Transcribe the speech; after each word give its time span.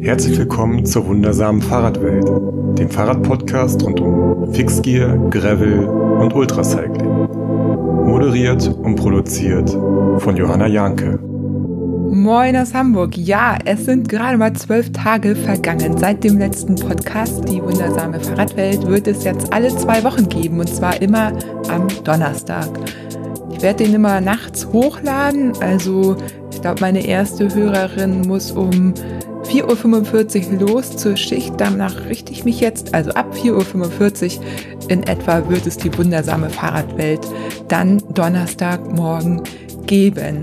Herzlich 0.00 0.38
willkommen 0.38 0.86
zur 0.86 1.06
wundersamen 1.08 1.60
Fahrradwelt, 1.60 2.24
dem 2.78 2.88
Fahrradpodcast 2.88 3.82
rund 3.82 3.98
um 4.00 4.54
Fixgear, 4.54 5.18
Gravel 5.28 5.86
und 5.86 6.32
Ultracycling. 6.36 7.26
Moderiert 8.06 8.68
und 8.68 8.94
produziert 8.94 9.68
von 9.70 10.36
Johanna 10.36 10.68
Janke. 10.68 11.18
Moin 12.12 12.56
aus 12.56 12.74
Hamburg. 12.74 13.16
Ja, 13.16 13.58
es 13.64 13.86
sind 13.86 14.08
gerade 14.08 14.38
mal 14.38 14.52
zwölf 14.52 14.92
Tage 14.92 15.34
vergangen. 15.34 15.98
Seit 15.98 16.22
dem 16.22 16.38
letzten 16.38 16.76
Podcast, 16.76 17.48
die 17.48 17.60
wundersame 17.60 18.20
Fahrradwelt, 18.20 18.86
wird 18.86 19.08
es 19.08 19.24
jetzt 19.24 19.52
alle 19.52 19.74
zwei 19.74 20.04
Wochen 20.04 20.28
geben 20.28 20.60
und 20.60 20.68
zwar 20.68 21.02
immer 21.02 21.32
am 21.68 21.88
Donnerstag. 22.04 22.68
Ich 23.50 23.64
werde 23.64 23.82
den 23.82 23.94
immer 23.94 24.20
nachts 24.20 24.68
hochladen. 24.72 25.54
Also 25.60 26.16
ich 26.52 26.62
glaube, 26.62 26.80
meine 26.82 27.04
erste 27.04 27.52
Hörerin 27.52 28.20
muss 28.20 28.52
um 28.52 28.94
4.45 29.48 30.52
Uhr 30.52 30.68
los 30.68 30.96
zur 30.96 31.16
Schicht. 31.16 31.54
Danach 31.56 32.06
richte 32.06 32.32
ich 32.32 32.44
mich 32.44 32.60
jetzt, 32.60 32.94
also 32.94 33.10
ab 33.12 33.34
4.45 33.34 34.38
Uhr 34.38 34.44
in 34.88 35.02
etwa 35.04 35.48
wird 35.48 35.66
es 35.66 35.76
die 35.76 35.96
wundersame 35.96 36.50
Fahrradwelt 36.50 37.20
dann 37.68 38.02
Donnerstagmorgen 38.12 39.42
geben. 39.86 40.42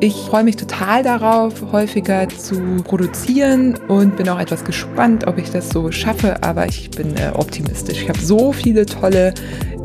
Ich 0.00 0.14
freue 0.14 0.42
mich 0.42 0.56
total 0.56 1.04
darauf, 1.04 1.54
häufiger 1.70 2.28
zu 2.28 2.82
produzieren 2.82 3.76
und 3.86 4.16
bin 4.16 4.28
auch 4.28 4.40
etwas 4.40 4.64
gespannt, 4.64 5.28
ob 5.28 5.38
ich 5.38 5.50
das 5.50 5.68
so 5.68 5.92
schaffe, 5.92 6.42
aber 6.42 6.66
ich 6.66 6.90
bin 6.90 7.16
äh, 7.16 7.30
optimistisch. 7.34 8.02
Ich 8.02 8.08
habe 8.08 8.18
so 8.18 8.50
viele 8.50 8.84
tolle 8.84 9.32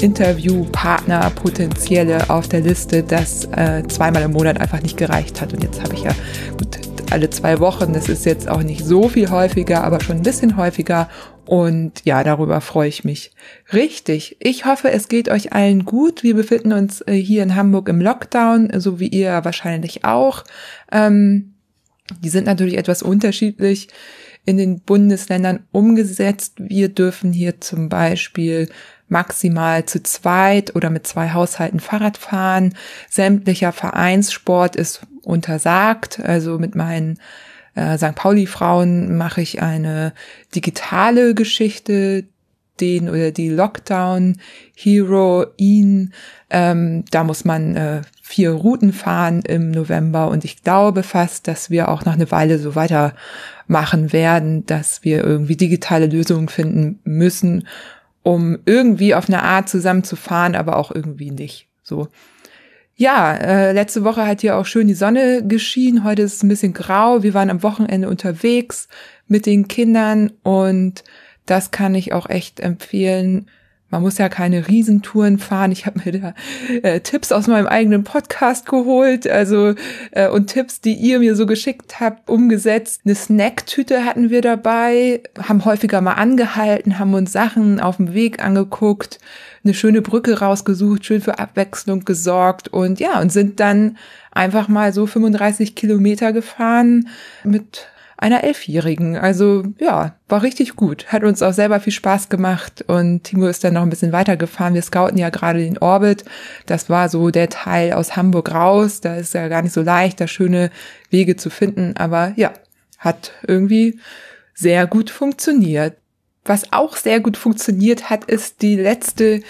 Interviewpartner, 0.01 1.29
potenzielle 1.31 2.31
auf 2.31 2.47
der 2.47 2.61
Liste, 2.61 3.03
dass 3.03 3.45
äh, 3.45 3.83
zweimal 3.87 4.23
im 4.23 4.31
Monat 4.31 4.59
einfach 4.59 4.81
nicht 4.81 4.97
gereicht 4.97 5.39
hat. 5.39 5.53
Und 5.53 5.63
jetzt 5.63 5.83
habe 5.83 5.93
ich 5.93 6.01
ja 6.01 6.11
gut 6.57 6.86
alle 7.11 7.29
zwei 7.29 7.59
Wochen. 7.59 7.93
Das 7.93 8.09
ist 8.09 8.25
jetzt 8.25 8.47
auch 8.47 8.63
nicht 8.63 8.85
so 8.85 9.09
viel 9.09 9.29
häufiger, 9.29 9.83
aber 9.83 10.01
schon 10.01 10.17
ein 10.17 10.23
bisschen 10.23 10.57
häufiger. 10.57 11.09
Und 11.45 12.03
ja, 12.03 12.23
darüber 12.23 12.59
freue 12.59 12.89
ich 12.89 13.03
mich 13.03 13.31
richtig. 13.71 14.37
Ich 14.39 14.65
hoffe, 14.65 14.91
es 14.91 15.07
geht 15.07 15.29
euch 15.29 15.53
allen 15.53 15.85
gut. 15.85 16.23
Wir 16.23 16.35
befinden 16.35 16.73
uns 16.73 17.01
äh, 17.01 17.13
hier 17.13 17.43
in 17.43 17.55
Hamburg 17.55 17.87
im 17.89 18.01
Lockdown, 18.01 18.71
so 18.79 18.99
wie 18.99 19.07
ihr 19.07 19.45
wahrscheinlich 19.45 20.03
auch. 20.03 20.43
Ähm, 20.91 21.53
die 22.21 22.29
sind 22.29 22.45
natürlich 22.45 22.77
etwas 22.77 23.01
unterschiedlich 23.01 23.87
in 24.45 24.57
den 24.57 24.79
Bundesländern 24.81 25.65
umgesetzt. 25.71 26.53
Wir 26.57 26.89
dürfen 26.89 27.33
hier 27.33 27.59
zum 27.61 27.89
Beispiel 27.89 28.69
maximal 29.09 29.85
zu 29.85 30.03
zweit 30.03 30.75
oder 30.75 30.89
mit 30.89 31.07
zwei 31.07 31.31
Haushalten 31.31 31.79
Fahrrad 31.79 32.17
fahren. 32.17 32.73
Sämtlicher 33.09 33.71
Vereinssport 33.71 34.75
ist 34.75 35.01
untersagt. 35.27 36.19
Also 36.19 36.57
mit 36.57 36.75
meinen 36.75 37.19
äh, 37.75 37.97
St. 37.97 38.15
Pauli-Frauen 38.15 39.17
mache 39.17 39.41
ich 39.41 39.61
eine 39.61 40.13
digitale 40.55 41.35
Geschichte, 41.35 42.25
den 42.79 43.09
oder 43.09 43.31
die 43.31 43.49
Lockdown 43.49 44.37
Hero 44.75 45.45
ihn. 45.57 46.13
Ähm, 46.49 47.05
da 47.11 47.23
muss 47.23 47.43
man 47.43 47.75
äh, 47.75 48.01
vier 48.21 48.51
Routen 48.51 48.93
fahren 48.93 49.41
im 49.41 49.71
November 49.71 50.29
und 50.29 50.45
ich 50.45 50.63
glaube 50.63 51.03
fast, 51.03 51.47
dass 51.47 51.69
wir 51.69 51.89
auch 51.89 52.05
noch 52.05 52.13
eine 52.13 52.29
Weile 52.31 52.59
so 52.59 52.75
weitermachen 52.75 54.13
werden, 54.13 54.65
dass 54.65 55.03
wir 55.03 55.23
irgendwie 55.23 55.55
digitale 55.55 56.05
Lösungen 56.05 56.49
finden 56.49 56.99
müssen, 57.03 57.67
um 58.23 58.59
irgendwie 58.65 59.15
auf 59.15 59.27
eine 59.27 59.43
Art 59.43 59.69
zusammenzufahren, 59.69 60.55
aber 60.55 60.77
auch 60.77 60.91
irgendwie 60.91 61.31
nicht. 61.31 61.67
So. 61.83 62.09
Ja, 62.99 63.35
äh, 63.35 63.73
letzte 63.73 64.03
Woche 64.03 64.25
hat 64.25 64.41
hier 64.41 64.57
auch 64.57 64.65
schön 64.65 64.87
die 64.87 64.95
Sonne 64.95 65.45
geschienen. 65.45 66.03
Heute 66.03 66.23
ist 66.23 66.37
es 66.37 66.43
ein 66.43 66.47
bisschen 66.47 66.73
grau. 66.73 67.21
Wir 67.21 67.35
waren 67.35 67.51
am 67.51 67.61
Wochenende 67.61 68.09
unterwegs 68.09 68.87
mit 69.27 69.45
den 69.45 69.67
Kindern 69.67 70.31
und 70.41 71.03
das 71.45 71.69
kann 71.69 71.93
ich 71.93 72.13
auch 72.13 72.27
echt 72.27 72.59
empfehlen. 72.59 73.51
Man 73.89 74.01
muss 74.01 74.17
ja 74.17 74.27
keine 74.27 74.67
Riesentouren 74.67 75.39
fahren. 75.39 75.71
Ich 75.71 75.85
habe 75.85 76.01
mir 76.03 76.19
da 76.19 76.33
äh, 76.83 76.99
Tipps 76.99 77.31
aus 77.31 77.47
meinem 77.47 77.67
eigenen 77.67 78.03
Podcast 78.03 78.65
geholt, 78.65 79.27
also 79.27 79.75
äh, 80.11 80.27
und 80.27 80.47
Tipps, 80.47 80.81
die 80.81 80.93
ihr 80.93 81.19
mir 81.19 81.35
so 81.37 81.45
geschickt 81.45 82.01
habt, 82.01 82.29
umgesetzt. 82.29 83.01
Eine 83.05 83.15
Snacktüte 83.15 84.03
hatten 84.03 84.29
wir 84.29 84.41
dabei, 84.41 85.21
haben 85.41 85.63
häufiger 85.63 86.01
mal 86.01 86.13
angehalten, 86.13 86.99
haben 86.99 87.13
uns 87.13 87.31
Sachen 87.31 87.79
auf 87.79 87.95
dem 87.95 88.13
Weg 88.13 88.43
angeguckt, 88.43 89.19
eine 89.63 89.73
schöne 89.73 90.01
Brücke 90.01 90.39
rausgesucht, 90.39 91.05
schön 91.05 91.21
für 91.21 91.39
Abwechslung 91.39 92.03
gesorgt 92.03 92.67
und 92.67 92.99
ja 92.99 93.21
und 93.21 93.31
sind 93.31 93.61
dann 93.61 93.97
einfach 94.31 94.67
mal 94.67 94.91
so 94.91 95.07
35 95.07 95.75
Kilometer 95.75 96.33
gefahren 96.33 97.07
mit 97.43 97.87
einer 98.17 98.43
Elfjährigen. 98.43 99.15
Also 99.15 99.63
ja, 99.79 100.15
war 100.27 100.41
richtig 100.41 100.75
gut. 100.75 101.07
Hat 101.07 101.23
uns 101.23 101.41
auch 101.43 101.53
selber 101.53 101.79
viel 101.79 101.93
Spaß 101.93 102.29
gemacht 102.29 102.83
und 102.87 103.23
Timo 103.23 103.47
ist 103.47 103.63
dann 103.63 103.75
noch 103.75 103.83
ein 103.83 103.89
bisschen 103.89 104.11
weitergefahren. 104.11 104.73
Wir 104.73 104.81
scouten 104.81 105.17
ja 105.17 105.29
gerade 105.29 105.59
den 105.59 105.77
Orbit. 105.77 106.25
Das 106.65 106.89
war 106.89 107.09
so 107.09 107.29
der 107.29 107.49
Teil 107.49 107.93
aus 107.93 108.15
Hamburg 108.15 108.53
raus. 108.53 109.01
Da 109.01 109.15
ist 109.15 109.35
ja 109.35 109.47
gar 109.47 109.61
nicht 109.61 109.73
so 109.73 109.83
leicht, 109.83 110.19
da 110.19 110.27
schöne 110.27 110.71
Wege 111.11 111.35
zu 111.35 111.51
finden. 111.51 111.95
Aber 111.95 112.33
ja, 112.35 112.53
hat 112.97 113.31
irgendwie 113.45 113.99
sehr 114.55 114.87
gut 114.87 115.11
funktioniert. 115.11 115.95
Was 116.43 116.73
auch 116.73 116.95
sehr 116.95 117.19
gut 117.19 117.37
funktioniert 117.37 118.09
hat, 118.09 118.25
ist 118.25 118.61
die 118.61 118.77
letzte 118.77 119.41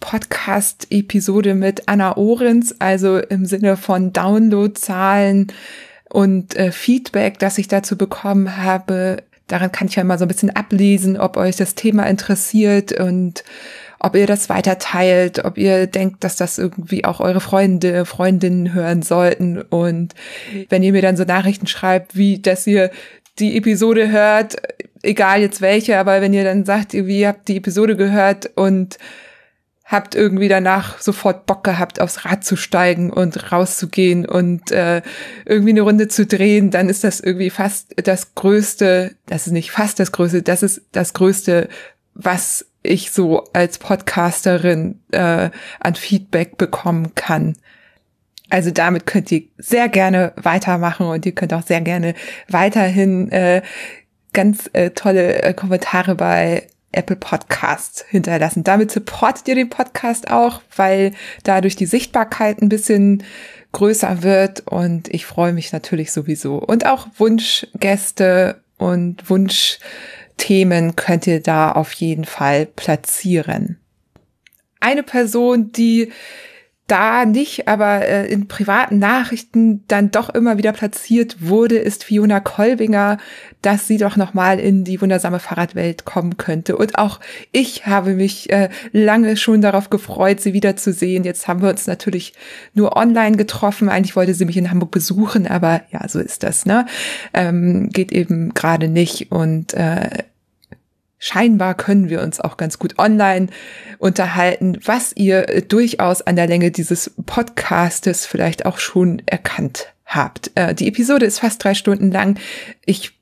Podcast-Episode 0.00 1.54
mit 1.54 1.88
Anna 1.88 2.16
Ohrens, 2.16 2.80
also 2.80 3.18
im 3.18 3.46
Sinne 3.46 3.76
von 3.76 4.12
Downloadzahlen, 4.12 5.52
und 6.10 6.56
äh, 6.56 6.72
Feedback, 6.72 7.38
das 7.38 7.58
ich 7.58 7.68
dazu 7.68 7.96
bekommen 7.96 8.56
habe, 8.56 9.22
daran 9.46 9.72
kann 9.72 9.88
ich 9.88 9.96
ja 9.96 10.02
immer 10.02 10.18
so 10.18 10.24
ein 10.24 10.28
bisschen 10.28 10.50
ablesen, 10.50 11.18
ob 11.18 11.36
euch 11.36 11.56
das 11.56 11.74
Thema 11.74 12.04
interessiert 12.04 12.92
und 12.92 13.44
ob 13.98 14.14
ihr 14.14 14.26
das 14.26 14.48
weiter 14.48 14.78
teilt, 14.78 15.44
ob 15.44 15.56
ihr 15.58 15.86
denkt, 15.86 16.22
dass 16.22 16.36
das 16.36 16.58
irgendwie 16.58 17.04
auch 17.04 17.20
eure 17.20 17.40
Freunde, 17.40 18.04
Freundinnen 18.04 18.74
hören 18.74 19.02
sollten. 19.02 19.62
Und 19.62 20.14
wenn 20.68 20.82
ihr 20.82 20.92
mir 20.92 21.02
dann 21.02 21.16
so 21.16 21.24
Nachrichten 21.24 21.66
schreibt, 21.66 22.16
wie, 22.16 22.40
dass 22.40 22.66
ihr 22.66 22.90
die 23.38 23.56
Episode 23.56 24.10
hört, 24.10 24.56
egal 25.02 25.40
jetzt 25.40 25.60
welche, 25.60 25.98
aber 25.98 26.20
wenn 26.20 26.34
ihr 26.34 26.44
dann 26.44 26.64
sagt, 26.64 26.94
ihr 26.94 27.28
habt 27.28 27.48
die 27.48 27.56
Episode 27.56 27.96
gehört 27.96 28.50
und 28.54 28.98
habt 29.86 30.16
irgendwie 30.16 30.48
danach 30.48 30.98
sofort 31.00 31.46
Bock 31.46 31.62
gehabt, 31.62 32.00
aufs 32.00 32.24
Rad 32.24 32.44
zu 32.44 32.56
steigen 32.56 33.10
und 33.10 33.52
rauszugehen 33.52 34.26
und 34.26 34.72
äh, 34.72 35.00
irgendwie 35.44 35.70
eine 35.70 35.82
Runde 35.82 36.08
zu 36.08 36.26
drehen, 36.26 36.72
dann 36.72 36.88
ist 36.88 37.04
das 37.04 37.20
irgendwie 37.20 37.50
fast 37.50 37.94
das 38.04 38.34
Größte, 38.34 39.14
das 39.26 39.46
ist 39.46 39.52
nicht 39.52 39.70
fast 39.70 40.00
das 40.00 40.10
Größte, 40.10 40.42
das 40.42 40.64
ist 40.64 40.82
das 40.90 41.14
Größte, 41.14 41.68
was 42.14 42.66
ich 42.82 43.12
so 43.12 43.44
als 43.52 43.78
Podcasterin 43.78 45.00
äh, 45.12 45.50
an 45.78 45.94
Feedback 45.94 46.58
bekommen 46.58 47.14
kann. 47.14 47.56
Also 48.50 48.72
damit 48.72 49.06
könnt 49.06 49.30
ihr 49.30 49.42
sehr 49.56 49.88
gerne 49.88 50.32
weitermachen 50.36 51.06
und 51.06 51.26
ihr 51.26 51.32
könnt 51.32 51.54
auch 51.54 51.64
sehr 51.64 51.80
gerne 51.80 52.14
weiterhin 52.48 53.30
äh, 53.30 53.62
ganz 54.32 54.68
äh, 54.72 54.90
tolle 54.90 55.42
äh, 55.42 55.54
Kommentare 55.54 56.16
bei 56.16 56.66
Apple 56.92 57.16
Podcasts 57.16 58.04
hinterlassen. 58.08 58.64
Damit 58.64 58.90
supportet 58.90 59.48
ihr 59.48 59.54
den 59.54 59.70
Podcast 59.70 60.30
auch, 60.30 60.62
weil 60.74 61.12
dadurch 61.42 61.76
die 61.76 61.86
Sichtbarkeit 61.86 62.62
ein 62.62 62.68
bisschen 62.68 63.22
größer 63.72 64.22
wird 64.22 64.66
und 64.66 65.08
ich 65.12 65.26
freue 65.26 65.52
mich 65.52 65.72
natürlich 65.72 66.12
sowieso. 66.12 66.56
Und 66.56 66.86
auch 66.86 67.08
Wunschgäste 67.18 68.60
und 68.78 69.28
Wunschthemen 69.28 70.96
könnt 70.96 71.26
ihr 71.26 71.42
da 71.42 71.72
auf 71.72 71.92
jeden 71.92 72.24
Fall 72.24 72.66
platzieren. 72.66 73.78
Eine 74.80 75.02
Person, 75.02 75.72
die 75.72 76.12
da 76.86 77.24
nicht, 77.24 77.66
aber 77.66 78.06
äh, 78.06 78.26
in 78.26 78.46
privaten 78.46 78.98
Nachrichten 78.98 79.84
dann 79.88 80.10
doch 80.12 80.28
immer 80.30 80.56
wieder 80.56 80.72
platziert 80.72 81.36
wurde, 81.40 81.78
ist 81.78 82.04
Fiona 82.04 82.38
Kolbinger, 82.38 83.18
dass 83.60 83.88
sie 83.88 83.96
doch 83.96 84.16
nochmal 84.16 84.60
in 84.60 84.84
die 84.84 85.00
wundersame 85.00 85.40
Fahrradwelt 85.40 86.04
kommen 86.04 86.36
könnte. 86.36 86.76
Und 86.76 86.98
auch 86.98 87.18
ich 87.50 87.86
habe 87.86 88.14
mich 88.14 88.50
äh, 88.50 88.68
lange 88.92 89.36
schon 89.36 89.60
darauf 89.60 89.90
gefreut, 89.90 90.40
sie 90.40 90.52
wiederzusehen. 90.52 91.24
Jetzt 91.24 91.48
haben 91.48 91.62
wir 91.62 91.70
uns 91.70 91.88
natürlich 91.88 92.34
nur 92.74 92.96
online 92.96 93.36
getroffen. 93.36 93.88
Eigentlich 93.88 94.14
wollte 94.14 94.34
sie 94.34 94.44
mich 94.44 94.56
in 94.56 94.70
Hamburg 94.70 94.92
besuchen, 94.92 95.48
aber 95.48 95.82
ja, 95.90 96.08
so 96.08 96.20
ist 96.20 96.44
das, 96.44 96.66
ne? 96.66 96.86
Ähm, 97.34 97.90
geht 97.90 98.12
eben 98.12 98.54
gerade 98.54 98.88
nicht. 98.88 99.32
Und 99.32 99.74
äh, 99.74 100.22
scheinbar 101.18 101.74
können 101.74 102.08
wir 102.08 102.22
uns 102.22 102.40
auch 102.40 102.56
ganz 102.56 102.78
gut 102.78 102.98
online 102.98 103.48
unterhalten, 103.98 104.78
was 104.84 105.12
ihr 105.14 105.62
durchaus 105.68 106.22
an 106.22 106.36
der 106.36 106.46
Länge 106.46 106.70
dieses 106.70 107.12
Podcastes 107.24 108.26
vielleicht 108.26 108.66
auch 108.66 108.78
schon 108.78 109.22
erkannt 109.26 109.92
habt. 110.04 110.50
Äh, 110.54 110.74
die 110.74 110.88
Episode 110.88 111.26
ist 111.26 111.40
fast 111.40 111.62
drei 111.62 111.74
Stunden 111.74 112.10
lang. 112.10 112.38
Ich 112.84 113.15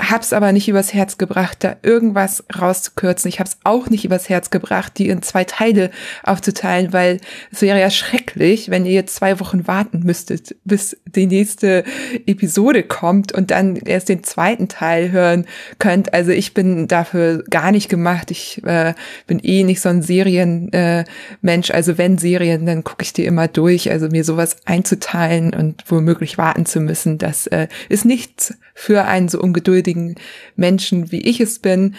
hab's 0.00 0.32
aber 0.32 0.52
nicht 0.52 0.68
übers 0.68 0.94
Herz 0.94 1.18
gebracht, 1.18 1.58
da 1.60 1.76
irgendwas 1.82 2.44
rauszukürzen. 2.58 3.28
Ich 3.28 3.40
hab's 3.40 3.58
auch 3.64 3.90
nicht 3.90 4.04
übers 4.04 4.28
Herz 4.28 4.50
gebracht, 4.50 4.94
die 4.98 5.08
in 5.08 5.22
zwei 5.22 5.44
Teile 5.44 5.90
aufzuteilen, 6.22 6.92
weil 6.92 7.20
es 7.52 7.62
wäre 7.62 7.80
ja 7.80 7.90
schrecklich, 7.90 8.70
wenn 8.70 8.86
ihr 8.86 8.92
jetzt 8.92 9.14
zwei 9.14 9.40
Wochen 9.40 9.66
warten 9.66 10.00
müsstet, 10.00 10.56
bis 10.64 10.96
die 11.04 11.26
nächste 11.26 11.84
Episode 12.26 12.82
kommt 12.82 13.32
und 13.32 13.50
dann 13.50 13.76
erst 13.76 14.08
den 14.08 14.22
zweiten 14.24 14.68
Teil 14.68 15.10
hören 15.10 15.46
könnt. 15.78 16.14
Also 16.14 16.30
ich 16.30 16.54
bin 16.54 16.88
dafür 16.88 17.44
gar 17.50 17.72
nicht 17.72 17.88
gemacht. 17.88 18.30
Ich 18.30 18.62
äh, 18.64 18.94
bin 19.26 19.40
eh 19.40 19.64
nicht 19.64 19.80
so 19.80 19.88
ein 19.88 20.02
Serienmensch. 20.02 21.70
Äh, 21.70 21.72
also 21.72 21.98
wenn 21.98 22.18
Serien, 22.18 22.66
dann 22.66 22.84
gucke 22.84 23.02
ich 23.02 23.12
die 23.12 23.26
immer 23.26 23.48
durch. 23.48 23.90
Also 23.90 24.08
mir 24.08 24.24
sowas 24.24 24.56
einzuteilen 24.64 25.52
und 25.54 25.84
womöglich 25.88 26.38
warten 26.38 26.66
zu 26.66 26.80
müssen, 26.80 27.18
das 27.18 27.46
äh, 27.48 27.68
ist 27.88 28.04
nichts 28.04 28.54
für 28.80 29.04
einen 29.04 29.28
so 29.28 29.38
ungeduldigen 29.38 30.14
Menschen, 30.56 31.12
wie 31.12 31.20
ich 31.20 31.38
es 31.38 31.58
bin. 31.58 31.96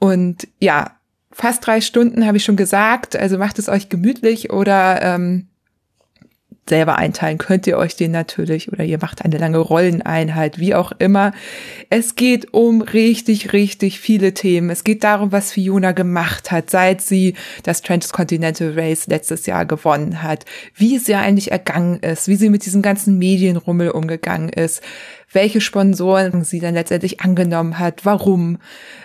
Und 0.00 0.48
ja, 0.58 0.96
fast 1.30 1.64
drei 1.64 1.80
Stunden 1.80 2.26
habe 2.26 2.36
ich 2.36 2.44
schon 2.44 2.56
gesagt. 2.56 3.14
Also 3.14 3.38
macht 3.38 3.60
es 3.60 3.68
euch 3.68 3.88
gemütlich 3.88 4.50
oder 4.50 5.00
ähm, 5.02 5.46
selber 6.68 6.96
einteilen 6.96 7.38
könnt 7.38 7.68
ihr 7.68 7.78
euch 7.78 7.94
den 7.94 8.10
natürlich 8.10 8.72
oder 8.72 8.82
ihr 8.82 8.98
macht 9.00 9.24
eine 9.24 9.38
lange 9.38 9.58
Rolleneinheit, 9.58 10.58
wie 10.58 10.74
auch 10.74 10.90
immer. 10.98 11.32
Es 11.90 12.16
geht 12.16 12.52
um 12.52 12.80
richtig, 12.80 13.52
richtig 13.52 14.00
viele 14.00 14.34
Themen. 14.34 14.70
Es 14.70 14.82
geht 14.82 15.04
darum, 15.04 15.30
was 15.30 15.52
Fiona 15.52 15.92
gemacht 15.92 16.50
hat, 16.50 16.70
seit 16.70 17.02
sie 17.02 17.34
das 17.62 17.82
Transcontinental 17.82 18.72
Race 18.76 19.06
letztes 19.06 19.46
Jahr 19.46 19.64
gewonnen 19.64 20.24
hat, 20.24 20.44
wie 20.74 20.96
es 20.96 21.08
ihr 21.08 21.20
eigentlich 21.20 21.52
ergangen 21.52 22.00
ist, 22.00 22.26
wie 22.26 22.36
sie 22.36 22.50
mit 22.50 22.66
diesem 22.66 22.82
ganzen 22.82 23.16
Medienrummel 23.16 23.90
umgegangen 23.90 24.48
ist, 24.48 24.82
welche 25.36 25.60
Sponsoren 25.60 26.44
sie 26.44 26.60
dann 26.60 26.72
letztendlich 26.72 27.20
angenommen 27.20 27.78
hat, 27.78 28.06
warum, 28.06 28.56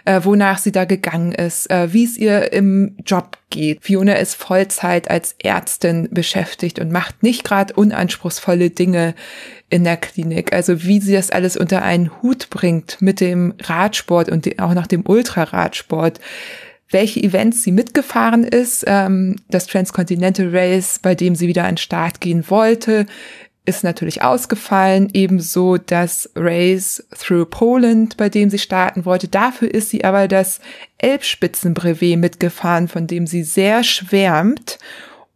äh, 0.05 0.21
wonach 0.23 0.59
sie 0.59 0.71
da 0.71 0.85
gegangen 0.85 1.33
ist, 1.33 1.69
äh, 1.69 1.91
wie 1.91 2.05
es 2.05 2.17
ihr 2.17 2.53
im 2.53 2.95
Job 3.05 3.37
geht. 3.49 3.83
Fiona 3.83 4.13
ist 4.13 4.35
Vollzeit 4.35 5.11
als 5.11 5.35
Ärztin 5.43 6.07
beschäftigt 6.09 6.79
und 6.79 6.89
macht 6.89 7.21
nicht 7.21 7.43
gerade 7.43 7.73
unanspruchsvolle 7.73 8.69
Dinge 8.69 9.13
in 9.69 9.83
der 9.83 9.97
Klinik. 9.97 10.53
Also 10.53 10.83
wie 10.83 11.01
sie 11.01 11.13
das 11.13 11.31
alles 11.31 11.57
unter 11.57 11.81
einen 11.81 12.09
Hut 12.21 12.49
bringt 12.49 13.01
mit 13.01 13.19
dem 13.19 13.53
Radsport 13.61 14.29
und 14.29 14.57
auch 14.59 14.73
noch 14.73 14.87
dem 14.87 15.03
Ultraradsport 15.05 16.21
welche 16.93 17.23
Events 17.23 17.63
sie 17.63 17.71
mitgefahren 17.71 18.43
ist. 18.43 18.83
Ähm, 18.85 19.37
das 19.49 19.65
Transcontinental 19.67 20.49
Race, 20.51 20.99
bei 21.01 21.15
dem 21.15 21.35
sie 21.35 21.47
wieder 21.47 21.63
an 21.63 21.75
den 21.75 21.77
Start 21.77 22.19
gehen 22.19 22.43
wollte, 22.49 23.05
ist 23.65 23.83
natürlich 23.83 24.23
ausgefallen, 24.23 25.09
ebenso 25.13 25.77
das 25.77 26.29
Race 26.35 27.05
Through 27.17 27.45
Poland, 27.45 28.17
bei 28.17 28.27
dem 28.27 28.49
sie 28.49 28.57
starten 28.57 29.05
wollte. 29.05 29.27
Dafür 29.27 29.71
ist 29.71 29.89
sie 29.89 30.03
aber 30.03 30.27
das 30.27 30.59
Elbspitzenbrevet 30.97 32.17
mitgefahren, 32.17 32.87
von 32.87 33.05
dem 33.05 33.27
sie 33.27 33.43
sehr 33.43 33.83
schwärmt 33.83 34.79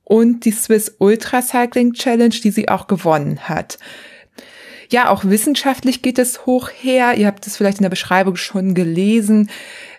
und 0.04 0.45
die 0.45 0.51
Swiss 0.51 0.95
Ultra 0.98 1.42
Cycling 1.42 1.94
Challenge, 1.94 2.36
die 2.44 2.51
sie 2.51 2.69
auch 2.69 2.88
gewonnen 2.88 3.42
hat. 3.48 3.77
Ja, 4.89 5.10
auch 5.10 5.25
wissenschaftlich 5.25 6.01
geht 6.01 6.19
es 6.19 6.45
hoch 6.45 6.69
her. 6.69 7.16
Ihr 7.18 7.28
habt 7.28 7.45
es 7.48 7.57
vielleicht 7.57 7.80
in 7.80 7.83
der 7.83 7.89
Beschreibung 7.89 8.36
schon 8.36 8.75
gelesen. 8.75 9.50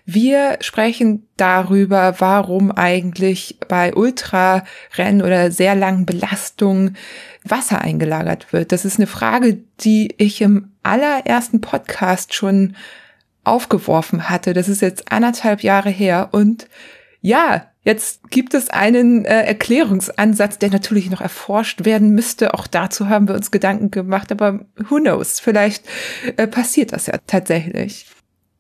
Wir 0.05 0.58
sprechen 0.61 1.26
darüber, 1.37 2.14
warum 2.20 2.70
eigentlich 2.70 3.58
bei 3.69 3.93
Ultrarennen 3.94 5.22
oder 5.22 5.50
sehr 5.50 5.75
langen 5.75 6.06
Belastungen 6.06 6.96
Wasser 7.50 7.81
eingelagert 7.81 8.52
wird. 8.52 8.72
Das 8.72 8.84
ist 8.84 8.98
eine 8.98 9.06
Frage, 9.06 9.58
die 9.81 10.14
ich 10.19 10.40
im 10.40 10.72
allerersten 10.82 11.60
Podcast 11.60 12.34
schon 12.34 12.76
aufgeworfen 13.44 14.28
hatte. 14.28 14.52
Das 14.52 14.69
ist 14.69 14.82
jetzt 14.82 15.10
anderthalb 15.12 15.62
Jahre 15.62 15.90
her 15.90 16.31
und 16.32 16.69
ja, 17.20 17.66
jetzt 17.82 18.31
gibt 18.31 18.54
es 18.54 18.70
einen 18.70 19.25
äh, 19.25 19.43
Erklärungsansatz, 19.44 20.58
der 20.58 20.70
natürlich 20.70 21.10
noch 21.10 21.20
erforscht 21.20 21.84
werden 21.84 22.10
müsste. 22.10 22.54
Auch 22.54 22.66
dazu 22.66 23.08
haben 23.08 23.28
wir 23.28 23.34
uns 23.34 23.50
Gedanken 23.50 23.90
gemacht, 23.90 24.31
aber 24.31 24.66
who 24.76 24.96
knows? 24.96 25.40
Vielleicht 25.40 25.84
äh, 26.37 26.46
passiert 26.46 26.93
das 26.93 27.06
ja 27.06 27.14
tatsächlich. 27.26 28.06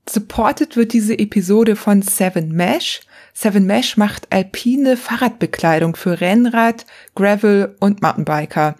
Supported 0.08 0.76
wird 0.76 0.92
diese 0.92 1.18
Episode 1.18 1.76
von 1.76 2.02
Seven 2.02 2.52
Mesh. 2.52 3.00
Seven 3.38 3.66
Mesh 3.66 3.98
macht 3.98 4.32
alpine 4.32 4.96
Fahrradbekleidung 4.96 5.94
für 5.94 6.22
Rennrad, 6.22 6.86
Gravel 7.14 7.76
und 7.80 8.00
Mountainbiker. 8.00 8.76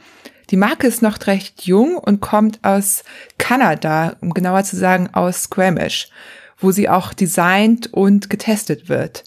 Die 0.49 0.57
Marke 0.57 0.87
ist 0.87 1.03
noch 1.03 1.27
recht 1.27 1.67
jung 1.67 1.99
und 1.99 2.23
kommt 2.23 2.65
aus 2.65 3.05
Kanada, 3.37 4.17
um 4.23 4.33
genauer 4.33 4.65
zu 4.65 4.77
sagen 4.77 5.11
aus 5.13 5.43
Squamish, 5.43 6.09
wo 6.57 6.71
sie 6.71 6.89
auch 6.89 7.13
designt 7.13 7.93
und 7.93 8.31
getestet 8.31 8.89
wird. 8.89 9.25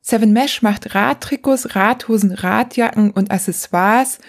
Seven 0.00 0.32
Mesh 0.32 0.62
macht 0.62 0.94
Radtrikots, 0.94 1.74
Radhosen, 1.74 2.30
Radjacken 2.30 3.10
und 3.10 3.32
Accessoires, 3.32 4.20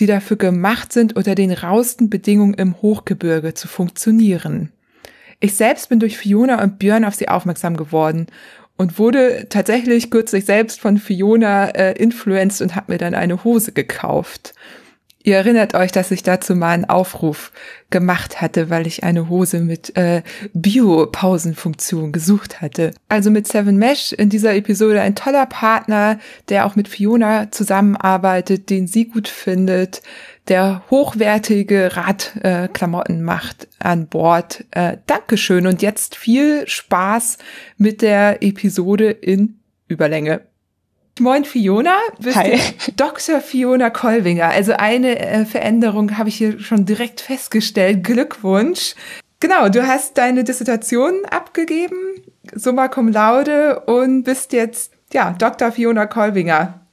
die 0.00 0.06
dafür 0.06 0.36
gemacht 0.36 0.92
sind, 0.92 1.14
unter 1.14 1.36
den 1.36 1.52
rausten 1.52 2.10
Bedingungen 2.10 2.54
im 2.54 2.82
Hochgebirge 2.82 3.54
zu 3.54 3.68
funktionieren. 3.68 4.72
Ich 5.38 5.54
selbst 5.54 5.90
bin 5.90 6.00
durch 6.00 6.16
Fiona 6.16 6.60
und 6.60 6.78
Björn 6.78 7.04
auf 7.04 7.14
sie 7.14 7.28
aufmerksam 7.28 7.76
geworden 7.76 8.26
und 8.76 8.98
wurde 8.98 9.46
tatsächlich 9.48 10.10
kürzlich 10.10 10.44
selbst 10.44 10.80
von 10.80 10.98
Fiona 10.98 11.68
äh, 11.68 11.92
influenced 11.92 12.60
und 12.60 12.74
habe 12.74 12.92
mir 12.92 12.98
dann 12.98 13.14
eine 13.14 13.44
Hose 13.44 13.72
gekauft. 13.72 14.54
Ihr 15.26 15.36
erinnert 15.36 15.74
euch, 15.74 15.90
dass 15.90 16.10
ich 16.10 16.22
dazu 16.22 16.54
mal 16.54 16.72
einen 16.72 16.84
Aufruf 16.84 17.50
gemacht 17.88 18.42
hatte, 18.42 18.68
weil 18.68 18.86
ich 18.86 19.04
eine 19.04 19.30
Hose 19.30 19.60
mit 19.60 19.96
äh, 19.96 20.22
Bio-Pausenfunktion 20.52 22.12
gesucht 22.12 22.60
hatte. 22.60 22.90
Also 23.08 23.30
mit 23.30 23.48
Seven 23.48 23.78
Mesh 23.78 24.12
in 24.12 24.28
dieser 24.28 24.54
Episode 24.54 25.00
ein 25.00 25.14
toller 25.14 25.46
Partner, 25.46 26.18
der 26.50 26.66
auch 26.66 26.76
mit 26.76 26.88
Fiona 26.88 27.50
zusammenarbeitet, 27.50 28.68
den 28.68 28.86
sie 28.86 29.06
gut 29.06 29.28
findet, 29.28 30.02
der 30.48 30.82
hochwertige 30.90 31.96
Radklamotten 31.96 33.18
äh, 33.20 33.22
macht 33.22 33.68
an 33.78 34.08
Bord. 34.08 34.64
Äh, 34.70 34.98
Dankeschön 35.06 35.66
und 35.66 35.82
jetzt 35.82 36.16
viel 36.16 36.68
Spaß 36.68 37.38
mit 37.78 38.02
der 38.02 38.42
Episode 38.42 39.10
in 39.10 39.60
Überlänge. 39.88 40.42
Moin 41.20 41.44
Fiona, 41.44 41.94
bist 42.18 42.36
Hi. 42.36 42.58
Dr. 42.96 43.40
Fiona 43.40 43.90
Kolwinger. 43.90 44.48
Also 44.48 44.72
eine 44.72 45.18
äh, 45.18 45.44
Veränderung 45.44 46.18
habe 46.18 46.28
ich 46.28 46.36
hier 46.36 46.58
schon 46.58 46.84
direkt 46.86 47.20
festgestellt. 47.20 48.02
Glückwunsch. 48.02 48.94
Genau, 49.38 49.68
du 49.68 49.86
hast 49.86 50.18
deine 50.18 50.42
Dissertation 50.42 51.24
abgegeben, 51.30 51.98
summa 52.54 52.88
cum 52.88 53.08
laude 53.08 53.80
und 53.80 54.24
bist 54.24 54.52
jetzt 54.52 54.92
ja 55.12 55.34
Dr. 55.38 55.70
Fiona 55.70 56.06
Kolwinger. 56.06 56.83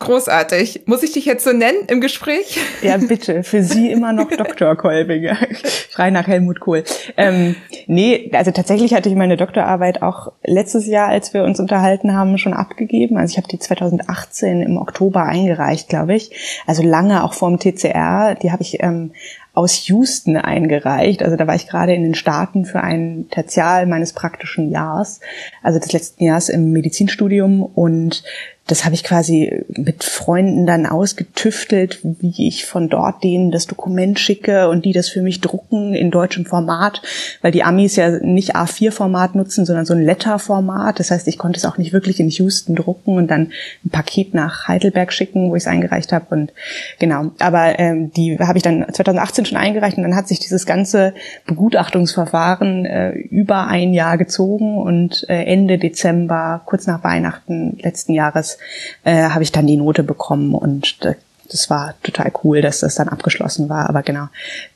Großartig. 0.00 0.84
Muss 0.86 1.02
ich 1.02 1.12
dich 1.12 1.26
jetzt 1.26 1.44
so 1.44 1.52
nennen 1.52 1.80
im 1.88 2.00
Gespräch? 2.00 2.58
Ja, 2.80 2.96
bitte. 2.96 3.42
Für 3.42 3.62
Sie 3.62 3.90
immer 3.90 4.14
noch 4.14 4.30
Dr. 4.36 4.74
Kolbinger. 4.74 5.36
Frei 5.90 6.08
nach 6.10 6.26
Helmut 6.26 6.58
Kohl. 6.58 6.84
Ähm, 7.18 7.54
nee, 7.86 8.30
also 8.32 8.50
tatsächlich 8.50 8.94
hatte 8.94 9.10
ich 9.10 9.14
meine 9.14 9.36
Doktorarbeit 9.36 10.00
auch 10.00 10.32
letztes 10.42 10.86
Jahr, 10.86 11.08
als 11.08 11.34
wir 11.34 11.44
uns 11.44 11.60
unterhalten 11.60 12.14
haben, 12.14 12.38
schon 12.38 12.54
abgegeben. 12.54 13.18
Also 13.18 13.32
ich 13.32 13.36
habe 13.36 13.48
die 13.48 13.58
2018 13.58 14.62
im 14.62 14.78
Oktober 14.78 15.24
eingereicht, 15.24 15.90
glaube 15.90 16.14
ich. 16.14 16.30
Also 16.66 16.82
lange 16.82 17.22
auch 17.22 17.34
vorm 17.34 17.58
TCR. 17.58 18.36
Die 18.42 18.52
habe 18.52 18.62
ich 18.62 18.82
ähm, 18.82 19.12
aus 19.52 19.86
Houston 19.88 20.36
eingereicht. 20.36 21.22
Also 21.22 21.36
da 21.36 21.46
war 21.46 21.54
ich 21.54 21.66
gerade 21.66 21.92
in 21.92 22.02
den 22.02 22.14
Staaten 22.14 22.64
für 22.64 22.80
ein 22.80 23.26
Tertial 23.30 23.84
meines 23.84 24.14
praktischen 24.14 24.70
Jahres, 24.70 25.20
also 25.62 25.78
des 25.78 25.92
letzten 25.92 26.24
Jahres 26.24 26.48
im 26.48 26.72
Medizinstudium 26.72 27.62
und 27.62 28.22
das 28.70 28.84
habe 28.84 28.94
ich 28.94 29.02
quasi 29.02 29.64
mit 29.68 30.04
Freunden 30.04 30.64
dann 30.64 30.86
ausgetüftelt, 30.86 31.98
wie 32.02 32.46
ich 32.46 32.66
von 32.66 32.88
dort 32.88 33.24
denen 33.24 33.50
das 33.50 33.66
Dokument 33.66 34.20
schicke 34.20 34.68
und 34.68 34.84
die 34.84 34.92
das 34.92 35.08
für 35.08 35.22
mich 35.22 35.40
drucken 35.40 35.92
in 35.92 36.12
deutschem 36.12 36.46
Format, 36.46 37.02
weil 37.42 37.50
die 37.50 37.64
Amis 37.64 37.96
ja 37.96 38.10
nicht 38.20 38.54
A4-Format 38.54 39.34
nutzen, 39.34 39.66
sondern 39.66 39.86
so 39.86 39.94
ein 39.94 40.02
Letter-Format. 40.02 41.00
Das 41.00 41.10
heißt, 41.10 41.26
ich 41.26 41.36
konnte 41.36 41.58
es 41.58 41.64
auch 41.64 41.78
nicht 41.78 41.92
wirklich 41.92 42.20
in 42.20 42.30
Houston 42.30 42.76
drucken 42.76 43.16
und 43.16 43.28
dann 43.28 43.50
ein 43.84 43.90
Paket 43.90 44.34
nach 44.34 44.68
Heidelberg 44.68 45.12
schicken, 45.12 45.50
wo 45.50 45.56
ich 45.56 45.64
es 45.64 45.66
eingereicht 45.66 46.12
habe. 46.12 46.26
Und 46.30 46.52
genau, 47.00 47.32
aber 47.40 47.78
ähm, 47.80 48.12
die 48.12 48.38
habe 48.38 48.58
ich 48.58 48.62
dann 48.62 48.86
2018 48.90 49.46
schon 49.46 49.58
eingereicht 49.58 49.96
und 49.96 50.04
dann 50.04 50.14
hat 50.14 50.28
sich 50.28 50.38
dieses 50.38 50.64
ganze 50.64 51.12
Begutachtungsverfahren 51.46 52.86
äh, 52.86 53.10
über 53.10 53.66
ein 53.66 53.92
Jahr 53.92 54.16
gezogen 54.16 54.78
und 54.78 55.28
äh, 55.28 55.42
Ende 55.44 55.78
Dezember, 55.78 56.62
kurz 56.66 56.86
nach 56.86 57.02
Weihnachten 57.02 57.76
letzten 57.82 58.12
Jahres, 58.12 58.58
äh, 59.04 59.30
habe 59.30 59.42
ich 59.42 59.52
dann 59.52 59.66
die 59.66 59.76
Note 59.76 60.02
bekommen 60.02 60.54
und 60.54 60.98
äh, 61.02 61.14
das 61.50 61.68
war 61.68 61.94
total 62.02 62.32
cool, 62.44 62.62
dass 62.62 62.80
das 62.80 62.94
dann 62.94 63.08
abgeschlossen 63.08 63.68
war. 63.68 63.88
Aber 63.88 64.02
genau, 64.02 64.28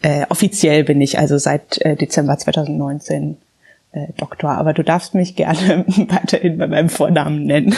äh, 0.02 0.26
offiziell 0.28 0.84
bin 0.84 1.00
ich 1.00 1.18
also 1.18 1.38
seit 1.38 1.80
äh, 1.82 1.96
Dezember 1.96 2.36
2019 2.36 3.36
äh, 3.92 4.08
Doktor, 4.16 4.50
aber 4.50 4.72
du 4.72 4.82
darfst 4.82 5.14
mich 5.14 5.36
gerne 5.36 5.84
weiterhin 6.08 6.58
bei 6.58 6.66
meinem 6.66 6.88
Vornamen 6.88 7.44
nennen. 7.44 7.74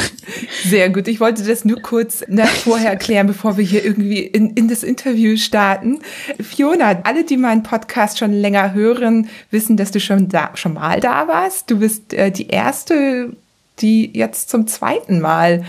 Sehr 0.65 0.89
gut. 0.89 1.09
Ich 1.09 1.21
wollte 1.21 1.45
das 1.45 1.67
nur 1.67 1.83
kurz 1.83 2.25
nach 2.27 2.49
vorher 2.49 2.91
erklären, 2.91 3.27
bevor 3.27 3.59
wir 3.59 3.65
hier 3.65 3.85
irgendwie 3.85 4.21
in, 4.21 4.51
in 4.51 4.69
das 4.69 4.83
Interview 4.83 5.37
starten. 5.37 6.01
Fiona, 6.41 7.01
alle, 7.03 7.25
die 7.25 7.37
meinen 7.37 7.63
Podcast 7.63 8.19
schon 8.19 8.33
länger 8.33 8.73
hören, 8.73 9.29
wissen, 9.51 9.77
dass 9.77 9.91
du 9.91 10.01
schon 10.01 10.29
da, 10.29 10.51
schon 10.55 10.75
mal 10.75 11.01
da 11.01 11.29
warst. 11.29 11.71
Du 11.71 11.81
bist 11.81 12.15
äh, 12.15 12.31
die 12.31 12.49
erste, 12.49 13.37
die 13.81 14.11
jetzt 14.17 14.49
zum 14.49 14.67
zweiten 14.67 15.21
Mal 15.21 15.65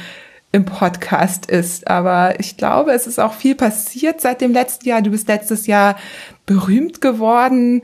im 0.52 0.66
Podcast 0.66 1.46
ist. 1.48 1.88
Aber 1.88 2.40
ich 2.40 2.58
glaube, 2.58 2.92
es 2.92 3.08
ist 3.08 3.20
auch 3.20 3.34
viel 3.34 3.56
passiert 3.56 4.22
seit 4.22 4.42
dem 4.42 4.54
letzten 4.54 4.88
Jahr. 4.88 5.02
Du 5.02 5.12
bist 5.12 5.28
letztes 5.28 5.68
Jahr 5.68 5.98
berühmt 6.46 7.02
geworden 7.02 7.82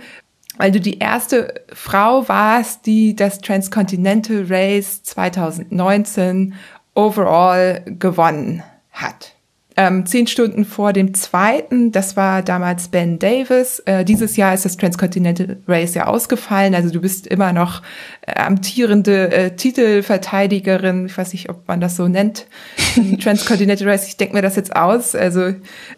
weil 0.57 0.71
du 0.71 0.79
die 0.79 0.99
erste 0.99 1.65
Frau 1.73 2.27
warst, 2.29 2.85
die 2.85 3.15
das 3.15 3.39
Transcontinental 3.39 4.45
Race 4.47 5.01
2019 5.03 6.53
overall 6.93 7.83
gewonnen 7.85 8.61
hat 8.91 9.32
ähm, 9.75 10.05
zehn 10.05 10.27
Stunden 10.27 10.65
vor 10.65 10.93
dem 10.93 11.13
zweiten, 11.13 11.91
das 11.91 12.15
war 12.15 12.43
damals 12.43 12.89
Ben 12.89 13.17
Davis. 13.17 13.79
Äh, 13.85 14.05
dieses 14.05 14.37
Jahr 14.37 14.53
ist 14.53 14.65
das 14.65 14.77
Transcontinental 14.77 15.57
Race 15.67 15.95
ja 15.95 16.05
ausgefallen, 16.05 16.75
also 16.75 16.91
du 16.91 17.01
bist 17.01 17.25
immer 17.25 17.53
noch 17.53 17.81
äh, 18.21 18.39
amtierende 18.39 19.31
äh, 19.31 19.55
Titelverteidigerin. 19.55 21.07
Ich 21.07 21.17
weiß 21.17 21.33
nicht, 21.33 21.49
ob 21.49 21.67
man 21.67 21.81
das 21.81 21.95
so 21.95 22.07
nennt. 22.07 22.45
Transcontinental 23.21 23.89
Race, 23.89 24.07
ich 24.07 24.17
denke 24.17 24.35
mir 24.35 24.41
das 24.41 24.55
jetzt 24.55 24.75
aus. 24.75 25.15
Also 25.15 25.53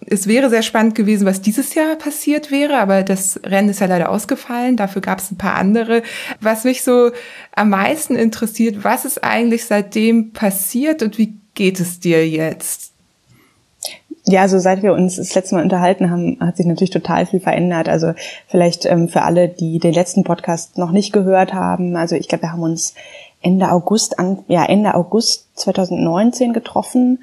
es 0.05 0.27
wäre 0.27 0.49
sehr 0.49 0.63
spannend 0.63 0.95
gewesen, 0.95 1.25
was 1.25 1.41
dieses 1.41 1.75
Jahr 1.75 1.95
passiert 1.97 2.51
wäre, 2.51 2.77
aber 2.77 3.03
das 3.03 3.39
Rennen 3.43 3.69
ist 3.69 3.81
ja 3.81 3.87
leider 3.87 4.09
ausgefallen. 4.09 4.77
Dafür 4.77 5.01
gab 5.01 5.19
es 5.19 5.31
ein 5.31 5.37
paar 5.37 5.55
andere. 5.55 6.01
Was 6.39 6.63
mich 6.63 6.81
so 6.81 7.11
am 7.53 7.69
meisten 7.69 8.15
interessiert, 8.15 8.83
was 8.83 9.03
ist 9.03 9.23
eigentlich 9.23 9.65
seitdem 9.65 10.31
passiert 10.31 11.03
und 11.03 11.17
wie 11.17 11.35
geht 11.53 11.79
es 11.79 11.99
dir 11.99 12.27
jetzt? 12.27 12.94
Ja, 14.27 14.41
also 14.41 14.57
seit 14.57 14.81
wir 14.81 14.93
uns 14.93 15.17
das 15.17 15.35
letzte 15.35 15.55
Mal 15.55 15.63
unterhalten 15.63 16.09
haben, 16.09 16.37
hat 16.39 16.57
sich 16.57 16.65
natürlich 16.65 16.89
total 16.89 17.25
viel 17.25 17.39
verändert. 17.39 17.87
Also 17.87 18.13
vielleicht 18.47 18.85
ähm, 18.85 19.07
für 19.07 19.21
alle, 19.21 19.49
die 19.49 19.79
den 19.79 19.93
letzten 19.93 20.23
Podcast 20.23 20.77
noch 20.77 20.91
nicht 20.91 21.13
gehört 21.13 21.53
haben. 21.53 21.95
Also 21.95 22.15
ich 22.15 22.27
glaube, 22.27 22.43
wir 22.43 22.51
haben 22.51 22.63
uns 22.63 22.95
Ende 23.41 23.71
August 23.71 24.17
an, 24.17 24.39
ja 24.47 24.65
Ende 24.65 24.95
August 24.95 25.47
2019 25.59 26.53
getroffen 26.53 27.19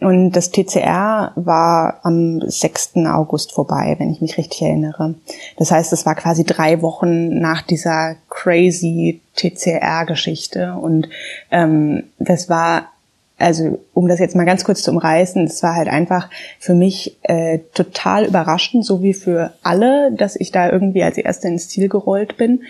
und 0.00 0.32
das 0.32 0.50
TCR 0.50 1.32
war 1.36 2.00
am 2.02 2.40
6. 2.40 2.96
August 3.06 3.52
vorbei, 3.52 3.94
wenn 3.98 4.10
ich 4.10 4.20
mich 4.20 4.36
richtig 4.36 4.62
erinnere. 4.62 5.14
Das 5.56 5.70
heißt, 5.70 5.92
es 5.92 6.04
war 6.04 6.14
quasi 6.14 6.44
drei 6.44 6.82
Wochen 6.82 7.38
nach 7.38 7.62
dieser 7.62 8.16
crazy 8.28 9.20
TCR-Geschichte 9.36 10.74
und 10.74 11.08
ähm, 11.50 12.04
das 12.18 12.48
war 12.48 12.88
also 13.38 13.80
um 13.92 14.08
das 14.08 14.20
jetzt 14.20 14.36
mal 14.36 14.44
ganz 14.44 14.64
kurz 14.64 14.82
zu 14.82 14.90
umreißen, 14.92 15.44
es 15.44 15.62
war 15.62 15.74
halt 15.74 15.88
einfach 15.88 16.30
für 16.58 16.74
mich 16.74 17.18
äh, 17.22 17.58
total 17.74 18.26
überraschend, 18.26 18.84
so 18.84 19.02
wie 19.02 19.14
für 19.14 19.54
alle, 19.62 20.12
dass 20.12 20.36
ich 20.36 20.52
da 20.52 20.70
irgendwie 20.70 21.02
als 21.02 21.18
Erste 21.18 21.48
ins 21.48 21.68
Ziel 21.68 21.88
gerollt 21.88 22.36
bin. 22.36 22.62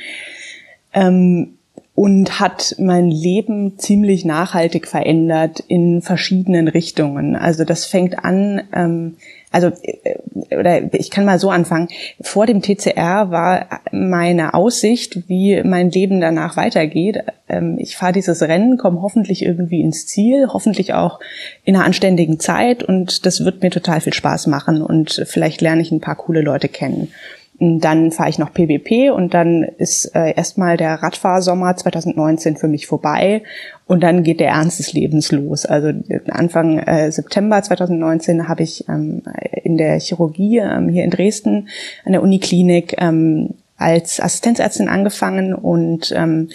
Ähm, 0.92 1.58
und 1.94 2.40
hat 2.40 2.74
mein 2.78 3.08
Leben 3.08 3.78
ziemlich 3.78 4.24
nachhaltig 4.24 4.88
verändert 4.88 5.60
in 5.60 6.02
verschiedenen 6.02 6.66
Richtungen. 6.66 7.36
Also 7.36 7.64
das 7.64 7.84
fängt 7.84 8.24
an, 8.24 8.62
ähm, 8.72 9.16
also 9.54 9.68
äh, 9.82 10.56
oder 10.56 10.92
ich 10.94 11.10
kann 11.10 11.24
mal 11.24 11.38
so 11.38 11.50
anfangen. 11.50 11.88
Vor 12.20 12.46
dem 12.46 12.60
TCR 12.60 13.30
war 13.30 13.80
meine 13.92 14.54
Aussicht, 14.54 15.28
wie 15.28 15.62
mein 15.62 15.90
Leben 15.90 16.20
danach 16.20 16.56
weitergeht. 16.56 17.22
Ähm, 17.48 17.78
ich 17.78 17.96
fahre 17.96 18.12
dieses 18.12 18.42
Rennen, 18.42 18.76
komme 18.76 19.00
hoffentlich 19.00 19.44
irgendwie 19.44 19.80
ins 19.80 20.06
Ziel, 20.06 20.48
hoffentlich 20.52 20.92
auch 20.92 21.20
in 21.64 21.76
einer 21.76 21.84
anständigen 21.84 22.40
Zeit 22.40 22.82
und 22.82 23.26
das 23.26 23.44
wird 23.44 23.62
mir 23.62 23.70
total 23.70 24.00
viel 24.00 24.12
Spaß 24.12 24.48
machen 24.48 24.82
und 24.82 25.22
vielleicht 25.26 25.60
lerne 25.60 25.82
ich 25.82 25.92
ein 25.92 26.00
paar 26.00 26.16
coole 26.16 26.40
Leute 26.40 26.68
kennen. 26.68 27.12
Dann 27.60 28.10
fahre 28.10 28.30
ich 28.30 28.40
noch 28.40 28.52
PWP 28.52 29.12
und 29.14 29.32
dann 29.32 29.62
ist 29.62 30.06
äh, 30.16 30.34
erstmal 30.34 30.76
der 30.76 30.94
Radfahrsommer 30.94 31.76
2019 31.76 32.56
für 32.56 32.66
mich 32.66 32.88
vorbei 32.88 33.44
und 33.86 34.02
dann 34.02 34.22
geht 34.22 34.40
der 34.40 34.48
Ernst 34.48 34.78
des 34.78 34.92
Lebens 34.92 35.30
los. 35.30 35.66
Also 35.66 35.92
Anfang 36.28 36.78
äh, 36.78 37.12
September 37.12 37.62
2019 37.62 38.48
habe 38.48 38.62
ich 38.62 38.88
ähm, 38.88 39.22
in 39.62 39.76
der 39.76 40.00
Chirurgie 40.00 40.58
ähm, 40.58 40.88
hier 40.88 41.04
in 41.04 41.10
Dresden 41.10 41.68
an 42.04 42.12
der 42.12 42.22
Uniklinik 42.22 42.94
ähm, 42.98 43.50
als 43.76 44.20
Assistenzärztin 44.20 44.88
angefangen 44.88 45.52
und 45.52 46.12
ähm, 46.16 46.48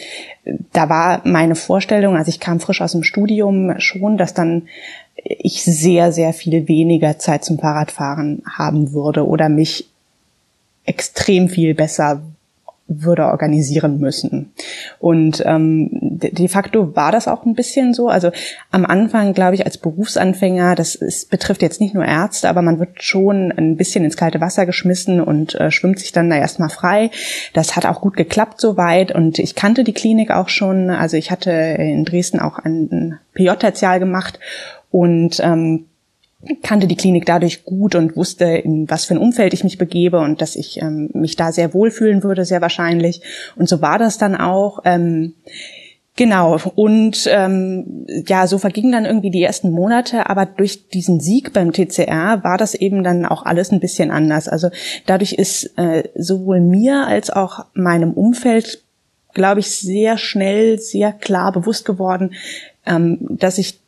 da 0.72 0.90
war 0.90 1.22
meine 1.26 1.56
Vorstellung, 1.56 2.16
also 2.16 2.30
ich 2.30 2.40
kam 2.40 2.60
frisch 2.60 2.82
aus 2.82 2.94
dem 2.94 3.04
Studium 3.04 3.76
schon, 3.78 4.18
dass 4.18 4.34
dann 4.34 4.64
ich 5.24 5.64
sehr, 5.64 6.12
sehr 6.12 6.34
viel 6.34 6.68
weniger 6.68 7.20
Zeit 7.20 7.44
zum 7.44 7.60
Fahrradfahren 7.60 8.42
haben 8.50 8.94
würde 8.94 9.28
oder 9.28 9.50
mich 9.50 9.90
extrem 10.86 11.50
viel 11.50 11.76
besser 11.76 12.22
würde 12.90 13.28
organisieren 13.28 14.00
müssen. 14.00 14.52
Und 14.98 15.44
ähm, 15.46 15.90
de 15.92 16.48
facto 16.48 16.96
war 16.96 17.12
das 17.12 17.28
auch 17.28 17.46
ein 17.46 17.54
bisschen 17.54 17.94
so. 17.94 18.10
Also 18.10 18.32
am 18.72 18.86
Anfang, 18.86 19.34
glaube 19.34 19.56
ich, 19.56 19.66
als 19.66 19.78
Berufsanfänger, 19.78 20.76
das 20.76 20.96
ist, 20.96 21.30
betrifft 21.30 21.62
jetzt 21.62 21.80
nicht 21.80 21.94
nur 21.94 22.04
Ärzte, 22.04 22.50
aber 22.50 22.62
man 22.62 22.80
wird 22.80 23.04
schon 23.04 23.52
ein 23.52 23.78
bisschen 23.78 24.04
ins 24.04 24.18
kalte 24.18 24.42
Wasser 24.42 24.66
geschmissen 24.66 25.22
und 25.22 25.56
äh, 25.56 25.72
schwimmt 25.72 26.00
sich 26.00 26.12
dann 26.12 26.30
da 26.30 26.36
erstmal 26.36 26.70
frei. 26.70 27.12
Das 27.54 27.76
hat 27.76 27.86
auch 27.86 28.02
gut 28.02 28.18
geklappt 28.18 28.60
soweit 28.60 29.14
und 29.14 29.40
ich 29.40 29.56
kannte 29.56 29.84
die 29.84 29.94
Klinik 29.94 30.32
auch 30.32 30.50
schon. 30.50 30.90
Also 30.90 31.16
ich 31.16 31.32
hatte 31.32 31.52
in 31.52 32.06
Dresden 32.06 32.40
auch 32.40 32.58
ein 32.58 33.20
PJ-Tertial 33.36 34.00
gemacht 34.00 34.40
und 34.92 35.40
ähm, 35.42 35.86
kannte 36.64 36.88
die 36.88 36.96
Klinik 36.96 37.26
dadurch 37.26 37.66
gut 37.66 37.96
und 37.96 38.16
wusste, 38.16 38.46
in 38.46 38.90
was 38.90 39.06
für 39.06 39.14
ein 39.14 39.20
Umfeld 39.20 39.54
ich 39.54 39.64
mich 39.64 39.78
begebe 39.78 40.20
und 40.20 40.42
dass 40.42 40.56
ich 40.56 40.82
ähm, 40.82 41.10
mich 41.14 41.36
da 41.36 41.52
sehr 41.52 41.74
wohlfühlen 41.74 42.24
würde, 42.24 42.46
sehr 42.46 42.62
wahrscheinlich. 42.62 43.22
Und 43.56 43.68
so 43.68 43.82
war 43.82 44.00
das 44.00 44.18
dann 44.18 44.36
auch. 44.36 44.80
Ähm, 44.86 45.34
Genau, 46.20 46.60
und 46.76 47.30
ähm, 47.32 48.06
ja, 48.28 48.46
so 48.46 48.58
vergingen 48.58 48.92
dann 48.92 49.06
irgendwie 49.06 49.32
die 49.32 49.42
ersten 49.42 49.72
Monate, 49.72 50.30
aber 50.30 50.46
durch 50.46 50.90
diesen 50.90 51.22
Sieg 51.22 51.54
beim 51.54 51.72
TCR 51.72 52.44
war 52.44 52.58
das 52.58 52.76
eben 52.76 53.06
dann 53.06 53.26
auch 53.26 53.46
alles 53.46 53.72
ein 53.72 53.80
bisschen 53.80 54.12
anders. 54.12 54.50
Also 54.50 54.68
dadurch 55.06 55.32
ist 55.32 55.78
äh, 55.78 56.10
sowohl 56.16 56.60
mir 56.60 57.08
als 57.08 57.30
auch 57.30 57.68
meinem 57.74 58.12
Umfeld, 58.12 58.84
glaube 59.34 59.62
ich, 59.62 59.72
sehr 59.72 60.18
schnell, 60.18 60.78
sehr 60.78 61.14
klar 61.14 61.54
bewusst 61.54 61.86
geworden, 61.86 62.34
ähm, 62.86 63.20
dass 63.22 63.58
ich 63.58 63.79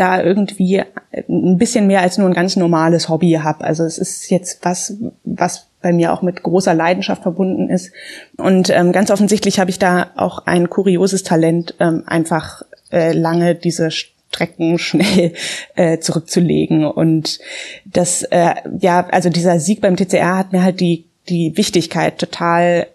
da 0.00 0.22
irgendwie 0.22 0.82
ein 1.28 1.58
bisschen 1.58 1.86
mehr 1.86 2.00
als 2.00 2.18
nur 2.18 2.28
ein 2.28 2.34
ganz 2.34 2.56
normales 2.56 3.08
Hobby 3.08 3.32
habe. 3.32 3.64
Also 3.64 3.84
es 3.84 3.98
ist 3.98 4.30
jetzt 4.30 4.64
was, 4.64 4.96
was 5.24 5.68
bei 5.82 5.92
mir 5.92 6.12
auch 6.12 6.22
mit 6.22 6.42
großer 6.42 6.74
Leidenschaft 6.74 7.22
verbunden 7.22 7.68
ist. 7.68 7.92
Und 8.36 8.70
ähm, 8.70 8.92
ganz 8.92 9.10
offensichtlich 9.10 9.58
habe 9.58 9.70
ich 9.70 9.78
da 9.78 10.10
auch 10.16 10.46
ein 10.46 10.70
kurioses 10.70 11.22
Talent, 11.22 11.74
ähm, 11.80 12.04
einfach 12.06 12.62
äh, 12.92 13.12
lange 13.12 13.54
diese 13.54 13.90
Strecken 13.90 14.78
schnell 14.78 15.32
äh, 15.74 15.98
zurückzulegen. 15.98 16.84
Und 16.84 17.38
das, 17.84 18.22
äh, 18.22 18.54
ja, 18.78 19.06
also 19.10 19.30
dieser 19.30 19.60
Sieg 19.60 19.80
beim 19.80 19.96
TCR 19.96 20.36
hat 20.36 20.52
mir 20.52 20.62
halt 20.62 20.80
die 20.80 21.06
die 21.28 21.56
Wichtigkeit 21.56 22.18
total 22.18 22.88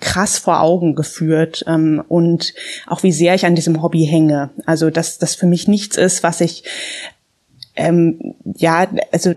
krass 0.00 0.38
vor 0.38 0.60
Augen 0.60 0.94
geführt 0.94 1.64
ähm, 1.66 2.02
und 2.08 2.54
auch 2.86 3.02
wie 3.02 3.12
sehr 3.12 3.34
ich 3.34 3.46
an 3.46 3.54
diesem 3.54 3.82
Hobby 3.82 4.04
hänge. 4.04 4.50
Also 4.66 4.90
dass 4.90 5.18
das 5.18 5.34
für 5.34 5.46
mich 5.46 5.68
nichts 5.68 5.96
ist, 5.96 6.22
was 6.22 6.40
ich 6.40 6.64
ähm, 7.76 8.34
ja 8.56 8.88
also 9.12 9.34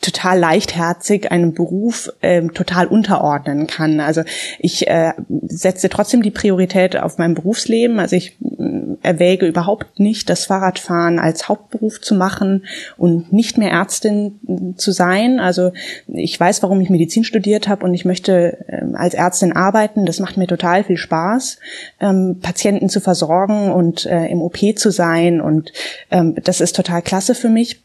total 0.00 0.38
leichtherzig 0.38 1.30
einem 1.30 1.52
Beruf 1.52 2.10
ähm, 2.22 2.54
total 2.54 2.86
unterordnen 2.86 3.66
kann. 3.66 4.00
Also 4.00 4.22
ich 4.58 4.88
äh, 4.88 5.12
setze 5.46 5.90
trotzdem 5.90 6.22
die 6.22 6.30
Priorität 6.30 6.96
auf 6.96 7.18
mein 7.18 7.34
Berufsleben. 7.34 7.98
Also 7.98 8.16
ich 8.16 8.38
äh, 8.40 8.96
erwäge 9.02 9.46
überhaupt 9.46 10.00
nicht, 10.00 10.30
das 10.30 10.46
Fahrradfahren 10.46 11.18
als 11.18 11.48
Hauptberuf 11.48 12.00
zu 12.00 12.14
machen 12.14 12.64
und 12.96 13.32
nicht 13.32 13.58
mehr 13.58 13.72
Ärztin 13.72 14.74
zu 14.76 14.90
sein. 14.90 15.38
Also 15.38 15.72
ich 16.08 16.38
weiß, 16.40 16.62
warum 16.62 16.80
ich 16.80 16.88
Medizin 16.88 17.24
studiert 17.24 17.68
habe 17.68 17.84
und 17.84 17.92
ich 17.92 18.06
möchte 18.06 18.56
äh, 18.68 18.94
als 18.94 19.12
Ärztin 19.12 19.52
arbeiten. 19.52 20.06
Das 20.06 20.18
macht 20.18 20.38
mir 20.38 20.46
total 20.46 20.82
viel 20.84 20.96
Spaß, 20.96 21.58
ähm, 22.00 22.38
Patienten 22.40 22.88
zu 22.88 23.00
versorgen 23.00 23.70
und 23.70 24.06
äh, 24.06 24.26
im 24.28 24.40
OP 24.40 24.58
zu 24.76 24.90
sein. 24.90 25.42
Und 25.42 25.72
ähm, 26.10 26.36
das 26.42 26.62
ist 26.62 26.74
total 26.74 27.02
klasse 27.02 27.34
für 27.34 27.50
mich. 27.50 27.82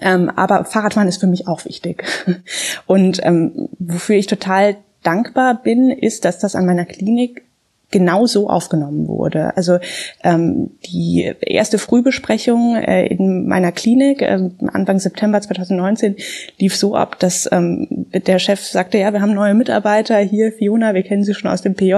Ähm, 0.00 0.30
aber 0.30 0.64
Fahrradfahren 0.64 1.08
ist 1.08 1.20
für 1.20 1.26
mich 1.26 1.48
auch 1.48 1.64
wichtig. 1.64 2.04
Und 2.86 3.20
ähm, 3.24 3.68
wofür 3.78 4.16
ich 4.16 4.26
total 4.26 4.76
dankbar 5.02 5.60
bin, 5.62 5.90
ist, 5.90 6.24
dass 6.24 6.38
das 6.38 6.54
an 6.54 6.66
meiner 6.66 6.84
Klinik 6.84 7.42
genau 7.90 8.26
so 8.26 8.48
aufgenommen 8.48 9.08
wurde. 9.08 9.56
Also 9.56 9.78
ähm, 10.22 10.70
die 10.86 11.32
erste 11.40 11.78
Frühbesprechung 11.78 12.76
äh, 12.76 13.06
in 13.06 13.46
meiner 13.46 13.72
Klinik 13.72 14.22
äh, 14.22 14.50
Anfang 14.72 14.98
September 14.98 15.40
2019 15.40 16.16
lief 16.58 16.76
so 16.76 16.94
ab, 16.94 17.18
dass 17.18 17.48
ähm, 17.50 18.06
der 18.12 18.38
Chef 18.38 18.60
sagte, 18.60 18.98
ja, 18.98 19.12
wir 19.12 19.20
haben 19.20 19.34
neue 19.34 19.54
Mitarbeiter 19.54 20.18
hier, 20.18 20.52
Fiona, 20.52 20.94
wir 20.94 21.02
kennen 21.02 21.24
sie 21.24 21.34
schon 21.34 21.50
aus 21.50 21.62
dem 21.62 21.74
PJ. 21.74 21.94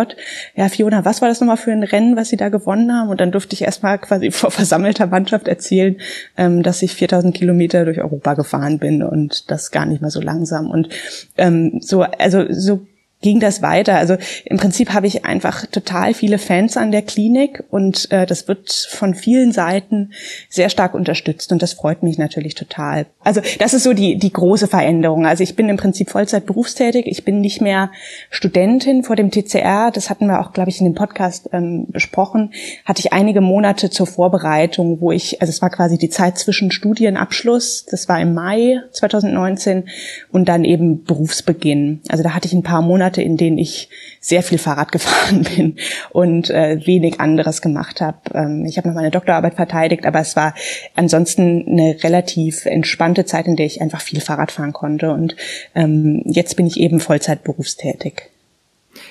Ja, 0.57 0.69
Fiona, 0.69 1.05
was 1.05 1.21
war 1.21 1.29
das 1.29 1.41
nochmal 1.41 1.57
für 1.57 1.73
ein 1.73 1.83
Rennen, 1.83 2.17
was 2.17 2.31
Sie 2.31 2.37
da 2.37 2.49
gewonnen 2.49 2.93
haben? 2.93 3.11
Und 3.11 3.21
dann 3.21 3.33
durfte 3.33 3.55
ich 3.55 3.63
erstmal 3.63 3.99
quasi 3.99 4.31
vor 4.31 4.51
versammelter 4.51 5.07
Mannschaft 5.07 5.49
erzählen, 5.49 5.97
ähm, 6.37 6.63
dass 6.63 6.83
ich 6.83 6.95
4000 6.95 7.35
Kilometer 7.35 7.85
durch 7.85 8.01
Europa 8.01 8.35
gefahren 8.35 8.79
bin 8.79 9.03
und 9.03 9.51
das 9.51 9.71
gar 9.71 9.87
nicht 9.87 10.01
mal 10.01 10.11
so 10.11 10.21
langsam. 10.21 10.71
Und 10.71 10.89
ähm, 11.37 11.79
so, 11.81 12.03
also 12.03 12.45
so 12.51 12.87
ging 13.23 13.41
das 13.41 13.63
weiter. 13.63 13.97
Also 13.97 14.17
im 14.45 14.59
Prinzip 14.59 14.93
habe 14.93 15.07
ich 15.07 15.25
einfach 15.25 15.67
total 15.67 16.13
viele 16.15 16.39
Fans 16.39 16.77
an 16.77 16.93
der 16.93 17.03
Klinik 17.03 17.65
und 17.71 18.11
äh, 18.11 18.27
das 18.27 18.49
wird 18.49 18.73
von 18.91 19.15
vielen 19.15 19.53
Seiten 19.53 20.13
sehr 20.49 20.69
stark 20.69 20.95
unterstützt 20.95 21.53
und 21.53 21.63
das 21.63 21.73
freut 21.73 22.03
mich 22.03 22.19
natürlich 22.19 22.55
total. 22.55 23.07
Also 23.21 23.41
das 23.59 23.73
ist 23.75 23.85
so 23.85 23.93
die, 23.93 24.17
die 24.17 24.33
große 24.33 24.69
Veränderung. 24.69 25.27
Also 25.27 25.43
ich 25.43 25.57
bin 25.57 25.69
im 25.69 25.77
Prinzip 25.77 26.11
Vollzeit 26.11 26.47
berufstätig. 26.47 27.07
Ich 27.07 27.25
bin 27.25 27.41
nicht 27.41 27.61
mehr 27.61 27.91
Studentin 28.31 29.05
vor 29.05 29.17
dem 29.17 29.31
TCR. 29.31 29.91
Das 29.93 30.11
hatten 30.11 30.27
wir 30.27 30.41
auch, 30.41 30.53
glaube 30.53 30.71
ich, 30.71 30.81
in 30.81 30.87
dem 30.87 30.95
Podcast 30.95 31.49
ähm, 31.53 31.87
besprochen. 31.89 32.53
Hatte 32.85 33.01
ich 33.01 33.13
einige 33.13 33.41
Monate 33.41 33.91
zur 33.91 34.07
Vorbereitung, 34.07 35.01
wo 35.01 35.13
ich, 35.13 35.41
also 35.41 35.51
es 35.51 35.63
war 35.63 35.71
quasi 35.71 35.99
die 35.99 36.11
Zeit 36.11 36.39
zwischen 36.39 36.71
Studienabschluss, 36.71 37.87
das 37.87 38.09
war 38.09 38.21
im 38.21 38.35
Mai 38.35 38.81
2019 38.91 39.85
und 40.33 40.49
dann 40.49 40.65
eben 40.65 41.05
Berufsbeginn. 41.05 42.01
Also 42.09 42.23
da 42.25 42.35
hatte 42.35 42.49
ich 42.49 42.55
ein 42.55 42.63
paar 42.63 42.83
Monate 42.83 43.12
Monate, 43.13 43.23
in 43.23 43.37
denen 43.37 43.59
ich 43.59 43.89
sehr 44.21 44.43
viel 44.43 44.59
Fahrrad 44.59 44.93
gefahren 44.93 45.45
bin 45.57 45.77
und 46.11 46.51
äh, 46.51 46.81
wenig 46.87 47.21
anderes 47.21 47.61
gemacht 47.61 48.01
habe. 48.01 48.19
Ähm, 48.35 48.65
ich 48.67 48.79
habe 48.79 48.89
noch 48.89 48.95
meine 48.95 49.11
Doktorarbeit 49.11 49.55
verteidigt, 49.55 50.07
aber 50.07 50.21
es 50.21 50.37
war 50.37 50.55
ansonsten 50.95 51.67
eine 51.69 52.03
relativ 52.03 52.67
entspannte 52.67 53.25
Zeit, 53.25 53.47
in 53.47 53.57
der 53.57 53.67
ich 53.67 53.81
einfach 53.81 54.01
viel 54.01 54.21
Fahrrad 54.21 54.53
fahren 54.53 54.73
konnte. 54.73 55.13
Und 55.13 55.37
ähm, 55.75 56.23
jetzt 56.25 56.57
bin 56.57 56.67
ich 56.67 56.79
eben 56.81 57.01
Vollzeit 57.01 57.45
berufstätig. 57.45 58.31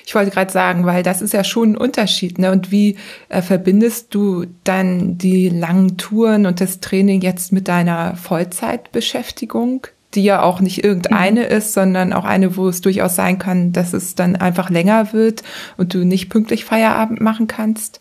Ich 0.06 0.14
wollte 0.14 0.30
gerade 0.30 0.52
sagen, 0.52 0.84
weil 0.86 1.02
das 1.02 1.22
ist 1.22 1.32
ja 1.32 1.44
schon 1.44 1.72
ein 1.72 1.76
Unterschied. 1.76 2.38
Ne? 2.38 2.50
Und 2.50 2.70
wie 2.70 2.96
äh, 3.28 3.42
verbindest 3.42 4.14
du 4.14 4.46
dann 4.64 5.18
die 5.18 5.48
langen 5.48 5.96
Touren 5.96 6.46
und 6.46 6.60
das 6.60 6.80
Training 6.80 7.20
jetzt 7.20 7.52
mit 7.52 7.68
deiner 7.68 8.16
Vollzeitbeschäftigung? 8.16 9.86
Die 10.14 10.24
ja 10.24 10.42
auch 10.42 10.60
nicht 10.60 10.84
irgendeine 10.84 11.40
mhm. 11.40 11.46
ist, 11.46 11.72
sondern 11.72 12.12
auch 12.12 12.24
eine, 12.24 12.56
wo 12.56 12.68
es 12.68 12.80
durchaus 12.80 13.16
sein 13.16 13.38
kann, 13.38 13.72
dass 13.72 13.92
es 13.92 14.14
dann 14.14 14.36
einfach 14.36 14.70
länger 14.70 15.12
wird 15.12 15.42
und 15.76 15.94
du 15.94 16.04
nicht 16.04 16.28
pünktlich 16.28 16.64
Feierabend 16.64 17.20
machen 17.20 17.46
kannst? 17.46 18.00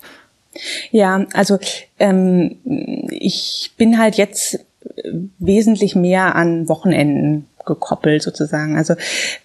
Ja, 0.92 1.26
also 1.34 1.60
ähm, 2.00 2.58
ich 3.10 3.72
bin 3.78 3.98
halt 3.98 4.16
jetzt 4.16 4.60
wesentlich 5.40 5.96
mehr 5.96 6.36
an 6.36 6.68
Wochenenden 6.68 7.48
gekoppelt 7.66 8.22
sozusagen. 8.24 8.76
Also 8.76 8.96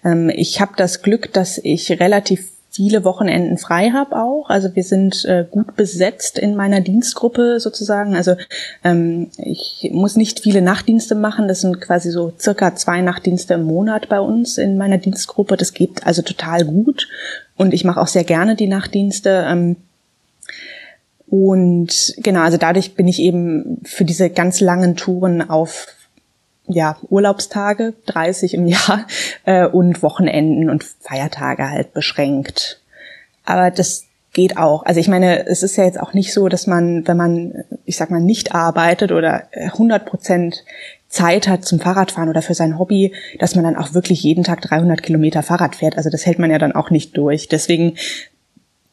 ähm, 0.03 0.29
ich 0.29 0.59
habe 0.59 0.73
das 0.75 1.01
Glück, 1.01 1.31
dass 1.33 1.57
ich 1.57 1.99
relativ 1.99 2.49
viele 2.77 3.03
Wochenenden 3.03 3.57
frei 3.57 3.89
habe 3.89 4.15
auch. 4.15 4.51
Also 4.51 4.75
wir 4.75 4.83
sind 4.83 5.25
äh, 5.25 5.45
gut 5.49 5.75
besetzt 5.75 6.37
in 6.37 6.55
meiner 6.55 6.79
Dienstgruppe 6.79 7.59
sozusagen. 7.59 8.15
Also 8.15 8.35
ähm, 8.83 9.31
ich 9.37 9.89
muss 9.91 10.15
nicht 10.15 10.41
viele 10.41 10.61
Nachtdienste 10.61 11.15
machen. 11.15 11.47
Das 11.47 11.61
sind 11.61 11.81
quasi 11.81 12.11
so 12.11 12.31
circa 12.39 12.75
zwei 12.75 13.01
Nachtdienste 13.01 13.55
im 13.55 13.63
Monat 13.63 14.09
bei 14.09 14.19
uns 14.19 14.59
in 14.59 14.77
meiner 14.77 14.99
Dienstgruppe. 14.99 15.57
Das 15.57 15.73
geht 15.73 16.05
also 16.05 16.21
total 16.21 16.65
gut. 16.65 17.07
Und 17.55 17.73
ich 17.73 17.83
mache 17.83 17.99
auch 17.99 18.07
sehr 18.07 18.23
gerne 18.23 18.55
die 18.55 18.67
Nachtdienste. 18.67 19.47
Ähm, 19.49 19.77
und 21.25 22.13
genau, 22.17 22.41
also 22.41 22.57
dadurch 22.57 22.93
bin 22.93 23.07
ich 23.07 23.19
eben 23.19 23.81
für 23.85 24.05
diese 24.05 24.29
ganz 24.29 24.59
langen 24.59 24.95
Touren 24.95 25.49
auf 25.49 25.87
ja, 26.67 26.97
Urlaubstage, 27.09 27.93
30 28.05 28.53
im 28.53 28.67
Jahr, 28.67 29.05
äh, 29.45 29.65
und 29.65 30.03
Wochenenden 30.03 30.69
und 30.69 30.83
Feiertage 30.83 31.69
halt 31.69 31.93
beschränkt. 31.93 32.81
Aber 33.45 33.71
das 33.71 34.03
geht 34.33 34.57
auch. 34.57 34.85
Also 34.85 34.99
ich 34.99 35.07
meine, 35.07 35.47
es 35.47 35.63
ist 35.63 35.77
ja 35.77 35.85
jetzt 35.85 35.99
auch 35.99 36.13
nicht 36.13 36.33
so, 36.33 36.47
dass 36.47 36.67
man, 36.67 37.07
wenn 37.07 37.17
man, 37.17 37.63
ich 37.85 37.97
sag 37.97 38.11
mal, 38.11 38.21
nicht 38.21 38.53
arbeitet 38.53 39.11
oder 39.11 39.47
100 39.51 40.05
Prozent 40.05 40.63
Zeit 41.07 41.47
hat 41.47 41.65
zum 41.65 41.79
Fahrradfahren 41.79 42.29
oder 42.29 42.41
für 42.41 42.53
sein 42.53 42.77
Hobby, 42.77 43.13
dass 43.39 43.55
man 43.55 43.63
dann 43.63 43.77
auch 43.77 43.93
wirklich 43.93 44.21
jeden 44.21 44.43
Tag 44.43 44.61
300 44.61 45.01
Kilometer 45.01 45.41
Fahrrad 45.41 45.75
fährt. 45.75 45.97
Also 45.97 46.09
das 46.09 46.25
hält 46.25 46.37
man 46.37 46.51
ja 46.51 46.59
dann 46.59 46.73
auch 46.73 46.91
nicht 46.91 47.17
durch. 47.17 47.47
Deswegen 47.47 47.95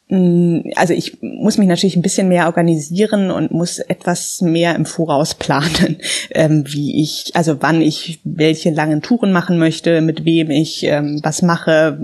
also 0.07 0.93
ich 0.93 1.17
muss 1.21 1.57
mich 1.57 1.67
natürlich 1.67 1.95
ein 1.95 2.03
bisschen 2.03 2.27
mehr 2.27 2.45
organisieren 2.45 3.31
und 3.31 3.51
muss 3.51 3.79
etwas 3.79 4.39
mehr 4.41 4.75
im 4.75 4.85
Voraus 4.85 5.33
planen, 5.33 5.97
ähm, 6.29 6.63
wie 6.67 7.01
ich, 7.01 7.31
also 7.33 7.57
wann 7.61 7.81
ich 7.81 8.19
welche 8.23 8.69
langen 8.69 9.01
Touren 9.01 9.31
machen 9.31 9.57
möchte, 9.57 10.01
mit 10.01 10.23
wem 10.23 10.51
ich 10.51 10.83
ähm, 10.83 11.19
was 11.23 11.41
mache. 11.41 11.97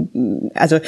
Also 0.55 0.79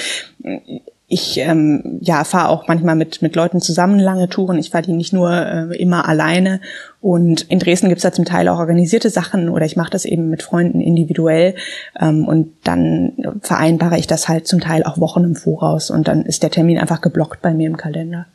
ich 1.07 1.37
ähm, 1.37 1.99
ja 2.01 2.23
fahre 2.23 2.49
auch 2.49 2.67
manchmal 2.67 2.95
mit 2.95 3.21
mit 3.21 3.35
Leuten 3.35 3.61
zusammen 3.61 3.99
lange 3.99 4.29
Touren. 4.29 4.57
Ich 4.57 4.69
fahre 4.69 4.83
die 4.83 4.93
nicht 4.93 5.13
nur 5.13 5.31
äh, 5.31 5.75
immer 5.77 6.07
alleine. 6.07 6.61
Und 7.01 7.41
in 7.43 7.59
Dresden 7.59 7.89
gibt's 7.89 8.03
da 8.03 8.11
zum 8.11 8.25
Teil 8.25 8.47
auch 8.47 8.57
organisierte 8.57 9.09
Sachen 9.09 9.49
oder 9.49 9.65
ich 9.65 9.75
mache 9.75 9.91
das 9.91 10.05
eben 10.05 10.29
mit 10.29 10.43
Freunden 10.43 10.79
individuell. 10.81 11.55
Ähm, 11.99 12.25
und 12.25 12.53
dann 12.63 13.13
vereinbare 13.41 13.99
ich 13.99 14.07
das 14.07 14.27
halt 14.29 14.47
zum 14.47 14.61
Teil 14.61 14.83
auch 14.83 14.97
Wochen 14.97 15.23
im 15.23 15.35
Voraus 15.35 15.91
und 15.91 16.07
dann 16.07 16.25
ist 16.25 16.41
der 16.41 16.51
Termin 16.51 16.79
einfach 16.79 17.01
geblockt 17.01 17.41
bei 17.41 17.53
mir 17.53 17.67
im 17.67 17.77
Kalender 17.77 18.25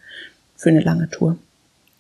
für 0.55 0.69
eine 0.69 0.81
lange 0.81 1.09
Tour. 1.09 1.37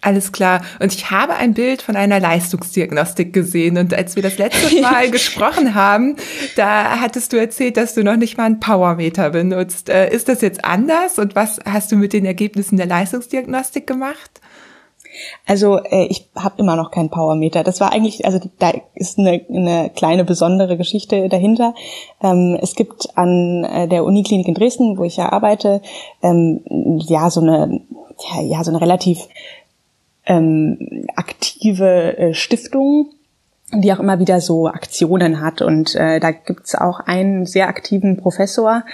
Alles 0.01 0.31
klar. 0.31 0.63
Und 0.79 0.95
ich 0.95 1.11
habe 1.11 1.35
ein 1.35 1.55
Bild 1.55 1.83
von 1.83 1.97
einer 1.97 2.21
Leistungsdiagnostik 2.21 3.33
gesehen. 3.33 3.77
Und 3.79 3.93
als 3.93 4.15
wir 4.15 4.23
das 4.23 4.39
letzte 4.39 4.81
Mal 4.81 5.11
gesprochen 5.11 5.75
haben, 5.75 6.17
da 6.55 7.01
hattest 7.01 7.33
du 7.33 7.37
erzählt, 7.37 7.77
dass 7.77 7.95
du 7.95 8.05
noch 8.05 8.17
nicht 8.17 8.39
mal 8.39 8.45
einen 8.45 8.61
Powermeter 8.61 9.31
benutzt. 9.31 9.89
Äh, 9.89 10.15
ist 10.15 10.29
das 10.29 10.41
jetzt 10.41 10.65
anders? 10.65 11.19
Und 11.19 11.35
was 11.35 11.59
hast 11.65 11.91
du 11.91 11.97
mit 11.97 12.13
den 12.13 12.25
Ergebnissen 12.25 12.77
der 12.77 12.87
Leistungsdiagnostik 12.87 13.89
gemacht? 13.89 14.41
Also 15.47 15.79
äh, 15.79 16.07
ich 16.07 16.29
habe 16.37 16.55
immer 16.59 16.77
noch 16.77 16.93
keinen 16.93 17.11
Powermeter. 17.11 17.65
Das 17.65 17.81
war 17.81 17.93
eigentlich, 17.93 18.25
also 18.25 18.39
da 18.61 18.73
ist 18.95 19.19
eine, 19.19 19.45
eine 19.49 19.91
kleine 19.91 20.25
besondere 20.25 20.77
Geschichte 20.77 21.29
dahinter. 21.29 21.75
Ähm, 22.23 22.57
es 22.61 22.77
gibt 22.77 23.17
an 23.17 23.65
äh, 23.65 23.89
der 23.89 24.05
Uniklinik 24.05 24.47
in 24.47 24.55
Dresden, 24.55 24.97
wo 24.97 25.03
ich 25.03 25.17
ja 25.17 25.33
arbeite, 25.33 25.83
ähm, 26.23 26.61
ja 27.09 27.31
so 27.31 27.41
eine 27.41 27.81
ja, 28.33 28.43
ja 28.43 28.65
so 28.65 28.71
eine 28.71 28.81
relativ 28.81 29.19
ähm, 30.29 31.07
aktive 31.17 32.17
äh, 32.19 32.35
Stiftung, 32.35 33.11
die 33.73 33.93
auch 33.93 33.99
immer 33.99 34.21
wieder 34.21 34.41
so 34.41 34.69
Aktionen 34.69 35.41
hat. 35.41 35.61
Und 35.63 35.95
äh, 35.95 36.21
da 36.21 36.31
gibt's 36.31 36.75
auch 36.75 37.01
einen 37.01 37.47
sehr 37.47 37.69
aktiven 37.69 38.17
Professor, 38.17 38.85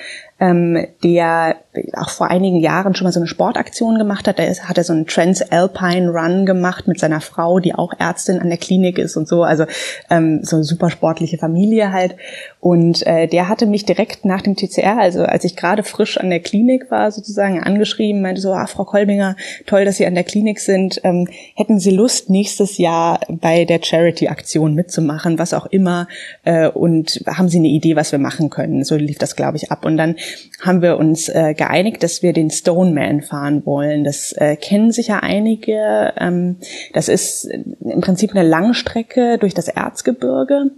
ähm, 0.40 0.86
der 1.02 1.56
auch 1.94 2.10
vor 2.10 2.30
einigen 2.30 2.60
Jahren 2.60 2.94
schon 2.94 3.04
mal 3.04 3.12
so 3.12 3.20
eine 3.20 3.26
Sportaktion 3.26 3.98
gemacht 3.98 4.28
hat. 4.28 4.38
Da 4.38 4.44
ist, 4.44 4.68
hat 4.68 4.78
er 4.78 4.84
so 4.84 4.92
einen 4.92 5.06
Transalpine 5.06 6.10
Run 6.10 6.46
gemacht 6.46 6.86
mit 6.86 6.98
seiner 6.98 7.20
Frau, 7.20 7.60
die 7.60 7.74
auch 7.74 7.92
Ärztin 7.98 8.40
an 8.40 8.48
der 8.48 8.58
Klinik 8.58 8.98
ist 8.98 9.16
und 9.16 9.28
so. 9.28 9.42
Also 9.42 9.64
ähm, 10.10 10.40
so 10.42 10.56
eine 10.56 10.64
super 10.64 10.90
sportliche 10.90 11.38
Familie 11.38 11.92
halt. 11.92 12.16
Und 12.60 13.06
äh, 13.06 13.26
der 13.26 13.48
hatte 13.48 13.66
mich 13.66 13.84
direkt 13.84 14.24
nach 14.24 14.42
dem 14.42 14.56
TCR, 14.56 14.98
also 14.98 15.22
als 15.22 15.44
ich 15.44 15.56
gerade 15.56 15.82
frisch 15.82 16.18
an 16.18 16.30
der 16.30 16.40
Klinik 16.40 16.90
war, 16.90 17.10
sozusagen 17.10 17.62
angeschrieben, 17.62 18.22
meinte 18.22 18.40
so, 18.40 18.52
ah, 18.52 18.66
Frau 18.66 18.84
Kolbinger, 18.84 19.36
toll, 19.66 19.84
dass 19.84 19.96
Sie 19.96 20.06
an 20.06 20.14
der 20.14 20.24
Klinik 20.24 20.60
sind. 20.60 21.00
Ähm, 21.04 21.28
hätten 21.56 21.78
Sie 21.78 21.90
Lust, 21.90 22.30
nächstes 22.30 22.78
Jahr 22.78 23.20
bei 23.28 23.64
der 23.64 23.80
Charity-Aktion 23.82 24.74
mitzumachen, 24.74 25.38
was 25.38 25.54
auch 25.54 25.66
immer? 25.66 26.08
Äh, 26.44 26.68
und 26.68 27.22
haben 27.26 27.48
Sie 27.48 27.58
eine 27.58 27.68
Idee, 27.68 27.96
was 27.96 28.12
wir 28.12 28.18
machen 28.18 28.50
können? 28.50 28.84
So 28.84 28.96
lief 28.96 29.18
das, 29.18 29.36
glaube 29.36 29.56
ich, 29.56 29.70
ab. 29.70 29.84
Und 29.84 29.96
dann 29.96 30.16
haben 30.60 30.82
wir 30.82 30.98
uns 30.98 31.28
äh, 31.28 31.54
geeinigt, 31.54 32.02
dass 32.02 32.22
wir 32.22 32.32
den 32.32 32.50
Stoneman 32.50 33.22
fahren 33.22 33.64
wollen. 33.66 34.04
Das 34.04 34.32
äh, 34.32 34.56
kennen 34.56 34.92
sicher 34.92 35.22
einige. 35.22 36.12
Ähm, 36.18 36.56
das 36.92 37.08
ist 37.08 37.44
im 37.44 38.00
Prinzip 38.00 38.34
eine 38.34 38.48
Langstrecke 38.48 39.38
durch 39.38 39.54
das 39.54 39.68
Erzgebirge. 39.68 40.70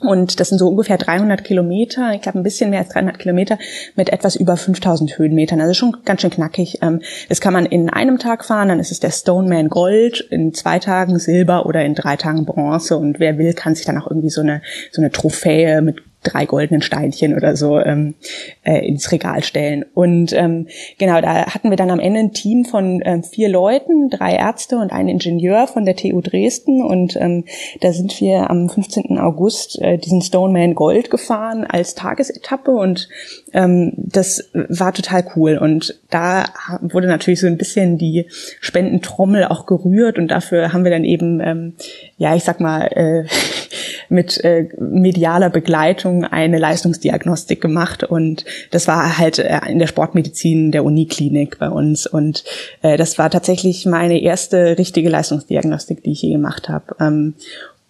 Und 0.00 0.38
das 0.38 0.48
sind 0.48 0.58
so 0.58 0.68
ungefähr 0.68 0.96
300 0.96 1.42
Kilometer, 1.42 2.12
ich 2.14 2.22
glaube 2.22 2.38
ein 2.38 2.44
bisschen 2.44 2.70
mehr 2.70 2.78
als 2.78 2.90
300 2.90 3.18
Kilometer 3.18 3.58
mit 3.96 4.10
etwas 4.10 4.36
über 4.36 4.56
5000 4.56 5.18
Höhenmetern. 5.18 5.60
Also 5.60 5.74
schon 5.74 5.96
ganz 6.04 6.20
schön 6.20 6.30
knackig. 6.30 6.78
Ähm, 6.82 7.00
das 7.28 7.40
kann 7.40 7.52
man 7.52 7.66
in 7.66 7.90
einem 7.90 8.20
Tag 8.20 8.44
fahren, 8.44 8.68
dann 8.68 8.78
ist 8.78 8.92
es 8.92 9.00
der 9.00 9.10
Stoneman 9.10 9.68
Gold, 9.68 10.20
in 10.30 10.54
zwei 10.54 10.78
Tagen 10.78 11.18
Silber 11.18 11.66
oder 11.66 11.84
in 11.84 11.96
drei 11.96 12.16
Tagen 12.16 12.44
Bronze. 12.44 12.96
Und 12.96 13.18
wer 13.18 13.38
will, 13.38 13.54
kann 13.54 13.74
sich 13.74 13.86
dann 13.86 13.98
auch 13.98 14.06
irgendwie 14.08 14.30
so 14.30 14.40
eine, 14.40 14.62
so 14.92 15.02
eine 15.02 15.10
Trophäe 15.10 15.82
mit 15.82 15.96
drei 16.28 16.46
goldenen 16.46 16.82
Steinchen 16.82 17.34
oder 17.34 17.56
so 17.56 17.78
ähm, 17.78 18.14
äh, 18.62 18.86
ins 18.86 19.10
Regal 19.12 19.42
stellen. 19.42 19.84
Und 19.94 20.32
ähm, 20.32 20.66
genau, 20.98 21.20
da 21.20 21.46
hatten 21.46 21.70
wir 21.70 21.76
dann 21.76 21.90
am 21.90 22.00
Ende 22.00 22.20
ein 22.20 22.32
Team 22.32 22.64
von 22.64 23.02
ähm, 23.04 23.22
vier 23.22 23.48
Leuten, 23.48 24.10
drei 24.10 24.34
Ärzte 24.34 24.76
und 24.76 24.92
ein 24.92 25.08
Ingenieur 25.08 25.66
von 25.66 25.84
der 25.84 25.96
TU 25.96 26.20
Dresden. 26.20 26.82
Und 26.82 27.16
ähm, 27.16 27.44
da 27.80 27.92
sind 27.92 28.20
wir 28.20 28.50
am 28.50 28.68
15. 28.68 29.18
August 29.18 29.80
äh, 29.80 29.98
diesen 29.98 30.22
Stoneman 30.22 30.74
Gold 30.74 31.10
gefahren 31.10 31.64
als 31.64 31.94
Tagesetappe 31.94 32.70
und 32.70 33.08
ähm, 33.52 33.92
das 33.96 34.50
war 34.52 34.92
total 34.92 35.24
cool. 35.36 35.58
Und 35.58 36.00
da 36.10 36.44
wurde 36.80 37.06
natürlich 37.06 37.40
so 37.40 37.46
ein 37.46 37.58
bisschen 37.58 37.98
die 37.98 38.26
Spendentrommel 38.60 39.44
auch 39.44 39.66
gerührt 39.66 40.18
und 40.18 40.28
dafür 40.28 40.72
haben 40.72 40.84
wir 40.84 40.90
dann 40.90 41.04
eben, 41.04 41.40
ähm, 41.40 41.74
ja, 42.16 42.34
ich 42.34 42.44
sag 42.44 42.60
mal, 42.60 42.86
äh, 42.86 43.24
mit 44.08 44.42
äh, 44.44 44.68
medialer 44.78 45.50
Begleitung 45.50 46.24
eine 46.24 46.58
Leistungsdiagnostik 46.58 47.60
gemacht 47.60 48.04
und 48.04 48.44
das 48.70 48.88
war 48.88 49.18
halt 49.18 49.38
äh, 49.38 49.60
in 49.68 49.78
der 49.78 49.86
Sportmedizin 49.86 50.72
der 50.72 50.84
Uniklinik 50.84 51.58
bei 51.58 51.68
uns 51.68 52.06
und 52.06 52.44
äh, 52.82 52.96
das 52.96 53.18
war 53.18 53.30
tatsächlich 53.30 53.86
meine 53.86 54.20
erste 54.20 54.78
richtige 54.78 55.08
Leistungsdiagnostik, 55.08 56.02
die 56.02 56.12
ich 56.12 56.22
je 56.22 56.32
gemacht 56.32 56.68
habe. 56.68 56.96
Ähm, 57.00 57.34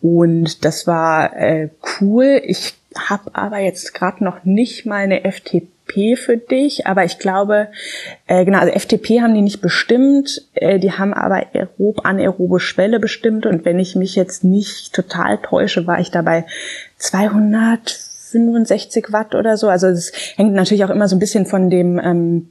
und 0.01 0.65
das 0.65 0.87
war 0.87 1.37
äh, 1.37 1.71
cool. 2.01 2.41
Ich 2.45 2.75
habe 2.99 3.35
aber 3.35 3.59
jetzt 3.59 3.95
gerade 3.95 4.25
noch 4.25 4.45
nicht 4.45 4.87
meine 4.87 5.31
FTP 5.31 6.17
für 6.17 6.37
dich, 6.37 6.87
aber 6.87 7.05
ich 7.05 7.19
glaube, 7.19 7.69
äh, 8.27 8.45
genau, 8.45 8.59
also 8.59 8.73
FTP 8.73 9.21
haben 9.21 9.35
die 9.35 9.43
nicht 9.43 9.61
bestimmt, 9.61 10.49
äh, 10.55 10.79
die 10.79 10.93
haben 10.93 11.13
aber 11.15 11.47
aerob, 11.55 12.05
anaerobe 12.05 12.61
Schwelle 12.61 13.01
bestimmt 13.01 13.47
und 13.47 13.65
wenn 13.65 13.79
ich 13.79 13.97
mich 13.97 14.15
jetzt 14.15 14.45
nicht 14.45 14.95
total 14.95 15.39
täusche, 15.39 15.87
war 15.87 16.01
ich 16.01 16.11
dabei 16.11 16.45
265 16.99 19.13
Watt 19.13 19.35
oder 19.35 19.57
so. 19.57 19.69
Also 19.69 19.87
es 19.89 20.13
hängt 20.37 20.53
natürlich 20.55 20.85
auch 20.85 20.91
immer 20.91 21.09
so 21.09 21.17
ein 21.17 21.21
bisschen 21.21 21.47
von 21.47 21.71
dem 21.71 21.99
ähm, 21.99 22.51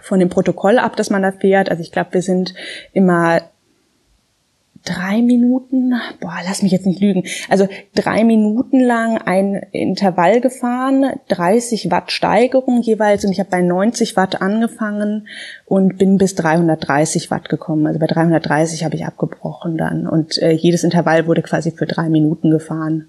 von 0.00 0.18
dem 0.18 0.30
Protokoll 0.30 0.78
ab, 0.78 0.96
das 0.96 1.10
man 1.10 1.22
da 1.22 1.32
fährt. 1.32 1.70
Also 1.70 1.82
ich 1.82 1.92
glaube, 1.92 2.14
wir 2.14 2.22
sind 2.22 2.54
immer 2.92 3.42
drei 4.84 5.22
Minuten, 5.22 5.94
boah, 6.20 6.38
lass 6.44 6.62
mich 6.62 6.72
jetzt 6.72 6.86
nicht 6.86 7.00
lügen, 7.00 7.24
also 7.48 7.68
drei 7.94 8.24
Minuten 8.24 8.80
lang 8.80 9.18
ein 9.18 9.54
Intervall 9.72 10.40
gefahren, 10.40 11.06
30 11.28 11.90
Watt 11.90 12.12
Steigerung 12.12 12.82
jeweils 12.82 13.24
und 13.24 13.32
ich 13.32 13.40
habe 13.40 13.50
bei 13.50 13.62
90 13.62 14.16
Watt 14.16 14.40
angefangen 14.42 15.28
und 15.66 15.98
bin 15.98 16.18
bis 16.18 16.34
330 16.34 17.30
Watt 17.30 17.48
gekommen. 17.48 17.86
Also 17.86 17.98
bei 17.98 18.06
330 18.06 18.84
habe 18.84 18.96
ich 18.96 19.06
abgebrochen 19.06 19.76
dann 19.76 20.06
und 20.06 20.38
äh, 20.38 20.52
jedes 20.52 20.84
Intervall 20.84 21.26
wurde 21.26 21.42
quasi 21.42 21.70
für 21.70 21.86
drei 21.86 22.08
Minuten 22.08 22.50
gefahren. 22.50 23.08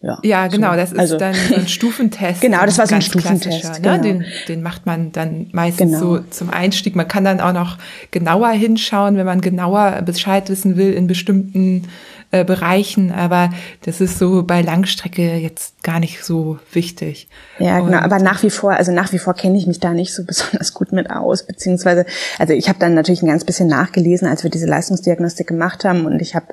Ja, 0.00 0.18
ja 0.22 0.46
genau, 0.46 0.70
so. 0.70 0.76
das 0.76 0.92
ist 0.92 0.98
also, 0.98 1.18
dann 1.18 1.34
so 1.34 1.54
ein 1.56 1.68
Stufentest. 1.68 2.40
genau, 2.40 2.64
das 2.64 2.78
war 2.78 2.86
so 2.86 2.94
ein 2.94 3.02
Stufentest. 3.02 3.82
Ne? 3.82 3.98
Genau. 3.98 4.02
Den, 4.02 4.24
den 4.46 4.62
macht 4.62 4.86
man 4.86 5.10
dann 5.10 5.48
meistens 5.52 5.92
genau. 5.92 6.16
so 6.16 6.18
zum 6.30 6.50
Einstieg. 6.50 6.94
Man 6.94 7.08
kann 7.08 7.24
dann 7.24 7.40
auch 7.40 7.52
noch 7.52 7.78
genauer 8.12 8.50
hinschauen, 8.50 9.16
wenn 9.16 9.26
man 9.26 9.40
genauer 9.40 10.02
Bescheid 10.02 10.48
wissen 10.50 10.76
will 10.76 10.92
in 10.92 11.08
bestimmten 11.08 11.88
äh, 12.30 12.44
Bereichen, 12.44 13.10
aber 13.10 13.50
das 13.86 14.02
ist 14.02 14.18
so 14.18 14.42
bei 14.42 14.60
Langstrecke 14.60 15.36
jetzt 15.36 15.82
gar 15.82 15.98
nicht 15.98 16.22
so 16.22 16.58
wichtig. 16.72 17.26
Ja, 17.58 17.80
genau, 17.80 17.98
aber 17.98 18.18
nach 18.18 18.42
wie 18.42 18.50
vor, 18.50 18.72
also 18.72 18.92
nach 18.92 19.12
wie 19.12 19.18
vor 19.18 19.32
kenne 19.32 19.56
ich 19.56 19.66
mich 19.66 19.80
da 19.80 19.94
nicht 19.94 20.12
so 20.12 20.24
besonders 20.26 20.74
gut 20.74 20.92
mit 20.92 21.10
aus, 21.10 21.46
beziehungsweise, 21.46 22.04
also 22.38 22.52
ich 22.52 22.68
habe 22.68 22.78
dann 22.78 22.92
natürlich 22.92 23.22
ein 23.22 23.28
ganz 23.28 23.44
bisschen 23.44 23.68
nachgelesen, 23.68 24.28
als 24.28 24.42
wir 24.42 24.50
diese 24.50 24.66
Leistungsdiagnostik 24.66 25.46
gemacht 25.46 25.84
haben 25.84 26.04
und 26.04 26.20
ich 26.20 26.34
habe, 26.34 26.48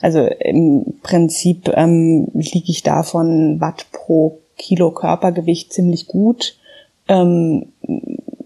also 0.00 0.26
im 0.26 0.94
Prinzip 1.02 1.70
ähm, 1.74 2.28
liege 2.34 2.70
ich 2.70 2.82
da 2.82 3.04
von 3.04 3.60
Watt 3.60 3.86
pro 3.92 4.40
Kilo 4.58 4.90
Körpergewicht 4.90 5.72
ziemlich 5.72 6.08
gut. 6.08 6.58
Ähm, 7.08 7.66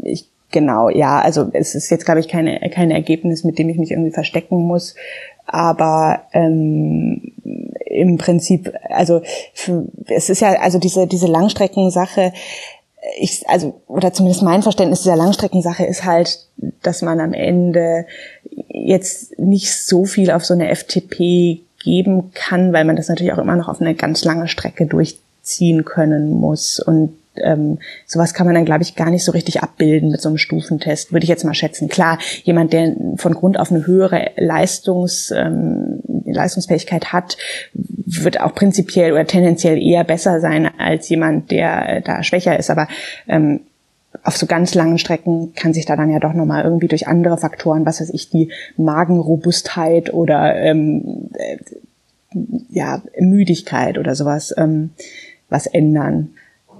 ich 0.02 0.28
Genau, 0.54 0.88
ja, 0.88 1.18
also 1.18 1.50
es 1.52 1.74
ist 1.74 1.90
jetzt, 1.90 2.04
glaube 2.04 2.20
ich, 2.20 2.28
keine, 2.28 2.60
kein 2.70 2.92
Ergebnis, 2.92 3.42
mit 3.42 3.58
dem 3.58 3.68
ich 3.70 3.76
mich 3.76 3.90
irgendwie 3.90 4.12
verstecken 4.12 4.58
muss. 4.58 4.94
Aber 5.46 6.22
ähm, 6.33 7.33
im 7.87 8.18
Prinzip, 8.18 8.72
also 8.88 9.22
es 10.09 10.30
ist 10.30 10.40
ja, 10.40 10.61
also 10.61 10.78
diese, 10.78 11.07
diese 11.07 11.26
Langstreckensache, 11.26 12.33
ich, 13.18 13.48
also, 13.48 13.80
oder 13.87 14.12
zumindest 14.12 14.42
mein 14.42 14.62
Verständnis 14.62 15.02
dieser 15.02 15.16
Langstreckensache 15.16 15.85
ist 15.85 16.04
halt, 16.04 16.40
dass 16.83 17.02
man 17.02 17.20
am 17.20 17.35
Ende 17.35 18.07
jetzt 18.68 19.38
nicht 19.38 19.72
so 19.72 20.04
viel 20.04 20.30
auf 20.30 20.44
so 20.44 20.54
eine 20.54 20.74
FTP 20.74 21.61
geben 21.83 22.30
kann, 22.33 22.72
weil 22.72 22.85
man 22.85 22.96
das 22.96 23.09
natürlich 23.09 23.33
auch 23.33 23.38
immer 23.38 23.57
noch 23.57 23.68
auf 23.68 23.80
eine 23.80 23.94
ganz 23.94 24.24
lange 24.24 24.48
Strecke 24.48 24.87
durchziehen 24.87 25.85
können 25.85 26.30
muss. 26.30 26.80
Und 26.80 27.16
ähm, 27.42 27.78
sowas 28.06 28.34
kann 28.34 28.46
man 28.46 28.54
dann, 28.54 28.64
glaube 28.64 28.82
ich, 28.82 28.96
gar 28.96 29.10
nicht 29.10 29.24
so 29.24 29.32
richtig 29.32 29.62
abbilden 29.62 30.10
mit 30.10 30.20
so 30.20 30.28
einem 30.28 30.38
Stufentest, 30.38 31.12
würde 31.12 31.24
ich 31.24 31.30
jetzt 31.30 31.44
mal 31.44 31.54
schätzen. 31.54 31.88
Klar, 31.88 32.18
jemand, 32.42 32.72
der 32.72 32.94
von 33.16 33.34
Grund 33.34 33.58
auf 33.58 33.70
eine 33.70 33.86
höhere 33.86 34.30
Leistungs, 34.36 35.32
ähm, 35.36 36.00
Leistungsfähigkeit 36.24 37.12
hat, 37.12 37.36
wird 37.72 38.40
auch 38.40 38.54
prinzipiell 38.54 39.12
oder 39.12 39.26
tendenziell 39.26 39.82
eher 39.82 40.04
besser 40.04 40.40
sein 40.40 40.70
als 40.78 41.08
jemand, 41.08 41.50
der 41.50 41.88
äh, 41.88 42.02
da 42.02 42.22
schwächer 42.22 42.58
ist. 42.58 42.70
Aber 42.70 42.88
ähm, 43.28 43.60
auf 44.22 44.36
so 44.36 44.46
ganz 44.46 44.74
langen 44.74 44.98
Strecken 44.98 45.54
kann 45.54 45.74
sich 45.74 45.86
da 45.86 45.96
dann 45.96 46.10
ja 46.10 46.20
doch 46.20 46.34
nochmal 46.34 46.64
irgendwie 46.64 46.88
durch 46.88 47.08
andere 47.08 47.36
Faktoren, 47.38 47.84
was 47.84 48.00
weiß 48.00 48.10
ich, 48.10 48.30
die 48.30 48.52
Magenrobustheit 48.76 50.12
oder 50.12 50.54
ähm, 50.56 51.30
äh, 51.34 51.58
ja, 52.70 53.02
Müdigkeit 53.18 53.98
oder 53.98 54.14
sowas, 54.14 54.54
ähm, 54.56 54.90
was 55.48 55.66
ändern. 55.66 56.30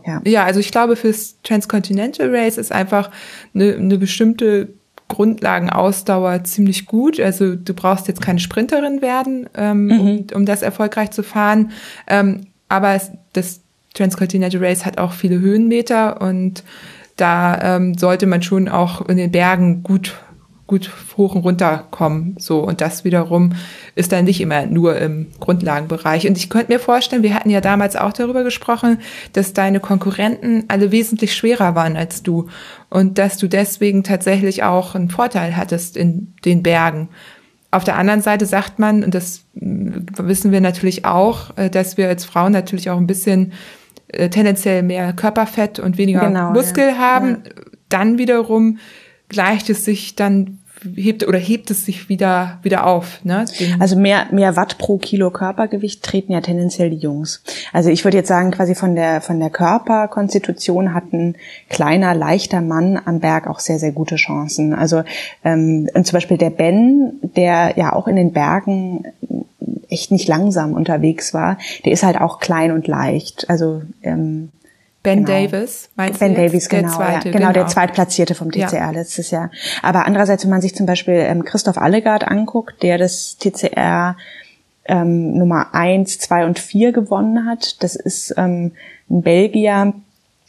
Ja. 0.07 0.21
ja, 0.25 0.45
also 0.45 0.61
ich 0.61 0.71
glaube, 0.71 0.97
fürs 0.97 1.37
Transcontinental 1.43 2.35
Race 2.35 2.59
ist 2.59 2.73
einfach 2.73 3.11
eine, 3.55 3.75
eine 3.75 3.99
bestimmte 3.99 4.69
Grundlagenausdauer 5.09 6.45
ziemlich 6.45 6.87
gut. 6.87 7.21
Also 7.21 7.55
du 7.55 7.75
brauchst 7.75 8.09
jetzt 8.09 8.21
keine 8.21 8.39
Sprinterin 8.39 9.03
werden, 9.03 9.49
ähm, 9.55 9.87
mhm. 9.87 10.01
um, 10.01 10.27
um 10.35 10.47
das 10.47 10.63
erfolgreich 10.63 11.11
zu 11.11 11.23
fahren. 11.23 11.73
Ähm, 12.07 12.47
aber 12.69 12.95
es, 12.95 13.13
das 13.33 13.61
Transcontinental 13.95 14.65
Race 14.65 14.85
hat 14.85 14.99
auch 14.99 15.13
viele 15.13 15.39
Höhenmeter 15.39 16.21
und 16.21 16.65
da 17.17 17.77
ähm, 17.77 17.97
sollte 17.97 18.27
man 18.27 18.43
schon 18.43 18.69
auch 18.69 19.09
in 19.09 19.17
den 19.17 19.31
Bergen 19.31 19.83
gut 19.85 20.17
gut 20.75 20.91
hoch 21.17 21.37
und 21.37 21.43
runter 21.43 21.87
kommen. 21.93 22.35
So, 22.39 22.59
und 22.59 22.81
das 22.81 23.05
wiederum 23.05 23.53
ist 23.95 24.11
dann 24.11 24.25
nicht 24.25 24.41
immer 24.41 24.67
nur 24.67 24.97
im 24.97 25.29
Grundlagenbereich. 25.39 26.27
Und 26.27 26.37
ich 26.37 26.51
könnte 26.51 26.73
mir 26.73 26.81
vorstellen, 26.81 27.23
wir 27.23 27.33
hatten 27.33 27.51
ja 27.51 27.61
damals 27.61 27.95
auch 27.95 28.13
darüber 28.13 28.43
gesprochen, 28.43 28.99
dass 29.33 29.53
deine 29.53 29.79
Konkurrenten 29.79 30.65
alle 30.67 30.91
wesentlich 30.91 31.33
schwerer 31.37 31.77
waren 31.77 31.97
als 31.97 32.25
du 32.25 32.49
und 32.91 33.19
dass 33.19 33.39
du 33.39 33.47
deswegen 33.47 34.03
tatsächlich 34.03 34.65
auch 34.65 34.97
einen 34.97 35.11
Vorteil 35.11 35.57
hattest 35.57 35.97
in 35.97 36.35
den 36.45 36.65
Bergen. 36.65 37.09
Auf 37.71 37.85
der 37.85 37.97
anderen 37.97 38.21
Seite 38.21 38.47
sagt 38.47 38.81
man, 38.81 39.05
und 39.05 39.15
das 39.15 39.45
wissen 39.53 40.51
wir 40.51 40.61
natürlich 40.61 41.05
auch, 41.05 41.57
äh, 41.57 41.71
dass 41.71 41.97
wir 41.97 42.09
als 42.09 42.25
Frauen 42.25 42.51
natürlich 42.51 42.91
auch 42.91 42.99
ein 42.99 43.07
bisschen 43.07 43.53
äh, 44.09 44.29
tendenziell 44.29 44.83
mehr 44.83 45.13
Körperfett 45.13 45.79
und 45.79 45.99
weniger 45.99 46.27
genau, 46.27 46.51
Muskel 46.51 46.89
ja. 46.89 46.99
haben. 46.99 47.29
Ja. 47.45 47.53
Dann 47.89 48.19
wiederum 48.19 48.79
gleicht 49.29 49.71
es 49.71 49.85
sich 49.85 50.17
dann 50.17 50.59
hebt 50.95 51.27
oder 51.27 51.39
hebt 51.39 51.71
es 51.71 51.85
sich 51.85 52.09
wieder 52.09 52.59
wieder 52.63 52.87
auf. 52.87 53.25
Ne? 53.25 53.45
Also 53.79 53.97
mehr 53.97 54.27
mehr 54.31 54.57
Watt 54.57 54.79
pro 54.79 54.99
Kilo 54.99 55.31
Körpergewicht 55.31 56.03
treten 56.03 56.33
ja 56.33 56.41
tendenziell 56.41 56.91
die 56.91 56.97
Jungs. 56.97 57.43
Also 57.73 57.91
ich 57.91 58.05
würde 58.05 58.19
jetzt 58.19 58.29
sagen, 58.29 58.51
quasi 58.51 58.75
von 58.75 58.95
der 58.95 59.21
von 59.21 59.41
der 59.41 59.51
Körperkonstitution 59.51 60.95
hat 60.95 61.13
ein 61.13 61.37
kleiner 61.69 62.15
leichter 62.15 62.61
Mann 62.61 63.01
am 63.05 63.21
Berg 63.21 63.47
auch 63.47 63.61
sehr 63.61 63.79
sehr 63.79 63.93
gute 63.93 64.17
Chancen. 64.17 64.75
Also 64.75 65.03
ähm, 65.45 65.89
und 65.95 66.07
zum 66.07 66.17
Beispiel 66.17 66.39
der 66.39 66.51
Ben, 66.51 67.15
der 67.23 67.75
ja 67.77 67.93
auch 67.93 68.09
in 68.09 68.17
den 68.17 68.33
Bergen 68.33 69.05
echt 69.89 70.11
nicht 70.11 70.29
langsam 70.29 70.73
unterwegs 70.73 71.35
war, 71.35 71.59
der 71.85 71.93
ist 71.93 72.03
halt 72.03 72.21
auch 72.21 72.39
klein 72.41 72.73
und 72.73 72.87
leicht. 72.87 73.49
Also 73.49 73.83
ähm, 74.03 74.51
Ben 75.05 75.25
genau. 75.25 75.39
Davis, 75.39 75.91
meinst 75.97 76.19
ben 76.19 76.31
du? 76.31 76.35
Ben 76.35 76.47
Davis, 76.47 76.69
genau. 76.69 76.89
Der 76.89 76.97
zweite, 76.97 77.29
ja, 77.29 77.33
genau, 77.33 77.39
genau, 77.39 77.53
der 77.53 77.67
Zweitplatzierte 77.67 78.35
vom 78.35 78.51
TCR 78.51 78.73
ja. 78.73 78.91
letztes 78.91 79.31
Jahr. 79.31 79.51
Aber 79.83 80.07
andererseits, 80.07 80.45
wenn 80.45 80.51
man 80.51 80.63
sich 80.63 80.75
zum 80.75 80.87
Beispiel 80.87 81.15
ähm, 81.15 81.45
Christoph 81.45 81.77
Allegard 81.77 82.27
anguckt, 82.27 82.83
der 82.83 82.97
das 82.97 83.37
TCR 83.37 84.17
ähm, 84.87 85.37
Nummer 85.37 85.75
eins, 85.75 86.19
zwei 86.19 86.47
und 86.47 86.59
vier 86.59 86.93
gewonnen 86.93 87.45
hat, 87.45 87.83
das 87.83 87.97
ist 87.97 88.35
ähm, 88.39 88.73
ein 89.11 89.21
Belgier, 89.21 89.93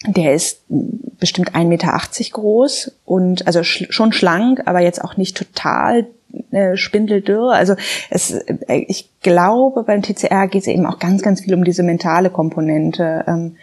der 0.08 0.34
ist 0.34 0.62
bestimmt 0.70 1.54
1,80 1.54 1.66
Meter 1.66 2.00
groß 2.32 2.92
und 3.04 3.48
also 3.48 3.62
sch 3.64 3.88
schon 3.90 4.14
schlank, 4.14 4.62
aber 4.66 4.80
jetzt 4.80 5.04
auch 5.04 5.18
nicht 5.18 5.36
total 5.36 6.08
äh, 6.52 6.78
spindeldürr. 6.78 7.52
Also 7.52 7.76
es, 8.10 8.32
äh, 8.32 8.86
ich 8.88 9.10
glaube, 9.22 9.84
beim 9.84 10.02
TCR 10.02 10.48
geht 10.48 10.62
es 10.62 10.68
eben 10.68 10.86
auch 10.86 11.00
ganz, 11.00 11.22
ganz 11.22 11.42
viel 11.42 11.54
um 11.54 11.66
diese 11.66 11.84
mentale 11.84 12.30
Komponente. 12.30 13.26
Ähm, 13.28 13.58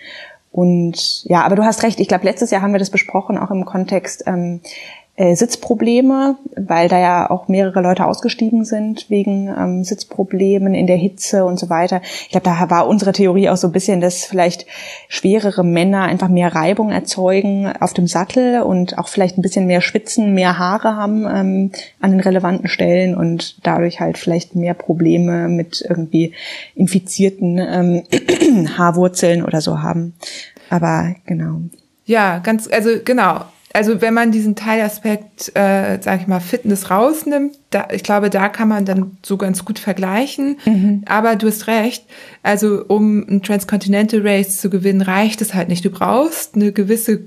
und 0.53 1.25
ja, 1.25 1.43
aber 1.43 1.57
du 1.57 1.65
hast 1.65 1.83
recht. 1.83 1.99
Ich 1.99 2.09
glaube, 2.09 2.25
letztes 2.25 2.51
Jahr 2.51 2.61
haben 2.61 2.73
wir 2.73 2.79
das 2.79 2.91
besprochen, 2.91 3.39
auch 3.39 3.51
im 3.51 3.65
Kontext, 3.65 4.25
ähm, 4.27 4.61
äh, 5.15 5.37
Sitzprobleme, 5.37 6.39
weil 6.57 6.89
da 6.89 6.99
ja 6.99 7.31
auch 7.31 7.47
mehrere 7.47 7.83
Leute 7.83 8.07
ausgestiegen 8.07 8.65
sind 8.65 9.11
wegen 9.11 9.49
ähm, 9.49 9.85
Sitzproblemen 9.85 10.73
in 10.73 10.87
der 10.87 10.97
Hitze 10.97 11.45
und 11.45 11.59
so 11.59 11.69
weiter. 11.69 12.01
Ich 12.03 12.31
glaube, 12.31 12.45
da 12.45 12.71
war 12.71 12.89
unsere 12.89 13.13
Theorie 13.13 13.51
auch 13.51 13.59
so 13.59 13.69
ein 13.69 13.73
bisschen, 13.73 14.01
dass 14.01 14.25
vielleicht 14.25 14.65
schwerere 15.09 15.65
Männer 15.65 16.05
einfach 16.05 16.29
mehr 16.29 16.55
Reibung 16.55 16.91
erzeugen 16.91 17.71
auf 17.79 17.93
dem 17.93 18.07
Sattel 18.07 18.63
und 18.63 18.97
auch 18.97 19.09
vielleicht 19.09 19.37
ein 19.37 19.43
bisschen 19.43 19.67
mehr 19.67 19.83
schwitzen, 19.83 20.33
mehr 20.33 20.59
Haare 20.59 20.97
haben 20.97 21.27
ähm, 21.27 21.73
an 22.01 22.13
den 22.13 22.21
relevanten 22.21 22.69
Stellen 22.69 23.15
und 23.15 23.67
dadurch 23.67 24.01
halt 24.01 24.17
vielleicht 24.17 24.57
mehr 24.57 24.73
Probleme 24.73 25.49
mit 25.49 25.85
irgendwie 25.87 26.33
infizierten 26.75 27.59
ähm, 27.59 28.69
Haarwurzeln 28.79 29.45
oder 29.45 29.61
so 29.61 29.83
haben. 29.83 30.15
Aber 30.71 31.15
genau. 31.27 31.61
Ja, 32.07 32.39
ganz, 32.39 32.67
also 32.67 32.91
genau 33.05 33.43
also 33.75 34.01
wenn 34.01 34.15
man 34.15 34.33
diesen 34.33 34.55
Teilaspekt, 34.55 35.53
äh, 35.55 35.99
sage 36.01 36.23
ich 36.23 36.27
mal, 36.27 36.41
Fitness 36.41 36.91
rausnimmt, 36.91 37.57
da, 37.71 37.89
ich 37.93 38.03
glaube, 38.03 38.31
da 38.31 38.49
kann 38.49 38.69
man 38.69 38.85
dann 38.85 39.17
so 39.23 39.37
ganz 39.37 39.65
gut 39.65 39.79
vergleichen. 39.79 40.59
Mhm. 40.65 41.03
Aber 41.07 41.37
du 41.37 41.47
hast 41.47 41.67
recht, 41.67 42.05
also 42.43 42.85
um 42.87 43.21
ein 43.29 43.43
Transcontinental 43.43 44.21
Race 44.23 44.61
zu 44.61 44.71
gewinnen, 44.71 45.01
reicht 45.01 45.41
es 45.41 45.55
halt 45.55 45.69
nicht. 45.69 45.85
Du 45.85 45.91
brauchst 45.91 46.55
eine 46.55 46.73
gewisse, 46.73 47.21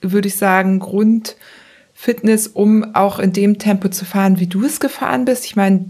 würde 0.00 0.28
ich 0.28 0.36
sagen, 0.36 0.80
Grundfitness, 0.80 2.48
um 2.48 2.94
auch 2.94 3.18
in 3.18 3.32
dem 3.32 3.58
Tempo 3.58 3.88
zu 3.88 4.04
fahren, 4.04 4.40
wie 4.40 4.46
du 4.48 4.64
es 4.64 4.80
gefahren 4.80 5.24
bist. 5.24 5.44
Ich 5.44 5.56
meine, 5.56 5.86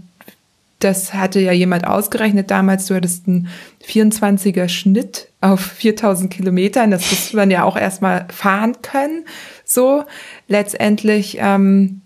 das 0.83 1.13
hatte 1.13 1.39
ja 1.39 1.53
jemand 1.53 1.87
ausgerechnet 1.87 2.51
damals, 2.51 2.87
du 2.87 2.95
hattest 2.95 3.27
einen 3.27 3.47
24er 3.87 4.67
Schnitt 4.67 5.29
auf 5.39 5.61
4000 5.61 6.31
Kilometern. 6.31 6.91
Das 6.91 7.09
muss 7.09 7.33
man 7.33 7.49
ja 7.49 7.63
auch 7.63 7.77
erstmal 7.77 8.27
fahren 8.29 8.75
können. 8.81 9.25
So, 9.73 10.03
letztendlich 10.47 11.37
ähm, 11.39 12.01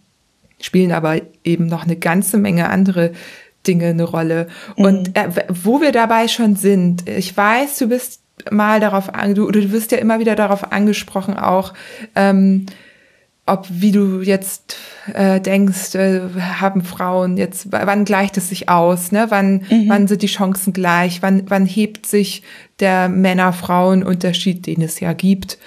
spielen 0.61 0.91
aber 0.91 1.21
eben 1.43 1.67
noch 1.67 1.83
eine 1.83 1.95
ganze 1.95 2.37
Menge 2.37 2.69
andere 2.69 3.11
Dinge 3.67 3.87
eine 3.87 4.03
Rolle. 4.03 4.47
Mhm. 4.75 4.85
Und 4.85 5.17
äh, 5.17 5.29
wo 5.49 5.81
wir 5.81 5.91
dabei 5.91 6.27
schon 6.27 6.55
sind, 6.55 7.07
ich 7.07 7.35
weiß, 7.35 7.77
du 7.77 7.87
bist 7.89 8.21
mal 8.51 8.79
darauf 8.79 9.13
an, 9.13 9.35
du, 9.35 9.49
du 9.51 9.71
wirst 9.71 9.91
ja 9.91 9.97
immer 9.97 10.19
wieder 10.19 10.35
darauf 10.35 10.71
angesprochen, 10.71 11.37
auch 11.37 11.73
ähm, 12.15 12.67
ob 13.47 13.65
wie 13.69 13.93
du 13.93 14.21
jetzt 14.21 14.75
äh, 15.13 15.39
denkst, 15.39 15.95
äh, 15.95 16.21
haben 16.59 16.83
Frauen 16.83 17.37
jetzt, 17.37 17.71
wann 17.71 18.03
gleicht 18.03 18.35
es 18.37 18.49
sich 18.49 18.67
aus, 18.67 19.13
ne? 19.13 19.27
Wann, 19.29 19.65
mhm. 19.69 19.85
wann 19.87 20.07
sind 20.07 20.21
die 20.21 20.27
Chancen 20.27 20.73
gleich? 20.73 21.21
Wann, 21.21 21.43
wann 21.47 21.65
hebt 21.65 22.05
sich 22.05 22.43
der 22.81 23.07
Männer-Frauen-Unterschied, 23.07 24.67
den 24.67 24.81
es 24.81 24.99
ja 24.99 25.13
gibt, 25.13 25.57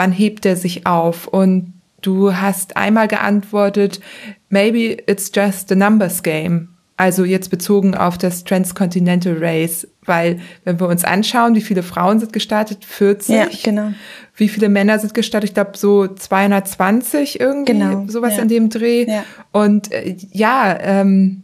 wann 0.00 0.12
hebt 0.12 0.46
er 0.46 0.56
sich 0.56 0.86
auf? 0.86 1.28
Und 1.28 1.74
du 2.00 2.34
hast 2.34 2.78
einmal 2.78 3.06
geantwortet, 3.06 4.00
maybe 4.48 4.96
it's 5.06 5.30
just 5.34 5.70
a 5.70 5.74
numbers 5.74 6.22
game. 6.22 6.68
Also 6.96 7.24
jetzt 7.26 7.50
bezogen 7.50 7.94
auf 7.94 8.16
das 8.16 8.44
Transcontinental 8.44 9.36
Race, 9.38 9.86
weil 10.06 10.40
wenn 10.64 10.80
wir 10.80 10.88
uns 10.88 11.04
anschauen, 11.04 11.54
wie 11.54 11.60
viele 11.60 11.82
Frauen 11.82 12.18
sind 12.18 12.32
gestartet, 12.32 12.82
40. 12.84 13.34
Ja, 13.34 13.46
genau. 13.62 13.92
Wie 14.34 14.48
viele 14.48 14.70
Männer 14.70 14.98
sind 14.98 15.12
gestartet? 15.12 15.50
Ich 15.50 15.54
glaube 15.54 15.76
so 15.76 16.08
220 16.08 17.38
irgendwie, 17.38 17.72
genau, 17.72 18.06
sowas 18.08 18.36
ja. 18.36 18.42
in 18.42 18.48
dem 18.48 18.70
Dreh. 18.70 19.04
Ja. 19.06 19.24
Und 19.52 19.92
äh, 19.92 20.16
ja, 20.32 20.78
ähm, 20.80 21.42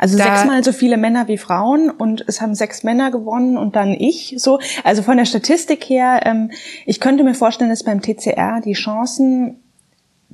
also 0.00 0.16
da, 0.16 0.24
sechsmal 0.24 0.64
so 0.64 0.72
viele 0.72 0.96
Männer 0.96 1.28
wie 1.28 1.36
Frauen 1.36 1.90
und 1.90 2.24
es 2.26 2.40
haben 2.40 2.54
sechs 2.54 2.84
Männer 2.84 3.10
gewonnen 3.10 3.58
und 3.58 3.76
dann 3.76 3.90
ich 3.90 4.34
so. 4.38 4.58
Also 4.82 5.02
von 5.02 5.18
der 5.18 5.26
Statistik 5.26 5.84
her, 5.84 6.22
ähm, 6.24 6.50
ich 6.86 7.00
könnte 7.00 7.22
mir 7.22 7.34
vorstellen, 7.34 7.68
dass 7.68 7.84
beim 7.84 8.00
TCR 8.00 8.62
die 8.64 8.72
Chancen 8.72 9.56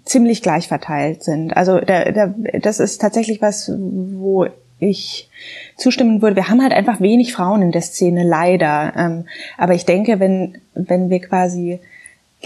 ziemlich 0.05 0.40
gleich 0.40 0.68
verteilt 0.68 1.24
sind. 1.24 1.57
Also 1.57 1.81
der, 1.81 2.12
der, 2.12 2.33
das 2.61 2.79
ist 2.79 3.00
tatsächlich 3.00 3.42
was, 3.42 3.72
wo 3.76 4.46
ich 4.79 5.31
zustimmen 5.76 6.22
würde. 6.22 6.37
Wir 6.37 6.48
haben 6.48 6.62
halt 6.62 6.72
einfach 6.72 7.00
wenig 7.00 7.33
Frauen 7.33 7.62
in 7.62 7.72
der 7.72 7.83
Szene, 7.83 8.22
leider. 8.22 8.92
Ähm, 8.96 9.24
aber 9.59 9.74
ich 9.74 9.85
denke, 9.85 10.20
wenn, 10.20 10.59
wenn 10.74 11.11
wir 11.11 11.18
quasi 11.18 11.81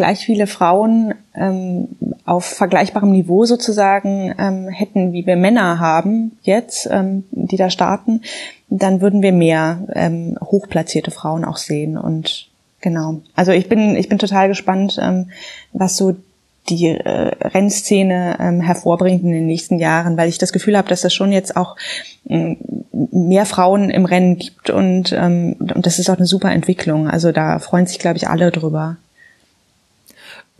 gleich 0.00 0.24
viele 0.24 0.46
Frauen 0.46 1.12
ähm, 1.34 1.88
auf 2.24 2.46
vergleichbarem 2.46 3.12
Niveau 3.12 3.44
sozusagen 3.44 4.34
ähm, 4.38 4.68
hätten, 4.68 5.12
wie 5.12 5.26
wir 5.26 5.36
Männer 5.36 5.78
haben 5.78 6.38
jetzt, 6.40 6.88
ähm, 6.90 7.24
die 7.32 7.58
da 7.58 7.68
starten, 7.68 8.22
dann 8.70 9.02
würden 9.02 9.20
wir 9.20 9.32
mehr 9.32 9.86
ähm, 9.92 10.38
hochplatzierte 10.40 11.10
Frauen 11.10 11.44
auch 11.44 11.58
sehen. 11.58 11.98
Und 11.98 12.48
genau. 12.80 13.20
Also 13.34 13.52
ich 13.52 13.68
bin, 13.68 13.94
ich 13.94 14.08
bin 14.08 14.18
total 14.18 14.48
gespannt, 14.48 14.98
ähm, 15.02 15.28
was 15.74 15.98
so 15.98 16.16
die 16.70 16.86
äh, 16.86 17.34
Rennszene 17.42 18.38
ähm, 18.40 18.62
hervorbringt 18.62 19.22
in 19.22 19.32
den 19.32 19.46
nächsten 19.46 19.78
Jahren, 19.78 20.16
weil 20.16 20.30
ich 20.30 20.38
das 20.38 20.54
Gefühl 20.54 20.78
habe, 20.78 20.88
dass 20.88 21.04
es 21.04 21.12
schon 21.12 21.30
jetzt 21.30 21.56
auch 21.58 21.76
ähm, 22.26 22.56
mehr 23.12 23.44
Frauen 23.44 23.90
im 23.90 24.06
Rennen 24.06 24.38
gibt 24.38 24.70
und, 24.70 25.12
ähm, 25.12 25.56
und 25.58 25.84
das 25.84 25.98
ist 25.98 26.08
auch 26.08 26.16
eine 26.16 26.26
super 26.26 26.52
Entwicklung. 26.52 27.06
Also 27.06 27.32
da 27.32 27.58
freuen 27.58 27.86
sich, 27.86 27.98
glaube 27.98 28.16
ich, 28.16 28.28
alle 28.28 28.50
drüber. 28.50 28.96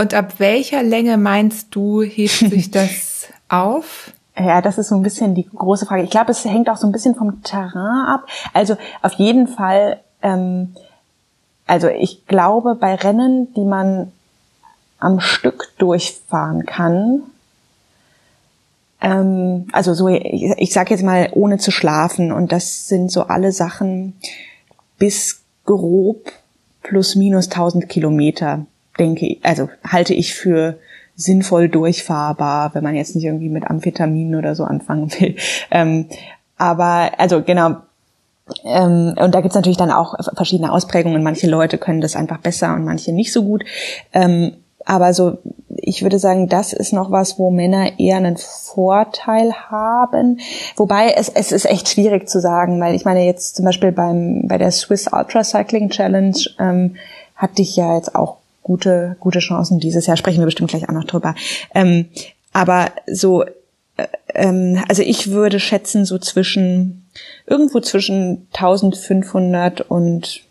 Und 0.01 0.15
ab 0.15 0.37
welcher 0.39 0.83
Länge 0.83 1.19
meinst 1.19 1.75
du, 1.75 2.01
hebt 2.01 2.31
sich 2.31 2.71
das 2.71 3.29
auf? 3.51 4.13
Ja, 4.35 4.63
das 4.63 4.79
ist 4.79 4.89
so 4.89 4.95
ein 4.95 5.03
bisschen 5.03 5.35
die 5.35 5.47
große 5.47 5.85
Frage. 5.85 6.05
Ich 6.05 6.11
glaube, 6.11 6.31
es 6.31 6.43
hängt 6.47 6.71
auch 6.71 6.79
so 6.79 6.87
ein 6.87 6.93
bisschen 6.93 7.15
vom 7.15 7.43
Terrain 7.43 8.07
ab. 8.07 8.27
Also 8.55 8.79
auf 9.03 9.13
jeden 9.13 9.47
Fall, 9.47 10.01
ähm, 10.23 10.75
also 11.67 11.89
ich 11.89 12.27
glaube, 12.27 12.77
bei 12.77 12.95
Rennen, 12.95 13.53
die 13.53 13.65
man 13.65 14.11
am 15.01 15.21
Stück 15.21 15.69
durchfahren 15.77 16.65
kann. 16.65 17.21
Ähm, 19.03 19.67
also 19.73 19.93
so, 19.93 20.09
ich, 20.09 20.51
ich 20.57 20.73
sage 20.73 20.95
jetzt 20.95 21.03
mal, 21.03 21.29
ohne 21.33 21.59
zu 21.59 21.71
schlafen. 21.71 22.33
Und 22.33 22.53
das 22.53 22.89
sind 22.89 23.13
so 23.13 23.25
alle 23.25 23.53
Sachen 23.53 24.15
bis 24.99 25.43
grob 25.67 26.33
plus 26.83 27.17
minus 27.17 27.51
1000 27.51 27.87
Kilometer, 27.87 28.65
denke 29.01 29.39
also 29.43 29.69
halte 29.87 30.15
ich 30.15 30.35
für 30.35 30.79
sinnvoll 31.17 31.69
durchfahrbar, 31.69 32.75
wenn 32.75 32.85
man 32.85 32.95
jetzt 32.95 33.15
nicht 33.15 33.25
irgendwie 33.25 33.49
mit 33.49 33.69
Amphetaminen 33.69 34.37
oder 34.37 34.55
so 34.55 34.65
anfangen 34.65 35.11
will. 35.19 35.37
Ähm, 35.71 36.07
aber 36.57 37.13
also 37.19 37.43
genau, 37.43 37.77
ähm, 38.65 39.15
und 39.17 39.35
da 39.35 39.41
gibt's 39.41 39.55
natürlich 39.55 39.79
dann 39.79 39.91
auch 39.91 40.15
verschiedene 40.35 40.73
Ausprägungen. 40.73 41.23
Manche 41.23 41.49
Leute 41.49 41.79
können 41.79 42.01
das 42.01 42.17
einfach 42.17 42.39
besser 42.39 42.75
und 42.75 42.85
manche 42.85 43.13
nicht 43.13 43.33
so 43.33 43.45
gut. 43.45 43.65
Ähm, 44.13 44.53
aber 44.85 45.13
so, 45.13 45.39
ich 45.69 46.03
würde 46.03 46.19
sagen, 46.19 46.49
das 46.49 46.73
ist 46.73 46.93
noch 46.93 47.11
was, 47.11 47.39
wo 47.39 47.51
Männer 47.51 47.99
eher 47.99 48.17
einen 48.17 48.37
Vorteil 48.39 49.53
haben. 49.53 50.41
Wobei 50.77 51.13
es, 51.13 51.29
es 51.29 51.53
ist 51.53 51.67
echt 51.67 51.89
schwierig 51.89 52.29
zu 52.29 52.41
sagen, 52.41 52.81
weil 52.81 52.95
ich 52.95 53.05
meine 53.05 53.25
jetzt 53.25 53.57
zum 53.57 53.67
Beispiel 53.67 53.93
beim, 53.93 54.49
bei 54.49 54.59
der 54.59 54.71
Swiss 54.71 55.07
Ultra 55.13 55.45
Cycling 55.45 55.91
Challenge 55.91 56.37
ähm, 56.59 56.97
hatte 57.37 57.63
ich 57.63 57.77
ja 57.77 57.95
jetzt 57.97 58.15
auch 58.15 58.40
gute, 58.71 59.17
gute 59.19 59.41
Chancen 59.41 59.81
dieses 59.81 60.07
Jahr. 60.07 60.17
Sprechen 60.17 60.39
wir 60.39 60.45
bestimmt 60.45 60.71
gleich 60.71 60.89
auch 60.89 60.93
noch 60.95 61.03
drüber. 61.03 61.35
Ähm, 61.75 62.07
aber 62.53 62.93
so, 63.09 63.43
äh, 63.43 64.07
ähm, 64.35 64.81
also 64.89 65.03
ich 65.03 65.33
würde 65.33 65.59
schätzen 65.59 66.05
so 66.05 66.19
zwischen, 66.19 67.09
irgendwo 67.49 67.81
zwischen 67.81 68.47
1500 68.53 69.81
und 69.81 70.43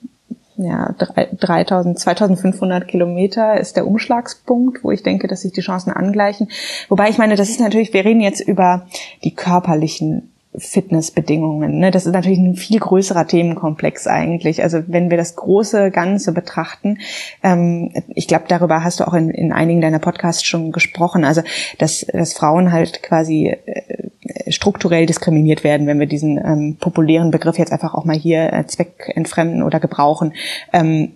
ja, 0.58 0.94
3000, 1.40 1.98
2500 1.98 2.90
Kilometer 2.90 3.58
ist 3.58 3.78
der 3.78 3.88
Umschlagspunkt, 3.88 4.84
wo 4.84 4.92
ich 4.92 5.02
denke, 5.02 5.30
dass 5.30 5.44
sich 5.44 5.54
die 5.54 5.62
Chancen 5.62 5.94
angleichen. 5.94 6.50
Wobei 6.90 7.08
ich 7.08 7.18
meine, 7.18 7.38
das 7.38 7.50
ist 7.50 7.62
natürlich, 7.62 7.94
wir 7.94 8.04
reden 8.04 8.20
jetzt 8.20 8.42
über 8.42 8.86
die 9.24 9.34
körperlichen 9.34 10.30
Fitnessbedingungen. 10.56 11.80
Ne? 11.80 11.92
Das 11.92 12.06
ist 12.06 12.14
natürlich 12.14 12.40
ein 12.40 12.56
viel 12.56 12.80
größerer 12.80 13.28
Themenkomplex 13.28 14.08
eigentlich. 14.08 14.64
Also 14.64 14.82
wenn 14.88 15.12
wir 15.12 15.18
das 15.18 15.36
große 15.36 15.92
Ganze 15.92 16.32
betrachten, 16.32 16.98
ähm, 17.44 17.92
ich 18.08 18.28
glaube, 18.28 18.46
darüber 18.48 18.84
hast 18.84 19.00
du 19.00 19.08
auch 19.08 19.14
in, 19.14 19.30
in 19.30 19.52
einigen 19.52 19.80
deiner 19.80 20.00
Podcasts 20.00 20.44
schon 20.44 20.72
gesprochen. 20.72 21.24
Also 21.24 21.42
dass, 21.78 22.06
dass 22.12 22.34
Frauen 22.34 22.72
halt 22.72 23.04
quasi 23.04 23.56
äh, 23.66 24.52
strukturell 24.52 25.06
diskriminiert 25.06 25.64
werden, 25.64 25.86
wenn 25.86 26.00
wir 26.00 26.08
diesen 26.08 26.38
ähm, 26.38 26.78
populären 26.80 27.30
Begriff 27.30 27.60
jetzt 27.60 27.72
einfach 27.72 27.94
auch 27.94 28.06
mal 28.06 28.18
hier 28.18 28.52
äh, 28.52 28.66
zweckentfremden 28.66 29.62
oder 29.62 29.80
gebrauchen. 29.80 30.34
Ähm, 30.74 31.12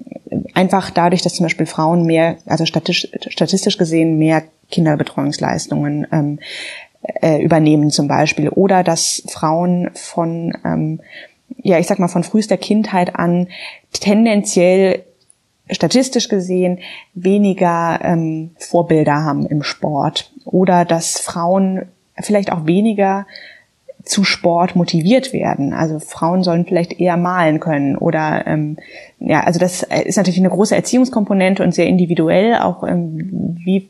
einfach 0.54 0.92
dadurch, 0.92 1.24
dass 1.24 1.34
zum 1.34 1.46
Beispiel 1.46 1.66
Frauen 1.66 2.06
mehr, 2.06 2.38
also 2.46 2.66
statistisch, 2.66 3.12
statistisch 3.30 3.78
gesehen 3.78 4.18
mehr 4.18 4.44
Kinderbetreuungsleistungen 4.72 6.08
ähm, 6.12 6.40
äh, 7.22 7.42
übernehmen 7.42 7.90
zum 7.90 8.08
Beispiel 8.08 8.50
oder 8.50 8.84
dass 8.84 9.24
Frauen 9.28 9.90
von 9.94 10.54
ähm, 10.66 11.02
ja 11.58 11.80
ich 11.80 11.88
sag 11.88 12.00
mal 12.00 12.08
von 12.08 12.24
frühester 12.24 12.58
Kindheit 12.58 13.16
an 13.16 13.48
tendenziell 13.92 15.04
statistisch 15.70 16.30
gesehen 16.30 16.80
weniger 17.14 18.00
ähm, 18.04 18.52
Vorbilder 18.58 19.24
haben 19.24 19.46
im 19.46 19.64
Sport 19.64 20.32
oder 20.46 20.86
dass 20.86 21.20
Frauen 21.20 21.88
vielleicht 22.22 22.52
auch 22.52 22.66
weniger 22.66 23.26
zu 24.04 24.26
Sport 24.26 24.76
motiviert 24.76 25.32
werden. 25.32 25.74
Also 25.74 26.00
Frauen 26.00 26.44
sollen 26.44 26.66
vielleicht 26.66 27.00
eher 27.00 27.16
malen 27.16 27.60
können 27.60 27.98
oder 27.98 28.46
ähm, 28.46 28.78
ja, 29.20 29.42
also 29.42 29.60
das 29.60 29.84
ist 29.84 30.18
natürlich 30.18 30.40
eine 30.40 30.50
große 30.50 30.76
Erziehungskomponente 30.76 31.64
und 31.64 31.74
sehr 31.74 31.88
individuell, 31.88 32.56
auch 32.56 32.84
ähm, 32.84 33.58
wie 33.64 33.90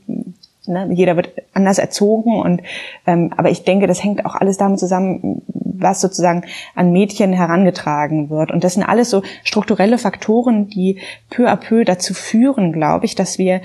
Ne? 0.66 0.90
Jeder 0.94 1.16
wird 1.16 1.32
anders 1.54 1.78
erzogen 1.78 2.36
und 2.40 2.62
ähm, 3.06 3.34
aber 3.36 3.50
ich 3.50 3.64
denke, 3.64 3.88
das 3.88 4.04
hängt 4.04 4.26
auch 4.26 4.36
alles 4.36 4.58
damit 4.58 4.80
zusammen, 4.80 5.42
was 5.48 6.00
sozusagen 6.00 6.44
an 6.76 6.92
Mädchen 6.92 7.34
herangetragen 7.34 8.30
wird. 8.30 8.52
Und 8.52 8.64
das 8.64 8.76
sind 8.76 8.84
alles 8.84 9.10
so 9.10 9.24
strukturelle 9.44 9.98
Faktoren, 9.98 10.68
die 10.68 11.00
peu 11.30 11.50
à 11.50 11.58
peu 11.58 11.84
dazu 11.84 12.14
führen, 12.14 12.72
glaube 12.72 13.06
ich, 13.06 13.16
dass 13.16 13.38
wir 13.38 13.62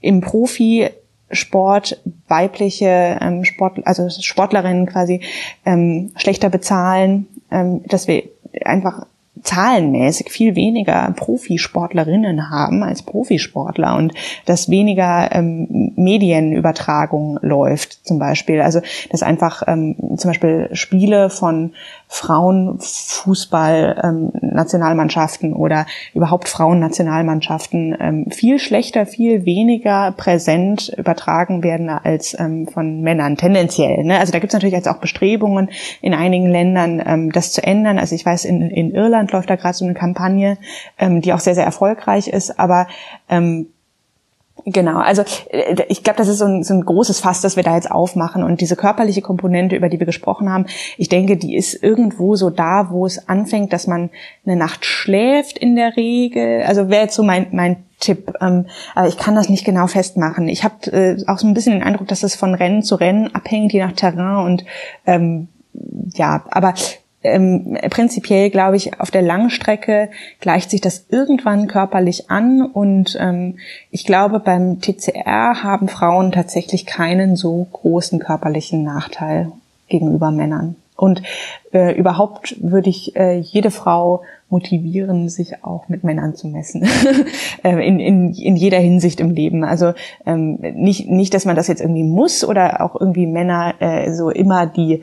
im 0.00 0.20
Profisport 0.20 2.02
weibliche 2.28 3.18
ähm, 3.20 3.44
Sport, 3.44 3.86
also 3.86 4.08
Sportlerinnen 4.08 4.86
quasi 4.86 5.20
ähm, 5.64 6.12
schlechter 6.16 6.50
bezahlen, 6.50 7.26
ähm, 7.50 7.82
dass 7.86 8.08
wir 8.08 8.24
einfach 8.64 9.06
zahlenmäßig 9.42 10.30
viel 10.30 10.54
weniger 10.54 11.12
Profisportlerinnen 11.16 12.50
haben 12.50 12.82
als 12.82 13.02
Profisportler 13.02 13.96
und 13.96 14.14
dass 14.46 14.70
weniger 14.70 15.30
ähm, 15.32 15.92
Medienübertragung 15.96 17.38
läuft 17.42 18.06
zum 18.06 18.18
Beispiel. 18.18 18.60
Also 18.60 18.80
dass 19.10 19.22
einfach 19.22 19.62
ähm, 19.66 19.96
zum 20.16 20.30
Beispiel 20.30 20.68
Spiele 20.72 21.30
von 21.30 21.72
Frauenfußball 22.08 24.00
ähm, 24.04 25.54
oder 25.54 25.86
überhaupt 26.14 26.48
Frauennationalmannschaften 26.48 27.96
ähm, 27.98 28.26
viel 28.30 28.58
schlechter, 28.58 29.06
viel 29.06 29.44
weniger 29.44 30.12
präsent 30.12 30.92
übertragen 30.96 31.62
werden 31.62 31.88
als 31.88 32.38
ähm, 32.38 32.68
von 32.68 33.00
Männern 33.00 33.36
tendenziell. 33.36 34.04
Ne? 34.04 34.18
Also 34.18 34.32
da 34.32 34.38
gibt 34.38 34.52
es 34.52 34.54
natürlich 34.54 34.74
jetzt 34.74 34.88
auch 34.88 34.98
Bestrebungen 34.98 35.70
in 36.00 36.14
einigen 36.14 36.50
Ländern, 36.50 37.02
ähm, 37.04 37.32
das 37.32 37.52
zu 37.52 37.62
ändern. 37.62 37.98
Also 37.98 38.14
ich 38.14 38.24
weiß, 38.24 38.44
in, 38.44 38.62
in 38.70 38.92
Irland 38.92 39.32
läuft 39.32 39.50
da 39.50 39.56
gerade 39.56 39.74
so 39.74 39.84
eine 39.84 39.94
Kampagne, 39.94 40.58
ähm, 40.98 41.20
die 41.20 41.32
auch 41.32 41.40
sehr, 41.40 41.54
sehr 41.54 41.64
erfolgreich 41.64 42.28
ist, 42.28 42.58
aber 42.58 42.86
ähm, 43.28 43.68
Genau, 44.66 44.98
also 44.98 45.22
äh, 45.50 45.84
ich 45.88 46.02
glaube, 46.02 46.16
das 46.16 46.28
ist 46.28 46.38
so 46.38 46.46
ein, 46.46 46.64
so 46.64 46.72
ein 46.72 46.84
großes 46.84 47.20
Fass, 47.20 47.42
das 47.42 47.56
wir 47.56 47.62
da 47.62 47.74
jetzt 47.74 47.90
aufmachen. 47.90 48.42
Und 48.42 48.60
diese 48.60 48.76
körperliche 48.76 49.20
Komponente, 49.20 49.76
über 49.76 49.88
die 49.88 49.98
wir 49.98 50.06
gesprochen 50.06 50.50
haben, 50.50 50.66
ich 50.96 51.08
denke, 51.08 51.36
die 51.36 51.54
ist 51.54 51.82
irgendwo 51.82 52.34
so 52.36 52.48
da, 52.50 52.90
wo 52.90 53.04
es 53.04 53.28
anfängt, 53.28 53.72
dass 53.72 53.86
man 53.86 54.10
eine 54.46 54.56
Nacht 54.56 54.86
schläft 54.86 55.58
in 55.58 55.76
der 55.76 55.96
Regel. 55.96 56.62
Also 56.62 56.88
wäre 56.88 57.02
jetzt 57.02 57.14
so 57.14 57.22
mein, 57.22 57.48
mein 57.52 57.84
Tipp. 58.00 58.32
Ähm, 58.40 58.66
aber 58.94 59.08
ich 59.08 59.18
kann 59.18 59.34
das 59.34 59.48
nicht 59.48 59.64
genau 59.64 59.86
festmachen. 59.86 60.48
Ich 60.48 60.64
habe 60.64 60.92
äh, 60.92 61.22
auch 61.26 61.38
so 61.38 61.46
ein 61.46 61.54
bisschen 61.54 61.74
den 61.74 61.82
Eindruck, 61.82 62.08
dass 62.08 62.22
es 62.22 62.34
von 62.34 62.54
Rennen 62.54 62.82
zu 62.82 62.94
Rennen 62.94 63.34
abhängt, 63.34 63.72
je 63.72 63.84
nach 63.84 63.92
Terrain 63.92 64.46
und 64.46 64.64
ähm, 65.06 65.48
ja, 66.14 66.44
aber 66.50 66.74
ähm, 67.24 67.78
prinzipiell 67.90 68.50
glaube 68.50 68.76
ich, 68.76 69.00
auf 69.00 69.10
der 69.10 69.22
Langstrecke 69.22 70.10
gleicht 70.40 70.70
sich 70.70 70.80
das 70.80 71.06
irgendwann 71.08 71.66
körperlich 71.66 72.30
an 72.30 72.62
und 72.62 73.16
ähm, 73.20 73.58
ich 73.90 74.04
glaube, 74.04 74.40
beim 74.40 74.80
TCR 74.80 75.62
haben 75.62 75.88
Frauen 75.88 76.32
tatsächlich 76.32 76.86
keinen 76.86 77.36
so 77.36 77.66
großen 77.72 78.18
körperlichen 78.20 78.84
Nachteil 78.84 79.50
gegenüber 79.88 80.30
Männern. 80.30 80.76
Und 80.96 81.22
äh, 81.72 81.92
überhaupt 81.98 82.56
würde 82.60 82.88
ich 82.88 83.16
äh, 83.16 83.38
jede 83.38 83.72
Frau 83.72 84.22
motivieren, 84.48 85.28
sich 85.28 85.64
auch 85.64 85.88
mit 85.88 86.04
Männern 86.04 86.36
zu 86.36 86.46
messen. 86.48 86.86
Äh, 87.62 87.88
in, 87.88 87.98
in, 87.98 88.34
in 88.34 88.56
jeder 88.56 88.78
Hinsicht 88.78 89.20
im 89.20 89.30
Leben. 89.30 89.64
Also 89.64 89.94
ähm, 90.26 90.58
nicht, 90.60 91.08
nicht, 91.08 91.32
dass 91.32 91.46
man 91.46 91.56
das 91.56 91.66
jetzt 91.66 91.80
irgendwie 91.80 92.02
muss 92.02 92.44
oder 92.44 92.82
auch 92.82 93.00
irgendwie 93.00 93.26
Männer 93.26 93.74
äh, 93.80 94.12
so 94.12 94.28
immer 94.28 94.66
die 94.66 95.02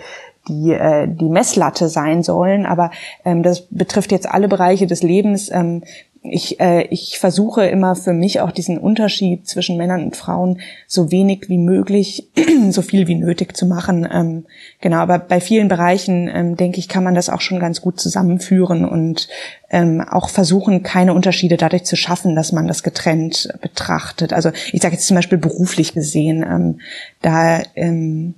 die, 0.52 0.72
äh, 0.74 1.08
die 1.08 1.30
Messlatte 1.30 1.90
sein 1.90 2.24
sollen, 2.24 2.66
aber 2.66 2.92
ähm, 3.26 3.42
das 3.42 3.68
betrifft 3.70 4.12
jetzt 4.12 4.30
alle 4.30 4.48
Bereiche 4.48 4.86
des 4.86 5.02
Lebens. 5.02 5.50
Ähm, 5.52 5.84
ich, 6.24 6.60
äh, 6.60 6.84
ich 6.90 7.18
versuche 7.18 7.66
immer 7.66 7.96
für 7.96 8.14
mich 8.14 8.42
auch 8.42 8.52
diesen 8.52 8.78
Unterschied 8.78 9.48
zwischen 9.48 9.76
Männern 9.76 10.04
und 10.04 10.16
Frauen 10.16 10.60
so 10.86 11.12
wenig 11.12 11.50
wie 11.50 11.58
möglich, 11.58 12.30
so 12.70 12.84
viel 12.84 13.08
wie 13.08 13.16
nötig 13.16 13.58
zu 13.58 13.66
machen. 13.66 14.08
Ähm, 14.12 14.46
genau, 14.82 14.98
aber 14.98 15.18
bei 15.18 15.42
vielen 15.42 15.68
Bereichen, 15.68 16.30
ähm, 16.32 16.58
denke 16.58 16.78
ich, 16.78 16.88
kann 16.88 17.04
man 17.04 17.16
das 17.16 17.30
auch 17.30 17.42
schon 17.42 17.60
ganz 17.60 17.82
gut 17.82 18.00
zusammenführen 18.00 18.86
und 18.86 19.30
ähm, 19.72 20.02
auch 20.08 20.30
versuchen, 20.30 20.84
keine 20.84 21.16
Unterschiede 21.16 21.58
dadurch 21.58 21.86
zu 21.86 21.96
schaffen, 21.96 22.36
dass 22.36 22.52
man 22.52 22.68
das 22.68 22.84
getrennt 22.84 23.52
betrachtet. 23.62 24.32
Also 24.32 24.52
ich 24.72 24.82
sage 24.82 24.94
jetzt 24.94 25.08
zum 25.08 25.16
Beispiel 25.16 25.40
beruflich 25.40 25.94
gesehen, 25.94 26.46
ähm, 26.48 26.82
da 27.22 27.64
ähm, 27.76 28.36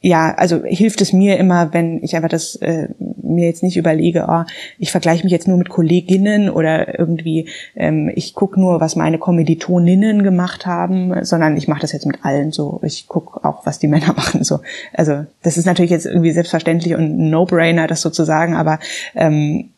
ja, 0.00 0.32
also 0.34 0.62
hilft 0.64 1.00
es 1.00 1.12
mir 1.12 1.38
immer, 1.38 1.72
wenn 1.74 2.02
ich 2.04 2.14
einfach 2.14 2.28
das 2.28 2.54
äh, 2.56 2.88
mir 3.20 3.46
jetzt 3.46 3.64
nicht 3.64 3.76
überlege, 3.76 4.26
oh, 4.28 4.44
ich 4.78 4.92
vergleiche 4.92 5.24
mich 5.24 5.32
jetzt 5.32 5.48
nur 5.48 5.58
mit 5.58 5.68
Kolleginnen 5.68 6.50
oder 6.50 6.98
irgendwie 6.98 7.48
ähm, 7.74 8.10
ich 8.14 8.34
gucke 8.34 8.60
nur, 8.60 8.80
was 8.80 8.94
meine 8.94 9.18
Kommilitoninnen 9.18 10.22
gemacht 10.22 10.66
haben, 10.66 11.24
sondern 11.24 11.56
ich 11.56 11.66
mache 11.66 11.80
das 11.80 11.92
jetzt 11.92 12.06
mit 12.06 12.24
allen 12.24 12.52
so. 12.52 12.80
Ich 12.84 13.08
gucke 13.08 13.44
auch, 13.44 13.66
was 13.66 13.80
die 13.80 13.88
Männer 13.88 14.12
machen. 14.14 14.44
So, 14.44 14.60
also 14.92 15.24
das 15.42 15.56
ist 15.56 15.66
natürlich 15.66 15.90
jetzt 15.90 16.06
irgendwie 16.06 16.32
selbstverständlich 16.32 16.94
und 16.94 17.18
ein 17.18 17.30
No-Brainer, 17.30 17.88
das 17.88 18.00
sozusagen, 18.00 18.54
aber 18.54 18.78
ähm, 19.16 19.70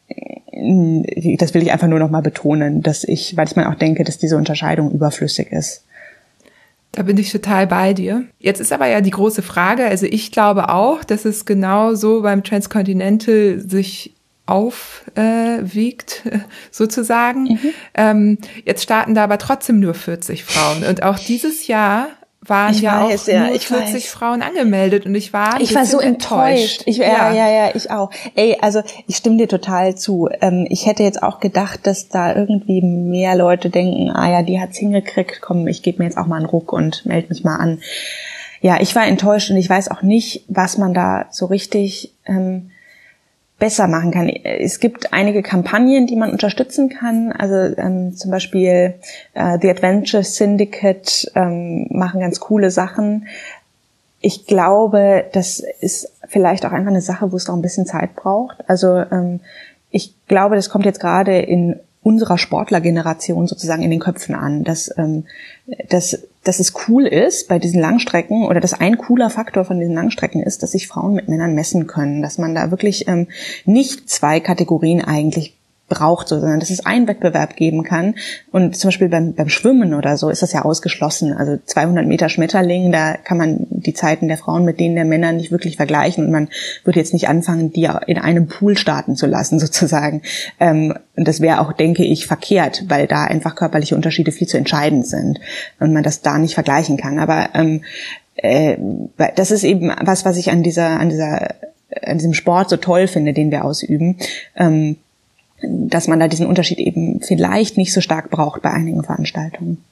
das 1.38 1.54
will 1.54 1.62
ich 1.62 1.72
einfach 1.72 1.88
nur 1.88 1.98
noch 1.98 2.10
mal 2.10 2.20
betonen, 2.20 2.82
dass 2.82 3.04
ich, 3.04 3.36
weil 3.36 3.46
ich 3.46 3.56
mir 3.56 3.70
auch 3.70 3.76
denke, 3.76 4.04
dass 4.04 4.18
diese 4.18 4.36
Unterscheidung 4.36 4.90
überflüssig 4.90 5.50
ist. 5.50 5.84
Da 6.92 7.02
bin 7.02 7.16
ich 7.18 7.30
total 7.30 7.66
bei 7.66 7.94
dir. 7.94 8.24
Jetzt 8.38 8.60
ist 8.60 8.72
aber 8.72 8.86
ja 8.86 9.00
die 9.00 9.10
große 9.10 9.42
Frage, 9.42 9.84
also 9.84 10.06
ich 10.06 10.32
glaube 10.32 10.70
auch, 10.70 11.04
dass 11.04 11.24
es 11.24 11.44
genau 11.44 11.94
so 11.94 12.22
beim 12.22 12.42
Transcontinental 12.42 13.60
sich 13.60 14.14
aufwiegt, 14.46 16.22
äh, 16.24 16.40
sozusagen. 16.72 17.44
Mhm. 17.44 17.58
Ähm, 17.94 18.38
jetzt 18.64 18.82
starten 18.82 19.14
da 19.14 19.24
aber 19.24 19.38
trotzdem 19.38 19.78
nur 19.78 19.94
40 19.94 20.44
Frauen. 20.44 20.84
Und 20.84 21.04
auch 21.04 21.18
dieses 21.18 21.68
Jahr 21.68 22.08
waren 22.50 22.74
ich 22.74 22.82
ja 22.82 23.08
weiß, 23.08 23.28
auch 23.28 23.32
ja, 23.32 23.46
nur 23.46 23.58
40 23.58 23.94
weiß. 23.94 24.06
Frauen 24.06 24.42
angemeldet 24.42 25.06
und 25.06 25.14
ich 25.14 25.32
war 25.32 25.60
ich 25.60 25.74
war 25.74 25.86
so 25.86 25.98
enttäuscht. 25.98 26.80
enttäuscht. 26.80 26.82
Ich, 26.86 26.98
ja, 26.98 27.32
ja, 27.32 27.32
ja, 27.32 27.48
ja, 27.48 27.70
ich 27.74 27.90
auch. 27.90 28.10
Ey, 28.34 28.58
also 28.60 28.82
ich 29.06 29.16
stimme 29.16 29.38
dir 29.38 29.48
total 29.48 29.94
zu. 29.94 30.28
Ähm, 30.42 30.66
ich 30.68 30.84
hätte 30.84 31.02
jetzt 31.02 31.22
auch 31.22 31.40
gedacht, 31.40 31.86
dass 31.86 32.08
da 32.08 32.34
irgendwie 32.34 32.82
mehr 32.82 33.34
Leute 33.36 33.70
denken, 33.70 34.10
ah 34.10 34.30
ja, 34.30 34.42
die 34.42 34.60
hat's 34.60 34.76
hingekriegt, 34.76 35.40
komm, 35.40 35.66
ich 35.68 35.82
gebe 35.82 35.98
mir 35.98 36.04
jetzt 36.04 36.18
auch 36.18 36.26
mal 36.26 36.36
einen 36.36 36.46
Ruck 36.46 36.72
und 36.72 37.06
melde 37.06 37.28
mich 37.28 37.44
mal 37.44 37.56
an. 37.56 37.80
Ja, 38.60 38.78
ich 38.80 38.94
war 38.94 39.06
enttäuscht 39.06 39.50
und 39.50 39.56
ich 39.56 39.70
weiß 39.70 39.90
auch 39.90 40.02
nicht, 40.02 40.44
was 40.48 40.76
man 40.76 40.92
da 40.92 41.26
so 41.30 41.46
richtig 41.46 42.12
ähm, 42.26 42.70
besser 43.60 43.86
machen 43.86 44.10
kann. 44.10 44.28
Es 44.28 44.80
gibt 44.80 45.12
einige 45.12 45.42
Kampagnen, 45.42 46.08
die 46.08 46.16
man 46.16 46.32
unterstützen 46.32 46.88
kann. 46.88 47.30
Also 47.30 47.54
ähm, 47.76 48.16
zum 48.16 48.32
Beispiel 48.32 48.94
äh, 49.34 49.58
The 49.60 49.70
Adventure 49.70 50.24
Syndicate 50.24 51.30
ähm, 51.36 51.86
machen 51.90 52.20
ganz 52.20 52.40
coole 52.40 52.70
Sachen. 52.72 53.28
Ich 54.20 54.46
glaube, 54.46 55.26
das 55.32 55.62
ist 55.80 56.10
vielleicht 56.26 56.66
auch 56.66 56.72
einfach 56.72 56.90
eine 56.90 57.02
Sache, 57.02 57.30
wo 57.30 57.36
es 57.36 57.46
noch 57.46 57.54
ein 57.54 57.62
bisschen 57.62 57.86
Zeit 57.86 58.16
braucht. 58.16 58.56
Also 58.66 58.96
ähm, 58.96 59.40
ich 59.90 60.14
glaube, 60.26 60.56
das 60.56 60.70
kommt 60.70 60.86
jetzt 60.86 61.00
gerade 61.00 61.38
in 61.38 61.78
unserer 62.02 62.38
Sportlergeneration 62.38 63.46
sozusagen 63.46 63.82
in 63.82 63.90
den 63.90 64.00
Köpfen 64.00 64.34
an, 64.34 64.64
dass, 64.64 64.90
ähm, 64.96 65.26
dass, 65.90 66.18
dass 66.44 66.58
es 66.58 66.72
cool 66.88 67.06
ist 67.06 67.48
bei 67.48 67.58
diesen 67.58 67.80
Langstrecken 67.80 68.46
oder 68.46 68.60
dass 68.60 68.72
ein 68.72 68.96
cooler 68.96 69.30
Faktor 69.30 69.64
von 69.64 69.78
diesen 69.78 69.94
Langstrecken 69.94 70.42
ist, 70.42 70.62
dass 70.62 70.72
sich 70.72 70.88
Frauen 70.88 71.14
mit 71.14 71.28
Männern 71.28 71.54
messen 71.54 71.86
können, 71.86 72.22
dass 72.22 72.38
man 72.38 72.54
da 72.54 72.70
wirklich 72.70 73.08
ähm, 73.08 73.28
nicht 73.64 74.08
zwei 74.08 74.40
Kategorien 74.40 75.04
eigentlich 75.04 75.59
braucht, 75.90 76.28
sondern 76.28 76.60
dass 76.60 76.70
es 76.70 76.86
einen 76.86 77.06
Wettbewerb 77.06 77.56
geben 77.56 77.82
kann. 77.82 78.14
Und 78.50 78.74
zum 78.76 78.88
Beispiel 78.88 79.10
beim, 79.10 79.34
beim 79.34 79.50
Schwimmen 79.50 79.92
oder 79.92 80.16
so 80.16 80.30
ist 80.30 80.40
das 80.40 80.54
ja 80.54 80.62
ausgeschlossen. 80.62 81.34
Also 81.34 81.58
200 81.62 82.06
Meter 82.06 82.30
Schmetterling, 82.30 82.90
da 82.90 83.18
kann 83.18 83.36
man 83.36 83.66
die 83.68 83.92
Zeiten 83.92 84.28
der 84.28 84.38
Frauen 84.38 84.64
mit 84.64 84.80
denen 84.80 84.94
der 84.94 85.04
Männer 85.04 85.32
nicht 85.32 85.50
wirklich 85.52 85.76
vergleichen. 85.76 86.24
Und 86.24 86.32
man 86.32 86.48
würde 86.84 86.98
jetzt 86.98 87.12
nicht 87.12 87.28
anfangen, 87.28 87.72
die 87.72 87.88
in 88.06 88.16
einem 88.16 88.46
Pool 88.46 88.78
starten 88.78 89.16
zu 89.16 89.26
lassen, 89.26 89.58
sozusagen. 89.58 90.22
Ähm, 90.58 90.94
und 91.16 91.28
das 91.28 91.42
wäre 91.42 91.60
auch, 91.60 91.74
denke 91.74 92.04
ich, 92.04 92.26
verkehrt, 92.26 92.84
weil 92.88 93.06
da 93.06 93.24
einfach 93.24 93.54
körperliche 93.54 93.94
Unterschiede 93.94 94.32
viel 94.32 94.48
zu 94.48 94.56
entscheidend 94.56 95.06
sind 95.06 95.38
und 95.78 95.92
man 95.92 96.02
das 96.02 96.22
da 96.22 96.38
nicht 96.38 96.54
vergleichen 96.54 96.96
kann. 96.96 97.18
Aber 97.18 97.50
ähm, 97.52 97.82
äh, 98.36 98.76
das 99.36 99.50
ist 99.50 99.64
eben 99.64 99.92
was, 100.00 100.24
was 100.24 100.36
ich 100.36 100.50
an 100.50 100.62
dieser, 100.62 101.00
an 101.00 101.10
dieser, 101.10 101.54
an 102.02 102.18
diesem 102.18 102.34
Sport 102.34 102.70
so 102.70 102.76
toll 102.76 103.08
finde, 103.08 103.32
den 103.32 103.50
wir 103.50 103.64
ausüben. 103.64 104.16
Ähm, 104.56 104.96
dass 105.62 106.08
man 106.08 106.20
da 106.20 106.28
diesen 106.28 106.46
Unterschied 106.46 106.78
eben 106.78 107.20
vielleicht 107.20 107.76
nicht 107.76 107.92
so 107.92 108.00
stark 108.00 108.30
braucht 108.30 108.62
bei 108.62 108.70
einigen 108.70 109.02
Veranstaltungen. 109.02 109.84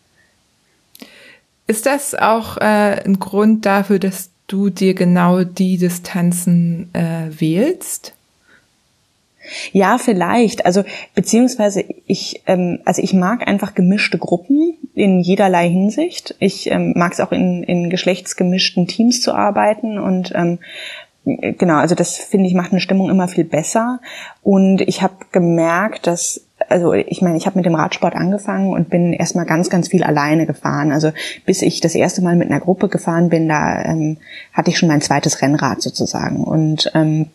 Ist 1.66 1.86
das 1.86 2.14
auch 2.14 2.56
äh, 2.56 3.02
ein 3.04 3.18
Grund 3.18 3.66
dafür, 3.66 3.98
dass 3.98 4.30
du 4.46 4.70
dir 4.70 4.94
genau 4.94 5.44
die 5.44 5.76
Distanzen 5.76 6.88
äh, 6.94 7.28
wählst? 7.38 8.14
Ja, 9.72 9.98
vielleicht. 9.98 10.66
Also 10.66 10.84
beziehungsweise 11.14 11.84
ich, 12.06 12.42
ähm, 12.46 12.80
also 12.84 13.02
ich 13.02 13.12
mag 13.12 13.46
einfach 13.46 13.74
gemischte 13.74 14.18
Gruppen 14.18 14.74
in 14.94 15.20
jederlei 15.20 15.68
Hinsicht. 15.68 16.34
Ich 16.38 16.70
ähm, 16.70 16.92
mag 16.96 17.12
es 17.12 17.20
auch 17.20 17.32
in, 17.32 17.62
in 17.62 17.90
geschlechtsgemischten 17.90 18.86
Teams 18.86 19.20
zu 19.20 19.32
arbeiten 19.32 19.98
und 19.98 20.32
ähm, 20.34 20.58
genau, 21.36 21.76
also 21.76 21.94
das 21.94 22.16
finde 22.16 22.46
ich 22.46 22.54
macht 22.54 22.72
eine 22.72 22.80
Stimmung 22.80 23.10
immer 23.10 23.28
viel 23.28 23.44
besser. 23.44 24.00
Und 24.42 24.80
ich 24.80 25.02
habe 25.02 25.14
gemerkt, 25.32 26.06
dass 26.06 26.44
also 26.68 26.92
ich 26.92 27.22
meine, 27.22 27.36
ich 27.36 27.46
habe 27.46 27.56
mit 27.56 27.66
dem 27.66 27.74
Radsport 27.74 28.14
angefangen 28.14 28.72
und 28.72 28.90
bin 28.90 29.12
erstmal 29.12 29.46
ganz, 29.46 29.70
ganz 29.70 29.88
viel 29.88 30.02
alleine 30.02 30.46
gefahren. 30.46 30.92
Also 30.92 31.12
bis 31.46 31.62
ich 31.62 31.80
das 31.80 31.94
erste 31.94 32.22
Mal 32.22 32.36
mit 32.36 32.50
einer 32.50 32.60
Gruppe 32.60 32.88
gefahren 32.88 33.28
bin, 33.28 33.48
da 33.48 33.82
ähm, 33.84 34.16
hatte 34.52 34.70
ich 34.70 34.78
schon 34.78 34.88
mein 34.88 35.00
zweites 35.00 35.40
Rennrad 35.40 35.82
sozusagen. 35.82 36.42
Und 36.42 36.90
ähm, 36.94 37.26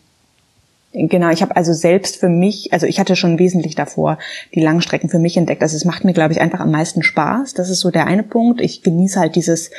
Genau, 0.96 1.30
ich 1.30 1.42
habe 1.42 1.56
also 1.56 1.72
selbst 1.72 2.20
für 2.20 2.28
mich, 2.28 2.72
also 2.72 2.86
ich 2.86 3.00
hatte 3.00 3.16
schon 3.16 3.40
wesentlich 3.40 3.74
davor 3.74 4.16
die 4.54 4.60
Langstrecken 4.60 5.08
für 5.08 5.18
mich 5.18 5.36
entdeckt. 5.36 5.60
Also 5.60 5.76
es 5.76 5.84
macht 5.84 6.04
mir, 6.04 6.12
glaube 6.12 6.32
ich, 6.32 6.40
einfach 6.40 6.60
am 6.60 6.70
meisten 6.70 7.02
Spaß. 7.02 7.54
Das 7.54 7.68
ist 7.68 7.80
so 7.80 7.90
der 7.90 8.06
eine 8.06 8.22
Punkt. 8.22 8.60
Ich 8.60 8.84
genieße 8.84 9.18
halt 9.18 9.34
dieses 9.34 9.72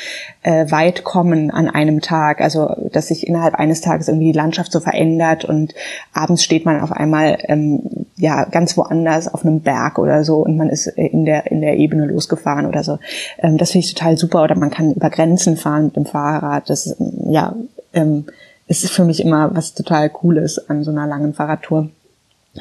äh, 0.43 0.69
Weitkommen 0.69 1.51
an 1.51 1.69
einem 1.69 2.01
Tag, 2.01 2.41
also 2.41 2.67
dass 2.91 3.07
sich 3.07 3.27
innerhalb 3.27 3.55
eines 3.55 3.79
Tages 3.79 4.09
irgendwie 4.09 4.33
die 4.33 4.37
Landschaft 4.37 4.73
so 4.73 4.81
verändert 4.81 5.45
und 5.45 5.73
abends 6.11 6.43
steht 6.43 6.65
man 6.65 6.81
auf 6.81 6.91
einmal 6.91 7.37
ähm, 7.43 8.07
ja 8.17 8.43
ganz 8.43 8.75
woanders 8.75 9.33
auf 9.33 9.45
einem 9.45 9.61
Berg 9.61 9.99
oder 9.99 10.25
so 10.25 10.39
und 10.39 10.57
man 10.57 10.69
ist 10.69 10.87
in 10.87 11.23
der 11.23 11.49
in 11.49 11.61
der 11.61 11.77
Ebene 11.77 12.07
losgefahren 12.07 12.65
oder 12.65 12.83
so. 12.83 12.99
Ähm, 13.37 13.57
das 13.57 13.71
finde 13.71 13.87
ich 13.87 13.93
total 13.93 14.17
super. 14.17 14.43
Oder 14.43 14.57
man 14.57 14.69
kann 14.69 14.91
über 14.91 15.09
Grenzen 15.09 15.55
fahren 15.55 15.85
mit 15.85 15.95
dem 15.95 16.05
Fahrrad. 16.05 16.69
Das 16.69 16.93
ja 17.25 17.55
ähm, 17.93 18.25
ist 18.67 18.89
für 18.89 19.05
mich 19.05 19.21
immer 19.21 19.55
was 19.55 19.73
total 19.73 20.09
Cooles 20.09 20.69
an 20.69 20.83
so 20.83 20.91
einer 20.91 21.07
langen 21.07 21.33
Fahrradtour. 21.33 21.89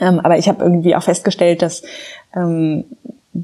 Ähm, 0.00 0.20
aber 0.20 0.38
ich 0.38 0.48
habe 0.48 0.62
irgendwie 0.62 0.96
auch 0.96 1.02
festgestellt, 1.02 1.62
dass 1.62 1.82
ähm, 2.34 2.84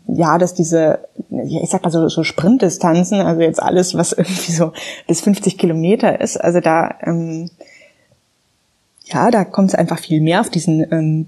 ja, 0.06 0.38
dass 0.38 0.54
diese, 0.54 1.00
ich 1.30 1.68
sag 1.68 1.82
mal 1.82 1.90
so, 1.90 2.08
so 2.08 2.22
Sprintdistanzen, 2.22 3.20
also 3.20 3.40
jetzt 3.40 3.62
alles, 3.62 3.94
was 3.94 4.12
irgendwie 4.16 4.52
so 4.52 4.72
bis 5.06 5.20
50 5.20 5.58
Kilometer 5.58 6.20
ist, 6.20 6.36
also 6.36 6.60
da, 6.60 6.94
ähm, 7.02 7.50
ja, 9.04 9.30
da 9.30 9.44
kommt 9.44 9.70
es 9.70 9.74
einfach 9.74 9.98
viel 9.98 10.20
mehr 10.20 10.40
auf 10.40 10.50
diesen 10.50 10.86
ähm, 10.92 11.26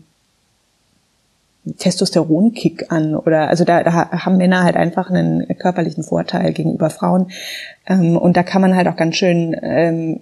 Testosteronkick 1.79 2.91
an 2.91 3.15
oder 3.15 3.49
also 3.49 3.65
da, 3.65 3.83
da 3.83 4.11
haben 4.11 4.37
Männer 4.37 4.65
halt 4.65 4.77
einfach 4.77 5.11
einen 5.11 5.47
körperlichen 5.59 6.03
Vorteil 6.03 6.53
gegenüber 6.53 6.91
Frauen 6.91 7.31
ähm, 7.87 8.17
und 8.17 8.37
da 8.37 8.43
kann 8.43 8.63
man 8.63 8.77
halt 8.77 8.89
auch 8.89 8.97
ganz 8.97 9.17
schön 9.17 9.57
ähm, 9.63 10.21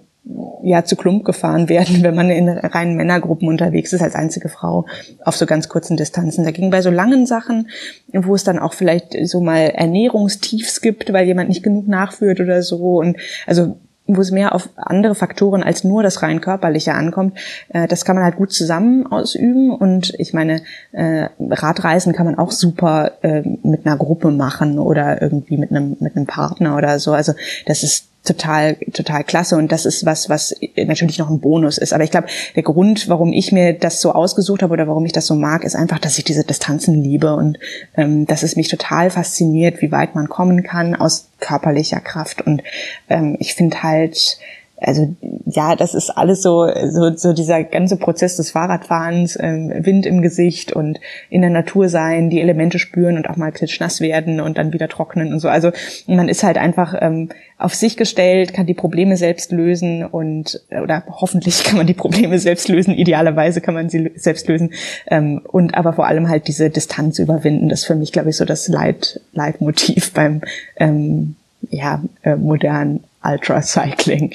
ja 0.63 0.83
zu 0.83 0.95
Klump 0.95 1.25
gefahren 1.25 1.69
werden, 1.69 2.03
wenn 2.03 2.15
man 2.15 2.29
in 2.29 2.49
reinen 2.49 2.95
Männergruppen 2.95 3.47
unterwegs 3.47 3.93
ist 3.93 4.01
als 4.01 4.15
einzige 4.15 4.49
Frau 4.49 4.85
auf 5.23 5.35
so 5.35 5.45
ganz 5.45 5.69
kurzen 5.69 5.97
Distanzen. 5.97 6.45
Da 6.45 6.51
ging 6.51 6.69
bei 6.69 6.81
so 6.81 6.89
langen 6.89 7.25
Sachen, 7.25 7.69
wo 8.13 8.35
es 8.35 8.43
dann 8.43 8.59
auch 8.59 8.73
vielleicht 8.73 9.15
so 9.25 9.41
mal 9.41 9.69
Ernährungstiefs 9.69 10.81
gibt, 10.81 11.11
weil 11.13 11.25
jemand 11.25 11.49
nicht 11.49 11.63
genug 11.63 11.87
nachführt 11.87 12.39
oder 12.39 12.61
so 12.61 12.99
und 12.99 13.17
also 13.47 13.77
wo 14.07 14.19
es 14.19 14.31
mehr 14.31 14.53
auf 14.53 14.69
andere 14.75 15.15
Faktoren 15.15 15.63
als 15.63 15.83
nur 15.83 16.03
das 16.03 16.21
rein 16.21 16.41
körperliche 16.41 16.93
ankommt, 16.93 17.37
äh, 17.69 17.87
das 17.87 18.03
kann 18.03 18.15
man 18.15 18.25
halt 18.25 18.35
gut 18.35 18.51
zusammen 18.51 19.07
ausüben 19.07 19.73
und 19.73 20.13
ich 20.17 20.33
meine, 20.33 20.63
äh, 20.91 21.29
Radreisen 21.39 22.11
kann 22.11 22.25
man 22.25 22.37
auch 22.37 22.51
super 22.51 23.11
äh, 23.21 23.41
mit 23.63 23.85
einer 23.85 23.97
Gruppe 23.97 24.31
machen 24.31 24.79
oder 24.79 25.21
irgendwie 25.21 25.57
mit 25.57 25.71
einem 25.71 25.97
mit 25.99 26.15
einem 26.15 26.25
Partner 26.25 26.75
oder 26.75 26.99
so. 26.99 27.13
Also 27.13 27.33
das 27.65 27.83
ist 27.83 28.10
total, 28.23 28.75
total 28.93 29.23
klasse. 29.23 29.57
Und 29.57 29.71
das 29.71 29.85
ist 29.85 30.05
was, 30.05 30.29
was 30.29 30.55
natürlich 30.75 31.17
noch 31.17 31.29
ein 31.29 31.39
Bonus 31.39 31.77
ist. 31.77 31.93
Aber 31.93 32.03
ich 32.03 32.11
glaube, 32.11 32.27
der 32.55 32.63
Grund, 32.63 33.09
warum 33.09 33.33
ich 33.33 33.51
mir 33.51 33.73
das 33.73 34.01
so 34.01 34.11
ausgesucht 34.11 34.63
habe 34.63 34.73
oder 34.73 34.87
warum 34.87 35.05
ich 35.05 35.11
das 35.11 35.27
so 35.27 35.35
mag, 35.35 35.63
ist 35.63 35.75
einfach, 35.75 35.99
dass 35.99 36.17
ich 36.17 36.23
diese 36.23 36.43
Distanzen 36.43 37.01
liebe 37.01 37.35
und 37.35 37.57
ähm, 37.95 38.25
dass 38.25 38.43
es 38.43 38.55
mich 38.55 38.67
total 38.67 39.09
fasziniert, 39.09 39.81
wie 39.81 39.91
weit 39.91 40.15
man 40.15 40.29
kommen 40.29 40.63
kann 40.63 40.95
aus 40.95 41.29
körperlicher 41.39 41.99
Kraft. 41.99 42.41
Und 42.41 42.61
ähm, 43.09 43.37
ich 43.39 43.55
finde 43.55 43.81
halt, 43.83 44.37
also 44.81 45.15
ja, 45.45 45.75
das 45.75 45.93
ist 45.93 46.09
alles 46.09 46.41
so, 46.41 46.67
so, 46.89 47.15
so 47.15 47.33
dieser 47.33 47.63
ganze 47.63 47.97
Prozess 47.97 48.37
des 48.37 48.51
Fahrradfahrens, 48.51 49.37
ähm, 49.39 49.71
Wind 49.85 50.07
im 50.07 50.21
Gesicht 50.21 50.73
und 50.73 50.99
in 51.29 51.41
der 51.41 51.51
Natur 51.51 51.87
sein, 51.87 52.29
die 52.31 52.41
Elemente 52.41 52.79
spüren 52.79 53.15
und 53.15 53.29
auch 53.29 53.35
mal 53.35 53.51
klitschnass 53.51 54.01
werden 54.01 54.41
und 54.41 54.57
dann 54.57 54.73
wieder 54.73 54.87
trocknen 54.87 55.33
und 55.33 55.39
so. 55.39 55.49
Also 55.49 55.71
man 56.07 56.29
ist 56.29 56.43
halt 56.43 56.57
einfach 56.57 56.95
ähm, 56.99 57.29
auf 57.59 57.75
sich 57.75 57.95
gestellt, 57.95 58.53
kann 58.53 58.65
die 58.65 58.73
Probleme 58.73 59.17
selbst 59.17 59.51
lösen 59.51 60.03
und 60.03 60.61
oder 60.71 61.03
hoffentlich 61.07 61.63
kann 61.63 61.77
man 61.77 61.87
die 61.87 61.93
Probleme 61.93 62.39
selbst 62.39 62.67
lösen, 62.67 62.95
idealerweise 62.95 63.61
kann 63.61 63.75
man 63.75 63.89
sie 63.89 64.11
selbst 64.15 64.47
lösen 64.47 64.71
ähm, 65.07 65.41
und 65.43 65.75
aber 65.75 65.93
vor 65.93 66.07
allem 66.07 66.27
halt 66.27 66.47
diese 66.47 66.71
Distanz 66.71 67.19
überwinden. 67.19 67.69
Das 67.69 67.81
ist 67.81 67.85
für 67.85 67.95
mich, 67.95 68.11
glaube 68.11 68.31
ich, 68.31 68.37
so 68.37 68.45
das 68.45 68.67
Leit, 68.67 69.21
Leitmotiv 69.33 70.11
beim 70.13 70.41
ähm, 70.77 71.35
ja, 71.69 72.01
äh, 72.23 72.35
modernen 72.35 73.03
Ultracycling. 73.23 74.31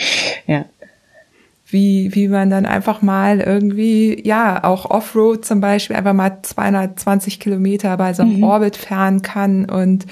Ja. 0.47 0.65
Wie, 1.69 2.15
wie 2.15 2.29
man 2.29 2.49
dann 2.49 2.65
einfach 2.65 3.03
mal 3.03 3.41
irgendwie, 3.41 4.23
ja, 4.25 4.63
auch 4.63 4.89
Offroad 4.89 5.45
zum 5.45 5.61
Beispiel 5.61 5.97
einfach 5.97 6.13
mal 6.13 6.39
220 6.43 7.41
Kilometer 7.41 7.97
bei 7.97 8.15
so 8.15 8.23
einem 8.23 8.37
mhm. 8.37 8.45
Orbit 8.45 8.77
fahren 8.77 9.23
kann 9.23 9.69
und 9.69 10.07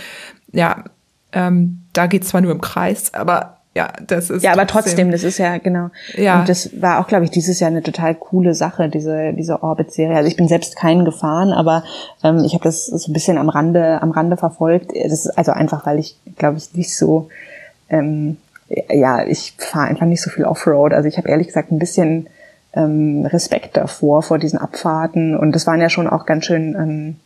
ja, 0.52 0.84
ähm, 1.32 1.82
da 1.92 2.06
geht's 2.06 2.28
zwar 2.28 2.40
nur 2.40 2.52
im 2.52 2.60
Kreis, 2.60 3.14
aber 3.14 3.58
ja, 3.74 3.92
das 4.06 4.30
ist. 4.30 4.44
Ja, 4.44 4.52
aber 4.52 4.68
trotzdem, 4.68 5.10
das 5.10 5.24
ist 5.24 5.38
ja, 5.38 5.58
genau. 5.58 5.90
Ja. 6.16 6.40
Und 6.40 6.48
das 6.48 6.80
war 6.80 7.00
auch, 7.00 7.08
glaube 7.08 7.24
ich, 7.24 7.30
dieses 7.32 7.58
Jahr 7.58 7.70
eine 7.70 7.82
total 7.82 8.14
coole 8.14 8.54
Sache, 8.54 8.88
diese, 8.88 9.32
diese 9.32 9.64
Orbit-Serie. 9.64 10.16
Also 10.16 10.28
ich 10.28 10.36
bin 10.36 10.46
selbst 10.46 10.76
keinen 10.76 11.04
gefahren, 11.04 11.52
aber 11.52 11.82
ähm, 12.22 12.44
ich 12.44 12.54
habe 12.54 12.62
das 12.62 12.86
so 12.86 13.10
ein 13.10 13.12
bisschen 13.12 13.36
am 13.36 13.48
Rande, 13.48 14.00
am 14.00 14.12
Rande 14.12 14.36
verfolgt. 14.36 14.92
Das 14.94 15.12
ist 15.12 15.26
also 15.36 15.50
einfach, 15.50 15.86
weil 15.86 15.98
ich, 15.98 16.16
glaube 16.36 16.58
ich, 16.58 16.72
nicht 16.74 16.96
so 16.96 17.28
ähm, 17.88 18.36
ja, 18.68 19.26
ich 19.26 19.54
fahre 19.58 19.88
einfach 19.88 20.06
nicht 20.06 20.22
so 20.22 20.30
viel 20.30 20.44
Offroad. 20.44 20.92
Also 20.92 21.08
ich 21.08 21.18
habe 21.18 21.28
ehrlich 21.28 21.48
gesagt 21.48 21.70
ein 21.70 21.78
bisschen 21.78 22.28
ähm, 22.72 23.26
Respekt 23.26 23.76
davor, 23.76 24.22
vor 24.22 24.38
diesen 24.38 24.58
Abfahrten. 24.58 25.36
Und 25.36 25.52
das 25.52 25.66
waren 25.66 25.80
ja 25.80 25.90
schon 25.90 26.08
auch 26.08 26.26
ganz 26.26 26.46
schön 26.46 26.74
ähm, 26.74 27.16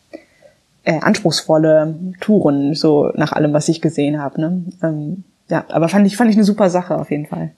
äh, 0.84 1.00
anspruchsvolle 1.00 1.94
Touren, 2.20 2.74
so 2.74 3.10
nach 3.14 3.32
allem, 3.32 3.52
was 3.52 3.68
ich 3.68 3.80
gesehen 3.80 4.20
habe. 4.20 4.40
Ne? 4.40 4.62
Ähm, 4.82 5.24
ja, 5.48 5.64
aber 5.68 5.88
fand 5.88 6.06
ich, 6.06 6.16
fand 6.16 6.30
ich 6.30 6.36
eine 6.36 6.44
super 6.44 6.70
Sache 6.70 6.96
auf 6.96 7.10
jeden 7.10 7.26
Fall. 7.26 7.52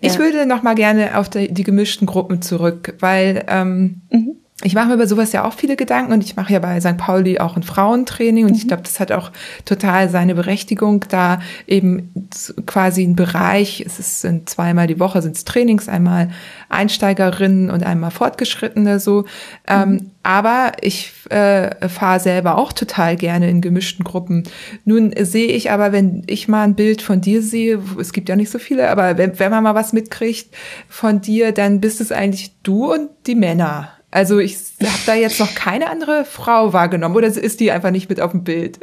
Ich 0.00 0.18
würde 0.18 0.44
noch 0.44 0.62
mal 0.62 0.74
gerne 0.74 1.16
auf 1.16 1.30
die, 1.30 1.52
die 1.52 1.64
gemischten 1.64 2.06
Gruppen 2.06 2.42
zurück, 2.42 2.94
weil 3.00 3.44
ähm, 3.48 4.02
mhm 4.10 4.36
ich 4.62 4.74
mache 4.74 4.86
mir 4.86 4.94
über 4.94 5.08
sowas 5.08 5.32
ja 5.32 5.44
auch 5.44 5.52
viele 5.52 5.74
Gedanken 5.74 6.12
und 6.12 6.22
ich 6.22 6.36
mache 6.36 6.52
ja 6.52 6.60
bei 6.60 6.80
St. 6.80 6.96
Pauli 6.96 7.40
auch 7.40 7.56
ein 7.56 7.64
Frauentraining 7.64 8.44
und 8.44 8.52
mhm. 8.52 8.56
ich 8.56 8.68
glaube, 8.68 8.84
das 8.84 9.00
hat 9.00 9.10
auch 9.10 9.32
total 9.64 10.08
seine 10.08 10.36
Berechtigung, 10.36 11.04
da 11.08 11.40
eben 11.66 12.28
quasi 12.64 13.02
ein 13.02 13.16
Bereich, 13.16 13.82
es 13.84 13.98
ist, 13.98 14.20
sind 14.20 14.48
zweimal 14.48 14.86
die 14.86 15.00
Woche 15.00 15.22
sind 15.22 15.36
es 15.36 15.44
Trainings, 15.44 15.88
einmal 15.88 16.30
Einsteigerinnen 16.68 17.68
und 17.68 17.82
einmal 17.82 18.12
Fortgeschrittene 18.12 19.00
so. 19.00 19.22
Mhm. 19.22 19.26
Ähm, 19.66 20.10
aber 20.22 20.72
ich 20.80 21.12
äh, 21.30 21.88
fahre 21.88 22.20
selber 22.20 22.56
auch 22.56 22.72
total 22.72 23.16
gerne 23.16 23.50
in 23.50 23.60
gemischten 23.60 24.04
Gruppen. 24.04 24.44
Nun 24.84 25.12
sehe 25.18 25.48
ich 25.48 25.72
aber, 25.72 25.90
wenn 25.90 26.22
ich 26.28 26.46
mal 26.46 26.62
ein 26.62 26.76
Bild 26.76 27.02
von 27.02 27.20
dir 27.20 27.42
sehe, 27.42 27.80
es 27.98 28.12
gibt 28.12 28.28
ja 28.28 28.36
nicht 28.36 28.50
so 28.50 28.60
viele, 28.60 28.88
aber 28.88 29.18
wenn, 29.18 29.36
wenn 29.40 29.50
man 29.50 29.64
mal 29.64 29.74
was 29.74 29.92
mitkriegt 29.92 30.54
von 30.88 31.20
dir, 31.20 31.50
dann 31.50 31.80
bist 31.80 32.00
es 32.00 32.12
eigentlich 32.12 32.52
du 32.62 32.92
und 32.92 33.10
die 33.26 33.34
Männer. 33.34 33.90
Also 34.14 34.38
ich 34.38 34.56
habe 34.80 35.02
da 35.06 35.14
jetzt 35.14 35.40
noch 35.40 35.56
keine 35.56 35.90
andere 35.90 36.24
Frau 36.24 36.72
wahrgenommen 36.72 37.16
oder 37.16 37.26
ist 37.26 37.58
die 37.58 37.72
einfach 37.72 37.90
nicht 37.90 38.08
mit 38.08 38.20
auf 38.20 38.30
dem 38.30 38.44
Bild? 38.44 38.78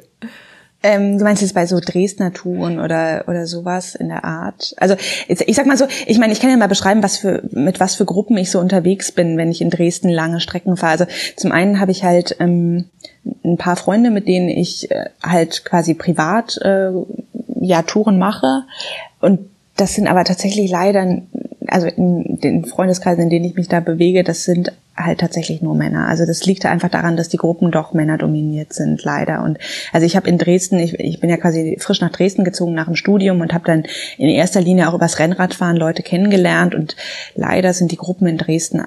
Ähm, 0.83 1.17
du 1.17 1.23
meinst 1.23 1.41
jetzt 1.41 1.53
bei 1.53 1.65
so 1.65 1.79
Dresdner 1.79 2.33
Touren 2.33 2.81
oder 2.81 3.23
oder 3.29 3.47
sowas 3.47 3.95
in 3.95 4.09
der 4.09 4.25
Art? 4.25 4.73
Also 4.75 4.95
jetzt, 5.29 5.43
ich 5.47 5.55
sag 5.55 5.67
mal 5.67 5.77
so, 5.77 5.87
ich 6.05 6.19
meine, 6.19 6.33
ich 6.33 6.41
kann 6.41 6.49
ja 6.49 6.57
mal 6.57 6.67
beschreiben, 6.67 7.01
was 7.01 7.15
für 7.15 7.43
mit 7.51 7.79
was 7.79 7.95
für 7.95 8.03
Gruppen 8.03 8.35
ich 8.35 8.51
so 8.51 8.59
unterwegs 8.59 9.13
bin, 9.13 9.37
wenn 9.37 9.49
ich 9.49 9.61
in 9.61 9.69
Dresden 9.69 10.09
lange 10.09 10.41
Strecken 10.41 10.75
fahre. 10.75 10.91
Also 10.91 11.05
zum 11.37 11.53
einen 11.53 11.79
habe 11.79 11.91
ich 11.91 12.03
halt 12.03 12.35
ähm, 12.41 12.89
ein 13.45 13.55
paar 13.55 13.77
Freunde, 13.77 14.11
mit 14.11 14.27
denen 14.27 14.49
ich 14.49 14.91
äh, 14.91 15.11
halt 15.23 15.63
quasi 15.63 15.93
privat 15.93 16.57
äh, 16.57 16.91
ja 17.61 17.83
Touren 17.83 18.19
mache 18.19 18.63
und 19.21 19.49
das 19.77 19.93
sind 19.93 20.07
aber 20.07 20.25
tatsächlich 20.25 20.69
leider 20.69 21.21
also 21.71 21.87
in 21.87 22.39
den 22.41 22.65
Freundeskreisen, 22.65 23.23
in 23.23 23.29
denen 23.29 23.45
ich 23.45 23.55
mich 23.55 23.67
da 23.67 23.79
bewege, 23.79 24.23
das 24.23 24.43
sind 24.43 24.73
halt 24.95 25.21
tatsächlich 25.21 25.61
nur 25.61 25.73
Männer. 25.73 26.07
Also 26.07 26.25
das 26.25 26.45
liegt 26.45 26.65
einfach 26.65 26.89
daran, 26.89 27.15
dass 27.15 27.29
die 27.29 27.37
Gruppen 27.37 27.71
doch 27.71 27.93
männerdominiert 27.93 28.73
sind, 28.73 29.03
leider. 29.03 29.41
Und 29.43 29.57
also 29.93 30.05
ich 30.05 30.15
habe 30.15 30.27
in 30.27 30.37
Dresden, 30.37 30.79
ich, 30.79 30.99
ich 30.99 31.19
bin 31.19 31.29
ja 31.29 31.37
quasi 31.37 31.77
frisch 31.79 32.01
nach 32.01 32.11
Dresden 32.11 32.43
gezogen 32.43 32.73
nach 32.73 32.85
dem 32.85 32.95
Studium 32.95 33.39
und 33.39 33.53
habe 33.53 33.65
dann 33.65 33.85
in 34.17 34.27
erster 34.27 34.61
Linie 34.61 34.89
auch 34.89 34.93
übers 34.93 35.17
Rennradfahren 35.17 35.77
Leute 35.77 36.03
kennengelernt 36.03 36.75
und 36.75 36.95
leider 37.35 37.73
sind 37.73 37.91
die 37.91 37.97
Gruppen 37.97 38.27
in 38.27 38.37
Dresden 38.37 38.83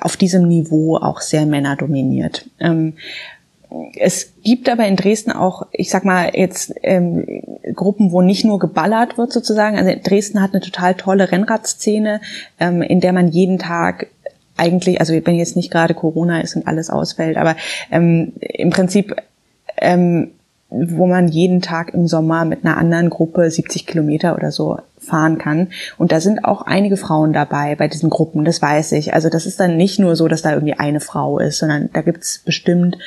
auf 0.00 0.16
diesem 0.16 0.46
Niveau 0.46 0.96
auch 0.96 1.20
sehr 1.20 1.46
männerdominiert. 1.46 2.48
Ähm, 2.60 2.94
es 3.96 4.32
gibt 4.42 4.68
aber 4.68 4.86
in 4.86 4.96
Dresden 4.96 5.32
auch, 5.32 5.66
ich 5.72 5.90
sag 5.90 6.04
mal 6.04 6.30
jetzt 6.34 6.74
ähm, 6.82 7.26
Gruppen, 7.74 8.12
wo 8.12 8.22
nicht 8.22 8.44
nur 8.44 8.58
geballert 8.58 9.18
wird 9.18 9.32
sozusagen. 9.32 9.76
Also 9.76 9.92
Dresden 10.02 10.40
hat 10.40 10.52
eine 10.52 10.62
total 10.62 10.94
tolle 10.94 11.30
Rennradszene, 11.30 12.20
ähm, 12.58 12.82
in 12.82 13.00
der 13.00 13.12
man 13.12 13.28
jeden 13.28 13.58
Tag 13.58 14.08
eigentlich, 14.56 15.00
also 15.00 15.14
wenn 15.24 15.36
jetzt 15.36 15.56
nicht 15.56 15.70
gerade 15.70 15.94
Corona 15.94 16.40
ist 16.40 16.56
und 16.56 16.66
alles 16.66 16.90
ausfällt, 16.90 17.36
aber 17.36 17.56
ähm, 17.90 18.32
im 18.40 18.70
Prinzip 18.70 19.14
ähm, 19.76 20.32
wo 20.70 21.06
man 21.06 21.28
jeden 21.28 21.62
Tag 21.62 21.94
im 21.94 22.06
Sommer 22.06 22.44
mit 22.44 22.64
einer 22.64 22.76
anderen 22.76 23.08
Gruppe 23.08 23.50
70 23.50 23.86
Kilometer 23.86 24.36
oder 24.36 24.52
so 24.52 24.78
fahren 24.98 25.38
kann. 25.38 25.68
Und 25.96 26.12
da 26.12 26.20
sind 26.20 26.44
auch 26.44 26.62
einige 26.62 26.98
Frauen 26.98 27.32
dabei 27.32 27.74
bei 27.74 27.88
diesen 27.88 28.10
Gruppen, 28.10 28.44
das 28.44 28.60
weiß 28.60 28.92
ich. 28.92 29.14
Also 29.14 29.30
das 29.30 29.46
ist 29.46 29.60
dann 29.60 29.78
nicht 29.78 29.98
nur 29.98 30.14
so, 30.14 30.28
dass 30.28 30.42
da 30.42 30.52
irgendwie 30.52 30.74
eine 30.74 31.00
Frau 31.00 31.38
ist, 31.38 31.58
sondern 31.58 31.88
da 31.92 32.02
gibt's 32.02 32.40
bestimmt 32.44 32.98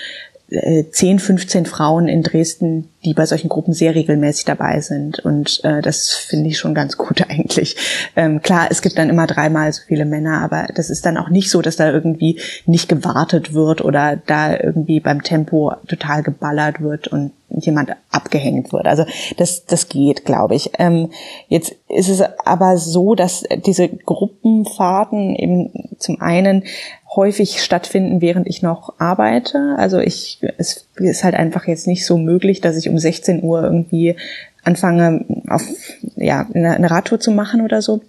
äh, 0.51 0.83
10, 0.89 1.19
15 1.19 1.65
Frauen 1.65 2.07
in 2.07 2.23
Dresden, 2.23 2.89
die 3.05 3.13
bei 3.13 3.25
solchen 3.25 3.47
Gruppen 3.47 3.73
sehr 3.73 3.95
regelmäßig 3.95 4.45
dabei 4.45 4.81
sind. 4.81 5.19
Und 5.19 5.61
äh, 5.63 5.81
das 5.81 6.09
finde 6.09 6.49
ich 6.49 6.59
schon 6.59 6.75
ganz 6.75 6.97
gut 6.97 7.23
eigentlich. 7.29 7.77
Ähm, 8.15 8.41
klar, 8.41 8.67
es 8.69 8.81
gibt 8.81 8.97
dann 8.97 9.09
immer 9.09 9.27
dreimal 9.27 9.71
so 9.71 9.81
viele 9.87 10.05
Männer, 10.05 10.41
aber 10.41 10.67
das 10.75 10.89
ist 10.89 11.05
dann 11.05 11.17
auch 11.17 11.29
nicht 11.29 11.49
so, 11.49 11.61
dass 11.61 11.77
da 11.77 11.89
irgendwie 11.89 12.39
nicht 12.65 12.89
gewartet 12.89 13.53
wird 13.53 13.83
oder 13.83 14.17
da 14.17 14.57
irgendwie 14.57 14.99
beim 14.99 15.23
Tempo 15.23 15.73
total 15.87 16.21
geballert 16.21 16.81
wird 16.81 17.07
und 17.07 17.31
jemand 17.49 17.91
abgehängt 18.11 18.71
wird. 18.71 18.87
Also 18.87 19.05
das, 19.37 19.65
das 19.65 19.89
geht, 19.89 20.25
glaube 20.25 20.55
ich. 20.55 20.71
Ähm, 20.79 21.11
jetzt 21.47 21.75
ist 21.87 22.09
es 22.09 22.21
aber 22.21 22.77
so, 22.77 23.15
dass 23.15 23.43
diese 23.65 23.89
Gruppenfahrten 23.89 25.35
eben 25.35 25.95
zum 25.97 26.21
einen 26.21 26.63
häufig 27.15 27.61
stattfinden, 27.61 28.21
während 28.21 28.47
ich 28.47 28.61
noch 28.61 28.93
arbeite. 28.99 29.75
Also 29.77 29.99
ich, 29.99 30.39
es 30.57 30.87
ist 30.95 31.23
halt 31.23 31.35
einfach 31.35 31.67
jetzt 31.67 31.87
nicht 31.87 32.05
so 32.05 32.17
möglich, 32.17 32.61
dass 32.61 32.77
ich 32.77 32.89
um 32.89 32.97
16 32.97 33.43
Uhr 33.43 33.63
irgendwie 33.63 34.15
anfange, 34.63 35.25
auf, 35.47 35.63
ja, 36.15 36.47
eine, 36.53 36.89
Radtour 36.89 37.19
zu 37.19 37.31
machen 37.31 37.61
oder 37.61 37.81
so. 37.81 38.01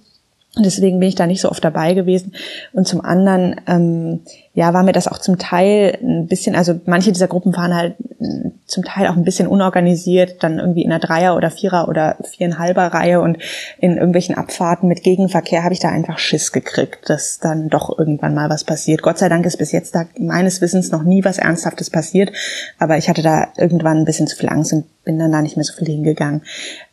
Und 0.55 0.66
deswegen 0.66 1.00
bin 1.00 1.09
ich 1.09 1.14
da 1.14 1.26
nicht 1.26 1.40
so 1.40 1.50
oft 1.50 1.64
dabei 1.64 1.94
gewesen. 1.94 2.34
Und 2.74 2.86
zum 2.86 3.00
anderen, 3.00 3.59
ähm, 3.66 4.20
ja, 4.53 4.74
war 4.74 4.82
mir 4.82 4.92
das 4.92 5.09
auch 5.09 5.16
zum 5.16 5.38
Teil 5.38 5.96
ein 6.03 6.26
bisschen, 6.26 6.55
also 6.55 6.78
manche 6.84 7.11
dieser 7.11 7.26
Gruppen 7.26 7.57
waren 7.57 7.74
halt 7.74 7.94
äh, 8.20 8.50
zum 8.66 8.84
Teil 8.84 9.07
auch 9.07 9.16
ein 9.16 9.24
bisschen 9.24 9.48
unorganisiert, 9.48 10.42
dann 10.42 10.59
irgendwie 10.59 10.82
in 10.82 10.92
einer 10.92 11.00
Dreier- 11.00 11.36
oder 11.36 11.50
Vierer- 11.50 11.88
oder 11.88 12.16
Viereinhalber 12.22 12.88
Reihe 12.88 13.22
und 13.22 13.38
in 13.78 13.96
irgendwelchen 13.96 14.34
Abfahrten 14.34 14.90
mit 14.90 15.03
Gegenverkehr 15.03 15.64
habe 15.64 15.72
ich 15.72 15.80
da 15.80 15.88
einfach 15.88 16.18
Schiss 16.18 16.53
gekriegt, 16.53 17.09
dass 17.09 17.38
dann 17.38 17.70
doch 17.70 17.98
irgendwann 17.98 18.34
mal 18.34 18.50
was 18.50 18.64
passiert. 18.64 19.00
Gott 19.00 19.16
sei 19.16 19.30
Dank 19.30 19.46
ist 19.46 19.57
bis 19.57 19.72
jetzt 19.72 19.94
da 19.94 20.05
meines 20.18 20.61
Wissens 20.61 20.92
noch 20.92 21.03
nie 21.03 21.24
was 21.24 21.38
Ernsthaftes 21.38 21.88
passiert, 21.88 22.30
aber 22.78 22.98
ich 22.98 23.09
hatte 23.09 23.22
da 23.22 23.48
irgendwann 23.57 23.96
ein 23.96 24.05
bisschen 24.05 24.26
zu 24.26 24.36
viel 24.36 24.50
Angst 24.50 24.74
und 24.74 24.84
bin 25.05 25.18
dann 25.18 25.32
da 25.32 25.40
nicht 25.40 25.57
mehr 25.57 25.64
so 25.64 25.72
viel 25.72 25.88
hingegangen. 25.88 26.42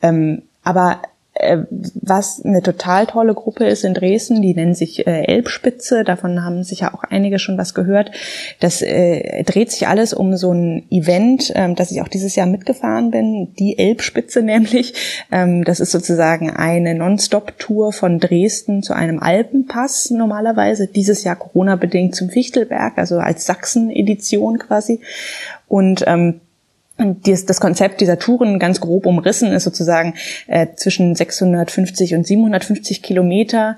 Ähm, 0.02 0.44
aber 0.64 1.02
was 2.02 2.44
eine 2.44 2.62
total 2.62 3.06
tolle 3.08 3.34
Gruppe 3.34 3.66
ist 3.66 3.86
in 3.86 3.94
Dresden, 3.94 4.42
die 4.42 4.54
nennen 4.54 4.74
sich 4.74 5.08
äh, 5.08 5.24
Elbspitze, 5.24 6.04
davon 6.04 6.44
haben 6.44 6.64
sicher 6.64 6.94
auch 6.94 7.04
einige 7.04 7.40
schon 7.40 7.58
was 7.58 7.74
gehört. 7.74 8.12
Das 8.60 8.82
äh, 8.82 9.44
dreht 9.44 9.72
sich 9.72 9.88
alles 9.88 10.14
um 10.14 10.36
so 10.36 10.54
ein 10.54 10.86
Event, 10.90 11.52
ähm, 11.56 11.76
das 11.76 11.92
ich 11.92 12.02
auch 12.02 12.10
dieses 12.10 12.36
Jahr 12.36 12.48
mitgefahren 12.48 13.12
bin, 13.12 13.54
die 13.58 13.78
Elbspitze 13.78 14.42
nämlich. 14.44 14.94
Ähm, 15.32 15.64
das 15.64 15.80
ist 15.80 15.92
sozusagen 15.92 16.50
eine 16.50 16.94
Non-Stop-Tour 16.94 17.94
von 17.94 18.20
Dresden 18.20 18.84
zu 18.84 18.94
einem 18.94 19.20
Alpenpass 19.20 20.10
normalerweise, 20.10 20.88
dieses 20.88 21.24
Jahr 21.24 21.38
Corona-bedingt 21.38 22.16
zum 22.16 22.30
Fichtelberg, 22.30 22.98
also 22.98 23.18
als 23.20 23.46
Sachsen-Edition 23.46 24.60
quasi. 24.60 25.00
Und 25.68 26.04
ähm, 26.06 26.42
dies, 27.00 27.46
das 27.46 27.62
Konzept 27.62 28.02
dieser 28.02 28.20
Touren 28.20 28.60
ganz 28.60 28.80
grob 28.80 29.06
umrissen 29.06 29.52
ist 29.52 29.64
sozusagen 29.64 30.16
äh, 30.48 30.68
zwischen 30.76 31.16
650 31.16 32.16
und 32.16 32.28
750 32.28 33.02
Kilometer 33.02 33.78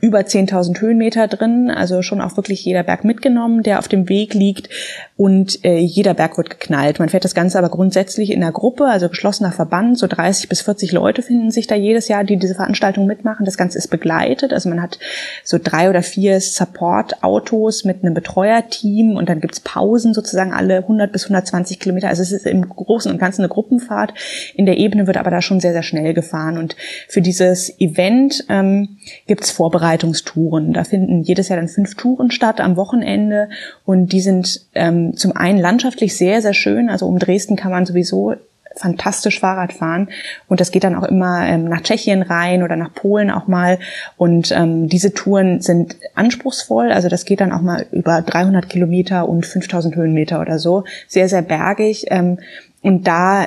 über 0.00 0.20
10.000 0.20 0.80
Höhenmeter 0.80 1.28
drin, 1.28 1.70
also 1.70 2.02
schon 2.02 2.20
auch 2.20 2.36
wirklich 2.36 2.64
jeder 2.64 2.82
Berg 2.82 3.04
mitgenommen, 3.04 3.62
der 3.62 3.78
auf 3.78 3.88
dem 3.88 4.08
Weg 4.08 4.34
liegt 4.34 4.68
und 5.16 5.64
äh, 5.64 5.78
jeder 5.78 6.12
Berg 6.12 6.36
wird 6.38 6.50
geknallt. 6.50 6.98
Man 6.98 7.08
fährt 7.08 7.24
das 7.24 7.36
Ganze 7.36 7.56
aber 7.56 7.68
grundsätzlich 7.68 8.32
in 8.32 8.42
einer 8.42 8.50
Gruppe, 8.50 8.86
also 8.86 9.08
geschlossener 9.08 9.52
Verband, 9.52 9.96
so 9.96 10.08
30 10.08 10.48
bis 10.48 10.62
40 10.62 10.90
Leute 10.90 11.22
finden 11.22 11.52
sich 11.52 11.68
da 11.68 11.76
jedes 11.76 12.08
Jahr, 12.08 12.24
die 12.24 12.36
diese 12.36 12.56
Veranstaltung 12.56 13.06
mitmachen. 13.06 13.46
Das 13.46 13.56
Ganze 13.56 13.78
ist 13.78 13.88
begleitet, 13.88 14.52
also 14.52 14.68
man 14.68 14.82
hat 14.82 14.98
so 15.44 15.58
drei 15.62 15.88
oder 15.88 16.02
vier 16.02 16.40
Support-Autos 16.40 17.84
mit 17.84 18.02
einem 18.02 18.14
Betreuerteam 18.14 19.16
und 19.16 19.28
dann 19.28 19.40
gibt's 19.40 19.60
Pausen 19.60 20.14
sozusagen 20.14 20.52
alle 20.52 20.78
100 20.78 21.12
bis 21.12 21.24
120 21.24 21.78
Kilometer. 21.78 22.08
Also 22.08 22.22
es 22.22 22.32
ist 22.32 22.46
im 22.46 22.68
Großen 22.68 23.10
und 23.12 23.18
Ganzen 23.18 23.42
eine 23.42 23.50
Gruppenfahrt. 23.50 24.14
In 24.56 24.66
der 24.66 24.78
Ebene 24.78 25.06
wird 25.06 25.16
aber 25.16 25.30
da 25.30 25.42
schon 25.42 25.60
sehr, 25.60 25.72
sehr 25.72 25.84
schnell 25.84 26.12
gefahren 26.14 26.58
und 26.58 26.74
für 27.08 27.22
dieses 27.22 27.78
Event 27.78 28.46
ähm, 28.48 28.96
gibt's 29.28 29.52
Vorbereitungstouren. 29.52 30.72
Da 30.72 30.82
finden 30.82 31.22
jedes 31.22 31.50
Jahr 31.50 31.60
dann 31.60 31.68
fünf 31.68 31.94
Touren 31.94 32.32
statt 32.32 32.60
am 32.60 32.76
Wochenende 32.76 33.48
und 33.84 34.12
die 34.12 34.20
sind 34.20 34.66
ähm, 34.74 35.03
zum 35.12 35.36
einen 35.36 35.58
landschaftlich 35.58 36.16
sehr, 36.16 36.40
sehr 36.42 36.54
schön. 36.54 36.88
Also 36.88 37.06
um 37.06 37.18
Dresden 37.18 37.56
kann 37.56 37.70
man 37.70 37.86
sowieso 37.86 38.34
fantastisch 38.76 39.40
Fahrrad 39.40 39.72
fahren. 39.72 40.08
Und 40.48 40.60
das 40.60 40.70
geht 40.70 40.84
dann 40.84 40.96
auch 40.96 41.04
immer 41.04 41.46
ähm, 41.46 41.68
nach 41.68 41.82
Tschechien 41.82 42.22
rein 42.22 42.62
oder 42.62 42.76
nach 42.76 42.92
Polen 42.92 43.30
auch 43.30 43.46
mal. 43.46 43.78
Und 44.16 44.50
ähm, 44.52 44.88
diese 44.88 45.14
Touren 45.14 45.60
sind 45.60 45.96
anspruchsvoll, 46.14 46.90
also 46.92 47.08
das 47.08 47.24
geht 47.24 47.40
dann 47.40 47.52
auch 47.52 47.60
mal 47.60 47.86
über 47.92 48.22
300 48.22 48.68
Kilometer 48.68 49.28
und 49.28 49.46
5000 49.46 49.96
Höhenmeter 49.96 50.40
oder 50.40 50.58
so, 50.58 50.84
sehr, 51.08 51.28
sehr 51.28 51.42
bergig. 51.42 52.06
Ähm, 52.08 52.38
und 52.82 53.06
da 53.06 53.46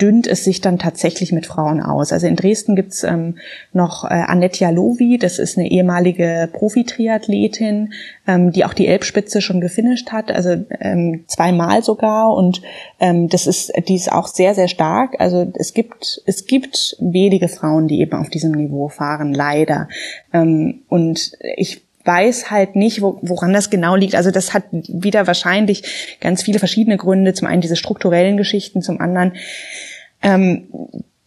dünnt 0.00 0.26
es 0.26 0.44
sich 0.44 0.60
dann 0.60 0.78
tatsächlich 0.78 1.32
mit 1.32 1.46
Frauen 1.46 1.80
aus. 1.80 2.12
Also 2.12 2.26
in 2.26 2.36
Dresden 2.36 2.76
gibt's 2.76 3.02
ähm, 3.04 3.38
noch 3.72 4.04
äh, 4.04 4.08
Annette 4.08 4.60
Jalowi, 4.60 5.18
das 5.18 5.38
ist 5.38 5.56
eine 5.58 5.70
ehemalige 5.70 6.48
Profi-Triathletin, 6.52 7.92
ähm, 8.26 8.52
die 8.52 8.64
auch 8.64 8.74
die 8.74 8.86
Elbspitze 8.86 9.40
schon 9.40 9.60
gefinisht 9.60 10.12
hat, 10.12 10.30
also 10.30 10.56
ähm, 10.80 11.24
zweimal 11.26 11.82
sogar. 11.82 12.34
Und 12.34 12.62
ähm, 13.00 13.28
das 13.28 13.46
ist, 13.46 13.72
die 13.88 13.96
ist 13.96 14.12
auch 14.12 14.28
sehr, 14.28 14.54
sehr 14.54 14.68
stark. 14.68 15.16
Also 15.18 15.50
es 15.54 15.72
gibt, 15.72 16.22
es 16.26 16.46
gibt 16.46 16.96
wenige 17.00 17.48
Frauen, 17.48 17.88
die 17.88 18.00
eben 18.00 18.14
auf 18.14 18.28
diesem 18.28 18.52
Niveau 18.52 18.88
fahren, 18.88 19.32
leider. 19.32 19.88
Ähm, 20.32 20.82
und 20.88 21.32
ich 21.56 21.87
weiß 22.08 22.50
halt 22.50 22.74
nicht, 22.74 23.02
wo, 23.02 23.18
woran 23.20 23.52
das 23.52 23.68
genau 23.68 23.94
liegt. 23.94 24.14
Also 24.14 24.30
das 24.30 24.54
hat 24.54 24.64
wieder 24.72 25.26
wahrscheinlich 25.26 26.16
ganz 26.20 26.42
viele 26.42 26.58
verschiedene 26.58 26.96
Gründe. 26.96 27.34
Zum 27.34 27.46
einen 27.46 27.60
diese 27.60 27.76
strukturellen 27.76 28.38
Geschichten, 28.38 28.80
zum 28.80 28.98
anderen, 29.00 29.34
ähm, 30.22 30.68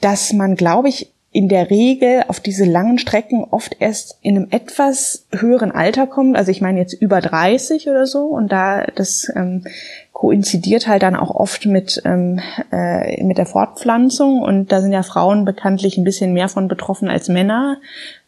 dass 0.01 0.33
man, 0.33 0.55
glaube 0.55 0.89
ich, 0.89 1.13
in 1.33 1.47
der 1.47 1.69
Regel 1.69 2.25
auf 2.27 2.41
diese 2.41 2.65
langen 2.65 2.97
Strecken 2.97 3.45
oft 3.45 3.77
erst 3.79 4.17
in 4.21 4.35
einem 4.35 4.47
etwas 4.49 5.27
höheren 5.31 5.71
Alter 5.71 6.07
kommt. 6.07 6.35
Also 6.35 6.51
ich 6.51 6.59
meine 6.59 6.79
jetzt 6.79 6.93
über 6.93 7.21
30 7.21 7.87
oder 7.87 8.05
so. 8.05 8.25
Und 8.25 8.51
da 8.51 8.85
das 8.95 9.31
ähm, 9.35 9.63
koinzidiert 10.11 10.87
halt 10.87 11.03
dann 11.03 11.15
auch 11.15 11.29
oft 11.33 11.65
mit, 11.67 12.01
ähm, 12.03 12.41
äh, 12.71 13.23
mit 13.23 13.37
der 13.37 13.45
Fortpflanzung. 13.45 14.41
Und 14.41 14.73
da 14.73 14.81
sind 14.81 14.91
ja 14.91 15.03
Frauen 15.03 15.45
bekanntlich 15.45 15.97
ein 15.97 16.03
bisschen 16.03 16.33
mehr 16.33 16.49
von 16.49 16.67
betroffen 16.67 17.07
als 17.07 17.29
Männer 17.29 17.77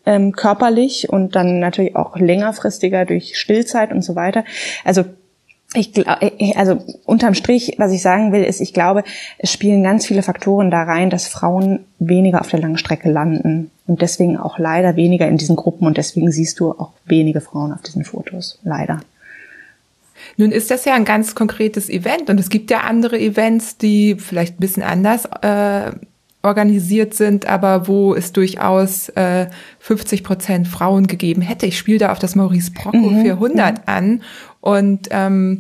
ähm, 0.06 0.32
körperlich 0.34 1.10
und 1.10 1.36
dann 1.36 1.60
natürlich 1.60 1.96
auch 1.96 2.18
längerfristiger 2.18 3.06
durch 3.06 3.38
Stillzeit 3.38 3.92
und 3.92 4.04
so 4.04 4.16
weiter. 4.16 4.44
Also 4.84 5.06
ich 5.76 5.98
äh, 5.98 6.54
also 6.56 6.82
unterm 7.06 7.34
Strich, 7.34 7.76
was 7.78 7.92
ich 7.92 8.02
sagen 8.02 8.32
will, 8.32 8.44
ist, 8.44 8.62
ich 8.62 8.74
glaube, 8.74 9.04
es 9.38 9.52
spielen 9.52 9.84
ganz 9.84 10.06
viele 10.06 10.24
Faktoren 10.24 10.72
da 10.72 10.84
rein, 10.84 11.10
dass 11.10 11.28
Frauen 11.28 11.86
weniger 12.00 12.42
auf 12.42 12.50
der 12.50 12.60
langen 12.60 12.78
Strecke 12.78 13.10
landen 13.10 13.72
und 13.88 14.02
deswegen 14.02 14.38
auch 14.38 14.60
leider 14.60 14.96
weniger 14.96 15.28
in 15.28 15.38
diesen 15.38 15.56
Gruppen 15.56 15.88
und 15.88 15.98
deswegen 15.98 16.32
siehst 16.32 16.60
du 16.60 16.72
auch 16.72 16.92
wenige 17.06 17.42
Frauen 17.42 17.74
auf 17.74 17.82
diesen 17.82 18.04
Fotos, 18.04 18.60
leider. 18.64 19.00
Nun 20.38 20.52
ist 20.52 20.72
das 20.72 20.86
ja 20.86 20.94
ein 20.94 21.06
ganz 21.06 21.36
konkretes 21.36 21.90
Event 21.90 22.30
und 22.30 22.40
es 22.40 22.50
gibt 22.50 22.72
ja 22.72 22.82
andere 22.82 23.20
Events, 23.20 23.78
die 23.78 24.16
vielleicht 24.16 24.56
ein 24.56 24.62
bisschen 24.62 24.84
anders 24.84 25.26
äh, 25.42 25.92
organisiert 26.44 27.14
sind, 27.14 27.46
aber 27.46 27.88
wo 27.88 28.14
es 28.14 28.34
durchaus 28.34 29.10
äh, 29.10 29.48
50 29.80 30.24
Prozent 30.24 30.68
Frauen 30.68 31.08
gegeben 31.08 31.42
hätte. 31.42 31.66
Ich 31.66 31.78
spiele 31.78 32.00
da 32.00 32.12
auf 32.12 32.20
das 32.20 32.36
Maurice 32.36 32.72
Brocco 32.72 32.98
mhm. 32.98 33.22
400 33.22 33.78
mhm. 33.78 33.84
an 33.86 34.22
und 34.60 35.08
ähm, 35.12 35.60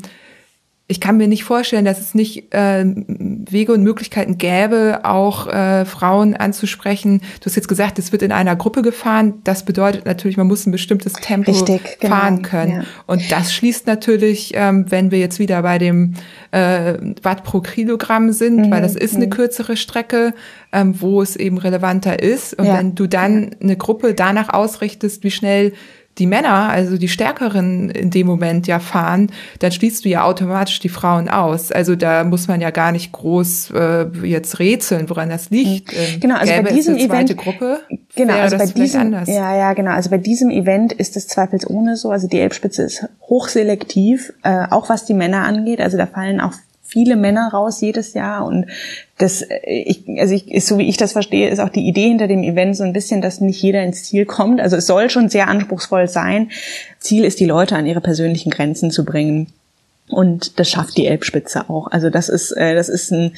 ich 0.93 0.99
kann 0.99 1.17
mir 1.17 1.27
nicht 1.27 1.43
vorstellen, 1.43 1.85
dass 1.85 1.99
es 1.99 2.13
nicht 2.13 2.53
äh, 2.53 2.85
Wege 2.85 3.73
und 3.73 3.81
Möglichkeiten 3.81 4.37
gäbe, 4.37 4.99
auch 5.01 5.47
äh, 5.47 5.85
Frauen 5.85 6.35
anzusprechen. 6.35 7.21
Du 7.39 7.47
hast 7.47 7.55
jetzt 7.55 7.67
gesagt, 7.67 7.97
es 7.97 8.11
wird 8.11 8.21
in 8.21 8.31
einer 8.31 8.55
Gruppe 8.55 8.83
gefahren. 8.83 9.41
Das 9.43 9.65
bedeutet 9.65 10.05
natürlich, 10.05 10.37
man 10.37 10.45
muss 10.45 10.67
ein 10.67 10.71
bestimmtes 10.71 11.13
Tempo 11.13 11.49
Richtig, 11.49 11.97
genau, 11.99 12.15
fahren 12.15 12.43
können. 12.43 12.71
Ja. 12.71 12.83
Und 13.07 13.31
das 13.31 13.55
schließt 13.55 13.87
natürlich, 13.87 14.51
ähm, 14.53 14.85
wenn 14.89 15.09
wir 15.09 15.17
jetzt 15.17 15.39
wieder 15.39 15.63
bei 15.63 15.79
dem 15.79 16.13
äh, 16.51 16.93
Watt 17.23 17.43
pro 17.43 17.61
Kilogramm 17.61 18.31
sind, 18.31 18.67
mhm, 18.67 18.71
weil 18.71 18.83
das 18.83 18.95
ist 18.95 19.15
eine 19.15 19.25
mhm. 19.25 19.31
kürzere 19.31 19.75
Strecke, 19.75 20.35
ähm, 20.71 21.01
wo 21.01 21.23
es 21.23 21.35
eben 21.35 21.57
relevanter 21.57 22.21
ist. 22.21 22.53
Und 22.53 22.65
ja. 22.65 22.77
wenn 22.77 22.93
du 22.93 23.07
dann 23.07 23.55
eine 23.59 23.77
Gruppe 23.77 24.13
danach 24.13 24.49
ausrichtest, 24.49 25.23
wie 25.23 25.31
schnell 25.31 25.73
die 26.19 26.27
Männer, 26.27 26.69
also 26.69 26.97
die 26.97 27.07
Stärkeren 27.07 27.89
in 27.89 28.11
dem 28.11 28.27
Moment 28.27 28.67
ja 28.67 28.79
fahren, 28.79 29.31
dann 29.59 29.71
schließt 29.71 30.05
du 30.05 30.09
ja 30.09 30.23
automatisch 30.23 30.79
die 30.79 30.89
Frauen 30.89 31.27
aus. 31.27 31.71
Also 31.71 31.95
da 31.95 32.23
muss 32.23 32.47
man 32.47 32.61
ja 32.61 32.69
gar 32.69 32.91
nicht 32.91 33.11
groß 33.11 33.71
äh, 33.71 34.05
jetzt 34.23 34.59
rätseln, 34.59 35.09
woran 35.09 35.29
das 35.29 35.49
liegt. 35.49 35.91
Mhm. 35.91 35.97
Ähm, 35.97 36.19
genau, 36.19 36.35
also 36.35 36.53
bei 36.53 36.71
diesem 36.71 36.97
Event 36.97 37.35
Gruppe, 37.35 37.79
genau, 38.15 38.33
also 38.33 38.57
bei 38.57 38.67
diesem 38.67 39.13
ja 39.25 39.55
ja 39.55 39.73
genau, 39.73 39.91
also 39.91 40.09
bei 40.09 40.17
diesem 40.17 40.49
Event 40.49 40.93
ist 40.93 41.17
es 41.17 41.27
zweifelsohne 41.27 41.97
so. 41.97 42.11
Also 42.11 42.27
die 42.27 42.39
Elbspitze 42.39 42.83
ist 42.83 43.07
hochselektiv, 43.27 44.33
äh, 44.43 44.67
auch 44.69 44.89
was 44.89 45.05
die 45.05 45.13
Männer 45.13 45.43
angeht. 45.43 45.81
Also 45.81 45.97
da 45.97 46.05
fallen 46.05 46.39
auch 46.39 46.53
viele 46.93 47.15
Männer 47.15 47.49
raus 47.51 47.81
jedes 47.81 48.13
Jahr 48.13 48.45
und 48.45 48.67
das, 49.17 49.41
äh, 49.41 49.59
ich, 49.65 50.03
also 50.19 50.35
ich, 50.35 50.63
so 50.63 50.77
wie 50.77 50.87
ich 50.87 50.97
das 50.97 51.13
verstehe, 51.13 51.49
ist 51.49 51.59
auch 51.59 51.69
die 51.69 51.87
Idee 51.87 52.07
hinter 52.07 52.27
dem 52.27 52.43
Event 52.43 52.77
so 52.77 52.83
ein 52.83 52.93
bisschen, 52.93 53.19
dass 53.19 53.41
nicht 53.41 53.61
jeder 53.61 53.81
ins 53.83 54.03
Ziel 54.03 54.25
kommt. 54.25 54.61
Also 54.61 54.77
es 54.77 54.85
soll 54.85 55.09
schon 55.09 55.27
sehr 55.27 55.47
anspruchsvoll 55.47 56.07
sein. 56.07 56.51
Ziel 56.99 57.25
ist, 57.25 57.39
die 57.39 57.45
Leute 57.45 57.75
an 57.75 57.87
ihre 57.87 58.01
persönlichen 58.01 58.51
Grenzen 58.51 58.91
zu 58.91 59.03
bringen. 59.03 59.47
Und 60.07 60.59
das 60.59 60.69
schafft 60.69 60.95
die 60.97 61.07
Elbspitze 61.07 61.67
auch. 61.69 61.87
Also 61.87 62.11
das 62.11 62.29
ist, 62.29 62.51
äh, 62.51 62.75
das 62.75 62.89
ist 62.89 63.11
ein 63.11 63.33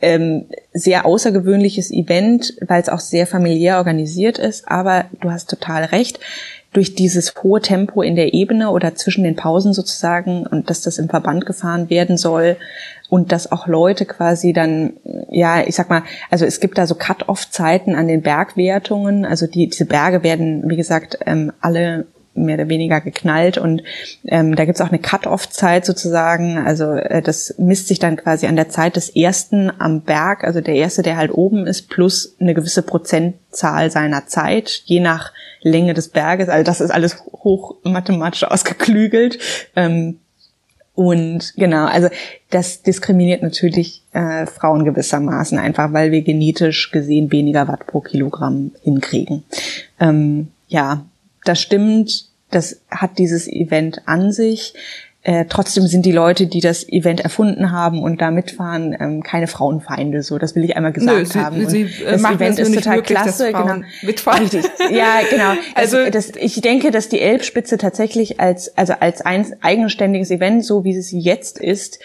ähm, 0.00 0.46
sehr 0.72 1.04
außergewöhnliches 1.04 1.90
Event, 1.90 2.54
weil 2.66 2.80
es 2.80 2.88
auch 2.88 3.00
sehr 3.00 3.26
familiär 3.26 3.76
organisiert 3.76 4.38
ist. 4.38 4.68
Aber 4.68 5.04
du 5.20 5.30
hast 5.30 5.50
total 5.50 5.84
recht. 5.84 6.18
Durch 6.76 6.94
dieses 6.94 7.32
hohe 7.42 7.62
Tempo 7.62 8.02
in 8.02 8.16
der 8.16 8.34
Ebene 8.34 8.70
oder 8.70 8.94
zwischen 8.94 9.24
den 9.24 9.34
Pausen 9.34 9.72
sozusagen 9.72 10.46
und 10.46 10.68
dass 10.68 10.82
das 10.82 10.98
im 10.98 11.08
Verband 11.08 11.46
gefahren 11.46 11.88
werden 11.88 12.18
soll 12.18 12.58
und 13.08 13.32
dass 13.32 13.50
auch 13.50 13.66
Leute 13.66 14.04
quasi 14.04 14.52
dann, 14.52 14.92
ja, 15.30 15.66
ich 15.66 15.74
sag 15.74 15.88
mal, 15.88 16.02
also 16.30 16.44
es 16.44 16.60
gibt 16.60 16.76
da 16.76 16.86
so 16.86 16.94
Cut-off-Zeiten 16.94 17.94
an 17.94 18.08
den 18.08 18.20
Bergwertungen. 18.20 19.24
Also 19.24 19.46
die, 19.46 19.68
diese 19.68 19.86
Berge 19.86 20.22
werden, 20.22 20.68
wie 20.68 20.76
gesagt, 20.76 21.18
ähm, 21.24 21.50
alle 21.62 22.04
mehr 22.36 22.56
oder 22.56 22.68
weniger 22.68 23.00
geknallt 23.00 23.58
und 23.58 23.82
ähm, 24.26 24.54
da 24.54 24.64
gibt's 24.64 24.80
auch 24.80 24.88
eine 24.88 24.98
Cut-off-Zeit 24.98 25.84
sozusagen. 25.84 26.58
Also 26.58 26.92
äh, 26.92 27.22
das 27.22 27.54
misst 27.58 27.88
sich 27.88 27.98
dann 27.98 28.16
quasi 28.16 28.46
an 28.46 28.56
der 28.56 28.68
Zeit 28.68 28.96
des 28.96 29.08
ersten 29.10 29.70
am 29.78 30.02
Berg, 30.02 30.44
also 30.44 30.60
der 30.60 30.74
erste, 30.74 31.02
der 31.02 31.16
halt 31.16 31.32
oben 31.32 31.66
ist, 31.66 31.88
plus 31.88 32.36
eine 32.40 32.54
gewisse 32.54 32.82
Prozentzahl 32.82 33.90
seiner 33.90 34.26
Zeit, 34.26 34.82
je 34.84 35.00
nach 35.00 35.32
Länge 35.62 35.94
des 35.94 36.08
Berges. 36.08 36.48
Also 36.48 36.64
das 36.64 36.80
ist 36.80 36.90
alles 36.90 37.22
hoch 37.32 37.76
mathematisch 37.82 38.44
ausgeklügelt. 38.44 39.38
Ähm, 39.74 40.18
und 40.96 41.52
genau, 41.56 41.84
also 41.84 42.08
das 42.48 42.82
diskriminiert 42.82 43.42
natürlich 43.42 44.02
äh, 44.12 44.46
Frauen 44.46 44.84
gewissermaßen 44.86 45.58
einfach, 45.58 45.92
weil 45.92 46.10
wir 46.10 46.22
genetisch 46.22 46.90
gesehen 46.90 47.30
weniger 47.30 47.68
Watt 47.68 47.86
pro 47.86 48.00
Kilogramm 48.00 48.72
hinkriegen. 48.82 49.44
Ähm, 50.00 50.48
ja, 50.68 51.04
das 51.48 51.60
stimmt, 51.60 52.26
das 52.50 52.82
hat 52.90 53.18
dieses 53.18 53.48
Event 53.48 54.02
an 54.06 54.32
sich. 54.32 54.74
Äh, 55.22 55.46
trotzdem 55.48 55.88
sind 55.88 56.06
die 56.06 56.12
Leute, 56.12 56.46
die 56.46 56.60
das 56.60 56.88
Event 56.88 57.18
erfunden 57.18 57.72
haben 57.72 58.00
und 58.00 58.20
da 58.20 58.30
mitfahren, 58.30 58.96
ähm, 59.00 59.24
keine 59.24 59.48
Frauenfeinde. 59.48 60.22
So, 60.22 60.38
das 60.38 60.54
will 60.54 60.62
ich 60.62 60.76
einmal 60.76 60.92
gesagt 60.92 61.18
Nö, 61.18 61.24
sie, 61.24 61.40
haben. 61.40 61.68
Sie, 61.68 61.82
und 61.82 62.12
das 62.12 62.22
Event 62.22 62.58
ist 62.60 62.72
total 62.72 62.96
möglich, 62.98 63.18
klasse. 63.18 63.46
Genau. 63.48 63.80
Mitfahren. 64.02 64.42
Richtig. 64.42 64.64
Ja, 64.92 65.22
genau. 65.28 65.54
Also 65.74 66.08
das, 66.10 66.30
das, 66.30 66.40
ich 66.40 66.60
denke, 66.60 66.92
dass 66.92 67.08
die 67.08 67.20
Elbspitze 67.20 67.76
tatsächlich 67.76 68.38
als 68.38 68.78
also 68.78 68.92
als 69.00 69.20
ein 69.20 69.52
eigenständiges 69.62 70.30
Event, 70.30 70.64
so 70.64 70.84
wie 70.84 70.96
es 70.96 71.10
jetzt 71.10 71.58
ist, 71.58 71.98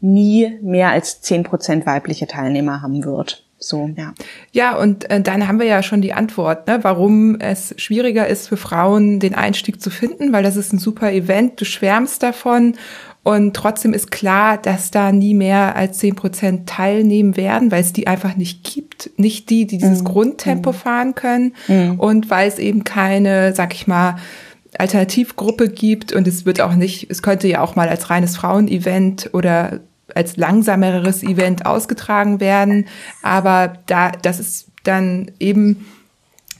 nie 0.00 0.56
mehr 0.62 0.90
als 0.90 1.20
zehn 1.20 1.42
Prozent 1.42 1.84
weibliche 1.84 2.28
Teilnehmer 2.28 2.80
haben 2.80 3.04
wird. 3.04 3.47
So, 3.60 3.90
ja. 3.96 4.14
Ja, 4.52 4.76
und 4.76 5.10
äh, 5.10 5.20
dann 5.20 5.48
haben 5.48 5.58
wir 5.58 5.66
ja 5.66 5.82
schon 5.82 6.00
die 6.00 6.12
Antwort, 6.12 6.68
ne, 6.68 6.78
warum 6.82 7.40
es 7.40 7.74
schwieriger 7.76 8.26
ist 8.28 8.48
für 8.48 8.56
Frauen, 8.56 9.18
den 9.18 9.34
Einstieg 9.34 9.80
zu 9.80 9.90
finden, 9.90 10.32
weil 10.32 10.44
das 10.44 10.56
ist 10.56 10.72
ein 10.72 10.78
super 10.78 11.12
Event, 11.12 11.60
du 11.60 11.64
schwärmst 11.64 12.22
davon 12.22 12.76
und 13.24 13.54
trotzdem 13.54 13.92
ist 13.92 14.10
klar, 14.10 14.58
dass 14.58 14.90
da 14.90 15.10
nie 15.10 15.34
mehr 15.34 15.74
als 15.74 15.98
zehn 15.98 16.14
Prozent 16.14 16.68
teilnehmen 16.68 17.36
werden, 17.36 17.72
weil 17.72 17.82
es 17.82 17.92
die 17.92 18.06
einfach 18.06 18.36
nicht 18.36 18.64
gibt. 18.64 19.10
Nicht 19.16 19.50
die, 19.50 19.66
die 19.66 19.78
dieses 19.78 20.00
mhm. 20.00 20.06
Grundtempo 20.06 20.70
mhm. 20.70 20.76
fahren 20.76 21.14
können 21.14 21.54
mhm. 21.66 21.98
und 21.98 22.30
weil 22.30 22.48
es 22.48 22.58
eben 22.58 22.84
keine, 22.84 23.54
sag 23.54 23.74
ich 23.74 23.86
mal, 23.86 24.16
Alternativgruppe 24.78 25.68
gibt 25.68 26.12
und 26.12 26.28
es 26.28 26.46
wird 26.46 26.60
auch 26.60 26.74
nicht, 26.74 27.10
es 27.10 27.22
könnte 27.22 27.48
ja 27.48 27.60
auch 27.60 27.74
mal 27.74 27.88
als 27.88 28.10
reines 28.10 28.36
Frauenevent 28.36 29.30
oder 29.32 29.80
als 30.14 30.36
langsameres 30.36 31.22
Event 31.22 31.66
ausgetragen 31.66 32.40
werden. 32.40 32.86
Aber 33.22 33.74
da, 33.86 34.10
das 34.10 34.40
ist 34.40 34.68
dann 34.84 35.30
eben 35.38 35.86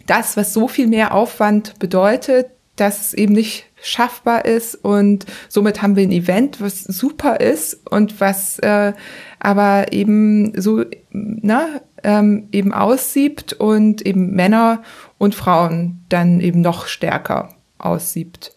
das, 0.06 0.36
was 0.36 0.52
so 0.52 0.68
viel 0.68 0.86
mehr 0.86 1.14
Aufwand 1.14 1.78
bedeutet, 1.78 2.46
dass 2.76 3.00
es 3.00 3.14
eben 3.14 3.34
nicht 3.34 3.66
schaffbar 3.80 4.44
ist 4.44 4.74
und 4.74 5.26
somit 5.48 5.82
haben 5.82 5.96
wir 5.96 6.02
ein 6.02 6.12
Event, 6.12 6.60
was 6.60 6.82
super 6.82 7.40
ist 7.40 7.86
und 7.88 8.20
was 8.20 8.58
äh, 8.60 8.92
aber 9.38 9.92
eben 9.92 10.60
so 10.60 10.84
na, 11.10 11.80
ähm, 12.02 12.48
eben 12.52 12.72
aussiebt 12.72 13.52
und 13.52 14.04
eben 14.04 14.34
Männer 14.34 14.82
und 15.16 15.34
Frauen 15.34 16.04
dann 16.08 16.40
eben 16.40 16.60
noch 16.60 16.86
stärker 16.86 17.50
aussiebt. 17.78 18.56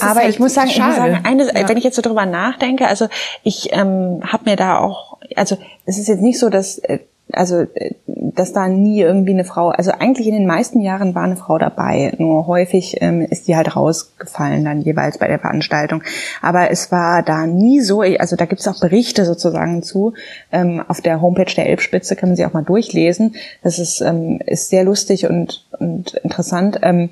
Aber 0.00 0.20
halt 0.20 0.30
ich 0.30 0.38
muss 0.38 0.54
sagen, 0.54 0.70
schade. 0.70 0.92
ich 0.92 0.96
muss 0.96 0.96
sagen, 0.96 1.24
eine, 1.24 1.60
ja. 1.60 1.68
wenn 1.68 1.76
ich 1.76 1.84
jetzt 1.84 1.96
so 1.96 2.02
drüber 2.02 2.26
nachdenke, 2.26 2.86
also 2.86 3.08
ich 3.42 3.72
ähm, 3.72 4.20
habe 4.24 4.50
mir 4.50 4.56
da 4.56 4.78
auch, 4.78 5.18
also 5.36 5.56
es 5.84 5.98
ist 5.98 6.08
jetzt 6.08 6.22
nicht 6.22 6.38
so, 6.38 6.48
dass 6.48 6.78
äh, 6.78 7.00
also 7.32 7.60
äh, 7.74 7.94
dass 8.06 8.52
da 8.52 8.68
nie 8.68 9.00
irgendwie 9.00 9.32
eine 9.32 9.44
Frau, 9.44 9.68
also 9.68 9.90
eigentlich 9.92 10.26
in 10.26 10.34
den 10.34 10.46
meisten 10.46 10.80
Jahren 10.80 11.14
war 11.14 11.24
eine 11.24 11.36
Frau 11.36 11.58
dabei, 11.58 12.12
nur 12.18 12.46
häufig 12.46 12.98
ähm, 13.00 13.22
ist 13.22 13.48
die 13.48 13.56
halt 13.56 13.74
rausgefallen 13.76 14.64
dann 14.64 14.80
jeweils 14.80 15.18
bei 15.18 15.28
der 15.28 15.38
Veranstaltung. 15.38 16.02
Aber 16.40 16.70
es 16.70 16.90
war 16.92 17.22
da 17.22 17.46
nie 17.46 17.80
so, 17.80 18.00
also 18.00 18.36
da 18.36 18.44
gibt 18.46 18.60
es 18.60 18.68
auch 18.68 18.80
Berichte 18.80 19.24
sozusagen 19.24 19.82
zu. 19.82 20.14
Ähm, 20.50 20.82
auf 20.86 21.00
der 21.00 21.20
Homepage 21.20 21.52
der 21.54 21.66
Elbspitze 21.66 22.16
kann 22.16 22.30
man 22.30 22.36
sie 22.36 22.46
auch 22.46 22.52
mal 22.52 22.64
durchlesen. 22.64 23.34
Das 23.62 23.78
ist, 23.78 24.00
ähm, 24.00 24.40
ist 24.46 24.70
sehr 24.70 24.84
lustig 24.84 25.28
und, 25.28 25.66
und 25.78 26.14
interessant. 26.14 26.78
Ähm, 26.82 27.10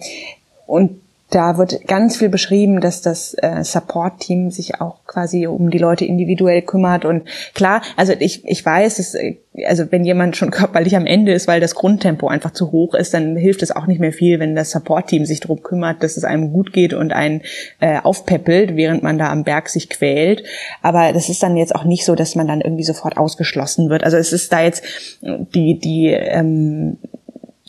und 0.67 1.01
da 1.31 1.59
wird 1.59 1.87
ganz 1.87 2.17
viel 2.17 2.29
beschrieben, 2.29 2.81
dass 2.81 3.03
das 3.03 3.35
äh, 3.35 3.63
Support-Team 3.63 4.51
sich 4.51 4.81
auch 4.81 5.05
quasi 5.07 5.47
um 5.47 5.71
die 5.71 5.79
Leute 5.79 6.05
individuell 6.05 6.63
kümmert. 6.63 7.05
Und 7.05 7.23
klar, 7.55 7.83
also 7.97 8.13
ich, 8.19 8.45
ich 8.45 8.65
weiß, 8.65 8.97
dass, 8.97 9.15
äh, 9.15 9.37
also 9.65 9.91
wenn 9.91 10.05
jemand 10.05 10.37
schon 10.37 10.51
körperlich 10.51 10.97
am 10.97 11.07
Ende 11.07 11.33
ist, 11.33 11.47
weil 11.47 11.61
das 11.61 11.77
Grundtempo 11.77 12.27
einfach 12.27 12.51
zu 12.51 12.73
hoch 12.73 12.95
ist, 12.95 13.15
dann 13.15 13.37
hilft 13.37 13.63
es 13.63 13.71
auch 13.71 13.87
nicht 13.87 14.01
mehr 14.01 14.13
viel, 14.13 14.41
wenn 14.41 14.57
das 14.57 14.73
Support-Team 14.73 15.25
sich 15.25 15.39
darum 15.41 15.63
kümmert, 15.63 16.03
dass 16.03 16.17
es 16.17 16.25
einem 16.25 16.53
gut 16.53 16.73
geht 16.73 16.95
und 16.95 17.13
einen 17.13 17.43
äh, 17.79 18.01
aufpeppelt, 18.01 18.75
während 18.75 19.05
man 19.05 19.17
da 19.17 19.31
am 19.31 19.45
Berg 19.45 19.69
sich 19.69 19.89
quält. 19.89 20.43
Aber 20.83 21.13
das 21.13 21.29
ist 21.29 21.43
dann 21.43 21.57
jetzt 21.57 21.75
auch 21.75 21.85
nicht 21.85 22.05
so, 22.05 22.17
dass 22.17 22.35
man 22.35 22.49
dann 22.49 22.61
irgendwie 22.61 22.85
sofort 22.85 23.17
ausgeschlossen 23.17 23.89
wird. 23.89 24.03
Also 24.03 24.17
es 24.17 24.33
ist 24.33 24.53
da 24.53 24.63
jetzt 24.63 24.83
die, 25.23 25.79
die 25.79 26.09
ähm, 26.09 26.99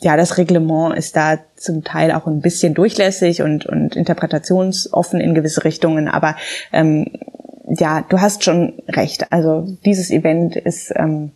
ja, 0.02 0.16
das 0.16 0.36
Reglement 0.36 0.96
ist 0.96 1.16
da 1.16 1.38
zum 1.56 1.84
Teil 1.84 2.12
auch 2.12 2.26
ein 2.26 2.40
bisschen 2.40 2.74
durchlässig 2.74 3.42
und, 3.42 3.66
und 3.66 3.96
interpretationsoffen 3.96 5.20
in 5.20 5.34
gewisse 5.34 5.64
Richtungen, 5.64 6.08
aber 6.08 6.36
ähm, 6.72 7.06
ja, 7.68 8.04
du 8.08 8.20
hast 8.20 8.44
schon 8.44 8.74
recht. 8.88 9.32
Also 9.32 9.66
dieses 9.84 10.10
Event 10.10 10.56
ist, 10.56 10.92
ähm, 10.96 11.30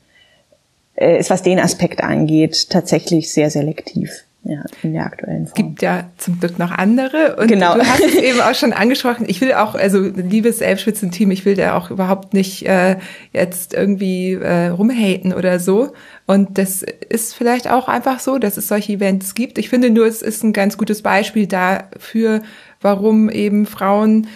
äh, 0.97 1.19
ist, 1.19 1.31
was 1.31 1.43
den 1.43 1.61
Aspekt 1.61 2.03
angeht, 2.03 2.69
tatsächlich 2.71 3.33
sehr 3.33 3.51
selektiv. 3.51 4.26
Ja, 4.49 4.63
in 4.85 4.93
der 4.93 5.07
aktuellen 5.07 5.47
Form. 5.47 5.49
Es 5.49 5.55
gibt 5.55 5.83
ja 5.83 6.05
zum 6.19 6.39
Glück 6.39 6.57
noch 6.57 6.71
andere. 6.71 7.35
Und 7.37 7.49
genau. 7.49 7.75
du 7.75 7.81
hast 7.81 8.05
es 8.05 8.15
eben 8.15 8.41
auch 8.41 8.55
schon 8.55 8.73
angesprochen. 8.73 9.25
Ich 9.29 9.41
will 9.41 9.53
auch, 9.55 9.75
also 9.75 10.01
liebes 10.01 10.61
Elbspitzenteam, 10.61 11.33
ich 11.33 11.45
will 11.45 11.57
da 11.57 11.77
auch 11.77 11.91
überhaupt 11.91 12.33
nicht 12.33 12.65
äh, 12.65 12.97
jetzt 13.33 13.75
irgendwie 13.75 14.35
äh, 14.35 14.69
rumhaten 14.69 15.35
oder 15.35 15.59
so. 15.59 15.95
Und 16.27 16.59
das 16.59 16.85
ist 17.09 17.35
vielleicht 17.35 17.69
auch 17.69 17.89
einfach 17.89 18.21
so, 18.21 18.39
dass 18.39 18.57
es 18.57 18.69
solche 18.69 18.93
Events 18.93 19.35
gibt. 19.35 19.59
Ich 19.59 19.69
finde 19.69 19.91
nur, 19.91 20.07
es 20.07 20.23
ist 20.23 20.45
ein 20.45 20.53
ganz 20.53 20.79
gutes 20.79 21.03
Beispiel 21.03 21.49
dafür, 21.49 22.43
warum 22.81 23.29
eben 23.29 23.67
Frauen 23.67 24.29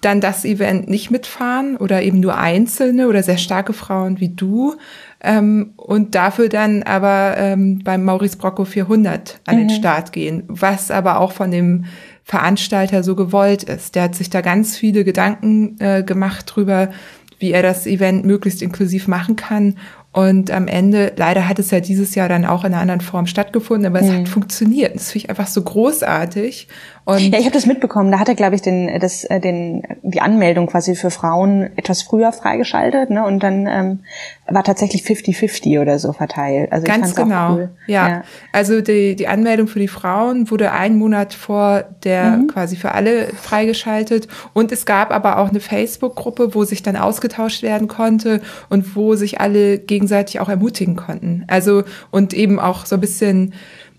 dann 0.00 0.20
das 0.20 0.44
Event 0.44 0.88
nicht 0.88 1.10
mitfahren 1.10 1.76
oder 1.76 2.02
eben 2.02 2.20
nur 2.20 2.38
einzelne 2.38 3.08
oder 3.08 3.24
sehr 3.24 3.38
starke 3.38 3.72
Frauen 3.72 4.20
wie 4.20 4.28
du 4.28 4.76
ähm, 5.20 5.72
und 5.76 6.14
dafür 6.14 6.48
dann 6.48 6.82
aber 6.82 7.34
ähm, 7.36 7.80
beim 7.82 8.04
Maurice 8.04 8.36
Brocco 8.36 8.64
400 8.64 9.40
an 9.46 9.56
mhm. 9.56 9.60
den 9.60 9.70
Start 9.70 10.12
gehen, 10.12 10.44
was 10.46 10.90
aber 10.90 11.20
auch 11.20 11.32
von 11.32 11.50
dem 11.50 11.86
Veranstalter 12.24 13.02
so 13.02 13.16
gewollt 13.16 13.64
ist. 13.64 13.94
Der 13.94 14.04
hat 14.04 14.14
sich 14.14 14.30
da 14.30 14.42
ganz 14.42 14.76
viele 14.76 15.04
Gedanken 15.04 15.76
äh, 15.80 16.02
gemacht 16.02 16.52
drüber, 16.54 16.90
wie 17.38 17.52
er 17.52 17.62
das 17.62 17.86
Event 17.86 18.24
möglichst 18.24 18.62
inklusiv 18.62 19.08
machen 19.08 19.36
kann 19.36 19.76
und 20.12 20.50
am 20.50 20.68
Ende, 20.68 21.12
leider 21.16 21.48
hat 21.48 21.58
es 21.58 21.70
ja 21.70 21.80
dieses 21.80 22.14
Jahr 22.14 22.28
dann 22.28 22.46
auch 22.46 22.64
in 22.64 22.72
einer 22.72 22.80
anderen 22.80 23.02
Form 23.02 23.26
stattgefunden, 23.26 23.86
aber 23.86 24.00
es 24.00 24.10
mhm. 24.10 24.20
hat 24.20 24.28
funktioniert. 24.28 24.94
Das 24.94 25.12
finde 25.12 25.24
ich 25.24 25.30
einfach 25.30 25.46
so 25.46 25.62
großartig. 25.62 26.66
Und 27.08 27.20
ja, 27.20 27.38
ich 27.38 27.46
habe 27.46 27.54
das 27.54 27.64
mitbekommen. 27.64 28.12
Da 28.12 28.18
hat 28.18 28.28
er, 28.28 28.34
glaube 28.34 28.54
ich, 28.54 28.60
den, 28.60 29.00
das, 29.00 29.24
äh, 29.24 29.40
den, 29.40 29.82
die 30.02 30.20
Anmeldung 30.20 30.66
quasi 30.66 30.94
für 30.94 31.10
Frauen 31.10 31.70
etwas 31.74 32.02
früher 32.02 32.32
freigeschaltet, 32.32 33.08
ne? 33.08 33.24
Und 33.24 33.42
dann 33.42 33.66
ähm, 33.66 34.00
war 34.46 34.62
tatsächlich 34.62 35.04
50-50 35.04 35.80
oder 35.80 35.98
so 35.98 36.12
verteilt. 36.12 36.70
Also 36.70 36.86
ganz 36.86 37.14
genau. 37.14 37.54
Cool. 37.54 37.70
Ja. 37.86 38.08
ja. 38.08 38.22
also 38.52 38.82
die, 38.82 39.16
die 39.16 39.26
Anmeldung 39.26 39.68
für 39.68 39.78
die 39.78 39.88
Frauen 39.88 40.50
wurde 40.50 40.72
einen 40.72 40.98
Monat 40.98 41.32
vor 41.32 41.84
der 42.04 42.36
mhm. 42.36 42.48
quasi 42.48 42.76
für 42.76 42.92
alle 42.92 43.28
freigeschaltet. 43.28 44.28
Und 44.52 44.70
es 44.70 44.84
gab 44.84 45.10
aber 45.10 45.38
auch 45.38 45.48
eine 45.48 45.60
Facebook-Gruppe, 45.60 46.54
wo 46.54 46.64
sich 46.64 46.82
dann 46.82 46.96
ausgetauscht 46.96 47.62
werden 47.62 47.88
konnte 47.88 48.42
und 48.68 48.96
wo 48.96 49.14
sich 49.14 49.40
alle 49.40 49.78
gegenseitig 49.78 50.40
auch 50.40 50.50
ermutigen 50.50 50.96
konnten. 50.96 51.44
Also 51.46 51.84
und 52.10 52.34
eben 52.34 52.60
auch 52.60 52.84
so 52.84 52.96
ein 52.96 53.00
bisschen 53.00 53.54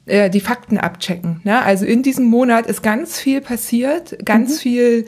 äh, 0.10 0.30
die 0.30 0.39
Fakten 0.39 0.78
abchecken. 0.78 1.41
Ne? 1.43 1.62
Also 1.62 1.86
in 1.86 2.03
diesem 2.03 2.26
Monat 2.26 2.68
ist 2.68 2.84
ganz 2.84 3.20
viel 3.20 3.41
passiert, 3.41 4.18
ganz 4.26 4.55
mhm. 4.57 4.60
viel 4.60 5.05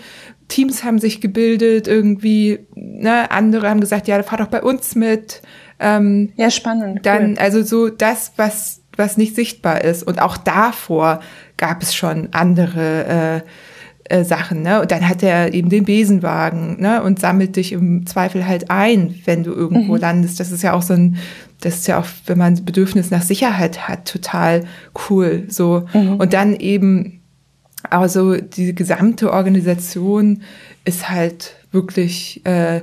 Teams 0.48 0.84
haben 0.84 1.00
sich 1.00 1.22
gebildet, 1.22 1.88
irgendwie, 1.88 2.60
ne, 2.76 3.32
andere 3.32 3.70
haben 3.70 3.80
gesagt, 3.80 4.10
ja, 4.10 4.22
fahr 4.22 4.38
doch 4.38 4.48
bei 4.48 4.62
uns 4.62 4.96
mit. 4.96 5.42
Ähm, 5.80 6.34
ja, 6.36 6.52
spannend. 6.52 7.06
Dann, 7.06 7.32
cool. 7.32 7.38
also 7.40 7.64
so 7.64 7.88
das, 7.88 8.34
was, 8.36 8.82
was 8.98 9.16
nicht 9.16 9.34
sichtbar 9.34 9.84
ist. 9.84 10.04
Und 10.04 10.22
auch 10.22 10.36
davor 10.36 11.22
gab 11.56 11.82
es 11.82 11.96
schon 11.96 12.30
andere 12.34 13.44
äh, 14.10 14.18
äh, 14.18 14.26
Sachen, 14.26 14.62
ne? 14.62 14.82
Und 14.82 14.92
dann 14.92 15.08
hat 15.08 15.24
er 15.24 15.54
eben 15.54 15.70
den 15.70 15.86
Besenwagen, 15.86 16.82
ne? 16.82 17.02
Und 17.02 17.20
sammelt 17.20 17.56
dich 17.56 17.72
im 17.72 18.06
Zweifel 18.06 18.46
halt 18.46 18.70
ein, 18.70 19.16
wenn 19.24 19.44
du 19.44 19.54
irgendwo 19.54 19.94
mhm. 19.94 20.02
landest. 20.02 20.40
Das 20.40 20.52
ist 20.52 20.64
ja 20.64 20.74
auch 20.74 20.82
so 20.82 20.94
ein, 20.94 21.18
das 21.62 21.76
ist 21.76 21.88
ja 21.88 22.00
auch, 22.00 22.08
wenn 22.26 22.38
man 22.38 22.66
Bedürfnis 22.66 23.12
nach 23.12 23.22
Sicherheit 23.22 23.88
hat, 23.88 24.06
total 24.06 24.66
cool. 25.10 25.46
So. 25.48 25.88
Mhm. 25.94 26.16
Und 26.16 26.34
dann 26.34 26.56
eben, 26.56 27.22
also 27.90 28.36
die 28.36 28.76
gesamte 28.76 29.32
Organisation 29.32 30.42
ist 30.86 31.10
halt 31.10 31.56
wirklich 31.72 32.46
äh, 32.46 32.82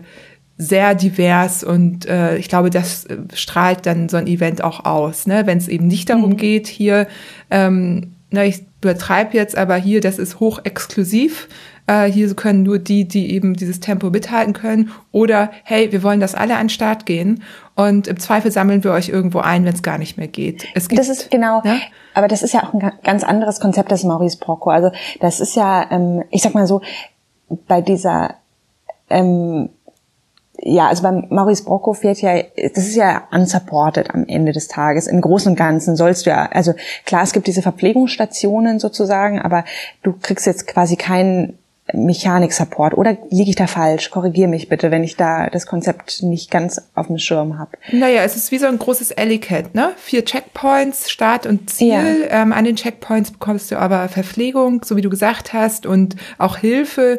sehr 0.56 0.94
divers 0.94 1.62
und 1.62 2.06
äh, 2.06 2.36
ich 2.36 2.48
glaube, 2.48 2.70
das 2.70 3.04
äh, 3.04 3.16
strahlt 3.32 3.86
dann 3.86 4.08
so 4.08 4.16
ein 4.16 4.26
Event 4.26 4.62
auch 4.62 4.84
aus, 4.84 5.26
ne? 5.26 5.46
wenn 5.46 5.58
es 5.58 5.68
eben 5.68 5.86
nicht 5.86 6.10
darum 6.10 6.30
mhm. 6.30 6.36
geht, 6.36 6.66
hier, 6.66 7.06
ähm, 7.50 8.12
na, 8.30 8.44
ich 8.44 8.62
übertreibe 8.82 9.36
jetzt, 9.36 9.56
aber 9.56 9.76
hier, 9.76 10.00
das 10.00 10.18
ist 10.18 10.40
hoch 10.40 10.60
exklusiv. 10.64 11.48
Äh, 11.86 12.10
hier 12.10 12.32
können 12.34 12.62
nur 12.62 12.78
die, 12.78 13.08
die 13.08 13.32
eben 13.32 13.54
dieses 13.54 13.80
Tempo 13.80 14.10
mithalten 14.10 14.52
können. 14.52 14.90
Oder 15.10 15.50
hey, 15.64 15.90
wir 15.90 16.02
wollen, 16.02 16.20
dass 16.20 16.34
alle 16.34 16.56
an 16.56 16.64
den 16.64 16.68
Start 16.68 17.06
gehen 17.06 17.42
und 17.78 18.08
im 18.08 18.18
Zweifel 18.18 18.50
sammeln 18.50 18.82
wir 18.82 18.90
euch 18.90 19.08
irgendwo 19.08 19.38
ein, 19.38 19.64
wenn 19.64 19.72
es 19.72 19.84
gar 19.84 19.98
nicht 19.98 20.18
mehr 20.18 20.26
geht. 20.26 20.66
Es 20.74 20.88
gibt, 20.88 20.98
das 20.98 21.08
ist 21.08 21.30
genau, 21.30 21.62
ja? 21.64 21.78
aber 22.12 22.26
das 22.26 22.42
ist 22.42 22.52
ja 22.52 22.64
auch 22.64 22.74
ein 22.74 22.92
ganz 23.04 23.22
anderes 23.22 23.60
Konzept 23.60 23.92
des 23.92 24.02
Maurice 24.02 24.36
Brocco. 24.36 24.70
Also 24.70 24.90
das 25.20 25.38
ist 25.38 25.54
ja, 25.54 25.88
ähm, 25.92 26.24
ich 26.30 26.42
sag 26.42 26.54
mal 26.54 26.66
so, 26.66 26.82
bei 27.68 27.80
dieser 27.80 28.34
ähm, 29.08 29.70
ja, 30.60 30.88
also 30.88 31.04
beim 31.04 31.26
Maurice 31.30 31.62
Brocco 31.62 31.92
fährt 31.92 32.20
ja, 32.20 32.42
das 32.74 32.88
ist 32.88 32.96
ja 32.96 33.28
unsupported 33.30 34.12
am 34.12 34.26
Ende 34.26 34.50
des 34.50 34.66
Tages. 34.66 35.06
Im 35.06 35.20
Großen 35.20 35.52
und 35.52 35.56
Ganzen 35.56 35.94
sollst 35.94 36.26
du 36.26 36.30
ja, 36.30 36.46
also 36.50 36.74
klar, 37.06 37.22
es 37.22 37.32
gibt 37.32 37.46
diese 37.46 37.62
Verpflegungsstationen 37.62 38.80
sozusagen, 38.80 39.40
aber 39.40 39.64
du 40.02 40.14
kriegst 40.20 40.46
jetzt 40.46 40.66
quasi 40.66 40.96
keinen 40.96 41.57
Mechanik-Support. 41.92 42.96
Oder 42.96 43.16
liege 43.30 43.50
ich 43.50 43.56
da 43.56 43.66
falsch? 43.66 44.10
Korrigier 44.10 44.48
mich 44.48 44.68
bitte, 44.68 44.90
wenn 44.90 45.04
ich 45.04 45.16
da 45.16 45.48
das 45.48 45.66
Konzept 45.66 46.22
nicht 46.22 46.50
ganz 46.50 46.80
auf 46.94 47.06
dem 47.06 47.18
Schirm 47.18 47.58
habe. 47.58 47.72
Naja, 47.92 48.22
es 48.22 48.36
ist 48.36 48.52
wie 48.52 48.58
so 48.58 48.66
ein 48.66 48.78
großes 48.78 49.12
Ellicat, 49.12 49.74
ne? 49.74 49.92
Vier 49.96 50.24
Checkpoints, 50.24 51.10
Start 51.10 51.46
und 51.46 51.70
Ziel. 51.70 52.26
Ja. 52.30 52.42
Ähm, 52.42 52.52
an 52.52 52.64
den 52.64 52.76
Checkpoints 52.76 53.30
bekommst 53.30 53.70
du 53.70 53.78
aber 53.78 54.08
Verpflegung, 54.08 54.82
so 54.84 54.96
wie 54.96 55.02
du 55.02 55.10
gesagt 55.10 55.52
hast, 55.52 55.86
und 55.86 56.16
auch 56.36 56.58
Hilfe. 56.58 57.18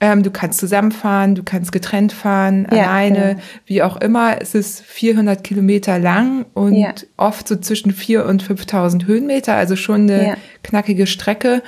Ähm, 0.00 0.24
du 0.24 0.32
kannst 0.32 0.58
zusammenfahren, 0.58 1.36
du 1.36 1.44
kannst 1.44 1.70
getrennt 1.70 2.12
fahren, 2.12 2.66
ja, 2.72 2.82
alleine, 2.82 3.34
genau. 3.34 3.40
wie 3.66 3.82
auch 3.84 3.96
immer. 3.98 4.42
Es 4.42 4.56
ist 4.56 4.82
400 4.82 5.44
Kilometer 5.44 6.00
lang 6.00 6.44
und 6.54 6.74
ja. 6.74 6.92
oft 7.16 7.46
so 7.46 7.54
zwischen 7.54 7.92
4 7.92 8.26
und 8.26 8.42
5000 8.42 9.06
Höhenmeter, 9.06 9.54
also 9.54 9.76
schon 9.76 10.10
eine 10.10 10.36
knackige 10.64 11.06
Strecke. 11.06 11.62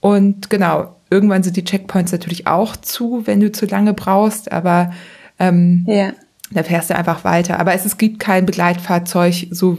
Und 0.00 0.50
genau, 0.50 0.96
irgendwann 1.10 1.42
sind 1.42 1.56
die 1.56 1.64
Checkpoints 1.64 2.12
natürlich 2.12 2.46
auch 2.46 2.76
zu, 2.76 3.26
wenn 3.26 3.40
du 3.40 3.50
zu 3.50 3.66
lange 3.66 3.94
brauchst, 3.94 4.52
aber 4.52 4.92
ähm, 5.38 5.84
ja. 5.86 6.12
da 6.50 6.62
fährst 6.62 6.90
du 6.90 6.96
einfach 6.96 7.24
weiter. 7.24 7.58
Aber 7.58 7.74
es, 7.74 7.84
es 7.84 7.96
gibt 7.96 8.20
kein 8.20 8.46
Begleitfahrzeug, 8.46 9.48
so 9.50 9.78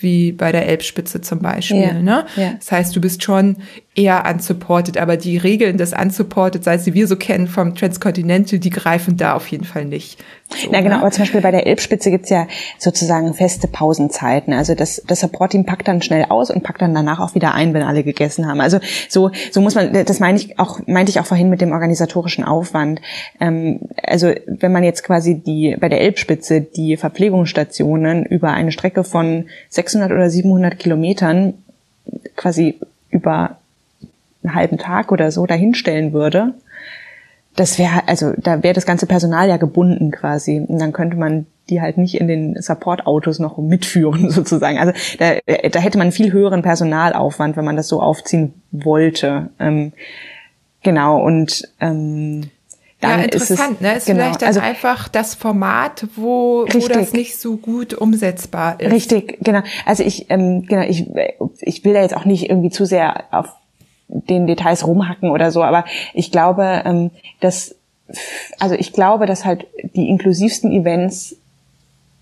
wie 0.00 0.32
bei 0.32 0.52
der 0.52 0.66
Elbspitze 0.66 1.20
zum 1.20 1.40
Beispiel. 1.40 1.82
Ja, 1.82 1.92
ne? 1.94 2.26
Ja. 2.36 2.54
Das 2.54 2.72
heißt, 2.72 2.96
du 2.96 3.00
bist 3.00 3.22
schon 3.22 3.56
eher 3.94 4.24
unsupported, 4.28 4.98
aber 4.98 5.16
die 5.16 5.36
Regeln 5.36 5.78
des 5.78 5.92
unsupported, 5.92 6.64
sei 6.64 6.74
es 6.74 6.84
die 6.84 6.94
wir 6.94 7.06
so 7.06 7.16
kennen 7.16 7.46
vom 7.46 7.76
Transcontinental, 7.76 8.58
die 8.58 8.70
greifen 8.70 9.16
da 9.16 9.34
auf 9.34 9.46
jeden 9.48 9.64
Fall 9.64 9.84
nicht. 9.84 10.18
So, 10.48 10.68
Na 10.72 10.80
genau, 10.80 10.96
ne? 10.96 11.00
aber 11.00 11.12
zum 11.12 11.22
Beispiel 11.22 11.40
bei 11.40 11.52
der 11.52 11.66
Elbspitze 11.66 12.10
gibt's 12.10 12.28
ja 12.28 12.48
sozusagen 12.78 13.34
feste 13.34 13.68
Pausenzeiten. 13.68 14.52
Also 14.52 14.74
das, 14.74 15.00
das 15.06 15.20
Support-Team 15.20 15.64
packt 15.64 15.86
dann 15.86 16.02
schnell 16.02 16.26
aus 16.28 16.50
und 16.50 16.64
packt 16.64 16.82
dann 16.82 16.92
danach 16.92 17.20
auch 17.20 17.36
wieder 17.36 17.54
ein, 17.54 17.72
wenn 17.72 17.82
alle 17.82 18.02
gegessen 18.02 18.46
haben. 18.48 18.60
Also 18.60 18.80
so, 19.08 19.30
so 19.52 19.60
muss 19.60 19.76
man, 19.76 19.92
das 19.92 20.18
meine 20.18 20.38
ich 20.38 20.58
auch, 20.58 20.80
meinte 20.86 21.10
ich 21.10 21.20
auch 21.20 21.26
vorhin 21.26 21.48
mit 21.48 21.60
dem 21.60 21.70
organisatorischen 21.70 22.42
Aufwand. 22.42 23.00
Ähm, 23.40 23.78
also 24.02 24.32
wenn 24.46 24.72
man 24.72 24.82
jetzt 24.82 25.04
quasi 25.04 25.36
die 25.36 25.76
bei 25.78 25.88
der 25.88 26.00
Elbspitze 26.00 26.60
die 26.60 26.96
Verpflegungsstationen 26.96 28.24
über 28.26 28.50
eine 28.50 28.72
Strecke 28.72 29.04
von 29.04 29.46
600 29.68 30.10
oder 30.10 30.28
700 30.30 30.78
Kilometern 30.78 31.54
quasi 32.36 32.80
über 33.10 33.58
einen 34.44 34.54
halben 34.54 34.78
Tag 34.78 35.10
oder 35.10 35.30
so 35.30 35.46
dahinstellen 35.46 36.12
würde, 36.12 36.54
das 37.56 37.78
wäre, 37.78 38.06
also 38.08 38.32
da 38.36 38.62
wäre 38.62 38.74
das 38.74 38.86
ganze 38.86 39.06
Personal 39.06 39.48
ja 39.48 39.56
gebunden 39.56 40.10
quasi. 40.10 40.64
Und 40.66 40.78
dann 40.78 40.92
könnte 40.92 41.16
man 41.16 41.46
die 41.70 41.80
halt 41.80 41.98
nicht 41.98 42.16
in 42.16 42.28
den 42.28 42.60
Support-Autos 42.60 43.38
noch 43.38 43.58
mitführen 43.58 44.30
sozusagen. 44.30 44.78
Also 44.78 44.92
da, 45.18 45.36
da 45.46 45.80
hätte 45.80 45.98
man 45.98 46.12
viel 46.12 46.32
höheren 46.32 46.62
Personalaufwand, 46.62 47.56
wenn 47.56 47.64
man 47.64 47.76
das 47.76 47.88
so 47.88 48.00
aufziehen 48.02 48.54
wollte. 48.70 49.50
Ähm, 49.58 49.92
genau, 50.82 51.22
und 51.22 51.68
ähm, 51.80 52.50
dann 53.00 53.18
ja, 53.18 53.24
interessant, 53.24 53.72
ist 53.72 53.76
es, 53.76 53.80
ne? 53.80 53.96
Ist 53.96 54.06
genau, 54.06 54.18
vielleicht 54.20 54.42
dann 54.42 54.48
also, 54.48 54.60
einfach 54.60 55.08
das 55.08 55.34
Format, 55.34 56.06
wo, 56.16 56.62
richtig, 56.62 56.84
wo 56.84 56.88
das 56.88 57.12
nicht 57.12 57.38
so 57.38 57.56
gut 57.56 57.94
umsetzbar 57.94 58.80
ist. 58.80 58.92
Richtig, 58.92 59.38
genau. 59.44 59.60
Also 59.84 60.02
ich, 60.02 60.30
ähm, 60.30 60.64
genau, 60.66 60.82
ich, 60.82 61.06
ich 61.60 61.84
will 61.84 61.94
da 61.94 62.02
jetzt 62.02 62.16
auch 62.16 62.24
nicht 62.24 62.48
irgendwie 62.48 62.70
zu 62.70 62.84
sehr 62.84 63.24
auf 63.30 63.48
den 64.08 64.46
Details 64.46 64.86
rumhacken 64.86 65.30
oder 65.30 65.50
so, 65.50 65.62
aber 65.62 65.84
ich 66.12 66.30
glaube, 66.30 66.82
ähm, 66.84 67.10
dass 67.40 67.76
also 68.58 68.74
ich 68.74 68.92
glaube, 68.92 69.26
dass 69.26 69.44
halt 69.44 69.66
die 69.94 70.08
inklusivsten 70.08 70.70
Events 70.72 71.36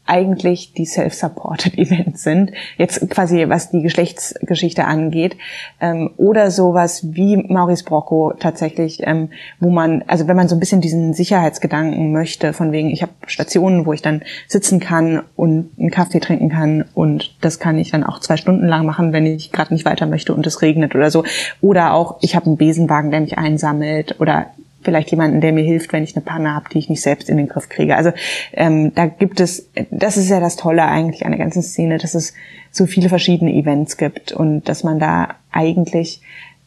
eigentlich 0.07 0.73
die 0.73 0.87
self-supported 0.87 1.79
Events 1.79 2.23
sind, 2.23 2.53
jetzt 2.77 3.09
quasi 3.11 3.49
was 3.49 3.71
die 3.71 3.83
Geschlechtsgeschichte 3.83 4.85
angeht, 4.85 5.37
ähm, 5.81 6.11
oder 6.17 6.51
sowas 6.51 7.07
wie 7.13 7.37
Maurice 7.37 7.85
Brocco 7.85 8.35
tatsächlich, 8.39 9.01
ähm, 9.05 9.31
wo 9.61 9.71
man, 9.71 10.03
also 10.07 10.27
wenn 10.27 10.37
man 10.37 10.49
so 10.49 10.57
ein 10.57 10.61
bisschen 10.61 10.81
diesen 10.81 11.15
Sicherheitsgedanken 11.15 12.13
möchte, 12.13 12.53
von 12.53 12.73
wegen, 12.73 12.91
ich 12.91 13.03
habe 13.03 13.13
Stationen, 13.27 13.87
wo 13.87 13.93
ich 13.93 14.03
dann 14.03 14.23
sitzen 14.49 14.81
kann 14.81 15.23
und 15.37 15.71
einen 15.79 15.91
Kaffee 15.91 16.21
trinken 16.21 16.49
kann 16.49 16.85
und 16.95 17.37
das 17.41 17.59
kann 17.59 17.79
ich 17.79 17.91
dann 17.91 18.05
auch 18.05 18.21
zwei 18.21 18.37
Stunden 18.37 18.67
lang 18.67 18.85
machen, 18.85 19.13
wenn 19.13 19.27
ich 19.27 19.53
gerade 19.53 19.73
nicht 19.73 19.85
weiter 19.85 20.07
möchte 20.07 20.35
und 20.35 20.47
es 20.47 20.63
regnet 20.63 20.95
oder 20.95 21.11
so, 21.11 21.25
oder 21.61 21.95
auch 21.95 22.19
ich 22.21 22.35
habe 22.35 22.47
einen 22.47 22.57
Besenwagen, 22.57 23.11
der 23.11 23.21
mich 23.21 23.39
einsammelt 23.39 24.21
oder 24.21 24.47
vielleicht 24.83 25.11
jemanden, 25.11 25.41
der 25.41 25.53
mir 25.53 25.65
hilft, 25.65 25.93
wenn 25.93 26.05
ich 26.05 26.17
eine 26.17 26.25
Panne 26.25 26.55
habe, 26.55 26.69
die 26.73 26.79
ich 26.79 26.89
nicht 26.89 27.03
selbst 27.03 27.29
in 27.29 27.37
den 27.37 27.49
Griff 27.49 27.69
kriege. 27.69 27.97
Also 27.97 28.13
ähm, 28.53 28.95
da 28.95 29.07
gibt 29.07 29.41
es, 29.41 29.69
das 29.91 30.17
ist 30.17 30.29
ja 30.29 30.41
das 30.41 30.57
Tolle 30.57 30.85
eigentlich 30.85 31.25
an 31.25 31.33
der 31.33 31.39
ganzen 31.39 31.63
Szene, 31.63 31.99
dass 31.99 32.15
es 32.15 32.35
so 32.71 32.87
viele 32.87 33.09
verschiedene 33.09 33.53
Events 33.53 33.97
gibt 33.97 34.33
und 34.33 34.69
dass 34.69 34.85
man 34.85 34.99
da 34.99 35.37
eigentlich 35.51 36.21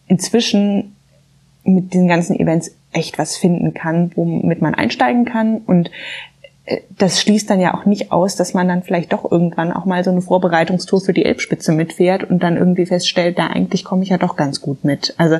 inzwischen 0.08 0.96
mit 1.64 1.94
diesen 1.94 2.08
ganzen 2.08 2.40
Events 2.40 2.76
echt 2.92 3.18
was 3.18 3.38
finden 3.38 3.74
kann, 3.74 4.12
womit 4.16 4.62
man 4.62 4.76
einsteigen 4.76 5.26
kann 5.26 5.58
und 5.58 5.90
äh, 6.66 6.82
das 6.98 7.22
schließt 7.22 7.50
dann 7.50 7.60
ja 7.60 7.74
auch 7.74 7.86
nicht 7.86 8.12
aus, 8.12 8.36
dass 8.36 8.54
man 8.54 8.68
dann 8.68 8.84
vielleicht 8.84 9.14
doch 9.14 9.30
irgendwann 9.30 9.72
auch 9.72 9.86
mal 9.86 10.04
so 10.04 10.12
eine 10.12 10.22
Vorbereitungstour 10.22 11.02
für 11.02 11.14
die 11.14 11.26
Elbspitze 11.26 11.72
mitfährt 11.72 12.24
und 12.24 12.44
dann 12.44 12.58
irgendwie 12.58 12.86
feststellt, 12.86 13.38
da 13.38 13.48
eigentlich 13.48 13.84
komme 13.84 14.04
ich 14.04 14.10
ja 14.10 14.18
doch 14.18 14.36
ganz 14.36 14.62
gut 14.62 14.84
mit. 14.84 15.14
Also 15.18 15.38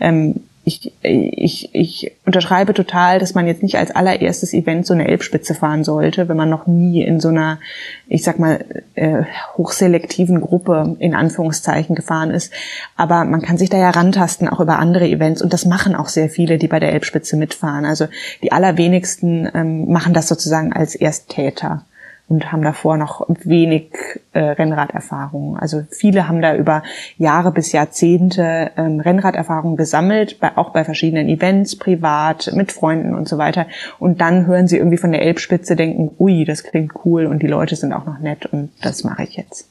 ähm, 0.00 0.40
ich, 0.68 0.92
ich, 1.02 1.74
ich 1.74 2.12
unterschreibe 2.26 2.74
total, 2.74 3.18
dass 3.18 3.34
man 3.34 3.46
jetzt 3.46 3.62
nicht 3.62 3.78
als 3.78 3.90
allererstes 3.90 4.52
Event 4.52 4.86
so 4.86 4.92
eine 4.92 5.08
Elbspitze 5.08 5.54
fahren 5.54 5.82
sollte, 5.82 6.28
wenn 6.28 6.36
man 6.36 6.50
noch 6.50 6.66
nie 6.66 7.02
in 7.02 7.20
so 7.20 7.28
einer, 7.28 7.58
ich 8.06 8.22
sag 8.22 8.38
mal, 8.38 8.64
äh, 8.94 9.22
hochselektiven 9.56 10.42
Gruppe 10.42 10.96
in 10.98 11.14
Anführungszeichen 11.14 11.96
gefahren 11.96 12.30
ist. 12.30 12.52
Aber 12.96 13.24
man 13.24 13.40
kann 13.40 13.56
sich 13.56 13.70
da 13.70 13.78
ja 13.78 13.90
rantasten, 13.90 14.48
auch 14.48 14.60
über 14.60 14.78
andere 14.78 15.08
Events. 15.08 15.40
Und 15.40 15.54
das 15.54 15.64
machen 15.64 15.94
auch 15.94 16.08
sehr 16.08 16.28
viele, 16.28 16.58
die 16.58 16.68
bei 16.68 16.80
der 16.80 16.92
Elbspitze 16.92 17.36
mitfahren. 17.36 17.86
Also 17.86 18.06
die 18.42 18.52
allerwenigsten 18.52 19.48
ähm, 19.54 19.90
machen 19.90 20.12
das 20.12 20.28
sozusagen 20.28 20.74
als 20.74 20.94
Ersttäter 20.94 21.84
und 22.28 22.52
haben 22.52 22.62
davor 22.62 22.96
noch 22.96 23.26
wenig 23.28 23.90
äh, 24.32 24.40
Rennraderfahrung. 24.40 25.56
Also 25.58 25.84
viele 25.90 26.28
haben 26.28 26.42
da 26.42 26.54
über 26.54 26.82
Jahre 27.16 27.52
bis 27.52 27.72
Jahrzehnte 27.72 28.70
ähm, 28.76 29.00
Rennraderfahrung 29.00 29.76
gesammelt, 29.76 30.38
bei, 30.38 30.56
auch 30.56 30.70
bei 30.70 30.84
verschiedenen 30.84 31.28
Events, 31.28 31.76
privat, 31.76 32.52
mit 32.54 32.70
Freunden 32.70 33.14
und 33.14 33.28
so 33.28 33.38
weiter. 33.38 33.66
Und 33.98 34.20
dann 34.20 34.46
hören 34.46 34.68
sie 34.68 34.76
irgendwie 34.76 34.98
von 34.98 35.12
der 35.12 35.22
Elbspitze, 35.22 35.74
denken, 35.74 36.10
ui, 36.18 36.44
das 36.44 36.64
klingt 36.64 36.92
cool 37.04 37.26
und 37.26 37.42
die 37.42 37.46
Leute 37.46 37.76
sind 37.76 37.92
auch 37.92 38.04
noch 38.04 38.18
nett 38.18 38.46
und 38.46 38.70
das 38.82 39.04
mache 39.04 39.22
ich 39.22 39.36
jetzt. 39.36 39.68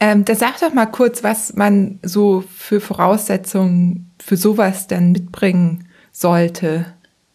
Ähm, 0.00 0.24
da 0.24 0.34
sag 0.34 0.60
doch 0.60 0.74
mal 0.74 0.86
kurz, 0.86 1.22
was 1.22 1.54
man 1.54 2.00
so 2.02 2.42
für 2.42 2.80
Voraussetzungen 2.80 4.10
für 4.18 4.36
sowas 4.36 4.86
dann 4.88 5.12
mitbringen 5.12 5.88
sollte. 6.12 6.86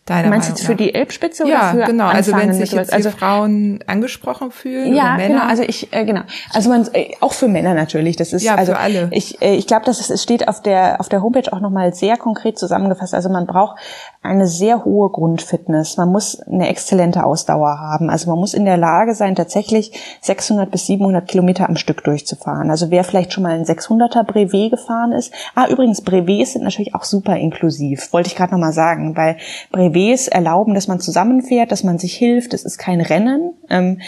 Deiner 0.10 0.30
Meinst 0.30 0.50
du 0.50 0.54
jetzt 0.54 0.66
für 0.66 0.76
die 0.76 0.96
Elbspitze 0.96 1.44
oder 1.44 1.52
ja, 1.52 1.72
für 1.72 1.84
genau. 1.84 2.08
Also 2.08 2.36
wenn 2.36 2.52
sich 2.52 2.72
jetzt 2.72 2.92
also, 2.92 3.12
Frauen 3.12 3.84
angesprochen 3.86 4.50
fühlen 4.50 4.96
ja, 4.96 5.04
oder 5.04 5.18
Männer? 5.18 5.28
genau. 5.36 5.48
Also 5.48 5.62
ich 5.62 5.94
äh, 5.94 6.04
genau. 6.04 6.22
Also 6.52 6.70
man 6.70 6.88
äh, 6.94 7.12
auch 7.20 7.34
für 7.34 7.48
Männer 7.48 7.76
natürlich. 7.76 8.16
Das 8.16 8.34
ist 8.34 8.42
ja, 8.42 8.56
also 8.56 8.72
für 8.72 8.80
alle. 8.80 9.10
ich 9.12 9.40
äh, 9.44 9.54
ich 9.54 9.68
glaube, 9.68 9.86
das 9.86 10.10
es 10.10 10.24
steht 10.24 10.48
auf 10.48 10.64
der 10.64 11.00
auf 11.00 11.10
der 11.10 11.22
Homepage 11.22 11.54
auch 11.54 11.60
nochmal 11.60 11.94
sehr 11.94 12.18
konkret 12.18 12.58
zusammengefasst. 12.58 13.14
Also 13.14 13.30
man 13.30 13.46
braucht 13.46 13.78
eine 14.22 14.48
sehr 14.48 14.84
hohe 14.84 15.10
Grundfitness. 15.10 15.96
Man 15.96 16.10
muss 16.10 16.42
eine 16.42 16.68
exzellente 16.68 17.24
Ausdauer 17.24 17.80
haben. 17.80 18.10
Also 18.10 18.30
man 18.30 18.38
muss 18.38 18.54
in 18.54 18.66
der 18.66 18.76
Lage 18.76 19.16
sein, 19.16 19.34
tatsächlich 19.34 19.94
600 20.22 20.70
bis 20.70 20.88
700 20.88 21.26
Kilometer 21.26 21.70
am 21.70 21.78
Stück 21.78 22.04
durchzufahren. 22.04 22.70
Also 22.70 22.92
wer 22.92 23.06
vielleicht 23.06 23.32
schon 23.32 23.44
mal 23.44 23.54
ein 23.54 23.64
600er 23.64 24.24
Brevet 24.24 24.72
gefahren 24.72 25.14
ist. 25.14 25.34
Ah, 25.56 25.68
übrigens, 25.70 26.02
Brevets 26.02 26.54
sind 26.54 26.64
natürlich 26.64 26.96
auch 26.96 27.06
super 27.06 27.38
inklusiv. 27.38 28.12
Wollte 28.12 28.28
ich 28.28 28.36
gerade 28.36 28.52
nochmal 28.52 28.74
sagen, 28.74 29.16
weil 29.16 29.38
Brevets 29.72 30.28
erlauben, 30.28 30.74
dass 30.74 30.90
man 30.90 31.00
zusammenfährt, 31.00 31.72
dass 31.72 31.86
man 31.86 31.98
sich 31.98 32.16
hilft. 32.16 32.54
Es 32.54 32.66
ist 32.66 32.78
kein 32.78 33.00
Rennen. 33.00 33.54
Ähm, 33.70 34.00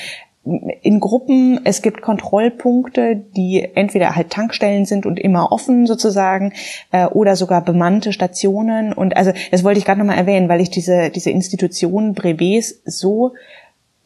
in 0.44 1.00
Gruppen, 1.00 1.60
es 1.66 1.84
gibt 1.84 2.02
Kontrollpunkte, 2.02 3.16
die 3.16 3.70
entweder 3.76 4.16
halt 4.16 4.32
Tankstellen 4.32 4.86
sind 4.86 5.06
und 5.06 5.20
immer 5.20 5.52
offen 5.52 5.86
sozusagen 5.86 6.54
äh, 6.92 7.06
oder 7.06 7.36
sogar 7.36 7.64
bemannte 7.64 8.12
Stationen. 8.12 8.92
Und 8.92 9.16
also 9.16 9.34
das 9.52 9.64
wollte 9.64 9.78
ich 9.78 9.86
gerade 9.86 10.00
nochmal 10.00 10.18
erwähnen, 10.18 10.50
weil 10.50 10.62
ich 10.62 10.72
diese, 10.72 11.12
diese 11.12 11.30
Institution 11.30 12.14
Brevets 12.14 12.82
so 12.86 13.34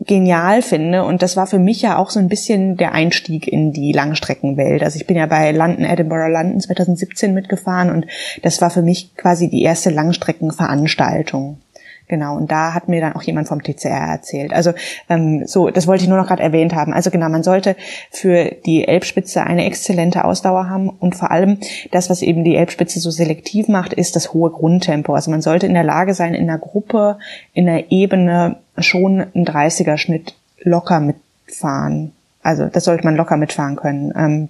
genial 0.01 0.61
finde. 0.61 1.05
Und 1.05 1.21
das 1.21 1.37
war 1.37 1.47
für 1.47 1.57
mich 1.59 1.81
ja 1.81 1.97
auch 1.97 2.09
so 2.09 2.19
ein 2.19 2.27
bisschen 2.27 2.75
der 2.75 2.91
Einstieg 2.91 3.47
in 3.47 3.71
die 3.71 3.93
Langstreckenwelt. 3.93 4.83
Also 4.83 4.97
ich 4.99 5.07
bin 5.07 5.15
ja 5.15 5.27
bei 5.27 5.51
London, 5.51 5.85
Edinburgh 5.85 6.27
London 6.27 6.59
2017 6.59 7.33
mitgefahren 7.33 7.89
und 7.91 8.07
das 8.43 8.61
war 8.61 8.71
für 8.71 8.81
mich 8.81 9.15
quasi 9.15 9.49
die 9.49 9.63
erste 9.63 9.89
Langstreckenveranstaltung. 9.89 11.59
Genau, 12.07 12.37
und 12.37 12.51
da 12.51 12.73
hat 12.73 12.87
mir 12.87 13.01
dann 13.01 13.13
auch 13.13 13.23
jemand 13.23 13.47
vom 13.47 13.63
TCR 13.63 13.89
erzählt. 13.89 14.53
Also 14.53 14.73
ähm, 15.09 15.47
so, 15.47 15.69
das 15.69 15.87
wollte 15.87 16.03
ich 16.03 16.09
nur 16.09 16.19
noch 16.19 16.27
gerade 16.27 16.43
erwähnt 16.43 16.75
haben. 16.75 16.93
Also 16.93 17.09
genau, 17.09 17.29
man 17.29 17.41
sollte 17.41 17.75
für 18.11 18.51
die 18.65 18.87
Elbspitze 18.87 19.43
eine 19.43 19.65
exzellente 19.65 20.23
Ausdauer 20.23 20.69
haben 20.69 20.89
und 20.89 21.15
vor 21.15 21.31
allem 21.31 21.57
das, 21.91 22.09
was 22.11 22.21
eben 22.21 22.43
die 22.43 22.55
Elbspitze 22.55 22.99
so 22.99 23.09
selektiv 23.09 23.67
macht, 23.67 23.93
ist 23.93 24.15
das 24.15 24.33
hohe 24.33 24.51
Grundtempo. 24.51 25.15
Also 25.15 25.31
man 25.31 25.41
sollte 25.41 25.65
in 25.65 25.73
der 25.73 25.83
Lage 25.83 26.13
sein, 26.13 26.35
in 26.35 26.47
einer 26.47 26.59
Gruppe, 26.59 27.17
in 27.53 27.67
einer 27.67 27.91
Ebene 27.91 28.57
schon 28.77 29.21
einen 29.21 29.45
30er 29.45 29.97
Schnitt 29.97 30.35
locker 30.61 30.99
mitfahren. 30.99 32.11
Also 32.43 32.67
das 32.67 32.83
sollte 32.83 33.03
man 33.03 33.15
locker 33.15 33.37
mitfahren 33.37 33.75
können. 33.77 34.13
Ähm, 34.15 34.49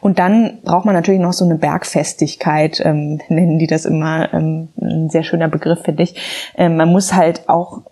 und 0.00 0.18
dann 0.18 0.60
braucht 0.62 0.84
man 0.84 0.94
natürlich 0.94 1.20
noch 1.20 1.32
so 1.32 1.44
eine 1.44 1.56
Bergfestigkeit, 1.56 2.80
ähm, 2.84 3.20
nennen 3.28 3.58
die 3.58 3.66
das 3.66 3.84
immer, 3.84 4.32
ähm, 4.32 4.68
ein 4.80 5.10
sehr 5.10 5.24
schöner 5.24 5.48
Begriff, 5.48 5.82
finde 5.82 6.02
ich. 6.02 6.52
Ähm, 6.56 6.76
man 6.76 6.90
muss 6.90 7.14
halt 7.14 7.48
auch 7.48 7.82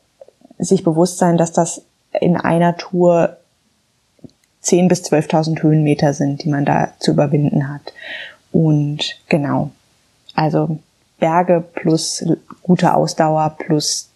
sich 0.58 0.84
bewusst 0.84 1.18
sein, 1.18 1.36
dass 1.36 1.52
das 1.52 1.82
in 2.20 2.36
einer 2.36 2.76
Tour 2.76 3.36
10.000 4.62 4.88
bis 4.88 5.02
12.000 5.02 5.62
Höhenmeter 5.62 6.14
sind, 6.14 6.42
die 6.44 6.48
man 6.48 6.64
da 6.64 6.92
zu 6.98 7.10
überwinden 7.10 7.68
hat. 7.68 7.92
Und 8.52 9.18
genau, 9.28 9.72
also 10.34 10.78
Berge 11.18 11.62
plus 11.74 12.24
gute 12.62 12.94
Ausdauer 12.94 13.56
plus 13.58 14.10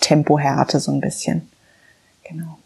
Tempohärte 0.00 0.78
so 0.78 0.92
ein 0.92 1.00
bisschen. 1.00 1.50
Genau. 2.24 2.57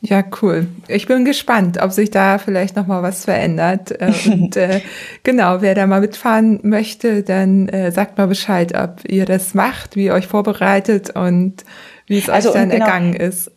Ja, 0.00 0.22
cool. 0.42 0.68
Ich 0.86 1.08
bin 1.08 1.24
gespannt, 1.24 1.82
ob 1.82 1.90
sich 1.90 2.10
da 2.10 2.38
vielleicht 2.38 2.76
noch 2.76 2.86
mal 2.86 3.02
was 3.02 3.24
verändert. 3.24 4.00
Äh, 4.00 4.12
und 4.30 4.56
äh, 4.56 4.80
genau, 5.24 5.60
wer 5.60 5.74
da 5.74 5.86
mal 5.88 6.00
mitfahren 6.00 6.60
möchte, 6.62 7.24
dann 7.24 7.68
äh, 7.68 7.90
sagt 7.90 8.16
mal 8.16 8.28
Bescheid, 8.28 8.78
ob 8.80 9.04
ihr 9.08 9.24
das 9.24 9.54
macht, 9.54 9.96
wie 9.96 10.04
ihr 10.04 10.14
euch 10.14 10.28
vorbereitet 10.28 11.10
und 11.16 11.64
wie 12.06 12.18
es 12.18 12.30
also, 12.30 12.50
euch 12.50 12.54
dann 12.54 12.70
genau, 12.70 12.84
ergangen 12.84 13.14
ist. 13.14 13.50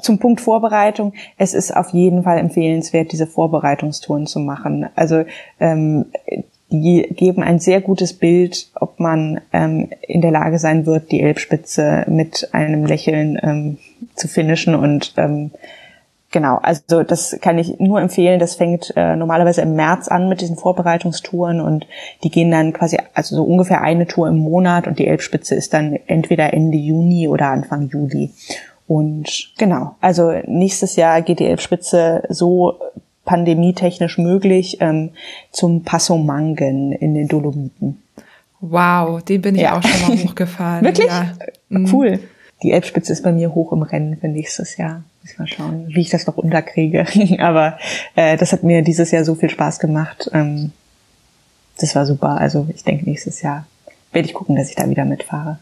Zum 0.00 0.18
Punkt 0.18 0.40
Vorbereitung. 0.40 1.12
Es 1.36 1.52
ist 1.52 1.76
auf 1.76 1.90
jeden 1.90 2.22
Fall 2.22 2.38
empfehlenswert, 2.38 3.12
diese 3.12 3.26
Vorbereitungstouren 3.26 4.26
zu 4.26 4.40
machen. 4.40 4.88
Also 4.96 5.24
ähm, 5.60 6.06
die 6.70 7.02
geben 7.10 7.42
ein 7.42 7.60
sehr 7.60 7.80
gutes 7.80 8.12
Bild, 8.12 8.68
ob 8.74 8.98
man 8.98 9.40
ähm, 9.52 9.90
in 10.02 10.20
der 10.20 10.32
Lage 10.32 10.58
sein 10.58 10.84
wird, 10.84 11.12
die 11.12 11.20
Elbspitze 11.22 12.04
mit 12.08 12.48
einem 12.52 12.84
Lächeln 12.86 13.38
ähm, 13.42 13.78
zu 14.14 14.26
finishen 14.26 14.74
und 14.74 15.14
ähm, 15.16 15.52
genau, 16.32 16.58
also 16.60 17.04
das 17.04 17.38
kann 17.40 17.58
ich 17.58 17.78
nur 17.78 18.00
empfehlen. 18.00 18.40
Das 18.40 18.56
fängt 18.56 18.92
äh, 18.96 19.14
normalerweise 19.14 19.62
im 19.62 19.74
März 19.74 20.08
an 20.08 20.28
mit 20.28 20.40
diesen 20.40 20.56
Vorbereitungstouren 20.56 21.60
und 21.60 21.86
die 22.24 22.30
gehen 22.30 22.50
dann 22.50 22.72
quasi, 22.72 22.98
also 23.14 23.36
so 23.36 23.44
ungefähr 23.44 23.82
eine 23.82 24.06
Tour 24.06 24.28
im 24.28 24.38
Monat 24.38 24.88
und 24.88 24.98
die 24.98 25.06
Elbspitze 25.06 25.54
ist 25.54 25.72
dann 25.72 25.98
entweder 26.06 26.52
Ende 26.52 26.78
Juni 26.78 27.28
oder 27.28 27.46
Anfang 27.46 27.88
Juli. 27.88 28.32
Und 28.88 29.52
genau, 29.58 29.96
also 30.00 30.32
nächstes 30.46 30.96
Jahr 30.96 31.22
geht 31.22 31.40
die 31.40 31.46
Elbspitze 31.46 32.22
so 32.28 32.78
pandemietechnisch 33.26 34.16
möglich 34.16 34.78
ähm, 34.80 35.10
zum 35.50 35.82
Passomangen 35.82 36.92
in 36.92 37.12
den 37.12 37.28
Dolomiten. 37.28 38.02
Wow, 38.60 39.22
den 39.22 39.42
bin 39.42 39.54
ich 39.56 39.62
ja. 39.62 39.76
auch 39.76 39.82
schon 39.82 40.08
mal 40.08 40.24
hochgefahren. 40.24 40.84
Wirklich? 40.84 41.08
Ja. 41.08 41.34
Mhm. 41.68 41.92
Cool. 41.92 42.20
Die 42.62 42.72
Elbspitze 42.72 43.12
ist 43.12 43.22
bei 43.22 43.32
mir 43.32 43.54
hoch 43.54 43.72
im 43.72 43.82
Rennen 43.82 44.16
für 44.16 44.28
nächstes 44.28 44.78
Jahr. 44.78 45.04
Muss 45.22 45.38
mal 45.38 45.46
schauen, 45.46 45.88
wie 45.88 46.00
ich 46.00 46.08
das 46.08 46.26
noch 46.26 46.38
unterkriege. 46.38 47.04
Aber 47.38 47.78
äh, 48.14 48.38
das 48.38 48.52
hat 48.52 48.62
mir 48.62 48.80
dieses 48.80 49.10
Jahr 49.10 49.24
so 49.24 49.34
viel 49.34 49.50
Spaß 49.50 49.78
gemacht. 49.78 50.30
Ähm, 50.32 50.72
das 51.78 51.94
war 51.94 52.06
super. 52.06 52.40
Also 52.40 52.66
ich 52.74 52.82
denke, 52.82 53.04
nächstes 53.04 53.42
Jahr 53.42 53.66
werde 54.12 54.26
ich 54.26 54.34
gucken, 54.34 54.56
dass 54.56 54.70
ich 54.70 54.76
da 54.76 54.88
wieder 54.88 55.04
mitfahre. 55.04 55.58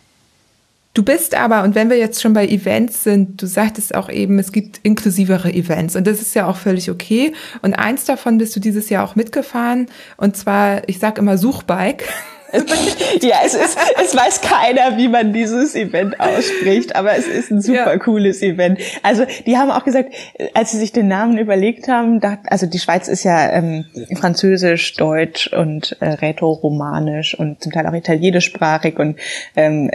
Du 0.95 1.03
bist 1.03 1.35
aber, 1.35 1.65
und 1.65 1.75
wenn 1.75 1.91
wir 1.91 1.99
jetzt 1.99 2.23
schon 2.23 2.35
bei 2.35 2.47
Events 2.47 3.03
sind, 3.03 3.43
du 3.43 3.47
sagtest 3.47 3.97
auch 3.97 4.09
eben, 4.09 4.39
es 4.39 4.53
gibt 4.53 4.79
inklusivere 4.85 5.53
Events 5.53 5.97
und 5.97 6.07
das 6.07 6.21
ist 6.21 6.35
ja 6.35 6.47
auch 6.47 6.57
völlig 6.57 6.89
okay. 6.89 7.33
Und 7.63 7.75
eins 7.75 8.05
davon 8.05 8.39
bist 8.39 8.55
du 8.55 8.61
dieses 8.61 8.91
Jahr 8.91 9.05
auch 9.05 9.17
mitgefahren 9.17 9.89
und 10.17 10.37
zwar, 10.37 10.89
ich 10.89 11.01
sag 11.01 11.19
immer 11.19 11.37
Suchbike. 11.37 12.09
ja, 13.23 13.37
es 13.45 13.55
ist, 13.55 13.77
es 14.03 14.17
weiß 14.17 14.41
keiner, 14.41 14.97
wie 14.97 15.09
man 15.09 15.33
dieses 15.33 15.75
Event 15.75 16.21
ausspricht, 16.21 16.95
aber 16.95 17.17
es 17.17 17.27
ist 17.27 17.51
ein 17.51 17.61
super 17.61 17.93
ja. 17.93 17.99
cooles 17.99 18.43
Event. 18.43 18.79
Also 19.03 19.25
die 19.47 19.57
haben 19.57 19.71
auch 19.71 19.85
gesagt, 19.85 20.15
als 20.55 20.71
sie 20.71 20.79
sich 20.79 20.93
den 20.93 21.09
Namen 21.09 21.39
überlegt 21.39 21.89
haben, 21.89 22.21
dacht, 22.21 22.41
also 22.47 22.67
die 22.67 22.79
Schweiz 22.79 23.09
ist 23.09 23.25
ja 23.25 23.51
ähm, 23.53 23.87
französisch, 24.15 24.95
deutsch 24.95 25.53
und 25.53 25.97
äh, 26.01 26.11
rätoromanisch 26.11 27.39
und 27.39 27.63
zum 27.63 27.73
Teil 27.73 27.87
auch 27.87 27.95
italienischsprachig 27.95 28.99
und 28.99 29.19
ähm, 29.57 29.91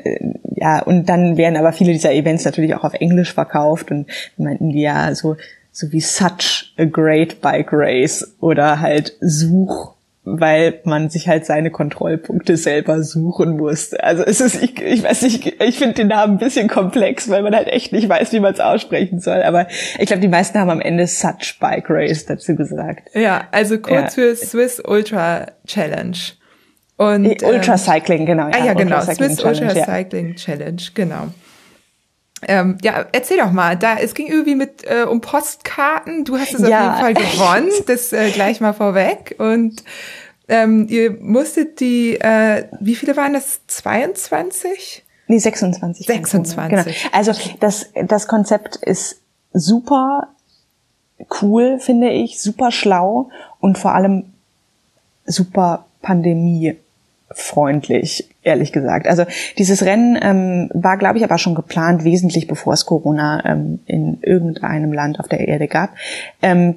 ja, 0.56 0.82
und 0.82 1.08
dann 1.08 1.38
werden 1.38 1.56
aber 1.56 1.72
viele 1.72 1.94
dieser 1.94 2.14
Events 2.14 2.44
natürlich 2.44 2.76
auch 2.76 2.84
auf 2.84 2.94
Englisch 2.94 3.34
verkauft 3.34 3.92
und 3.92 4.08
meinten 4.38 4.72
die 4.72 4.82
ja 4.82 5.16
so 5.16 5.38
so 5.72 5.92
wie 5.92 6.02
such 6.02 6.74
a 6.78 6.86
great 6.86 7.42
bike 7.42 7.72
race 7.72 8.36
oder 8.42 8.80
halt 8.80 9.14
Such 9.22 9.96
weil 10.38 10.82
man 10.84 11.10
sich 11.10 11.28
halt 11.28 11.46
seine 11.46 11.72
Kontrollpunkte 11.72 12.58
selber 12.58 13.04
suchen 13.04 13.58
muss. 13.58 13.94
Also 13.94 14.24
es 14.24 14.42
ist, 14.42 14.62
ich, 14.62 14.82
ich 14.82 15.04
weiß 15.04 15.22
nicht, 15.22 15.62
ich 15.62 15.78
finde 15.78 15.96
den 15.96 16.08
Namen 16.08 16.34
ein 16.34 16.38
bisschen 16.40 16.68
komplex, 16.68 17.30
weil 17.30 17.42
man 17.42 17.56
halt 17.56 17.68
echt 17.68 17.92
nicht 17.94 18.10
weiß, 18.10 18.34
wie 18.34 18.40
man 18.40 18.54
es 18.54 18.60
aussprechen 18.60 19.20
soll. 19.20 19.44
Aber 19.44 19.68
ich 19.98 20.08
glaube, 20.08 20.22
die 20.22 20.28
meisten 20.28 20.60
haben 20.60 20.70
am 20.70 20.82
Ende 20.82 21.08
Such 21.08 21.60
Bike 21.60 21.90
Race 21.90 22.26
dazu 22.26 22.56
gesagt. 22.56 23.10
Ja, 23.16 23.48
also 23.52 23.80
kurz 23.80 24.16
ja. 24.16 24.24
für 24.24 24.36
Swiss 24.36 24.82
Ultra 24.86 25.48
Challenge. 25.66 26.18
Und, 26.98 27.44
Ultra 27.44 27.74
ähm, 27.74 27.78
Cycling, 27.78 28.26
genau. 28.26 28.50
Ja, 28.50 28.56
ah 28.60 28.66
ja, 28.66 28.74
genau. 28.74 29.00
Swiss 29.02 29.38
Challenge, 29.38 29.68
Ultra 29.68 29.86
Cycling 29.86 30.36
Challenge, 30.36 30.82
genau. 30.94 31.30
Ähm, 32.48 32.78
ja, 32.82 33.06
erzähl 33.12 33.38
doch 33.38 33.52
mal. 33.52 33.78
Da 33.78 33.98
es 33.98 34.14
ging 34.14 34.28
irgendwie 34.28 34.56
mit 34.56 34.84
äh, 34.86 35.04
um 35.04 35.22
Postkarten. 35.22 36.26
Du 36.26 36.38
hast 36.38 36.54
es 36.54 36.68
ja. 36.68 36.94
auf 36.94 37.04
jeden 37.04 37.16
Fall 37.16 37.32
gewonnen. 37.32 37.72
Das 37.88 38.14
äh, 38.14 38.32
gleich 38.32 38.62
mal 38.62 38.74
vorweg. 38.74 39.36
Und 39.40 39.84
ähm, 40.48 40.88
ihr 40.90 41.12
musstet 41.12 41.80
die, 41.80 42.20
äh, 42.20 42.66
wie 42.80 42.96
viele 42.96 43.16
waren 43.18 43.34
das? 43.34 43.62
22? 43.68 45.04
Nee, 45.28 45.38
26. 45.38 46.08
26. 46.08 46.70
Genau. 46.70 46.98
Also 47.12 47.34
das, 47.60 47.92
das 47.94 48.28
Konzept 48.28 48.78
ist 48.78 49.22
super 49.54 50.30
cool, 51.42 51.80
finde 51.80 52.10
ich, 52.10 52.42
super 52.42 52.72
schlau 52.72 53.30
und 53.60 53.78
vor 53.78 53.94
allem 53.94 54.34
super 55.26 55.86
Pandemie 56.02 56.78
freundlich, 57.32 58.30
ehrlich 58.44 58.72
gesagt. 58.72 59.08
Also 59.08 59.26
dieses 59.58 59.84
Rennen 59.84 60.18
ähm, 60.22 60.70
war, 60.74 60.98
glaube 60.98 61.18
ich, 61.18 61.24
aber 61.24 61.38
schon 61.38 61.56
geplant, 61.56 62.04
wesentlich 62.04 62.48
bevor 62.48 62.74
es 62.74 62.86
Corona 62.86 63.44
ähm, 63.46 63.80
in 63.86 64.20
irgendeinem 64.22 64.94
Land 64.94 65.20
auf 65.20 65.28
der 65.28 65.48
Erde 65.48 65.68
gab. 65.68 65.92
Ähm, 66.42 66.76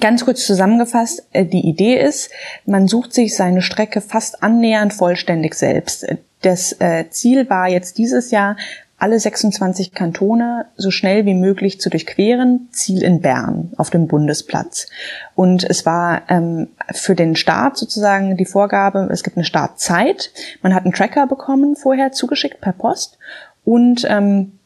Ganz 0.00 0.26
kurz 0.26 0.44
zusammengefasst, 0.44 1.26
äh, 1.32 1.46
die 1.46 1.66
Idee 1.66 1.96
ist, 1.96 2.30
man 2.66 2.88
sucht 2.88 3.14
sich 3.14 3.34
seine 3.34 3.62
Strecke 3.62 4.02
fast 4.02 4.42
annähernd 4.42 4.92
vollständig 4.92 5.54
selbst. 5.54 6.06
Das 6.42 6.72
äh, 6.78 7.06
Ziel 7.08 7.48
war 7.48 7.68
jetzt 7.68 7.96
dieses 7.96 8.30
Jahr, 8.30 8.56
alle 8.98 9.18
26 9.18 9.92
Kantone 9.92 10.66
so 10.76 10.90
schnell 10.90 11.24
wie 11.24 11.34
möglich 11.34 11.80
zu 11.80 11.88
durchqueren, 11.88 12.68
Ziel 12.72 13.02
in 13.02 13.20
Bern 13.20 13.72
auf 13.76 13.90
dem 13.90 14.08
Bundesplatz. 14.08 14.88
Und 15.34 15.62
es 15.62 15.86
war 15.86 16.22
ähm, 16.28 16.68
für 16.92 17.14
den 17.14 17.36
Start 17.36 17.76
sozusagen 17.76 18.36
die 18.36 18.44
Vorgabe, 18.44 19.08
es 19.10 19.22
gibt 19.22 19.36
eine 19.36 19.44
Startzeit, 19.44 20.32
man 20.62 20.74
hat 20.74 20.84
einen 20.84 20.92
Tracker 20.92 21.26
bekommen 21.26 21.76
vorher 21.76 22.12
zugeschickt 22.12 22.60
per 22.60 22.72
Post 22.72 23.18
und 23.64 24.04
ähm, 24.08 24.58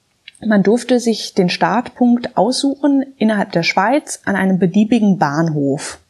man 0.44 0.62
durfte 0.62 0.98
sich 0.98 1.34
den 1.34 1.48
Startpunkt 1.48 2.36
aussuchen 2.36 3.04
innerhalb 3.16 3.52
der 3.52 3.62
Schweiz 3.62 4.22
an 4.24 4.34
einem 4.34 4.58
beliebigen 4.58 5.18
Bahnhof. 5.18 6.00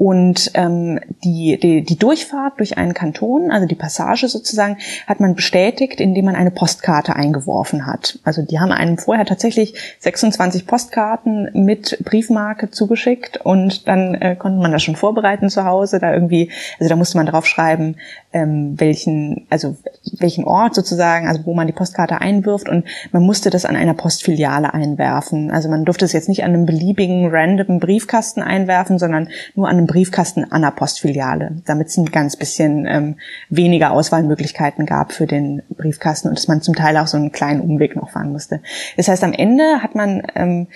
Und 0.00 0.52
ähm, 0.54 0.98
die, 1.22 1.58
die, 1.62 1.82
die 1.82 1.98
Durchfahrt 1.98 2.58
durch 2.58 2.78
einen 2.78 2.94
Kanton, 2.94 3.50
also 3.50 3.66
die 3.66 3.74
Passage 3.74 4.28
sozusagen, 4.28 4.78
hat 5.06 5.20
man 5.20 5.34
bestätigt, 5.34 6.00
indem 6.00 6.24
man 6.24 6.36
eine 6.36 6.50
Postkarte 6.50 7.14
eingeworfen 7.16 7.84
hat. 7.84 8.18
Also 8.24 8.40
die 8.40 8.58
haben 8.58 8.72
einem 8.72 8.96
vorher 8.96 9.26
tatsächlich 9.26 9.74
26 9.98 10.66
Postkarten 10.66 11.50
mit 11.52 11.98
Briefmarke 12.02 12.70
zugeschickt 12.70 13.42
und 13.44 13.88
dann 13.88 14.14
äh, 14.14 14.36
konnte 14.36 14.62
man 14.62 14.72
das 14.72 14.82
schon 14.82 14.96
vorbereiten 14.96 15.50
zu 15.50 15.66
Hause. 15.66 15.98
Da 15.98 16.14
irgendwie, 16.14 16.50
also 16.78 16.88
da 16.88 16.96
musste 16.96 17.18
man 17.18 17.26
drauf 17.26 17.44
schreiben, 17.44 17.96
ähm, 18.32 18.80
welchen, 18.80 19.46
also 19.50 19.76
welchen 20.18 20.44
Ort 20.44 20.74
sozusagen, 20.74 21.28
also 21.28 21.44
wo 21.44 21.52
man 21.52 21.66
die 21.66 21.74
Postkarte 21.74 22.22
einwirft 22.22 22.70
und 22.70 22.86
man 23.12 23.22
musste 23.22 23.50
das 23.50 23.66
an 23.66 23.76
einer 23.76 23.92
Postfiliale 23.92 24.72
einwerfen. 24.72 25.50
Also 25.50 25.68
man 25.68 25.84
durfte 25.84 26.06
es 26.06 26.14
jetzt 26.14 26.30
nicht 26.30 26.42
an 26.42 26.54
einem 26.54 26.64
beliebigen 26.64 27.28
random 27.30 27.80
Briefkasten 27.80 28.40
einwerfen, 28.40 28.98
sondern 28.98 29.28
nur 29.54 29.68
an 29.68 29.76
einem 29.76 29.89
Briefkasten 29.90 30.52
an 30.52 30.62
der 30.62 30.70
Postfiliale, 30.70 31.56
damit 31.66 31.88
es 31.88 31.96
ein 31.96 32.06
ganz 32.06 32.36
bisschen 32.36 32.86
ähm, 32.86 33.16
weniger 33.48 33.90
Auswahlmöglichkeiten 33.90 34.86
gab 34.86 35.12
für 35.12 35.26
den 35.26 35.62
Briefkasten 35.68 36.28
und 36.28 36.38
dass 36.38 36.46
man 36.46 36.62
zum 36.62 36.76
Teil 36.76 36.96
auch 36.96 37.08
so 37.08 37.16
einen 37.16 37.32
kleinen 37.32 37.60
Umweg 37.60 37.96
noch 37.96 38.10
fahren 38.10 38.30
musste. 38.30 38.60
Das 38.96 39.08
heißt, 39.08 39.24
am 39.24 39.32
Ende 39.32 39.82
hat 39.82 39.96
man 39.96 40.22
ähm, 40.36 40.68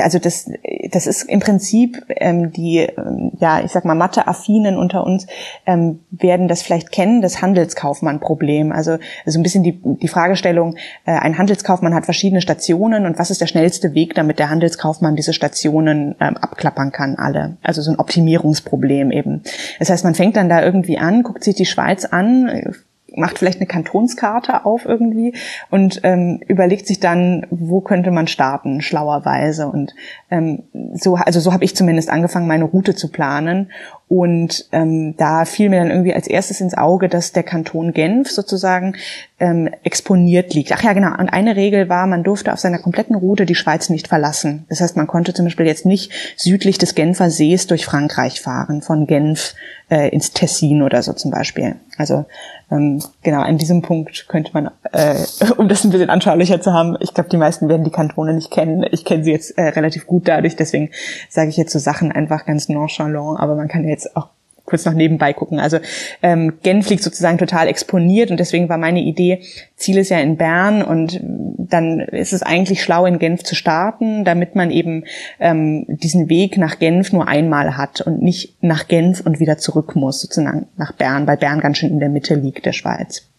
also 0.00 0.18
das, 0.18 0.50
das 0.90 1.06
ist 1.06 1.24
im 1.24 1.40
Prinzip 1.40 2.04
ähm, 2.08 2.52
die, 2.52 2.78
ähm, 2.78 3.32
ja, 3.38 3.62
ich 3.64 3.72
sag 3.72 3.84
mal, 3.84 3.94
Mathe-Affinen 3.94 4.76
unter 4.76 5.04
uns 5.04 5.26
ähm, 5.66 6.00
werden 6.10 6.48
das 6.48 6.62
vielleicht 6.62 6.92
kennen, 6.92 7.22
das 7.22 7.42
Handelskaufmann-Problem. 7.42 8.72
Also 8.72 8.98
so 9.26 9.38
ein 9.38 9.42
bisschen 9.42 9.62
die, 9.62 9.80
die 9.82 10.08
Fragestellung, 10.08 10.76
äh, 11.04 11.12
ein 11.12 11.38
Handelskaufmann 11.38 11.94
hat 11.94 12.04
verschiedene 12.04 12.40
Stationen 12.40 13.06
und 13.06 13.18
was 13.18 13.30
ist 13.30 13.40
der 13.40 13.46
schnellste 13.46 13.94
Weg, 13.94 14.14
damit 14.14 14.38
der 14.38 14.50
Handelskaufmann 14.50 15.16
diese 15.16 15.32
Stationen 15.32 16.14
ähm, 16.20 16.36
abklappern 16.36 16.92
kann, 16.92 17.16
alle. 17.16 17.56
Also 17.62 17.82
so 17.82 17.90
ein 17.90 17.98
Optimierungsproblem 17.98 19.10
eben. 19.10 19.42
Das 19.78 19.90
heißt, 19.90 20.04
man 20.04 20.14
fängt 20.14 20.36
dann 20.36 20.48
da 20.48 20.62
irgendwie 20.62 20.98
an, 20.98 21.22
guckt 21.22 21.44
sich 21.44 21.54
die 21.54 21.66
Schweiz 21.66 22.04
an, 22.04 22.74
macht 23.16 23.38
vielleicht 23.38 23.58
eine 23.58 23.66
Kantonskarte 23.66 24.64
auf 24.64 24.84
irgendwie 24.84 25.34
und 25.70 26.00
ähm, 26.02 26.40
überlegt 26.48 26.86
sich 26.86 27.00
dann, 27.00 27.46
wo 27.50 27.80
könnte 27.80 28.10
man 28.10 28.26
starten, 28.26 28.80
schlauerweise. 28.80 29.68
Und 29.68 29.94
ähm, 30.30 30.64
so, 30.94 31.16
also 31.16 31.40
so 31.40 31.52
habe 31.52 31.64
ich 31.64 31.76
zumindest 31.76 32.10
angefangen, 32.10 32.46
meine 32.46 32.64
Route 32.64 32.94
zu 32.94 33.10
planen. 33.10 33.70
Und 34.14 34.66
ähm, 34.72 35.16
da 35.16 35.46
fiel 35.46 35.70
mir 35.70 35.80
dann 35.80 35.90
irgendwie 35.90 36.12
als 36.12 36.26
erstes 36.26 36.60
ins 36.60 36.76
Auge, 36.76 37.08
dass 37.08 37.32
der 37.32 37.44
Kanton 37.44 37.94
Genf 37.94 38.30
sozusagen 38.30 38.94
ähm, 39.40 39.70
exponiert 39.84 40.52
liegt. 40.52 40.70
Ach 40.70 40.82
ja, 40.82 40.92
genau. 40.92 41.16
Und 41.18 41.30
eine 41.30 41.56
Regel 41.56 41.88
war, 41.88 42.06
man 42.06 42.22
durfte 42.22 42.52
auf 42.52 42.58
seiner 42.58 42.78
kompletten 42.78 43.16
Route 43.16 43.46
die 43.46 43.54
Schweiz 43.54 43.88
nicht 43.88 44.08
verlassen. 44.08 44.66
Das 44.68 44.82
heißt, 44.82 44.98
man 44.98 45.06
konnte 45.06 45.32
zum 45.32 45.46
Beispiel 45.46 45.64
jetzt 45.64 45.86
nicht 45.86 46.12
südlich 46.36 46.76
des 46.76 46.94
Genfer 46.94 47.30
Sees 47.30 47.68
durch 47.68 47.86
Frankreich 47.86 48.42
fahren, 48.42 48.82
von 48.82 49.06
Genf 49.06 49.54
äh, 49.92 50.08
ins 50.08 50.32
Tessin 50.32 50.82
oder 50.82 51.02
so 51.02 51.12
zum 51.12 51.30
Beispiel. 51.30 51.76
Also 51.98 52.24
ähm, 52.70 53.02
genau, 53.22 53.42
an 53.42 53.58
diesem 53.58 53.82
Punkt 53.82 54.26
könnte 54.28 54.52
man, 54.54 54.70
äh, 54.92 55.16
um 55.58 55.68
das 55.68 55.84
ein 55.84 55.90
bisschen 55.90 56.08
anschaulicher 56.08 56.60
zu 56.62 56.72
haben, 56.72 56.96
ich 57.00 57.12
glaube, 57.12 57.28
die 57.28 57.36
meisten 57.36 57.68
werden 57.68 57.84
die 57.84 57.90
Kantone 57.90 58.32
nicht 58.32 58.50
kennen. 58.50 58.86
Ich 58.90 59.04
kenne 59.04 59.24
sie 59.24 59.32
jetzt 59.32 59.58
äh, 59.58 59.68
relativ 59.68 60.06
gut 60.06 60.26
dadurch, 60.26 60.56
deswegen 60.56 60.90
sage 61.28 61.50
ich 61.50 61.58
jetzt 61.58 61.72
so 61.72 61.78
Sachen 61.78 62.10
einfach 62.10 62.46
ganz 62.46 62.70
nonchalant, 62.70 63.38
aber 63.38 63.54
man 63.54 63.68
kann 63.68 63.86
jetzt 63.86 64.01
jetzt 64.02 64.16
auch 64.16 64.28
kurz 64.64 64.84
noch 64.84 64.94
nebenbei 64.94 65.32
gucken. 65.32 65.58
Also 65.58 65.78
ähm, 66.22 66.58
Genf 66.62 66.88
liegt 66.88 67.02
sozusagen 67.02 67.38
total 67.38 67.68
exponiert 67.68 68.30
und 68.30 68.38
deswegen 68.38 68.68
war 68.68 68.78
meine 68.78 69.00
Idee, 69.00 69.42
Ziel 69.76 69.98
ist 69.98 70.10
ja 70.10 70.20
in 70.20 70.36
Bern 70.36 70.82
und 70.82 71.20
dann 71.22 72.00
ist 72.00 72.32
es 72.32 72.42
eigentlich 72.42 72.82
schlau, 72.82 73.04
in 73.06 73.18
Genf 73.18 73.42
zu 73.42 73.54
starten, 73.54 74.24
damit 74.24 74.54
man 74.54 74.70
eben 74.70 75.04
ähm, 75.40 75.84
diesen 75.88 76.28
Weg 76.28 76.58
nach 76.58 76.78
Genf 76.78 77.12
nur 77.12 77.28
einmal 77.28 77.76
hat 77.76 78.00
und 78.02 78.22
nicht 78.22 78.62
nach 78.62 78.88
Genf 78.88 79.20
und 79.20 79.40
wieder 79.40 79.58
zurück 79.58 79.96
muss, 79.96 80.20
sozusagen 80.20 80.68
nach 80.76 80.92
Bern, 80.92 81.26
weil 81.26 81.36
Bern 81.36 81.60
ganz 81.60 81.78
schön 81.78 81.90
in 81.90 82.00
der 82.00 82.08
Mitte 82.08 82.34
liegt 82.34 82.64
der 82.64 82.72
Schweiz. 82.72 83.31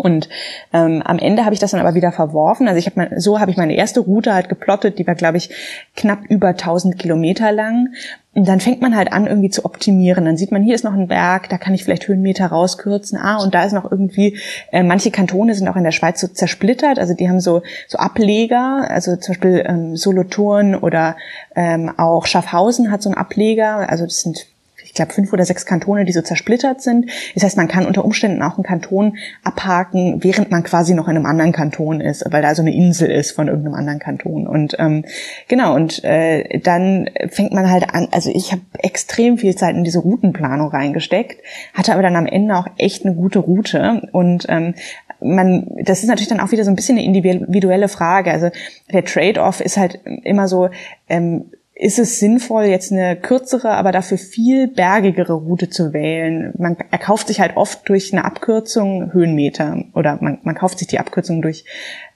Und 0.00 0.28
ähm, 0.72 1.02
am 1.04 1.18
Ende 1.18 1.44
habe 1.44 1.54
ich 1.54 1.60
das 1.60 1.72
dann 1.72 1.80
aber 1.80 1.94
wieder 1.94 2.12
verworfen. 2.12 2.66
Also 2.66 2.78
ich 2.78 2.86
habe 2.86 2.96
mal, 2.98 3.20
so 3.20 3.38
habe 3.38 3.50
ich 3.50 3.56
meine 3.56 3.74
erste 3.74 4.00
Route 4.00 4.34
halt 4.34 4.48
geplottet, 4.48 4.98
die 4.98 5.06
war 5.06 5.14
glaube 5.14 5.36
ich 5.36 5.50
knapp 5.94 6.24
über 6.28 6.48
1000 6.48 6.98
Kilometer 6.98 7.52
lang. 7.52 7.88
Und 8.32 8.46
dann 8.46 8.60
fängt 8.60 8.80
man 8.80 8.96
halt 8.96 9.12
an 9.12 9.26
irgendwie 9.26 9.50
zu 9.50 9.64
optimieren. 9.64 10.24
Dann 10.24 10.36
sieht 10.36 10.52
man, 10.52 10.62
hier 10.62 10.76
ist 10.76 10.84
noch 10.84 10.94
ein 10.94 11.08
Berg, 11.08 11.48
da 11.48 11.58
kann 11.58 11.74
ich 11.74 11.82
vielleicht 11.82 12.06
Höhenmeter 12.06 12.46
rauskürzen. 12.46 13.18
Ah, 13.18 13.42
und 13.42 13.54
da 13.54 13.64
ist 13.64 13.72
noch 13.72 13.90
irgendwie, 13.90 14.38
äh, 14.70 14.84
manche 14.84 15.10
Kantone 15.10 15.54
sind 15.54 15.66
auch 15.68 15.76
in 15.76 15.84
der 15.84 15.90
Schweiz 15.90 16.20
so 16.20 16.28
zersplittert. 16.28 16.98
Also 16.98 17.14
die 17.14 17.28
haben 17.28 17.40
so, 17.40 17.62
so 17.88 17.98
Ableger, 17.98 18.86
also 18.88 19.16
zum 19.16 19.34
Beispiel 19.34 19.64
ähm, 19.66 19.96
Solothurn 19.96 20.76
oder 20.76 21.16
ähm, 21.56 21.92
auch 21.98 22.26
Schaffhausen 22.26 22.92
hat 22.92 23.02
so 23.02 23.10
einen 23.10 23.18
Ableger. 23.18 23.90
Also 23.90 24.04
das 24.04 24.20
sind 24.20 24.46
ich 24.90 24.94
glaube, 24.94 25.12
fünf 25.12 25.32
oder 25.32 25.44
sechs 25.44 25.66
Kantone, 25.66 26.04
die 26.04 26.10
so 26.10 26.20
zersplittert 26.20 26.82
sind. 26.82 27.08
Das 27.34 27.44
heißt, 27.44 27.56
man 27.56 27.68
kann 27.68 27.86
unter 27.86 28.04
Umständen 28.04 28.42
auch 28.42 28.56
einen 28.56 28.64
Kanton 28.64 29.16
abhaken, 29.44 30.24
während 30.24 30.50
man 30.50 30.64
quasi 30.64 30.94
noch 30.94 31.06
in 31.06 31.16
einem 31.16 31.26
anderen 31.26 31.52
Kanton 31.52 32.00
ist, 32.00 32.24
weil 32.28 32.42
da 32.42 32.56
so 32.56 32.62
eine 32.62 32.74
Insel 32.74 33.08
ist 33.08 33.30
von 33.30 33.46
irgendeinem 33.46 33.74
anderen 33.74 34.00
Kanton. 34.00 34.48
Und 34.48 34.74
ähm, 34.80 35.04
genau, 35.46 35.76
und 35.76 36.02
äh, 36.02 36.58
dann 36.58 37.08
fängt 37.28 37.52
man 37.52 37.70
halt 37.70 37.94
an, 37.94 38.08
also 38.10 38.32
ich 38.34 38.50
habe 38.50 38.62
extrem 38.80 39.38
viel 39.38 39.54
Zeit 39.54 39.76
in 39.76 39.84
diese 39.84 40.00
Routenplanung 40.00 40.70
reingesteckt, 40.70 41.40
hatte 41.72 41.92
aber 41.92 42.02
dann 42.02 42.16
am 42.16 42.26
Ende 42.26 42.56
auch 42.56 42.66
echt 42.76 43.06
eine 43.06 43.14
gute 43.14 43.38
Route. 43.38 44.02
Und 44.10 44.46
ähm, 44.48 44.74
man, 45.20 45.68
das 45.84 46.00
ist 46.00 46.08
natürlich 46.08 46.28
dann 46.28 46.40
auch 46.40 46.50
wieder 46.50 46.64
so 46.64 46.70
ein 46.70 46.76
bisschen 46.76 46.98
eine 46.98 47.06
individuelle 47.06 47.86
Frage. 47.86 48.32
Also 48.32 48.50
der 48.92 49.04
Trade-off 49.04 49.60
ist 49.60 49.76
halt 49.76 50.00
immer 50.24 50.48
so, 50.48 50.68
ähm, 51.08 51.44
ist 51.80 51.98
es 51.98 52.18
sinnvoll, 52.18 52.64
jetzt 52.64 52.92
eine 52.92 53.16
kürzere, 53.16 53.70
aber 53.70 53.90
dafür 53.90 54.18
viel 54.18 54.68
bergigere 54.68 55.32
Route 55.32 55.70
zu 55.70 55.94
wählen. 55.94 56.52
Man 56.58 56.76
erkauft 56.90 57.28
sich 57.28 57.40
halt 57.40 57.56
oft 57.56 57.88
durch 57.88 58.12
eine 58.12 58.26
Abkürzung 58.26 59.14
Höhenmeter 59.14 59.84
oder 59.94 60.18
man, 60.20 60.38
man 60.42 60.54
kauft 60.54 60.78
sich 60.78 60.88
die 60.88 60.98
Abkürzung 60.98 61.40
durch 61.40 61.64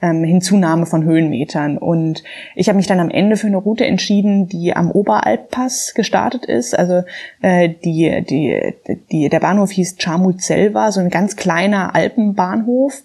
ähm, 0.03 0.23
Hinzunahme 0.23 0.85
von 0.85 1.05
Höhenmetern. 1.05 1.79
Und 1.79 2.23
ich 2.55 2.69
habe 2.69 2.77
mich 2.77 2.89
dann 2.89 3.01
am 3.01 3.09
Ende 3.09 3.39
für 3.39 3.47
eine 3.47 3.57
Route 3.57 3.87
entschieden, 3.87 4.49
die 4.49 4.77
am 4.77 4.91
Oberalppass 4.91 5.95
gestartet 5.95 6.45
ist. 6.45 6.79
Also 6.79 7.03
äh, 7.41 7.71
die, 7.71 8.23
die, 8.23 8.75
die, 9.11 9.31
der 9.31 9.41
Bahnhof 9.41 9.71
hieß 9.71 9.97
Chamut-Selva, 9.99 10.93
so 10.93 11.01
ein 11.01 11.09
ganz 11.09 11.37
kleiner 11.37 11.95
Alpenbahnhof 11.95 13.03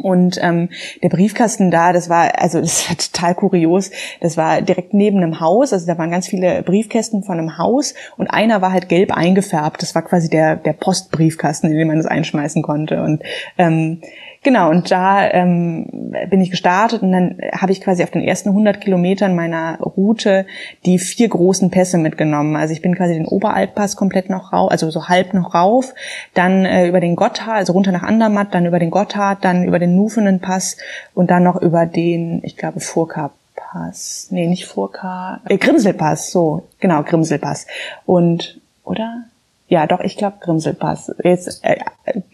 und 0.00 0.38
ähm, 0.42 0.68
der 1.02 1.08
Briefkasten 1.08 1.70
da, 1.70 1.92
das 1.92 2.08
war, 2.08 2.40
also 2.40 2.60
das 2.60 2.88
war 2.88 2.96
total 2.96 3.34
kurios. 3.34 3.90
Das 4.20 4.36
war 4.36 4.62
direkt 4.62 4.94
neben 4.94 5.18
einem 5.18 5.40
Haus, 5.40 5.72
also 5.72 5.86
da 5.86 5.98
waren 5.98 6.10
ganz 6.10 6.28
viele 6.28 6.62
Briefkästen 6.62 7.22
von 7.22 7.38
einem 7.38 7.58
Haus 7.58 7.94
und 8.16 8.28
einer 8.28 8.62
war 8.62 8.72
halt 8.72 8.88
gelb 8.88 9.16
eingefärbt. 9.16 9.82
Das 9.82 9.94
war 9.94 10.02
quasi 10.02 10.28
der, 10.28 10.56
der 10.56 10.72
Postbriefkasten, 10.72 11.70
in 11.70 11.76
den 11.76 11.88
man 11.88 11.96
das 11.96 12.06
einschmeißen 12.06 12.62
konnte. 12.62 13.02
Und 13.02 13.22
ähm, 13.58 14.00
Genau, 14.42 14.70
und 14.70 14.90
da 14.90 15.30
ähm, 15.30 16.12
bin 16.30 16.40
ich 16.40 16.50
gestartet 16.50 17.02
und 17.02 17.12
dann 17.12 17.36
habe 17.52 17.72
ich 17.72 17.82
quasi 17.82 18.02
auf 18.02 18.10
den 18.10 18.22
ersten 18.22 18.48
100 18.48 18.80
Kilometern 18.80 19.34
meiner 19.34 19.78
Route 19.80 20.46
die 20.86 20.98
vier 20.98 21.28
großen 21.28 21.70
Pässe 21.70 21.98
mitgenommen. 21.98 22.56
Also 22.56 22.72
ich 22.72 22.80
bin 22.80 22.96
quasi 22.96 23.12
den 23.12 23.26
Oberalppass 23.26 23.96
komplett 23.96 24.30
noch 24.30 24.54
rauf, 24.54 24.70
also 24.70 24.90
so 24.90 25.08
halb 25.08 25.34
noch 25.34 25.54
rauf, 25.54 25.94
dann 26.32 26.64
äh, 26.64 26.88
über 26.88 27.00
den 27.00 27.16
Gotthard, 27.16 27.58
also 27.58 27.74
runter 27.74 27.92
nach 27.92 28.02
Andermatt, 28.02 28.54
dann 28.54 28.64
über 28.64 28.78
den 28.78 28.90
Gotthard, 28.90 29.44
dann 29.44 29.64
über 29.64 29.78
den 29.78 29.94
Nufenenpass 29.94 30.78
und 31.14 31.30
dann 31.30 31.42
noch 31.42 31.60
über 31.60 31.84
den, 31.84 32.40
ich 32.42 32.56
glaube, 32.56 32.80
Furka 32.80 33.32
Pass. 33.54 34.28
Nee, 34.30 34.46
nicht 34.46 34.66
Furka, 34.66 35.40
äh, 35.50 35.58
Grimselpass, 35.58 36.30
so, 36.30 36.66
genau, 36.80 37.02
Grimselpass. 37.02 37.66
Und, 38.06 38.58
oder? 38.84 39.24
Ja, 39.70 39.86
doch, 39.86 40.00
ich 40.00 40.16
glaube 40.16 40.38
Grimselpass. 40.40 41.14
Jetzt, 41.22 41.64
äh, 41.64 41.76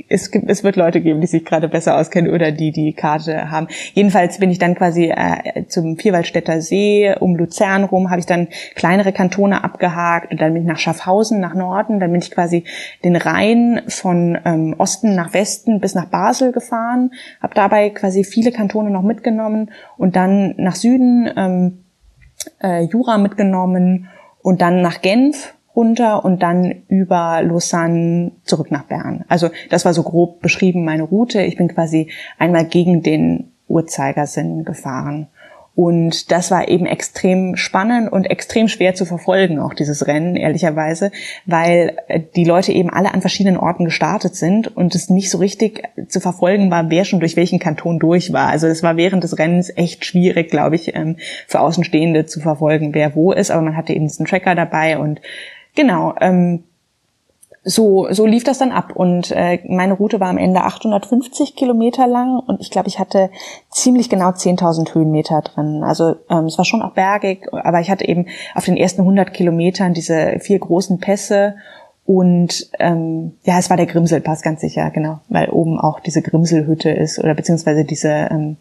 es, 0.09 0.31
gibt, 0.31 0.49
es 0.49 0.65
wird 0.65 0.77
Leute 0.77 1.03
geben, 1.03 1.21
die 1.21 1.27
sich 1.27 1.45
gerade 1.45 1.69
besser 1.69 1.99
auskennen 1.99 2.33
oder 2.33 2.51
die 2.51 2.73
die 2.73 2.95
Karte 2.95 3.51
haben. 3.51 3.69
Jedenfalls 3.93 4.39
bin 4.39 4.51
ich 4.51 4.59
dann 4.59 4.75
quasi 4.75 5.13
äh, 5.15 5.67
zum 5.69 5.99
Vierwaldstätter 5.99 6.63
See, 6.63 7.15
um 7.21 7.37
Luzern 7.37 7.85
rum, 7.85 8.09
habe 8.09 8.21
ich 8.21 8.27
dann 8.27 8.49
kleinere 8.75 9.13
Kantone 9.13 9.63
abgehakt 9.63 10.33
und 10.33 10.41
dann 10.41 10.55
bin 10.55 10.63
ich 10.63 10.69
nach 10.69 10.79
Schaffhausen, 10.79 11.39
nach 11.39 11.55
Norden. 11.55 12.01
Dann 12.01 12.11
bin 12.11 12.23
ich 12.23 12.31
quasi 12.31 12.65
den 13.05 13.17
Rhein 13.17 13.83
von 13.87 14.39
ähm, 14.47 14.75
Osten 14.79 15.15
nach 15.15 15.35
Westen 15.35 15.79
bis 15.79 15.95
nach 15.95 16.07
Basel 16.07 16.53
gefahren, 16.53 17.11
habe 17.43 17.53
dabei 17.55 17.91
quasi 17.91 18.25
viele 18.25 18.51
Kantone 18.51 18.89
noch 18.89 19.03
mitgenommen 19.03 19.73
und 19.99 20.17
dann 20.17 20.55
nach 20.57 20.75
Süden 20.75 21.31
ähm, 21.37 21.85
äh, 22.63 22.85
Jura 22.85 23.19
mitgenommen 23.19 24.09
und 24.41 24.63
dann 24.63 24.81
nach 24.81 25.03
Genf 25.03 25.53
runter 25.77 26.25
und 26.25 26.43
dann 26.43 26.75
über 26.89 27.43
Lausanne 27.43 28.33
zurück 28.45 28.71
nach 28.71 28.85
Bern. 28.85 29.25
Also 29.29 29.51
das 29.71 29.85
war 29.85 29.93
so 29.93 30.03
grob 30.03 30.41
beschrieben 30.41 30.85
meine 30.85 31.03
Route. 31.03 31.43
Ich 31.43 31.57
bin 31.57 31.69
quasi 31.69 32.11
einmal 32.39 32.65
gegen 32.65 33.03
den 33.03 33.53
Uhrzeigersinn 33.69 34.65
gefahren. 34.65 35.29
Und 35.77 36.31
das 36.33 36.51
war 36.51 36.69
eben 36.69 36.87
extrem 36.87 37.55
spannend 37.55 38.11
und 38.11 38.25
extrem 38.25 38.67
schwer 38.67 38.95
zu 38.95 39.05
verfolgen, 39.05 39.59
auch 39.59 39.75
dieses 39.75 40.07
Rennen, 40.07 40.35
ehrlicherweise, 40.35 41.13
weil 41.45 41.99
äh, 42.09 42.21
die 42.35 42.45
Leute 42.45 42.73
eben 42.73 42.89
alle 42.89 43.13
an 43.13 43.21
verschiedenen 43.21 43.59
Orten 43.59 43.85
gestartet 43.85 44.35
sind 44.37 44.75
und 44.75 44.95
es 44.95 45.11
nicht 45.11 45.31
so 45.31 45.37
richtig 45.37 45.83
zu 46.09 46.21
verfolgen 46.21 46.71
war, 46.71 46.89
wer 46.89 47.05
schon 47.05 47.21
durch 47.21 47.37
welchen 47.37 47.59
Kanton 47.59 47.99
durch 47.99 48.33
war. 48.33 48.49
Also 48.49 48.67
es 48.69 48.83
war 48.83 48.97
während 48.97 49.23
des 49.23 49.39
Rennens 49.39 49.71
echt 49.77 50.07
schwierig, 50.07 50.51
glaube 50.51 50.77
ich, 50.77 50.97
ähm, 50.97 51.17
für 51.47 51.61
Außenstehende 51.61 52.25
zu 52.25 52.41
verfolgen, 52.41 52.95
wer 52.95 53.15
wo 53.15 53.33
ist, 53.33 53.51
aber 53.51 53.61
man 53.61 53.77
hatte 53.77 53.93
eben 53.93 54.07
diesen 54.07 54.25
Tracker 54.25 54.55
dabei 54.55 54.97
und 54.97 55.21
genau. 55.77 56.15
Ähm, 56.21 56.65
so, 57.69 58.07
so 58.13 58.27
lief 58.27 58.45
das 58.45 58.59
dann 58.59 58.71
ab. 58.71 58.93
Und 58.95 59.33
äh, 59.33 59.59
meine 59.69 59.95
Route 59.95 60.21
war 60.21 60.29
am 60.29 60.39
Ende 60.39 60.63
850 60.63 61.57
Kilometer 61.57 62.07
lang 62.07 62.39
und 62.39 62.61
ich 62.61 62.71
glaube, 62.71 62.89
ich 62.89 63.01
hatte 63.01 63.31
ziemlich 63.71 64.09
genau 64.09 64.29
10.000 64.29 64.95
Höhenmeter 64.95 65.43
drin. 65.43 65.83
Also 65.83 66.15
ähm, 66.31 66.45
es 66.47 66.57
war 66.59 66.65
schon 66.65 66.83
auch 66.83 66.93
bergig, 66.93 67.49
aber 67.53 67.81
ich 67.81 67.91
hatte 67.91 68.07
eben 68.07 68.27
auf 68.55 68.65
den 68.65 68.77
ersten 68.77 69.03
100 69.03 69.35
Kilometern 69.35 69.95
diese 69.95 70.39
vier 70.39 70.61
großen 70.61 70.99
Pässe 71.01 71.57
und 72.07 72.71
ähm, 72.79 73.33
ja, 73.43 73.59
es 73.59 73.69
war 73.69 73.77
der 73.77 73.87
Grimselpass, 73.87 74.43
ganz 74.43 74.61
sicher, 74.61 74.91
genau, 74.91 75.19
weil 75.29 75.49
oben 75.49 75.81
auch 75.81 75.99
diese 75.99 76.23
Grimselhütte 76.23 76.89
ist 76.89 77.19
oder 77.19 77.35
beziehungsweise 77.35 77.85
diese, 77.85 78.29
ähm, 78.31 78.59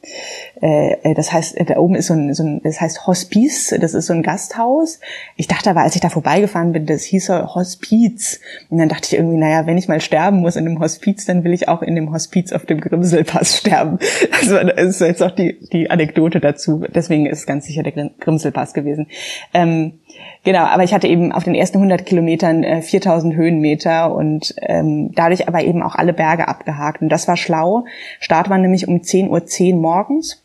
äh, 0.64 0.93
äh 1.04 1.14
das 1.14 1.32
heißt, 1.32 1.56
da 1.68 1.78
oben 1.78 1.93
ist 1.93 2.08
so 2.08 2.16
ein, 2.16 2.34
so 2.34 2.43
ein, 2.43 2.62
das 2.64 2.82
heißt 2.82 3.06
Hospiz, 3.06 3.76
das 3.80 3.93
ist 3.93 4.08
so 4.08 4.14
ein 4.14 4.24
Gasthaus. 4.24 5.00
Ich 5.36 5.48
dachte 5.48 5.70
aber, 5.70 5.82
als 5.82 5.93
ich 5.93 6.02
da 6.02 6.10
vorbeigefahren 6.10 6.72
bin, 6.72 6.88
das 6.88 7.04
hieß 7.04 7.30
Hospiz. 7.30 8.39
Und 8.72 8.80
dann 8.80 8.89
dachte 8.89 9.10
ich 9.12 9.14
irgendwie, 9.14 9.38
naja, 9.38 9.68
wenn 9.68 9.78
ich 9.78 9.88
mal 9.88 10.02
sterben 10.02 10.39
muss 10.39 10.56
in 10.56 10.66
dem 10.66 10.80
Hospiz, 10.80 11.26
dann 11.26 11.43
will 11.43 11.54
ich 11.54 11.68
auch 11.68 11.84
in 11.84 11.93
dem 11.93 12.12
Hospiz 12.12 12.52
auf 12.52 12.66
dem 12.66 12.82
Grimselpass 12.82 13.58
sterben. 13.60 14.00
Also 14.39 14.58
das 14.58 14.86
ist 14.86 15.02
jetzt 15.02 15.22
auch 15.22 15.32
die, 15.32 15.60
die 15.72 15.91
Anekdote 15.91 16.39
dazu. 16.39 16.84
Deswegen 16.93 17.28
ist 17.28 17.46
ganz 17.46 17.68
sicher 17.68 17.84
der 17.84 18.10
Grimselpass 18.20 18.74
gewesen. 18.74 19.06
Ähm, 19.54 20.00
Genau, 20.43 20.60
aber 20.60 20.84
ich 20.84 20.93
hatte 20.93 21.08
eben 21.08 21.32
auf 21.32 21.43
den 21.43 21.56
ersten 21.56 21.78
100 21.78 22.06
Kilometern 22.06 22.64
äh, 22.64 22.82
4000 22.82 23.35
Höhenmeter 23.36 24.14
und 24.14 24.56
ähm, 24.62 25.12
dadurch 25.14 25.48
aber 25.48 25.64
eben 25.64 25.84
auch 25.84 25.96
alle 25.96 26.14
Berge 26.14 26.48
abgehakt. 26.48 27.02
Und 27.02 27.10
das 27.10 27.28
war 27.28 27.38
schlau. 27.38 27.86
Start 28.20 28.50
war 28.50 28.58
nämlich 28.58 28.88
um 28.88 28.98
10.10 28.98 29.30
Uhr 29.30 29.40
.10 29.40 29.76
morgens. 29.76 30.42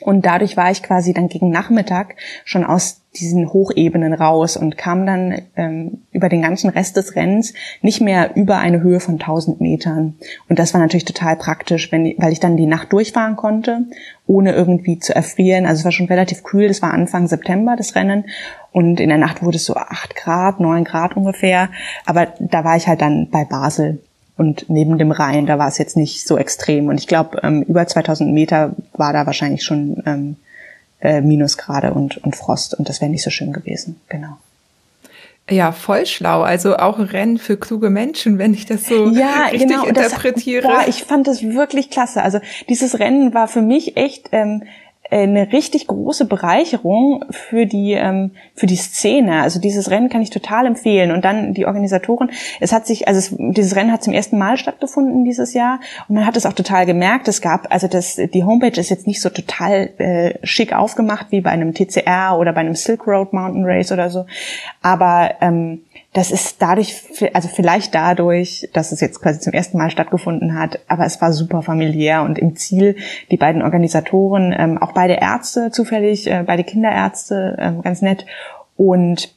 Und 0.00 0.26
dadurch 0.26 0.56
war 0.56 0.70
ich 0.70 0.82
quasi 0.82 1.12
dann 1.12 1.28
gegen 1.28 1.50
Nachmittag 1.50 2.14
schon 2.44 2.64
aus 2.64 3.00
diesen 3.16 3.52
Hochebenen 3.52 4.12
raus 4.12 4.56
und 4.56 4.76
kam 4.78 5.06
dann 5.06 5.42
ähm, 5.56 6.02
über 6.12 6.28
den 6.28 6.42
ganzen 6.42 6.70
Rest 6.70 6.96
des 6.96 7.16
Rennens 7.16 7.54
nicht 7.82 8.00
mehr 8.00 8.36
über 8.36 8.58
eine 8.58 8.80
Höhe 8.80 9.00
von 9.00 9.14
1000 9.14 9.60
Metern. 9.60 10.14
Und 10.48 10.58
das 10.58 10.72
war 10.72 10.80
natürlich 10.80 11.04
total 11.04 11.36
praktisch, 11.36 11.90
wenn, 11.90 12.14
weil 12.18 12.32
ich 12.32 12.38
dann 12.38 12.56
die 12.56 12.66
Nacht 12.66 12.92
durchfahren 12.92 13.34
konnte, 13.36 13.86
ohne 14.26 14.52
irgendwie 14.52 14.98
zu 14.98 15.14
erfrieren. 15.14 15.66
Also 15.66 15.80
es 15.80 15.84
war 15.84 15.92
schon 15.92 16.06
relativ 16.06 16.44
kühl, 16.44 16.68
das 16.68 16.82
war 16.82 16.92
Anfang 16.92 17.26
September, 17.26 17.74
das 17.76 17.94
Rennen. 17.94 18.26
Und 18.72 19.00
in 19.00 19.08
der 19.08 19.18
Nacht 19.18 19.42
wurde 19.42 19.56
es 19.56 19.64
so 19.64 19.74
acht 19.74 20.14
Grad, 20.14 20.60
neun 20.60 20.84
Grad 20.84 21.16
ungefähr. 21.16 21.70
Aber 22.04 22.26
da 22.38 22.64
war 22.64 22.76
ich 22.76 22.86
halt 22.86 23.00
dann 23.00 23.28
bei 23.30 23.44
Basel 23.44 24.00
und 24.38 24.66
neben 24.68 24.98
dem 24.98 25.10
Rhein, 25.10 25.46
da 25.46 25.58
war 25.58 25.68
es 25.68 25.78
jetzt 25.78 25.96
nicht 25.96 26.26
so 26.26 26.38
extrem. 26.38 26.88
Und 26.88 26.98
ich 26.98 27.08
glaube, 27.08 27.40
ähm, 27.42 27.62
über 27.62 27.86
2000 27.86 28.32
Meter 28.32 28.72
war 28.92 29.12
da 29.12 29.26
wahrscheinlich 29.26 29.64
schon 29.64 30.02
ähm, 30.06 30.36
äh, 31.00 31.20
Minusgrade 31.20 31.92
und, 31.92 32.18
und 32.18 32.36
Frost 32.36 32.74
und 32.74 32.88
das 32.88 33.00
wäre 33.00 33.10
nicht 33.10 33.24
so 33.24 33.30
schön 33.30 33.52
gewesen. 33.52 34.00
Genau. 34.08 34.38
Ja, 35.50 35.72
voll 35.72 36.06
schlau. 36.06 36.42
Also 36.42 36.76
auch 36.76 36.98
Rennen 36.98 37.38
für 37.38 37.56
kluge 37.56 37.90
Menschen, 37.90 38.38
wenn 38.38 38.54
ich 38.54 38.66
das 38.66 38.86
so 38.86 39.08
ja, 39.10 39.46
richtig 39.50 39.68
genau. 39.68 39.86
interpretiere. 39.86 40.62
Das, 40.62 40.70
boah, 40.70 40.88
ich 40.88 41.04
fand 41.04 41.26
das 41.26 41.42
wirklich 41.42 41.90
klasse. 41.90 42.22
Also 42.22 42.38
dieses 42.68 42.98
Rennen 42.98 43.34
war 43.34 43.48
für 43.48 43.62
mich 43.62 43.96
echt 43.96 44.28
ähm, 44.32 44.62
äh, 44.62 44.66
eine 45.10 45.52
richtig 45.52 45.86
große 45.86 46.26
Bereicherung 46.26 47.24
für 47.30 47.66
die 47.66 47.92
ähm, 47.92 48.32
für 48.54 48.66
die 48.66 48.76
Szene. 48.76 49.42
Also 49.42 49.60
dieses 49.60 49.90
Rennen 49.90 50.08
kann 50.08 50.20
ich 50.20 50.30
total 50.30 50.66
empfehlen. 50.66 51.10
Und 51.12 51.24
dann 51.24 51.54
die 51.54 51.66
Organisatoren. 51.66 52.30
Es 52.60 52.72
hat 52.72 52.86
sich, 52.86 53.08
also 53.08 53.18
es, 53.18 53.34
dieses 53.38 53.76
Rennen 53.76 53.92
hat 53.92 54.02
zum 54.02 54.12
ersten 54.12 54.36
Mal 54.36 54.56
stattgefunden 54.56 55.24
dieses 55.24 55.54
Jahr 55.54 55.80
und 56.08 56.16
man 56.16 56.26
hat 56.26 56.36
es 56.36 56.44
auch 56.44 56.52
total 56.52 56.84
gemerkt. 56.86 57.28
Es 57.28 57.40
gab, 57.40 57.72
also 57.72 57.88
das 57.88 58.16
die 58.16 58.44
Homepage 58.44 58.78
ist 58.78 58.90
jetzt 58.90 59.06
nicht 59.06 59.20
so 59.20 59.30
total 59.30 59.90
äh, 59.98 60.34
schick 60.46 60.74
aufgemacht 60.74 61.28
wie 61.30 61.40
bei 61.40 61.50
einem 61.50 61.72
TCR 61.74 62.36
oder 62.38 62.52
bei 62.52 62.60
einem 62.60 62.74
Silk 62.74 63.06
Road 63.06 63.32
Mountain 63.32 63.64
Race 63.64 63.92
oder 63.92 64.10
so, 64.10 64.26
aber 64.82 65.36
ähm, 65.40 65.82
das 66.18 66.32
ist 66.32 66.60
dadurch, 66.60 67.00
also 67.32 67.46
vielleicht 67.46 67.94
dadurch, 67.94 68.68
dass 68.72 68.90
es 68.90 69.00
jetzt 69.00 69.22
quasi 69.22 69.38
zum 69.38 69.52
ersten 69.52 69.78
Mal 69.78 69.88
stattgefunden 69.88 70.58
hat, 70.58 70.80
aber 70.88 71.06
es 71.06 71.20
war 71.22 71.32
super 71.32 71.62
familiär 71.62 72.24
und 72.24 72.40
im 72.40 72.56
Ziel 72.56 72.96
die 73.30 73.36
beiden 73.36 73.62
Organisatoren, 73.62 74.52
ähm, 74.58 74.78
auch 74.78 74.90
beide 74.90 75.14
Ärzte 75.14 75.70
zufällig, 75.70 76.28
äh, 76.28 76.42
beide 76.44 76.64
Kinderärzte, 76.64 77.56
ähm, 77.60 77.82
ganz 77.82 78.02
nett. 78.02 78.26
Und 78.76 79.32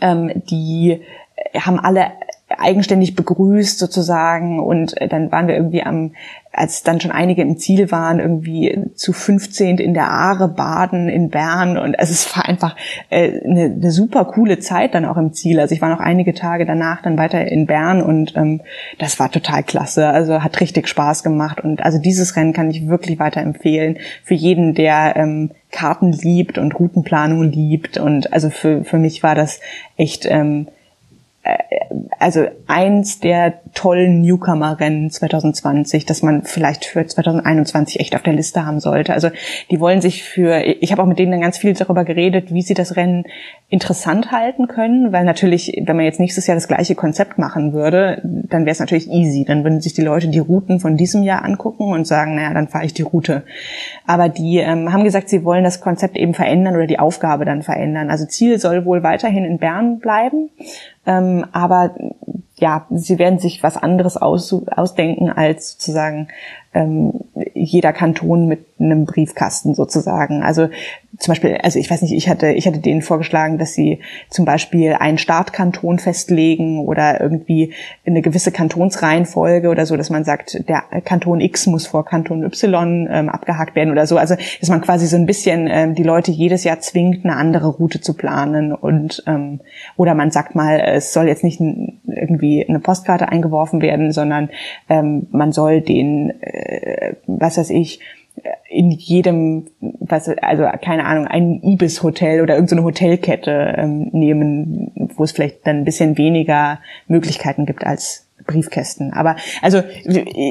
ähm, 0.00 0.42
die 0.50 1.02
haben 1.54 1.78
alle 1.78 2.10
eigenständig 2.48 3.14
begrüßt 3.14 3.78
sozusagen 3.78 4.58
und 4.58 5.00
äh, 5.00 5.06
dann 5.06 5.30
waren 5.30 5.46
wir 5.46 5.54
irgendwie 5.54 5.84
am 5.84 6.14
als 6.52 6.82
dann 6.82 7.00
schon 7.00 7.10
einige 7.10 7.42
im 7.42 7.56
Ziel 7.56 7.90
waren, 7.90 8.20
irgendwie 8.20 8.78
zu 8.94 9.12
15 9.12 9.78
in 9.78 9.94
der 9.94 10.10
Aare 10.10 10.48
baden 10.48 11.08
in 11.08 11.30
Bern 11.30 11.78
und 11.78 11.98
also 11.98 12.12
es 12.12 12.36
war 12.36 12.46
einfach 12.46 12.76
äh, 13.08 13.40
eine, 13.44 13.64
eine 13.64 13.90
super 13.90 14.26
coole 14.26 14.58
Zeit 14.58 14.94
dann 14.94 15.06
auch 15.06 15.16
im 15.16 15.32
Ziel. 15.32 15.58
Also 15.60 15.74
ich 15.74 15.80
war 15.80 15.88
noch 15.88 16.00
einige 16.00 16.34
Tage 16.34 16.66
danach 16.66 17.02
dann 17.02 17.16
weiter 17.16 17.46
in 17.46 17.66
Bern 17.66 18.02
und 18.02 18.36
ähm, 18.36 18.60
das 18.98 19.18
war 19.18 19.30
total 19.30 19.62
klasse. 19.62 20.08
Also 20.08 20.42
hat 20.42 20.60
richtig 20.60 20.88
Spaß 20.88 21.22
gemacht 21.22 21.60
und 21.60 21.82
also 21.82 21.98
dieses 21.98 22.36
Rennen 22.36 22.52
kann 22.52 22.70
ich 22.70 22.86
wirklich 22.86 23.18
weiterempfehlen 23.18 23.98
für 24.22 24.34
jeden, 24.34 24.74
der 24.74 25.16
ähm, 25.16 25.52
Karten 25.70 26.12
liebt 26.12 26.58
und 26.58 26.78
Routenplanung 26.78 27.44
liebt 27.44 27.96
und 27.96 28.32
also 28.32 28.50
für 28.50 28.84
für 28.84 28.98
mich 28.98 29.22
war 29.22 29.34
das 29.34 29.60
echt 29.96 30.26
ähm, 30.28 30.66
äh, 30.68 30.81
also 32.18 32.46
eins 32.68 33.18
der 33.18 33.60
tollen 33.74 34.20
Newcomer-Rennen 34.20 35.10
2020, 35.10 36.06
dass 36.06 36.22
man 36.22 36.42
vielleicht 36.44 36.84
für 36.84 37.04
2021 37.04 37.98
echt 37.98 38.14
auf 38.14 38.22
der 38.22 38.34
Liste 38.34 38.64
haben 38.64 38.78
sollte. 38.78 39.12
Also 39.12 39.30
die 39.70 39.80
wollen 39.80 40.00
sich 40.00 40.22
für, 40.22 40.62
ich 40.64 40.92
habe 40.92 41.02
auch 41.02 41.06
mit 41.06 41.18
denen 41.18 41.32
dann 41.32 41.40
ganz 41.40 41.58
viel 41.58 41.72
darüber 41.74 42.04
geredet, 42.04 42.52
wie 42.54 42.62
sie 42.62 42.74
das 42.74 42.94
Rennen 42.94 43.24
interessant 43.68 44.30
halten 44.30 44.68
können, 44.68 45.12
weil 45.12 45.24
natürlich, 45.24 45.82
wenn 45.84 45.96
man 45.96 46.04
jetzt 46.04 46.20
nächstes 46.20 46.46
Jahr 46.46 46.54
das 46.54 46.68
gleiche 46.68 46.94
Konzept 46.94 47.38
machen 47.38 47.72
würde, 47.72 48.20
dann 48.22 48.64
wäre 48.66 48.72
es 48.72 48.80
natürlich 48.80 49.10
easy. 49.10 49.44
Dann 49.44 49.64
würden 49.64 49.80
sich 49.80 49.94
die 49.94 50.02
Leute 50.02 50.28
die 50.28 50.38
Routen 50.38 50.78
von 50.78 50.96
diesem 50.96 51.24
Jahr 51.24 51.44
angucken 51.44 51.92
und 51.92 52.06
sagen, 52.06 52.36
naja, 52.36 52.54
dann 52.54 52.68
fahre 52.68 52.84
ich 52.84 52.94
die 52.94 53.02
Route. 53.02 53.42
Aber 54.06 54.28
die 54.28 54.58
ähm, 54.58 54.92
haben 54.92 55.04
gesagt, 55.04 55.28
sie 55.28 55.42
wollen 55.42 55.64
das 55.64 55.80
Konzept 55.80 56.16
eben 56.16 56.34
verändern 56.34 56.76
oder 56.76 56.86
die 56.86 57.00
Aufgabe 57.00 57.44
dann 57.44 57.62
verändern. 57.62 58.10
Also 58.10 58.26
Ziel 58.26 58.60
soll 58.60 58.84
wohl 58.84 59.02
weiterhin 59.02 59.44
in 59.44 59.58
Bern 59.58 59.98
bleiben 59.98 60.50
ähm, 61.06 61.46
aber 61.52 61.94
ja, 62.56 62.86
sie 62.90 63.18
werden 63.18 63.38
sich 63.38 63.62
was 63.62 63.76
anderes 63.76 64.16
aus, 64.16 64.52
ausdenken 64.52 65.30
als 65.30 65.72
sozusagen 65.72 66.28
ähm, 66.74 67.12
jeder 67.54 67.92
Kanton 67.92 68.46
mit 68.46 68.64
einem 68.78 69.04
Briefkasten 69.04 69.74
sozusagen. 69.74 70.42
Also 70.42 70.68
zum 71.18 71.32
Beispiel, 71.32 71.58
also 71.62 71.78
ich 71.78 71.90
weiß 71.90 72.02
nicht, 72.02 72.12
ich 72.12 72.28
hatte, 72.28 72.52
ich 72.52 72.66
hatte 72.66 72.78
denen 72.78 73.02
vorgeschlagen, 73.02 73.58
dass 73.58 73.74
sie 73.74 74.00
zum 74.30 74.44
Beispiel 74.44 74.94
einen 74.94 75.18
Startkanton 75.18 75.98
festlegen 75.98 76.80
oder 76.80 77.20
irgendwie 77.20 77.74
eine 78.06 78.22
gewisse 78.22 78.50
Kantonsreihenfolge 78.50 79.68
oder 79.68 79.84
so, 79.84 79.96
dass 79.96 80.08
man 80.08 80.24
sagt, 80.24 80.68
der 80.68 80.82
Kanton 81.04 81.40
X 81.40 81.66
muss 81.66 81.86
vor 81.86 82.04
Kanton 82.06 82.42
Y 82.42 83.08
ähm, 83.10 83.28
abgehakt 83.28 83.76
werden 83.76 83.90
oder 83.90 84.06
so. 84.06 84.16
Also 84.16 84.36
dass 84.60 84.70
man 84.70 84.80
quasi 84.80 85.06
so 85.06 85.16
ein 85.16 85.26
bisschen 85.26 85.68
ähm, 85.70 85.94
die 85.94 86.02
Leute 86.02 86.30
jedes 86.30 86.64
Jahr 86.64 86.80
zwingt, 86.80 87.24
eine 87.24 87.36
andere 87.36 87.68
Route 87.68 88.00
zu 88.00 88.14
planen 88.14 88.72
und 88.72 89.22
ähm, 89.26 89.60
oder 89.96 90.14
man 90.14 90.30
sagt 90.30 90.54
mal, 90.54 90.80
es 90.80 91.12
soll 91.12 91.28
jetzt 91.28 91.44
nicht 91.44 91.60
irgendwie 91.60 92.66
eine 92.66 92.80
Postkarte 92.80 93.28
eingeworfen 93.28 93.82
werden, 93.82 94.12
sondern 94.12 94.48
ähm, 94.88 95.26
man 95.30 95.52
soll 95.52 95.82
den 95.82 96.30
äh, 96.40 96.61
äh, 96.62 97.16
was 97.26 97.58
weiß 97.58 97.70
ich, 97.70 98.00
in 98.68 98.90
jedem, 98.90 99.66
was, 99.80 100.28
also 100.28 100.64
keine 100.82 101.04
Ahnung, 101.04 101.26
ein 101.26 101.62
Ibis-Hotel 101.62 102.40
oder 102.40 102.54
irgendeine 102.54 102.84
Hotelkette 102.84 103.74
ähm, 103.76 104.08
nehmen, 104.12 105.10
wo 105.16 105.24
es 105.24 105.32
vielleicht 105.32 105.66
dann 105.66 105.78
ein 105.78 105.84
bisschen 105.84 106.16
weniger 106.16 106.80
Möglichkeiten 107.08 107.66
gibt 107.66 107.86
als 107.86 108.26
Briefkästen. 108.46 109.12
Aber 109.12 109.36
also 109.60 109.82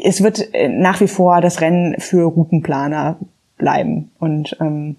es 0.06 0.24
wird 0.24 0.54
äh, 0.54 0.70
nach 0.70 1.02
wie 1.02 1.08
vor 1.08 1.42
das 1.42 1.62
Rennen 1.62 2.00
für 2.00 2.24
Routenplaner 2.26 3.18
bleiben 3.58 4.12
und 4.20 4.58
ähm, 4.62 4.98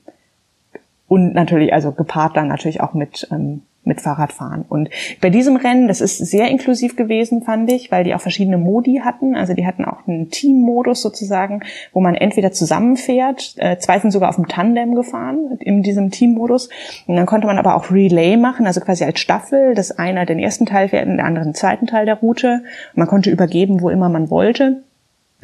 und 1.09 1.35
natürlich 1.35 1.75
also 1.75 1.93
gepaart 1.93 2.37
dann 2.37 2.49
natürlich 2.49 2.81
auch 2.81 2.95
mit 2.95 3.29
ähm, 3.31 3.63
mit 3.85 4.01
Fahrradfahren. 4.01 4.65
Und 4.69 4.91
bei 5.21 5.31
diesem 5.31 5.57
Rennen, 5.57 5.89
das 5.89 6.01
ist 6.01 6.19
sehr 6.19 6.49
inklusiv 6.49 6.95
gewesen, 6.97 7.43
fand 7.43 7.71
ich, 7.71 7.91
weil 7.91 8.05
die 8.05 8.15
auch 8.15 8.21
verschiedene 8.21 8.59
Modi 8.59 9.01
hatten. 9.05 9.35
Also 9.35 9.55
die 9.55 9.67
hatten 9.67 9.85
auch 9.85 10.07
einen 10.07 10.31
Team-Modus 10.31 11.03
sozusagen, 11.03 11.63
wo 11.93 12.01
man 12.01 12.15
entweder 12.15 12.53
zusammenfährt, 12.53 13.55
äh, 13.57 13.79
zwei 13.79 13.99
sind 13.99 14.13
sogar 14.13 14.29
auf 14.29 14.37
dem 14.37 14.47
Tandem 14.47 14.95
gefahren 14.95 15.59
in 15.59 15.83
diesem 15.83 16.11
Team-Modus. 16.11 16.69
Und 17.07 17.17
dann 17.17 17.27
konnte 17.27 17.47
man 17.47 17.59
aber 17.59 17.75
auch 17.75 17.91
Relay 17.91 18.37
machen, 18.37 18.67
also 18.67 18.81
quasi 18.81 19.05
als 19.05 19.19
Staffel, 19.19 19.75
dass 19.75 19.91
einer 19.91 20.27
den 20.27 20.39
ersten 20.39 20.67
Teil 20.67 20.89
fährt 20.89 21.07
und 21.07 21.17
der 21.17 21.27
andere 21.27 21.45
den 21.45 21.55
zweiten 21.55 21.87
Teil 21.87 22.07
der 22.07 22.17
Route. 22.17 22.63
man 22.95 23.09
konnte 23.09 23.31
übergeben, 23.31 23.81
wo 23.81 23.91
immer 23.91 24.09
man 24.09 24.31
wollte. 24.31 24.83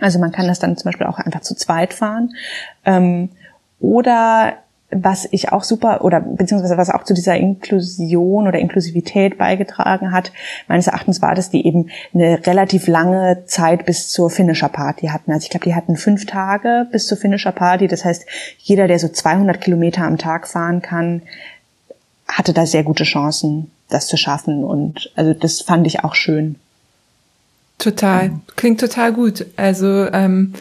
Also 0.01 0.21
man 0.21 0.31
kann 0.31 0.47
das 0.47 0.61
dann 0.61 0.77
zum 0.77 0.89
Beispiel 0.89 1.07
auch 1.07 1.19
einfach 1.19 1.41
zu 1.41 1.57
zweit 1.57 1.93
fahren. 1.93 2.35
Ähm, 2.85 3.31
oder 3.81 4.55
was 4.91 5.29
ich 5.31 5.53
auch 5.53 5.65
super 5.65 6.03
oder 6.03 6.21
beziehungsweise 6.21 6.79
was 6.79 6.89
auch 6.89 7.05
zu 7.05 7.13
dieser 7.13 7.37
Inklusion 7.37 8.49
oder 8.49 8.59
Inklusivität 8.59 9.37
beigetragen 9.37 10.13
hat, 10.13 10.33
meines 10.67 10.87
Erachtens 10.87 11.21
war, 11.21 11.35
dass 11.35 11.51
die 11.51 11.67
eben 11.67 11.91
eine 12.15 12.47
relativ 12.47 12.87
lange 12.87 13.45
Zeit 13.45 13.85
bis 13.85 14.09
zur 14.09 14.31
Finisher 14.31 14.71
Party 14.71 15.09
hatten. 15.09 15.31
Also 15.31 15.45
ich 15.45 15.51
glaube, 15.51 15.65
die 15.65 15.75
hatten 15.75 15.97
fünf 15.97 16.25
Tage 16.25 16.87
bis 16.91 17.07
zur 17.07 17.19
Finisher 17.19 17.53
Party. 17.53 17.87
Das 17.87 18.05
heißt, 18.05 18.25
jeder, 18.59 18.89
der 18.89 18.99
so 18.99 19.09
200 19.09 19.61
Kilometer 19.61 20.05
am 20.05 20.17
Tag 20.17 20.49
fahren 20.49 20.81
kann, 20.81 21.23
hatte 22.27 22.55
da 22.55 22.65
sehr 22.65 22.83
gute 22.83 23.05
Chancen, 23.05 23.71
das 23.91 24.07
zu 24.07 24.17
schaffen. 24.17 24.65
Und 24.65 25.13
also 25.17 25.35
das 25.35 25.61
fand 25.61 25.87
ich 25.87 26.03
auch 26.03 26.15
schön. 26.15 26.57
Total. 27.77 28.33
Klingt 28.57 28.81
total 28.81 29.13
gut. 29.13 29.47
Also 29.57 30.11
ähm, 30.13 30.55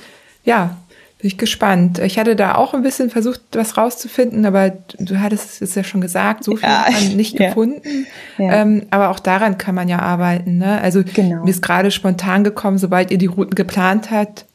ja, 0.43 0.77
bin 1.19 1.29
ich 1.29 1.37
gespannt. 1.37 1.97
Ich 1.99 2.19
hatte 2.19 2.35
da 2.35 2.55
auch 2.55 2.75
ein 2.75 2.83
bisschen 2.83 3.09
versucht, 3.09 3.41
was 3.53 3.75
rauszufinden, 3.75 4.45
aber 4.45 4.69
du 4.99 5.19
hattest 5.19 5.61
es 5.63 5.73
ja 5.73 5.83
schon 5.83 6.01
gesagt, 6.01 6.43
so 6.43 6.55
viel 6.55 6.69
ja, 6.69 6.85
nicht 7.15 7.39
ja. 7.39 7.47
gefunden. 7.47 8.05
Ja. 8.37 8.61
Ähm, 8.61 8.85
aber 8.91 9.09
auch 9.09 9.19
daran 9.19 9.57
kann 9.57 9.73
man 9.73 9.87
ja 9.87 9.99
arbeiten. 9.99 10.57
Ne? 10.57 10.79
Also 10.79 11.03
genau. 11.03 11.43
mir 11.43 11.49
ist 11.49 11.63
gerade 11.63 11.89
spontan 11.89 12.43
gekommen, 12.43 12.77
sobald 12.77 13.09
ihr 13.09 13.17
die 13.17 13.25
Routen 13.25 13.55
geplant 13.55 14.11
habt, 14.11 14.45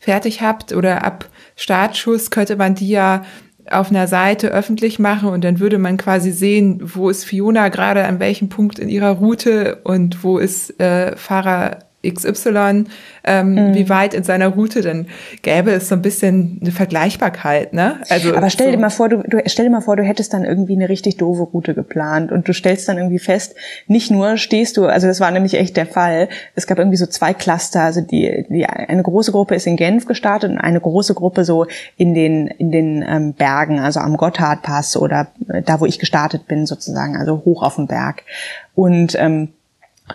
fertig 0.00 0.42
habt 0.42 0.72
oder 0.72 1.04
ab 1.04 1.28
Startschuss 1.54 2.30
könnte 2.30 2.56
man 2.56 2.74
die 2.74 2.88
ja 2.88 3.22
auf 3.70 3.90
einer 3.90 4.08
Seite 4.08 4.48
öffentlich 4.48 4.98
machen 4.98 5.28
und 5.28 5.44
dann 5.44 5.60
würde 5.60 5.78
man 5.78 5.98
quasi 5.98 6.32
sehen, 6.32 6.80
wo 6.82 7.10
ist 7.10 7.24
Fiona 7.24 7.68
gerade 7.68 8.04
an 8.04 8.18
welchem 8.18 8.48
Punkt 8.48 8.78
in 8.78 8.88
ihrer 8.88 9.10
Route 9.10 9.80
und 9.84 10.24
wo 10.24 10.38
ist 10.38 10.80
äh, 10.80 11.16
Fahrer 11.16 11.80
XY, 12.06 12.84
ähm, 13.24 13.54
mhm. 13.54 13.74
wie 13.74 13.88
weit 13.88 14.14
in 14.14 14.22
seiner 14.22 14.48
Route, 14.48 14.82
dann 14.82 15.08
gäbe 15.42 15.72
es 15.72 15.88
so 15.88 15.96
ein 15.96 16.02
bisschen 16.02 16.58
eine 16.62 16.70
Vergleichbarkeit, 16.70 17.72
ne? 17.72 18.00
Also 18.08 18.36
aber 18.36 18.50
stell 18.50 18.68
so. 18.68 18.72
dir 18.72 18.78
mal 18.78 18.90
vor, 18.90 19.08
du, 19.08 19.24
du 19.26 19.38
stell 19.46 19.64
dir 19.64 19.72
mal 19.72 19.80
vor, 19.80 19.96
du 19.96 20.04
hättest 20.04 20.32
dann 20.32 20.44
irgendwie 20.44 20.74
eine 20.74 20.88
richtig 20.88 21.16
doofe 21.16 21.42
Route 21.42 21.74
geplant 21.74 22.30
und 22.30 22.46
du 22.46 22.52
stellst 22.52 22.88
dann 22.88 22.98
irgendwie 22.98 23.18
fest, 23.18 23.56
nicht 23.88 24.12
nur 24.12 24.36
stehst 24.36 24.76
du, 24.76 24.86
also 24.86 25.08
das 25.08 25.18
war 25.18 25.32
nämlich 25.32 25.54
echt 25.54 25.76
der 25.76 25.86
Fall. 25.86 26.28
Es 26.54 26.68
gab 26.68 26.78
irgendwie 26.78 26.96
so 26.96 27.06
zwei 27.06 27.34
Cluster, 27.34 27.82
also 27.82 28.00
die, 28.00 28.46
die 28.48 28.64
eine 28.64 29.02
große 29.02 29.32
Gruppe 29.32 29.56
ist 29.56 29.66
in 29.66 29.76
Genf 29.76 30.06
gestartet 30.06 30.52
und 30.52 30.58
eine 30.58 30.80
große 30.80 31.14
Gruppe 31.14 31.44
so 31.44 31.66
in 31.96 32.14
den 32.14 32.46
in 32.46 32.70
den 32.70 33.04
ähm, 33.06 33.32
Bergen, 33.32 33.80
also 33.80 33.98
am 33.98 34.16
Gotthardpass 34.16 34.96
oder 34.96 35.26
äh, 35.48 35.62
da, 35.62 35.80
wo 35.80 35.86
ich 35.86 35.98
gestartet 35.98 36.46
bin 36.46 36.64
sozusagen, 36.64 37.16
also 37.16 37.42
hoch 37.44 37.64
auf 37.64 37.74
dem 37.74 37.88
Berg 37.88 38.22
und 38.76 39.16
ähm, 39.18 39.48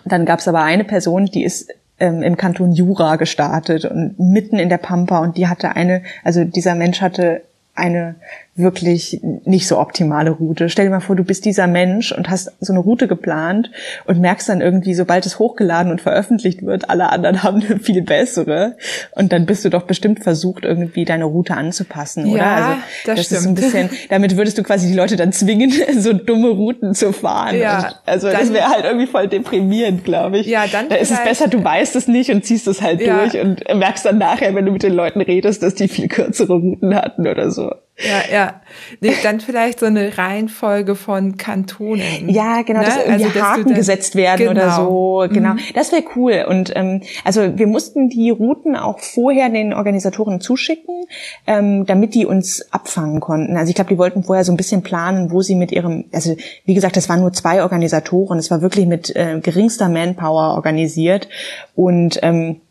dann 0.05 0.25
gab 0.25 0.39
es 0.39 0.47
aber 0.47 0.63
eine 0.63 0.83
Person, 0.83 1.25
die 1.25 1.43
ist 1.43 1.71
ähm, 1.99 2.21
im 2.21 2.37
Kanton 2.37 2.73
Jura 2.73 3.15
gestartet 3.15 3.85
und 3.85 4.19
mitten 4.19 4.57
in 4.57 4.69
der 4.69 4.77
Pampa 4.77 5.19
und 5.19 5.37
die 5.37 5.47
hatte 5.47 5.75
eine, 5.75 6.03
also 6.23 6.43
dieser 6.43 6.75
Mensch 6.75 7.01
hatte 7.01 7.41
eine 7.75 8.15
wirklich 8.55 9.19
nicht 9.45 9.67
so 9.67 9.79
optimale 9.79 10.29
Route. 10.29 10.69
Stell 10.69 10.85
dir 10.85 10.91
mal 10.91 10.99
vor, 10.99 11.15
du 11.15 11.23
bist 11.23 11.43
dieser 11.45 11.65
Mensch 11.65 12.11
und 12.11 12.29
hast 12.29 12.51
so 12.59 12.71
eine 12.71 12.81
Route 12.81 13.07
geplant 13.07 13.71
und 14.05 14.19
merkst 14.19 14.47
dann 14.47 14.61
irgendwie, 14.61 14.93
sobald 14.93 15.25
es 15.25 15.39
hochgeladen 15.39 15.91
und 15.91 16.01
veröffentlicht 16.01 16.63
wird, 16.63 16.89
alle 16.89 17.11
anderen 17.11 17.41
haben 17.43 17.63
eine 17.63 17.79
viel 17.79 18.03
bessere. 18.03 18.75
Und 19.15 19.33
dann 19.33 19.47
bist 19.47 19.65
du 19.65 19.69
doch 19.69 19.83
bestimmt 19.83 20.23
versucht, 20.23 20.65
irgendwie 20.65 21.03
deine 21.03 21.25
Route 21.25 21.55
anzupassen, 21.55 22.27
oder? 22.27 22.37
Ja, 22.37 22.55
also 22.55 22.81
das, 23.05 23.15
das 23.15 23.25
stimmt. 23.25 23.39
ist 23.39 23.47
ein 23.47 23.55
bisschen, 23.55 23.89
damit 24.09 24.37
würdest 24.37 24.57
du 24.59 24.63
quasi 24.63 24.87
die 24.87 24.93
Leute 24.93 25.15
dann 25.15 25.31
zwingen, 25.31 25.73
so 25.97 26.13
dumme 26.13 26.49
Routen 26.49 26.93
zu 26.93 27.11
fahren. 27.11 27.57
Ja, 27.57 27.77
und 27.77 27.95
also 28.05 28.27
dann, 28.27 28.39
das 28.39 28.53
wäre 28.53 28.69
halt 28.69 28.85
irgendwie 28.85 29.07
voll 29.07 29.27
deprimierend, 29.27 30.03
glaube 30.03 30.37
ich. 30.37 30.45
Ja, 30.45 30.65
dann 30.71 30.89
da 30.89 30.95
ist 30.95 31.11
es 31.11 31.23
besser, 31.23 31.47
du 31.47 31.63
weißt 31.63 31.95
es 31.95 32.07
nicht 32.07 32.29
und 32.29 32.45
ziehst 32.45 32.67
es 32.67 32.83
halt 32.83 33.01
ja. 33.01 33.17
durch 33.17 33.39
und 33.39 33.63
merkst 33.73 34.05
dann 34.05 34.19
nachher, 34.19 34.53
wenn 34.53 34.65
du 34.65 34.71
mit 34.71 34.83
den 34.83 34.93
Leuten 34.93 35.21
redest, 35.21 35.63
dass 35.63 35.73
die 35.73 35.87
viel 35.87 36.07
kürzere 36.07 36.53
Routen 36.53 36.93
hatten 36.93 37.27
oder 37.27 37.49
so. 37.49 37.71
Ja, 37.97 38.21
ja. 38.31 38.61
Nee, 39.01 39.13
dann 39.21 39.39
vielleicht 39.39 39.79
so 39.79 39.85
eine 39.85 40.17
Reihenfolge 40.17 40.95
von 40.95 41.37
Kantonen. 41.37 42.27
Ja, 42.27 42.63
genau, 42.63 42.79
ne? 42.79 42.85
dass 42.85 42.97
irgendwie 42.97 43.25
also, 43.25 43.41
Haken 43.41 43.65
dann, 43.65 43.75
gesetzt 43.75 44.15
werden 44.15 44.47
genau. 44.47 44.51
oder 44.51 44.71
so. 44.71 45.25
Genau, 45.31 45.53
mhm. 45.53 45.59
das 45.75 45.91
wäre 45.91 46.03
cool. 46.15 46.45
Und 46.49 46.75
ähm, 46.75 47.03
also 47.23 47.55
wir 47.57 47.67
mussten 47.67 48.09
die 48.09 48.31
Routen 48.31 48.75
auch 48.75 48.99
vorher 48.99 49.49
den 49.49 49.73
Organisatoren 49.73 50.41
zuschicken, 50.41 51.05
ähm, 51.45 51.85
damit 51.85 52.15
die 52.15 52.25
uns 52.25 52.65
abfangen 52.73 53.19
konnten. 53.19 53.57
Also 53.57 53.69
ich 53.69 53.75
glaube, 53.75 53.91
die 53.91 53.99
wollten 53.99 54.23
vorher 54.23 54.43
so 54.43 54.51
ein 54.51 54.57
bisschen 54.57 54.81
planen, 54.81 55.31
wo 55.31 55.41
sie 55.41 55.55
mit 55.55 55.71
ihrem, 55.71 56.05
also 56.11 56.35
wie 56.65 56.73
gesagt, 56.73 56.97
das 56.97 57.09
waren 57.09 57.21
nur 57.21 57.33
zwei 57.33 57.61
Organisatoren. 57.61 58.39
Es 58.39 58.49
war 58.49 58.63
wirklich 58.63 58.87
mit 58.87 59.15
äh, 59.15 59.39
geringster 59.39 59.87
Manpower 59.87 60.55
organisiert 60.55 61.29
und 61.75 62.19
ähm, 62.23 62.61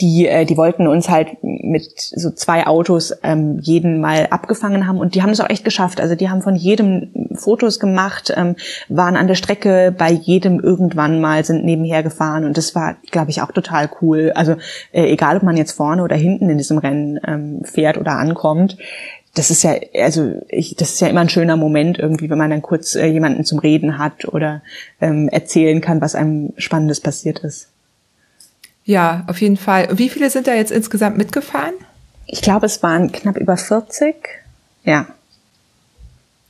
die, 0.00 0.26
äh, 0.26 0.44
die 0.44 0.56
wollten 0.56 0.88
uns 0.88 1.08
halt 1.08 1.36
mit 1.42 1.92
so 1.96 2.30
zwei 2.30 2.66
Autos 2.66 3.14
ähm, 3.22 3.60
jeden 3.60 4.00
mal 4.00 4.26
abgefangen 4.30 4.88
haben 4.88 4.98
und 4.98 5.14
die 5.14 5.22
haben 5.22 5.30
es 5.30 5.40
auch 5.40 5.48
echt 5.48 5.64
geschafft. 5.64 6.00
Also 6.00 6.16
die 6.16 6.28
haben 6.28 6.42
von 6.42 6.56
jedem 6.56 7.28
Fotos 7.34 7.78
gemacht, 7.78 8.32
ähm, 8.36 8.56
waren 8.88 9.16
an 9.16 9.28
der 9.28 9.36
Strecke 9.36 9.94
bei 9.96 10.10
jedem 10.10 10.58
irgendwann 10.58 11.20
mal, 11.20 11.44
sind 11.44 11.64
nebenher 11.64 12.02
gefahren 12.02 12.44
und 12.44 12.56
das 12.56 12.74
war, 12.74 12.96
glaube 13.12 13.30
ich, 13.30 13.40
auch 13.40 13.52
total 13.52 13.88
cool. 14.02 14.32
Also 14.34 14.56
äh, 14.92 15.12
egal, 15.12 15.36
ob 15.36 15.44
man 15.44 15.56
jetzt 15.56 15.72
vorne 15.72 16.02
oder 16.02 16.16
hinten 16.16 16.50
in 16.50 16.58
diesem 16.58 16.78
Rennen 16.78 17.20
ähm, 17.24 17.60
fährt 17.64 17.96
oder 17.96 18.12
ankommt, 18.12 18.76
das 19.34 19.50
ist 19.50 19.62
ja, 19.62 19.74
also 19.94 20.42
ich, 20.48 20.76
das 20.76 20.92
ist 20.92 21.00
ja 21.00 21.08
immer 21.08 21.20
ein 21.20 21.28
schöner 21.28 21.56
Moment 21.56 21.98
irgendwie, 21.98 22.30
wenn 22.30 22.38
man 22.38 22.50
dann 22.50 22.62
kurz 22.62 22.94
äh, 22.94 23.06
jemanden 23.06 23.44
zum 23.44 23.58
Reden 23.58 23.98
hat 23.98 24.26
oder 24.26 24.62
ähm, 25.00 25.28
erzählen 25.28 25.80
kann, 25.80 26.00
was 26.00 26.14
einem 26.14 26.52
Spannendes 26.56 27.00
passiert 27.00 27.40
ist. 27.40 27.73
Ja, 28.84 29.24
auf 29.26 29.40
jeden 29.40 29.56
Fall. 29.56 29.88
Wie 29.98 30.10
viele 30.10 30.30
sind 30.30 30.46
da 30.46 30.54
jetzt 30.54 30.72
insgesamt 30.72 31.16
mitgefahren? 31.16 31.74
Ich 32.26 32.42
glaube, 32.42 32.66
es 32.66 32.82
waren 32.82 33.12
knapp 33.12 33.36
über 33.36 33.56
40. 33.56 34.14
Ja. 34.84 35.06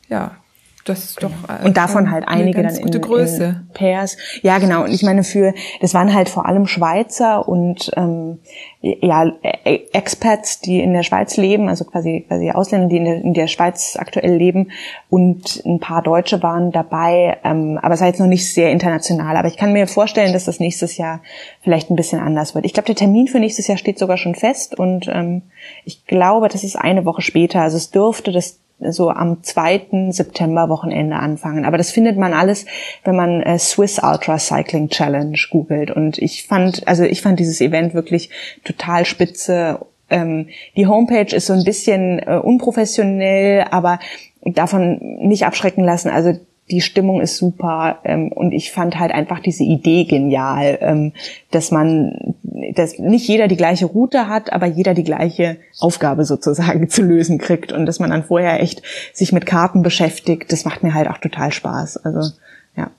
Ja, 0.09 0.37
das 0.85 1.05
ist 1.05 1.23
doch 1.23 1.31
äh, 1.49 1.65
und 1.65 1.77
davon 1.77 2.11
halt 2.11 2.29
einige 2.29 2.63
dann 2.63 2.77
in, 2.77 3.01
Größe. 3.01 3.45
in 3.45 3.69
Pairs. 3.73 4.19
Ja, 4.43 4.59
genau. 4.59 4.85
Und 4.85 4.93
ich 4.93 5.03
meine 5.03 5.25
für 5.25 5.55
das 5.81 5.95
waren 5.95 6.13
halt 6.13 6.29
vor 6.29 6.47
allem 6.47 6.67
Schweizer 6.67 7.49
und 7.49 7.91
ähm, 7.97 8.39
ja 8.83 9.33
e-, 9.65 9.81
Expats, 9.93 10.61
die 10.61 10.81
in 10.81 10.93
der 10.93 11.03
Schweiz 11.03 11.39
leben, 11.39 11.71
also 11.71 11.87
quasi 11.87 12.27
quasi 12.29 12.51
Ausländer, 12.51 12.89
die 12.89 12.99
in 12.99 13.05
der, 13.05 13.17
in 13.17 13.33
der 13.33 13.47
Schweiz 13.47 13.97
aktuell 13.99 14.37
leben 14.37 14.73
und 15.09 15.63
ein 15.65 15.81
paar 15.81 16.03
Deutsche 16.03 16.43
waren 16.43 16.71
dabei. 16.71 17.39
Ähm, 17.45 17.79
aber 17.81 17.95
es 17.95 18.01
war 18.01 18.09
jetzt 18.09 18.21
noch 18.21 18.27
nicht 18.27 18.53
sehr 18.53 18.71
international. 18.71 19.39
Aber 19.39 19.49
ich 19.49 19.57
kann 19.57 19.73
mir 19.73 19.87
vorstellen, 19.87 20.35
dass 20.35 20.45
das 20.45 20.61
nächstes 20.61 20.99
Jahr 20.99 21.23
vielleicht 21.63 21.91
ein 21.91 21.97
bisschen 21.97 22.21
anders 22.21 22.55
wird. 22.55 22.67
Ich 22.67 22.75
glaube, 22.75 22.87
der 22.87 22.97
Termin 22.97 23.27
für 23.27 23.41
nächstes 23.41 23.69
Jahr 23.69 23.79
steht 23.79 23.99
sogar 23.99 24.19
schon 24.19 24.35
fest 24.35 24.79
und 24.79 25.09
ähm, 25.09 25.43
ich 25.87 26.05
glaube, 26.07 26.49
das 26.49 26.63
ist 26.63 26.77
eine 26.77 27.07
Woche 27.07 27.23
später. 27.23 27.63
Also 27.63 27.79
es 27.79 27.91
dürfte 27.91 28.31
das 28.31 28.61
so 28.93 29.11
am 29.11 29.43
2. 29.43 30.11
September 30.11 30.69
Wochenende 30.69 31.17
anfangen. 31.17 31.65
Aber 31.65 31.79
das 31.79 31.91
findet 31.91 32.17
man 32.17 32.33
alles, 32.33 32.67
wenn 33.05 33.17
man 33.17 33.43
äh, 33.43 33.59
Swiss 33.59 34.01
Ultra 34.03 34.39
Cycling 34.39 34.89
Challenge 34.89 35.39
googelt. 35.51 35.91
Und 35.91 36.19
ich 36.19 36.47
fand, 36.47 36.87
also 36.87 37.05
ich 37.05 37.23
fand 37.23 37.41
dieses 37.41 37.61
Event 37.61 37.95
wirklich 37.95 38.31
total 38.65 39.05
spitze. 39.05 39.81
Ähm, 40.11 40.49
die 40.77 40.87
Homepage 40.87 41.35
ist 41.35 41.47
so 41.47 41.53
ein 41.53 41.65
bisschen 41.65 42.19
äh, 42.19 42.39
unprofessionell, 42.43 43.67
aber 43.71 43.99
davon 44.43 44.99
nicht 45.21 45.47
abschrecken 45.47 45.85
lassen. 45.85 46.11
Also 46.11 46.39
die 46.71 46.81
Stimmung 46.81 47.21
ist 47.21 47.37
super 47.37 47.99
ähm, 48.05 48.33
und 48.33 48.53
ich 48.53 48.73
fand 48.73 48.99
halt 48.99 49.13
einfach 49.13 49.41
diese 49.41 49.65
Idee 49.65 50.05
genial, 50.05 50.79
ähm, 50.81 51.13
dass 51.51 51.71
man, 51.71 52.35
dass 52.75 52.99
nicht 52.99 53.27
jeder 53.27 53.49
die 53.49 53.57
gleiche 53.57 53.87
Route 53.87 54.29
hat, 54.29 54.53
aber 54.53 54.67
jeder 54.67 54.95
die 54.95 55.03
gleiche 55.03 55.57
Aufgabe 55.81 56.25
sozusagen 56.25 56.89
zu 56.91 57.03
lösen 57.03 57.39
kriegt 57.39 57.73
und 57.73 57.87
dass 57.87 57.99
man 57.99 58.11
dann 58.11 58.25
vorher 58.25 58.63
echt 58.63 58.83
sich 59.13 59.33
mit 59.33 59.45
Karten 59.45 59.83
beschäftigt. 59.83 60.53
Das 60.53 60.65
macht 60.65 60.83
mir 60.83 60.95
halt 60.95 61.09
auch 61.09 61.19
total 61.19 61.53
Spaß. 61.53 62.05
Also 62.05 62.33
ja. 62.77 62.91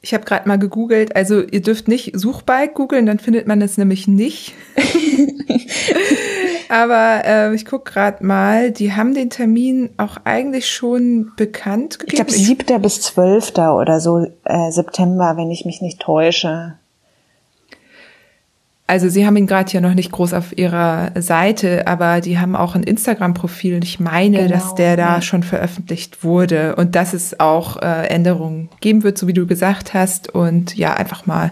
Ich 0.00 0.14
habe 0.14 0.24
gerade 0.24 0.48
mal 0.48 0.58
gegoogelt, 0.58 1.14
also 1.14 1.42
ihr 1.42 1.62
dürft 1.62 1.88
nicht 1.88 2.18
Suchbike 2.18 2.74
googeln, 2.74 3.06
dann 3.06 3.18
findet 3.18 3.46
man 3.46 3.60
es 3.60 3.76
nämlich 3.76 4.08
nicht. 4.08 4.54
Aber 6.70 7.22
äh, 7.24 7.54
ich 7.54 7.66
guck 7.66 7.84
gerade 7.84 8.24
mal, 8.24 8.70
die 8.70 8.94
haben 8.94 9.14
den 9.14 9.30
Termin 9.30 9.90
auch 9.96 10.16
eigentlich 10.24 10.68
schon 10.68 11.32
bekannt 11.36 11.98
gegeben. 11.98 12.26
Ich 12.28 12.34
glaube 12.34 12.66
7. 12.66 12.82
bis 12.82 13.00
12. 13.02 13.52
oder 13.58 14.00
so 14.00 14.26
äh, 14.44 14.70
September, 14.70 15.34
wenn 15.36 15.50
ich 15.50 15.66
mich 15.66 15.82
nicht 15.82 16.00
täusche. 16.00 16.78
Also 18.86 19.08
sie 19.08 19.26
haben 19.26 19.36
ihn 19.36 19.46
gerade 19.46 19.72
ja 19.72 19.80
noch 19.80 19.94
nicht 19.94 20.12
groß 20.12 20.34
auf 20.34 20.58
ihrer 20.58 21.10
Seite, 21.20 21.86
aber 21.86 22.20
die 22.20 22.38
haben 22.38 22.54
auch 22.54 22.74
ein 22.74 22.82
Instagram-Profil 22.82 23.76
und 23.76 23.84
ich 23.84 23.98
meine, 23.98 24.42
genau, 24.42 24.50
dass 24.50 24.74
der 24.74 24.98
da 24.98 25.22
schon 25.22 25.42
veröffentlicht 25.42 26.22
wurde 26.22 26.76
und 26.76 26.94
dass 26.94 27.14
es 27.14 27.40
auch 27.40 27.80
äh, 27.80 28.08
Änderungen 28.08 28.68
geben 28.80 29.02
wird, 29.02 29.16
so 29.16 29.26
wie 29.26 29.32
du 29.32 29.46
gesagt 29.46 29.94
hast. 29.94 30.28
Und 30.28 30.76
ja, 30.76 30.92
einfach 30.92 31.24
mal 31.24 31.50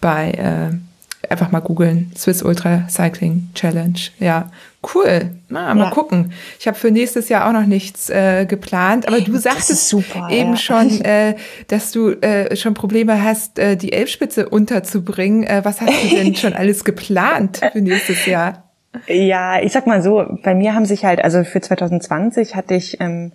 bei 0.00 0.30
äh, 0.30 1.30
einfach 1.30 1.50
mal 1.50 1.60
googeln. 1.60 2.12
Swiss 2.16 2.42
Ultra 2.42 2.88
Cycling 2.88 3.50
Challenge. 3.54 3.98
Ja, 4.18 4.50
cool. 4.94 5.30
Na, 5.48 5.74
mal 5.74 5.84
ja. 5.84 5.90
gucken. 5.90 6.32
Ich 6.58 6.66
habe 6.66 6.76
für 6.76 6.90
nächstes 6.90 7.28
Jahr 7.28 7.48
auch 7.48 7.52
noch 7.52 7.66
nichts 7.66 8.10
äh, 8.10 8.46
geplant, 8.46 9.06
aber 9.06 9.20
du 9.20 9.36
sagtest 9.36 9.88
super, 9.88 10.28
eben 10.30 10.50
ja. 10.50 10.56
schon, 10.56 11.00
äh, 11.04 11.36
dass 11.68 11.92
du 11.92 12.10
äh, 12.10 12.56
schon 12.56 12.74
Probleme 12.74 13.22
hast, 13.22 13.58
äh, 13.58 13.76
die 13.76 13.92
Elbspitze 13.92 14.48
unterzubringen. 14.48 15.44
Äh, 15.44 15.64
was 15.64 15.80
hast 15.80 16.02
du 16.02 16.16
denn 16.16 16.34
schon 16.36 16.52
alles 16.52 16.84
geplant 16.84 17.60
für 17.72 17.80
nächstes 17.80 18.26
Jahr? 18.26 18.64
Ja, 19.08 19.60
ich 19.60 19.72
sag 19.72 19.86
mal 19.86 20.02
so, 20.02 20.24
bei 20.42 20.54
mir 20.54 20.74
haben 20.74 20.86
sich 20.86 21.04
halt, 21.04 21.22
also 21.22 21.42
für 21.42 21.60
2020 21.60 22.54
hatte 22.54 22.74
ich 22.74 23.00
ähm, 23.00 23.32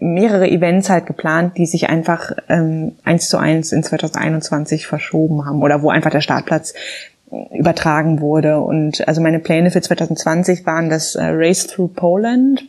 mehrere 0.00 0.48
Events 0.48 0.90
halt 0.90 1.06
geplant, 1.06 1.56
die 1.58 1.66
sich 1.66 1.88
einfach 1.88 2.32
ähm, 2.48 2.96
eins 3.04 3.28
zu 3.28 3.38
eins 3.38 3.72
in 3.72 3.82
2021 3.82 4.86
verschoben 4.86 5.46
haben 5.46 5.62
oder 5.62 5.82
wo 5.82 5.90
einfach 5.90 6.10
der 6.10 6.20
Startplatz 6.20 6.74
übertragen 7.52 8.20
wurde. 8.20 8.60
Und 8.60 9.06
also 9.08 9.20
meine 9.20 9.38
Pläne 9.38 9.70
für 9.70 9.80
2020 9.80 10.66
waren 10.66 10.90
das 10.90 11.14
äh, 11.14 11.24
Race 11.24 11.66
Through 11.66 11.92
Poland. 11.94 12.64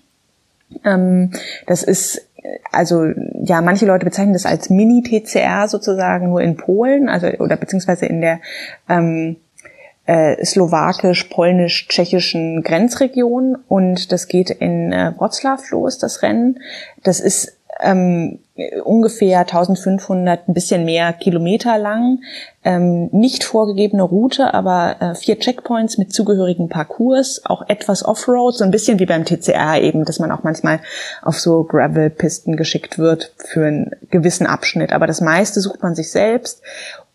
Ähm, 0.84 1.32
das 1.66 1.84
ist 1.84 2.22
also 2.72 3.12
ja, 3.44 3.62
manche 3.62 3.86
Leute 3.86 4.06
bezeichnen 4.06 4.32
das 4.34 4.46
als 4.46 4.70
Mini-TCR 4.70 5.68
sozusagen 5.68 6.30
nur 6.30 6.42
in 6.42 6.58
Polen, 6.58 7.10
also 7.10 7.28
oder 7.40 7.58
beziehungsweise 7.58 8.06
in 8.06 8.22
der 8.22 8.40
ähm, 8.88 9.38
äh, 10.06 10.46
slowakisch-polnisch-tschechischen 10.46 12.62
Grenzregion 12.64 13.58
und 13.68 14.12
das 14.12 14.28
geht 14.28 14.50
in 14.50 14.92
äh, 14.94 15.14
Wroclaw 15.18 15.62
los, 15.72 15.98
das 15.98 16.22
Rennen. 16.22 16.60
Das 17.04 17.20
ist 17.20 17.58
ähm, 17.82 18.40
ungefähr 18.84 19.40
1500, 19.40 20.48
ein 20.48 20.54
bisschen 20.54 20.86
mehr 20.86 21.14
Kilometer 21.14 21.78
lang, 21.78 22.20
ähm, 22.64 23.10
nicht 23.12 23.44
vorgegebene 23.44 24.04
Route, 24.04 24.54
aber 24.54 24.96
äh, 25.00 25.16
vier 25.16 25.40
Checkpoints 25.40 25.98
mit 25.98 26.12
zugehörigen 26.12 26.68
Parcours, 26.68 27.42
auch 27.46 27.68
etwas 27.70 28.04
Offroad, 28.04 28.56
so 28.56 28.64
ein 28.64 28.72
bisschen 28.72 29.00
wie 29.00 29.06
beim 29.06 29.26
TCR 29.26 29.82
eben, 29.82 30.06
dass 30.06 30.20
man 30.20 30.32
auch 30.32 30.44
manchmal 30.44 30.80
auf 31.22 31.40
so 31.40 31.64
Gravel-Pisten 31.64 32.58
geschickt 32.58 32.98
wird 33.00 33.34
für 33.38 33.66
einen 33.66 33.92
gewissen 34.10 34.48
Abschnitt. 34.48 34.92
Aber 34.92 35.08
das 35.08 35.22
meiste 35.22 35.62
sucht 35.62 35.84
man 35.84 35.96
sich 35.96 36.12
selbst 36.12 36.62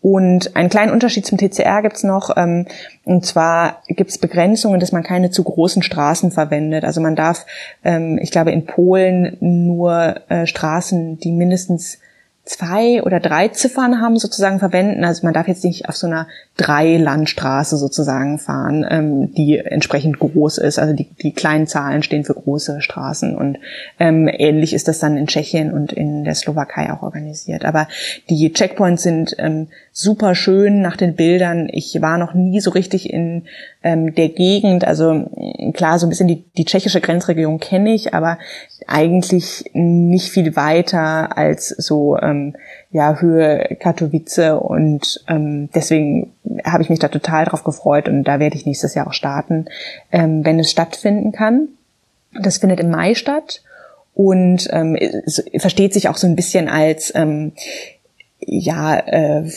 und 0.03 0.57
einen 0.57 0.67
kleinen 0.67 0.91
Unterschied 0.91 1.25
zum 1.25 1.37
TCR 1.37 1.81
gibt's 1.81 2.03
noch, 2.03 2.35
ähm, 2.35 2.67
und 3.05 3.25
zwar 3.25 3.81
gibt's 3.87 4.17
Begrenzungen, 4.17 4.81
dass 4.81 4.91
man 4.91 5.01
keine 5.01 5.31
zu 5.31 5.45
großen 5.45 5.81
Straßen 5.81 6.29
verwendet. 6.29 6.83
Also 6.83 6.99
man 6.99 7.15
darf, 7.15 7.45
ähm, 7.85 8.19
ich 8.21 8.29
glaube, 8.29 8.51
in 8.51 8.65
Polen 8.65 9.37
nur 9.39 10.15
äh, 10.27 10.45
Straßen, 10.45 11.19
die 11.19 11.31
mindestens 11.31 11.99
zwei 12.43 13.01
oder 13.01 13.21
drei 13.21 13.47
Ziffern 13.47 14.01
haben, 14.01 14.19
sozusagen 14.19 14.59
verwenden. 14.59 15.05
Also 15.05 15.25
man 15.25 15.33
darf 15.33 15.47
jetzt 15.47 15.63
nicht 15.63 15.87
auf 15.87 15.95
so 15.95 16.07
einer 16.07 16.27
Drei-Landstraße 16.55 17.77
sozusagen 17.77 18.37
fahren, 18.37 18.85
ähm, 18.87 19.33
die 19.33 19.57
entsprechend 19.57 20.19
groß 20.19 20.59
ist. 20.59 20.77
Also 20.77 20.93
die, 20.93 21.09
die 21.09 21.33
kleinen 21.33 21.65
Zahlen 21.65 22.03
stehen 22.03 22.25
für 22.25 22.35
große 22.35 22.79
Straßen. 22.81 23.35
Und 23.35 23.57
ähm, 23.99 24.29
ähnlich 24.31 24.73
ist 24.73 24.87
das 24.87 24.99
dann 24.99 25.17
in 25.17 25.25
Tschechien 25.25 25.73
und 25.73 25.91
in 25.91 26.23
der 26.23 26.35
Slowakei 26.35 26.93
auch 26.93 27.01
organisiert. 27.01 27.65
Aber 27.65 27.87
die 28.29 28.53
Checkpoints 28.53 29.01
sind 29.01 29.35
ähm, 29.39 29.69
super 29.91 30.35
schön 30.35 30.81
nach 30.81 30.95
den 30.95 31.15
Bildern. 31.15 31.69
Ich 31.71 31.99
war 32.01 32.19
noch 32.19 32.35
nie 32.35 32.59
so 32.59 32.69
richtig 32.69 33.11
in 33.11 33.45
ähm, 33.81 34.13
der 34.13 34.29
Gegend. 34.29 34.85
Also 34.85 35.25
klar, 35.73 35.97
so 35.97 36.05
ein 36.05 36.09
bisschen 36.09 36.27
die, 36.27 36.45
die 36.55 36.65
tschechische 36.65 37.01
Grenzregion 37.01 37.59
kenne 37.59 37.95
ich, 37.95 38.13
aber 38.13 38.37
eigentlich 38.85 39.65
nicht 39.73 40.29
viel 40.29 40.55
weiter 40.55 41.35
als 41.35 41.69
so 41.69 42.17
ähm, 42.17 42.55
ja 42.93 43.19
Höhe 43.19 43.75
Katowice 43.79 44.53
und 44.59 45.23
ähm, 45.27 45.69
deswegen 45.73 46.31
habe 46.63 46.83
ich 46.83 46.89
mich 46.89 46.99
da 46.99 47.09
total 47.09 47.45
drauf 47.45 47.63
gefreut 47.63 48.07
und 48.07 48.23
da 48.23 48.39
werde 48.39 48.55
ich 48.55 48.65
nächstes 48.65 48.93
Jahr 48.93 49.07
auch 49.07 49.13
starten, 49.13 49.65
ähm, 50.11 50.45
wenn 50.45 50.59
es 50.59 50.71
stattfinden 50.71 51.31
kann. 51.31 51.67
Das 52.39 52.59
findet 52.59 52.79
im 52.79 52.91
Mai 52.91 53.15
statt 53.15 53.63
und 54.13 54.67
ähm, 54.71 54.97
versteht 55.57 55.93
sich 55.93 56.07
auch 56.07 56.17
so 56.17 56.27
ein 56.27 56.35
bisschen 56.35 56.69
als 56.69 57.11
ähm, 57.15 57.53
ja, 58.39 58.97
äh, 58.99 59.49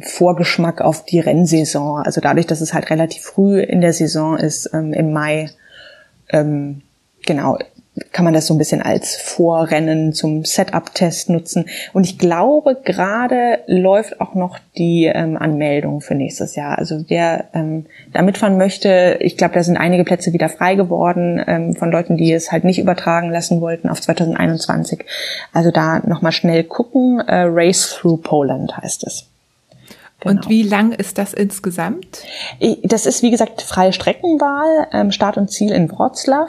Vorgeschmack 0.00 0.80
auf 0.80 1.04
die 1.04 1.20
Rennsaison. 1.20 2.02
Also 2.02 2.20
dadurch, 2.20 2.46
dass 2.46 2.62
es 2.62 2.72
halt 2.72 2.88
relativ 2.88 3.22
früh 3.22 3.60
in 3.60 3.80
der 3.80 3.92
Saison 3.92 4.38
ist, 4.38 4.70
ähm, 4.72 4.94
im 4.94 5.12
Mai, 5.12 5.50
ähm, 6.30 6.82
genau, 7.26 7.58
kann 8.12 8.24
man 8.24 8.34
das 8.34 8.46
so 8.46 8.54
ein 8.54 8.58
bisschen 8.58 8.82
als 8.82 9.16
Vorrennen 9.16 10.12
zum 10.12 10.44
Setup-Test 10.44 11.30
nutzen. 11.30 11.66
Und 11.92 12.04
ich 12.04 12.18
glaube, 12.18 12.76
gerade 12.84 13.60
läuft 13.66 14.20
auch 14.20 14.34
noch 14.34 14.58
die 14.76 15.06
ähm, 15.06 15.36
Anmeldung 15.36 16.00
für 16.00 16.14
nächstes 16.14 16.54
Jahr. 16.56 16.78
Also 16.78 17.04
wer 17.08 17.46
ähm, 17.54 17.86
da 18.12 18.22
mitfahren 18.22 18.58
möchte, 18.58 19.18
ich 19.20 19.36
glaube, 19.36 19.54
da 19.54 19.62
sind 19.62 19.76
einige 19.76 20.04
Plätze 20.04 20.32
wieder 20.32 20.48
frei 20.48 20.74
geworden 20.74 21.42
ähm, 21.46 21.74
von 21.74 21.90
Leuten, 21.90 22.16
die 22.16 22.32
es 22.32 22.52
halt 22.52 22.64
nicht 22.64 22.78
übertragen 22.78 23.30
lassen 23.30 23.60
wollten 23.60 23.88
auf 23.88 24.00
2021. 24.00 25.04
Also 25.52 25.70
da 25.70 26.00
nochmal 26.06 26.32
schnell 26.32 26.64
gucken. 26.64 27.20
Äh, 27.20 27.44
Race 27.48 27.96
Through 27.98 28.18
Poland 28.18 28.76
heißt 28.76 29.04
es. 29.06 29.26
Genau. 30.20 30.34
Und 30.34 30.48
wie 30.48 30.62
lang 30.64 30.92
ist 30.92 31.18
das 31.18 31.32
insgesamt? 31.32 32.24
Das 32.82 33.06
ist, 33.06 33.22
wie 33.22 33.30
gesagt, 33.30 33.62
freie 33.62 33.92
Streckenwahl, 33.92 34.88
ähm, 34.92 35.12
Start 35.12 35.36
und 35.36 35.48
Ziel 35.48 35.70
in 35.70 35.90
Wroclaw 35.90 36.48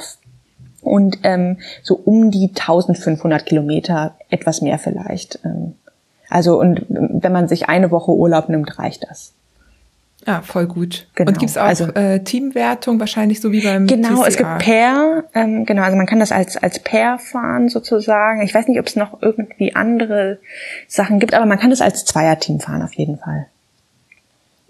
und 0.81 1.19
ähm, 1.23 1.57
so 1.83 1.95
um 1.95 2.31
die 2.31 2.49
1500 2.49 3.45
Kilometer, 3.45 4.15
etwas 4.29 4.61
mehr 4.61 4.79
vielleicht. 4.79 5.39
Ähm, 5.43 5.75
also 6.29 6.59
und 6.59 6.85
wenn 6.87 7.31
man 7.31 7.47
sich 7.47 7.69
eine 7.69 7.91
Woche 7.91 8.11
Urlaub 8.11 8.49
nimmt, 8.49 8.77
reicht 8.79 9.05
das. 9.09 9.33
Ah, 10.25 10.41
voll 10.41 10.67
gut. 10.67 11.07
Genau. 11.15 11.29
Und 11.29 11.39
gibt's 11.39 11.57
auch 11.57 11.63
also, 11.63 11.85
äh, 11.93 12.19
Teamwertung 12.19 12.99
wahrscheinlich 12.99 13.39
so 13.39 13.51
wie 13.51 13.61
beim 13.61 13.87
Genau, 13.87 14.21
TCA? 14.21 14.27
es 14.27 14.37
gibt 14.37 14.59
Pair, 14.59 15.23
ähm, 15.33 15.65
genau, 15.65 15.83
also 15.83 15.95
man 15.95 16.05
kann 16.05 16.19
das 16.19 16.31
als 16.31 16.57
als 16.57 16.79
Pair 16.79 17.17
fahren 17.19 17.69
sozusagen. 17.69 18.41
Ich 18.41 18.53
weiß 18.53 18.67
nicht, 18.67 18.79
ob 18.79 18.87
es 18.87 18.95
noch 18.95 19.21
irgendwie 19.21 19.75
andere 19.75 20.39
Sachen 20.87 21.19
gibt, 21.19 21.33
aber 21.33 21.45
man 21.45 21.57
kann 21.57 21.69
das 21.69 21.81
als 21.81 22.03
Zweierteam 22.03 22.59
fahren 22.59 22.81
auf 22.81 22.93
jeden 22.93 23.17
Fall. 23.17 23.47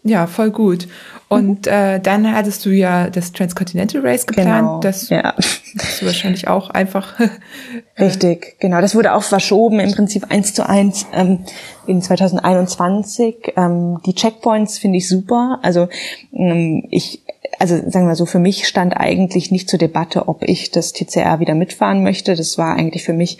Ja, 0.03 0.27
voll 0.27 0.51
gut. 0.51 0.87
Und 1.27 1.65
mhm. 1.65 1.71
äh, 1.71 1.99
dann 1.99 2.33
hattest 2.33 2.65
du 2.65 2.69
ja 2.69 3.09
das 3.09 3.31
Transcontinental 3.33 4.01
Race 4.01 4.25
geplant. 4.25 4.59
Genau, 4.59 4.79
das 4.79 5.09
ja. 5.09 5.35
hast 5.35 6.01
du 6.01 6.05
wahrscheinlich 6.05 6.47
auch 6.47 6.69
einfach. 6.69 7.19
Richtig, 7.99 8.57
genau. 8.59 8.81
Das 8.81 8.95
wurde 8.95 9.13
auch 9.13 9.23
verschoben, 9.23 9.79
im 9.79 9.91
Prinzip 9.91 10.31
eins 10.31 10.53
zu 10.53 10.67
eins 10.67 11.05
ähm, 11.13 11.39
in 11.85 12.01
2021. 12.01 13.53
Ähm, 13.57 13.99
die 14.05 14.15
Checkpoints 14.15 14.79
finde 14.79 14.97
ich 14.97 15.07
super. 15.07 15.59
Also 15.61 15.89
ähm, 16.33 16.87
ich 16.89 17.23
also 17.59 17.75
sagen 17.89 18.07
wir 18.07 18.15
so, 18.15 18.25
für 18.25 18.39
mich 18.39 18.67
stand 18.67 18.95
eigentlich 18.95 19.51
nicht 19.51 19.69
zur 19.69 19.79
Debatte, 19.79 20.27
ob 20.27 20.43
ich 20.43 20.71
das 20.71 20.93
TCR 20.93 21.39
wieder 21.39 21.55
mitfahren 21.55 22.03
möchte. 22.03 22.35
Das 22.35 22.57
war 22.57 22.75
eigentlich 22.75 23.03
für 23.03 23.13
mich 23.13 23.37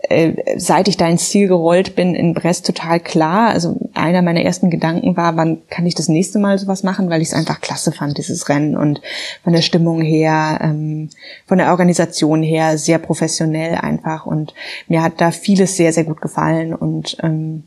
äh, 0.00 0.58
seit 0.58 0.86
ich 0.86 0.96
da 0.96 1.08
ins 1.08 1.28
Ziel 1.28 1.48
gerollt 1.48 1.96
bin 1.96 2.14
in 2.14 2.32
Brest 2.32 2.64
total 2.64 3.00
klar. 3.00 3.48
Also 3.48 3.76
einer 3.94 4.22
meiner 4.22 4.42
ersten 4.42 4.70
Gedanken 4.70 5.16
war, 5.16 5.36
wann 5.36 5.58
kann 5.70 5.86
ich 5.86 5.96
das 5.96 6.08
nächste 6.08 6.38
Mal 6.38 6.56
sowas 6.58 6.84
machen, 6.84 7.10
weil 7.10 7.20
ich 7.20 7.28
es 7.28 7.34
einfach 7.34 7.60
klasse 7.60 7.90
fand, 7.90 8.16
dieses 8.16 8.48
Rennen. 8.48 8.76
Und 8.76 9.00
von 9.42 9.52
der 9.52 9.62
Stimmung 9.62 10.00
her, 10.00 10.60
ähm, 10.62 11.10
von 11.46 11.58
der 11.58 11.70
Organisation 11.70 12.44
her 12.44 12.78
sehr 12.78 12.98
professionell 12.98 13.74
einfach. 13.74 14.24
Und 14.24 14.54
mir 14.86 15.02
hat 15.02 15.20
da 15.20 15.32
vieles 15.32 15.76
sehr, 15.76 15.92
sehr 15.92 16.04
gut 16.04 16.20
gefallen. 16.20 16.74
Und 16.74 17.16
ähm, 17.24 17.64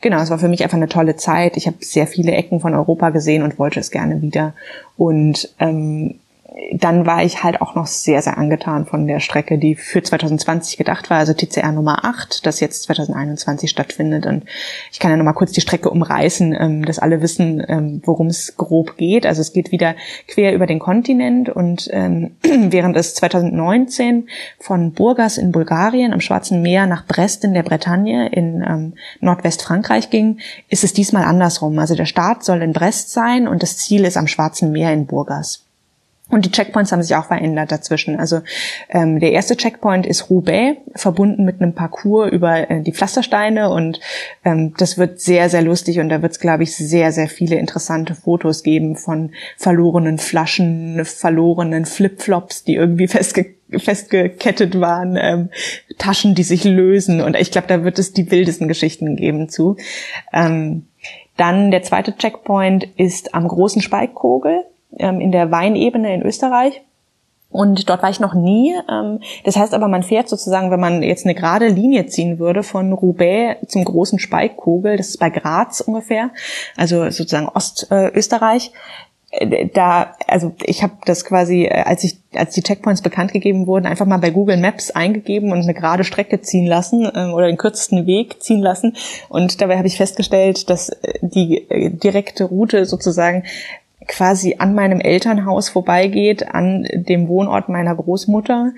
genau, 0.00 0.20
es 0.20 0.30
war 0.30 0.38
für 0.38 0.48
mich 0.48 0.62
einfach 0.62 0.78
eine 0.78 0.88
tolle 0.88 1.16
Zeit. 1.16 1.58
Ich 1.58 1.66
habe 1.66 1.76
sehr 1.80 2.06
viele 2.06 2.32
Ecken 2.32 2.60
von 2.60 2.74
Europa 2.74 3.10
gesehen 3.10 3.42
und 3.42 3.58
wollte 3.58 3.80
es 3.80 3.90
gerne 3.90 4.22
wieder. 4.22 4.54
Und 4.96 5.54
ähm, 5.58 6.20
dann 6.72 7.04
war 7.04 7.22
ich 7.22 7.42
halt 7.42 7.60
auch 7.60 7.74
noch 7.74 7.86
sehr, 7.86 8.22
sehr 8.22 8.38
angetan 8.38 8.86
von 8.86 9.06
der 9.06 9.20
Strecke, 9.20 9.58
die 9.58 9.74
für 9.74 10.02
2020 10.02 10.78
gedacht 10.78 11.10
war, 11.10 11.18
also 11.18 11.34
TCR 11.34 11.70
Nummer 11.70 12.04
8, 12.06 12.46
das 12.46 12.60
jetzt 12.60 12.84
2021 12.84 13.68
stattfindet. 13.68 14.24
Und 14.24 14.44
ich 14.90 14.98
kann 14.98 15.10
ja 15.10 15.18
nochmal 15.18 15.34
kurz 15.34 15.52
die 15.52 15.60
Strecke 15.60 15.90
umreißen, 15.90 16.56
ähm, 16.58 16.84
dass 16.86 16.98
alle 16.98 17.20
wissen, 17.20 17.62
ähm, 17.68 18.00
worum 18.04 18.28
es 18.28 18.56
grob 18.56 18.96
geht. 18.96 19.26
Also 19.26 19.42
es 19.42 19.52
geht 19.52 19.70
wieder 19.70 19.96
quer 20.28 20.54
über 20.54 20.66
den 20.66 20.78
Kontinent 20.78 21.50
und 21.50 21.90
ähm, 21.92 22.36
während 22.42 22.96
es 22.96 23.14
2019 23.14 24.28
von 24.58 24.92
Burgas 24.92 25.36
in 25.36 25.52
Bulgarien 25.52 26.14
am 26.14 26.20
Schwarzen 26.22 26.62
Meer 26.62 26.86
nach 26.86 27.06
Brest 27.06 27.44
in 27.44 27.52
der 27.52 27.64
Bretagne 27.64 28.28
in 28.30 28.64
ähm, 28.66 28.94
Nordwestfrankreich 29.20 30.08
ging, 30.08 30.38
ist 30.70 30.84
es 30.84 30.94
diesmal 30.94 31.24
andersrum. 31.24 31.78
Also 31.78 31.94
der 31.94 32.06
Start 32.06 32.44
soll 32.44 32.62
in 32.62 32.72
Brest 32.72 33.12
sein 33.12 33.46
und 33.46 33.62
das 33.62 33.76
Ziel 33.76 34.06
ist 34.06 34.16
am 34.16 34.26
Schwarzen 34.26 34.72
Meer 34.72 34.94
in 34.94 35.06
Burgas. 35.06 35.65
Und 36.28 36.44
die 36.44 36.50
Checkpoints 36.50 36.90
haben 36.90 37.02
sich 37.04 37.14
auch 37.14 37.26
verändert 37.26 37.70
dazwischen. 37.70 38.18
Also 38.18 38.40
ähm, 38.88 39.20
der 39.20 39.30
erste 39.30 39.56
Checkpoint 39.56 40.06
ist 40.06 40.28
Roubaix, 40.28 40.80
verbunden 40.96 41.44
mit 41.44 41.62
einem 41.62 41.72
Parcours 41.72 42.32
über 42.32 42.68
äh, 42.68 42.82
die 42.82 42.92
Pflastersteine 42.92 43.70
und 43.70 44.00
ähm, 44.44 44.74
das 44.76 44.98
wird 44.98 45.20
sehr, 45.20 45.48
sehr 45.48 45.62
lustig 45.62 46.00
und 46.00 46.08
da 46.08 46.22
wird 46.22 46.32
es, 46.32 46.40
glaube 46.40 46.64
ich, 46.64 46.74
sehr, 46.74 47.12
sehr 47.12 47.28
viele 47.28 47.56
interessante 47.56 48.16
Fotos 48.16 48.64
geben 48.64 48.96
von 48.96 49.30
verlorenen 49.56 50.18
Flaschen, 50.18 51.04
verlorenen 51.04 51.84
Flipflops, 51.84 52.64
die 52.64 52.74
irgendwie 52.74 53.08
festge 53.08 53.54
festgekettet 53.68 54.80
waren, 54.80 55.18
ähm, 55.20 55.50
Taschen, 55.98 56.36
die 56.36 56.44
sich 56.44 56.62
lösen 56.62 57.20
und 57.20 57.36
ich 57.36 57.50
glaube, 57.50 57.66
da 57.66 57.82
wird 57.82 57.98
es 57.98 58.12
die 58.12 58.30
wildesten 58.30 58.68
Geschichten 58.68 59.16
geben 59.16 59.48
zu. 59.48 59.76
Ähm, 60.32 60.86
dann 61.36 61.72
der 61.72 61.82
zweite 61.82 62.16
Checkpoint 62.16 62.84
ist 62.96 63.34
am 63.34 63.46
großen 63.48 63.82
Speikkogel 63.82 64.64
ähm, 64.98 65.20
in 65.20 65.32
der 65.32 65.50
Weinebene 65.50 66.14
in 66.14 66.22
Österreich. 66.22 66.82
Und 67.48 67.88
dort 67.88 68.02
war 68.02 68.10
ich 68.10 68.20
noch 68.20 68.34
nie. 68.34 68.74
Ähm, 68.90 69.20
das 69.44 69.56
heißt 69.56 69.72
aber, 69.72 69.88
man 69.88 70.02
fährt 70.02 70.28
sozusagen, 70.28 70.70
wenn 70.70 70.80
man 70.80 71.02
jetzt 71.02 71.24
eine 71.24 71.34
gerade 71.34 71.68
Linie 71.68 72.06
ziehen 72.06 72.38
würde 72.38 72.62
von 72.62 72.92
Roubaix 72.92 73.66
zum 73.68 73.84
großen 73.84 74.18
Speikkogel, 74.18 74.96
das 74.96 75.08
ist 75.08 75.18
bei 75.18 75.30
Graz 75.30 75.80
ungefähr, 75.80 76.30
also 76.76 77.04
sozusagen 77.10 77.48
Ostösterreich. 77.48 78.72
Äh, 79.30 79.68
da, 79.72 80.12
also 80.26 80.54
ich 80.64 80.82
habe 80.82 80.94
das 81.04 81.24
quasi, 81.24 81.64
äh, 81.64 81.82
als 81.82 82.04
ich, 82.04 82.18
als 82.34 82.54
die 82.54 82.62
Checkpoints 82.62 83.02
bekannt 83.02 83.32
gegeben 83.32 83.66
wurden, 83.66 83.86
einfach 83.86 84.06
mal 84.06 84.18
bei 84.18 84.30
Google 84.30 84.56
Maps 84.56 84.90
eingegeben 84.90 85.52
und 85.52 85.62
eine 85.62 85.74
gerade 85.74 86.04
Strecke 86.04 86.40
ziehen 86.40 86.66
lassen 86.66 87.10
ähm, 87.14 87.32
oder 87.32 87.46
den 87.46 87.56
kürzesten 87.56 88.06
Weg 88.06 88.42
ziehen 88.42 88.60
lassen. 88.60 88.96
Und 89.28 89.60
dabei 89.60 89.78
habe 89.78 89.86
ich 89.86 89.96
festgestellt, 89.96 90.68
dass 90.68 90.88
äh, 90.88 91.18
die 91.22 91.66
direkte 92.02 92.44
Route 92.44 92.86
sozusagen 92.86 93.44
quasi 94.08 94.56
an 94.58 94.74
meinem 94.74 95.00
Elternhaus 95.00 95.68
vorbeigeht, 95.68 96.54
an 96.54 96.86
dem 96.92 97.28
Wohnort 97.28 97.68
meiner 97.68 97.94
Großmutter, 97.94 98.72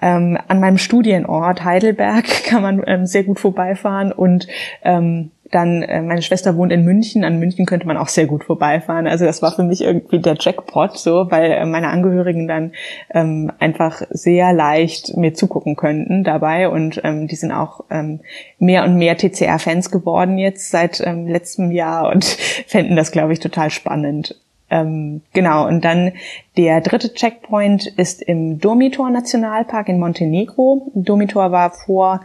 ähm, 0.00 0.38
an 0.46 0.60
meinem 0.60 0.78
Studienort 0.78 1.64
Heidelberg 1.64 2.24
kann 2.44 2.62
man 2.62 2.82
ähm, 2.86 3.06
sehr 3.06 3.24
gut 3.24 3.40
vorbeifahren 3.40 4.12
und 4.12 4.46
ähm, 4.82 5.30
dann, 5.50 5.82
äh, 5.82 6.02
meine 6.02 6.22
Schwester 6.22 6.56
wohnt 6.56 6.72
in 6.72 6.84
München, 6.84 7.24
an 7.24 7.38
München 7.38 7.66
könnte 7.66 7.86
man 7.86 7.96
auch 7.96 8.08
sehr 8.08 8.26
gut 8.26 8.44
vorbeifahren. 8.44 9.06
Also 9.06 9.24
das 9.24 9.40
war 9.42 9.52
für 9.52 9.62
mich 9.62 9.82
irgendwie 9.82 10.18
der 10.18 10.36
Jackpot, 10.38 10.98
so, 10.98 11.30
weil 11.30 11.52
äh, 11.52 11.64
meine 11.64 11.88
Angehörigen 11.88 12.48
dann 12.48 12.72
ähm, 13.14 13.50
einfach 13.58 14.02
sehr 14.10 14.52
leicht 14.52 15.16
mir 15.16 15.34
zugucken 15.34 15.76
könnten 15.76 16.24
dabei. 16.24 16.68
Und 16.68 17.00
ähm, 17.04 17.28
die 17.28 17.36
sind 17.36 17.52
auch 17.52 17.84
ähm, 17.90 18.20
mehr 18.58 18.84
und 18.84 18.96
mehr 18.96 19.16
TCR-Fans 19.16 19.90
geworden 19.90 20.38
jetzt 20.38 20.70
seit 20.70 21.00
ähm, 21.00 21.26
letztem 21.26 21.70
Jahr 21.70 22.10
und 22.12 22.24
fänden 22.66 22.96
das, 22.96 23.10
glaube 23.10 23.32
ich, 23.32 23.40
total 23.40 23.70
spannend. 23.70 24.36
Ähm, 24.70 25.22
genau, 25.32 25.66
und 25.66 25.84
dann 25.84 26.12
der 26.56 26.80
dritte 26.80 27.14
Checkpoint 27.14 27.86
ist 27.86 28.22
im 28.22 28.58
Domitor 28.58 29.10
Nationalpark 29.10 29.88
in 29.88 29.98
Montenegro. 29.98 30.90
Domitor 30.94 31.52
war 31.52 31.70
vor 31.70 32.20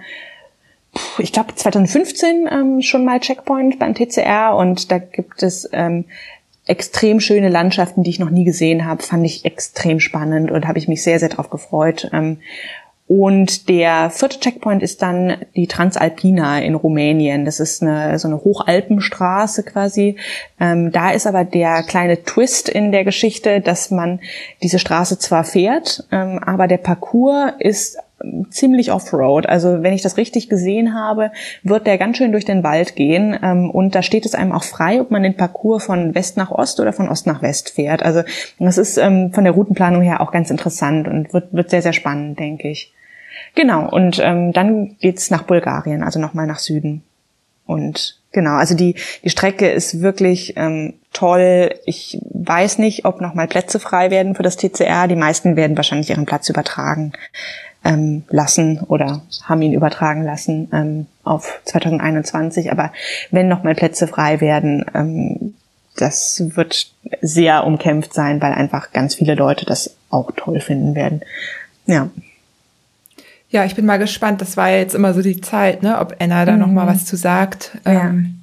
ich 1.18 1.32
glaube 1.32 1.56
2015 1.56 2.48
ähm, 2.52 2.82
schon 2.82 3.06
mal 3.06 3.20
Checkpoint 3.20 3.80
beim 3.80 3.96
TCR 3.96 4.56
und 4.56 4.92
da 4.92 5.00
gibt 5.00 5.42
es 5.42 5.68
ähm, 5.74 6.06
extrem 6.66 7.20
schöne 7.20 7.50
Landschaften, 7.50 8.04
die 8.04 8.10
ich 8.10 8.20
noch 8.20 8.30
nie 8.30 8.46
gesehen 8.46 8.86
habe. 8.86 9.04
Fand 9.04 9.26
ich 9.26 9.44
extrem 9.46 10.00
spannend 10.00 10.52
und 10.52 10.68
habe 10.68 10.80
ich 10.80 10.88
mich 10.88 11.04
sehr, 11.04 11.20
sehr 11.20 11.30
drauf 11.30 11.50
gefreut. 11.50 12.10
Und 13.06 13.68
der 13.68 14.10
vierte 14.10 14.40
Checkpoint 14.40 14.82
ist 14.82 15.02
dann 15.02 15.38
die 15.56 15.68
Transalpina 15.68 16.60
in 16.60 16.74
Rumänien. 16.74 17.44
Das 17.44 17.60
ist 17.60 17.82
eine, 17.82 18.18
so 18.18 18.30
eine 18.30 18.44
Hochalpenstraße 18.44 19.64
quasi. 19.64 20.16
Ähm, 20.60 20.92
da 20.92 21.12
ist 21.12 21.28
aber 21.28 21.44
der 21.44 21.84
kleine 21.84 22.24
Twist 22.24 22.70
in 22.70 22.92
der 22.94 23.04
Geschichte, 23.04 23.60
dass 23.60 23.92
man 23.92 24.22
diese 24.64 24.80
Straße 24.80 25.20
zwar 25.20 25.44
fährt, 25.44 26.08
ähm, 26.12 26.40
aber 26.40 26.68
der 26.68 26.78
Parcours 26.78 27.54
ist 27.60 27.98
ziemlich 28.50 28.92
Offroad. 28.92 29.48
Also 29.48 29.84
wenn 29.84 29.94
ich 29.94 30.02
das 30.02 30.18
richtig 30.18 30.50
gesehen 30.50 30.94
habe, 30.94 31.32
wird 31.64 31.88
der 31.88 31.98
ganz 31.98 32.18
schön 32.18 32.32
durch 32.32 32.46
den 32.46 32.64
Wald 32.64 32.96
gehen 32.96 33.38
ähm, 33.42 33.70
und 33.70 33.96
da 33.96 34.02
steht 34.02 34.26
es 34.26 34.36
einem 34.36 34.52
auch 34.52 34.64
frei, 34.64 35.02
ob 35.02 35.12
man 35.12 35.24
den 35.24 35.36
Parcours 35.36 35.86
von 35.86 36.16
West 36.16 36.38
nach 36.38 36.52
Ost 36.52 36.80
oder 36.80 36.94
von 36.94 37.10
Ost 37.10 37.28
nach 37.28 37.42
West 37.42 37.72
fährt. 37.72 38.04
Also 38.04 38.24
das 38.60 38.78
ist 38.78 38.98
ähm, 38.98 39.32
von 39.34 39.44
der 39.44 39.54
Routenplanung 39.54 40.02
her 40.02 40.22
auch 40.22 40.32
ganz 40.32 40.50
interessant 40.50 41.08
und 41.08 41.34
wird, 41.34 41.54
wird 41.54 41.70
sehr, 41.70 41.82
sehr 41.82 41.94
spannend, 41.94 42.40
denke 42.40 42.70
ich. 42.70 42.94
Genau, 43.56 43.90
und 43.90 44.20
ähm, 44.24 44.54
dann 44.54 44.96
geht's 45.00 45.30
nach 45.30 45.44
Bulgarien, 45.44 46.04
also 46.04 46.20
nochmal 46.20 46.48
nach 46.48 46.60
Süden. 46.60 47.04
Und 47.66 48.20
genau, 48.32 48.56
also 48.56 48.76
die, 48.76 48.96
die 49.24 49.30
Strecke 49.30 49.70
ist 49.70 50.02
wirklich 50.02 50.56
ähm, 50.58 50.96
toll. 51.14 51.74
Ich 51.86 52.20
weiß 52.32 52.78
nicht, 52.80 53.06
ob 53.06 53.22
nochmal 53.22 53.48
Plätze 53.48 53.80
frei 53.80 54.12
werden 54.12 54.36
für 54.36 54.44
das 54.44 54.58
TCR. 54.58 55.08
Die 55.08 55.16
meisten 55.16 55.56
werden 55.56 55.78
wahrscheinlich 55.78 56.10
ihren 56.10 56.26
Platz 56.26 56.50
übertragen 56.50 57.14
ähm, 57.84 58.24
lassen 58.30 58.80
oder 58.80 59.22
haben 59.44 59.62
ihn 59.62 59.74
übertragen 59.74 60.24
lassen 60.24 60.70
ähm, 60.72 61.06
auf 61.24 61.62
2021. 61.66 62.72
Aber 62.72 62.92
wenn 63.32 63.48
nochmal 63.48 63.76
Plätze 63.76 64.08
frei 64.08 64.42
werden, 64.42 64.86
ähm, 64.94 65.54
das 65.96 66.42
wird 66.56 66.92
sehr 67.22 67.66
umkämpft 67.66 68.14
sein, 68.14 68.42
weil 68.42 68.54
einfach 68.54 68.92
ganz 68.92 69.16
viele 69.16 69.36
Leute 69.36 69.66
das 69.66 69.96
auch 70.10 70.32
toll 70.36 70.60
finden 70.60 70.96
werden. 70.96 71.22
Ja. 71.86 72.10
Ja, 73.50 73.66
ich 73.66 73.76
bin 73.76 73.86
mal 73.86 74.00
gespannt. 74.00 74.42
Das 74.42 74.58
war 74.58 74.70
ja 74.70 74.78
jetzt 74.78 74.96
immer 74.96 75.14
so 75.14 75.22
die 75.22 75.40
Zeit, 75.40 75.84
ne, 75.84 76.00
ob 76.00 76.16
Anna 76.20 76.46
da 76.46 76.54
mhm. 76.54 76.60
noch 76.60 76.68
mal 76.68 76.88
was 76.88 77.06
zu 77.06 77.16
sagt. 77.16 77.78
Ja. 77.86 78.10
Ähm, 78.10 78.40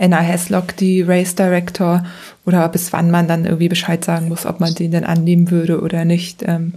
Anna 0.00 0.20
Heslock, 0.20 0.76
die 0.76 1.02
Race 1.02 1.34
Director, 1.34 2.04
oder 2.46 2.68
bis 2.68 2.92
wann 2.92 3.10
man 3.10 3.28
dann 3.28 3.44
irgendwie 3.44 3.68
Bescheid 3.68 4.04
sagen 4.04 4.28
muss, 4.28 4.46
ob 4.46 4.60
man 4.60 4.74
den 4.74 4.90
denn 4.90 5.04
annehmen 5.04 5.50
würde 5.50 5.80
oder 5.80 6.04
nicht. 6.04 6.42
Ähm, 6.46 6.74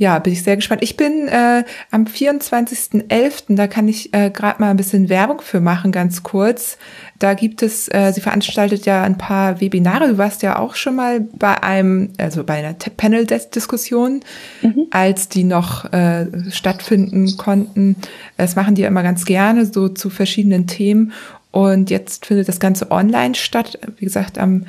ja, 0.00 0.18
bin 0.18 0.32
ich 0.32 0.42
sehr 0.42 0.56
gespannt. 0.56 0.82
Ich 0.82 0.96
bin 0.96 1.28
äh, 1.28 1.62
am 1.90 2.04
24.11., 2.04 3.54
da 3.54 3.66
kann 3.66 3.86
ich 3.86 4.14
äh, 4.14 4.30
gerade 4.30 4.58
mal 4.58 4.70
ein 4.70 4.78
bisschen 4.78 5.10
Werbung 5.10 5.42
für 5.42 5.60
machen, 5.60 5.92
ganz 5.92 6.22
kurz. 6.22 6.78
Da 7.18 7.34
gibt 7.34 7.62
es, 7.62 7.86
äh, 7.88 8.10
sie 8.14 8.22
veranstaltet 8.22 8.86
ja 8.86 9.02
ein 9.02 9.18
paar 9.18 9.60
Webinare. 9.60 10.08
Du 10.08 10.16
warst 10.16 10.42
ja 10.42 10.58
auch 10.58 10.74
schon 10.74 10.96
mal 10.96 11.20
bei 11.20 11.62
einem, 11.62 12.14
also 12.16 12.44
bei 12.44 12.54
einer 12.54 12.72
Panel-Diskussion, 12.72 14.20
mhm. 14.62 14.86
als 14.90 15.28
die 15.28 15.44
noch 15.44 15.92
äh, 15.92 16.28
stattfinden 16.50 17.36
konnten. 17.36 17.96
Das 18.38 18.56
machen 18.56 18.76
die 18.76 18.80
ja 18.80 18.88
immer 18.88 19.02
ganz 19.02 19.26
gerne, 19.26 19.66
so 19.66 19.90
zu 19.90 20.08
verschiedenen 20.08 20.66
Themen. 20.66 21.12
Und 21.50 21.90
jetzt 21.90 22.24
findet 22.24 22.48
das 22.48 22.58
Ganze 22.58 22.90
online 22.90 23.34
statt. 23.34 23.78
Wie 23.98 24.06
gesagt, 24.06 24.38
am 24.38 24.64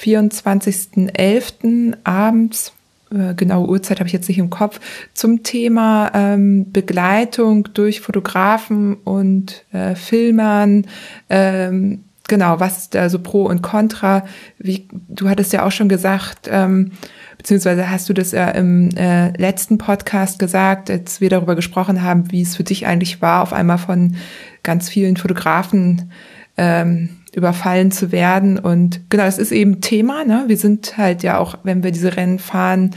24.11. 0.00 1.96
abends 2.04 2.72
genaue 3.10 3.68
Uhrzeit 3.68 3.98
habe 3.98 4.06
ich 4.06 4.12
jetzt 4.12 4.28
nicht 4.28 4.38
im 4.38 4.50
Kopf, 4.50 4.80
zum 5.14 5.42
Thema 5.42 6.10
ähm, 6.14 6.70
Begleitung 6.72 7.68
durch 7.74 8.00
Fotografen 8.00 8.94
und 8.94 9.64
äh, 9.72 9.94
Filmern. 9.94 10.86
Ähm, 11.28 12.04
genau, 12.28 12.60
was 12.60 12.88
da 12.90 13.08
so 13.08 13.18
Pro 13.18 13.44
und 13.44 13.62
Contra? 13.62 14.24
Wie, 14.58 14.88
du 15.08 15.28
hattest 15.28 15.52
ja 15.52 15.66
auch 15.66 15.72
schon 15.72 15.88
gesagt, 15.88 16.48
ähm, 16.50 16.92
beziehungsweise 17.36 17.90
hast 17.90 18.08
du 18.08 18.12
das 18.12 18.32
ja 18.32 18.48
im 18.50 18.90
äh, 18.96 19.30
letzten 19.36 19.78
Podcast 19.78 20.38
gesagt, 20.38 20.90
als 20.90 21.20
wir 21.20 21.30
darüber 21.30 21.56
gesprochen 21.56 22.02
haben, 22.02 22.30
wie 22.30 22.42
es 22.42 22.56
für 22.56 22.64
dich 22.64 22.86
eigentlich 22.86 23.20
war, 23.20 23.42
auf 23.42 23.52
einmal 23.52 23.78
von 23.78 24.16
ganz 24.62 24.88
vielen 24.88 25.16
Fotografen 25.16 26.12
ähm, 26.56 27.19
überfallen 27.34 27.90
zu 27.90 28.12
werden. 28.12 28.58
Und 28.58 29.10
genau, 29.10 29.24
es 29.24 29.38
ist 29.38 29.52
eben 29.52 29.80
Thema. 29.80 30.24
Ne? 30.24 30.44
Wir 30.46 30.56
sind 30.56 30.96
halt 30.96 31.22
ja 31.22 31.38
auch, 31.38 31.58
wenn 31.62 31.82
wir 31.82 31.90
diese 31.92 32.16
Rennen 32.16 32.38
fahren, 32.38 32.94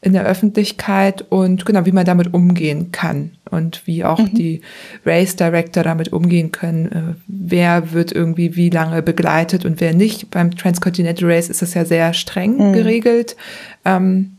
in 0.00 0.12
der 0.12 0.24
Öffentlichkeit 0.24 1.24
und 1.28 1.66
genau, 1.66 1.84
wie 1.84 1.92
man 1.92 2.04
damit 2.04 2.32
umgehen 2.32 2.92
kann 2.92 3.32
und 3.50 3.84
wie 3.86 4.04
auch 4.04 4.20
mhm. 4.20 4.34
die 4.34 4.60
Race 5.04 5.34
Director 5.34 5.82
damit 5.82 6.12
umgehen 6.12 6.52
können. 6.52 6.92
Äh, 6.92 7.14
wer 7.26 7.92
wird 7.92 8.12
irgendwie 8.12 8.54
wie 8.54 8.70
lange 8.70 9.02
begleitet 9.02 9.64
und 9.64 9.80
wer 9.80 9.94
nicht. 9.94 10.30
Beim 10.30 10.52
Transcontinental 10.52 11.28
Race 11.28 11.48
ist 11.48 11.62
es 11.62 11.74
ja 11.74 11.84
sehr 11.84 12.14
streng 12.14 12.68
mhm. 12.68 12.72
geregelt. 12.74 13.36
Ähm, 13.84 14.36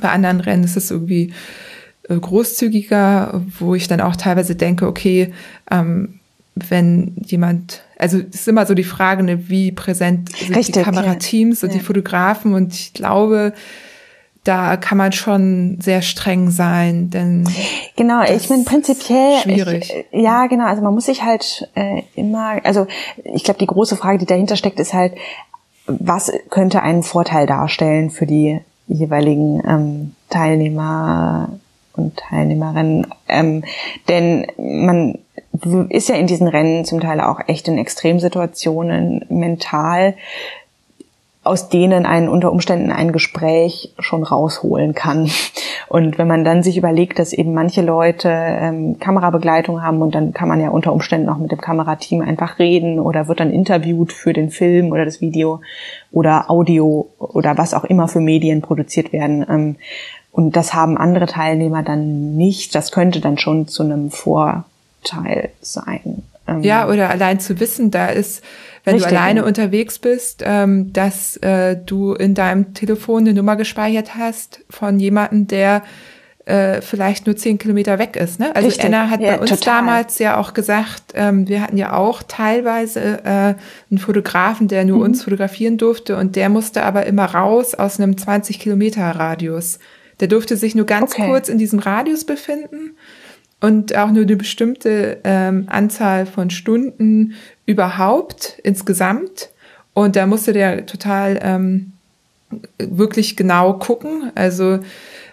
bei 0.00 0.10
anderen 0.10 0.40
Rennen 0.40 0.62
ist 0.62 0.76
es 0.76 0.92
irgendwie 0.92 1.32
äh, 2.08 2.14
großzügiger, 2.14 3.42
wo 3.58 3.74
ich 3.74 3.88
dann 3.88 4.00
auch 4.00 4.14
teilweise 4.14 4.54
denke, 4.54 4.86
okay, 4.86 5.32
ähm, 5.72 6.19
wenn 6.54 7.16
jemand, 7.24 7.82
also 7.98 8.18
es 8.18 8.40
ist 8.40 8.48
immer 8.48 8.66
so 8.66 8.74
die 8.74 8.84
Frage, 8.84 9.22
ne, 9.22 9.48
wie 9.48 9.72
präsent 9.72 10.30
sind 10.36 10.56
Richtig, 10.56 10.74
die 10.74 10.82
Kamerateams 10.82 11.62
ja. 11.62 11.66
und 11.66 11.74
ja. 11.74 11.78
die 11.78 11.84
Fotografen 11.84 12.54
und 12.54 12.74
ich 12.74 12.92
glaube, 12.92 13.52
da 14.44 14.76
kann 14.76 14.96
man 14.96 15.12
schon 15.12 15.78
sehr 15.80 16.00
streng 16.00 16.50
sein, 16.50 17.10
denn 17.10 17.46
genau, 17.96 18.22
ich 18.22 18.48
bin 18.48 18.64
prinzipiell 18.64 19.38
schwierig. 19.42 19.92
Ich, 20.10 20.20
ja, 20.22 20.46
genau, 20.46 20.66
also 20.66 20.82
man 20.82 20.94
muss 20.94 21.06
sich 21.06 21.22
halt 21.22 21.68
äh, 21.74 22.02
immer, 22.14 22.58
also 22.64 22.86
ich 23.22 23.44
glaube, 23.44 23.60
die 23.60 23.66
große 23.66 23.96
Frage, 23.96 24.18
die 24.18 24.26
dahinter 24.26 24.56
steckt, 24.56 24.80
ist 24.80 24.94
halt, 24.94 25.12
was 25.86 26.32
könnte 26.48 26.82
einen 26.82 27.02
Vorteil 27.02 27.46
darstellen 27.46 28.10
für 28.10 28.26
die 28.26 28.60
jeweiligen 28.86 29.62
ähm, 29.66 30.14
Teilnehmer 30.30 31.50
und 31.94 32.16
Teilnehmerinnen, 32.16 33.06
ähm, 33.28 33.64
denn 34.08 34.46
man 34.56 35.18
ist 35.88 36.08
ja 36.08 36.14
in 36.14 36.26
diesen 36.26 36.48
Rennen 36.48 36.84
zum 36.84 37.00
Teil 37.00 37.20
auch 37.20 37.40
echt 37.46 37.68
in 37.68 37.78
Extremsituationen 37.78 39.24
mental, 39.28 40.14
aus 41.42 41.70
denen 41.70 42.04
ein 42.04 42.28
unter 42.28 42.52
Umständen 42.52 42.92
ein 42.92 43.12
Gespräch 43.12 43.94
schon 43.98 44.22
rausholen 44.22 44.94
kann. 44.94 45.30
Und 45.88 46.18
wenn 46.18 46.28
man 46.28 46.44
dann 46.44 46.62
sich 46.62 46.76
überlegt, 46.76 47.18
dass 47.18 47.32
eben 47.32 47.54
manche 47.54 47.82
Leute 47.82 48.28
ähm, 48.30 48.98
Kamerabegleitung 49.00 49.82
haben 49.82 50.02
und 50.02 50.14
dann 50.14 50.32
kann 50.32 50.48
man 50.48 50.60
ja 50.60 50.68
unter 50.68 50.92
Umständen 50.92 51.28
auch 51.28 51.38
mit 51.38 51.50
dem 51.50 51.60
Kamerateam 51.60 52.20
einfach 52.20 52.58
reden 52.58 53.00
oder 53.00 53.26
wird 53.26 53.40
dann 53.40 53.50
interviewt 53.50 54.12
für 54.12 54.32
den 54.32 54.50
Film 54.50 54.92
oder 54.92 55.04
das 55.04 55.20
Video 55.20 55.60
oder 56.12 56.50
Audio 56.50 57.08
oder 57.18 57.56
was 57.58 57.74
auch 57.74 57.84
immer 57.84 58.06
für 58.06 58.20
Medien 58.20 58.60
produziert 58.60 59.12
werden. 59.12 59.44
Ähm, 59.48 59.76
und 60.32 60.54
das 60.54 60.74
haben 60.74 60.96
andere 60.96 61.26
Teilnehmer 61.26 61.82
dann 61.82 62.36
nicht. 62.36 62.74
Das 62.74 62.92
könnte 62.92 63.20
dann 63.20 63.38
schon 63.38 63.66
zu 63.66 63.82
einem 63.82 64.10
Vor 64.10 64.64
Teil 65.04 65.50
sein. 65.60 66.22
Ähm, 66.46 66.62
ja, 66.62 66.88
oder 66.88 67.10
allein 67.10 67.40
zu 67.40 67.60
wissen, 67.60 67.90
da 67.90 68.06
ist, 68.06 68.42
wenn 68.84 68.94
richtig, 68.94 69.12
du 69.12 69.18
alleine 69.18 69.44
unterwegs 69.44 69.98
bist, 69.98 70.42
ähm, 70.44 70.92
dass 70.92 71.36
äh, 71.38 71.76
du 71.76 72.14
in 72.14 72.34
deinem 72.34 72.74
Telefon 72.74 73.22
eine 73.22 73.34
Nummer 73.34 73.56
gespeichert 73.56 74.16
hast 74.16 74.60
von 74.68 74.98
jemandem, 74.98 75.46
der 75.46 75.82
äh, 76.46 76.80
vielleicht 76.80 77.26
nur 77.26 77.36
zehn 77.36 77.58
Kilometer 77.58 77.98
weg 77.98 78.16
ist. 78.16 78.40
Ne? 78.40 78.54
Also 78.56 78.68
Richtig. 78.68 78.86
Anna 78.86 79.10
hat 79.10 79.20
ja, 79.20 79.32
bei 79.32 79.40
uns 79.40 79.50
total. 79.50 79.76
damals 79.76 80.18
ja 80.18 80.36
auch 80.36 80.54
gesagt, 80.54 81.12
ähm, 81.14 81.46
wir 81.46 81.62
hatten 81.62 81.76
ja 81.76 81.92
auch 81.92 82.22
teilweise 82.22 83.20
äh, 83.24 83.54
einen 83.90 83.98
Fotografen, 83.98 84.66
der 84.66 84.84
nur 84.84 84.98
mhm. 84.98 85.04
uns 85.04 85.22
fotografieren 85.22 85.78
durfte 85.78 86.16
und 86.16 86.36
der 86.36 86.48
musste 86.48 86.82
aber 86.82 87.06
immer 87.06 87.26
raus 87.26 87.74
aus 87.74 88.00
einem 88.00 88.16
20 88.16 88.58
Kilometer 88.58 89.02
Radius. 89.02 89.78
Der 90.18 90.28
durfte 90.28 90.56
sich 90.56 90.74
nur 90.74 90.86
ganz 90.86 91.12
okay. 91.12 91.28
kurz 91.28 91.48
in 91.48 91.58
diesem 91.58 91.78
Radius 91.78 92.24
befinden 92.24 92.96
und 93.60 93.94
auch 93.96 94.10
nur 94.10 94.22
eine 94.22 94.36
bestimmte 94.36 95.18
ähm, 95.24 95.64
Anzahl 95.68 96.26
von 96.26 96.50
Stunden 96.50 97.34
überhaupt 97.66 98.58
insgesamt. 98.62 99.50
Und 99.92 100.16
da 100.16 100.26
musste 100.26 100.52
der 100.52 100.86
total 100.86 101.38
ähm, 101.42 101.92
wirklich 102.78 103.36
genau 103.36 103.74
gucken. 103.74 104.32
Also 104.34 104.80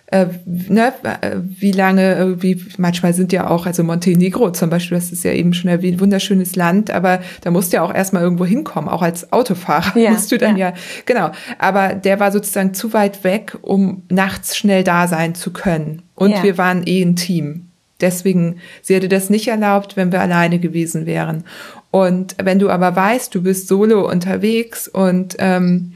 äh, 0.10 0.28
ne, 0.46 0.94
wie 1.36 1.72
lange, 1.72 2.42
wie 2.42 2.64
manchmal 2.78 3.14
sind 3.14 3.34
ja 3.34 3.50
auch, 3.50 3.66
also 3.66 3.84
Montenegro 3.84 4.52
zum 4.52 4.70
Beispiel, 4.70 4.98
das 4.98 5.12
ist 5.12 5.24
ja 5.26 5.34
eben 5.34 5.54
schon 5.54 5.70
ein 5.70 6.00
wunderschönes 6.00 6.56
Land, 6.56 6.92
aber 6.92 7.20
da 7.42 7.52
musst 7.52 7.74
du 7.74 7.78
ja 7.78 7.84
auch 7.84 7.94
erstmal 7.94 8.24
irgendwo 8.24 8.46
hinkommen, 8.46 8.90
auch 8.90 9.02
als 9.02 9.34
Autofahrer 9.34 9.98
ja, 9.98 10.12
musst 10.12 10.32
du 10.32 10.38
dann 10.38 10.56
ja. 10.56 10.70
ja, 10.70 10.74
genau. 11.06 11.32
Aber 11.60 11.94
der 11.94 12.22
war 12.22 12.32
sozusagen 12.32 12.74
zu 12.74 12.94
weit 12.94 13.26
weg, 13.26 13.58
um 13.62 14.04
nachts 14.10 14.56
schnell 14.56 14.86
da 14.86 15.08
sein 15.08 15.36
zu 15.36 15.52
können. 15.52 16.04
Und 16.16 16.32
ja. 16.32 16.44
wir 16.44 16.58
waren 16.58 16.84
eh 16.86 17.02
ein 17.02 17.18
Team. 17.18 17.67
Deswegen, 18.02 18.60
sie 18.82 18.96
hätte 18.96 19.10
das 19.10 19.30
nicht 19.30 19.48
erlaubt, 19.48 19.98
wenn 19.98 20.12
wir 20.12 20.22
alleine 20.22 20.60
gewesen 20.60 21.06
wären. 21.06 21.44
Und 21.92 22.36
wenn 22.42 22.60
du 22.60 22.70
aber 22.70 22.96
weißt, 22.96 23.34
du 23.34 23.42
bist 23.42 23.68
solo 23.68 24.08
unterwegs 24.08 24.88
und 24.88 25.36
ähm, 25.40 25.94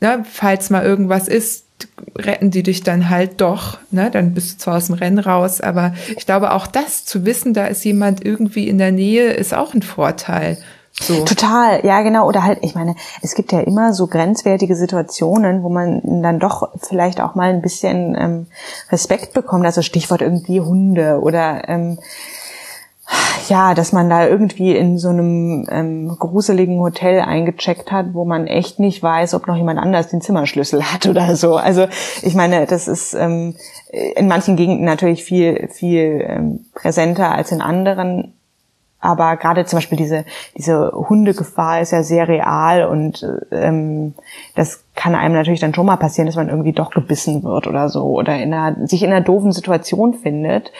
ne, 0.00 0.24
falls 0.30 0.70
mal 0.70 0.84
irgendwas 0.84 1.28
ist, 1.28 1.66
retten 2.16 2.50
die 2.50 2.62
dich 2.62 2.82
dann 2.82 3.10
halt 3.10 3.40
doch, 3.40 3.78
ne? 3.90 4.10
Dann 4.10 4.32
bist 4.32 4.54
du 4.54 4.58
zwar 4.58 4.76
aus 4.76 4.86
dem 4.86 4.94
Rennen 4.94 5.18
raus, 5.18 5.60
aber 5.60 5.94
ich 6.16 6.24
glaube 6.24 6.52
auch 6.52 6.66
das 6.66 7.04
zu 7.04 7.26
wissen, 7.26 7.52
da 7.52 7.66
ist 7.66 7.84
jemand 7.84 8.24
irgendwie 8.24 8.68
in 8.68 8.78
der 8.78 8.92
Nähe, 8.92 9.32
ist 9.32 9.52
auch 9.52 9.74
ein 9.74 9.82
Vorteil. 9.82 10.56
So. 11.00 11.24
Total, 11.24 11.84
ja 11.84 12.00
genau. 12.00 12.26
Oder 12.26 12.42
halt, 12.42 12.60
ich 12.62 12.74
meine, 12.74 12.94
es 13.20 13.34
gibt 13.34 13.52
ja 13.52 13.60
immer 13.60 13.92
so 13.92 14.06
grenzwertige 14.06 14.74
Situationen, 14.76 15.62
wo 15.62 15.68
man 15.68 16.00
dann 16.22 16.38
doch 16.38 16.70
vielleicht 16.82 17.20
auch 17.20 17.34
mal 17.34 17.50
ein 17.50 17.60
bisschen 17.60 18.16
ähm, 18.18 18.46
Respekt 18.90 19.34
bekommt. 19.34 19.66
Also 19.66 19.82
Stichwort 19.82 20.22
irgendwie 20.22 20.60
Hunde 20.60 21.20
oder 21.20 21.68
ähm, 21.68 21.98
ja, 23.48 23.74
dass 23.74 23.92
man 23.92 24.10
da 24.10 24.26
irgendwie 24.26 24.74
in 24.74 24.98
so 24.98 25.10
einem 25.10 25.66
ähm, 25.70 26.16
gruseligen 26.18 26.80
Hotel 26.80 27.20
eingecheckt 27.20 27.92
hat, 27.92 28.14
wo 28.14 28.24
man 28.24 28.46
echt 28.46 28.80
nicht 28.80 29.02
weiß, 29.02 29.34
ob 29.34 29.46
noch 29.46 29.56
jemand 29.56 29.78
anders 29.78 30.08
den 30.08 30.20
Zimmerschlüssel 30.20 30.82
hat 30.82 31.06
oder 31.06 31.36
so. 31.36 31.56
Also 31.56 31.86
ich 32.22 32.34
meine, 32.34 32.66
das 32.66 32.88
ist 32.88 33.14
ähm, 33.14 33.54
in 33.90 34.26
manchen 34.26 34.56
Gegenden 34.56 34.84
natürlich 34.84 35.22
viel 35.22 35.68
viel 35.72 36.24
ähm, 36.26 36.66
präsenter 36.74 37.32
als 37.32 37.52
in 37.52 37.60
anderen. 37.60 38.35
Aber 39.06 39.36
gerade 39.36 39.64
zum 39.66 39.76
Beispiel 39.76 39.96
diese, 39.96 40.24
diese 40.56 40.90
Hundegefahr 40.90 41.80
ist 41.80 41.92
ja 41.92 42.02
sehr 42.02 42.26
real 42.26 42.88
und 42.88 43.24
ähm, 43.52 44.14
das 44.56 44.82
kann 44.96 45.14
einem 45.14 45.34
natürlich 45.34 45.60
dann 45.60 45.72
schon 45.72 45.86
mal 45.86 45.96
passieren, 45.96 46.26
dass 46.26 46.34
man 46.34 46.48
irgendwie 46.48 46.72
doch 46.72 46.90
gebissen 46.90 47.44
wird 47.44 47.68
oder 47.68 47.88
so 47.88 48.02
oder 48.02 48.36
in 48.36 48.52
einer, 48.52 48.88
sich 48.88 49.04
in 49.04 49.12
einer 49.12 49.20
doofen 49.20 49.52
Situation 49.52 50.14
findet. 50.14 50.72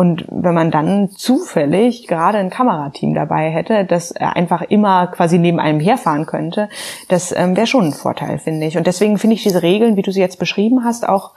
Und 0.00 0.24
wenn 0.30 0.54
man 0.54 0.70
dann 0.70 1.10
zufällig 1.10 2.06
gerade 2.06 2.38
ein 2.38 2.48
Kamerateam 2.48 3.12
dabei 3.12 3.50
hätte, 3.50 3.84
das 3.84 4.12
einfach 4.12 4.62
immer 4.62 5.08
quasi 5.08 5.36
neben 5.36 5.60
einem 5.60 5.78
herfahren 5.78 6.24
könnte, 6.24 6.70
das 7.08 7.34
ähm, 7.36 7.54
wäre 7.54 7.66
schon 7.66 7.88
ein 7.88 7.92
Vorteil, 7.92 8.38
finde 8.38 8.66
ich. 8.66 8.78
Und 8.78 8.86
deswegen 8.86 9.18
finde 9.18 9.36
ich 9.36 9.42
diese 9.42 9.62
Regeln, 9.62 9.96
wie 9.96 10.02
du 10.02 10.10
sie 10.10 10.20
jetzt 10.20 10.38
beschrieben 10.38 10.84
hast, 10.84 11.06
auch 11.06 11.32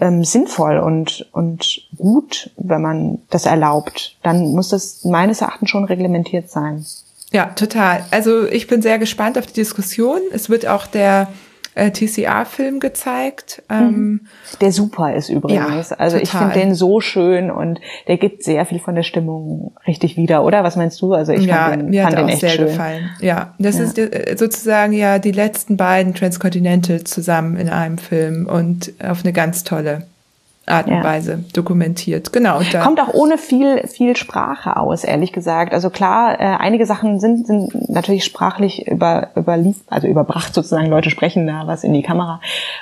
ähm, 0.00 0.24
sinnvoll 0.24 0.78
und, 0.78 1.28
und 1.30 1.82
gut, 1.96 2.50
wenn 2.56 2.82
man 2.82 3.18
das 3.30 3.46
erlaubt. 3.46 4.16
Dann 4.24 4.48
muss 4.52 4.70
das 4.70 5.04
meines 5.04 5.40
Erachtens 5.40 5.70
schon 5.70 5.84
reglementiert 5.84 6.50
sein. 6.50 6.84
Ja, 7.30 7.44
total. 7.54 8.04
Also 8.10 8.48
ich 8.48 8.66
bin 8.66 8.82
sehr 8.82 8.98
gespannt 8.98 9.38
auf 9.38 9.46
die 9.46 9.52
Diskussion. 9.52 10.18
Es 10.32 10.50
wird 10.50 10.66
auch 10.66 10.88
der 10.88 11.28
äh, 11.78 11.90
TCA-Film 11.90 12.80
gezeigt. 12.80 13.62
Ähm, 13.70 13.90
mhm. 13.90 14.20
der 14.60 14.72
super 14.72 15.14
ist 15.14 15.28
übrigens. 15.28 15.90
Ja, 15.90 15.96
also 15.96 16.18
total. 16.18 16.22
ich 16.22 16.30
finde 16.30 16.54
den 16.54 16.74
so 16.74 17.00
schön 17.00 17.50
und 17.50 17.80
der 18.06 18.18
gibt 18.18 18.42
sehr 18.42 18.66
viel 18.66 18.78
von 18.78 18.94
der 18.94 19.02
Stimmung 19.02 19.72
richtig 19.86 20.16
wieder, 20.16 20.44
oder? 20.44 20.64
Was 20.64 20.76
meinst 20.76 21.00
du? 21.00 21.14
Also 21.14 21.32
ich 21.32 21.46
ja, 21.46 21.68
fand 21.68 21.82
den, 21.82 21.90
mir 21.90 22.02
fand 22.02 22.16
hat 22.16 22.28
den 22.28 22.34
auch 22.34 22.38
sehr 22.38 22.50
schön. 22.50 22.66
gefallen. 22.66 23.10
Ja, 23.20 23.54
das 23.58 23.78
ja. 23.78 23.84
ist 23.84 23.98
äh, 23.98 24.36
sozusagen 24.36 24.92
ja 24.92 25.18
die 25.18 25.32
letzten 25.32 25.76
beiden 25.76 26.14
Transcontinental 26.14 27.04
zusammen 27.04 27.56
in 27.56 27.68
einem 27.68 27.98
Film 27.98 28.46
und 28.46 28.92
auf 29.02 29.24
eine 29.24 29.32
ganz 29.32 29.64
tolle 29.64 30.06
Art 30.68 30.88
und. 30.88 31.02
Weise 31.02 31.44
dokumentiert. 31.52 32.32
Genau. 32.32 32.60
Da 32.72 32.82
Kommt 32.82 33.00
auch 33.00 33.12
ohne 33.14 33.38
viel, 33.38 33.86
viel 33.86 34.16
Sprache 34.16 34.76
aus, 34.76 35.04
ehrlich 35.04 35.32
gesagt. 35.32 35.72
Also 35.72 35.90
klar, 35.90 36.40
äh, 36.40 36.44
einige 36.44 36.86
Sachen 36.86 37.20
sind, 37.20 37.46
sind 37.46 37.90
natürlich 37.90 38.24
sprachlich 38.24 38.86
über, 38.86 39.30
überlief, 39.36 39.76
also 39.88 40.06
überbracht 40.06 40.54
sozusagen. 40.54 40.86
Leute 40.86 41.10
sprechen 41.10 41.46
da 41.46 41.66
was 41.66 41.84
in 41.84 41.92
die 41.92 42.02
Kamera 42.02 42.40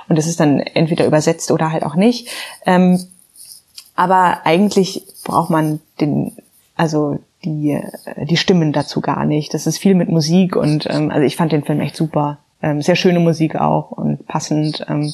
und 0.08 0.18
es 0.18 0.26
ist 0.26 0.40
dann 0.40 0.60
entweder 0.60 1.06
übersetzt 1.06 1.50
oder 1.50 1.72
halt 1.72 1.84
auch 1.84 1.94
nicht. 1.94 2.28
Ähm, 2.64 3.00
aber 3.94 4.40
eigentlich 4.44 5.04
braucht 5.24 5.50
man 5.50 5.80
den, 6.00 6.32
also 6.76 7.18
die, 7.44 7.72
äh, 7.72 8.26
die 8.26 8.36
Stimmen 8.36 8.72
dazu 8.72 9.00
gar 9.00 9.24
nicht. 9.24 9.54
Das 9.54 9.66
ist 9.66 9.78
viel 9.78 9.94
mit 9.94 10.08
Musik 10.08 10.56
und 10.56 10.86
ähm, 10.90 11.10
also 11.10 11.22
ich 11.22 11.36
fand 11.36 11.52
den 11.52 11.64
Film 11.64 11.80
echt 11.80 11.96
super. 11.96 12.38
Ähm, 12.62 12.82
sehr 12.82 12.96
schöne 12.96 13.20
Musik 13.20 13.56
auch 13.56 13.90
und 13.90 14.26
passend. 14.26 14.84
Ähm, 14.88 15.12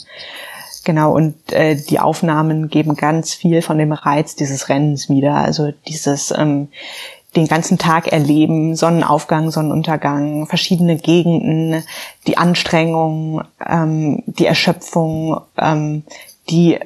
Genau, 0.85 1.15
und 1.15 1.53
äh, 1.53 1.77
die 1.77 2.01
Aufnahmen 2.01 2.69
geben 2.69 2.97
ganz 2.97 3.35
viel 3.35 3.63
von 3.63 3.79
dem 3.79 3.93
Reiz 3.93 4.35
dieses 4.35 4.69
Rennens 4.69 5.09
wieder. 5.09 5.35
Also 5.35 5.73
dieses 5.87 6.33
ähm, 6.37 6.69
den 7.37 7.47
ganzen 7.47 7.79
Tag 7.79 8.09
erleben, 8.09 8.77
Sonnenaufgang, 8.77 9.51
Sonnenuntergang, 9.51 10.47
verschiedene 10.47 10.97
Gegenden, 10.97 11.83
die 12.27 12.37
Anstrengung, 12.37 13.43
ähm, 13.67 14.23
die 14.27 14.47
Erschöpfung, 14.47 15.41
ähm, 15.57 16.03
die 16.51 16.79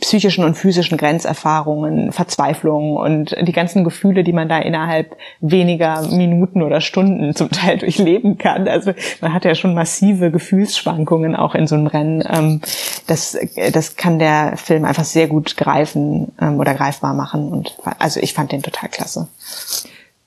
psychischen 0.00 0.44
und 0.44 0.54
physischen 0.54 0.98
Grenzerfahrungen, 0.98 2.12
Verzweiflung 2.12 2.96
und 2.96 3.36
die 3.40 3.52
ganzen 3.52 3.84
Gefühle, 3.84 4.24
die 4.24 4.32
man 4.32 4.48
da 4.48 4.58
innerhalb 4.58 5.16
weniger 5.40 6.02
Minuten 6.02 6.62
oder 6.62 6.80
Stunden 6.80 7.34
zum 7.34 7.50
Teil 7.50 7.78
durchleben 7.78 8.38
kann. 8.38 8.68
Also 8.68 8.92
man 9.20 9.32
hat 9.32 9.44
ja 9.44 9.54
schon 9.54 9.74
massive 9.74 10.30
Gefühlsschwankungen 10.30 11.36
auch 11.36 11.54
in 11.54 11.66
so 11.66 11.74
einem 11.74 11.86
Rennen. 11.86 12.24
Ähm, 12.28 12.60
das, 13.06 13.38
das 13.72 13.96
kann 13.96 14.18
der 14.18 14.56
Film 14.56 14.84
einfach 14.84 15.04
sehr 15.04 15.28
gut 15.28 15.56
greifen 15.56 16.32
ähm, 16.40 16.58
oder 16.58 16.74
greifbar 16.74 17.14
machen. 17.14 17.48
Und 17.52 17.76
also 17.98 18.20
ich 18.20 18.34
fand 18.34 18.52
den 18.52 18.62
total 18.62 18.88
klasse. 18.88 19.28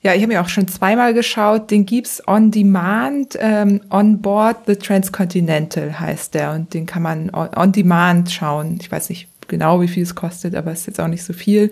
Ja, 0.02 0.14
ich 0.14 0.22
habe 0.22 0.32
mir 0.32 0.42
auch 0.42 0.48
schon 0.50 0.68
zweimal 0.68 1.14
geschaut. 1.14 1.72
Den 1.72 1.86
gibt's 1.86 2.24
on 2.26 2.52
demand, 2.52 3.38
ähm, 3.40 3.82
on 3.90 4.22
board 4.22 4.58
the 4.66 4.76
Transcontinental 4.76 6.00
heißt 6.00 6.34
der 6.34 6.54
und 6.54 6.74
den 6.74 6.86
kann 6.86 7.04
man 7.04 7.30
on, 7.34 7.50
on 7.56 7.72
demand 7.74 8.32
schauen. 8.32 8.78
Ich 8.80 8.90
weiß 8.90 9.10
nicht 9.10 9.28
genau, 9.50 9.82
wie 9.82 9.90
viel 9.90 10.04
es 10.04 10.16
kostet, 10.16 10.56
aber 10.56 10.72
es 10.72 10.82
ist 10.82 10.88
jetzt 10.88 11.02
auch 11.02 11.08
nicht 11.10 11.24
so 11.24 11.34
viel. 11.34 11.72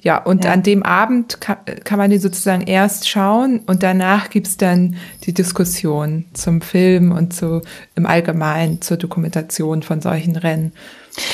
Ja, 0.00 0.16
und 0.16 0.44
ja. 0.44 0.52
an 0.52 0.62
dem 0.62 0.84
Abend 0.84 1.40
kann, 1.40 1.58
kann 1.84 1.98
man 1.98 2.10
den 2.10 2.20
sozusagen 2.20 2.62
erst 2.62 3.08
schauen 3.08 3.60
und 3.66 3.82
danach 3.82 4.30
gibt's 4.30 4.56
dann 4.56 4.96
die 5.24 5.34
Diskussion 5.34 6.24
zum 6.34 6.60
Film 6.60 7.10
und 7.10 7.34
zu 7.34 7.62
im 7.96 8.06
Allgemeinen 8.06 8.80
zur 8.80 8.96
Dokumentation 8.96 9.82
von 9.82 10.00
solchen 10.00 10.36
Rennen. 10.36 10.72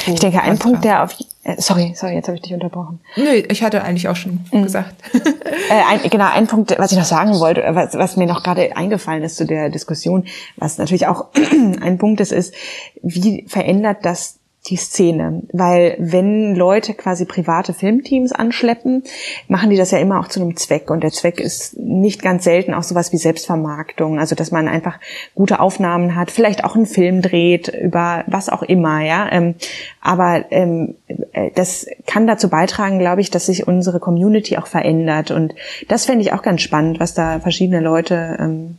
Ich 0.06 0.20
denke, 0.20 0.40
ein 0.40 0.59
Punkt, 0.59 0.85
der 0.85 1.02
auf 1.05 1.15
äh, 1.44 1.61
sorry, 1.61 1.93
sorry, 1.94 2.15
jetzt 2.15 2.27
habe 2.27 2.36
ich 2.36 2.43
dich 2.43 2.55
unterbrochen. 2.55 3.01
Nö, 3.16 3.43
ich 3.48 3.62
hatte 3.62 3.82
eigentlich 3.82 4.09
auch 4.09 4.16
schon 4.16 4.47
mhm. 4.51 4.62
gesagt. 4.62 4.94
äh, 5.15 5.82
ein, 5.89 6.01
genau, 6.09 6.31
ein 6.32 6.47
Punkt, 6.47 6.74
was 6.78 6.90
ich 6.90 6.98
noch 6.98 7.05
sagen 7.05 7.39
wollte, 7.39 7.62
was, 7.73 7.94
was 7.94 8.16
mir 8.16 8.27
noch 8.27 8.43
gerade 8.43 8.74
eingefallen 8.77 9.23
ist 9.23 9.36
zu 9.36 9.44
der 9.44 9.69
Diskussion, 9.69 10.27
was 10.56 10.78
natürlich 10.78 11.06
auch 11.06 11.27
ein 11.81 11.98
Punkt 11.98 12.20
ist, 12.20 12.32
ist, 12.32 12.55
wie 13.02 13.44
verändert 13.47 13.98
das 14.02 14.39
die 14.66 14.77
Szene, 14.77 15.43
weil 15.53 15.95
wenn 15.99 16.55
Leute 16.55 16.95
quasi 16.95 17.27
private 17.27 17.74
Filmteams 17.74 18.32
anschleppen, 18.32 19.05
machen 19.47 19.69
die 19.69 19.77
das 19.77 19.91
ja 19.91 19.99
immer 19.99 20.20
auch 20.20 20.28
zu 20.28 20.41
einem 20.41 20.57
Zweck. 20.57 20.91
Und 20.91 21.03
der 21.03 21.12
Zweck 21.12 21.39
ist 21.39 21.78
nicht 21.78 22.23
ganz 22.23 22.45
selten 22.45 22.73
auch 22.73 22.82
sowas 22.82 23.12
wie 23.12 23.19
Selbstvermarktung, 23.19 24.19
also 24.19 24.35
dass 24.35 24.51
man 24.51 24.66
einfach 24.66 24.99
gute 25.35 25.61
Aufnahmen 25.61 26.15
hat, 26.15 26.31
vielleicht 26.31 26.65
auch 26.65 26.77
einen 26.77 26.86
Film 26.86 27.20
dreht 27.20 27.69
über 27.69 28.24
was 28.27 28.49
auch 28.49 28.62
immer, 28.62 29.03
ja, 29.03 29.31
ähm, 29.31 29.55
aber 30.01 30.47
ähm, 30.51 30.95
äh, 31.32 31.51
das 31.55 31.86
kann 32.07 32.27
dazu 32.27 32.49
beitragen, 32.49 32.99
glaube 32.99 33.20
ich, 33.20 33.31
dass 33.31 33.47
sich 33.47 33.69
unsere 33.69 34.01
Community 34.01 34.57
auch 34.57 34.66
verändert. 34.66 35.31
Und 35.31 35.55
das 35.89 36.07
fände 36.07 36.23
ich 36.23 36.32
auch 36.32 36.43
ganz 36.43 36.62
spannend, 36.62 37.01
was 37.01 37.12
da 37.12 37.41
verschiedene 37.41 37.81
Leute 37.81 38.36
ähm, 38.41 38.78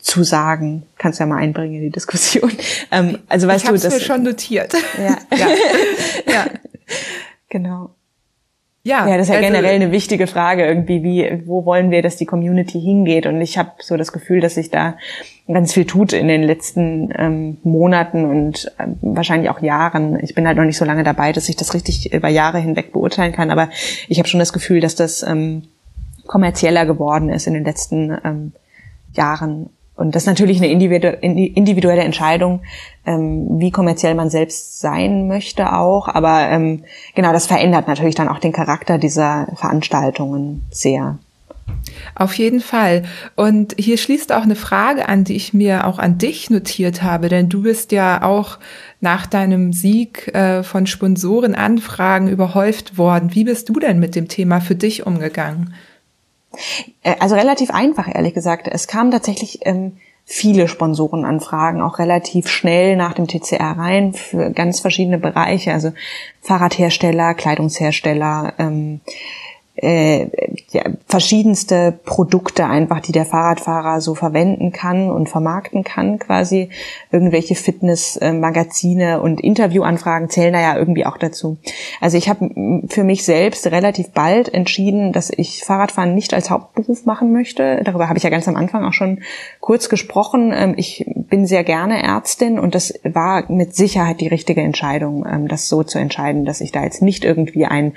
zu 0.00 0.22
sagen. 0.22 0.84
Kannst 0.98 1.20
ja 1.20 1.26
mal 1.26 1.36
einbringen 1.36 1.76
in 1.76 1.82
die 1.82 1.90
Diskussion. 1.90 2.52
Ähm, 2.92 3.18
also 3.28 3.46
weißt 3.46 3.64
ich 3.64 3.70
du, 3.70 3.76
das 3.76 3.94
mir 3.94 4.00
schon 4.00 4.22
notiert. 4.24 4.72
Ja. 4.98 5.16
ja. 5.36 5.46
ja. 6.26 6.46
Genau. 7.48 7.90
Ja, 8.82 9.06
ja, 9.06 9.18
das 9.18 9.26
ist 9.26 9.34
ja 9.34 9.38
also, 9.38 9.48
generell 9.48 9.74
eine 9.74 9.92
wichtige 9.92 10.26
Frage 10.26 10.64
irgendwie, 10.64 11.02
wie, 11.02 11.42
wo 11.46 11.66
wollen 11.66 11.90
wir, 11.90 12.00
dass 12.00 12.16
die 12.16 12.24
Community 12.24 12.80
hingeht? 12.80 13.26
Und 13.26 13.40
ich 13.42 13.58
habe 13.58 13.72
so 13.80 13.98
das 13.98 14.10
Gefühl, 14.10 14.40
dass 14.40 14.54
sich 14.54 14.70
da 14.70 14.96
ganz 15.52 15.74
viel 15.74 15.84
tut 15.84 16.14
in 16.14 16.28
den 16.28 16.42
letzten 16.42 17.12
ähm, 17.14 17.58
Monaten 17.62 18.24
und 18.24 18.72
ähm, 18.78 18.96
wahrscheinlich 19.02 19.50
auch 19.50 19.60
Jahren. 19.60 20.18
Ich 20.22 20.34
bin 20.34 20.46
halt 20.46 20.56
noch 20.56 20.64
nicht 20.64 20.78
so 20.78 20.86
lange 20.86 21.04
dabei, 21.04 21.32
dass 21.32 21.50
ich 21.50 21.56
das 21.56 21.74
richtig 21.74 22.12
über 22.14 22.28
Jahre 22.28 22.58
hinweg 22.58 22.92
beurteilen 22.92 23.32
kann, 23.32 23.50
aber 23.50 23.68
ich 24.08 24.18
habe 24.18 24.28
schon 24.28 24.40
das 24.40 24.52
Gefühl, 24.52 24.80
dass 24.80 24.94
das 24.94 25.22
ähm, 25.22 25.64
kommerzieller 26.26 26.86
geworden 26.86 27.28
ist 27.28 27.46
in 27.46 27.54
den 27.54 27.64
letzten 27.64 28.16
ähm, 28.24 28.52
Jahren 29.12 29.68
und 30.00 30.14
das 30.14 30.22
ist 30.22 30.28
natürlich 30.28 30.56
eine 30.56 30.68
individuelle 30.70 32.02
Entscheidung, 32.02 32.62
ähm, 33.04 33.60
wie 33.60 33.70
kommerziell 33.70 34.14
man 34.14 34.30
selbst 34.30 34.80
sein 34.80 35.28
möchte 35.28 35.74
auch. 35.74 36.08
Aber 36.08 36.48
ähm, 36.48 36.84
genau, 37.14 37.34
das 37.34 37.46
verändert 37.46 37.86
natürlich 37.86 38.14
dann 38.14 38.28
auch 38.28 38.38
den 38.38 38.52
Charakter 38.52 38.96
dieser 38.96 39.48
Veranstaltungen 39.56 40.62
sehr. 40.70 41.18
Auf 42.14 42.32
jeden 42.32 42.60
Fall. 42.60 43.02
Und 43.36 43.74
hier 43.78 43.98
schließt 43.98 44.32
auch 44.32 44.42
eine 44.42 44.56
Frage 44.56 45.06
an, 45.06 45.24
die 45.24 45.36
ich 45.36 45.52
mir 45.52 45.86
auch 45.86 45.98
an 45.98 46.16
dich 46.16 46.48
notiert 46.48 47.02
habe, 47.02 47.28
denn 47.28 47.50
du 47.50 47.62
bist 47.62 47.92
ja 47.92 48.22
auch 48.22 48.58
nach 49.02 49.26
deinem 49.26 49.74
Sieg 49.74 50.34
äh, 50.34 50.62
von 50.62 50.86
Sponsorenanfragen 50.86 52.28
überhäuft 52.28 52.96
worden. 52.96 53.34
Wie 53.34 53.44
bist 53.44 53.68
du 53.68 53.74
denn 53.74 53.98
mit 53.98 54.14
dem 54.16 54.28
Thema 54.28 54.62
für 54.62 54.76
dich 54.76 55.06
umgegangen? 55.06 55.74
Äh, 57.02 57.16
also 57.20 57.34
relativ 57.34 57.70
einfach, 57.70 58.12
ehrlich 58.12 58.34
gesagt. 58.34 58.68
Es 58.68 58.86
kamen 58.86 59.10
tatsächlich 59.10 59.60
ähm, 59.62 59.96
viele 60.24 60.68
Sponsorenanfragen, 60.68 61.82
auch 61.82 61.98
relativ 61.98 62.48
schnell 62.48 62.96
nach 62.96 63.14
dem 63.14 63.26
TCR 63.26 63.76
rein 63.76 64.12
für 64.12 64.50
ganz 64.50 64.80
verschiedene 64.80 65.18
Bereiche, 65.18 65.72
also 65.72 65.92
Fahrradhersteller, 66.42 67.34
Kleidungshersteller, 67.34 68.54
ähm, 68.58 69.00
äh, 69.82 70.28
ja, 70.70 70.82
verschiedenste 71.06 71.98
Produkte 72.04 72.66
einfach, 72.66 73.00
die 73.00 73.12
der 73.12 73.24
Fahrradfahrer 73.24 74.00
so 74.00 74.14
verwenden 74.14 74.72
kann 74.72 75.10
und 75.10 75.28
vermarkten 75.28 75.84
kann, 75.84 76.18
quasi. 76.18 76.68
Irgendwelche 77.10 77.54
Fitnessmagazine 77.54 79.20
und 79.20 79.40
Interviewanfragen 79.40 80.28
zählen 80.28 80.52
da 80.52 80.60
ja 80.60 80.76
irgendwie 80.76 81.06
auch 81.06 81.16
dazu. 81.16 81.56
Also 82.00 82.18
ich 82.18 82.28
habe 82.28 82.84
für 82.88 83.04
mich 83.04 83.24
selbst 83.24 83.66
relativ 83.68 84.10
bald 84.10 84.52
entschieden, 84.52 85.12
dass 85.12 85.30
ich 85.30 85.64
Fahrradfahren 85.64 86.14
nicht 86.14 86.34
als 86.34 86.50
Hauptberuf 86.50 87.06
machen 87.06 87.32
möchte. 87.32 87.80
Darüber 87.84 88.08
habe 88.08 88.18
ich 88.18 88.24
ja 88.24 88.30
ganz 88.30 88.48
am 88.48 88.56
Anfang 88.56 88.84
auch 88.84 88.92
schon 88.92 89.20
kurz 89.60 89.88
gesprochen. 89.88 90.52
Ähm, 90.54 90.74
ich 90.76 91.06
bin 91.06 91.46
sehr 91.46 91.64
gerne 91.64 92.02
Ärztin 92.02 92.58
und 92.58 92.74
das 92.74 92.92
war 93.04 93.50
mit 93.50 93.74
Sicherheit 93.74 94.20
die 94.20 94.28
richtige 94.28 94.60
Entscheidung, 94.60 95.24
ähm, 95.26 95.48
das 95.48 95.68
so 95.68 95.82
zu 95.82 95.98
entscheiden, 95.98 96.44
dass 96.44 96.60
ich 96.60 96.72
da 96.72 96.84
jetzt 96.84 97.02
nicht 97.02 97.24
irgendwie 97.24 97.64
ein 97.64 97.94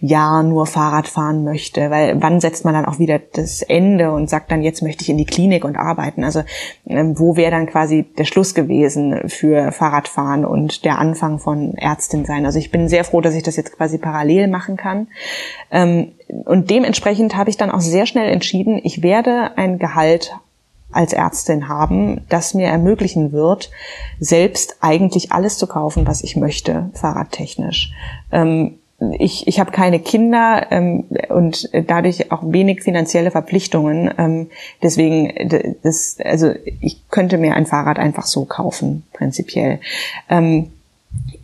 Jahr 0.00 0.42
nur 0.42 0.66
Fahrrad 0.66 1.08
fahren 1.26 1.44
möchte, 1.44 1.90
weil 1.90 2.20
wann 2.20 2.40
setzt 2.40 2.64
man 2.64 2.74
dann 2.74 2.84
auch 2.84 2.98
wieder 2.98 3.18
das 3.18 3.62
Ende 3.62 4.12
und 4.12 4.30
sagt 4.30 4.50
dann, 4.50 4.62
jetzt 4.62 4.82
möchte 4.82 5.02
ich 5.02 5.10
in 5.10 5.18
die 5.18 5.24
Klinik 5.24 5.64
und 5.64 5.76
arbeiten. 5.76 6.24
Also 6.24 6.42
ähm, 6.86 7.18
wo 7.18 7.36
wäre 7.36 7.50
dann 7.50 7.66
quasi 7.66 8.04
der 8.16 8.24
Schluss 8.24 8.54
gewesen 8.54 9.28
für 9.28 9.72
Fahrradfahren 9.72 10.44
und 10.44 10.84
der 10.84 10.98
Anfang 10.98 11.38
von 11.38 11.74
Ärztin 11.74 12.24
sein? 12.24 12.46
Also 12.46 12.58
ich 12.58 12.70
bin 12.70 12.88
sehr 12.88 13.04
froh, 13.04 13.20
dass 13.20 13.34
ich 13.34 13.42
das 13.42 13.56
jetzt 13.56 13.76
quasi 13.76 13.98
parallel 13.98 14.48
machen 14.48 14.76
kann. 14.76 15.08
Ähm, 15.70 16.12
und 16.44 16.70
dementsprechend 16.70 17.36
habe 17.36 17.50
ich 17.50 17.56
dann 17.56 17.70
auch 17.70 17.80
sehr 17.80 18.06
schnell 18.06 18.30
entschieden, 18.30 18.80
ich 18.82 19.02
werde 19.02 19.56
ein 19.56 19.78
Gehalt 19.78 20.34
als 20.92 21.12
Ärztin 21.12 21.68
haben, 21.68 22.22
das 22.28 22.54
mir 22.54 22.68
ermöglichen 22.68 23.32
wird, 23.32 23.70
selbst 24.20 24.76
eigentlich 24.80 25.32
alles 25.32 25.58
zu 25.58 25.66
kaufen, 25.66 26.06
was 26.06 26.22
ich 26.22 26.36
möchte, 26.36 26.90
fahrradtechnisch. 26.94 27.92
Ähm, 28.32 28.78
ich, 29.18 29.46
ich 29.46 29.60
habe 29.60 29.72
keine 29.72 30.00
Kinder 30.00 30.68
ähm, 30.70 31.04
und 31.28 31.68
dadurch 31.86 32.32
auch 32.32 32.42
wenig 32.44 32.82
finanzielle 32.82 33.30
Verpflichtungen. 33.30 34.10
Ähm, 34.16 34.50
deswegen, 34.82 35.76
das, 35.82 36.16
also 36.24 36.52
ich 36.80 37.08
könnte 37.10 37.36
mir 37.36 37.54
ein 37.54 37.66
Fahrrad 37.66 37.98
einfach 37.98 38.26
so 38.26 38.46
kaufen, 38.46 39.02
prinzipiell. 39.12 39.80
Ähm, 40.30 40.70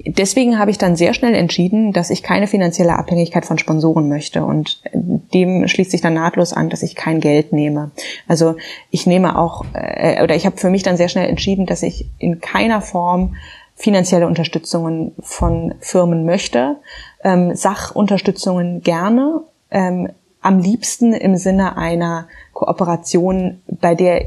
deswegen 0.07 0.59
habe 0.59 0.71
ich 0.71 0.79
dann 0.79 0.97
sehr 0.97 1.13
schnell 1.13 1.35
entschieden, 1.35 1.93
dass 1.93 2.09
ich 2.09 2.23
keine 2.23 2.47
finanzielle 2.47 2.97
Abhängigkeit 2.97 3.45
von 3.45 3.59
Sponsoren 3.59 4.09
möchte 4.09 4.45
und 4.45 4.83
dem 4.95 5.69
schließt 5.69 5.91
sich 5.91 6.01
dann 6.01 6.15
nahtlos 6.15 6.55
an, 6.55 6.71
dass 6.71 6.83
ich 6.83 6.95
kein 6.95 7.21
Geld 7.21 7.53
nehme. 7.53 7.91
Also 8.29 8.57
ich 8.91 9.07
nehme 9.07 9.39
auch 9.39 9.67
äh, 9.75 10.23
oder 10.23 10.35
ich 10.35 10.47
habe 10.47 10.57
für 10.57 10.71
mich 10.71 10.83
dann 10.83 10.97
sehr 10.97 11.09
schnell 11.09 11.29
entschieden, 11.29 11.67
dass 11.67 11.83
ich 11.83 12.07
in 12.19 12.41
keiner 12.41 12.81
Form 12.81 13.35
finanzielle 13.75 14.27
Unterstützungen 14.27 15.13
von 15.21 15.75
Firmen 15.81 16.25
möchte, 16.25 16.77
ähm, 17.25 17.55
Sachunterstützungen 17.55 18.83
gerne, 18.83 19.43
ähm, 19.71 20.11
am 20.41 20.59
liebsten 20.59 21.13
im 21.13 21.37
Sinne 21.37 21.77
einer 21.77 22.27
Kooperation, 22.53 23.63
bei 23.69 23.95
der 23.95 24.27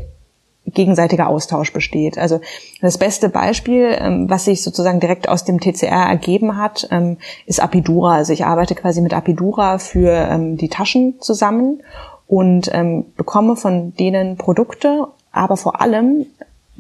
gegenseitiger 0.66 1.28
Austausch 1.28 1.72
besteht. 1.74 2.18
Also 2.18 2.42
das 2.82 2.98
beste 2.98 3.30
Beispiel, 3.30 3.96
ähm, 4.00 4.30
was 4.30 4.46
sich 4.46 4.64
sozusagen 4.64 5.00
direkt 5.00 5.30
aus 5.30 5.44
dem 5.44 5.60
TCR 5.60 6.08
ergeben 6.08 6.58
hat, 6.58 6.88
ähm, 6.92 7.18
ist 7.46 7.62
Apidura. 7.62 8.16
Also 8.16 8.34
ich 8.34 8.46
arbeite 8.46 8.76
quasi 8.76 9.02
mit 9.02 9.14
Apidura 9.14 9.78
für 9.78 10.12
ähm, 10.12 10.58
die 10.58 10.70
Taschen 10.70 11.16
zusammen 11.20 11.82
und 12.28 12.72
bekomme 13.16 13.56
von 13.56 13.94
denen 13.98 14.36
Produkte, 14.38 15.10
aber 15.32 15.58
vor 15.58 15.80
allem 15.80 16.26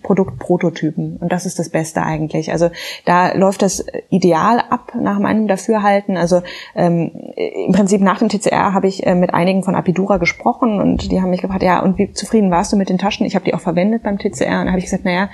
Produktprototypen. 0.05 1.17
Und 1.17 1.31
das 1.31 1.47
ist 1.47 1.57
das 1.57 1.69
Beste 1.69 2.03
eigentlich. 2.03 2.51
Also 2.51 2.69
da 3.05 3.33
läuft 3.33 3.63
das 3.63 3.83
ideal 4.09 4.59
ab 4.59 4.93
nach 4.95 5.17
meinem 5.17 5.47
Dafürhalten. 5.47 6.15
Also 6.15 6.43
ähm, 6.75 7.11
im 7.35 7.71
Prinzip 7.71 8.01
nach 8.01 8.19
dem 8.19 8.29
TCR 8.29 8.73
habe 8.73 8.87
ich 8.87 9.05
äh, 9.05 9.15
mit 9.15 9.33
einigen 9.33 9.63
von 9.63 9.73
Apidura 9.73 10.17
gesprochen 10.17 10.79
und 10.79 11.11
die 11.11 11.21
haben 11.21 11.31
mich 11.31 11.41
gefragt, 11.41 11.63
ja, 11.63 11.81
und 11.81 11.97
wie 11.97 12.13
zufrieden 12.13 12.51
warst 12.51 12.71
du 12.71 12.77
mit 12.77 12.89
den 12.89 12.99
Taschen? 12.99 13.25
Ich 13.25 13.33
habe 13.33 13.45
die 13.45 13.55
auch 13.55 13.59
verwendet 13.59 14.03
beim 14.03 14.19
TCR 14.19 14.61
und 14.61 14.67
habe 14.67 14.77
ich 14.77 14.85
gesagt, 14.85 15.05
naja, 15.05 15.29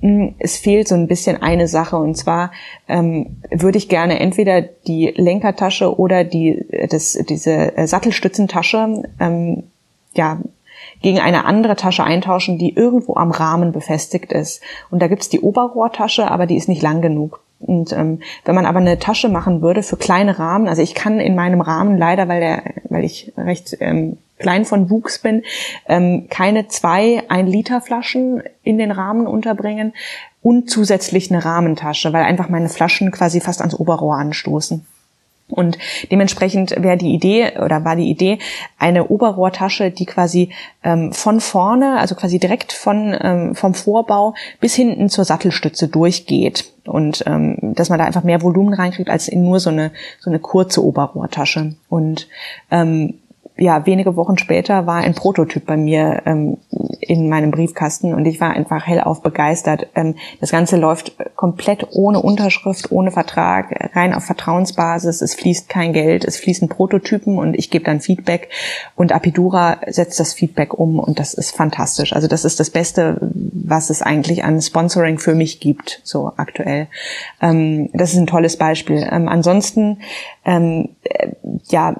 hm, 0.00 0.34
es 0.40 0.56
fehlt 0.56 0.88
so 0.88 0.96
ein 0.96 1.06
bisschen 1.06 1.40
eine 1.40 1.68
Sache 1.68 1.96
und 1.96 2.16
zwar 2.16 2.50
ähm, 2.88 3.36
würde 3.50 3.78
ich 3.78 3.88
gerne 3.88 4.18
entweder 4.18 4.60
die 4.60 5.12
Lenkertasche 5.14 5.96
oder 6.00 6.24
die 6.24 6.66
das, 6.90 7.12
diese 7.28 7.76
äh, 7.76 7.86
Sattelstützentasche 7.86 9.04
ähm, 9.20 9.62
ja, 10.14 10.40
gegen 11.02 11.20
eine 11.20 11.44
andere 11.44 11.76
Tasche 11.76 12.04
eintauschen, 12.04 12.58
die 12.58 12.74
irgendwo 12.74 13.16
am 13.16 13.30
Rahmen 13.30 13.72
befestigt 13.72 14.32
ist. 14.32 14.62
Und 14.90 15.00
da 15.00 15.08
gibt's 15.08 15.28
die 15.28 15.40
Oberrohrtasche, 15.40 16.30
aber 16.30 16.46
die 16.46 16.56
ist 16.56 16.68
nicht 16.68 16.82
lang 16.82 17.00
genug. 17.00 17.40
Und 17.58 17.92
ähm, 17.92 18.20
wenn 18.44 18.54
man 18.54 18.66
aber 18.66 18.80
eine 18.80 18.98
Tasche 18.98 19.28
machen 19.28 19.62
würde 19.62 19.82
für 19.82 19.96
kleine 19.96 20.38
Rahmen, 20.38 20.68
also 20.68 20.82
ich 20.82 20.94
kann 20.94 21.20
in 21.20 21.34
meinem 21.34 21.60
Rahmen 21.60 21.96
leider, 21.96 22.28
weil 22.28 22.40
der, 22.40 22.62
weil 22.90 23.04
ich 23.04 23.32
recht 23.36 23.76
ähm, 23.80 24.18
klein 24.38 24.66
von 24.66 24.90
Wuchs 24.90 25.18
bin, 25.18 25.42
ähm, 25.88 26.26
keine 26.28 26.68
zwei 26.68 27.22
ein 27.28 27.46
Liter 27.46 27.80
Flaschen 27.80 28.42
in 28.62 28.76
den 28.76 28.90
Rahmen 28.90 29.26
unterbringen 29.26 29.94
und 30.42 30.68
zusätzlich 30.68 31.30
eine 31.30 31.44
Rahmentasche, 31.44 32.12
weil 32.12 32.24
einfach 32.24 32.50
meine 32.50 32.68
Flaschen 32.68 33.10
quasi 33.10 33.40
fast 33.40 33.60
ans 33.60 33.74
Oberrohr 33.74 34.16
anstoßen. 34.16 34.86
Und 35.48 35.78
dementsprechend 36.10 36.74
wäre 36.76 36.96
die 36.96 37.14
Idee 37.14 37.52
oder 37.58 37.84
war 37.84 37.94
die 37.94 38.10
Idee 38.10 38.38
eine 38.78 39.08
Oberrohrtasche, 39.08 39.92
die 39.92 40.06
quasi 40.06 40.50
ähm, 40.82 41.12
von 41.12 41.40
vorne, 41.40 41.98
also 41.98 42.16
quasi 42.16 42.40
direkt 42.40 42.72
von 42.72 43.16
ähm, 43.20 43.54
vom 43.54 43.74
Vorbau 43.74 44.34
bis 44.60 44.74
hinten 44.74 45.08
zur 45.08 45.24
Sattelstütze 45.24 45.86
durchgeht 45.86 46.72
und 46.84 47.22
ähm, 47.26 47.58
dass 47.60 47.90
man 47.90 47.98
da 47.98 48.06
einfach 48.06 48.24
mehr 48.24 48.42
Volumen 48.42 48.74
reinkriegt 48.74 49.08
als 49.08 49.28
in 49.28 49.44
nur 49.44 49.60
so 49.60 49.70
eine 49.70 49.92
so 50.18 50.30
eine 50.30 50.40
kurze 50.40 50.84
Oberrohrtasche. 50.84 51.76
Und 51.88 52.28
ähm, 52.72 53.14
ja, 53.58 53.86
wenige 53.86 54.16
Wochen 54.16 54.36
später 54.38 54.86
war 54.86 54.96
ein 54.96 55.14
Prototyp 55.14 55.64
bei 55.64 55.76
mir 55.76 56.22
ähm, 56.26 56.58
in 57.00 57.28
meinem 57.28 57.50
Briefkasten 57.50 58.12
und 58.12 58.26
ich 58.26 58.40
war 58.40 58.50
einfach 58.50 58.86
hellauf 58.86 59.22
begeistert. 59.22 59.86
Ähm, 59.94 60.16
das 60.40 60.50
Ganze 60.50 60.76
läuft 60.76 61.16
komplett 61.36 61.86
ohne 61.92 62.20
Unterschrift, 62.20 62.92
ohne 62.92 63.10
Vertrag, 63.12 63.90
rein 63.94 64.12
auf 64.12 64.24
Vertrauensbasis. 64.24 65.22
Es 65.22 65.34
fließt 65.34 65.68
kein 65.68 65.92
Geld, 65.92 66.24
es 66.24 66.36
fließen 66.36 66.68
Prototypen 66.68 67.38
und 67.38 67.54
ich 67.54 67.70
gebe 67.70 67.84
dann 67.84 68.00
Feedback 68.00 68.48
und 68.94 69.12
Apidura 69.12 69.78
setzt 69.86 70.20
das 70.20 70.34
Feedback 70.34 70.74
um 70.74 70.98
und 70.98 71.18
das 71.18 71.32
ist 71.32 71.56
fantastisch. 71.56 72.12
Also 72.12 72.28
das 72.28 72.44
ist 72.44 72.60
das 72.60 72.70
Beste, 72.70 73.18
was 73.20 73.88
es 73.88 74.02
eigentlich 74.02 74.44
an 74.44 74.60
Sponsoring 74.60 75.18
für 75.18 75.34
mich 75.34 75.60
gibt, 75.60 76.00
so 76.04 76.32
aktuell. 76.36 76.88
Ähm, 77.40 77.88
das 77.94 78.12
ist 78.12 78.18
ein 78.18 78.26
tolles 78.26 78.58
Beispiel. 78.58 79.06
Ähm, 79.10 79.28
ansonsten, 79.28 79.98
ähm, 80.44 80.90
äh, 81.04 81.28
ja, 81.68 81.96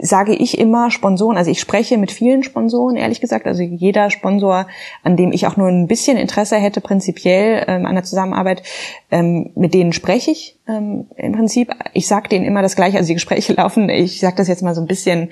sage 0.00 0.34
ich 0.34 0.58
immer 0.58 0.90
Sponsoren, 0.90 1.36
also 1.36 1.50
ich 1.50 1.60
spreche 1.60 1.98
mit 1.98 2.10
vielen 2.10 2.42
Sponsoren, 2.42 2.96
ehrlich 2.96 3.20
gesagt, 3.20 3.46
also 3.46 3.62
jeder 3.62 4.10
Sponsor, 4.10 4.66
an 5.02 5.16
dem 5.16 5.32
ich 5.32 5.46
auch 5.46 5.56
nur 5.56 5.68
ein 5.68 5.86
bisschen 5.86 6.16
Interesse 6.16 6.56
hätte, 6.56 6.80
prinzipiell 6.80 7.64
ähm, 7.68 7.86
an 7.86 7.94
der 7.94 8.04
Zusammenarbeit, 8.04 8.62
ähm, 9.10 9.50
mit 9.54 9.74
denen 9.74 9.92
spreche 9.92 10.30
ich 10.30 10.58
ähm, 10.66 11.06
im 11.16 11.32
Prinzip. 11.32 11.70
Ich 11.92 12.06
sage 12.06 12.28
denen 12.28 12.44
immer 12.44 12.62
das 12.62 12.76
Gleiche, 12.76 12.98
also 12.98 13.08
die 13.08 13.14
Gespräche 13.14 13.52
laufen, 13.56 13.88
ich 13.88 14.20
sage 14.20 14.36
das 14.36 14.48
jetzt 14.48 14.62
mal 14.62 14.74
so 14.74 14.80
ein 14.80 14.86
bisschen 14.88 15.30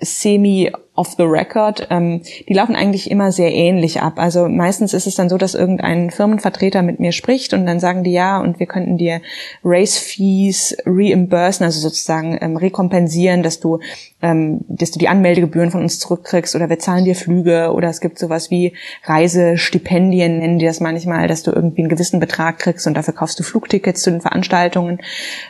semi 0.00 0.70
off 1.00 1.14
the 1.16 1.24
record, 1.24 1.86
ähm, 1.88 2.20
die 2.46 2.52
laufen 2.52 2.76
eigentlich 2.76 3.10
immer 3.10 3.32
sehr 3.32 3.54
ähnlich 3.54 4.02
ab. 4.02 4.18
Also 4.18 4.50
meistens 4.50 4.92
ist 4.92 5.06
es 5.06 5.14
dann 5.14 5.30
so, 5.30 5.38
dass 5.38 5.54
irgendein 5.54 6.10
Firmenvertreter 6.10 6.82
mit 6.82 7.00
mir 7.00 7.12
spricht 7.12 7.54
und 7.54 7.64
dann 7.64 7.80
sagen 7.80 8.04
die 8.04 8.12
ja 8.12 8.38
und 8.38 8.60
wir 8.60 8.66
könnten 8.66 8.98
dir 8.98 9.22
Race 9.64 9.96
Fees 9.96 10.76
reimbursen, 10.84 11.64
also 11.64 11.80
sozusagen 11.80 12.36
ähm, 12.42 12.58
rekompensieren, 12.58 13.42
dass 13.42 13.60
du, 13.60 13.78
ähm, 14.20 14.60
dass 14.68 14.90
du 14.90 14.98
die 14.98 15.08
Anmeldegebühren 15.08 15.70
von 15.70 15.80
uns 15.80 15.98
zurückkriegst 16.00 16.54
oder 16.54 16.68
wir 16.68 16.78
zahlen 16.78 17.06
dir 17.06 17.14
Flüge 17.14 17.72
oder 17.72 17.88
es 17.88 18.02
gibt 18.02 18.18
sowas 18.18 18.50
wie 18.50 18.74
Reisestipendien, 19.04 20.38
nennen 20.38 20.58
die 20.58 20.66
das 20.66 20.80
manchmal, 20.80 21.28
dass 21.28 21.42
du 21.42 21.50
irgendwie 21.50 21.80
einen 21.80 21.88
gewissen 21.88 22.20
Betrag 22.20 22.58
kriegst 22.58 22.86
und 22.86 22.92
dafür 22.92 23.14
kaufst 23.14 23.38
du 23.38 23.42
Flugtickets 23.42 24.02
zu 24.02 24.10
den 24.10 24.20
Veranstaltungen. 24.20 25.00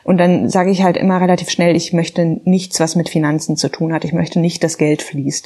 Und 0.04 0.18
dann 0.18 0.48
sage 0.48 0.70
ich 0.70 0.84
halt 0.84 0.96
immer 0.96 1.20
relativ 1.20 1.50
schnell, 1.50 1.74
ich 1.74 1.92
möchte 1.92 2.38
nichts, 2.44 2.78
was 2.78 2.94
mit 2.94 3.08
Finanzen 3.08 3.56
zu 3.56 3.68
tun 3.68 3.92
hat. 3.92 4.04
Ich 4.04 4.12
möchte 4.12 4.38
nicht, 4.38 4.62
dass 4.62 4.78
Geld 4.78 5.02
fließt. 5.02 5.39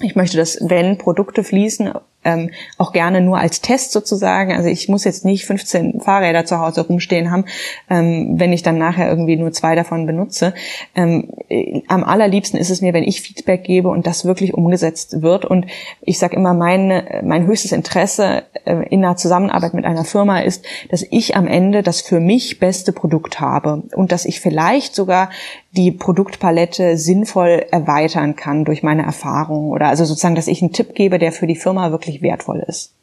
Ich 0.00 0.16
möchte, 0.16 0.36
dass 0.36 0.58
wenn 0.60 0.98
Produkte 0.98 1.44
fließen, 1.44 1.92
ähm, 2.24 2.50
auch 2.78 2.92
gerne 2.92 3.20
nur 3.20 3.38
als 3.38 3.60
Test 3.60 3.92
sozusagen. 3.92 4.52
Also 4.52 4.68
ich 4.68 4.88
muss 4.88 5.04
jetzt 5.04 5.24
nicht 5.24 5.44
15 5.44 6.00
Fahrräder 6.00 6.44
zu 6.44 6.58
Hause 6.58 6.86
rumstehen 6.86 7.30
haben, 7.30 7.44
ähm, 7.88 8.34
wenn 8.36 8.52
ich 8.52 8.62
dann 8.62 8.78
nachher 8.78 9.08
irgendwie 9.08 9.36
nur 9.36 9.52
zwei 9.52 9.74
davon 9.74 10.06
benutze. 10.06 10.54
Ähm, 10.94 11.28
äh, 11.48 11.82
am 11.86 12.02
allerliebsten 12.02 12.58
ist 12.58 12.70
es 12.70 12.80
mir, 12.80 12.92
wenn 12.92 13.04
ich 13.04 13.20
Feedback 13.20 13.64
gebe 13.64 13.88
und 13.88 14.06
das 14.06 14.24
wirklich 14.24 14.54
umgesetzt 14.54 15.22
wird. 15.22 15.44
Und 15.44 15.66
ich 16.00 16.18
sage 16.18 16.36
immer, 16.36 16.54
mein, 16.54 17.22
mein 17.22 17.46
höchstes 17.46 17.72
Interesse 17.72 18.44
äh, 18.64 18.88
in 18.88 19.04
einer 19.04 19.16
Zusammenarbeit 19.16 19.74
mit 19.74 19.84
einer 19.84 20.04
Firma 20.04 20.40
ist, 20.40 20.64
dass 20.90 21.04
ich 21.08 21.36
am 21.36 21.46
Ende 21.46 21.82
das 21.82 22.00
für 22.00 22.20
mich 22.20 22.58
beste 22.58 22.92
Produkt 22.92 23.38
habe 23.40 23.82
und 23.94 24.12
dass 24.12 24.24
ich 24.24 24.40
vielleicht 24.40 24.94
sogar 24.94 25.30
die 25.76 25.90
Produktpalette 25.90 26.96
sinnvoll 26.96 27.66
erweitern 27.70 28.36
kann 28.36 28.64
durch 28.64 28.82
meine 28.82 29.02
Erfahrungen 29.02 29.70
oder 29.70 29.88
also 29.88 30.04
sozusagen, 30.04 30.34
dass 30.36 30.46
ich 30.46 30.62
einen 30.62 30.72
Tipp 30.72 30.94
gebe, 30.94 31.18
der 31.18 31.32
für 31.32 31.46
die 31.46 31.56
Firma 31.56 31.90
wirklich 31.90 32.22
wertvoll 32.22 32.64
ist. 32.66 32.94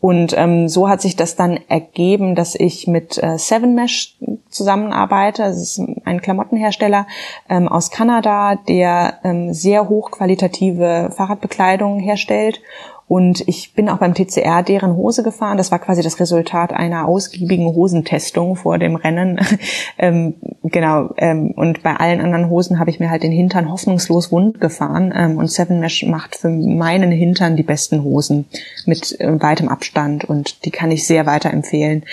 Und 0.00 0.34
ähm, 0.36 0.68
so 0.68 0.86
hat 0.86 1.00
sich 1.00 1.16
das 1.16 1.34
dann 1.34 1.58
ergeben, 1.68 2.34
dass 2.34 2.54
ich 2.54 2.86
mit 2.86 3.16
äh, 3.22 3.38
Seven 3.38 3.74
Mesh 3.74 4.18
zusammenarbeite. 4.50 5.42
Das 5.44 5.56
ist 5.56 5.80
ein 6.04 6.20
Klamottenhersteller 6.20 7.06
ähm, 7.48 7.68
aus 7.68 7.90
Kanada, 7.90 8.56
der 8.56 9.20
ähm, 9.24 9.54
sehr 9.54 9.88
hochqualitative 9.88 11.10
Fahrradbekleidung 11.16 12.00
herstellt 12.00 12.60
und 13.06 13.46
ich 13.46 13.74
bin 13.74 13.88
auch 13.90 13.98
beim 13.98 14.14
TCR 14.14 14.62
deren 14.62 14.96
Hose 14.96 15.22
gefahren. 15.22 15.58
Das 15.58 15.70
war 15.70 15.78
quasi 15.78 16.02
das 16.02 16.20
Resultat 16.20 16.72
einer 16.72 17.06
ausgiebigen 17.06 17.66
Hosentestung 17.66 18.56
vor 18.56 18.78
dem 18.78 18.96
Rennen. 18.96 19.38
ähm, 19.98 20.34
genau. 20.62 21.10
Ähm, 21.18 21.50
und 21.50 21.82
bei 21.82 21.96
allen 21.96 22.20
anderen 22.20 22.48
Hosen 22.48 22.78
habe 22.78 22.90
ich 22.90 23.00
mir 23.00 23.10
halt 23.10 23.22
den 23.22 23.32
Hintern 23.32 23.70
hoffnungslos 23.70 24.32
wund 24.32 24.60
gefahren. 24.60 25.12
Ähm, 25.14 25.36
und 25.36 25.50
Seven 25.50 25.80
Mesh 25.80 26.04
macht 26.06 26.36
für 26.36 26.48
meinen 26.48 27.12
Hintern 27.12 27.56
die 27.56 27.62
besten 27.62 28.02
Hosen 28.02 28.46
mit 28.86 29.20
äh, 29.20 29.40
weitem 29.40 29.68
Abstand. 29.68 30.24
Und 30.24 30.64
die 30.64 30.70
kann 30.70 30.90
ich 30.90 31.06
sehr 31.06 31.26
weiterempfehlen. 31.26 32.04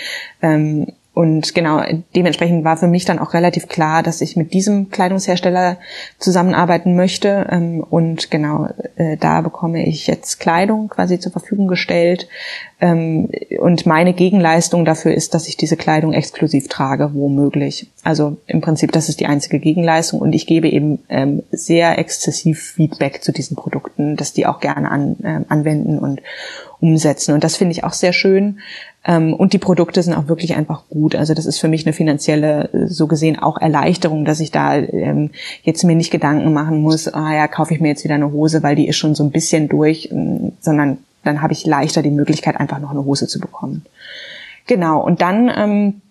Ähm, 0.42 0.88
und 1.14 1.54
genau, 1.54 1.82
dementsprechend 2.16 2.64
war 2.64 2.78
für 2.78 2.86
mich 2.86 3.04
dann 3.04 3.18
auch 3.18 3.34
relativ 3.34 3.68
klar, 3.68 4.02
dass 4.02 4.22
ich 4.22 4.34
mit 4.34 4.54
diesem 4.54 4.88
Kleidungshersteller 4.88 5.76
zusammenarbeiten 6.18 6.96
möchte. 6.96 7.46
Ähm, 7.50 7.84
und 7.88 8.30
genau, 8.30 8.68
äh, 8.96 9.18
da 9.18 9.42
bekomme 9.42 9.86
ich 9.86 10.06
jetzt 10.06 10.40
Kleidung 10.40 10.88
quasi 10.88 11.20
zur 11.20 11.30
Verfügung 11.30 11.68
gestellt. 11.68 12.28
Ähm, 12.82 13.28
und 13.60 13.86
meine 13.86 14.12
Gegenleistung 14.12 14.84
dafür 14.84 15.14
ist, 15.14 15.34
dass 15.34 15.46
ich 15.46 15.56
diese 15.56 15.76
Kleidung 15.76 16.12
exklusiv 16.12 16.66
trage, 16.66 17.10
wo 17.14 17.28
möglich. 17.28 17.86
Also 18.02 18.38
im 18.48 18.60
Prinzip, 18.60 18.90
das 18.90 19.08
ist 19.08 19.20
die 19.20 19.26
einzige 19.26 19.60
Gegenleistung. 19.60 20.20
Und 20.20 20.34
ich 20.34 20.48
gebe 20.48 20.68
eben 20.68 20.98
ähm, 21.08 21.44
sehr 21.52 21.96
exzessiv 22.00 22.60
Feedback 22.60 23.22
zu 23.22 23.30
diesen 23.30 23.56
Produkten, 23.56 24.16
dass 24.16 24.32
die 24.32 24.46
auch 24.46 24.58
gerne 24.58 24.90
an, 24.90 25.44
anwenden 25.48 26.00
und 26.00 26.20
umsetzen. 26.80 27.34
Und 27.34 27.44
das 27.44 27.56
finde 27.56 27.70
ich 27.70 27.84
auch 27.84 27.92
sehr 27.92 28.12
schön. 28.12 28.58
Ähm, 29.04 29.32
und 29.32 29.52
die 29.52 29.58
Produkte 29.58 30.02
sind 30.02 30.14
auch 30.14 30.26
wirklich 30.26 30.56
einfach 30.56 30.88
gut. 30.88 31.14
Also 31.14 31.34
das 31.34 31.46
ist 31.46 31.60
für 31.60 31.68
mich 31.68 31.86
eine 31.86 31.92
finanzielle, 31.92 32.68
so 32.88 33.06
gesehen 33.06 33.38
auch 33.38 33.60
Erleichterung, 33.60 34.24
dass 34.24 34.40
ich 34.40 34.50
da 34.50 34.76
ähm, 34.76 35.30
jetzt 35.62 35.84
mir 35.84 35.94
nicht 35.94 36.10
Gedanken 36.10 36.52
machen 36.52 36.82
muss, 36.82 37.06
ah 37.06 37.32
ja, 37.32 37.46
kaufe 37.46 37.74
ich 37.74 37.80
mir 37.80 37.88
jetzt 37.88 38.02
wieder 38.02 38.16
eine 38.16 38.32
Hose, 38.32 38.64
weil 38.64 38.74
die 38.74 38.88
ist 38.88 38.96
schon 38.96 39.14
so 39.14 39.22
ein 39.22 39.30
bisschen 39.30 39.68
durch, 39.68 40.08
ähm, 40.10 40.52
sondern 40.60 40.98
dann 41.24 41.42
habe 41.42 41.52
ich 41.52 41.66
leichter 41.66 42.02
die 42.02 42.10
Möglichkeit, 42.10 42.58
einfach 42.58 42.78
noch 42.78 42.90
eine 42.90 43.04
Hose 43.04 43.26
zu 43.26 43.40
bekommen. 43.40 43.84
Genau, 44.66 45.00
und 45.00 45.20
dann 45.20 45.50
ähm, 45.54 46.02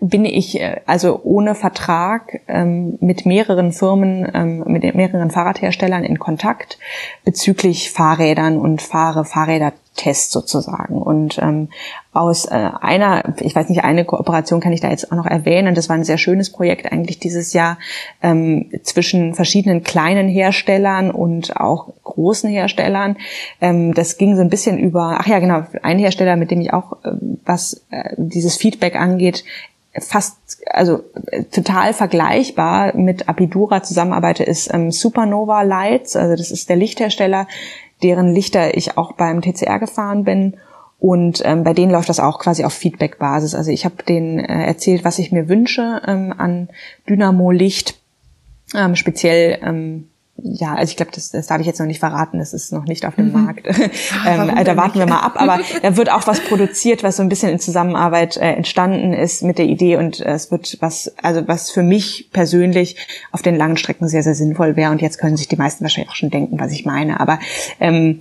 bin 0.00 0.24
ich 0.24 0.60
äh, 0.60 0.80
also 0.86 1.20
ohne 1.22 1.54
Vertrag 1.54 2.40
ähm, 2.48 2.98
mit 3.00 3.26
mehreren 3.26 3.72
Firmen, 3.72 4.28
ähm, 4.34 4.64
mit 4.66 4.82
mehreren 4.94 5.30
Fahrradherstellern 5.30 6.04
in 6.04 6.18
Kontakt 6.18 6.78
bezüglich 7.24 7.90
Fahrrädern 7.90 8.58
und 8.58 8.82
fahre 8.82 9.24
Fahrrädertests 9.96 10.32
sozusagen. 10.32 11.00
Und 11.02 11.38
ähm, 11.38 11.68
aus 12.12 12.46
äh, 12.46 12.70
einer, 12.80 13.34
ich 13.40 13.54
weiß 13.54 13.68
nicht, 13.68 13.84
eine 13.84 14.04
Kooperation 14.04 14.60
kann 14.60 14.72
ich 14.72 14.80
da 14.80 14.90
jetzt 14.90 15.10
auch 15.10 15.16
noch 15.16 15.26
erwähnen. 15.26 15.74
Das 15.74 15.88
war 15.88 15.96
ein 15.96 16.04
sehr 16.04 16.18
schönes 16.18 16.50
Projekt 16.50 16.90
eigentlich 16.90 17.18
dieses 17.18 17.52
Jahr 17.52 17.78
ähm, 18.22 18.70
zwischen 18.82 19.34
verschiedenen 19.34 19.82
kleinen 19.82 20.28
Herstellern 20.28 21.10
und 21.10 21.56
auch 21.56 21.88
großen 22.04 22.50
Herstellern. 22.50 23.16
Ähm, 23.60 23.94
das 23.94 24.18
ging 24.18 24.36
so 24.36 24.42
ein 24.42 24.50
bisschen 24.50 24.78
über, 24.78 25.18
ach 25.20 25.26
ja, 25.26 25.38
genau, 25.38 25.64
ein 25.82 25.98
Hersteller, 25.98 26.36
mit 26.36 26.50
dem 26.50 26.60
ich 26.60 26.72
auch, 26.72 26.92
äh, 27.04 27.12
was 27.44 27.84
äh, 27.90 28.14
dieses 28.16 28.56
Feedback 28.56 28.96
angeht, 28.96 29.44
fast, 29.98 30.36
also 30.70 31.00
äh, 31.30 31.44
total 31.44 31.94
vergleichbar 31.94 32.94
mit 32.96 33.28
Apidura 33.28 33.82
zusammenarbeite, 33.82 34.44
ist 34.44 34.72
ähm, 34.72 34.90
Supernova 34.90 35.62
Lights. 35.62 36.16
Also 36.16 36.36
das 36.36 36.50
ist 36.50 36.68
der 36.68 36.76
Lichthersteller, 36.76 37.46
deren 38.02 38.34
Lichter 38.34 38.76
ich 38.76 38.96
auch 38.96 39.12
beim 39.12 39.42
TCR 39.42 39.78
gefahren 39.78 40.24
bin. 40.24 40.56
Und 40.98 41.42
ähm, 41.44 41.62
bei 41.62 41.74
denen 41.74 41.92
läuft 41.92 42.08
das 42.08 42.20
auch 42.20 42.38
quasi 42.38 42.64
auf 42.64 42.72
Feedback-Basis. 42.72 43.54
Also 43.54 43.70
ich 43.70 43.84
habe 43.84 44.02
denen 44.02 44.38
äh, 44.38 44.66
erzählt, 44.66 45.04
was 45.04 45.18
ich 45.18 45.30
mir 45.30 45.48
wünsche 45.48 46.00
ähm, 46.06 46.34
an 46.36 46.68
Dynamo-Licht, 47.08 48.00
ähm, 48.74 48.96
speziell 48.96 49.58
ähm, 49.62 50.08
ja, 50.38 50.74
also 50.74 50.90
ich 50.90 50.96
glaube, 50.96 51.12
das, 51.14 51.30
das 51.30 51.46
darf 51.46 51.60
ich 51.60 51.66
jetzt 51.66 51.78
noch 51.78 51.86
nicht 51.86 52.00
verraten, 52.00 52.38
das 52.38 52.52
ist 52.52 52.72
noch 52.72 52.84
nicht 52.84 53.06
auf 53.06 53.14
dem 53.14 53.28
mhm. 53.28 53.44
Markt. 53.44 53.66
Ah, 54.24 54.48
ähm, 54.48 54.64
da 54.64 54.76
warten 54.76 54.98
wir 54.98 55.06
mal 55.06 55.20
ab, 55.20 55.34
aber 55.36 55.60
da 55.82 55.96
wird 55.96 56.10
auch 56.10 56.26
was 56.26 56.40
produziert, 56.40 57.02
was 57.02 57.16
so 57.16 57.22
ein 57.22 57.28
bisschen 57.28 57.50
in 57.50 57.58
Zusammenarbeit 57.58 58.36
äh, 58.36 58.52
entstanden 58.52 59.12
ist 59.12 59.42
mit 59.42 59.58
der 59.58 59.66
Idee 59.66 59.96
und 59.96 60.20
äh, 60.20 60.32
es 60.32 60.50
wird 60.50 60.78
was, 60.80 61.12
also 61.22 61.46
was 61.46 61.70
für 61.70 61.82
mich 61.82 62.30
persönlich 62.32 62.96
auf 63.32 63.42
den 63.42 63.56
langen 63.56 63.76
Strecken 63.76 64.08
sehr, 64.08 64.22
sehr 64.22 64.34
sinnvoll 64.34 64.76
wäre 64.76 64.90
und 64.90 65.02
jetzt 65.02 65.18
können 65.18 65.36
sich 65.36 65.48
die 65.48 65.56
meisten 65.56 65.84
wahrscheinlich 65.84 66.10
auch 66.10 66.16
schon 66.16 66.30
denken, 66.30 66.58
was 66.58 66.72
ich 66.72 66.84
meine, 66.84 67.20
aber 67.20 67.38
ähm, 67.80 68.20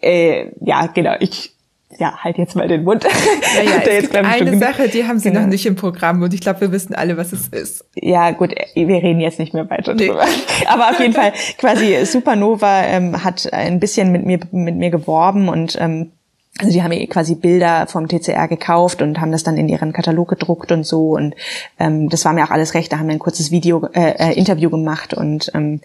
äh, 0.00 0.46
ja, 0.60 0.86
genau, 0.86 1.14
ich 1.20 1.53
ja, 1.98 2.16
halt 2.16 2.38
jetzt 2.38 2.56
mal 2.56 2.68
den 2.68 2.84
Mund. 2.84 3.04
Ja, 3.04 3.62
ja, 3.62 3.70
es 3.84 3.86
jetzt, 3.86 4.16
eine 4.16 4.58
Sache, 4.58 4.88
die 4.88 5.06
haben 5.06 5.18
Sie 5.18 5.30
genau. 5.30 5.42
noch 5.42 5.48
nicht 5.48 5.66
im 5.66 5.76
Programm 5.76 6.22
und 6.22 6.34
ich 6.34 6.40
glaube, 6.40 6.62
wir 6.62 6.72
wissen 6.72 6.94
alle, 6.94 7.16
was 7.16 7.32
es 7.32 7.48
ist. 7.48 7.84
Ja, 7.94 8.30
gut, 8.32 8.54
wir 8.74 9.02
reden 9.02 9.20
jetzt 9.20 9.38
nicht 9.38 9.54
mehr 9.54 9.68
weiter 9.70 9.94
nee. 9.94 10.08
drüber. 10.08 10.24
Aber 10.66 10.90
auf 10.90 11.00
jeden 11.00 11.14
Fall, 11.14 11.32
quasi 11.58 12.04
Supernova 12.04 12.84
ähm, 12.84 13.24
hat 13.24 13.52
ein 13.52 13.80
bisschen 13.80 14.12
mit 14.12 14.24
mir 14.24 14.40
mit 14.52 14.76
mir 14.76 14.90
geworben 14.90 15.48
und 15.48 15.76
ähm, 15.80 16.12
also 16.58 16.72
die 16.72 16.82
haben 16.84 16.92
quasi 17.08 17.34
Bilder 17.34 17.88
vom 17.88 18.06
TCR 18.06 18.46
gekauft 18.46 19.02
und 19.02 19.20
haben 19.20 19.32
das 19.32 19.42
dann 19.42 19.56
in 19.56 19.68
ihren 19.68 19.92
Katalog 19.92 20.28
gedruckt 20.28 20.70
und 20.70 20.86
so 20.86 21.16
und 21.16 21.34
ähm, 21.80 22.08
das 22.08 22.24
war 22.24 22.32
mir 22.32 22.44
auch 22.44 22.50
alles 22.50 22.74
recht. 22.74 22.92
Da 22.92 22.98
haben 22.98 23.08
wir 23.08 23.14
ein 23.14 23.18
kurzes 23.18 23.50
Video 23.50 23.88
äh, 23.92 24.14
äh 24.18 24.38
Interview 24.38 24.70
gemacht 24.70 25.14
und 25.14 25.50
ähm, 25.54 25.80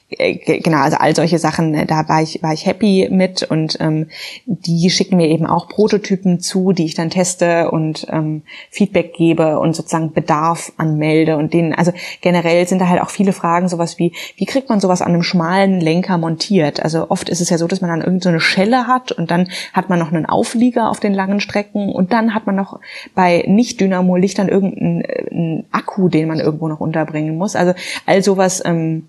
genau, 0.17 0.79
also 0.79 0.97
all 0.97 1.15
solche 1.15 1.39
Sachen, 1.39 1.73
äh, 1.73 1.85
da 1.85 2.07
war 2.09 2.21
ich, 2.21 2.41
war 2.43 2.53
ich 2.53 2.65
happy 2.65 3.07
mit 3.11 3.43
und 3.43 3.77
ähm, 3.79 4.07
die 4.45 4.89
schicken 4.89 5.17
mir 5.17 5.29
eben 5.29 5.45
auch 5.45 5.67
Prototypen 5.67 6.39
zu, 6.39 6.73
die 6.73 6.85
ich 6.85 6.95
dann 6.95 7.09
teste 7.09 7.71
und 7.71 8.07
ähm, 8.09 8.43
Feedback 8.69 9.13
gebe 9.13 9.59
und 9.59 9.75
sozusagen 9.75 10.11
Bedarf 10.11 10.73
anmelde 10.77 11.37
und 11.37 11.53
denen, 11.53 11.73
also 11.73 11.93
generell 12.21 12.67
sind 12.67 12.79
da 12.79 12.89
halt 12.89 13.01
auch 13.01 13.09
viele 13.09 13.33
Fragen, 13.33 13.69
sowas 13.69 13.99
wie, 13.99 14.13
wie 14.35 14.45
kriegt 14.45 14.69
man 14.69 14.79
sowas 14.79 15.01
an 15.01 15.13
einem 15.13 15.23
schmalen 15.23 15.79
Lenker 15.79 16.17
montiert? 16.17 16.83
Also 16.83 17.09
oft 17.09 17.29
ist 17.29 17.41
es 17.41 17.49
ja 17.49 17.57
so, 17.57 17.67
dass 17.67 17.81
man 17.81 17.89
dann 17.89 18.01
irgend 18.01 18.23
so 18.23 18.29
eine 18.29 18.41
Schelle 18.41 18.87
hat 18.87 19.11
und 19.11 19.31
dann 19.31 19.49
hat 19.73 19.89
man 19.89 19.99
noch 19.99 20.11
einen 20.11 20.25
Auflieger 20.25 20.89
auf 20.89 20.99
den 20.99 21.13
langen 21.13 21.39
Strecken 21.39 21.89
und 21.89 22.11
dann 22.11 22.33
hat 22.33 22.45
man 22.45 22.55
noch 22.55 22.79
bei 23.15 23.43
Nicht-Dynamo-Lichtern 23.47 24.49
irgendeinen 24.49 25.01
äh, 25.01 25.63
Akku, 25.71 26.09
den 26.09 26.27
man 26.27 26.39
irgendwo 26.39 26.67
noch 26.67 26.79
unterbringen 26.79 27.37
muss. 27.37 27.55
Also 27.55 27.73
all 28.05 28.23
sowas 28.23 28.61
ähm, 28.65 29.07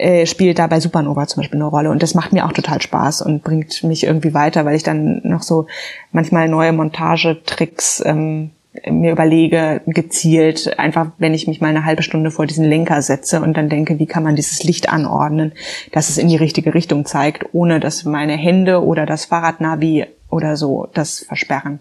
äh, 0.00 0.24
spielt 0.24 0.58
da 0.58 0.66
bei 0.66 0.80
Supernova 0.80 1.26
zum 1.26 1.42
Beispiel 1.42 1.60
eine 1.60 1.68
Rolle. 1.68 1.90
Und 1.90 2.02
das 2.02 2.14
macht 2.14 2.32
mir 2.32 2.46
auch 2.46 2.52
total 2.52 2.80
Spaß 2.80 3.22
und 3.22 3.44
bringt 3.44 3.84
mich 3.84 4.04
irgendwie 4.04 4.32
weiter, 4.32 4.64
weil 4.64 4.76
ich 4.76 4.82
dann 4.82 5.20
noch 5.24 5.42
so 5.42 5.66
manchmal 6.10 6.48
neue 6.48 6.72
Montagetricks 6.72 8.02
ähm, 8.06 8.50
mir 8.88 9.12
überlege, 9.12 9.82
gezielt, 9.86 10.78
einfach 10.78 11.08
wenn 11.18 11.34
ich 11.34 11.46
mich 11.46 11.60
mal 11.60 11.68
eine 11.68 11.84
halbe 11.84 12.02
Stunde 12.02 12.30
vor 12.30 12.46
diesen 12.46 12.64
Lenker 12.64 13.02
setze 13.02 13.42
und 13.42 13.56
dann 13.56 13.68
denke, 13.68 13.98
wie 13.98 14.06
kann 14.06 14.22
man 14.22 14.36
dieses 14.36 14.62
Licht 14.62 14.88
anordnen, 14.88 15.52
dass 15.92 16.08
es 16.08 16.18
in 16.18 16.28
die 16.28 16.36
richtige 16.36 16.72
Richtung 16.72 17.04
zeigt, 17.04 17.46
ohne 17.52 17.80
dass 17.80 18.04
meine 18.04 18.36
Hände 18.36 18.82
oder 18.82 19.06
das 19.06 19.26
Fahrradnavi 19.26 20.06
oder 20.30 20.56
so 20.56 20.88
das 20.94 21.20
versperren. 21.20 21.80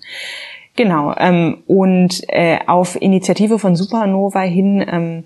Genau. 0.75 1.13
Ähm, 1.17 1.59
und 1.67 2.21
äh, 2.27 2.59
auf 2.67 2.99
Initiative 3.01 3.59
von 3.59 3.75
Supernova 3.75 4.41
hin 4.41 4.83
ähm, 4.85 5.23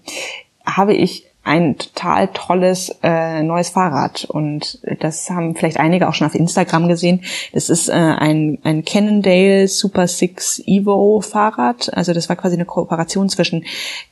habe 0.65 0.94
ich 0.94 1.28
ein 1.44 1.78
total 1.78 2.30
tolles 2.30 2.98
äh, 3.03 3.44
neues 3.44 3.70
Fahrrad 3.70 4.26
und 4.26 4.80
das 5.02 5.30
haben 5.30 5.56
vielleicht 5.56 5.78
einige 5.78 6.07
auch 6.07 6.14
schon 6.14 6.28
auf 6.28 6.36
Instagram 6.36 6.88
gesehen. 6.88 7.22
Das 7.52 7.70
ist 7.70 7.90
äh, 7.90 7.94
ein, 7.94 8.60
ein 8.64 8.86
Cannondale 8.86 9.68
Super 9.68 10.07
Six 10.07 10.61
Evo 10.65 11.20
Fahrrad. 11.20 11.94
Also 11.94 12.14
das 12.14 12.30
war 12.30 12.38
quasi 12.38 12.56
eine 12.56 12.65
Kooperation 12.65 13.28
zwischen 13.28 13.65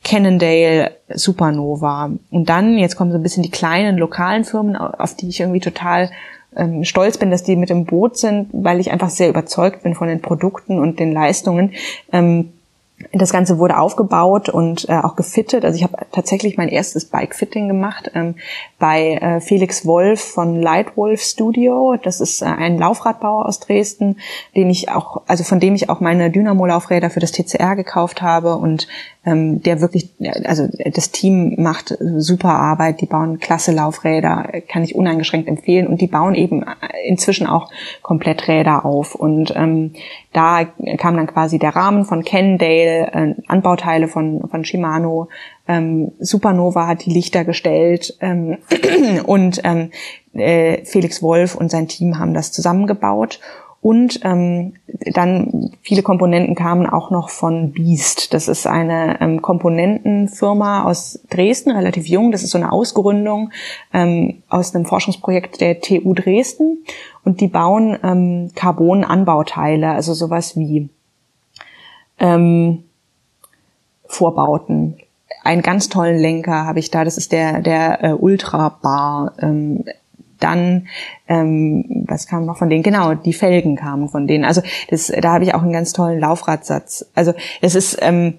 Cannondale, 0.04 0.92
Supernova 1.08 2.10
und 2.30 2.48
dann, 2.48 2.76
jetzt 2.76 2.96
kommen 2.96 3.12
so 3.12 3.18
ein 3.18 3.22
bisschen 3.22 3.42
die 3.42 3.50
kleinen 3.50 3.96
lokalen 3.96 4.44
Firmen, 4.44 4.76
auf 4.76 5.14
die 5.16 5.28
ich 5.28 5.40
irgendwie 5.40 5.60
total 5.60 6.10
ähm, 6.56 6.84
stolz 6.84 7.18
bin, 7.18 7.30
dass 7.30 7.42
die 7.42 7.56
mit 7.56 7.70
im 7.70 7.86
Boot 7.86 8.18
sind, 8.18 8.48
weil 8.52 8.80
ich 8.80 8.90
einfach 8.90 9.10
sehr 9.10 9.28
überzeugt 9.28 9.82
bin 9.82 9.94
von 9.94 10.08
den 10.08 10.20
Produkten 10.20 10.78
und 10.78 11.00
den 11.00 11.12
Leistungen. 11.12 11.72
Ähm, 12.12 12.52
das 13.12 13.32
Ganze 13.32 13.58
wurde 13.58 13.78
aufgebaut 13.78 14.48
und 14.48 14.88
äh, 14.88 14.92
auch 14.94 15.16
gefittet. 15.16 15.64
Also 15.64 15.76
ich 15.76 15.82
habe 15.82 15.96
tatsächlich 16.12 16.56
mein 16.56 16.68
erstes 16.68 17.06
Bike-Fitting 17.06 17.68
gemacht 17.68 18.10
ähm, 18.14 18.36
bei 18.78 19.14
äh, 19.14 19.40
Felix 19.40 19.86
Wolf 19.86 20.20
von 20.20 20.60
Lightwolf 20.60 21.22
Studio. 21.22 21.96
Das 22.02 22.20
ist 22.20 22.42
äh, 22.42 22.46
ein 22.46 22.78
Laufradbauer 22.78 23.46
aus 23.46 23.60
Dresden, 23.60 24.18
den 24.54 24.70
ich 24.70 24.90
auch, 24.90 25.22
also 25.26 25.44
von 25.44 25.60
dem 25.60 25.74
ich 25.74 25.90
auch 25.90 26.00
meine 26.00 26.30
Dynamo-Laufräder 26.30 27.10
für 27.10 27.20
das 27.20 27.32
TCR 27.32 27.76
gekauft 27.76 28.22
habe 28.22 28.56
und 28.56 28.88
ähm, 29.24 29.62
der 29.62 29.80
wirklich, 29.80 30.10
also 30.44 30.68
das 30.92 31.12
Team 31.12 31.54
macht 31.58 31.96
super 32.16 32.50
Arbeit, 32.50 33.00
die 33.00 33.06
bauen 33.06 33.38
klasse 33.38 33.70
Laufräder, 33.72 34.62
kann 34.68 34.82
ich 34.82 34.94
uneingeschränkt 34.94 35.48
empfehlen 35.48 35.86
und 35.86 36.00
die 36.00 36.08
bauen 36.08 36.34
eben 36.34 36.64
inzwischen 37.06 37.46
auch 37.46 37.70
Kompletträder 38.02 38.84
auf. 38.84 39.14
Und 39.14 39.52
ähm, 39.54 39.92
da 40.32 40.64
kam 40.98 41.16
dann 41.16 41.28
quasi 41.28 41.58
der 41.58 41.76
Rahmen 41.76 42.04
von 42.04 42.24
Cannondale, 42.24 43.12
äh, 43.12 43.34
Anbauteile 43.46 44.08
von, 44.08 44.48
von 44.48 44.64
Shimano, 44.64 45.28
ähm, 45.68 46.12
Supernova 46.18 46.88
hat 46.88 47.04
die 47.04 47.12
Lichter 47.12 47.44
gestellt 47.44 48.16
ähm, 48.20 48.58
und 49.26 49.60
ähm, 49.62 49.90
äh, 50.34 50.84
Felix 50.84 51.22
Wolf 51.22 51.54
und 51.54 51.70
sein 51.70 51.86
Team 51.86 52.18
haben 52.18 52.34
das 52.34 52.50
zusammengebaut 52.50 53.38
und 53.82 54.20
ähm, 54.22 54.74
dann 55.12 55.72
viele 55.82 56.04
Komponenten 56.04 56.54
kamen 56.54 56.86
auch 56.86 57.10
noch 57.10 57.30
von 57.30 57.72
Beast. 57.72 58.32
Das 58.32 58.46
ist 58.46 58.64
eine 58.68 59.20
ähm, 59.20 59.42
Komponentenfirma 59.42 60.84
aus 60.84 61.18
Dresden, 61.28 61.72
relativ 61.72 62.06
jung. 62.06 62.30
Das 62.30 62.44
ist 62.44 62.50
so 62.50 62.58
eine 62.58 62.70
Ausgründung 62.70 63.50
ähm, 63.92 64.44
aus 64.48 64.72
einem 64.72 64.84
Forschungsprojekt 64.84 65.60
der 65.60 65.80
TU 65.80 66.14
Dresden. 66.14 66.84
Und 67.24 67.40
die 67.40 67.48
bauen 67.48 67.98
ähm, 68.04 68.52
Carbon-Anbauteile, 68.54 69.90
also 69.90 70.14
sowas 70.14 70.56
wie 70.56 70.88
ähm, 72.20 72.84
Vorbauten. 74.06 74.96
Einen 75.42 75.62
ganz 75.62 75.88
tollen 75.88 76.20
Lenker 76.20 76.66
habe 76.66 76.78
ich 76.78 76.92
da. 76.92 77.02
Das 77.02 77.18
ist 77.18 77.32
der 77.32 77.60
der 77.60 78.04
äh, 78.04 78.12
Ultra 78.12 78.78
Bar. 78.80 79.32
Ähm, 79.40 79.84
dann, 80.42 80.88
ähm, 81.28 82.04
was 82.06 82.26
kam 82.26 82.46
noch 82.46 82.56
von 82.56 82.70
denen? 82.70 82.82
Genau, 82.82 83.14
die 83.14 83.32
Felgen 83.32 83.76
kamen 83.76 84.08
von 84.08 84.26
denen. 84.26 84.44
Also 84.44 84.62
das, 84.88 85.06
da 85.06 85.32
habe 85.32 85.44
ich 85.44 85.54
auch 85.54 85.62
einen 85.62 85.72
ganz 85.72 85.92
tollen 85.92 86.20
Laufradsatz. 86.20 87.06
Also 87.14 87.32
es 87.60 87.74
ist 87.74 87.98
ähm, 88.00 88.38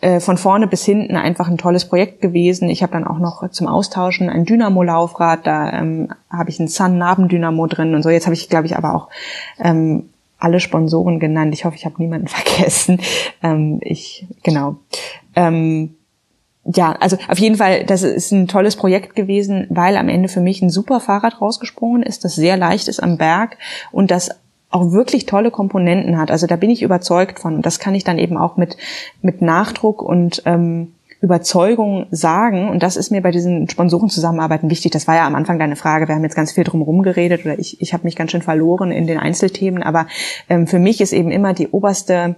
äh, 0.00 0.20
von 0.20 0.38
vorne 0.38 0.66
bis 0.66 0.84
hinten 0.84 1.16
einfach 1.16 1.48
ein 1.48 1.58
tolles 1.58 1.84
Projekt 1.84 2.22
gewesen. 2.22 2.70
Ich 2.70 2.82
habe 2.82 2.92
dann 2.92 3.06
auch 3.06 3.18
noch 3.18 3.48
zum 3.50 3.66
Austauschen 3.66 4.30
ein 4.30 4.44
Dynamo-Laufrad, 4.44 5.46
da 5.46 5.72
ähm, 5.72 6.08
habe 6.30 6.50
ich 6.50 6.58
ein 6.58 6.68
Sun-Nabendynamo 6.68 7.66
drin 7.66 7.94
und 7.94 8.02
so. 8.02 8.08
Jetzt 8.08 8.26
habe 8.26 8.34
ich, 8.34 8.48
glaube 8.48 8.66
ich, 8.66 8.76
aber 8.76 8.94
auch 8.94 9.08
ähm, 9.58 10.08
alle 10.38 10.58
Sponsoren 10.58 11.20
genannt. 11.20 11.52
Ich 11.52 11.64
hoffe, 11.64 11.76
ich 11.76 11.84
habe 11.84 11.96
niemanden 11.98 12.28
vergessen. 12.28 13.00
Ähm, 13.42 13.78
ich, 13.82 14.26
genau. 14.42 14.76
Ähm, 15.36 15.96
ja, 16.64 16.92
also 17.00 17.16
auf 17.28 17.38
jeden 17.38 17.56
Fall, 17.56 17.84
das 17.84 18.02
ist 18.02 18.32
ein 18.32 18.46
tolles 18.46 18.76
Projekt 18.76 19.16
gewesen, 19.16 19.66
weil 19.70 19.96
am 19.96 20.08
Ende 20.08 20.28
für 20.28 20.40
mich 20.40 20.60
ein 20.60 20.70
super 20.70 21.00
Fahrrad 21.00 21.40
rausgesprungen 21.40 22.02
ist, 22.02 22.24
das 22.24 22.34
sehr 22.34 22.56
leicht 22.56 22.86
ist 22.88 23.02
am 23.02 23.16
Berg 23.16 23.56
und 23.92 24.10
das 24.10 24.30
auch 24.70 24.92
wirklich 24.92 25.26
tolle 25.26 25.50
Komponenten 25.50 26.16
hat. 26.16 26.30
Also 26.30 26.46
da 26.46 26.56
bin 26.56 26.70
ich 26.70 26.82
überzeugt 26.82 27.40
von. 27.40 27.56
Und 27.56 27.66
das 27.66 27.78
kann 27.78 27.94
ich 27.94 28.04
dann 28.04 28.18
eben 28.18 28.36
auch 28.36 28.56
mit, 28.56 28.76
mit 29.20 29.42
Nachdruck 29.42 30.00
und 30.00 30.42
ähm, 30.46 30.92
Überzeugung 31.20 32.06
sagen. 32.10 32.68
Und 32.68 32.82
das 32.82 32.96
ist 32.96 33.10
mir 33.10 33.20
bei 33.20 33.32
diesen 33.32 33.68
Sponsorenzusammenarbeiten 33.68 34.70
wichtig. 34.70 34.92
Das 34.92 35.08
war 35.08 35.16
ja 35.16 35.26
am 35.26 35.34
Anfang 35.34 35.58
deine 35.58 35.76
Frage. 35.76 36.06
Wir 36.06 36.14
haben 36.14 36.22
jetzt 36.22 36.36
ganz 36.36 36.52
viel 36.52 36.64
drum 36.64 37.02
geredet 37.02 37.44
oder 37.44 37.58
ich, 37.58 37.80
ich 37.80 37.92
habe 37.92 38.04
mich 38.04 38.16
ganz 38.16 38.30
schön 38.30 38.42
verloren 38.42 38.92
in 38.92 39.06
den 39.06 39.18
Einzelthemen. 39.18 39.82
Aber 39.82 40.06
ähm, 40.48 40.66
für 40.66 40.78
mich 40.78 41.00
ist 41.00 41.12
eben 41.12 41.32
immer 41.32 41.52
die 41.52 41.68
oberste 41.68 42.36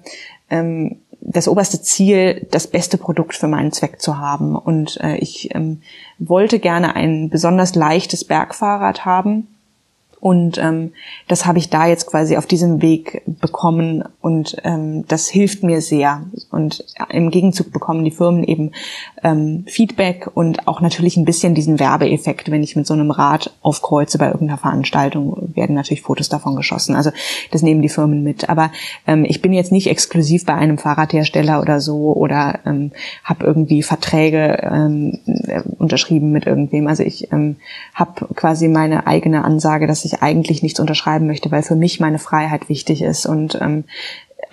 ähm, 0.51 0.97
das 1.33 1.49
oberste 1.49 1.81
Ziel, 1.83 2.47
das 2.51 2.67
beste 2.67 2.99
Produkt 2.99 3.35
für 3.35 3.49
meinen 3.49 3.73
Zweck 3.73 4.01
zu 4.01 4.19
haben. 4.19 4.57
Und 4.57 5.01
äh, 5.01 5.17
ich 5.17 5.55
ähm, 5.55 5.83
wollte 6.19 6.59
gerne 6.59 6.95
ein 6.95 7.31
besonders 7.31 7.75
leichtes 7.75 8.25
Bergfahrrad 8.25 9.05
haben, 9.05 9.49
und 10.23 10.57
ähm, 10.59 10.93
das 11.27 11.47
habe 11.47 11.59
ich 11.59 11.69
da 11.69 11.89
jetzt 11.89 12.07
quasi 12.07 12.37
auf 12.37 12.47
diesem 12.47 12.81
Weg 12.81 13.25
bekommen 13.27 14.05
und 14.21 14.55
ähm, 14.63 15.05
das 15.09 15.29
hilft 15.29 15.65
mir 15.65 15.81
sehr. 15.81 16.23
Und 16.53 16.85
im 17.09 17.33
Gegenzug 17.33 17.73
bekommen 17.73 18.05
die 18.05 18.13
Firmen 18.13 18.45
eben 18.45 18.71
ähm, 19.24 19.65
Feedback 19.66 20.28
und 20.32 20.69
auch 20.69 20.81
natürlich 20.81 21.16
ein 21.16 21.24
bisschen 21.24 21.55
diesen 21.55 21.81
Werbeeffekt. 21.81 22.51
Wenn 22.51 22.62
ich 22.62 22.77
mit 22.77 22.86
so 22.86 22.94
einem 22.94 23.11
Rad 23.11 23.53
aufkreuze 23.62 24.19
bei 24.19 24.27
irgendeiner 24.27 24.59
Veranstaltung, 24.59 25.53
werden 25.55 25.74
natürlich 25.74 26.03
Fotos 26.03 26.28
davon 26.28 26.55
geschossen. 26.55 26.94
Also 26.94 27.11
das 27.51 27.62
nehmen 27.62 27.82
die 27.82 27.89
Firmen 27.89 28.23
mit. 28.23 28.49
Aber 28.49 28.70
ähm, 29.09 29.24
ich 29.24 29.43
bin 29.43 29.53
jetzt 29.53 29.73
nicht 29.73 29.89
exklusiv 29.89 30.47
bei 30.47 30.55
einem 30.55 30.78
Fahrradhersteller 30.78 31.61
oder 31.61 31.81
so 31.81 32.12
oder 32.15 32.61
ähm, 32.65 32.93
habe 33.24 33.44
irgendwie 33.44 33.82
Verträge 33.82 34.59
ähm, 34.62 35.19
unterschrieben 35.78 36.31
mit 36.31 36.47
irgendwem. 36.47 36.86
Also 36.86 37.03
ich 37.03 37.32
ähm, 37.32 37.57
habe 37.94 38.32
quasi 38.35 38.69
meine 38.69 39.07
eigene 39.09 39.44
Ansage, 39.44 39.89
dass 39.89 40.05
ich 40.05 40.12
ich 40.12 40.23
eigentlich 40.23 40.62
nichts 40.62 40.81
unterschreiben 40.81 41.27
möchte, 41.27 41.51
weil 41.51 41.62
für 41.62 41.77
mich 41.77 42.01
meine 42.01 42.19
Freiheit 42.19 42.69
wichtig 42.69 43.03
ist. 43.03 43.27
Und 43.27 43.59
ähm, 43.61 43.85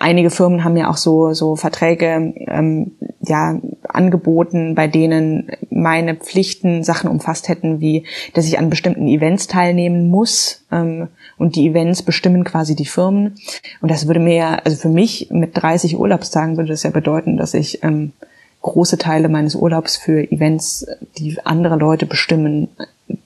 einige 0.00 0.30
Firmen 0.30 0.64
haben 0.64 0.76
ja 0.76 0.90
auch 0.90 0.96
so, 0.96 1.32
so 1.32 1.54
Verträge 1.56 2.34
ähm, 2.48 2.92
ja, 3.20 3.60
angeboten, 3.88 4.74
bei 4.74 4.88
denen 4.88 5.50
meine 5.70 6.16
Pflichten 6.16 6.82
Sachen 6.82 7.10
umfasst 7.10 7.48
hätten, 7.48 7.80
wie 7.80 8.04
dass 8.34 8.46
ich 8.46 8.58
an 8.58 8.70
bestimmten 8.70 9.06
Events 9.06 9.46
teilnehmen 9.46 10.08
muss. 10.08 10.64
Ähm, 10.72 11.08
und 11.38 11.56
die 11.56 11.68
Events 11.68 12.02
bestimmen 12.02 12.44
quasi 12.44 12.74
die 12.74 12.86
Firmen. 12.86 13.36
Und 13.80 13.90
das 13.90 14.06
würde 14.06 14.20
mir 14.20 14.64
also 14.66 14.76
für 14.76 14.88
mich 14.88 15.28
mit 15.30 15.50
30 15.54 15.98
Urlaubstagen 15.98 16.56
würde 16.56 16.70
das 16.70 16.82
ja 16.82 16.90
bedeuten, 16.90 17.36
dass 17.36 17.54
ich 17.54 17.82
ähm, 17.82 18.12
große 18.62 18.98
Teile 18.98 19.28
meines 19.28 19.54
Urlaubs 19.54 19.96
für 19.96 20.30
Events, 20.30 20.86
die 21.18 21.38
andere 21.44 21.76
Leute 21.76 22.04
bestimmen, 22.04 22.68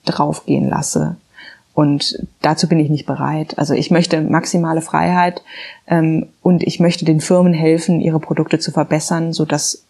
draufgehen 0.05 0.69
lasse. 0.69 1.17
Und 1.75 2.25
dazu 2.41 2.69
bin 2.69 2.79
ich 2.79 2.89
nicht 2.89 3.05
bereit. 3.05 3.59
Also 3.59 3.75
ich 3.75 3.91
möchte 3.91 4.21
maximale 4.21 4.81
Freiheit 4.81 5.43
ähm, 5.89 6.27
und 6.41 6.63
ich 6.63 6.79
möchte 6.79 7.05
den 7.05 7.21
Firmen 7.21 7.53
helfen, 7.53 8.01
ihre 8.01 8.21
Produkte 8.21 8.61
zu 8.61 8.71
verbessern, 8.71 9.33
so 9.33 9.45
dass 9.45 9.83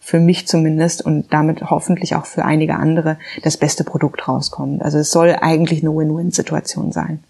für 0.00 0.20
mich 0.20 0.48
zumindest 0.48 1.04
und 1.04 1.32
damit 1.32 1.70
hoffentlich 1.70 2.16
auch 2.16 2.26
für 2.26 2.44
einige 2.44 2.76
andere 2.76 3.18
das 3.42 3.56
beste 3.56 3.84
Produkt 3.84 4.26
rauskommt. 4.26 4.82
Also 4.82 4.98
es 4.98 5.10
soll 5.10 5.36
eigentlich 5.40 5.82
eine 5.82 5.94
Win-Win-Situation 5.94 6.92
sein. 6.92 7.22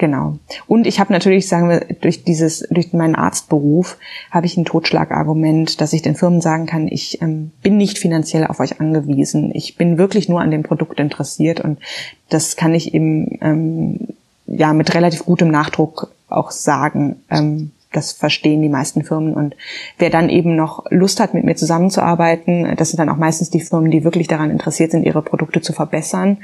Genau. 0.00 0.38
Und 0.66 0.86
ich 0.86 0.98
habe 0.98 1.12
natürlich, 1.12 1.46
sagen 1.46 1.68
wir, 1.68 1.80
durch 2.00 2.24
dieses, 2.24 2.66
durch 2.70 2.94
meinen 2.94 3.16
Arztberuf 3.16 3.98
habe 4.30 4.46
ich 4.46 4.56
ein 4.56 4.64
Totschlagargument, 4.64 5.78
dass 5.78 5.92
ich 5.92 6.00
den 6.00 6.14
Firmen 6.14 6.40
sagen 6.40 6.64
kann, 6.64 6.88
ich 6.88 7.20
ähm, 7.20 7.50
bin 7.62 7.76
nicht 7.76 7.98
finanziell 7.98 8.46
auf 8.46 8.60
euch 8.60 8.80
angewiesen. 8.80 9.50
Ich 9.52 9.76
bin 9.76 9.98
wirklich 9.98 10.30
nur 10.30 10.40
an 10.40 10.50
dem 10.50 10.62
Produkt 10.62 11.00
interessiert 11.00 11.60
und 11.60 11.78
das 12.30 12.56
kann 12.56 12.74
ich 12.74 12.94
eben 12.94 13.38
ähm, 13.42 13.98
ja 14.46 14.72
mit 14.72 14.94
relativ 14.94 15.26
gutem 15.26 15.50
Nachdruck 15.50 16.10
auch 16.30 16.50
sagen. 16.50 17.16
Ähm, 17.28 17.72
das 17.92 18.12
verstehen 18.12 18.62
die 18.62 18.70
meisten 18.70 19.04
Firmen. 19.04 19.34
Und 19.34 19.54
wer 19.98 20.08
dann 20.08 20.30
eben 20.30 20.56
noch 20.56 20.86
Lust 20.88 21.20
hat, 21.20 21.34
mit 21.34 21.44
mir 21.44 21.56
zusammenzuarbeiten, 21.56 22.74
das 22.76 22.88
sind 22.88 23.00
dann 23.00 23.10
auch 23.10 23.18
meistens 23.18 23.50
die 23.50 23.60
Firmen, 23.60 23.90
die 23.90 24.02
wirklich 24.02 24.28
daran 24.28 24.50
interessiert 24.50 24.92
sind, 24.92 25.04
ihre 25.04 25.20
Produkte 25.20 25.60
zu 25.60 25.74
verbessern. 25.74 26.38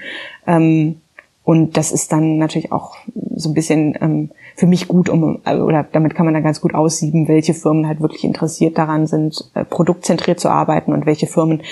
Ähm, 0.47 1.01
und 1.47 1.77
das 1.77 1.93
ist 1.93 2.11
dann 2.11 2.39
natürlich 2.39 2.73
auch 2.73 2.97
so 3.37 3.49
ein 3.51 3.55
bisschen 3.55 3.97
ähm, 4.01 4.31
für 4.57 4.67
mich 4.67 4.89
gut, 4.89 5.09
um 5.09 5.37
oder 5.47 5.87
damit 5.93 6.17
kann 6.17 6.27
man 6.27 6.35
dann 6.35 6.43
ganz 6.43 6.61
gut 6.61 6.75
aussieben, 6.75 7.29
welche 7.29 7.55
Firmen 7.55 7.87
halt 7.87 8.01
wirklich 8.01 8.25
interessiert 8.25 8.77
daran 8.77 9.07
sind, 9.07 9.49
äh, 9.55 9.65
produktzentriert 9.65 10.41
zu 10.41 10.49
arbeiten 10.49 10.93
und 10.93 11.07
welche 11.07 11.29
Firmen 11.29 11.63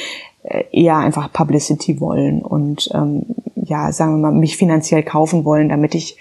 äh, 0.45 0.63
eher 0.71 0.99
einfach 0.99 1.33
Publicity 1.33 2.01
wollen 2.01 2.41
und 2.43 2.89
ähm, 2.95 3.27
ja, 3.57 3.91
sagen 3.91 4.13
wir 4.13 4.31
mal, 4.31 4.39
mich 4.39 4.57
finanziell 4.57 5.03
kaufen 5.03 5.45
wollen, 5.45 5.69
damit 5.69 5.97
ich 5.97 6.19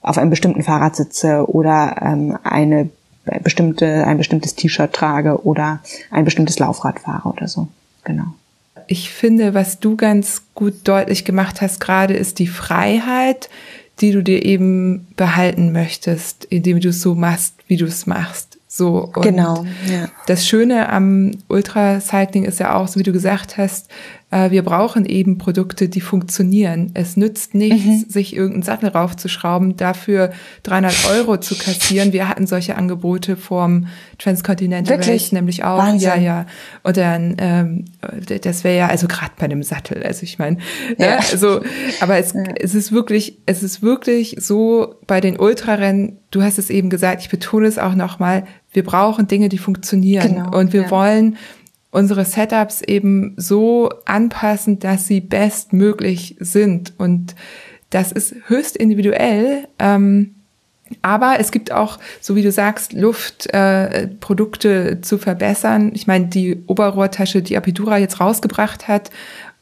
auf 0.00 0.16
einem 0.16 0.30
bestimmten 0.30 0.62
Fahrrad 0.62 0.96
sitze 0.96 1.44
oder 1.46 1.96
ähm, 2.00 2.38
eine 2.42 2.88
bestimmte, 3.42 4.06
ein 4.06 4.16
bestimmtes 4.16 4.54
T-Shirt 4.54 4.94
trage 4.94 5.44
oder 5.44 5.80
ein 6.10 6.24
bestimmtes 6.24 6.58
Laufrad 6.58 7.00
fahre 7.00 7.28
oder 7.28 7.48
so. 7.48 7.68
Genau 8.02 8.28
ich 8.86 9.10
finde, 9.10 9.54
was 9.54 9.80
du 9.80 9.96
ganz 9.96 10.42
gut 10.54 10.74
deutlich 10.84 11.24
gemacht 11.24 11.60
hast 11.60 11.80
gerade, 11.80 12.14
ist 12.14 12.38
die 12.38 12.46
Freiheit, 12.46 13.48
die 14.00 14.12
du 14.12 14.22
dir 14.22 14.44
eben 14.44 15.06
behalten 15.16 15.72
möchtest, 15.72 16.44
indem 16.44 16.80
du 16.80 16.88
es 16.88 17.00
so 17.00 17.14
machst, 17.14 17.54
wie 17.68 17.76
du 17.76 17.86
es 17.86 18.06
machst. 18.06 18.58
So. 18.66 19.10
Und 19.14 19.22
genau. 19.22 19.64
Ja. 19.88 20.08
Das 20.26 20.46
Schöne 20.46 20.88
am 20.88 21.30
Ultracycling 21.48 22.44
ist 22.44 22.58
ja 22.58 22.74
auch, 22.74 22.88
so 22.88 22.98
wie 22.98 23.04
du 23.04 23.12
gesagt 23.12 23.56
hast, 23.56 23.88
wir 24.50 24.62
brauchen 24.62 25.06
eben 25.06 25.38
Produkte, 25.38 25.88
die 25.88 26.00
funktionieren. 26.00 26.90
Es 26.94 27.16
nützt 27.16 27.54
nichts, 27.54 27.84
mhm. 27.84 28.10
sich 28.10 28.34
irgendeinen 28.34 28.62
Sattel 28.64 28.88
raufzuschrauben, 28.88 29.76
dafür 29.76 30.32
300 30.64 31.10
Euro 31.10 31.36
zu 31.38 31.54
kassieren. 31.54 32.12
Wir 32.12 32.28
hatten 32.28 32.46
solche 32.46 32.76
Angebote 32.76 33.36
vom 33.36 33.86
Transcontinental 34.18 34.98
Wirklich? 34.98 35.22
Race 35.22 35.32
nämlich 35.32 35.62
auch. 35.62 35.78
Wahnsinn. 35.78 36.08
Ja, 36.08 36.16
ja. 36.16 36.46
Und 36.82 36.96
dann, 36.96 37.36
ähm, 37.38 37.84
das 38.42 38.64
wäre 38.64 38.76
ja, 38.76 38.86
also 38.88 39.06
gerade 39.06 39.32
bei 39.38 39.44
einem 39.44 39.62
Sattel, 39.62 40.02
also 40.02 40.24
ich 40.24 40.38
meine, 40.38 40.56
ne, 40.56 40.96
ja. 40.98 41.06
ne, 41.06 41.18
also, 41.18 41.60
aber 42.00 42.18
es, 42.18 42.32
ja. 42.32 42.42
es 42.56 42.74
ist 42.74 42.90
wirklich, 42.90 43.38
es 43.46 43.62
ist 43.62 43.82
wirklich 43.82 44.36
so 44.40 44.96
bei 45.06 45.20
den 45.20 45.38
Ultrarennen, 45.38 46.18
du 46.32 46.42
hast 46.42 46.58
es 46.58 46.70
eben 46.70 46.90
gesagt, 46.90 47.22
ich 47.22 47.28
betone 47.28 47.68
es 47.68 47.78
auch 47.78 47.94
nochmal, 47.94 48.44
wir 48.72 48.82
brauchen 48.82 49.28
Dinge, 49.28 49.48
die 49.48 49.58
funktionieren. 49.58 50.34
Genau, 50.34 50.58
und 50.58 50.72
wir 50.72 50.82
ja. 50.82 50.90
wollen 50.90 51.36
unsere 51.94 52.24
Setups 52.24 52.82
eben 52.82 53.34
so 53.36 53.88
anpassen, 54.04 54.80
dass 54.80 55.06
sie 55.06 55.20
bestmöglich 55.20 56.36
sind. 56.40 56.92
Und 56.98 57.36
das 57.90 58.10
ist 58.10 58.34
höchst 58.48 58.76
individuell. 58.76 59.68
Ähm, 59.78 60.34
aber 61.02 61.36
es 61.38 61.52
gibt 61.52 61.70
auch, 61.72 61.98
so 62.20 62.34
wie 62.34 62.42
du 62.42 62.50
sagst, 62.50 62.92
Luft, 62.92 63.46
äh, 63.54 64.08
zu 65.02 65.18
verbessern. 65.18 65.92
Ich 65.94 66.06
meine, 66.06 66.26
die 66.26 66.62
Oberrohrtasche, 66.66 67.42
die 67.42 67.56
Apidura 67.56 67.98
jetzt 67.98 68.20
rausgebracht 68.20 68.88
hat, 68.88 69.10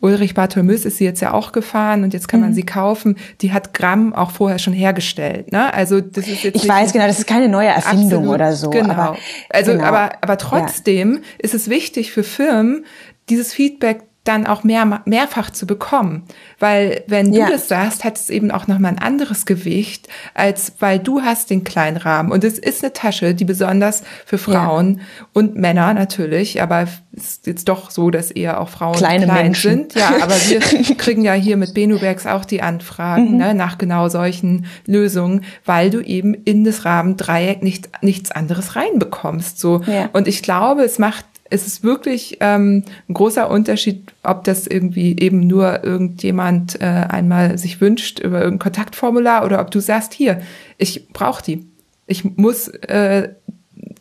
Ulrich 0.03 0.35
Bartholmös 0.35 0.85
ist 0.85 0.99
sie 0.99 1.05
jetzt 1.05 1.21
ja 1.21 1.33
auch 1.33 1.53
gefahren 1.53 2.03
und 2.03 2.13
jetzt 2.13 2.27
kann 2.27 2.41
man 2.41 2.51
mhm. 2.51 2.55
sie 2.55 2.65
kaufen. 2.65 3.17
Die 3.41 3.53
hat 3.53 3.73
Gramm 3.73 4.13
auch 4.13 4.33
vorher 4.33 4.59
schon 4.59 4.73
hergestellt. 4.73 5.53
Ne? 5.53 5.73
Also 5.73 6.01
das 6.01 6.27
ist 6.27 6.43
jetzt 6.43 6.57
ich 6.57 6.69
weiß 6.69 6.93
genau, 6.93 7.07
das 7.07 7.21
ist 7.21 7.27
keine 7.27 7.49
neue 7.49 7.69
Erfindung 7.69 8.25
absolut, 8.25 8.35
oder 8.35 8.53
so. 8.53 8.71
Genau. 8.71 8.93
Aber, 8.93 9.17
also 9.49 9.73
genau. 9.73 9.85
aber 9.85 10.13
aber 10.21 10.39
trotzdem 10.39 11.15
ja. 11.15 11.21
ist 11.39 11.55
es 11.55 11.71
wichtig 11.71 12.11
für 12.11 12.25
Firmen, 12.25 12.85
dieses 13.29 13.55
Feedback 13.55 14.03
dann 14.25 14.47
auch 14.47 14.63
mehr, 14.63 15.03
mehrfach 15.05 15.51
zu 15.51 15.67
bekommen. 15.67 16.23
Weil 16.61 17.03
wenn 17.09 17.33
du 17.33 17.41
ja. 17.41 17.51
das 17.51 17.67
sagst, 17.67 18.05
hat 18.05 18.17
es 18.17 18.31
eben 18.31 18.53
auch 18.53 18.69
nochmal 18.69 18.93
ein 18.93 18.99
anderes 19.01 19.47
Gewicht, 19.47 20.09
als 20.35 20.75
weil 20.79 21.01
du 21.01 21.23
hast 21.23 21.51
den 21.51 21.65
kleinen 21.65 21.97
Rahmen. 21.97 22.31
Und 22.31 22.45
es 22.45 22.57
ist 22.57 22.85
eine 22.85 22.93
Tasche, 22.93 23.35
die 23.35 23.45
besonders 23.45 24.05
für 24.25 24.39
Frauen 24.39 24.99
ja. 24.99 25.27
und 25.33 25.57
Männer 25.57 25.93
natürlich, 25.93 26.63
aber 26.63 26.83
es 26.83 27.23
ist 27.25 27.47
jetzt 27.49 27.69
doch 27.69 27.91
so, 27.91 28.11
dass 28.11 28.31
eher 28.31 28.61
auch 28.61 28.69
Frauen 28.69 28.95
Kleine 28.95 29.25
klein 29.25 29.45
Menschen. 29.47 29.71
sind. 29.71 29.95
Ja, 29.95 30.13
aber 30.23 30.35
wir 30.35 30.61
kriegen 30.97 31.23
ja 31.25 31.33
hier 31.33 31.57
mit 31.57 31.75
Benubergs 31.75 32.27
auch 32.27 32.45
die 32.45 32.63
Anfragen 32.63 33.33
mhm. 33.33 33.37
ne, 33.39 33.55
nach 33.55 33.77
genau 33.77 34.09
solchen 34.09 34.67
Lösungen, 34.87 35.45
weil 35.65 35.91
du 35.91 36.01
eben 36.01 36.33
in 36.33 36.63
das 36.63 36.85
Rahmendreieck 36.85 37.65
nicht, 37.65 37.89
nichts 38.03 38.31
anderes 38.31 38.77
reinbekommst. 38.77 39.59
So. 39.59 39.83
Ja. 39.87 40.11
Und 40.13 40.29
ich 40.29 40.43
glaube, 40.43 40.83
es 40.85 41.01
macht 41.01 41.25
es 41.53 41.67
ist 41.67 41.85
wirklich 41.85 42.39
ähm, 42.41 42.85
ein 43.09 43.15
großer 43.15 43.51
Unterschied, 43.51 44.13
ob 44.23 44.45
das 44.45 44.67
irgendwie 44.67 45.17
eben 45.19 45.47
nur 45.47 45.85
irgendjemand 45.85 46.81
äh, 46.81 46.85
einmal 46.85 47.59
sich 47.59 47.81
wünscht 47.81 48.21
über 48.21 48.39
irgendein 48.39 48.71
Kontaktformular 48.71 49.45
oder 49.45 49.61
ob 49.61 49.71
du 49.71 49.81
sagst, 49.81 50.15
hier, 50.15 50.41
ich 50.79 51.09
brauche 51.09 51.43
die. 51.43 51.67
Ich 52.07 52.25
muss 52.37 52.69
äh, 52.69 53.29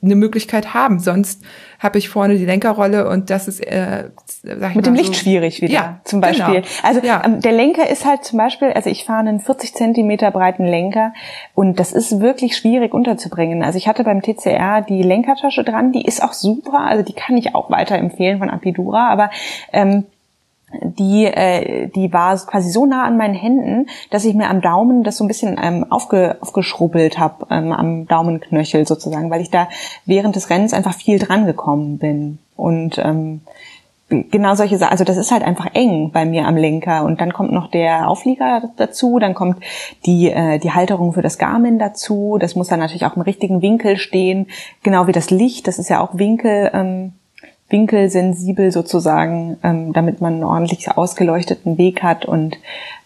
eine 0.01 0.15
Möglichkeit 0.15 0.73
haben. 0.73 0.99
Sonst 0.99 1.43
habe 1.81 1.97
ich 1.97 2.09
vorne 2.09 2.37
die 2.37 2.45
Lenkerrolle 2.45 3.09
und 3.09 3.31
das 3.31 3.47
ist 3.47 3.59
äh, 3.59 4.11
sag 4.43 4.69
ich 4.69 4.75
mit 4.75 4.85
dem 4.85 4.93
Licht 4.93 5.07
so, 5.07 5.13
schwierig 5.13 5.61
wieder. 5.61 5.73
Ja, 5.73 5.99
zum 6.03 6.21
Beispiel. 6.21 6.61
Genau. 6.61 6.67
Also 6.83 7.01
ja. 7.01 7.23
ähm, 7.25 7.41
der 7.41 7.51
Lenker 7.51 7.89
ist 7.89 8.05
halt 8.05 8.23
zum 8.23 8.37
Beispiel, 8.37 8.71
also 8.71 8.89
ich 8.89 9.03
fahre 9.03 9.21
einen 9.21 9.39
40 9.39 9.73
Zentimeter 9.73 10.29
breiten 10.29 10.63
Lenker 10.63 11.11
und 11.55 11.79
das 11.79 11.91
ist 11.91 12.19
wirklich 12.19 12.55
schwierig 12.55 12.93
unterzubringen. 12.93 13.63
Also 13.63 13.79
ich 13.79 13.87
hatte 13.87 14.03
beim 14.03 14.21
TCR 14.21 14.81
die 14.81 15.01
Lenkertasche 15.01 15.63
dran, 15.63 15.91
die 15.91 16.05
ist 16.05 16.23
auch 16.23 16.33
super, 16.33 16.81
also 16.81 17.03
die 17.03 17.13
kann 17.13 17.35
ich 17.35 17.55
auch 17.55 17.71
weiterempfehlen 17.71 18.37
von 18.37 18.51
Apidura, 18.51 19.09
aber 19.09 19.31
ähm, 19.73 20.05
die, 20.81 21.25
äh, 21.25 21.87
die 21.87 22.11
war 22.13 22.35
quasi 22.37 22.69
so 22.69 22.85
nah 22.85 23.03
an 23.03 23.17
meinen 23.17 23.35
Händen, 23.35 23.87
dass 24.09 24.25
ich 24.25 24.33
mir 24.33 24.49
am 24.49 24.61
Daumen 24.61 25.03
das 25.03 25.17
so 25.17 25.23
ein 25.23 25.27
bisschen 25.27 25.59
ähm, 25.61 25.85
aufge, 25.89 26.37
aufgeschrubbelt 26.41 27.19
habe, 27.19 27.47
ähm, 27.49 27.71
am 27.71 28.07
Daumenknöchel 28.07 28.87
sozusagen, 28.87 29.29
weil 29.29 29.41
ich 29.41 29.49
da 29.49 29.67
während 30.05 30.35
des 30.35 30.49
Rennens 30.49 30.73
einfach 30.73 30.93
viel 30.93 31.19
dran 31.19 31.45
gekommen 31.45 31.97
bin. 31.97 32.39
Und 32.55 32.97
ähm, 32.99 33.41
genau 34.09 34.55
solche 34.55 34.77
Sachen, 34.77 34.91
also 34.91 35.03
das 35.03 35.17
ist 35.17 35.31
halt 35.31 35.43
einfach 35.43 35.67
eng 35.73 36.11
bei 36.11 36.25
mir 36.25 36.47
am 36.47 36.57
Lenker. 36.57 37.03
Und 37.03 37.21
dann 37.21 37.33
kommt 37.33 37.51
noch 37.51 37.69
der 37.69 38.09
Auflieger 38.09 38.69
dazu, 38.77 39.19
dann 39.19 39.33
kommt 39.33 39.63
die, 40.05 40.29
äh, 40.29 40.59
die 40.59 40.71
Halterung 40.71 41.13
für 41.13 41.21
das 41.21 41.37
Garmin 41.37 41.79
dazu. 41.79 42.37
Das 42.39 42.55
muss 42.55 42.67
dann 42.67 42.79
natürlich 42.79 43.05
auch 43.05 43.15
im 43.15 43.21
richtigen 43.21 43.61
Winkel 43.61 43.97
stehen, 43.97 44.47
genau 44.83 45.07
wie 45.07 45.13
das 45.13 45.29
Licht, 45.29 45.67
das 45.67 45.79
ist 45.79 45.89
ja 45.89 46.01
auch 46.01 46.17
Winkel. 46.17 46.69
Ähm, 46.73 47.13
winkelsensibel 47.71 48.71
sozusagen, 48.71 49.57
ähm, 49.63 49.93
damit 49.93 50.21
man 50.21 50.33
einen 50.33 50.43
ordentlich 50.43 50.89
ausgeleuchteten 50.89 51.77
Weg 51.77 52.03
hat 52.03 52.25
und 52.25 52.57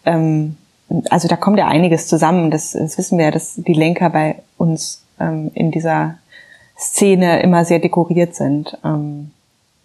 ähm, 0.04 0.56
also 1.10 1.28
da 1.28 1.36
kommt 1.36 1.58
ja 1.58 1.66
einiges 1.66 2.06
zusammen. 2.06 2.50
Das, 2.50 2.72
das 2.72 2.98
wissen 2.98 3.18
wir 3.18 3.26
ja, 3.26 3.30
dass 3.30 3.54
die 3.56 3.72
Lenker 3.72 4.10
bei 4.10 4.36
uns 4.56 5.02
ähm, 5.18 5.50
in 5.54 5.70
dieser 5.70 6.18
Szene 6.78 7.42
immer 7.42 7.64
sehr 7.64 7.78
dekoriert 7.78 8.34
sind. 8.34 8.78
Ähm, 8.84 9.30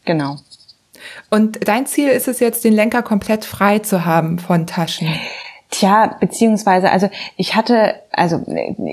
genau. 0.06 0.38
Und 1.30 1.68
dein 1.68 1.86
Ziel 1.88 2.10
ist 2.10 2.28
es 2.28 2.40
jetzt, 2.40 2.64
den 2.64 2.74
Lenker 2.74 3.02
komplett 3.02 3.46
frei 3.46 3.80
zu 3.80 4.06
haben 4.06 4.38
von 4.38 4.68
Taschen? 4.68 5.08
Tja, 5.72 6.18
beziehungsweise, 6.20 6.92
also 6.92 7.10
ich 7.38 7.56
hatte, 7.56 7.96
also 8.12 8.44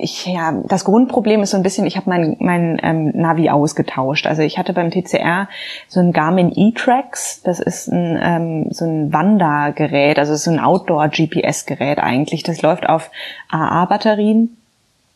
ich, 0.01 0.27
ja, 0.27 0.63
das 0.69 0.85
Grundproblem 0.85 1.43
ist 1.43 1.51
so 1.51 1.57
ein 1.57 1.65
bisschen, 1.65 1.87
ich 1.87 1.97
habe 1.97 2.09
mein, 2.09 2.37
mein 2.39 2.79
ähm, 2.85 3.11
Navi 3.15 3.51
ausgetauscht. 3.51 4.29
Also 4.29 4.43
ich 4.43 4.59
hatte 4.59 4.73
beim 4.73 4.93
TCR 4.93 5.49
so 5.89 5.99
ein 5.99 6.13
Garmin 6.13 6.53
E-Tracks, 6.55 7.43
das 7.43 7.59
ist 7.59 7.89
ein, 7.89 8.17
ähm, 8.23 8.67
so 8.71 8.85
ein 8.85 9.13
Wandergerät, 9.13 10.21
also 10.21 10.37
so 10.37 10.53
ein 10.53 10.61
Outdoor-GPS-Gerät 10.61 11.99
eigentlich. 11.99 12.45
Das 12.45 12.63
läuft 12.63 12.89
auf 12.89 13.11
AA-Batterien. 13.51 14.57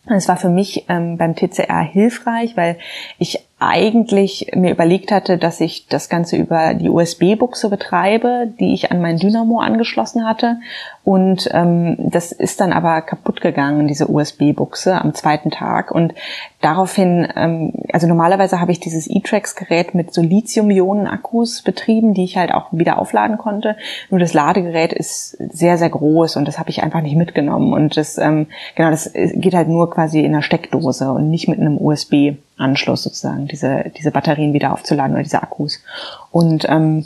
Es 0.06 0.26
war 0.26 0.36
für 0.36 0.48
mich 0.48 0.86
ähm, 0.88 1.16
beim 1.16 1.36
TCR 1.36 1.82
hilfreich, 1.82 2.56
weil 2.56 2.76
ich 3.18 3.46
eigentlich 3.66 4.50
mir 4.54 4.70
überlegt 4.70 5.12
hatte, 5.12 5.38
dass 5.38 5.60
ich 5.60 5.86
das 5.86 6.08
Ganze 6.08 6.36
über 6.36 6.74
die 6.74 6.88
USB-Buchse 6.88 7.68
betreibe, 7.68 8.52
die 8.58 8.74
ich 8.74 8.90
an 8.90 9.00
mein 9.00 9.18
Dynamo 9.18 9.60
angeschlossen 9.60 10.26
hatte. 10.26 10.58
Und 11.04 11.48
ähm, 11.52 11.96
das 11.98 12.32
ist 12.32 12.60
dann 12.60 12.72
aber 12.72 13.02
kaputt 13.02 13.40
gegangen, 13.40 13.88
diese 13.88 14.08
USB-Buchse 14.10 15.00
am 15.00 15.14
zweiten 15.14 15.50
Tag. 15.50 15.90
Und 15.90 16.14
daraufhin, 16.60 17.26
ähm, 17.34 17.72
also 17.92 18.06
normalerweise 18.06 18.60
habe 18.60 18.72
ich 18.72 18.80
dieses 18.80 19.08
E-Trax-Gerät 19.08 19.94
mit 19.94 20.14
so 20.14 20.22
Lithium-Ionen-Akkus 20.22 21.62
betrieben, 21.62 22.14
die 22.14 22.24
ich 22.24 22.36
halt 22.36 22.54
auch 22.54 22.72
wieder 22.72 22.98
aufladen 22.98 23.36
konnte. 23.36 23.76
Nur 24.10 24.20
das 24.20 24.32
Ladegerät 24.32 24.92
ist 24.92 25.36
sehr, 25.52 25.76
sehr 25.76 25.90
groß 25.90 26.36
und 26.36 26.46
das 26.46 26.58
habe 26.58 26.70
ich 26.70 26.82
einfach 26.82 27.00
nicht 27.00 27.16
mitgenommen. 27.16 27.72
Und 27.72 27.96
das, 27.96 28.18
ähm, 28.18 28.46
genau, 28.76 28.90
das 28.90 29.12
geht 29.12 29.54
halt 29.54 29.68
nur 29.68 29.90
quasi 29.90 30.20
in 30.20 30.32
einer 30.32 30.42
Steckdose 30.42 31.10
und 31.10 31.30
nicht 31.30 31.48
mit 31.48 31.58
einem 31.58 31.78
USB. 31.78 32.36
Anschluss 32.56 33.02
sozusagen, 33.02 33.48
diese, 33.48 33.90
diese 33.96 34.10
Batterien 34.10 34.52
wieder 34.52 34.72
aufzuladen 34.72 35.14
oder 35.14 35.22
diese 35.22 35.42
Akkus. 35.42 35.82
Und 36.30 36.66
ähm, 36.68 37.04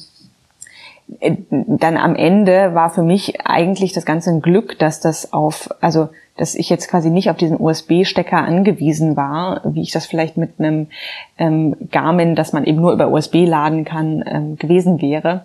äh, 1.21 1.37
dann 1.51 1.97
am 1.97 2.17
Ende 2.17 2.75
war 2.75 2.91
für 2.91 3.03
mich 3.03 3.41
eigentlich 3.47 3.93
das 3.93 4.05
Ganze 4.05 4.31
ein 4.31 4.43
Glück, 4.43 4.79
dass 4.79 5.01
das 5.01 5.33
auf, 5.33 5.69
also 5.81 6.09
dass 6.37 6.55
ich 6.55 6.69
jetzt 6.69 6.89
quasi 6.89 7.11
nicht 7.11 7.31
auf 7.31 7.37
diesen 7.37 7.61
USB-Stecker 7.61 8.39
angewiesen 8.39 9.17
war, 9.17 9.63
wie 9.65 9.83
ich 9.83 9.93
das 9.93 10.07
vielleicht 10.07 10.37
mit 10.37 10.59
einem 10.59 10.89
ähm, 11.39 11.77
Garmin, 11.91 12.35
dass 12.35 12.53
man 12.53 12.65
eben 12.65 12.81
nur 12.81 12.93
über 12.93 13.11
USB 13.11 13.47
laden 13.47 13.85
kann, 13.85 14.23
ähm, 14.27 14.57
gewesen 14.57 15.01
wäre. 15.01 15.45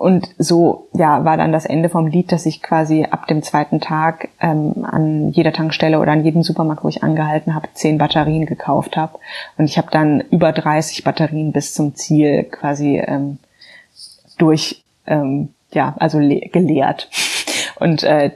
Und 0.00 0.30
so 0.38 0.88
ja, 0.94 1.26
war 1.26 1.36
dann 1.36 1.52
das 1.52 1.66
Ende 1.66 1.90
vom 1.90 2.06
Lied, 2.06 2.32
dass 2.32 2.46
ich 2.46 2.62
quasi 2.62 3.04
ab 3.10 3.26
dem 3.26 3.42
zweiten 3.42 3.82
Tag 3.82 4.30
ähm, 4.40 4.86
an 4.90 5.28
jeder 5.28 5.52
Tankstelle 5.52 5.98
oder 5.98 6.12
an 6.12 6.24
jedem 6.24 6.42
Supermarkt, 6.42 6.82
wo 6.82 6.88
ich 6.88 7.02
angehalten 7.02 7.54
habe, 7.54 7.68
zehn 7.74 7.98
Batterien 7.98 8.46
gekauft 8.46 8.96
habe. 8.96 9.18
Und 9.58 9.66
ich 9.66 9.76
habe 9.76 9.88
dann 9.90 10.22
über 10.30 10.52
30 10.52 11.04
Batterien 11.04 11.52
bis 11.52 11.74
zum 11.74 11.94
Ziel 11.96 12.44
quasi 12.44 12.96
ähm, 12.96 13.40
durch, 14.38 14.82
ähm, 15.06 15.50
ja, 15.70 15.94
also 15.98 16.16
geleert. 16.18 17.10
Und 17.78 18.02
äh, 18.02 18.30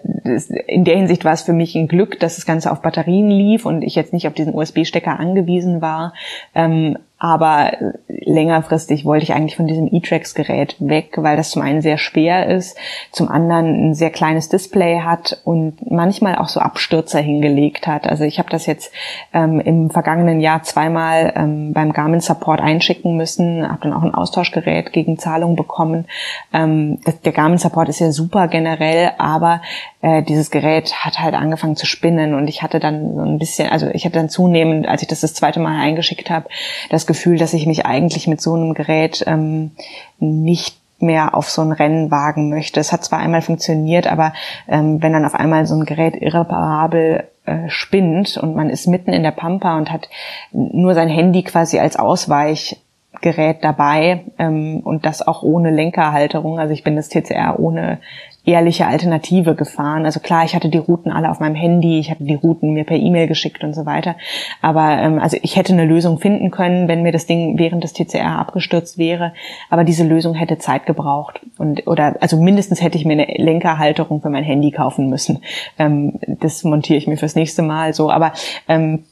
in 0.66 0.84
der 0.84 0.96
Hinsicht 0.98 1.24
war 1.24 1.32
es 1.32 1.42
für 1.42 1.54
mich 1.54 1.74
ein 1.76 1.88
Glück, 1.88 2.20
dass 2.20 2.36
das 2.36 2.44
Ganze 2.44 2.72
auf 2.72 2.82
Batterien 2.82 3.30
lief 3.30 3.64
und 3.64 3.80
ich 3.80 3.94
jetzt 3.94 4.12
nicht 4.12 4.28
auf 4.28 4.34
diesen 4.34 4.54
USB-Stecker 4.54 5.18
angewiesen 5.18 5.80
war. 5.80 6.12
Ähm, 6.54 6.98
aber 7.24 7.72
längerfristig 8.06 9.06
wollte 9.06 9.22
ich 9.22 9.32
eigentlich 9.32 9.56
von 9.56 9.66
diesem 9.66 9.88
E-Tracks-Gerät 9.90 10.76
weg, 10.78 11.14
weil 11.16 11.38
das 11.38 11.52
zum 11.52 11.62
einen 11.62 11.80
sehr 11.80 11.96
schwer 11.96 12.50
ist, 12.50 12.76
zum 13.12 13.30
anderen 13.30 13.92
ein 13.92 13.94
sehr 13.94 14.10
kleines 14.10 14.50
Display 14.50 15.00
hat 15.00 15.40
und 15.44 15.90
manchmal 15.90 16.36
auch 16.36 16.48
so 16.48 16.60
Abstürzer 16.60 17.20
hingelegt 17.20 17.86
hat. 17.86 18.06
Also 18.06 18.24
ich 18.24 18.38
habe 18.38 18.50
das 18.50 18.66
jetzt 18.66 18.92
ähm, 19.32 19.58
im 19.58 19.88
vergangenen 19.88 20.42
Jahr 20.42 20.64
zweimal 20.64 21.32
ähm, 21.34 21.72
beim 21.72 21.94
Garmin 21.94 22.20
Support 22.20 22.60
einschicken 22.60 23.16
müssen, 23.16 23.66
habe 23.66 23.84
dann 23.84 23.94
auch 23.94 24.02
ein 24.02 24.14
Austauschgerät 24.14 24.92
gegen 24.92 25.16
Zahlung 25.16 25.56
bekommen. 25.56 26.04
Ähm, 26.52 27.00
der 27.24 27.32
Garmin 27.32 27.56
Support 27.56 27.88
ist 27.88 28.00
ja 28.00 28.12
super 28.12 28.48
generell, 28.48 29.12
aber 29.16 29.62
äh, 30.04 30.22
dieses 30.22 30.50
Gerät 30.50 30.92
hat 30.96 31.18
halt 31.18 31.34
angefangen 31.34 31.76
zu 31.76 31.86
spinnen 31.86 32.34
und 32.34 32.46
ich 32.46 32.62
hatte 32.62 32.78
dann 32.78 33.14
so 33.14 33.22
ein 33.22 33.38
bisschen, 33.38 33.70
also 33.70 33.88
ich 33.88 34.04
hatte 34.04 34.16
dann 34.16 34.28
zunehmend, 34.28 34.86
als 34.86 35.00
ich 35.00 35.08
das 35.08 35.22
das 35.22 35.32
zweite 35.32 35.60
Mal 35.60 35.80
eingeschickt 35.80 36.28
habe, 36.28 36.46
das 36.90 37.06
Gefühl, 37.06 37.38
dass 37.38 37.54
ich 37.54 37.64
mich 37.64 37.86
eigentlich 37.86 38.26
mit 38.26 38.38
so 38.42 38.52
einem 38.52 38.74
Gerät 38.74 39.24
ähm, 39.26 39.70
nicht 40.18 40.76
mehr 40.98 41.34
auf 41.34 41.48
so 41.48 41.62
ein 41.62 41.72
Rennen 41.72 42.10
wagen 42.10 42.50
möchte. 42.50 42.80
Es 42.80 42.92
hat 42.92 43.02
zwar 43.02 43.18
einmal 43.18 43.40
funktioniert, 43.40 44.06
aber 44.06 44.34
ähm, 44.68 45.02
wenn 45.02 45.14
dann 45.14 45.24
auf 45.24 45.34
einmal 45.34 45.64
so 45.64 45.74
ein 45.74 45.86
Gerät 45.86 46.16
irreparabel 46.20 47.24
äh, 47.46 47.68
spinnt 47.68 48.36
und 48.36 48.54
man 48.54 48.68
ist 48.68 48.86
mitten 48.86 49.10
in 49.10 49.22
der 49.22 49.30
Pampa 49.30 49.78
und 49.78 49.90
hat 49.90 50.10
nur 50.52 50.92
sein 50.92 51.08
Handy 51.08 51.44
quasi 51.44 51.78
als 51.78 51.96
Ausweichgerät 51.96 53.64
dabei 53.64 54.24
ähm, 54.38 54.80
und 54.84 55.06
das 55.06 55.26
auch 55.26 55.42
ohne 55.42 55.70
Lenkerhalterung. 55.70 56.58
Also 56.58 56.74
ich 56.74 56.84
bin 56.84 56.94
das 56.94 57.08
TCR 57.08 57.58
ohne 57.58 58.00
ehrliche 58.44 58.86
Alternative 58.86 59.54
gefahren. 59.54 60.04
Also 60.04 60.20
klar, 60.20 60.44
ich 60.44 60.54
hatte 60.54 60.68
die 60.68 60.78
Routen 60.78 61.10
alle 61.10 61.30
auf 61.30 61.40
meinem 61.40 61.54
Handy, 61.54 61.98
ich 61.98 62.10
hatte 62.10 62.24
die 62.24 62.34
Routen 62.34 62.72
mir 62.72 62.84
per 62.84 62.96
E-Mail 62.96 63.26
geschickt 63.26 63.64
und 63.64 63.74
so 63.74 63.86
weiter. 63.86 64.16
Aber 64.60 64.98
ähm, 64.98 65.18
also 65.18 65.38
ich 65.42 65.56
hätte 65.56 65.72
eine 65.72 65.86
Lösung 65.86 66.18
finden 66.18 66.50
können, 66.50 66.86
wenn 66.86 67.02
mir 67.02 67.12
das 67.12 67.26
Ding 67.26 67.58
während 67.58 67.82
des 67.82 67.94
TCR 67.94 68.38
abgestürzt 68.38 68.98
wäre. 68.98 69.32
Aber 69.70 69.84
diese 69.84 70.04
Lösung 70.04 70.34
hätte 70.34 70.58
Zeit 70.58 70.86
gebraucht 70.86 71.40
und 71.58 71.86
oder 71.86 72.16
also 72.20 72.40
mindestens 72.40 72.82
hätte 72.82 72.98
ich 72.98 73.04
mir 73.04 73.12
eine 73.12 73.26
Lenkerhalterung 73.36 74.20
für 74.20 74.30
mein 74.30 74.44
Handy 74.44 74.70
kaufen 74.70 75.08
müssen. 75.08 75.40
Ähm, 75.78 76.18
das 76.26 76.64
montiere 76.64 76.98
ich 76.98 77.06
mir 77.06 77.16
fürs 77.16 77.36
nächste 77.36 77.62
Mal 77.62 77.94
so. 77.94 78.10
Aber 78.10 78.32
ähm, 78.68 79.04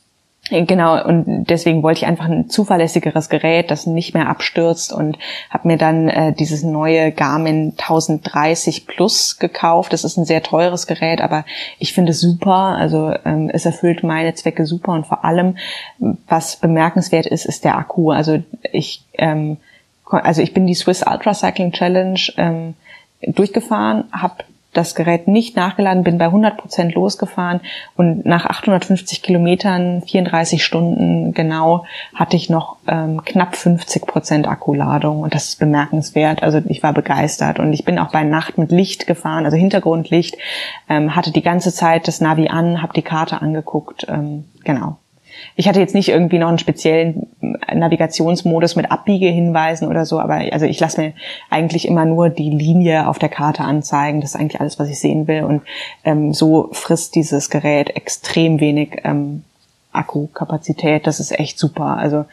Genau, 0.53 1.03
und 1.03 1.47
deswegen 1.47 1.83
wollte 1.83 1.99
ich 1.99 2.07
einfach 2.07 2.27
ein 2.27 2.51
zuverlässigeres 2.51 3.31
Gerät, 3.31 3.71
das 3.71 3.87
nicht 3.87 4.13
mehr 4.13 4.29
abstürzt 4.29 4.93
und 4.93 5.19
habe 5.49 5.69
mir 5.69 5.79
dann 5.79 6.09
äh, 6.09 6.35
dieses 6.35 6.63
neue 6.63 7.11
Garmin 7.11 7.73
1030 7.79 8.87
Plus 8.87 9.39
gekauft. 9.39 9.95
Das 9.95 10.05
ist 10.05 10.19
ein 10.19 10.27
sehr 10.27 10.43
teures 10.43 10.87
Gerät, 10.87 11.23
aber 11.23 11.47
ich 11.79 11.95
finde 11.95 12.13
es 12.13 12.21
super. 12.21 12.77
Also 12.77 13.15
ähm, 13.25 13.51
es 13.51 13.65
erfüllt 13.65 14.03
meine 14.03 14.35
Zwecke 14.35 14.67
super 14.67 14.93
und 14.93 15.07
vor 15.07 15.25
allem, 15.25 15.57
was 16.29 16.57
bemerkenswert 16.57 17.27
ist, 17.27 17.47
ist 17.47 17.65
der 17.65 17.79
Akku. 17.79 18.11
Also 18.11 18.43
ich, 18.73 19.03
ähm, 19.15 19.57
also 20.05 20.43
ich 20.43 20.53
bin 20.53 20.67
die 20.67 20.75
Swiss 20.75 21.03
Ultra 21.03 21.33
Cycling 21.33 21.73
Challenge 21.73 22.21
ähm, 22.37 22.75
durchgefahren, 23.23 24.05
habe 24.13 24.45
das 24.73 24.95
Gerät 24.95 25.29
nicht 25.29 25.55
nachgeladen, 25.55 26.03
bin 26.03 26.19
bei 26.19 26.27
100 26.27 26.57
Prozent 26.57 26.95
losgefahren 26.95 27.61
und 27.97 28.25
nach 28.25 28.47
850 28.47 29.23
Kilometern, 29.23 30.03
34 30.03 30.65
Stunden 30.65 31.35
genau, 31.35 31.85
hatte 32.15 32.37
ich 32.37 32.49
noch 32.49 32.77
ähm, 32.87 33.23
knapp 33.25 33.55
50 33.55 34.07
Prozent 34.07 34.49
Akkuladung 34.49 35.21
und 35.21 35.35
das 35.35 35.49
ist 35.49 35.59
bemerkenswert. 35.59 36.43
Also 36.43 36.61
ich 36.67 36.83
war 36.83 36.93
begeistert 36.93 37.59
und 37.59 37.73
ich 37.73 37.85
bin 37.85 37.99
auch 37.99 38.11
bei 38.13 38.25
Nacht 38.25 38.57
mit 38.57 38.73
Licht 38.73 39.07
gefahren, 39.07 39.45
also 39.45 39.57
Hintergrundlicht, 39.57 40.37
ähm, 40.89 41.15
hatte 41.15 41.33
die 41.33 41.43
ganze 41.43 41.73
Zeit 41.73 42.09
das 42.09 42.21
Navi 42.21 42.49
an, 42.49 42.81
habe 42.81 42.95
die 42.95 43.03
Karte 43.03 43.43
angeguckt, 43.43 44.07
ähm, 44.09 44.45
genau 44.65 44.97
ich 45.57 45.69
hatte 45.69 45.81
jetzt 45.81 45.95
nicht 45.95 46.09
irgendwie 46.09 46.39
noch 46.39 46.49
einen 46.49 46.59
speziellen 46.59 47.29
Navigationsmodus 47.73 48.77
mit 48.77 48.91
Abbiegehinweisen 48.91 49.89
oder 49.89 50.07
so, 50.07 50.19
aber 50.21 50.35
also 50.53 50.67
ich 50.67 50.81
lasse 50.81 51.01
mir 51.01 51.13
eigentlich 51.51 51.87
immer 51.87 52.05
nur 52.05 52.29
die 52.29 52.51
Linie 52.51 53.09
auf 53.09 53.19
der 53.19 53.29
Karte 53.29 53.63
anzeigen. 53.63 54.21
Das 54.21 54.35
ist 54.35 54.41
eigentlich 54.41 54.61
alles, 54.61 54.79
was 54.79 54.89
ich 54.89 54.99
sehen 54.99 55.29
will. 55.29 55.45
Und 55.45 55.63
ähm, 56.05 56.33
so 56.33 56.69
frisst 56.73 57.15
dieses 57.15 57.51
Gerät 57.51 57.97
extrem 57.97 58.61
wenig 58.61 59.01
ähm, 59.05 59.45
Akkukapazität. 59.93 61.07
Das 61.07 61.21
ist 61.21 61.39
echt 61.39 61.59
super. 61.59 61.97
Also 61.97 62.25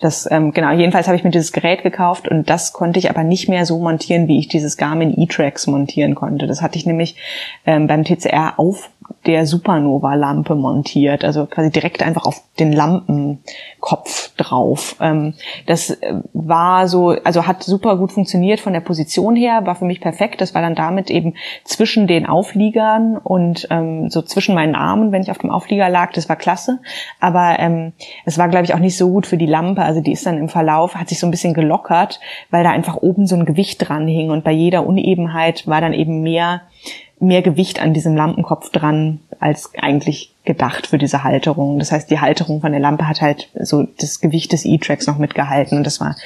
das, 0.00 0.28
ähm, 0.30 0.52
genau, 0.52 0.72
jedenfalls 0.72 1.06
habe 1.06 1.16
ich 1.16 1.24
mir 1.24 1.30
dieses 1.30 1.52
Gerät 1.52 1.82
gekauft 1.82 2.28
und 2.28 2.50
das 2.50 2.72
konnte 2.72 2.98
ich 2.98 3.08
aber 3.08 3.22
nicht 3.22 3.48
mehr 3.48 3.64
so 3.64 3.78
montieren, 3.78 4.28
wie 4.28 4.38
ich 4.38 4.48
dieses 4.48 4.76
Garmin 4.76 5.18
E-Tracks 5.18 5.66
montieren 5.66 6.14
konnte. 6.14 6.46
Das 6.46 6.60
hatte 6.60 6.76
ich 6.76 6.84
nämlich 6.84 7.16
ähm, 7.64 7.86
beim 7.86 8.04
TCR 8.04 8.54
auf 8.58 8.90
der 9.26 9.46
Supernova-Lampe 9.46 10.54
montiert, 10.54 11.24
also 11.24 11.46
quasi 11.46 11.70
direkt 11.70 12.02
einfach 12.02 12.26
auf 12.26 12.42
den 12.58 12.72
Lampenkopf 12.72 14.34
drauf. 14.36 14.96
Ähm, 15.00 15.34
das 15.66 15.90
äh, 15.90 16.20
war 16.32 16.88
so, 16.88 17.16
also 17.24 17.46
hat 17.46 17.62
super 17.62 17.96
gut 17.96 18.12
funktioniert 18.12 18.60
von 18.60 18.72
der 18.72 18.80
Position 18.80 19.34
her, 19.34 19.64
war 19.64 19.74
für 19.74 19.86
mich 19.86 20.00
perfekt. 20.00 20.40
Das 20.40 20.54
war 20.54 20.62
dann 20.62 20.74
damit 20.74 21.10
eben 21.10 21.34
zwischen 21.64 22.06
den 22.06 22.26
Aufliegern 22.26 23.16
und 23.16 23.66
ähm, 23.70 24.10
so 24.10 24.22
zwischen 24.22 24.54
meinen 24.54 24.74
Armen, 24.74 25.10
wenn 25.10 25.22
ich 25.22 25.30
auf 25.30 25.38
dem 25.38 25.50
Auflieger 25.50 25.88
lag, 25.88 26.12
das 26.12 26.28
war 26.28 26.36
klasse. 26.36 26.80
Aber 27.20 27.56
ähm, 27.58 27.92
es 28.24 28.36
war, 28.38 28.48
glaube 28.48 28.64
ich, 28.66 28.74
auch 28.74 28.78
nicht 28.78 28.96
so 28.96 29.08
gut 29.08 29.26
für 29.26 29.38
die 29.38 29.46
Lampe. 29.46 29.82
Also 29.82 30.00
die 30.00 30.12
ist 30.12 30.26
dann 30.26 30.38
im 30.38 30.48
Verlauf, 30.48 30.96
hat 30.96 31.08
sich 31.08 31.18
so 31.18 31.26
ein 31.26 31.30
bisschen 31.30 31.54
gelockert, 31.54 32.20
weil 32.50 32.62
da 32.62 32.70
einfach 32.70 32.96
oben 32.96 33.26
so 33.26 33.36
ein 33.36 33.46
Gewicht 33.46 33.88
dran 33.88 34.06
hing 34.06 34.30
und 34.30 34.44
bei 34.44 34.52
jeder 34.52 34.86
Unebenheit 34.86 35.66
war 35.66 35.80
dann 35.80 35.94
eben 35.94 36.22
mehr 36.22 36.62
mehr 37.20 37.42
Gewicht 37.42 37.80
an 37.80 37.94
diesem 37.94 38.16
Lampenkopf 38.16 38.70
dran 38.70 39.20
als 39.40 39.70
eigentlich 39.80 40.34
gedacht 40.44 40.86
für 40.86 40.98
diese 40.98 41.24
Halterung. 41.24 41.78
Das 41.78 41.92
heißt, 41.92 42.10
die 42.10 42.20
Halterung 42.20 42.60
von 42.60 42.72
der 42.72 42.80
Lampe 42.80 43.08
hat 43.08 43.20
halt 43.20 43.48
so 43.54 43.84
das 43.98 44.20
Gewicht 44.20 44.52
des 44.52 44.64
E-Tracks 44.64 45.06
noch 45.06 45.18
mitgehalten 45.18 45.78
und 45.78 45.84
das 45.84 46.00
war 46.00 46.16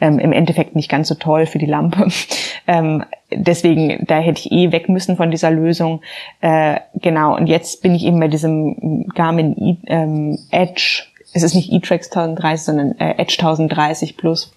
ähm, 0.00 0.18
im 0.18 0.32
Endeffekt 0.32 0.76
nicht 0.76 0.88
ganz 0.88 1.08
so 1.08 1.14
toll 1.14 1.46
für 1.46 1.58
die 1.58 1.66
Lampe. 1.66 2.08
ähm, 2.66 3.04
deswegen, 3.30 4.04
da 4.06 4.18
hätte 4.18 4.40
ich 4.40 4.52
eh 4.52 4.72
weg 4.72 4.88
müssen 4.88 5.16
von 5.16 5.30
dieser 5.30 5.50
Lösung. 5.50 6.00
Äh, 6.40 6.80
genau, 6.94 7.36
und 7.36 7.46
jetzt 7.46 7.82
bin 7.82 7.94
ich 7.94 8.04
eben 8.04 8.20
bei 8.20 8.28
diesem 8.28 9.08
Garmin 9.14 9.56
e, 9.58 9.76
ähm, 9.86 10.38
Edge. 10.50 11.04
Es 11.34 11.42
ist 11.42 11.54
nicht 11.54 11.70
E-Tracks 11.70 12.10
1030, 12.10 12.64
sondern 12.64 12.98
äh, 12.98 13.18
Edge 13.18 13.36
1030 13.38 14.16
Plus 14.16 14.55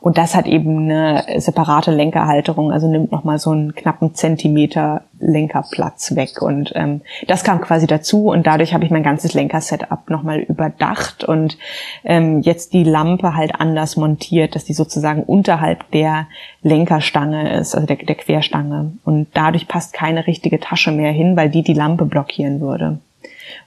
und 0.00 0.18
das 0.18 0.34
hat 0.34 0.46
eben 0.46 0.90
eine 0.90 1.40
separate 1.40 1.90
Lenkerhalterung, 1.90 2.72
also 2.72 2.88
nimmt 2.88 3.10
nochmal 3.10 3.38
so 3.38 3.50
einen 3.50 3.74
knappen 3.74 4.14
Zentimeter 4.14 5.02
Lenkerplatz 5.18 6.14
weg. 6.14 6.40
Und 6.40 6.72
ähm, 6.74 7.00
das 7.26 7.44
kam 7.44 7.60
quasi 7.60 7.86
dazu 7.86 8.28
und 8.30 8.46
dadurch 8.46 8.74
habe 8.74 8.84
ich 8.84 8.90
mein 8.90 9.02
ganzes 9.02 9.34
Lenkersetup 9.34 10.08
nochmal 10.08 10.38
überdacht 10.40 11.24
und 11.24 11.58
ähm, 12.04 12.40
jetzt 12.40 12.72
die 12.72 12.84
Lampe 12.84 13.34
halt 13.34 13.60
anders 13.60 13.96
montiert, 13.96 14.54
dass 14.54 14.64
die 14.64 14.74
sozusagen 14.74 15.22
unterhalb 15.22 15.90
der 15.90 16.28
Lenkerstange 16.62 17.58
ist, 17.58 17.74
also 17.74 17.86
der, 17.86 17.96
der 17.96 18.14
Querstange. 18.14 18.92
Und 19.04 19.28
dadurch 19.34 19.68
passt 19.68 19.92
keine 19.92 20.26
richtige 20.26 20.60
Tasche 20.60 20.92
mehr 20.92 21.12
hin, 21.12 21.36
weil 21.36 21.50
die 21.50 21.62
die 21.62 21.74
Lampe 21.74 22.04
blockieren 22.04 22.60
würde. 22.60 22.98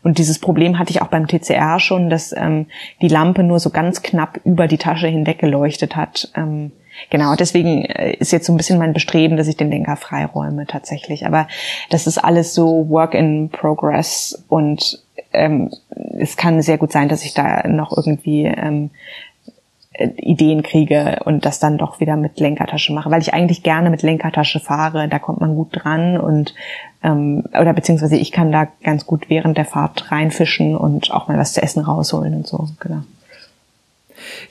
Und 0.03 0.17
dieses 0.17 0.39
Problem 0.39 0.79
hatte 0.79 0.91
ich 0.91 1.01
auch 1.01 1.07
beim 1.07 1.27
TCR 1.27 1.79
schon, 1.79 2.09
dass 2.09 2.33
ähm, 2.35 2.67
die 3.01 3.07
Lampe 3.07 3.43
nur 3.43 3.59
so 3.59 3.69
ganz 3.69 4.01
knapp 4.01 4.39
über 4.43 4.67
die 4.67 4.77
Tasche 4.77 5.07
hinweg 5.07 5.39
geleuchtet 5.39 5.95
hat. 5.95 6.31
Ähm, 6.35 6.71
genau, 7.09 7.35
deswegen 7.35 7.85
äh, 7.85 8.13
ist 8.13 8.31
jetzt 8.31 8.45
so 8.45 8.53
ein 8.53 8.57
bisschen 8.57 8.79
mein 8.79 8.93
Bestreben, 8.93 9.37
dass 9.37 9.47
ich 9.47 9.57
den 9.57 9.71
Lenker 9.71 9.95
freiräume 9.95 10.65
tatsächlich. 10.67 11.25
Aber 11.25 11.47
das 11.89 12.07
ist 12.07 12.17
alles 12.17 12.53
so 12.53 12.89
Work 12.89 13.13
in 13.13 13.49
Progress 13.49 14.43
und 14.49 15.01
ähm, 15.33 15.71
es 16.17 16.37
kann 16.37 16.61
sehr 16.61 16.77
gut 16.77 16.91
sein, 16.91 17.09
dass 17.09 17.23
ich 17.23 17.33
da 17.33 17.67
noch 17.67 17.95
irgendwie 17.95 18.45
ähm, 18.45 18.89
äh, 18.89 19.30
Ideen 20.17 20.63
kriege 20.63 21.19
und 21.25 21.45
das 21.45 21.59
dann 21.59 21.77
doch 21.77 21.99
wieder 21.99 22.15
mit 22.15 22.39
Lenkertasche 22.39 22.93
mache, 22.93 23.11
weil 23.11 23.21
ich 23.21 23.33
eigentlich 23.33 23.63
gerne 23.63 23.89
mit 23.89 24.01
Lenkertasche 24.01 24.59
fahre. 24.59 25.07
Da 25.07 25.19
kommt 25.19 25.41
man 25.41 25.55
gut 25.55 25.69
dran 25.71 26.17
und 26.17 26.53
ähm, 27.03 27.43
oder 27.59 27.73
beziehungsweise 27.73 28.15
ich 28.15 28.31
kann 28.31 28.51
da 28.51 28.67
ganz 28.83 29.05
gut 29.05 29.29
während 29.29 29.57
der 29.57 29.65
Fahrt 29.65 30.11
reinfischen 30.11 30.75
und 30.75 31.11
auch 31.11 31.27
mal 31.27 31.37
was 31.37 31.53
zu 31.53 31.61
essen 31.61 31.83
rausholen 31.83 32.35
und 32.35 32.47
so. 32.47 32.67
Genau. 32.79 33.03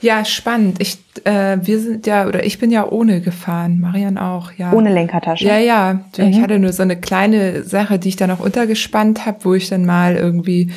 Ja, 0.01 0.25
spannend. 0.25 0.81
Ich, 0.81 0.97
äh, 1.23 1.57
wir 1.61 1.79
sind 1.79 2.07
ja, 2.07 2.27
oder 2.27 2.43
ich 2.43 2.59
bin 2.59 2.71
ja 2.71 2.89
ohne 2.89 3.21
gefahren, 3.21 3.79
Marian 3.79 4.17
auch, 4.17 4.51
ja. 4.53 4.73
Ohne 4.73 4.93
Lenkertasche. 4.93 5.45
Ja, 5.45 5.57
ja. 5.57 5.99
Mhm. 6.17 6.25
Ich 6.25 6.41
hatte 6.41 6.59
nur 6.59 6.73
so 6.73 6.83
eine 6.83 6.97
kleine 6.97 7.63
Sache, 7.63 7.99
die 7.99 8.09
ich 8.09 8.15
dann 8.15 8.31
auch 8.31 8.39
untergespannt 8.39 9.25
habe, 9.25 9.39
wo 9.43 9.53
ich 9.53 9.69
dann 9.69 9.85
mal 9.85 10.15
irgendwie, 10.15 10.71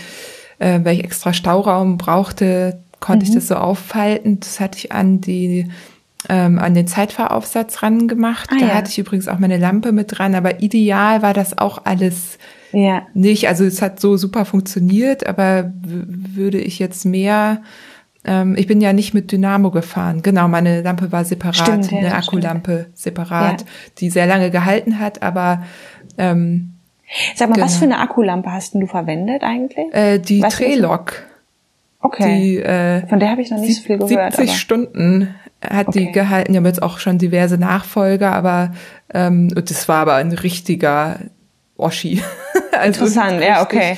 äh, 0.59 0.81
weil 0.83 0.95
ich 0.95 1.05
extra 1.05 1.33
Stauraum 1.33 1.99
brauchte, 1.99 2.79
konnte 3.05 3.27
mhm. 3.27 3.31
ich 3.31 3.35
das 3.35 3.49
so 3.49 3.57
auffalten. 3.57 4.41
Das 4.41 4.61
hatte 4.61 4.79
ich 4.79 4.93
an 4.93 5.21
die 5.21 5.71
ähm, 6.31 6.59
an 6.59 6.73
den 6.73 6.87
Zeitfahraufsatz 6.87 7.83
ran 7.83 8.09
gemacht. 8.09 8.49
Ah, 8.51 8.57
da 8.59 8.67
ja. 8.69 8.75
hatte 8.75 8.89
ich 8.89 8.99
übrigens 8.99 9.29
auch 9.29 9.39
meine 9.39 9.59
Lampe 9.59 9.93
mit 9.93 10.19
dran, 10.19 10.35
aber 10.35 10.63
ideal 10.63 11.21
war 11.21 11.35
das 11.35 11.59
auch 11.59 11.85
alles 11.85 12.39
ja. 12.73 13.03
nicht. 13.13 13.47
Also 13.47 13.65
es 13.65 13.83
hat 13.83 14.01
so 14.01 14.17
super 14.17 14.47
funktioniert, 14.47 15.27
aber 15.27 15.71
würde 15.83 16.59
ich 16.59 16.79
jetzt 16.79 17.05
mehr 17.05 17.61
ähm, 18.27 18.55
ich 18.57 18.67
bin 18.67 18.81
ja 18.81 18.95
nicht 18.95 19.13
mit 19.13 19.33
Dynamo 19.33 19.71
gefahren. 19.71 20.23
Genau, 20.23 20.49
meine 20.49 20.81
Lampe 20.81 21.13
war 21.13 21.27
separat, 21.27 21.57
stimmt, 21.57 21.93
ja, 21.93 21.99
eine 21.99 22.15
Akkulampe 22.15 22.79
stimmt. 22.85 22.99
separat, 22.99 23.67
die 23.99 24.09
sehr 24.09 24.27
lange 24.27 24.51
gehalten 24.51 24.99
hat, 24.99 25.23
aber 25.23 25.63
ähm, 26.17 26.71
Sag 27.35 27.51
mal, 27.51 27.57
genau. 27.57 27.67
was 27.67 27.77
für 27.77 27.85
eine 27.85 27.99
Akkulampe 27.99 28.51
hast 28.51 28.73
du 28.73 28.87
verwendet 28.87 29.43
eigentlich? 29.43 29.93
Äh, 29.93 30.21
die 30.21 30.41
Trelock. 30.41 31.23
Okay. 32.05 32.39
Die, 32.39 32.57
äh, 32.59 33.07
Von 33.07 33.19
der 33.19 33.31
habe 33.31 33.41
ich 33.41 33.51
noch 33.51 33.59
nicht 33.59 33.77
so 33.77 33.83
viel 33.83 33.97
gehört. 33.97 34.37
70 34.37 34.51
aber. 34.51 34.59
Stunden 34.59 35.35
hat 35.67 35.89
okay. 35.89 36.01
die 36.01 36.13
gehalten. 36.13 36.53
Die 36.53 36.59
haben 36.59 36.67
jetzt 36.67 36.83
auch 36.83 36.99
schon 36.99 37.17
diverse 37.17 37.57
Nachfolger, 37.57 38.33
aber 38.33 38.75
ähm, 39.13 39.49
das 39.49 39.89
war 39.89 40.01
aber 40.01 40.17
ein 40.17 40.33
richtiger 40.33 41.19
Oschi. 41.79 42.23
also 42.73 43.05
Interessant, 43.05 43.43
ja, 43.43 43.63
okay. 43.63 43.97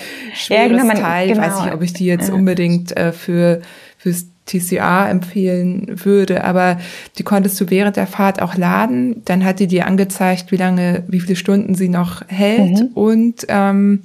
Ja, 0.49 0.69
genau, 0.69 0.85
man, 0.85 0.97
Teil. 0.97 1.29
Genau. 1.29 1.41
Ich 1.41 1.47
weiß 1.49 1.65
nicht, 1.65 1.75
ob 1.75 1.83
ich 1.83 1.93
die 1.95 2.07
jetzt 2.07 2.31
unbedingt 2.31 2.97
äh, 2.97 3.11
für 3.11 3.61
fürs 3.99 4.27
TCA 4.45 5.09
empfehlen 5.09 6.05
würde, 6.05 6.45
aber 6.45 6.79
die 7.19 7.25
konntest 7.25 7.61
du 7.61 7.71
während 7.71 7.97
der 7.97 8.07
Fahrt 8.07 8.41
auch 8.41 8.55
laden. 8.55 9.23
Dann 9.25 9.45
hat 9.45 9.59
die 9.59 9.67
dir 9.67 9.89
angezeigt, 9.89 10.53
wie 10.53 10.57
lange, 10.57 11.03
wie 11.09 11.19
viele 11.19 11.35
Stunden 11.35 11.75
sie 11.75 11.89
noch 11.89 12.23
hält 12.29 12.79
mhm. 12.79 12.87
und 12.95 13.47
ähm, 13.49 14.03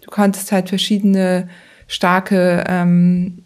du 0.00 0.10
konntest 0.10 0.52
halt 0.52 0.70
verschiedene 0.70 1.48
starke 1.92 2.64
ähm, 2.68 3.44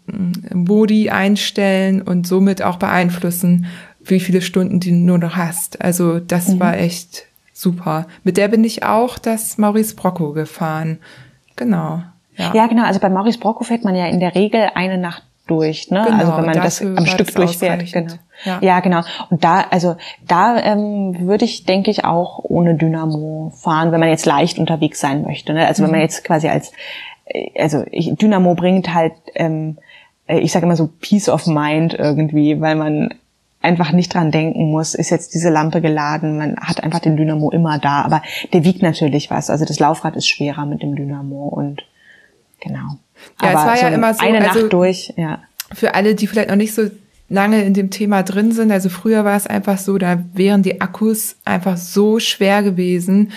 Modi 0.53 1.09
einstellen 1.09 2.01
und 2.01 2.25
somit 2.25 2.61
auch 2.61 2.77
beeinflussen, 2.77 3.65
wie 3.99 4.21
viele 4.21 4.41
Stunden 4.41 4.79
du 4.79 4.91
nur 4.91 5.17
noch 5.17 5.35
hast. 5.35 5.81
Also 5.81 6.19
das 6.19 6.47
mhm. 6.47 6.59
war 6.61 6.77
echt 6.77 7.25
super. 7.51 8.07
Mit 8.23 8.37
der 8.37 8.47
bin 8.47 8.63
ich 8.63 8.83
auch 8.83 9.19
das 9.19 9.57
Maurice 9.57 9.95
Brocco 9.95 10.31
gefahren. 10.31 10.99
Genau. 11.57 12.03
Ja. 12.37 12.53
ja, 12.53 12.67
genau. 12.67 12.85
Also 12.85 13.01
bei 13.01 13.09
Maurice 13.09 13.37
Brocco 13.37 13.65
fährt 13.65 13.83
man 13.83 13.95
ja 13.95 14.05
in 14.07 14.21
der 14.21 14.33
Regel 14.33 14.69
eine 14.75 14.97
Nacht 14.97 15.23
durch, 15.47 15.89
ne? 15.91 16.03
Genau, 16.05 16.17
also 16.17 16.37
wenn 16.37 16.45
man 16.45 16.55
das 16.55 16.81
am 16.81 17.05
Stück 17.05 17.33
durchfährt. 17.35 17.91
Genau. 17.91 18.13
Ja. 18.45 18.59
ja, 18.61 18.79
genau. 18.79 19.01
Und 19.29 19.43
da, 19.43 19.65
also 19.71 19.97
da 20.25 20.57
ähm, 20.57 21.27
würde 21.27 21.45
ich, 21.45 21.65
denke 21.65 21.91
ich, 21.91 22.05
auch 22.05 22.39
ohne 22.43 22.75
Dynamo 22.75 23.51
fahren, 23.55 23.91
wenn 23.91 23.99
man 23.99 24.09
jetzt 24.09 24.25
leicht 24.25 24.57
unterwegs 24.57 24.99
sein 24.99 25.23
möchte. 25.23 25.53
Ne? 25.53 25.67
Also 25.67 25.81
mhm. 25.81 25.87
wenn 25.87 25.91
man 25.91 25.99
mhm. 25.99 26.03
jetzt 26.03 26.23
quasi 26.23 26.47
als, 26.47 26.71
also 27.57 27.83
ich, 27.91 28.13
Dynamo 28.15 28.55
bringt 28.55 28.93
halt, 28.93 29.13
ähm, 29.35 29.77
äh, 30.27 30.39
ich 30.39 30.51
sage 30.51 30.65
immer 30.65 30.75
so 30.75 30.89
Peace 31.01 31.29
of 31.29 31.47
Mind 31.47 31.93
irgendwie, 31.93 32.59
weil 32.61 32.75
man 32.75 33.13
einfach 33.61 33.91
nicht 33.91 34.13
dran 34.13 34.31
denken 34.31 34.71
muss, 34.71 34.93
ist 34.93 35.09
jetzt 35.09 35.33
diese 35.33 35.49
Lampe 35.49 35.81
geladen, 35.81 36.37
man 36.37 36.57
hat 36.57 36.83
einfach 36.83 36.99
den 36.99 37.17
Dynamo 37.17 37.49
immer 37.51 37.79
da, 37.79 38.03
aber 38.03 38.21
der 38.53 38.63
wiegt 38.63 38.81
natürlich 38.81 39.29
was. 39.29 39.49
Also 39.49 39.65
das 39.65 39.79
Laufrad 39.79 40.15
ist 40.15 40.27
schwerer 40.27 40.65
mit 40.65 40.81
dem 40.81 40.95
Dynamo 40.95 41.47
und 41.47 41.83
genau. 42.61 42.97
Ja, 43.41 43.49
aber 43.49 43.59
es 43.59 43.65
war 43.65 43.77
so 43.77 43.85
ja 43.85 43.89
immer 43.89 44.13
so 44.13 44.25
eine 44.25 44.47
also 44.47 44.59
Nacht 44.61 44.73
durch, 44.73 45.13
ja. 45.17 45.39
Für 45.73 45.95
alle, 45.95 46.15
die 46.15 46.27
vielleicht 46.27 46.49
noch 46.49 46.55
nicht 46.55 46.73
so 46.73 46.83
lange 47.29 47.63
in 47.63 47.73
dem 47.73 47.89
Thema 47.89 48.23
drin 48.23 48.53
sind, 48.53 48.71
also 48.71 48.89
früher 48.89 49.25
war 49.25 49.35
es 49.35 49.47
einfach 49.47 49.77
so, 49.77 49.97
da 49.97 50.23
wären 50.33 50.63
die 50.63 50.79
Akkus 50.79 51.35
einfach 51.43 51.75
so 51.75 52.19
schwer 52.19 52.63
gewesen, 52.63 53.31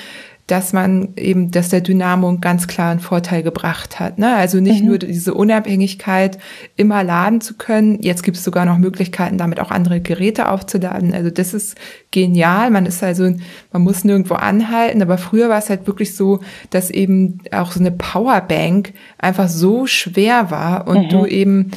dass 0.50 0.72
man 0.72 1.10
eben, 1.16 1.52
dass 1.52 1.68
der 1.68 1.80
Dynamo 1.80 2.28
einen 2.28 2.40
ganz 2.40 2.66
klaren 2.66 2.98
Vorteil 2.98 3.44
gebracht 3.44 4.00
hat. 4.00 4.18
Ne? 4.18 4.34
Also 4.34 4.58
nicht 4.58 4.80
mhm. 4.80 4.88
nur 4.88 4.98
diese 4.98 5.32
Unabhängigkeit, 5.32 6.38
immer 6.76 7.04
laden 7.04 7.40
zu 7.40 7.54
können. 7.54 8.02
Jetzt 8.02 8.24
gibt 8.24 8.36
es 8.36 8.42
sogar 8.42 8.64
noch 8.64 8.76
Möglichkeiten, 8.76 9.38
damit 9.38 9.60
auch 9.60 9.70
andere 9.70 10.00
Geräte 10.00 10.48
aufzuladen. 10.48 11.14
Also 11.14 11.30
das 11.30 11.54
ist 11.54 11.76
genial. 12.10 12.70
Man 12.70 12.84
ist 12.84 13.00
also, 13.02 13.32
man 13.72 13.82
muss 13.82 14.02
nirgendwo 14.02 14.34
anhalten. 14.34 15.02
Aber 15.02 15.18
früher 15.18 15.48
war 15.48 15.58
es 15.58 15.70
halt 15.70 15.86
wirklich 15.86 16.16
so, 16.16 16.40
dass 16.70 16.90
eben 16.90 17.38
auch 17.52 17.70
so 17.70 17.78
eine 17.78 17.92
Powerbank 17.92 18.92
einfach 19.18 19.48
so 19.48 19.86
schwer 19.86 20.50
war 20.50 20.88
und 20.88 21.04
mhm. 21.04 21.08
du 21.10 21.26
eben 21.26 21.70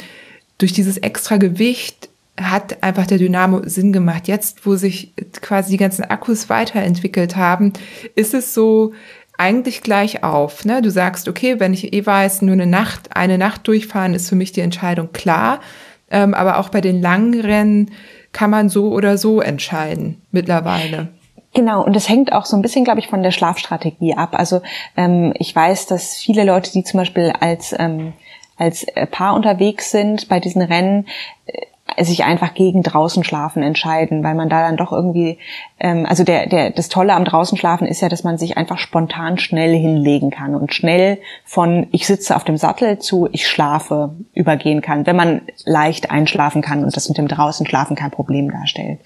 durch 0.58 0.72
dieses 0.72 0.98
extra 0.98 1.36
Gewicht 1.36 2.08
hat 2.40 2.82
einfach 2.82 3.06
der 3.06 3.18
Dynamo 3.18 3.62
Sinn 3.64 3.92
gemacht. 3.92 4.26
Jetzt, 4.26 4.66
wo 4.66 4.76
sich 4.76 5.14
quasi 5.40 5.72
die 5.72 5.76
ganzen 5.76 6.04
Akkus 6.04 6.48
weiterentwickelt 6.50 7.36
haben, 7.36 7.72
ist 8.16 8.34
es 8.34 8.54
so 8.54 8.92
eigentlich 9.38 9.82
gleich 9.82 10.22
auf. 10.24 10.64
Ne? 10.64 10.82
Du 10.82 10.90
sagst, 10.90 11.28
okay, 11.28 11.60
wenn 11.60 11.74
ich 11.74 11.92
eh 11.92 12.04
weiß, 12.04 12.42
nur 12.42 12.54
eine 12.54 12.66
Nacht, 12.66 13.16
eine 13.16 13.38
Nacht 13.38 13.66
durchfahren, 13.66 14.14
ist 14.14 14.28
für 14.28 14.36
mich 14.36 14.52
die 14.52 14.60
Entscheidung 14.60 15.12
klar. 15.12 15.60
Ähm, 16.10 16.34
aber 16.34 16.58
auch 16.58 16.68
bei 16.68 16.80
den 16.80 17.00
langen 17.00 17.40
Rennen 17.40 17.90
kann 18.32 18.50
man 18.50 18.68
so 18.68 18.92
oder 18.92 19.16
so 19.16 19.40
entscheiden 19.40 20.20
mittlerweile. 20.30 21.08
Genau, 21.54 21.84
und 21.84 21.94
das 21.94 22.08
hängt 22.08 22.32
auch 22.32 22.46
so 22.46 22.56
ein 22.56 22.62
bisschen, 22.62 22.84
glaube 22.84 22.98
ich, 22.98 23.06
von 23.06 23.22
der 23.22 23.30
Schlafstrategie 23.30 24.14
ab. 24.16 24.30
Also 24.32 24.60
ähm, 24.96 25.32
ich 25.38 25.54
weiß, 25.54 25.86
dass 25.86 26.16
viele 26.16 26.44
Leute, 26.44 26.72
die 26.72 26.82
zum 26.82 26.98
Beispiel 26.98 27.32
als 27.38 27.74
ähm, 27.78 28.12
als 28.56 28.86
Paar 29.10 29.34
unterwegs 29.34 29.90
sind 29.90 30.28
bei 30.28 30.40
diesen 30.40 30.62
Rennen, 30.62 31.06
äh, 31.46 31.66
sich 32.00 32.24
einfach 32.24 32.54
gegen 32.54 32.82
draußen 32.82 33.24
schlafen 33.24 33.62
entscheiden, 33.62 34.24
weil 34.24 34.34
man 34.34 34.48
da 34.48 34.62
dann 34.62 34.76
doch 34.76 34.92
irgendwie, 34.92 35.38
ähm, 35.84 36.06
also 36.06 36.24
der, 36.24 36.46
der, 36.46 36.70
das 36.70 36.88
Tolle 36.88 37.12
am 37.12 37.26
draußen 37.26 37.58
schlafen 37.58 37.86
ist 37.86 38.00
ja, 38.00 38.08
dass 38.08 38.24
man 38.24 38.38
sich 38.38 38.56
einfach 38.56 38.78
spontan 38.78 39.36
schnell 39.36 39.76
hinlegen 39.76 40.30
kann 40.30 40.54
und 40.54 40.72
schnell 40.72 41.18
von 41.44 41.88
ich 41.92 42.06
sitze 42.06 42.34
auf 42.36 42.44
dem 42.44 42.56
Sattel 42.56 43.00
zu 43.00 43.28
ich 43.32 43.46
schlafe 43.46 44.14
übergehen 44.32 44.80
kann, 44.80 45.06
wenn 45.06 45.14
man 45.14 45.42
leicht 45.66 46.10
einschlafen 46.10 46.62
kann 46.62 46.84
und 46.84 46.96
das 46.96 47.08
mit 47.08 47.18
dem 47.18 47.28
draußen 47.28 47.66
schlafen 47.66 47.96
kein 47.96 48.10
Problem 48.10 48.50
darstellt. 48.50 49.00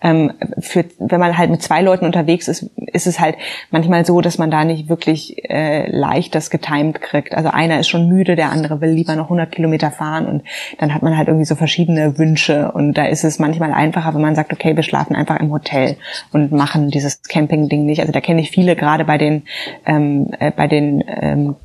Ähm, 0.00 0.32
für, 0.60 0.84
wenn 1.00 1.18
man 1.18 1.36
halt 1.36 1.50
mit 1.50 1.62
zwei 1.62 1.82
Leuten 1.82 2.04
unterwegs 2.04 2.46
ist, 2.46 2.70
ist 2.76 3.08
es 3.08 3.18
halt 3.18 3.34
manchmal 3.72 4.06
so, 4.06 4.20
dass 4.20 4.38
man 4.38 4.52
da 4.52 4.64
nicht 4.64 4.88
wirklich 4.88 5.50
äh, 5.50 5.90
leicht 5.90 6.36
das 6.36 6.50
getimed 6.50 7.00
kriegt. 7.00 7.34
Also 7.34 7.50
einer 7.50 7.80
ist 7.80 7.88
schon 7.88 8.08
müde, 8.08 8.36
der 8.36 8.50
andere 8.50 8.80
will 8.80 8.90
lieber 8.90 9.16
noch 9.16 9.24
100 9.24 9.50
Kilometer 9.50 9.90
fahren 9.90 10.26
und 10.26 10.42
dann 10.78 10.94
hat 10.94 11.02
man 11.02 11.16
halt 11.16 11.26
irgendwie 11.26 11.46
so 11.46 11.56
verschiedene 11.56 12.18
Wünsche 12.18 12.70
und 12.70 12.94
da 12.94 13.06
ist 13.06 13.24
es 13.24 13.40
manchmal 13.40 13.72
einfacher, 13.72 14.14
wenn 14.14 14.20
man 14.20 14.36
sagt, 14.36 14.52
okay, 14.52 14.76
wir 14.76 14.84
schlafen 14.84 15.16
einfach 15.16 15.40
im 15.40 15.50
Hotel 15.50 15.96
und 16.32 16.52
machen 16.52 16.90
dieses 16.90 17.22
Camping-Ding 17.22 17.84
nicht. 17.84 18.00
Also 18.00 18.12
da 18.12 18.20
kenne 18.20 18.40
ich 18.40 18.50
viele 18.50 18.76
gerade 18.76 19.04
bei 19.04 19.18
den 19.18 19.42
ähm, 19.86 20.30
äh, 20.38 20.50
bei 20.50 20.66
den 20.66 21.04
ähm, 21.06 21.56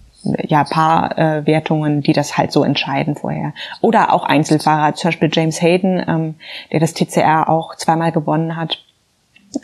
ja, 0.43 0.63
Paarwertungen, 0.63 1.99
äh, 1.99 2.01
die 2.01 2.13
das 2.13 2.37
halt 2.37 2.51
so 2.51 2.63
entscheiden 2.63 3.15
vorher. 3.15 3.53
Oder 3.81 4.13
auch 4.13 4.23
Einzelfahrer, 4.23 4.95
zum 4.95 5.09
Beispiel 5.09 5.29
James 5.31 5.61
Hayden, 5.61 6.03
ähm, 6.07 6.35
der 6.71 6.79
das 6.79 6.93
TCR 6.93 7.49
auch 7.49 7.75
zweimal 7.75 8.11
gewonnen 8.11 8.55
hat 8.55 8.79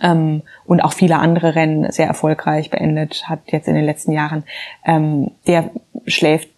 ähm, 0.01 0.43
und 0.65 0.81
auch 0.81 0.93
viele 0.93 1.18
andere 1.19 1.55
Rennen 1.55 1.91
sehr 1.91 2.07
erfolgreich 2.07 2.69
beendet 2.69 3.27
hat 3.27 3.39
jetzt 3.47 3.68
in 3.68 3.76
den 3.76 3.85
letzten 3.85 4.11
Jahren. 4.11 4.43
Ähm, 4.85 5.31
der 5.47 5.69
schläft 6.07 6.49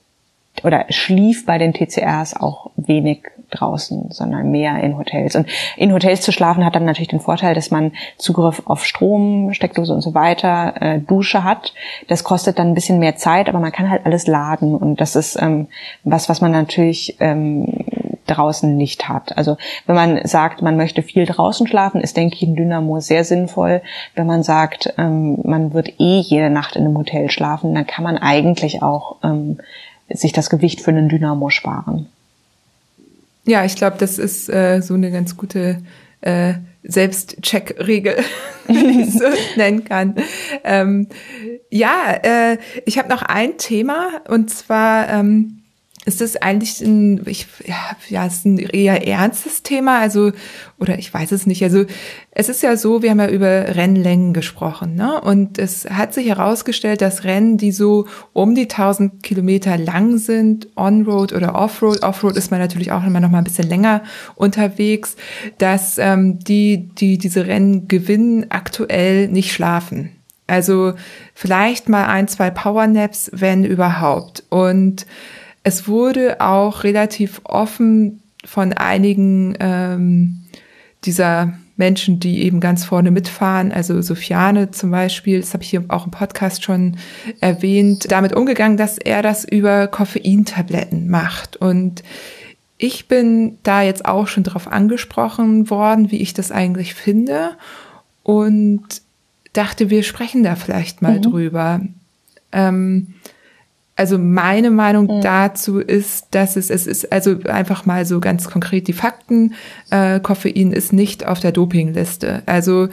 oder 0.64 0.86
schlief 0.90 1.46
bei 1.46 1.58
den 1.58 1.74
TCRs 1.74 2.36
auch 2.36 2.70
wenig 2.76 3.24
draußen, 3.54 4.12
sondern 4.12 4.52
mehr 4.52 4.82
in 4.84 4.98
Hotels. 4.98 5.36
Und 5.36 5.48
in 5.78 5.94
Hotels 5.94 6.22
zu 6.22 6.32
schlafen 6.32 6.66
hat 6.66 6.76
dann 6.76 6.86
natürlich 6.86 7.08
den 7.08 7.20
Vorteil, 7.20 7.56
dass 7.56 7.72
man 7.72 7.92
Zugriff 8.18 8.64
auf 8.66 8.86
Strom, 8.86 9.54
Steckdose 9.54 9.94
und 9.94 10.02
so 10.02 10.14
weiter, 10.14 10.74
äh, 10.82 11.00
Dusche 11.00 11.44
hat. 11.44 11.74
Das 12.08 12.24
kostet 12.24 12.60
dann 12.60 12.70
ein 12.70 12.74
bisschen 12.74 13.00
mehr 13.00 13.16
Zeit, 13.16 13.50
aber 13.50 13.60
man 13.60 13.72
kann 13.72 13.90
halt 13.90 14.06
alles 14.06 14.28
laden 14.28 14.76
und 14.76 15.00
das 15.02 15.16
ist 15.16 15.42
ähm, 15.42 15.68
was, 16.04 16.30
was 16.30 16.42
man 16.42 16.52
natürlich 16.52 17.18
ähm, 17.20 17.86
draußen 18.28 18.76
nicht 18.76 19.10
hat. 19.10 19.38
Also 19.38 19.58
wenn 19.86 19.96
man 19.96 20.26
sagt, 20.26 20.62
man 20.62 20.78
möchte 20.78 21.04
viel 21.04 21.26
draußen 21.26 21.68
schlafen, 21.68 22.02
ist, 22.02 22.18
denke 22.18 22.36
ich, 22.36 22.44
ein 22.44 22.56
Dynamo 22.56 23.00
sehr 23.00 23.24
sinnvoll. 23.24 23.82
Wenn 24.16 24.28
man 24.28 24.44
sagt, 24.44 24.94
ähm, 24.98 25.40
man 25.44 25.74
wird 25.74 26.00
eh 26.00 26.20
jede 26.20 26.50
Nacht 26.50 26.76
in 26.76 26.86
einem 26.86 26.98
Hotel 26.98 27.30
schlafen, 27.30 27.74
dann 27.76 27.88
kann 27.88 28.04
man 28.04 28.18
eigentlich 28.18 28.82
auch 28.82 29.18
ähm, 29.24 29.60
sich 30.10 30.32
das 30.32 30.50
Gewicht 30.50 30.82
für 30.82 30.92
einen 30.92 31.10
Dynamo 31.10 31.50
sparen. 31.50 32.08
Ja, 33.46 33.66
ich 33.66 33.76
glaube, 33.76 33.98
das 34.00 34.18
ist 34.18 34.50
äh, 34.50 34.82
so 34.82 34.94
eine 34.94 35.12
ganz 35.12 35.36
gute 35.36 35.82
äh, 36.22 36.54
Selbstcheck-Regel, 36.84 38.18
wie 38.68 39.02
ich 39.02 39.14
so 39.14 39.26
nennen 39.56 39.84
kann. 39.84 40.16
Ähm, 40.64 41.08
ja, 41.70 42.20
äh, 42.24 42.58
ich 42.86 42.98
habe 42.98 43.10
noch 43.10 43.22
ein 43.22 43.58
Thema 43.58 44.22
und 44.30 44.50
zwar 44.50 45.10
ähm, 45.10 45.63
ist 46.06 46.20
das 46.20 46.36
eigentlich 46.36 46.82
ein, 46.82 47.22
ich, 47.28 47.48
ja, 48.10 48.26
ist 48.26 48.46
ein 48.46 48.58
eher 48.58 49.08
ernstes 49.08 49.64
Thema, 49.64 50.00
also, 50.00 50.32
oder 50.78 51.00
ich 51.00 51.14
weiß 51.14 51.32
es 51.32 51.46
nicht. 51.46 51.64
Also, 51.64 51.86
es 52.32 52.50
ist 52.50 52.62
ja 52.62 52.76
so, 52.76 53.02
wir 53.02 53.12
haben 53.12 53.20
ja 53.20 53.30
über 53.30 53.76
Rennlängen 53.76 54.34
gesprochen, 54.34 54.96
ne? 54.96 55.22
Und 55.22 55.58
es 55.58 55.86
hat 55.90 56.14
sich 56.14 56.28
herausgestellt, 56.28 57.02
dass 57.02 57.24
Rennen, 57.24 57.58
die 57.58 57.72
so 57.72 58.08
um 58.34 58.54
die 58.54 58.64
1000 58.64 59.24
Kilometer 59.24 59.78
lang 59.78 60.18
sind, 60.18 60.68
On-Road 60.76 61.32
oder 61.32 61.56
Off-Road, 61.56 62.04
Off-Road 62.04 62.36
ist 62.36 62.52
man 62.52 62.60
natürlich 62.60 62.92
auch 62.92 63.06
immer 63.06 63.22
noch 63.22 63.30
mal 63.30 63.38
ein 63.38 63.46
bisschen 63.46 63.70
länger 63.70 64.04
unterwegs, 64.36 65.16
dass 65.58 65.98
ähm, 66.00 66.40
die, 66.40 66.90
die 66.98 67.18
diese 67.18 67.48
Rennen 67.48 67.88
gewinnen, 67.88 68.48
aktuell 68.50 69.30
nicht 69.30 69.54
schlafen. 69.54 70.12
Also, 70.48 70.94
vielleicht 71.34 71.88
mal 71.88 72.08
ein, 72.08 72.28
zwei 72.28 72.52
Powernaps, 72.52 73.32
wenn 73.34 73.64
überhaupt. 73.64 74.44
Und 74.50 75.06
es 75.64 75.88
wurde 75.88 76.42
auch 76.42 76.84
relativ 76.84 77.42
offen 77.44 78.22
von 78.46 78.74
einigen 78.74 79.56
ähm, 79.60 80.44
dieser 81.06 81.54
Menschen, 81.76 82.20
die 82.20 82.44
eben 82.44 82.60
ganz 82.60 82.86
vorne 82.86 83.10
mitfahren, 83.10 83.72
also 83.72 84.02
Sofiane 84.02 84.72
zum 84.72 84.92
Beispiel, 84.92 85.40
das 85.40 85.54
habe 85.54 85.64
ich 85.64 85.70
hier 85.72 85.84
auch 85.88 86.06
im 86.06 86.12
Podcast 86.12 86.64
schon 86.64 86.98
erwähnt, 87.40 88.12
damit 88.12 88.34
umgegangen, 88.34 88.78
dass 88.78 88.98
er 88.98 89.22
das 89.22 89.44
über 89.44 89.88
Koffeintabletten 89.88 91.10
macht. 91.10 91.56
Und 91.58 92.04
ich 92.78 93.08
bin 93.08 93.58
da 93.64 93.82
jetzt 93.82 94.06
auch 94.06 94.28
schon 94.28 94.44
drauf 94.44 94.68
angesprochen 94.68 95.70
worden, 95.70 96.12
wie 96.12 96.22
ich 96.22 96.34
das 96.34 96.52
eigentlich 96.52 96.94
finde 96.94 97.52
und 98.22 98.84
dachte, 99.54 99.90
wir 99.90 100.04
sprechen 100.04 100.44
da 100.44 100.56
vielleicht 100.56 101.02
mal 101.02 101.18
mhm. 101.18 101.22
drüber. 101.22 101.82
Ähm, 102.52 103.16
also 103.96 104.18
meine 104.18 104.72
Meinung 104.72 105.18
mhm. 105.18 105.22
dazu 105.22 105.80
ist, 105.80 106.28
dass 106.32 106.56
es, 106.56 106.72
es 106.72 106.88
ist 106.88 107.12
also 107.12 107.38
einfach 107.46 107.86
mal 107.86 108.06
so 108.06 108.20
ganz 108.20 108.50
konkret 108.50 108.88
die 108.88 108.94
Fakten. 108.94 109.54
Äh, 109.92 110.20
Koffein 110.20 110.72
ist 110.72 110.94
nicht 110.94 111.28
auf 111.28 111.40
der 111.40 111.52
Dopingliste. 111.52 112.42
Also 112.48 112.90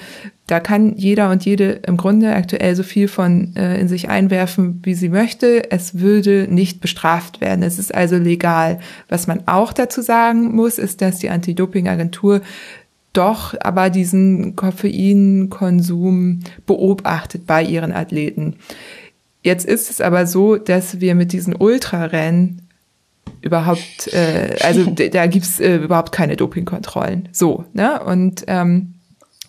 da 0.47 0.61
kann 0.61 0.97
jeder 0.97 1.31
und 1.31 1.45
jede 1.47 1.81
im 1.87 1.97
Grunde 1.97 2.35
aktuell 2.35 2.75
so 2.77 2.83
viel 2.83 3.09
von 3.09 3.57
äh, 3.57 3.81
in 3.81 3.89
sich 3.89 4.11
einwerfen, 4.11 4.81
wie 4.83 4.95
sie 4.95 5.09
möchte. 5.09 5.71
Es 5.71 6.01
würde 6.01 6.49
nicht 6.51 6.83
bestraft 6.83 7.41
werden. 7.41 7.63
Es 7.63 7.79
ist 7.79 7.95
also 7.95 8.17
legal. 8.17 8.81
Was 9.09 9.27
man 9.27 9.45
auch 9.47 9.73
dazu 9.73 10.03
sagen 10.03 10.55
muss, 10.55 10.79
ist, 10.79 11.01
dass 11.01 11.19
die 11.19 11.31
Anti-Doping-Agentur 11.31 12.43
doch 13.13 13.55
aber 13.61 13.91
diesen 13.91 14.55
Koffeinkonsum 14.55 16.41
beobachtet 16.67 17.47
bei 17.47 17.63
ihren 17.63 17.93
Athleten. 17.93 18.57
Jetzt 19.43 19.67
ist 19.67 19.91
es 19.91 20.01
aber 20.01 20.27
so, 20.27 20.57
dass 20.57 21.01
wir 21.01 21.15
mit 21.15 21.33
diesen 21.33 21.55
Ultrarennen 21.55 22.69
überhaupt, 23.41 24.13
äh, 24.13 24.57
also 24.63 24.85
da 24.85 25.27
gibt's 25.27 25.61
äh, 25.61 25.77
überhaupt 25.77 26.13
keine 26.13 26.37
Dopingkontrollen. 26.37 27.29
So, 27.33 27.65
ne? 27.73 28.03
Und 28.03 28.45
ähm, 28.49 28.95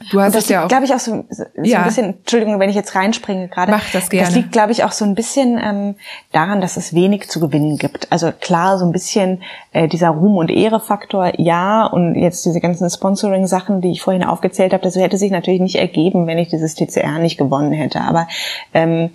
Du 0.10 0.20
hast 0.20 0.36
das 0.36 0.46
es 0.46 0.50
ja 0.50 0.64
auch. 0.64 0.68
glaube 0.68 0.86
ich, 0.86 0.94
auch 0.94 1.00
so, 1.00 1.26
so 1.30 1.44
ja. 1.62 1.80
ein 1.80 1.86
bisschen, 1.86 2.06
Entschuldigung, 2.20 2.60
wenn 2.60 2.70
ich 2.70 2.76
jetzt 2.76 2.96
reinspringe 2.96 3.50
gerade. 3.50 3.72
Mach 3.72 3.88
das 3.92 4.10
gerne. 4.10 4.26
Das 4.26 4.36
liegt, 4.36 4.52
glaube 4.52 4.72
ich, 4.72 4.84
auch 4.84 4.92
so 4.92 5.06
ein 5.06 5.16
bisschen 5.16 5.60
ähm, 5.64 5.96
daran, 6.32 6.62
dass 6.62 6.78
es 6.78 6.94
wenig 6.94 7.30
zu 7.30 7.40
gewinnen 7.40 7.78
gibt. 7.78 8.12
Also 8.12 8.32
klar, 8.32 8.78
so 8.78 8.86
ein 8.86 8.92
bisschen 8.92 9.44
äh, 9.74 9.88
dieser 9.88 10.10
Ruhm- 10.10 10.38
und 10.38 10.50
Ehre-Faktor, 10.50 11.40
ja, 11.40 11.86
und 11.86 12.16
jetzt 12.16 12.46
diese 12.46 12.60
ganzen 12.60 12.90
Sponsoring-Sachen, 12.90 13.82
die 13.82 13.92
ich 13.92 14.02
vorhin 14.02 14.24
aufgezählt 14.24 14.74
habe, 14.74 14.84
das 14.84 14.96
hätte 14.96 15.18
sich 15.18 15.32
natürlich 15.32 15.62
nicht 15.62 15.76
ergeben, 15.76 16.26
wenn 16.26 16.38
ich 16.38 16.48
dieses 16.50 16.76
TCR 16.76 17.20
nicht 17.20 17.38
gewonnen 17.38 17.72
hätte. 17.72 18.02
Aber 18.02 18.28
ähm, 18.74 19.12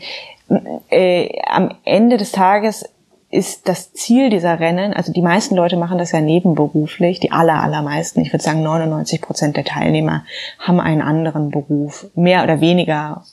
äh, 0.91 1.41
am 1.47 1.75
Ende 1.85 2.17
des 2.17 2.33
Tages 2.33 2.89
ist 3.31 3.69
das 3.69 3.93
Ziel 3.93 4.31
dieser 4.31 4.61
Rennen, 4.61 4.95
also 4.95 5.13
die 5.13 5.23
meisten 5.23 5.57
Leute 5.57 5.77
machen 5.77 5.99
das 5.99 6.13
ja 6.13 6.21
nebenberuflich, 6.21 7.19
die 7.21 7.33
aller, 7.33 7.61
allermeisten, 7.61 8.21
ich 8.21 8.33
würde 8.33 8.45
sagen 8.45 8.63
99 8.63 9.21
Prozent 9.21 9.57
der 9.57 9.65
Teilnehmer 9.65 10.25
haben 10.59 10.81
einen 10.81 11.03
anderen 11.03 11.51
Beruf, 11.51 12.07
mehr 12.15 12.45
oder 12.45 12.61
weniger 12.61 13.25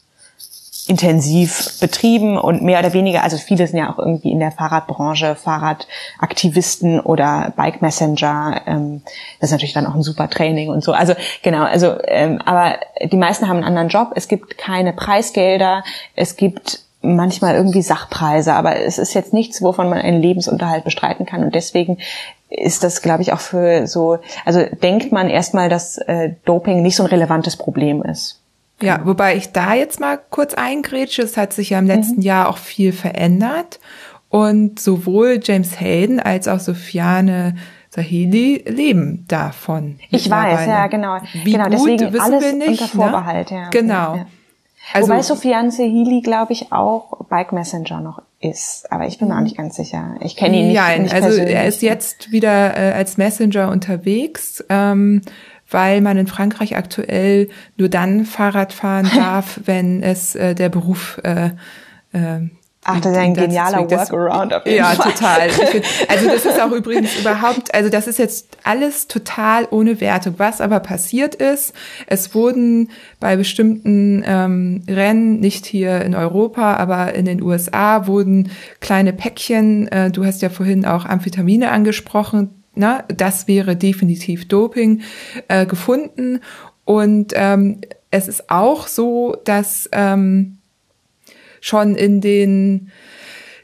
intensiv 0.88 1.80
betrieben 1.80 2.38
und 2.38 2.62
mehr 2.62 2.80
oder 2.80 2.92
weniger, 2.92 3.24
also 3.24 3.38
viele 3.38 3.66
sind 3.68 3.78
ja 3.78 3.94
auch 3.94 4.00
irgendwie 4.00 4.32
in 4.32 4.40
der 4.40 4.52
Fahrradbranche, 4.52 5.36
Fahrradaktivisten 5.36 7.00
oder 7.00 7.54
Bike 7.56 7.82
Messenger. 7.82 8.62
Ähm, 8.66 9.02
das 9.40 9.50
ist 9.50 9.52
natürlich 9.54 9.74
dann 9.74 9.86
auch 9.86 9.96
ein 9.96 10.02
super 10.02 10.30
Training 10.30 10.70
und 10.70 10.84
so. 10.84 10.92
Also 10.92 11.14
genau, 11.42 11.64
also 11.64 11.96
ähm, 12.06 12.42
aber 12.44 12.80
die 13.02 13.16
meisten 13.16 13.48
haben 13.48 13.58
einen 13.58 13.66
anderen 13.66 13.88
Job. 13.88 14.12
Es 14.16 14.28
gibt 14.28 14.58
keine 14.58 14.92
Preisgelder. 14.92 15.86
Es 16.16 16.36
gibt 16.36 16.82
manchmal 17.04 17.56
irgendwie 17.56 17.82
Sachpreise, 17.82 18.54
aber 18.54 18.78
es 18.78 18.98
ist 18.98 19.14
jetzt 19.14 19.34
nichts, 19.34 19.62
wovon 19.62 19.90
man 19.90 20.00
einen 20.00 20.22
Lebensunterhalt 20.22 20.84
bestreiten 20.84 21.26
kann 21.26 21.44
und 21.44 21.54
deswegen 21.54 21.98
ist 22.50 22.84
das, 22.84 23.02
glaube 23.02 23.22
ich, 23.22 23.34
auch 23.34 23.40
für 23.40 23.88
so, 23.88 24.20
also 24.46 24.62
denkt 24.82 25.12
man 25.12 25.30
erstmal, 25.30 25.70
dass 25.70 25.98
äh, 25.98 26.34
Doping 26.46 26.82
nicht 26.82 26.96
so 26.96 27.04
ein 27.04 27.10
relevantes 27.10 27.58
Problem 27.58 28.04
ist. 28.04 28.40
Ja, 28.82 29.02
wobei 29.06 29.36
ich 29.36 29.52
da 29.52 29.74
jetzt 29.74 30.00
mal 30.00 30.20
kurz 30.30 30.54
eingrätsche, 30.54 31.22
es 31.22 31.38
hat 31.38 31.54
sich 31.54 31.72
ja 31.72 31.80
im 31.80 31.88
letzten 31.88 32.18
mhm. 32.18 32.24
Jahr 32.24 32.50
auch 32.50 32.58
viel 32.58 32.92
verändert 32.92 33.80
und 34.30 34.80
sowohl 34.80 35.40
James 35.44 35.80
Hayden 35.80 36.20
als 36.20 36.48
auch 36.48 36.60
Sofiane 36.60 37.56
Saheli 37.90 38.64
leben 38.68 39.26
davon. 39.28 40.00
Ich 40.10 40.30
weiß, 40.30 40.66
ja, 40.66 40.88
genau. 40.88 41.20
Wie 41.44 41.52
genau, 41.52 41.66
gut, 41.66 41.74
deswegen 41.74 42.20
alles 42.20 42.44
wir 42.44 42.54
nicht, 42.54 42.82
unter 42.82 42.88
Vorbehalt, 42.88 43.52
ne? 43.52 43.58
ja. 43.58 43.70
Genau. 43.70 44.16
Ja. 44.16 44.26
Also, 44.92 45.10
Wobei 45.10 45.22
Sofiane 45.22 45.72
Sehili, 45.72 46.22
glaube 46.22 46.54
ich, 46.54 46.72
auch 46.72 47.26
Bike 47.30 47.54
Messenger 47.54 48.02
noch 48.02 48.22
ist. 48.42 48.92
Aber 48.92 49.08
ich 49.08 49.18
bin 49.18 49.30
mir 49.30 49.38
auch 49.38 49.42
nicht 49.42 49.56
ganz 49.56 49.76
sicher. 49.76 50.16
Ich 50.20 50.36
kenne 50.36 50.58
ihn 50.58 50.68
nicht. 50.68 50.76
Nein, 50.76 51.04
nicht 51.04 51.14
also 51.14 51.40
er 51.40 51.66
ist 51.66 51.82
jetzt 51.82 52.32
wieder 52.32 52.78
äh, 52.78 52.92
als 52.92 53.18
Messenger 53.18 53.72
unterwegs. 53.72 54.64
Ähm, 54.70 55.22
weil 55.70 56.02
man 56.02 56.18
in 56.18 56.28
Frankreich 56.28 56.76
aktuell 56.76 57.50
nur 57.78 57.90
dann 57.90 58.26
Fahrrad 58.26 58.74
fahren 58.74 59.10
darf, 59.16 59.60
wenn 59.66 60.04
es 60.04 60.36
äh, 60.36 60.56
der 60.56 60.70
Beruf 60.70 61.20
äh, 61.24 61.52
äh, 62.12 62.50
Ach, 62.86 63.00
das 63.00 63.14
ist 63.14 63.18
ein 63.18 63.34
genialer 63.34 63.90
Workaround 63.90 64.54
auf 64.54 64.66
jeden 64.66 64.78
Ja, 64.78 64.92
Fall. 64.92 65.12
total. 65.12 65.50
Find, 65.50 65.86
also 66.08 66.28
das 66.28 66.46
ist 66.46 66.62
auch 66.62 66.72
übrigens 66.72 67.18
überhaupt, 67.20 67.74
also 67.74 67.90
das 67.90 68.08
ist 68.08 68.20
jetzt 68.20 68.58
alles 68.64 69.08
total 69.08 69.68
ohne 69.72 70.02
Wertung. 70.02 70.36
Was 70.38 70.62
aber 70.62 70.80
passiert 70.80 71.36
ist, 71.36 71.74
es 72.08 72.36
wurden 72.36 72.90
bei 73.20 73.36
bestimmten 73.36 74.24
ähm, 74.26 74.84
Rennen, 74.88 75.40
nicht 75.40 75.66
hier 75.66 76.02
in 76.02 76.16
Europa, 76.16 76.76
aber 76.76 77.14
in 77.14 77.26
den 77.26 77.42
USA, 77.42 78.08
wurden 78.08 78.52
kleine 78.80 79.14
Päckchen, 79.14 79.88
äh, 79.88 80.12
du 80.12 80.26
hast 80.26 80.42
ja 80.42 80.50
vorhin 80.50 80.86
auch 80.86 81.06
Amphetamine 81.06 81.72
angesprochen, 81.72 82.50
na, 82.76 83.04
das 83.08 83.48
wäre 83.48 83.76
definitiv 83.76 84.48
Doping, 84.48 85.02
äh, 85.48 85.66
gefunden. 85.66 86.40
Und 86.86 87.34
ähm, 87.36 87.82
es 88.12 88.28
ist 88.28 88.50
auch 88.50 88.88
so, 88.88 89.38
dass... 89.46 89.90
Ähm, 89.92 90.58
schon 91.64 91.96
in 91.96 92.20
den 92.20 92.92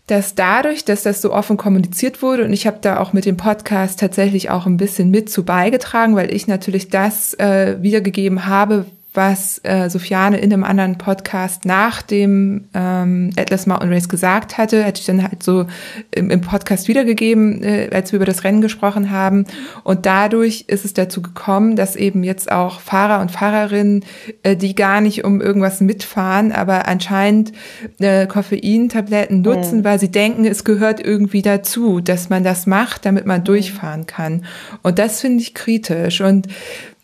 dass 0.07 0.33
dadurch, 0.33 0.85
dass 0.85 1.03
das 1.03 1.21
so 1.21 1.31
offen 1.31 1.55
kommuniziert 1.55 2.23
wurde 2.23 2.43
und 2.43 2.51
ich 2.51 2.65
habe 2.65 2.79
da 2.81 2.99
auch 2.99 3.13
mit 3.13 3.25
dem 3.25 3.37
Podcast 3.37 3.99
tatsächlich 3.99 4.49
auch 4.49 4.65
ein 4.65 4.77
bisschen 4.77 5.11
mit 5.11 5.29
zu 5.29 5.45
beigetragen, 5.45 6.15
weil 6.15 6.33
ich 6.33 6.47
natürlich 6.47 6.89
das 6.89 7.35
äh, 7.35 7.77
wiedergegeben 7.81 8.47
habe, 8.47 8.85
was 9.13 9.59
äh, 9.63 9.89
Sofiane 9.89 10.37
in 10.37 10.53
einem 10.53 10.63
anderen 10.63 10.99
Podcast 10.99 11.65
nach 11.65 12.03
dem 12.03 12.65
ähm, 12.75 13.31
Atlas 13.37 13.65
Mountain 13.65 13.91
Race 13.91 14.07
gesagt 14.07 14.59
hatte, 14.59 14.83
hätte 14.83 14.99
ich 14.99 15.07
dann 15.07 15.23
halt 15.23 15.41
so 15.41 15.65
im, 16.11 16.29
im 16.29 16.41
Podcast 16.41 16.87
wiedergegeben, 16.87 17.63
äh, 17.63 17.89
als 17.91 18.11
wir 18.11 18.17
über 18.17 18.27
das 18.27 18.43
Rennen 18.43 18.61
gesprochen 18.61 19.09
haben. 19.09 19.45
Und 19.83 20.05
dadurch 20.05 20.65
ist 20.67 20.85
es 20.85 20.93
dazu 20.93 21.23
gekommen, 21.23 21.75
dass 21.75 21.95
eben 21.95 22.23
jetzt 22.23 22.51
auch 22.51 22.79
Fahrer 22.81 23.19
und 23.21 23.31
Fahrerinnen, 23.31 24.05
äh, 24.43 24.55
die 24.55 24.75
gar 24.75 25.01
nicht 25.01 25.23
um 25.23 25.41
irgendwas 25.41 25.81
mitfahren, 25.81 26.51
aber 26.51 26.87
anscheinend 26.87 27.51
äh, 27.97 28.27
Koffeintabletten 28.27 29.41
nutzen, 29.41 29.79
mhm. 29.79 29.83
weil 29.85 29.99
sie 29.99 30.11
denken, 30.11 30.45
es 30.45 30.63
gehört 30.63 31.03
irgendwie 31.03 31.41
dazu, 31.41 31.99
dass 31.99 32.29
man 32.29 32.43
das 32.43 32.67
macht, 32.67 33.05
damit 33.05 33.25
man 33.25 33.43
durchfahren 33.43 34.05
kann. 34.05 34.45
Und 34.83 34.99
das 34.99 35.19
finde 35.19 35.41
ich 35.41 35.55
kritisch. 35.55 36.21
Und 36.21 36.47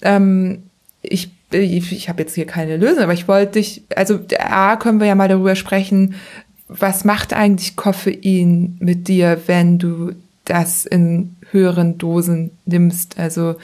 ähm, 0.03 0.63
ich 1.01 1.34
ich, 1.57 2.09
habe 2.09 2.23
jetzt 2.23 2.35
hier 2.35 2.45
keine 2.45 2.77
Lösung, 2.77 3.03
aber 3.03 3.13
ich 3.13 3.27
wollte 3.27 3.53
dich, 3.53 3.83
also 3.95 4.19
A, 4.39 4.75
können 4.75 4.99
wir 4.99 5.07
ja 5.07 5.15
mal 5.15 5.27
darüber 5.27 5.55
sprechen, 5.55 6.15
was 6.67 7.05
macht 7.05 7.33
eigentlich 7.33 7.75
Koffein 7.75 8.77
mit 8.79 9.07
dir, 9.07 9.41
wenn 9.45 9.77
du 9.77 10.13
das 10.45 10.85
in 10.85 11.35
höheren 11.51 11.97
Dosen 11.97 12.51
nimmst? 12.65 13.19
Also 13.19 13.55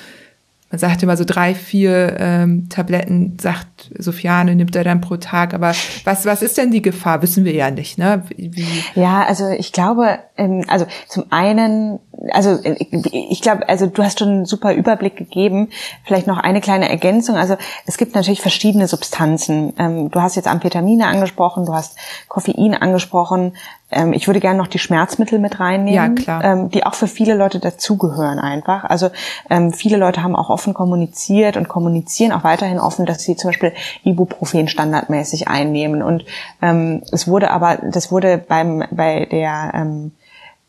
man 0.71 0.79
sagt 0.79 1.03
immer 1.03 1.17
so 1.17 1.25
drei, 1.25 1.53
vier 1.53 2.15
ähm, 2.17 2.69
Tabletten, 2.69 3.37
sagt 3.41 3.91
Sofiane, 3.97 4.55
nimmt 4.55 4.73
er 4.75 4.85
dann 4.85 5.01
pro 5.01 5.17
Tag. 5.17 5.53
Aber 5.53 5.73
was, 6.05 6.25
was 6.25 6.41
ist 6.41 6.57
denn 6.57 6.71
die 6.71 6.81
Gefahr? 6.81 7.21
Wissen 7.21 7.43
wir 7.43 7.53
ja 7.53 7.69
nicht, 7.69 7.97
ne? 7.97 8.23
Wie? 8.37 8.65
Ja, 8.95 9.25
also 9.25 9.49
ich 9.49 9.73
glaube, 9.73 10.19
ähm, 10.37 10.63
also 10.67 10.85
zum 11.09 11.25
einen, 11.29 11.99
also 12.31 12.59
ich 12.63 13.41
glaube, 13.41 13.67
also 13.67 13.87
du 13.87 14.03
hast 14.03 14.19
schon 14.19 14.29
einen 14.29 14.45
super 14.45 14.73
Überblick 14.73 15.15
gegeben. 15.15 15.69
Vielleicht 16.03 16.27
noch 16.27 16.37
eine 16.37 16.61
kleine 16.61 16.89
Ergänzung. 16.89 17.35
Also 17.35 17.57
es 17.85 17.97
gibt 17.97 18.15
natürlich 18.15 18.41
verschiedene 18.41 18.87
Substanzen. 18.87 19.73
Ähm, 19.77 20.11
du 20.11 20.21
hast 20.21 20.35
jetzt 20.35 20.47
Amphetamine 20.47 21.07
angesprochen, 21.07 21.65
du 21.65 21.73
hast 21.73 21.97
Koffein 22.27 22.75
angesprochen. 22.75 23.53
Ähm, 23.91 24.13
ich 24.13 24.27
würde 24.27 24.39
gerne 24.39 24.57
noch 24.57 24.67
die 24.67 24.79
Schmerzmittel 24.79 25.39
mit 25.39 25.59
reinnehmen, 25.59 26.15
ja, 26.17 26.23
klar. 26.23 26.43
Ähm, 26.43 26.69
die 26.69 26.85
auch 26.85 26.93
für 26.93 27.07
viele 27.07 27.33
Leute 27.33 27.59
dazugehören 27.59 28.39
einfach. 28.39 28.83
Also 28.83 29.09
ähm, 29.49 29.73
viele 29.73 29.97
Leute 29.97 30.23
haben 30.23 30.35
auch 30.35 30.49
offen 30.49 30.73
kommuniziert 30.73 31.57
und 31.57 31.67
kommunizieren 31.67 32.31
auch 32.31 32.43
weiterhin 32.43 32.79
offen, 32.79 33.05
dass 33.05 33.23
sie 33.23 33.35
zum 33.35 33.49
Beispiel 33.49 33.73
Ibuprofen 34.03 34.67
standardmäßig 34.67 35.47
einnehmen. 35.47 36.03
Und 36.03 36.25
ähm, 36.61 37.03
es 37.11 37.27
wurde 37.27 37.51
aber, 37.51 37.77
das 37.77 38.11
wurde 38.11 38.37
beim 38.37 38.83
bei 38.91 39.25
der 39.25 39.71
ähm, 39.73 40.11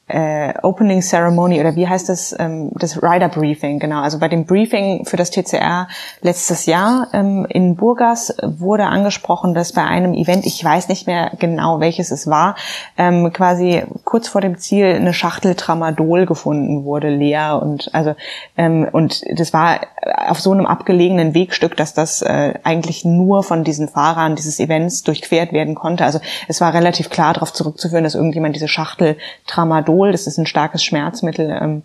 äh, 0.08 0.52
Opening 0.62 1.00
Ceremony 1.00 1.60
oder 1.60 1.76
wie 1.76 1.88
heißt 1.88 2.08
das, 2.08 2.36
ähm, 2.38 2.70
das 2.74 3.02
Rider 3.02 3.28
Briefing, 3.28 3.78
genau. 3.78 4.00
Also 4.02 4.18
bei 4.18 4.28
dem 4.28 4.44
Briefing 4.44 5.06
für 5.06 5.16
das 5.16 5.30
TCR 5.30 5.88
letztes 6.20 6.66
Jahr 6.66 7.08
ähm, 7.12 7.46
in 7.48 7.76
Burgas 7.76 8.34
wurde 8.42 8.86
angesprochen, 8.86 9.54
dass 9.54 9.72
bei 9.72 9.84
einem 9.84 10.12
Event, 10.12 10.44
ich 10.44 10.62
weiß 10.62 10.88
nicht 10.88 11.06
mehr 11.06 11.32
genau 11.38 11.80
welches 11.80 12.10
es 12.10 12.26
war, 12.26 12.56
ähm, 12.98 13.32
quasi 13.32 13.84
kurz 14.04 14.28
vor 14.28 14.40
dem 14.40 14.58
Ziel 14.58 14.86
eine 14.86 15.14
Schachtel 15.14 15.54
Tramadol 15.54 16.26
gefunden 16.26 16.84
wurde, 16.84 17.08
leer 17.08 17.62
und 17.62 17.94
also 17.94 18.14
ähm, 18.56 18.88
und 18.90 19.22
das 19.38 19.52
war 19.52 19.80
auf 20.26 20.40
so 20.40 20.50
einem 20.50 20.66
abgelegenen 20.66 21.32
Wegstück, 21.32 21.76
dass 21.76 21.94
das 21.94 22.22
äh, 22.22 22.54
eigentlich 22.64 23.04
nur 23.04 23.44
von 23.44 23.64
diesen 23.64 23.88
Fahrern 23.88 24.34
dieses 24.34 24.58
Events 24.58 25.04
durchquert 25.04 25.52
werden 25.52 25.74
konnte. 25.74 26.04
Also 26.04 26.20
es 26.48 26.60
war 26.60 26.74
relativ 26.74 27.08
klar 27.08 27.32
darauf 27.32 27.52
zurückzuführen, 27.52 28.04
dass 28.04 28.16
irgendjemand 28.16 28.56
diese 28.56 28.68
Schachtel 28.68 29.16
Tramadol 29.46 29.91
Tramadol, 29.93 30.12
das 30.12 30.27
ist 30.27 30.39
ein 30.39 30.47
starkes 30.47 30.82
Schmerzmittel, 30.82 31.59
ähm, 31.60 31.82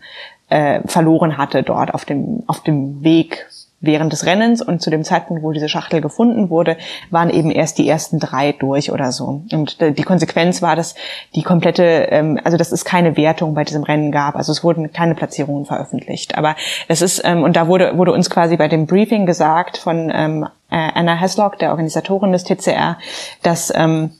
äh, 0.49 0.81
verloren 0.87 1.37
hatte 1.37 1.63
dort 1.63 1.93
auf 1.93 2.05
dem, 2.05 2.43
auf 2.47 2.61
dem 2.61 3.03
Weg 3.03 3.47
während 3.79 4.11
des 4.11 4.25
Rennens 4.25 4.63
und 4.63 4.81
zu 4.81 4.89
dem 4.89 5.03
Zeitpunkt, 5.03 5.43
wo 5.43 5.51
diese 5.51 5.69
Schachtel 5.69 6.01
gefunden 6.01 6.49
wurde, 6.49 6.77
waren 7.11 7.29
eben 7.29 7.51
erst 7.51 7.77
die 7.77 7.87
ersten 7.87 8.17
drei 8.17 8.51
durch 8.53 8.91
oder 8.91 9.11
so. 9.11 9.43
Und 9.51 9.79
äh, 9.79 9.91
die 9.91 10.03
Konsequenz 10.03 10.63
war, 10.63 10.75
dass 10.75 10.95
die 11.35 11.43
komplette, 11.43 11.83
ähm, 11.83 12.39
also 12.43 12.57
dass 12.57 12.71
es 12.71 12.85
keine 12.85 13.17
Wertung 13.17 13.53
bei 13.53 13.65
diesem 13.65 13.83
Rennen 13.83 14.11
gab. 14.11 14.35
Also 14.35 14.51
es 14.51 14.63
wurden 14.63 14.91
keine 14.93 15.13
Platzierungen 15.13 15.65
veröffentlicht. 15.65 16.37
Aber 16.37 16.55
das 16.87 17.03
ist, 17.03 17.21
ähm, 17.23 17.43
und 17.43 17.55
da 17.55 17.67
wurde, 17.67 17.97
wurde 17.97 18.13
uns 18.13 18.31
quasi 18.31 18.57
bei 18.57 18.67
dem 18.67 18.87
Briefing 18.87 19.27
gesagt 19.27 19.77
von 19.77 20.11
ähm, 20.11 20.47
äh, 20.71 20.89
Anna 20.95 21.15
Heslock, 21.15 21.59
der 21.59 21.69
Organisatorin 21.69 22.31
des 22.31 22.45
TCR, 22.45 22.97
dass 23.43 23.71
ähm, 23.75 24.11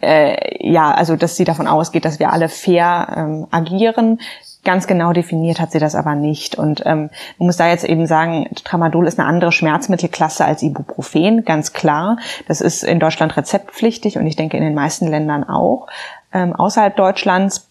äh, 0.00 0.66
ja, 0.66 0.92
also 0.92 1.16
dass 1.16 1.36
sie 1.36 1.44
davon 1.44 1.66
ausgeht, 1.66 2.04
dass 2.04 2.18
wir 2.18 2.32
alle 2.32 2.48
fair 2.48 3.14
ähm, 3.16 3.46
agieren. 3.50 4.20
Ganz 4.62 4.86
genau 4.86 5.12
definiert 5.12 5.58
hat 5.58 5.72
sie 5.72 5.78
das 5.78 5.94
aber 5.94 6.14
nicht. 6.14 6.56
Und 6.56 6.82
ähm, 6.84 7.10
man 7.38 7.46
muss 7.46 7.56
da 7.56 7.68
jetzt 7.68 7.84
eben 7.84 8.06
sagen, 8.06 8.48
Tramadol 8.64 9.06
ist 9.06 9.18
eine 9.18 9.28
andere 9.28 9.52
Schmerzmittelklasse 9.52 10.44
als 10.44 10.62
Ibuprofen, 10.62 11.44
ganz 11.44 11.72
klar. 11.72 12.18
Das 12.46 12.60
ist 12.60 12.82
in 12.82 13.00
Deutschland 13.00 13.36
rezeptpflichtig 13.36 14.18
und 14.18 14.26
ich 14.26 14.36
denke 14.36 14.56
in 14.56 14.62
den 14.62 14.74
meisten 14.74 15.06
Ländern 15.06 15.44
auch. 15.44 15.86
Ähm, 16.32 16.54
außerhalb 16.54 16.94
Deutschlands 16.94 17.66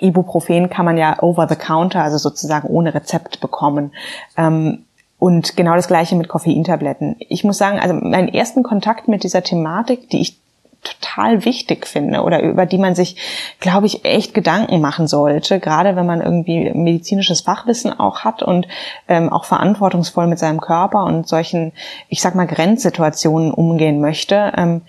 Ibuprofen 0.00 0.70
kann 0.70 0.84
man 0.84 0.96
ja 0.96 1.22
over 1.22 1.46
the 1.48 1.56
counter, 1.56 2.02
also 2.02 2.18
sozusagen 2.18 2.68
ohne 2.68 2.94
Rezept 2.94 3.40
bekommen. 3.40 3.92
Ähm, 4.36 4.84
und 5.18 5.56
genau 5.56 5.74
das 5.74 5.88
gleiche 5.88 6.16
mit 6.16 6.28
Koffeintabletten. 6.28 7.16
Ich 7.18 7.44
muss 7.44 7.56
sagen, 7.56 7.78
also 7.78 7.94
meinen 7.94 8.28
ersten 8.28 8.62
Kontakt 8.62 9.08
mit 9.08 9.22
dieser 9.22 9.42
Thematik, 9.42 10.10
die 10.10 10.20
ich 10.20 10.38
total 10.84 11.44
wichtig 11.44 11.86
finde 11.86 12.22
oder 12.22 12.42
über 12.42 12.66
die 12.66 12.78
man 12.78 12.94
sich, 12.94 13.16
glaube 13.60 13.86
ich, 13.86 14.04
echt 14.04 14.34
Gedanken 14.34 14.80
machen 14.80 15.06
sollte, 15.06 15.60
gerade 15.60 15.96
wenn 15.96 16.06
man 16.06 16.20
irgendwie 16.20 16.70
medizinisches 16.74 17.40
Fachwissen 17.40 17.98
auch 17.98 18.20
hat 18.20 18.42
und 18.42 18.68
ähm, 19.08 19.32
auch 19.32 19.44
verantwortungsvoll 19.44 20.26
mit 20.26 20.38
seinem 20.38 20.60
Körper 20.60 21.04
und 21.04 21.26
solchen, 21.26 21.72
ich 22.08 22.20
sag 22.20 22.34
mal, 22.34 22.46
Grenzsituationen 22.46 23.52
umgehen 23.52 24.00
möchte. 24.00 24.52
Ähm, 24.56 24.82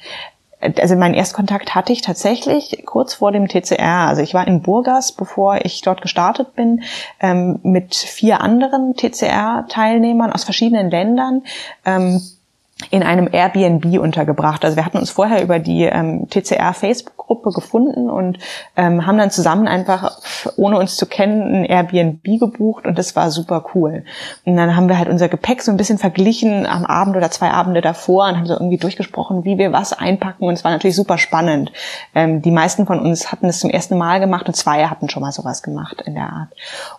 also 0.79 0.95
meinen 0.95 1.13
Erstkontakt 1.13 1.75
hatte 1.75 1.93
ich 1.93 2.01
tatsächlich 2.01 2.83
kurz 2.85 3.15
vor 3.15 3.31
dem 3.31 3.47
TCR. 3.47 4.07
Also 4.07 4.21
ich 4.21 4.33
war 4.33 4.47
in 4.47 4.61
Burgas, 4.61 5.11
bevor 5.11 5.63
ich 5.63 5.81
dort 5.81 6.01
gestartet 6.01 6.55
bin, 6.55 6.83
ähm, 7.19 7.59
mit 7.63 7.95
vier 7.95 8.41
anderen 8.41 8.95
TCR-Teilnehmern 8.95 10.31
aus 10.31 10.43
verschiedenen 10.43 10.89
Ländern. 10.89 11.43
In 12.91 13.03
einem 13.03 13.29
Airbnb 13.31 13.85
untergebracht. 13.99 14.65
Also 14.65 14.75
wir 14.75 14.85
hatten 14.85 14.97
uns 14.97 15.09
vorher 15.09 15.41
über 15.41 15.59
die 15.59 15.83
ähm, 15.83 16.27
TCR 16.29 16.73
Facebook-Gruppe 16.73 17.51
gefunden 17.51 18.09
und 18.09 18.37
ähm, 18.75 19.07
haben 19.07 19.17
dann 19.17 19.31
zusammen 19.31 19.65
einfach, 19.69 20.19
ohne 20.57 20.77
uns 20.77 20.97
zu 20.97 21.05
kennen, 21.05 21.55
ein 21.55 21.63
Airbnb 21.63 22.21
gebucht 22.37 22.85
und 22.85 22.97
das 22.97 23.15
war 23.15 23.31
super 23.31 23.63
cool. 23.73 24.03
Und 24.43 24.57
dann 24.57 24.75
haben 24.75 24.89
wir 24.89 24.97
halt 24.97 25.07
unser 25.07 25.29
Gepäck 25.29 25.61
so 25.61 25.71
ein 25.71 25.77
bisschen 25.77 25.97
verglichen 25.97 26.65
am 26.65 26.83
Abend 26.85 27.15
oder 27.15 27.31
zwei 27.31 27.49
Abende 27.49 27.79
davor 27.79 28.27
und 28.27 28.35
haben 28.35 28.45
so 28.45 28.55
irgendwie 28.55 28.77
durchgesprochen, 28.77 29.45
wie 29.45 29.57
wir 29.57 29.71
was 29.71 29.93
einpacken 29.93 30.43
und 30.43 30.55
es 30.55 30.65
war 30.65 30.71
natürlich 30.71 30.97
super 30.97 31.17
spannend. 31.17 31.71
Ähm, 32.13 32.41
die 32.41 32.51
meisten 32.51 32.85
von 32.85 32.99
uns 32.99 33.31
hatten 33.31 33.45
es 33.45 33.61
zum 33.61 33.69
ersten 33.69 33.97
Mal 33.97 34.19
gemacht 34.19 34.47
und 34.47 34.53
zwei 34.53 34.87
hatten 34.87 35.07
schon 35.07 35.21
mal 35.21 35.31
sowas 35.31 35.63
gemacht 35.63 36.03
in 36.05 36.15
der 36.15 36.29
Art. 36.29 36.49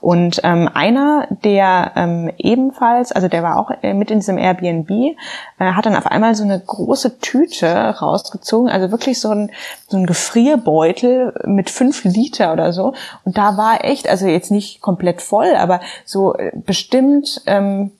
Und 0.01 0.41
ähm, 0.43 0.71
einer, 0.73 1.29
der 1.45 1.93
ähm, 1.97 2.31
ebenfalls, 2.39 3.13
also 3.13 3.29
der 3.29 3.43
war 3.43 3.59
auch 3.59 3.71
äh, 3.83 3.93
mit 3.93 4.11
in 4.11 4.21
diesem 4.21 4.39
Airbnb, 4.39 4.91
äh, 4.91 5.66
hat 5.75 5.87
dann 5.87 5.97
auf 5.97 6.07
einmal 6.07 6.35
so 6.35 6.45
eine 6.45 6.61
große 6.61 7.19
Tüte 7.19 7.67
rausgezogen, 7.67 8.71
also 8.71 8.91
wirklich 8.91 9.21
so 9.21 9.31
ein, 9.31 9.51
so 9.89 9.97
ein 9.97 10.07
Gefrierbeutel 10.07 11.33
mit 11.47 11.71
fünf 11.71 12.05
Liter 12.05 12.53
oder 12.53 12.73
so. 12.73 12.95
Und 13.25 13.37
da 13.39 13.57
war 13.57 13.85
echt, 13.85 14.09
also 14.09 14.27
jetzt 14.27 14.51
nicht 14.51 14.81
komplett 14.81 15.23
voll, 15.23 15.57
aber 15.57 15.81
so 16.05 16.35
äh, 16.35 16.53
bestimmt 16.55 17.43
ähm, 17.47 17.91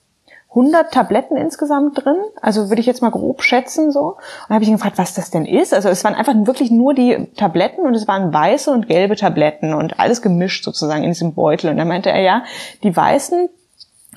100 0.57 0.91
Tabletten 0.91 1.37
insgesamt 1.37 2.03
drin. 2.03 2.15
Also 2.41 2.69
würde 2.69 2.79
ich 2.79 2.87
jetzt 2.87 3.01
mal 3.01 3.11
grob 3.11 3.43
schätzen 3.43 3.91
so. 3.91 4.17
Und 4.47 4.53
habe 4.53 4.63
ich 4.63 4.69
ihn 4.69 4.77
gefragt, 4.77 4.97
was 4.97 5.13
das 5.13 5.29
denn 5.29 5.45
ist. 5.45 5.73
Also 5.73 5.89
es 5.89 6.03
waren 6.03 6.15
einfach 6.15 6.33
wirklich 6.35 6.71
nur 6.71 6.93
die 6.93 7.27
Tabletten 7.35 7.85
und 7.85 7.93
es 7.93 8.07
waren 8.07 8.33
weiße 8.33 8.71
und 8.71 8.87
gelbe 8.87 9.15
Tabletten 9.15 9.73
und 9.73 9.99
alles 9.99 10.21
gemischt 10.21 10.63
sozusagen 10.63 11.03
in 11.03 11.11
diesem 11.11 11.33
Beutel. 11.33 11.69
Und 11.69 11.77
dann 11.77 11.87
meinte 11.87 12.09
er, 12.09 12.21
ja, 12.21 12.43
die 12.81 12.95
weißen, 12.95 13.49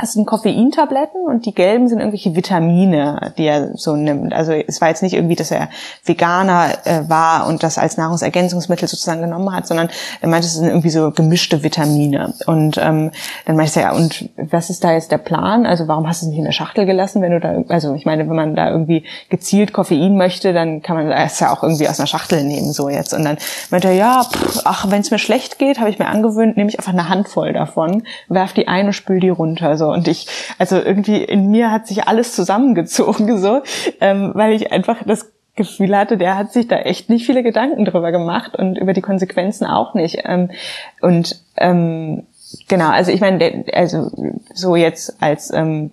das 0.00 0.12
sind 0.12 0.26
Koffeintabletten 0.26 1.26
und 1.26 1.46
die 1.46 1.54
gelben 1.54 1.88
sind 1.88 1.98
irgendwelche 1.98 2.34
Vitamine, 2.34 3.32
die 3.36 3.46
er 3.46 3.76
so 3.76 3.96
nimmt. 3.96 4.32
Also 4.32 4.52
es 4.52 4.80
war 4.80 4.88
jetzt 4.88 5.02
nicht 5.02 5.14
irgendwie, 5.14 5.36
dass 5.36 5.50
er 5.50 5.68
Veganer 6.04 6.70
äh, 6.84 7.08
war 7.08 7.46
und 7.46 7.62
das 7.62 7.78
als 7.78 7.96
Nahrungsergänzungsmittel 7.96 8.88
sozusagen 8.88 9.20
genommen 9.20 9.54
hat, 9.54 9.66
sondern 9.66 9.88
er 10.20 10.28
meinte, 10.28 10.46
es 10.46 10.54
sind 10.54 10.68
irgendwie 10.68 10.90
so 10.90 11.10
gemischte 11.10 11.62
Vitamine. 11.62 12.34
Und 12.46 12.78
ähm, 12.78 13.10
dann 13.46 13.56
meinte 13.56 13.80
er, 13.80 13.90
ja, 13.90 13.92
und 13.92 14.28
was 14.36 14.70
ist 14.70 14.84
da 14.84 14.92
jetzt 14.92 15.10
der 15.10 15.18
Plan? 15.18 15.66
Also 15.66 15.88
warum 15.88 16.08
hast 16.08 16.22
du 16.22 16.26
es 16.26 16.30
nicht 16.30 16.38
in 16.38 16.44
der 16.44 16.52
Schachtel 16.52 16.86
gelassen, 16.86 17.22
wenn 17.22 17.32
du 17.32 17.40
da, 17.40 17.62
also 17.68 17.94
ich 17.94 18.06
meine, 18.06 18.28
wenn 18.28 18.36
man 18.36 18.54
da 18.54 18.70
irgendwie 18.70 19.04
gezielt 19.28 19.72
Koffein 19.72 20.16
möchte, 20.16 20.52
dann 20.52 20.82
kann 20.82 20.96
man 20.96 21.10
es 21.10 21.40
ja 21.40 21.52
auch 21.52 21.62
irgendwie 21.62 21.88
aus 21.88 21.98
einer 21.98 22.06
Schachtel 22.06 22.44
nehmen, 22.44 22.72
so 22.72 22.88
jetzt. 22.88 23.14
Und 23.14 23.24
dann 23.24 23.36
meinte 23.70 23.88
er, 23.88 23.94
ja, 23.94 24.24
pff, 24.24 24.62
ach, 24.64 24.90
wenn 24.90 25.00
es 25.00 25.10
mir 25.10 25.18
schlecht 25.18 25.58
geht, 25.58 25.78
habe 25.78 25.90
ich 25.90 25.98
mir 25.98 26.06
angewöhnt, 26.06 26.56
nehme 26.56 26.70
ich 26.70 26.78
einfach 26.78 26.92
eine 26.92 27.08
Handvoll 27.08 27.52
davon, 27.52 28.04
werf 28.28 28.52
die 28.52 28.68
ein 28.68 28.86
und 28.86 28.92
spül 28.92 29.20
die 29.20 29.28
runter. 29.28 29.76
So 29.76 29.89
und 29.90 30.08
ich, 30.08 30.26
also 30.58 30.76
irgendwie 30.76 31.22
in 31.22 31.50
mir 31.50 31.70
hat 31.70 31.86
sich 31.86 32.06
alles 32.06 32.34
zusammengezogen, 32.34 33.38
so, 33.42 33.62
ähm, 34.00 34.32
weil 34.34 34.52
ich 34.52 34.72
einfach 34.72 35.02
das 35.04 35.30
Gefühl 35.56 35.96
hatte, 35.96 36.16
der 36.16 36.38
hat 36.38 36.52
sich 36.52 36.68
da 36.68 36.76
echt 36.76 37.10
nicht 37.10 37.26
viele 37.26 37.42
Gedanken 37.42 37.84
drüber 37.84 38.12
gemacht 38.12 38.56
und 38.56 38.78
über 38.78 38.92
die 38.92 39.02
Konsequenzen 39.02 39.66
auch 39.66 39.94
nicht. 39.94 40.22
Ähm, 40.24 40.50
und 41.00 41.42
ähm, 41.56 42.26
genau, 42.68 42.88
also 42.88 43.10
ich 43.10 43.20
meine, 43.20 43.64
also 43.72 44.10
so 44.54 44.76
jetzt 44.76 45.20
als 45.20 45.52
ähm, 45.52 45.90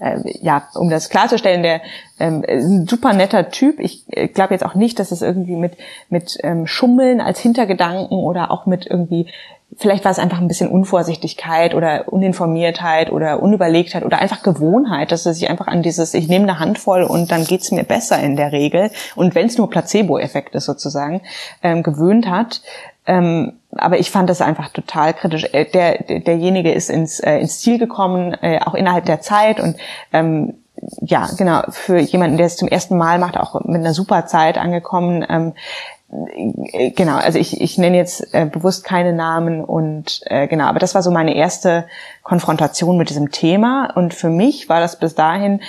äh, 0.00 0.18
ja, 0.40 0.68
um 0.74 0.90
das 0.90 1.08
klarzustellen, 1.08 1.62
der 1.62 1.80
ähm, 2.18 2.44
ein 2.46 2.86
super 2.86 3.12
netter 3.12 3.50
Typ. 3.50 3.80
Ich 3.80 4.04
äh, 4.08 4.28
glaube 4.28 4.54
jetzt 4.54 4.64
auch 4.64 4.74
nicht, 4.74 4.98
dass 4.98 5.12
es 5.12 5.22
irgendwie 5.22 5.56
mit 5.56 5.76
mit 6.08 6.38
ähm, 6.42 6.66
Schummeln 6.66 7.20
als 7.20 7.40
Hintergedanken 7.40 8.18
oder 8.18 8.50
auch 8.50 8.66
mit 8.66 8.86
irgendwie 8.86 9.28
vielleicht 9.76 10.04
war 10.04 10.12
es 10.12 10.18
einfach 10.18 10.38
ein 10.38 10.48
bisschen 10.48 10.70
Unvorsichtigkeit 10.70 11.74
oder 11.74 12.10
Uninformiertheit 12.12 13.12
oder 13.12 13.42
Unüberlegtheit 13.42 14.04
oder 14.04 14.18
einfach 14.18 14.42
Gewohnheit, 14.42 15.12
dass 15.12 15.26
er 15.26 15.34
sich 15.34 15.48
einfach 15.50 15.66
an 15.66 15.82
dieses, 15.82 16.14
ich 16.14 16.28
nehme 16.28 16.44
eine 16.44 16.58
Handvoll 16.58 17.02
und 17.02 17.30
dann 17.30 17.44
geht's 17.44 17.70
mir 17.70 17.84
besser 17.84 18.18
in 18.18 18.36
der 18.36 18.52
Regel 18.52 18.90
und 19.14 19.34
wenn 19.34 19.46
es 19.46 19.58
nur 19.58 19.70
Placebo-Effekt 19.70 20.54
ist 20.54 20.64
sozusagen, 20.64 21.20
ähm, 21.62 21.82
gewöhnt 21.82 22.28
hat. 22.28 22.62
Ähm, 23.06 23.54
aber 23.72 23.98
ich 23.98 24.10
fand 24.10 24.28
das 24.28 24.42
einfach 24.42 24.68
total 24.70 25.14
kritisch. 25.14 25.46
Äh, 25.52 25.64
der, 25.66 26.02
derjenige 26.20 26.72
ist 26.72 26.90
ins, 26.90 27.20
äh, 27.20 27.38
ins 27.38 27.60
Ziel 27.60 27.78
gekommen, 27.78 28.34
äh, 28.42 28.60
auch 28.64 28.74
innerhalb 28.74 29.06
der 29.06 29.20
Zeit 29.20 29.60
und 29.60 29.76
ähm, 30.12 30.54
ja, 31.00 31.28
genau, 31.36 31.62
für 31.70 31.98
jemanden, 31.98 32.36
der 32.36 32.46
es 32.46 32.56
zum 32.56 32.68
ersten 32.68 32.96
Mal 32.96 33.18
macht, 33.18 33.36
auch 33.36 33.64
mit 33.64 33.80
einer 33.80 33.94
super 33.94 34.26
Zeit 34.26 34.58
angekommen. 34.58 35.26
Ähm, 35.28 35.54
äh, 35.97 35.97
genau, 36.10 37.16
also 37.16 37.38
ich, 37.38 37.60
ich 37.60 37.76
nenne 37.76 37.96
jetzt 37.96 38.32
äh, 38.32 38.46
bewusst 38.46 38.84
keine 38.84 39.12
Namen 39.12 39.62
und 39.62 40.20
äh, 40.24 40.46
genau, 40.46 40.64
aber 40.64 40.78
das 40.78 40.94
war 40.94 41.02
so 41.02 41.10
meine 41.10 41.34
erste 41.36 41.86
Konfrontation 42.22 42.96
mit 42.96 43.10
diesem 43.10 43.30
Thema 43.30 43.92
und 43.94 44.14
für 44.14 44.30
mich 44.30 44.68
war 44.68 44.80
das 44.80 44.98
bis 44.98 45.14
dahin 45.14 45.60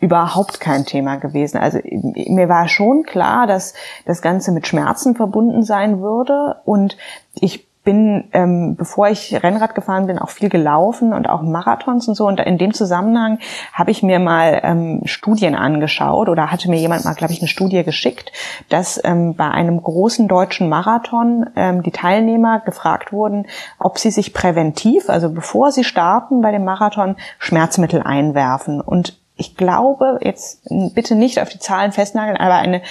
überhaupt 0.00 0.60
kein 0.60 0.84
Thema 0.84 1.16
gewesen. 1.16 1.58
Also 1.58 1.80
mir 1.82 2.48
war 2.48 2.68
schon 2.68 3.02
klar, 3.02 3.48
dass 3.48 3.74
das 4.04 4.22
Ganze 4.22 4.52
mit 4.52 4.68
Schmerzen 4.68 5.16
verbunden 5.16 5.64
sein 5.64 6.00
würde 6.00 6.60
und 6.64 6.96
ich 7.34 7.67
bin, 7.88 8.24
ähm, 8.34 8.76
bevor 8.76 9.08
ich 9.08 9.42
Rennrad 9.42 9.74
gefahren 9.74 10.08
bin, 10.08 10.18
auch 10.18 10.28
viel 10.28 10.50
gelaufen 10.50 11.14
und 11.14 11.26
auch 11.26 11.40
Marathons 11.40 12.06
und 12.06 12.16
so. 12.16 12.26
Und 12.26 12.38
in 12.38 12.58
dem 12.58 12.74
Zusammenhang 12.74 13.38
habe 13.72 13.90
ich 13.90 14.02
mir 14.02 14.18
mal 14.18 14.60
ähm, 14.62 15.00
Studien 15.06 15.54
angeschaut 15.54 16.28
oder 16.28 16.52
hatte 16.52 16.68
mir 16.68 16.78
jemand 16.78 17.06
mal, 17.06 17.14
glaube 17.14 17.32
ich, 17.32 17.40
eine 17.40 17.48
Studie 17.48 17.84
geschickt, 17.84 18.30
dass 18.68 19.00
ähm, 19.02 19.36
bei 19.36 19.48
einem 19.48 19.82
großen 19.82 20.28
deutschen 20.28 20.68
Marathon 20.68 21.46
ähm, 21.56 21.82
die 21.82 21.90
Teilnehmer 21.90 22.60
gefragt 22.60 23.10
wurden, 23.10 23.46
ob 23.78 23.96
sie 23.96 24.10
sich 24.10 24.34
präventiv, 24.34 25.08
also 25.08 25.32
bevor 25.32 25.72
sie 25.72 25.82
starten 25.82 26.42
bei 26.42 26.52
dem 26.52 26.66
Marathon, 26.66 27.16
Schmerzmittel 27.38 28.02
einwerfen. 28.02 28.82
Und 28.82 29.18
ich 29.38 29.56
glaube, 29.56 30.18
jetzt 30.20 30.66
bitte 30.68 31.14
nicht 31.14 31.40
auf 31.40 31.48
die 31.48 31.60
Zahlen 31.60 31.92
festnageln, 31.92 32.36
aber 32.36 32.56
eine, 32.56 32.82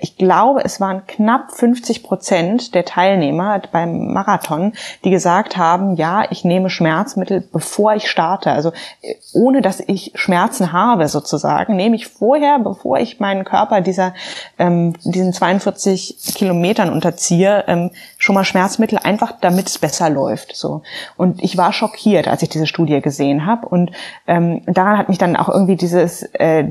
ich 0.00 0.16
glaube, 0.16 0.64
es 0.64 0.80
waren 0.80 1.06
knapp 1.06 1.52
50 1.52 2.02
Prozent 2.02 2.74
der 2.74 2.86
Teilnehmer 2.86 3.60
beim 3.72 4.12
Marathon, 4.12 4.72
die 5.04 5.10
gesagt 5.10 5.58
haben, 5.58 5.96
ja, 5.96 6.24
ich 6.30 6.44
nehme 6.44 6.70
Schmerzmittel, 6.70 7.46
bevor 7.52 7.94
ich 7.94 8.10
starte. 8.10 8.50
Also 8.52 8.72
äh, 9.02 9.14
ohne 9.34 9.60
dass 9.60 9.80
ich 9.80 10.12
Schmerzen 10.14 10.72
habe 10.72 11.08
sozusagen, 11.08 11.76
nehme 11.76 11.94
ich 11.94 12.06
vorher, 12.06 12.58
bevor 12.58 12.98
ich 12.98 13.20
meinen 13.20 13.44
Körper 13.44 13.82
dieser, 13.82 14.14
ähm, 14.58 14.94
diesen 15.04 15.34
42 15.34 16.34
Kilometern 16.34 16.90
unterziehe, 16.90 17.64
ähm, 17.66 17.90
schon 18.16 18.34
mal 18.34 18.44
Schmerzmittel, 18.44 18.98
einfach 19.02 19.34
damit 19.42 19.66
es 19.66 19.78
besser 19.78 20.08
läuft. 20.08 20.56
So. 20.56 20.82
Und 21.18 21.42
ich 21.42 21.58
war 21.58 21.74
schockiert, 21.74 22.28
als 22.28 22.42
ich 22.42 22.48
diese 22.48 22.66
Studie 22.66 23.02
gesehen 23.02 23.44
habe. 23.44 23.68
Und 23.68 23.90
ähm, 24.26 24.62
daran 24.66 24.96
hat 24.96 25.10
mich 25.10 25.18
dann 25.18 25.36
auch 25.36 25.50
irgendwie 25.50 25.76
dieses, 25.76 26.22
äh, 26.32 26.64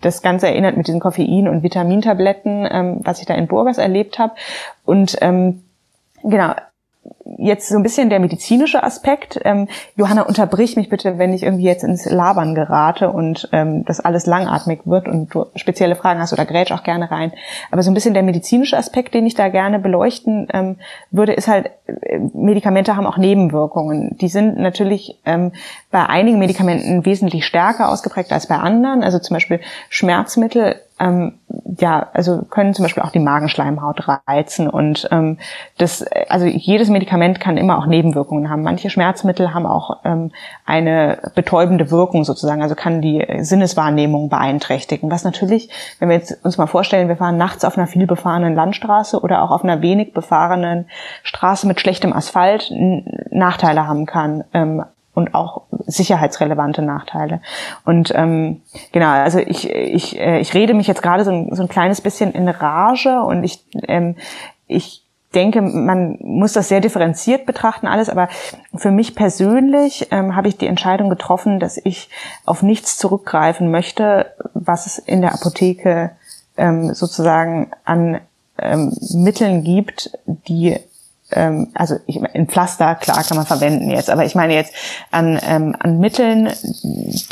das 0.00 0.22
Ganze 0.22 0.48
erinnert 0.48 0.76
mit 0.76 0.88
diesen 0.88 1.00
Koffein- 1.00 1.48
und 1.48 1.62
Vitamintabletten, 1.62 2.47
ähm, 2.70 3.00
was 3.04 3.20
ich 3.20 3.26
da 3.26 3.34
in 3.34 3.46
Burgas 3.46 3.78
erlebt 3.78 4.18
habe. 4.18 4.34
Und 4.84 5.16
ähm, 5.20 5.62
genau, 6.22 6.54
jetzt 7.36 7.68
so 7.68 7.76
ein 7.76 7.82
bisschen 7.82 8.10
der 8.10 8.20
medizinische 8.20 8.82
Aspekt. 8.82 9.38
Ähm, 9.44 9.68
Johanna, 9.96 10.22
unterbrich 10.22 10.76
mich 10.76 10.88
bitte, 10.88 11.18
wenn 11.18 11.32
ich 11.32 11.42
irgendwie 11.42 11.64
jetzt 11.64 11.84
ins 11.84 12.06
Labern 12.06 12.54
gerate 12.54 13.10
und 13.10 13.48
ähm, 13.52 13.84
das 13.84 14.00
alles 14.00 14.26
langatmig 14.26 14.80
wird 14.84 15.08
und 15.08 15.32
du 15.34 15.46
spezielle 15.54 15.94
Fragen 15.94 16.20
hast 16.20 16.32
oder 16.32 16.46
grätsch 16.46 16.72
auch 16.72 16.82
gerne 16.82 17.10
rein. 17.10 17.32
Aber 17.70 17.82
so 17.82 17.90
ein 17.90 17.94
bisschen 17.94 18.14
der 18.14 18.22
medizinische 18.22 18.76
Aspekt, 18.76 19.14
den 19.14 19.26
ich 19.26 19.34
da 19.34 19.48
gerne 19.48 19.78
beleuchten 19.78 20.48
ähm, 20.52 20.76
würde, 21.10 21.32
ist 21.32 21.48
halt, 21.48 21.70
äh, 21.86 22.18
Medikamente 22.34 22.96
haben 22.96 23.06
auch 23.06 23.18
Nebenwirkungen. 23.18 24.16
Die 24.18 24.28
sind 24.28 24.58
natürlich 24.58 25.18
ähm, 25.24 25.52
bei 25.90 26.06
einigen 26.06 26.38
Medikamenten 26.38 27.04
wesentlich 27.04 27.46
stärker 27.46 27.88
ausgeprägt 27.88 28.32
als 28.32 28.46
bei 28.46 28.56
anderen. 28.56 29.02
Also 29.02 29.18
zum 29.18 29.34
Beispiel 29.34 29.60
Schmerzmittel 29.90 30.76
ähm, 31.00 31.38
ja, 31.78 32.08
also 32.12 32.42
können 32.42 32.74
zum 32.74 32.84
Beispiel 32.84 33.02
auch 33.02 33.10
die 33.10 33.18
Magenschleimhaut 33.18 34.06
reizen 34.26 34.68
und 34.68 35.08
ähm, 35.10 35.38
das, 35.76 36.04
also 36.28 36.46
jedes 36.46 36.88
Medikament 36.88 37.40
kann 37.40 37.56
immer 37.56 37.78
auch 37.78 37.86
Nebenwirkungen 37.86 38.50
haben. 38.50 38.62
Manche 38.62 38.90
Schmerzmittel 38.90 39.54
haben 39.54 39.66
auch 39.66 39.98
ähm, 40.04 40.32
eine 40.64 41.18
betäubende 41.34 41.90
Wirkung 41.90 42.24
sozusagen, 42.24 42.62
also 42.62 42.74
kann 42.74 43.00
die 43.00 43.24
Sinneswahrnehmung 43.38 44.28
beeinträchtigen. 44.28 45.10
Was 45.10 45.24
natürlich, 45.24 45.70
wenn 45.98 46.08
wir 46.08 46.16
jetzt 46.16 46.44
uns 46.44 46.58
mal 46.58 46.66
vorstellen, 46.66 47.08
wir 47.08 47.16
fahren 47.16 47.36
nachts 47.36 47.64
auf 47.64 47.78
einer 47.78 47.86
viel 47.86 48.06
befahrenen 48.06 48.54
Landstraße 48.54 49.20
oder 49.20 49.42
auch 49.42 49.50
auf 49.50 49.64
einer 49.64 49.82
wenig 49.82 50.12
befahrenen 50.12 50.86
Straße 51.22 51.66
mit 51.66 51.80
schlechtem 51.80 52.12
Asphalt 52.12 52.72
Nachteile 53.30 53.86
haben 53.86 54.06
kann. 54.06 54.44
Ähm, 54.52 54.84
und 55.18 55.34
auch 55.34 55.62
sicherheitsrelevante 55.86 56.80
Nachteile. 56.80 57.40
Und 57.84 58.12
ähm, 58.14 58.62
genau, 58.92 59.10
also 59.10 59.40
ich, 59.40 59.68
ich, 59.68 60.18
äh, 60.18 60.38
ich 60.38 60.54
rede 60.54 60.74
mich 60.74 60.86
jetzt 60.86 61.02
gerade 61.02 61.24
so 61.24 61.32
ein, 61.32 61.54
so 61.54 61.62
ein 61.62 61.68
kleines 61.68 62.00
bisschen 62.00 62.32
in 62.32 62.48
Rage 62.48 63.20
und 63.20 63.42
ich, 63.42 63.64
ähm, 63.88 64.14
ich 64.68 65.04
denke, 65.34 65.60
man 65.60 66.18
muss 66.20 66.52
das 66.52 66.68
sehr 66.68 66.80
differenziert 66.80 67.46
betrachten 67.46 67.88
alles, 67.88 68.08
aber 68.08 68.28
für 68.76 68.92
mich 68.92 69.16
persönlich 69.16 70.06
ähm, 70.12 70.36
habe 70.36 70.46
ich 70.46 70.56
die 70.56 70.68
Entscheidung 70.68 71.10
getroffen, 71.10 71.58
dass 71.58 71.76
ich 71.76 72.08
auf 72.46 72.62
nichts 72.62 72.96
zurückgreifen 72.96 73.72
möchte, 73.72 74.32
was 74.54 74.86
es 74.86 74.98
in 74.98 75.20
der 75.20 75.34
Apotheke 75.34 76.12
ähm, 76.56 76.94
sozusagen 76.94 77.72
an 77.84 78.20
ähm, 78.56 78.96
Mitteln 79.14 79.64
gibt, 79.64 80.12
die 80.26 80.78
ähm, 81.32 81.68
also 81.74 81.96
ich, 82.06 82.20
ein 82.22 82.48
Pflaster, 82.48 82.94
klar 82.94 83.22
kann 83.22 83.36
man 83.36 83.46
verwenden 83.46 83.90
jetzt, 83.90 84.10
aber 84.10 84.24
ich 84.24 84.34
meine 84.34 84.54
jetzt 84.54 84.74
an, 85.10 85.38
ähm, 85.46 85.76
an 85.78 85.98
Mitteln, 85.98 86.48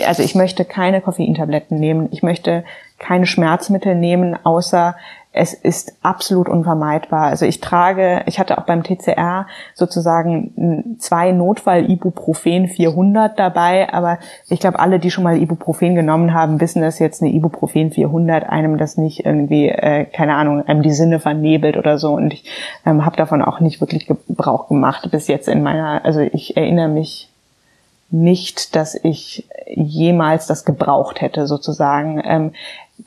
also 0.05 0.23
ich 0.23 0.35
möchte 0.35 0.65
keine 0.65 1.01
Koffeintabletten 1.01 1.79
nehmen, 1.79 2.09
ich 2.13 2.23
möchte 2.23 2.65
keine 2.99 3.27
Schmerzmittel 3.27 3.95
nehmen, 3.95 4.37
außer 4.45 4.97
es 5.37 5.53
ist 5.53 5.93
absolut 6.03 6.49
unvermeidbar. 6.49 7.25
Also 7.25 7.45
ich 7.45 7.61
trage, 7.61 8.23
ich 8.25 8.41
hatte 8.41 8.57
auch 8.57 8.63
beim 8.63 8.83
TCR 8.83 9.47
sozusagen 9.75 10.97
zwei 10.99 11.31
Notfall-Ibuprofen 11.33 12.69
400 12.69 13.39
dabei, 13.39 13.93
aber 13.93 14.19
ich 14.49 14.61
glaube, 14.61 14.79
alle, 14.79 14.99
die 14.99 15.11
schon 15.11 15.25
mal 15.25 15.37
Ibuprofen 15.37 15.95
genommen 15.95 16.33
haben, 16.33 16.59
wissen, 16.63 16.81
dass 16.81 16.99
jetzt 16.99 17.21
eine 17.23 17.33
Ibuprofen 17.33 17.91
400 17.91 18.49
einem 18.49 18.79
das 18.79 18.97
nicht 18.97 19.27
irgendwie, 19.27 19.69
äh, 19.69 20.07
keine 20.07 20.37
Ahnung, 20.37 20.67
einem 20.67 20.83
die 20.83 20.93
Sinne 20.93 21.21
vernebelt 21.21 21.77
oder 21.77 21.99
so. 21.99 22.15
Und 22.15 22.33
ich 22.33 22.45
ähm, 22.87 23.05
habe 23.05 23.17
davon 23.17 23.43
auch 23.43 23.61
nicht 23.61 23.83
wirklich 23.83 24.07
Gebrauch 24.07 24.69
gemacht 24.69 25.07
bis 25.11 25.29
jetzt 25.29 25.49
in 25.49 25.63
meiner, 25.63 26.03
also 26.03 26.21
ich 26.21 26.57
erinnere 26.57 26.89
mich 26.89 27.29
nicht, 28.11 28.75
dass 28.75 28.95
ich 28.95 29.47
jemals 29.67 30.47
das 30.47 30.65
gebraucht 30.65 31.21
hätte, 31.21 31.47
sozusagen. 31.47 32.23
Ähm, 32.25 32.53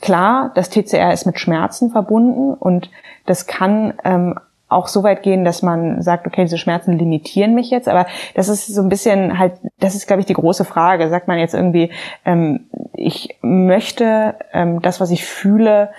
klar, 0.00 0.52
das 0.54 0.70
TCR 0.70 1.12
ist 1.12 1.26
mit 1.26 1.40
Schmerzen 1.40 1.90
verbunden 1.90 2.54
und 2.54 2.90
das 3.26 3.46
kann 3.46 3.94
ähm, 4.04 4.38
auch 4.68 4.86
so 4.86 5.02
weit 5.02 5.22
gehen, 5.22 5.44
dass 5.44 5.62
man 5.62 6.00
sagt, 6.00 6.26
okay, 6.26 6.42
diese 6.42 6.58
Schmerzen 6.58 6.96
limitieren 6.96 7.54
mich 7.54 7.70
jetzt, 7.70 7.88
aber 7.88 8.06
das 8.34 8.48
ist 8.48 8.66
so 8.66 8.80
ein 8.80 8.88
bisschen 8.88 9.38
halt, 9.38 9.54
das 9.80 9.94
ist, 9.94 10.06
glaube 10.06 10.20
ich, 10.20 10.26
die 10.26 10.34
große 10.34 10.64
Frage. 10.64 11.08
Sagt 11.08 11.26
man 11.28 11.38
jetzt 11.38 11.54
irgendwie, 11.54 11.90
ähm, 12.24 12.66
ich 12.94 13.36
möchte 13.42 14.36
ähm, 14.52 14.80
das, 14.80 15.00
was 15.00 15.10
ich 15.10 15.24
fühle, 15.24 15.90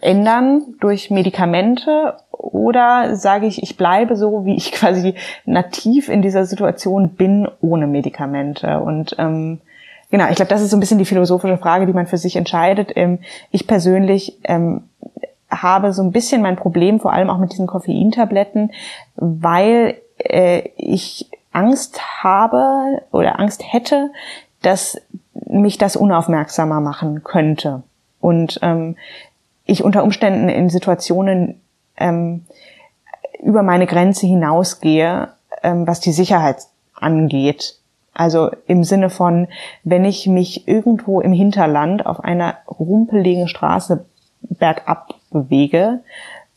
ändern 0.00 0.62
durch 0.80 1.10
Medikamente 1.10 2.14
oder 2.30 3.16
sage 3.16 3.46
ich, 3.46 3.64
ich 3.64 3.76
bleibe 3.76 4.14
so, 4.14 4.44
wie 4.44 4.56
ich 4.56 4.70
quasi 4.72 5.14
nativ 5.44 6.08
in 6.08 6.22
dieser 6.22 6.44
Situation 6.44 7.10
bin, 7.10 7.48
ohne 7.60 7.88
Medikamente. 7.88 8.78
Und 8.80 9.16
ähm, 9.18 9.60
Genau, 10.10 10.28
ich 10.28 10.36
glaube, 10.36 10.48
das 10.48 10.62
ist 10.62 10.70
so 10.70 10.76
ein 10.76 10.80
bisschen 10.80 10.98
die 10.98 11.04
philosophische 11.04 11.58
Frage, 11.58 11.86
die 11.86 11.92
man 11.92 12.06
für 12.06 12.16
sich 12.16 12.36
entscheidet. 12.36 12.92
Ähm, 12.96 13.18
ich 13.50 13.66
persönlich 13.66 14.38
ähm, 14.44 14.84
habe 15.50 15.92
so 15.92 16.02
ein 16.02 16.12
bisschen 16.12 16.42
mein 16.42 16.56
Problem, 16.56 17.00
vor 17.00 17.12
allem 17.12 17.30
auch 17.30 17.38
mit 17.38 17.52
diesen 17.52 17.66
Koffeintabletten, 17.66 18.72
weil 19.16 19.98
äh, 20.18 20.68
ich 20.76 21.30
Angst 21.52 22.00
habe 22.22 23.02
oder 23.10 23.38
Angst 23.38 23.62
hätte, 23.66 24.10
dass 24.62 25.00
mich 25.46 25.78
das 25.78 25.96
unaufmerksamer 25.96 26.80
machen 26.80 27.22
könnte. 27.24 27.82
Und 28.20 28.58
ähm, 28.62 28.96
ich 29.64 29.84
unter 29.84 30.02
Umständen 30.02 30.48
in 30.48 30.70
Situationen 30.70 31.60
ähm, 31.96 32.44
über 33.40 33.62
meine 33.62 33.86
Grenze 33.86 34.26
hinausgehe, 34.26 35.28
ähm, 35.62 35.86
was 35.86 36.00
die 36.00 36.12
Sicherheit 36.12 36.56
angeht. 36.94 37.77
Also 38.18 38.50
im 38.66 38.82
Sinne 38.82 39.10
von, 39.10 39.46
wenn 39.84 40.04
ich 40.04 40.26
mich 40.26 40.66
irgendwo 40.66 41.20
im 41.20 41.32
Hinterland 41.32 42.04
auf 42.04 42.18
einer 42.18 42.56
rumpeligen 42.68 43.46
Straße 43.46 44.04
bergab 44.42 45.14
bewege 45.30 46.00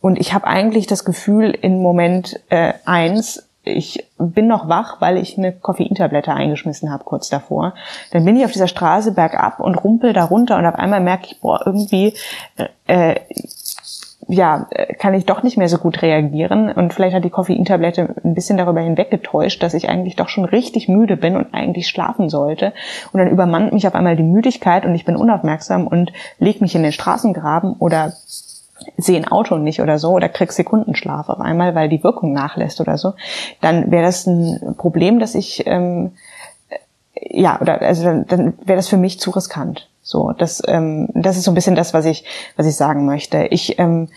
und 0.02 0.20
ich 0.20 0.34
habe 0.34 0.48
eigentlich 0.48 0.88
das 0.88 1.06
Gefühl 1.06 1.52
in 1.52 1.80
Moment 1.80 2.40
äh, 2.50 2.74
eins, 2.86 3.48
ich 3.64 4.08
bin 4.18 4.48
noch 4.48 4.70
wach, 4.70 5.02
weil 5.02 5.18
ich 5.18 5.38
eine 5.38 5.52
Koffeintablette 5.52 6.34
eingeschmissen 6.34 6.92
habe 6.92 7.04
kurz 7.04 7.30
davor. 7.30 7.76
Dann 8.10 8.26
bin 8.26 8.36
ich 8.36 8.44
auf 8.44 8.52
dieser 8.52 8.68
Straße 8.68 9.12
bergab 9.12 9.60
und 9.60 9.76
rumpel 9.76 10.14
da 10.14 10.24
runter 10.24 10.58
und 10.58 10.66
auf 10.66 10.74
einmal 10.74 11.00
merke 11.00 11.28
ich, 11.28 11.42
boah, 11.42 11.62
irgendwie 11.64 12.16
äh, 12.88 13.20
ja, 14.27 14.68
kann 14.99 15.14
ich 15.14 15.26
doch 15.26 15.43
nicht 15.43 15.57
mehr 15.57 15.68
so 15.68 15.77
gut 15.77 16.02
reagieren. 16.02 16.72
Und 16.72 16.93
vielleicht 16.93 17.15
hat 17.15 17.23
die 17.23 17.30
Koffeintablette 17.30 18.15
ein 18.23 18.34
bisschen 18.34 18.57
darüber 18.57 18.81
hinweggetäuscht, 18.81 19.61
dass 19.61 19.73
ich 19.73 19.89
eigentlich 19.89 20.15
doch 20.15 20.30
schon 20.30 20.45
richtig 20.45 20.88
müde 20.88 21.18
bin 21.18 21.35
und 21.35 21.53
eigentlich 21.53 21.88
schlafen 21.88 22.30
sollte. 22.30 22.73
Und 23.11 23.19
dann 23.19 23.30
übermannt 23.30 23.73
mich 23.73 23.88
auf 23.88 23.95
einmal 23.95 24.15
die 24.15 24.23
Müdigkeit 24.23 24.85
und 24.85 24.95
ich 24.95 25.06
bin 25.06 25.15
unaufmerksam 25.15 25.88
und 25.88 26.14
leg 26.39 26.61
mich 26.61 26.76
in 26.76 26.84
den 26.84 26.91
Straßengraben 26.91 27.73
oder 27.73 28.14
sehe 28.98 29.18
ein 29.18 29.27
Auto 29.27 29.57
nicht 29.57 29.81
oder 29.81 29.99
so 29.99 30.11
oder 30.11 30.30
krieg 30.30 30.52
Sekundenschlaf 30.52 31.30
auf 31.30 31.39
einmal, 31.39 31.76
weil 31.76 31.89
die 31.89 32.03
Wirkung 32.03 32.34
nachlässt 32.34 32.81
oder 32.81 32.98
so, 32.98 33.14
dann 33.61 33.91
wäre 33.91 34.03
das 34.03 34.26
ein 34.26 34.76
Problem, 34.77 35.19
dass 35.19 35.35
ich 35.35 35.68
ähm, 35.68 36.14
ja 37.15 37.60
oder 37.61 37.81
also 37.81 38.03
dann, 38.03 38.26
dann 38.27 38.53
wäre 38.65 38.77
das 38.77 38.88
für 38.88 38.98
mich 38.98 39.19
zu 39.19 39.31
riskant. 39.31 39.91
So, 40.03 40.32
das, 40.32 40.64
ähm, 40.68 41.10
das 41.14 41.38
ist 41.38 41.44
so 41.44 41.52
ein 41.52 41.56
bisschen 41.56 41.76
das, 41.76 41.94
was 41.94 42.06
ich, 42.06 42.26
was 42.57 42.65
ich 42.65 42.76
sagen 42.76 43.06
möchte. 43.06 43.44
Ich, 43.52 43.78
ähm, 43.78 44.10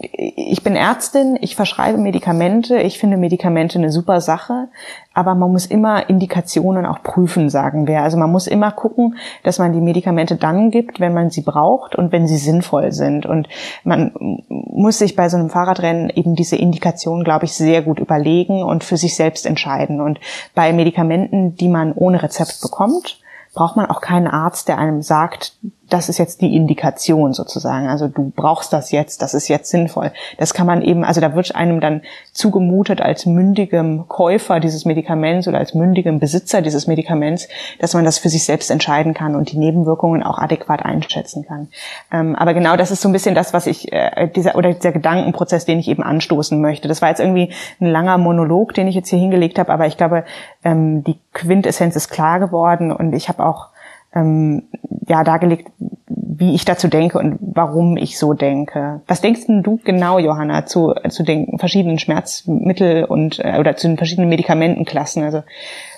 ich 0.00 0.62
bin 0.62 0.76
Ärztin, 0.76 1.36
ich 1.40 1.56
verschreibe 1.56 1.98
Medikamente, 1.98 2.78
ich 2.78 2.98
finde 2.98 3.16
Medikamente 3.16 3.78
eine 3.78 3.90
super 3.90 4.20
Sache, 4.20 4.68
aber 5.12 5.34
man 5.34 5.50
muss 5.50 5.66
immer 5.66 6.08
Indikationen 6.08 6.86
auch 6.86 7.02
prüfen, 7.02 7.50
sagen 7.50 7.88
wir. 7.88 8.02
Also 8.02 8.16
man 8.16 8.30
muss 8.30 8.46
immer 8.46 8.70
gucken, 8.70 9.16
dass 9.42 9.58
man 9.58 9.72
die 9.72 9.80
Medikamente 9.80 10.36
dann 10.36 10.70
gibt, 10.70 11.00
wenn 11.00 11.12
man 11.12 11.30
sie 11.30 11.42
braucht 11.42 11.96
und 11.96 12.12
wenn 12.12 12.28
sie 12.28 12.38
sinnvoll 12.38 12.92
sind. 12.92 13.26
Und 13.26 13.48
man 13.82 14.12
muss 14.48 14.98
sich 14.98 15.16
bei 15.16 15.28
so 15.28 15.36
einem 15.36 15.50
Fahrradrennen 15.50 16.08
eben 16.10 16.36
diese 16.36 16.56
Indikationen, 16.56 17.24
glaube 17.24 17.46
ich, 17.46 17.52
sehr 17.52 17.82
gut 17.82 17.98
überlegen 17.98 18.62
und 18.62 18.84
für 18.84 18.96
sich 18.96 19.16
selbst 19.16 19.44
entscheiden. 19.44 20.00
Und 20.00 20.20
bei 20.54 20.72
Medikamenten, 20.72 21.56
die 21.56 21.68
man 21.68 21.92
ohne 21.92 22.22
Rezept 22.22 22.60
bekommt, 22.62 23.18
braucht 23.52 23.76
man 23.76 23.86
auch 23.86 24.00
keinen 24.00 24.28
Arzt, 24.28 24.68
der 24.68 24.78
einem 24.78 25.02
sagt, 25.02 25.56
das 25.92 26.08
ist 26.08 26.18
jetzt 26.18 26.40
die 26.40 26.56
Indikation 26.56 27.34
sozusagen. 27.34 27.88
Also 27.88 28.08
du 28.08 28.32
brauchst 28.34 28.72
das 28.72 28.92
jetzt, 28.92 29.20
das 29.20 29.34
ist 29.34 29.48
jetzt 29.48 29.70
sinnvoll. 29.70 30.10
Das 30.38 30.54
kann 30.54 30.66
man 30.66 30.80
eben, 30.80 31.04
also 31.04 31.20
da 31.20 31.34
wird 31.34 31.54
einem 31.54 31.80
dann 31.80 32.00
zugemutet 32.32 33.02
als 33.02 33.26
mündigem 33.26 34.08
Käufer 34.08 34.58
dieses 34.58 34.86
Medikaments 34.86 35.48
oder 35.48 35.58
als 35.58 35.74
mündigem 35.74 36.18
Besitzer 36.18 36.62
dieses 36.62 36.86
Medikaments, 36.86 37.46
dass 37.78 37.92
man 37.92 38.04
das 38.04 38.18
für 38.18 38.30
sich 38.30 38.44
selbst 38.44 38.70
entscheiden 38.70 39.12
kann 39.12 39.36
und 39.36 39.52
die 39.52 39.58
Nebenwirkungen 39.58 40.22
auch 40.22 40.38
adäquat 40.38 40.82
einschätzen 40.82 41.44
kann. 41.46 41.68
Ähm, 42.10 42.36
aber 42.36 42.54
genau 42.54 42.76
das 42.76 42.90
ist 42.90 43.02
so 43.02 43.08
ein 43.08 43.12
bisschen 43.12 43.34
das, 43.34 43.52
was 43.52 43.66
ich, 43.66 43.92
äh, 43.92 44.28
dieser, 44.34 44.56
oder 44.56 44.72
dieser 44.72 44.92
Gedankenprozess, 44.92 45.66
den 45.66 45.78
ich 45.78 45.88
eben 45.88 46.02
anstoßen 46.02 46.58
möchte. 46.58 46.88
Das 46.88 47.02
war 47.02 47.10
jetzt 47.10 47.20
irgendwie 47.20 47.52
ein 47.80 47.86
langer 47.86 48.16
Monolog, 48.16 48.72
den 48.72 48.88
ich 48.88 48.94
jetzt 48.94 49.10
hier 49.10 49.18
hingelegt 49.18 49.58
habe, 49.58 49.70
aber 49.70 49.86
ich 49.86 49.98
glaube, 49.98 50.24
ähm, 50.64 51.04
die 51.04 51.18
Quintessenz 51.34 51.96
ist 51.96 52.08
klar 52.08 52.40
geworden 52.40 52.92
und 52.92 53.12
ich 53.12 53.28
habe 53.28 53.44
auch 53.44 53.71
ähm, 54.14 54.64
ja 55.06 55.24
dargelegt, 55.24 55.70
wie 56.06 56.54
ich 56.54 56.64
dazu 56.64 56.88
denke 56.88 57.18
und 57.18 57.38
warum 57.40 57.96
ich 57.96 58.18
so 58.18 58.32
denke. 58.32 59.00
Was 59.06 59.20
denkst 59.20 59.46
denn 59.46 59.62
du 59.62 59.78
genau, 59.84 60.18
Johanna, 60.18 60.66
zu, 60.66 60.94
zu 61.08 61.22
den 61.22 61.58
verschiedenen 61.58 61.98
Schmerzmittel 61.98 63.04
und 63.04 63.38
äh, 63.38 63.58
oder 63.58 63.76
zu 63.76 63.88
den 63.88 63.96
verschiedenen 63.96 64.28
Medikamentenklassen, 64.28 65.22
also 65.22 65.42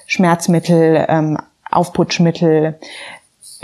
Schmerzmittel, 0.07 1.07
ähm, 1.09 1.39
Aufputschmittel, 1.71 2.79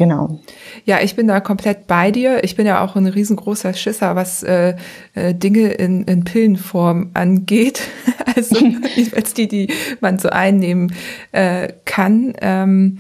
Genau. 0.01 0.41
Ja, 0.87 1.01
ich 1.03 1.15
bin 1.15 1.29
da 1.29 1.41
komplett 1.41 1.87
bei 1.87 2.11
dir. 2.11 2.43
Ich 2.43 2.57
bin 2.57 2.67
ja 2.67 2.83
auch 2.83 2.97
ein 2.97 3.07
riesengroßer 3.07 3.75
Schisser, 3.75 4.17
was 4.17 4.43
äh, 4.43 4.75
äh, 5.15 5.35
Dinge 5.35 5.73
in, 5.73 6.05
in 6.05 6.25
Pillenform 6.25 7.11
angeht. 7.13 7.83
also 8.35 8.57
als 9.15 9.35
die, 9.35 9.47
die 9.47 9.69
man 10.01 10.19
so 10.19 10.31
einnehmen 10.31 10.95
äh, 11.33 11.69
kann. 11.85 12.33
Ähm, 12.41 12.99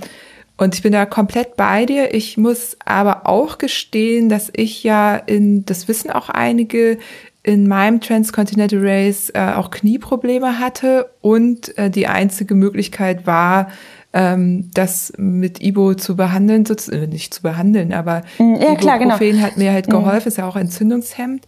und 0.61 0.74
ich 0.74 0.82
bin 0.82 0.93
da 0.93 1.07
komplett 1.07 1.57
bei 1.57 1.87
dir. 1.87 2.12
Ich 2.12 2.37
muss 2.37 2.77
aber 2.85 3.27
auch 3.27 3.57
gestehen, 3.57 4.28
dass 4.28 4.53
ich 4.55 4.85
ja 4.85 5.16
in, 5.16 5.65
das 5.65 5.89
wissen 5.89 6.11
auch 6.11 6.28
einige, 6.28 6.99
in 7.43 7.66
meinem 7.66 8.03
Transcontinental 8.03 8.81
Race 8.82 9.31
äh, 9.31 9.55
auch 9.55 9.70
Knieprobleme 9.70 10.59
hatte 10.59 11.09
und 11.23 11.77
äh, 11.78 11.89
die 11.89 12.09
einzige 12.09 12.55
Möglichkeit 12.55 13.27
war, 13.27 13.69
ähm, 14.12 14.70
das 14.74 15.15
mit 15.16 15.62
Ibo 15.62 15.95
zu 15.95 16.15
behandeln, 16.15 16.66
äh, 16.66 17.07
nicht 17.07 17.32
zu 17.32 17.41
behandeln, 17.41 17.95
aber 17.95 18.20
mm, 18.37 18.57
ja, 18.57 18.74
klar, 18.74 18.99
genau. 18.99 19.19
hat 19.19 19.57
mir 19.57 19.73
halt 19.73 19.89
mm. 19.89 19.93
geholfen, 19.93 20.28
ist 20.28 20.37
ja 20.37 20.47
auch 20.47 20.57
entzündungshemmend. 20.57 21.47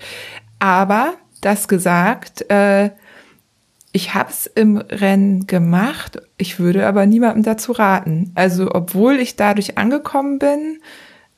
Aber 0.59 1.12
das 1.43 1.68
gesagt, 1.68 2.51
äh, 2.51 2.90
ich 3.93 4.14
habe 4.14 4.31
es 4.31 4.47
im 4.47 4.78
Rennen 4.78 5.47
gemacht, 5.47 6.20
ich 6.39 6.59
würde 6.59 6.86
aber 6.86 7.05
niemandem 7.06 7.43
dazu 7.43 7.73
raten. 7.73 8.32
Also 8.35 8.70
obwohl 8.73 9.16
ich 9.16 9.36
dadurch 9.36 9.77
angekommen 9.77 10.39
bin, 10.39 10.78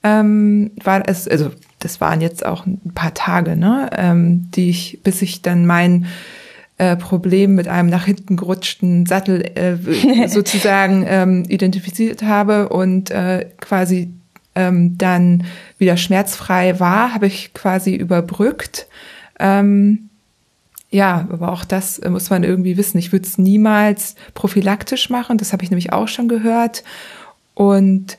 ähm, 0.04 0.70
war 0.82 1.02
es, 1.08 1.26
also 1.26 1.50
das 1.80 2.00
waren 2.00 2.20
jetzt 2.20 2.46
auch 2.46 2.64
ein 2.64 2.92
paar 2.94 3.12
Tage, 3.12 3.56
ne, 3.56 3.90
ähm, 3.96 4.50
die 4.54 4.70
ich, 4.70 5.00
bis 5.02 5.20
ich 5.22 5.42
dann 5.42 5.66
mein 5.66 6.06
äh, 6.78 6.96
Problem 6.96 7.56
mit 7.56 7.66
einem 7.66 7.88
nach 7.88 8.04
hinten 8.04 8.36
gerutschten 8.36 9.06
Sattel 9.06 9.42
äh, 9.56 10.28
sozusagen 10.28 11.04
ähm, 11.08 11.44
identifiziert 11.48 12.22
habe 12.22 12.68
und 12.68 13.10
äh, 13.10 13.46
quasi 13.60 14.12
ähm, 14.54 14.96
dann 14.96 15.44
wieder 15.78 15.96
schmerzfrei 15.96 16.78
war, 16.78 17.14
habe 17.14 17.26
ich 17.26 17.52
quasi 17.54 17.94
überbrückt. 17.94 18.86
Ähm, 19.40 20.10
ja, 20.94 21.26
aber 21.28 21.50
auch 21.50 21.64
das 21.64 22.00
muss 22.08 22.30
man 22.30 22.44
irgendwie 22.44 22.76
wissen. 22.76 22.98
Ich 22.98 23.10
würde 23.10 23.26
es 23.26 23.36
niemals 23.36 24.14
prophylaktisch 24.32 25.10
machen, 25.10 25.38
das 25.38 25.52
habe 25.52 25.64
ich 25.64 25.70
nämlich 25.70 25.92
auch 25.92 26.06
schon 26.06 26.28
gehört. 26.28 26.84
Und 27.54 28.16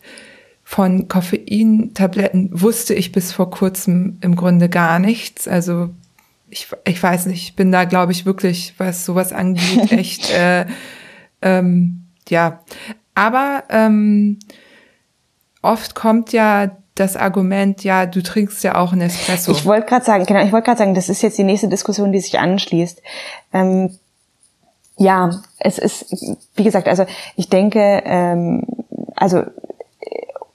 von 0.61 1.07
Koffeintabletten 1.07 2.49
wusste 2.51 2.93
ich 2.93 3.13
bis 3.13 3.31
vor 3.31 3.49
kurzem 3.49 4.17
im 4.19 4.35
Grunde 4.35 4.67
gar 4.67 4.99
nichts. 4.99 5.47
Also 5.47 5.91
ich, 6.49 6.67
ich 6.85 7.01
weiß 7.01 7.27
nicht, 7.27 7.43
ich 7.43 7.55
bin 7.55 7.71
da, 7.71 7.85
glaube 7.85 8.11
ich, 8.11 8.25
wirklich, 8.25 8.73
was 8.77 9.05
sowas 9.05 9.31
angeht, 9.31 9.91
echt, 9.93 10.29
äh, 10.31 10.65
ähm, 11.41 12.07
ja. 12.27 12.61
Aber 13.13 13.63
ähm, 13.69 14.37
oft 15.61 15.95
kommt 15.95 16.33
ja 16.33 16.75
das 16.95 17.17
Argument, 17.17 17.83
ja, 17.83 18.05
du 18.05 18.23
trinkst 18.23 18.63
ja 18.63 18.75
auch 18.81 18.93
einen 18.93 19.01
Espresso. 19.01 19.51
Ich 19.51 19.65
wollte 19.65 19.87
gerade 19.87 20.05
sagen, 20.05 20.25
genau, 20.25 20.43
ich 20.43 20.53
wollte 20.53 20.65
gerade 20.65 20.79
sagen, 20.79 20.95
das 20.95 21.09
ist 21.09 21.21
jetzt 21.21 21.37
die 21.37 21.43
nächste 21.43 21.67
Diskussion, 21.67 22.13
die 22.13 22.21
sich 22.21 22.39
anschließt. 22.39 23.01
Ähm, 23.53 23.97
ja, 24.97 25.29
es 25.59 25.77
ist, 25.77 26.37
wie 26.55 26.63
gesagt, 26.63 26.87
also 26.87 27.05
ich 27.35 27.49
denke, 27.49 28.01
ähm, 28.05 28.63
also 29.15 29.43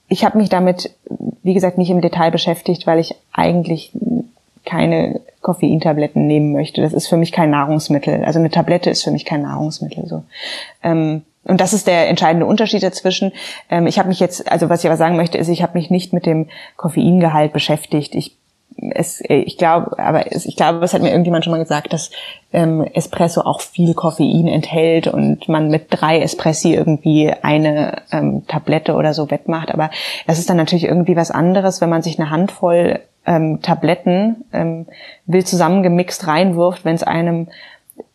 ich 0.07 0.25
habe 0.25 0.39
mich 0.39 0.49
damit, 0.49 0.95
wie 1.43 1.53
gesagt, 1.53 1.77
nicht 1.77 1.91
im 1.91 2.01
Detail 2.01 2.31
beschäftigt, 2.31 2.87
weil 2.87 2.99
ich 2.99 3.15
eigentlich 3.31 3.91
keine 4.65 5.21
Koffeintabletten 5.41 6.25
nehmen 6.25 6.53
möchte. 6.53 6.81
Das 6.81 6.93
ist 6.93 7.07
für 7.07 7.17
mich 7.17 7.31
kein 7.31 7.51
Nahrungsmittel. 7.51 8.23
Also 8.25 8.39
eine 8.39 8.49
Tablette 8.49 8.89
ist 8.89 9.03
für 9.03 9.11
mich 9.11 9.25
kein 9.25 9.43
Nahrungsmittel. 9.43 10.07
So. 10.07 10.23
Ähm, 10.83 11.23
und 11.43 11.59
das 11.59 11.73
ist 11.73 11.87
der 11.87 12.07
entscheidende 12.09 12.45
Unterschied 12.45 12.83
dazwischen. 12.83 13.31
Ähm, 13.69 13.87
ich 13.87 13.97
habe 13.97 14.09
mich 14.09 14.19
jetzt, 14.19 14.51
also 14.51 14.69
was 14.69 14.83
ich 14.83 14.87
aber 14.87 14.97
sagen 14.97 15.15
möchte, 15.15 15.37
ist, 15.37 15.47
ich 15.47 15.63
habe 15.63 15.77
mich 15.77 15.89
nicht 15.89 16.13
mit 16.13 16.25
dem 16.25 16.49
Koffeingehalt 16.77 17.53
beschäftigt. 17.53 18.15
Ich 18.15 18.37
es, 18.77 19.21
ich 19.27 19.57
glaube, 19.57 19.99
aber 19.99 20.31
es, 20.31 20.45
ich 20.45 20.55
glaube, 20.55 20.83
es 20.83 20.93
hat 20.93 21.01
mir 21.01 21.09
irgendjemand 21.09 21.43
schon 21.43 21.51
mal 21.51 21.59
gesagt, 21.59 21.93
dass 21.93 22.11
ähm, 22.53 22.83
Espresso 22.93 23.41
auch 23.41 23.61
viel 23.61 23.93
Koffein 23.93 24.47
enthält 24.47 25.07
und 25.07 25.47
man 25.49 25.69
mit 25.69 25.87
drei 25.89 26.21
Espressi 26.21 26.73
irgendwie 26.73 27.31
eine 27.41 28.01
ähm, 28.11 28.47
Tablette 28.47 28.95
oder 28.95 29.13
so 29.13 29.29
wettmacht. 29.29 29.71
Aber 29.71 29.89
das 30.25 30.39
ist 30.39 30.49
dann 30.49 30.57
natürlich 30.57 30.85
irgendwie 30.85 31.15
was 31.15 31.31
anderes, 31.31 31.81
wenn 31.81 31.89
man 31.89 32.01
sich 32.01 32.19
eine 32.19 32.29
Handvoll 32.29 33.01
ähm, 33.25 33.61
Tabletten 33.61 34.45
ähm, 34.51 34.87
will 35.25 35.43
zusammengemixt 35.43 36.25
reinwirft, 36.27 36.85
wenn 36.85 36.95
es 36.95 37.03
einem 37.03 37.47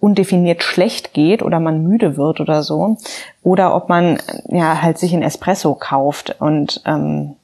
undefiniert 0.01 0.63
schlecht 0.63 1.13
geht 1.13 1.43
oder 1.43 1.61
man 1.61 1.83
müde 1.83 2.17
wird 2.17 2.41
oder 2.41 2.63
so. 2.63 2.97
Oder 3.43 3.75
ob 3.75 3.89
man 3.89 4.19
ja 4.49 4.83
halt 4.83 4.99
sich 4.99 5.13
ein 5.15 5.23
Espresso 5.23 5.75
kauft 5.75 6.37
und 6.41 6.83
ähm, 6.87 7.37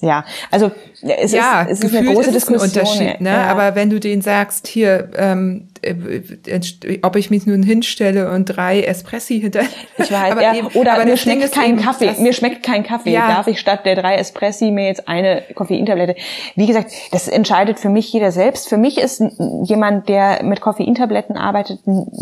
ja, 0.00 0.24
also 0.50 0.70
es 1.02 1.32
ja, 1.32 1.62
ist, 1.62 1.82
es 1.82 1.90
ist 1.90 1.96
eine 1.96 2.12
große 2.12 2.28
ist 2.28 2.34
Diskussion. 2.34 2.68
Unterschied, 2.68 3.20
ne? 3.20 3.30
Ja. 3.30 3.46
Aber 3.46 3.74
wenn 3.74 3.90
du 3.90 4.00
den 4.00 4.20
sagst, 4.22 4.66
hier, 4.66 5.10
ähm, 5.16 5.68
äh, 5.82 6.98
ob 7.02 7.16
ich 7.16 7.30
mich 7.30 7.46
nun 7.46 7.62
hinstelle 7.62 8.30
und 8.30 8.44
drei 8.44 8.82
Espressi 8.82 9.40
hinter. 9.40 9.62
Ich 9.98 10.10
weiß, 10.10 10.32
aber 10.32 10.42
ja. 10.42 10.54
Eben, 10.54 10.66
oder 10.68 10.94
aber 10.94 11.04
mir 11.04 11.16
schmeckt 11.16 11.52
kein 11.52 11.78
Kaffee. 11.78 12.14
Mir 12.18 12.32
schmeckt 12.32 12.62
kein 12.62 12.82
Kaffee. 12.82 13.12
Ja. 13.12 13.28
Darf 13.28 13.46
ich 13.46 13.58
statt 13.60 13.86
der 13.86 13.96
drei 13.96 14.16
Espressi 14.16 14.70
mir 14.70 14.86
jetzt 14.86 15.08
eine 15.08 15.42
Koffeintablette? 15.54 16.16
Wie 16.54 16.66
gesagt, 16.66 16.92
das 17.12 17.28
entscheidet 17.28 17.78
für 17.78 17.88
mich 17.88 18.12
jeder 18.12 18.30
selbst. 18.32 18.68
Für 18.68 18.76
mich 18.76 18.98
ist 18.98 19.22
jemand, 19.62 20.08
der 20.08 20.42
mit 20.42 20.60
Koffeintabletten 20.60 21.36
arbeitet, 21.36 21.80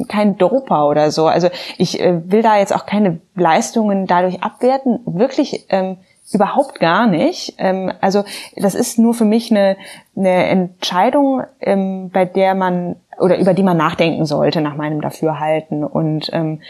kein 0.09 0.37
Doper 0.39 0.89
oder 0.89 1.11
so. 1.11 1.27
Also 1.27 1.49
ich 1.79 2.01
äh, 2.01 2.21
will 2.31 2.43
da 2.43 2.59
jetzt 2.59 2.75
auch 2.75 2.87
keine 2.87 3.21
Leistungen 3.35 4.07
dadurch 4.07 4.43
abwerten. 4.43 5.01
Wirklich. 5.05 5.67
Ähm, 5.71 5.99
überhaupt 6.33 6.81
gar 6.81 7.07
nicht. 7.07 7.55
Ähm, 7.59 7.93
also 8.01 8.25
das 8.57 8.75
ist 8.75 8.99
nur 8.99 9.15
für 9.15 9.25
mich 9.25 9.51
eine, 9.51 9.77
eine 10.17 10.47
Entscheidung, 10.47 11.43
ähm, 11.61 12.11
bei 12.11 12.25
der 12.25 12.55
man 12.55 12.97
oder 13.19 13.39
über 13.39 13.55
die 13.55 13.63
man 13.63 13.77
nachdenken 13.77 14.27
sollte 14.27 14.61
nach 14.61 14.77
meinem 14.77 15.01
Dafürhalten 15.01 15.83
und 15.85 16.31
ähm, 16.33 16.61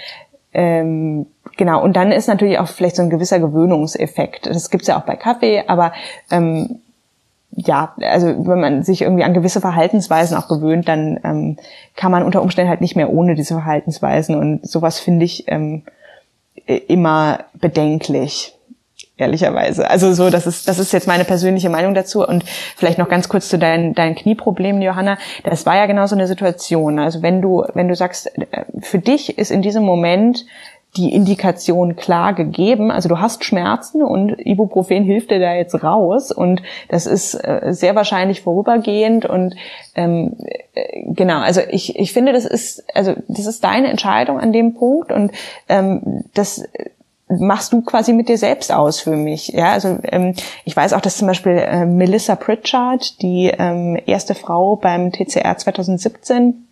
ähm, 0.55 1.27
genau 1.57 1.83
und 1.83 1.95
dann 1.95 2.11
ist 2.11 2.27
natürlich 2.27 2.59
auch 2.59 2.69
vielleicht 2.69 2.97
so 2.97 3.03
ein 3.03 3.11
gewisser 3.11 3.39
Gewöhnungseffekt. 3.39 4.47
Das 4.47 4.71
gibt's 4.71 4.87
ja 4.87 4.99
auch 4.99 5.05
bei 5.05 5.17
Kaffee, 5.17 5.65
aber 5.67 5.93
ähm, 6.31 6.81
ja, 7.51 7.95
also 8.01 8.47
wenn 8.47 8.61
man 8.61 8.83
sich 8.83 9.03
irgendwie 9.03 9.25
an 9.25 9.35
gewisse 9.35 9.61
Verhaltensweisen 9.61 10.37
auch 10.37 10.49
gewöhnt, 10.49 10.89
dann 10.89 11.19
ähm, 11.25 11.57
kann 11.97 12.13
man 12.13 12.23
unter 12.23 12.41
Umständen 12.41 12.71
halt 12.71 12.81
nicht 12.81 12.97
mehr 12.97 13.11
ohne 13.11 13.35
diese 13.35 13.55
Verhaltensweisen 13.55 14.37
und 14.37 14.67
sowas 14.67 15.01
finde 15.01 15.25
ich 15.25 15.45
ähm, 15.49 15.83
immer 16.67 17.41
bedenklich 17.55 18.58
ehrlicherweise. 19.19 19.91
Also 19.91 20.15
so, 20.15 20.31
das 20.31 20.47
ist, 20.47 20.69
das 20.69 20.79
ist 20.79 20.93
jetzt 20.93 21.07
meine 21.07 21.25
persönliche 21.25 21.69
Meinung 21.69 21.95
dazu. 21.95 22.27
Und 22.27 22.45
vielleicht 22.77 22.99
noch 22.99 23.09
ganz 23.09 23.29
kurz 23.29 23.49
zu 23.49 23.59
deinen, 23.59 23.95
deinen 23.95 24.15
Knieproblemen, 24.15 24.81
Johanna. 24.81 25.19
Das 25.45 25.67
war 25.67 25.77
ja 25.77 25.87
genau 25.87 26.07
so 26.07 26.15
eine 26.15 26.27
Situation. 26.27 26.99
Also 26.99 27.23
wenn 27.23 27.43
du, 27.43 27.65
wenn 27.75 27.89
du 27.89 27.95
sagst, 27.95 28.27
äh, 28.39 28.65
für 28.81 28.99
dich 28.99 29.39
ist 29.39 29.51
in 29.51 29.61
diesem 29.61 29.85
Moment 29.85 30.47
die 30.97 31.13
Indikation 31.13 31.97
klar 31.97 32.33
gegeben. 32.33 32.91
Also 32.91 33.09
du 33.09 33.21
hast 33.21 33.45
Schmerzen 33.45 34.03
und 34.03 34.35
Ibuprofen 34.39 35.05
hilft 35.05 35.31
dir 35.31 35.39
da 35.39 35.55
jetzt 35.55 35.83
raus 35.83 36.33
und 36.33 36.63
das 36.89 37.07
ist 37.07 37.35
äh, 37.35 37.73
sehr 37.73 37.95
wahrscheinlich 37.95 38.41
vorübergehend 38.41 39.27
und 39.27 39.55
ähm, 39.95 40.37
äh, 40.75 41.13
genau. 41.13 41.41
Also 41.41 41.61
ich, 41.69 41.99
ich 41.99 42.13
finde, 42.13 42.33
das 42.33 42.47
ist 42.47 42.85
also 42.95 43.15
das 43.29 43.47
ist 43.47 43.63
deine 43.63 43.89
Entscheidung 43.89 44.41
an 44.41 44.53
dem 44.53 44.75
Punkt 44.75 45.13
und 45.13 45.31
ähm, 45.69 46.25
das 46.33 46.65
machst 47.29 47.73
du 47.73 47.83
quasi 47.83 48.13
mit 48.13 48.29
dir 48.29 48.39
selbst 48.39 48.73
aus 48.73 49.01
für 49.01 49.17
mich. 49.17 49.49
Ja, 49.49 49.73
also 49.73 49.99
ähm, 50.05 50.35
ich 50.65 50.77
weiß 50.77 50.93
auch, 50.93 51.01
dass 51.01 51.19
zum 51.19 51.29
Beispiel 51.29 51.53
äh, 51.53 51.85
Melissa 51.85 52.37
Pritchard, 52.37 53.21
die 53.23 53.53
ähm, 53.57 53.99
erste 54.07 54.35
Frau 54.35 54.77
beim 54.77 55.13
TCR 55.13 55.57
2017, 55.57 56.69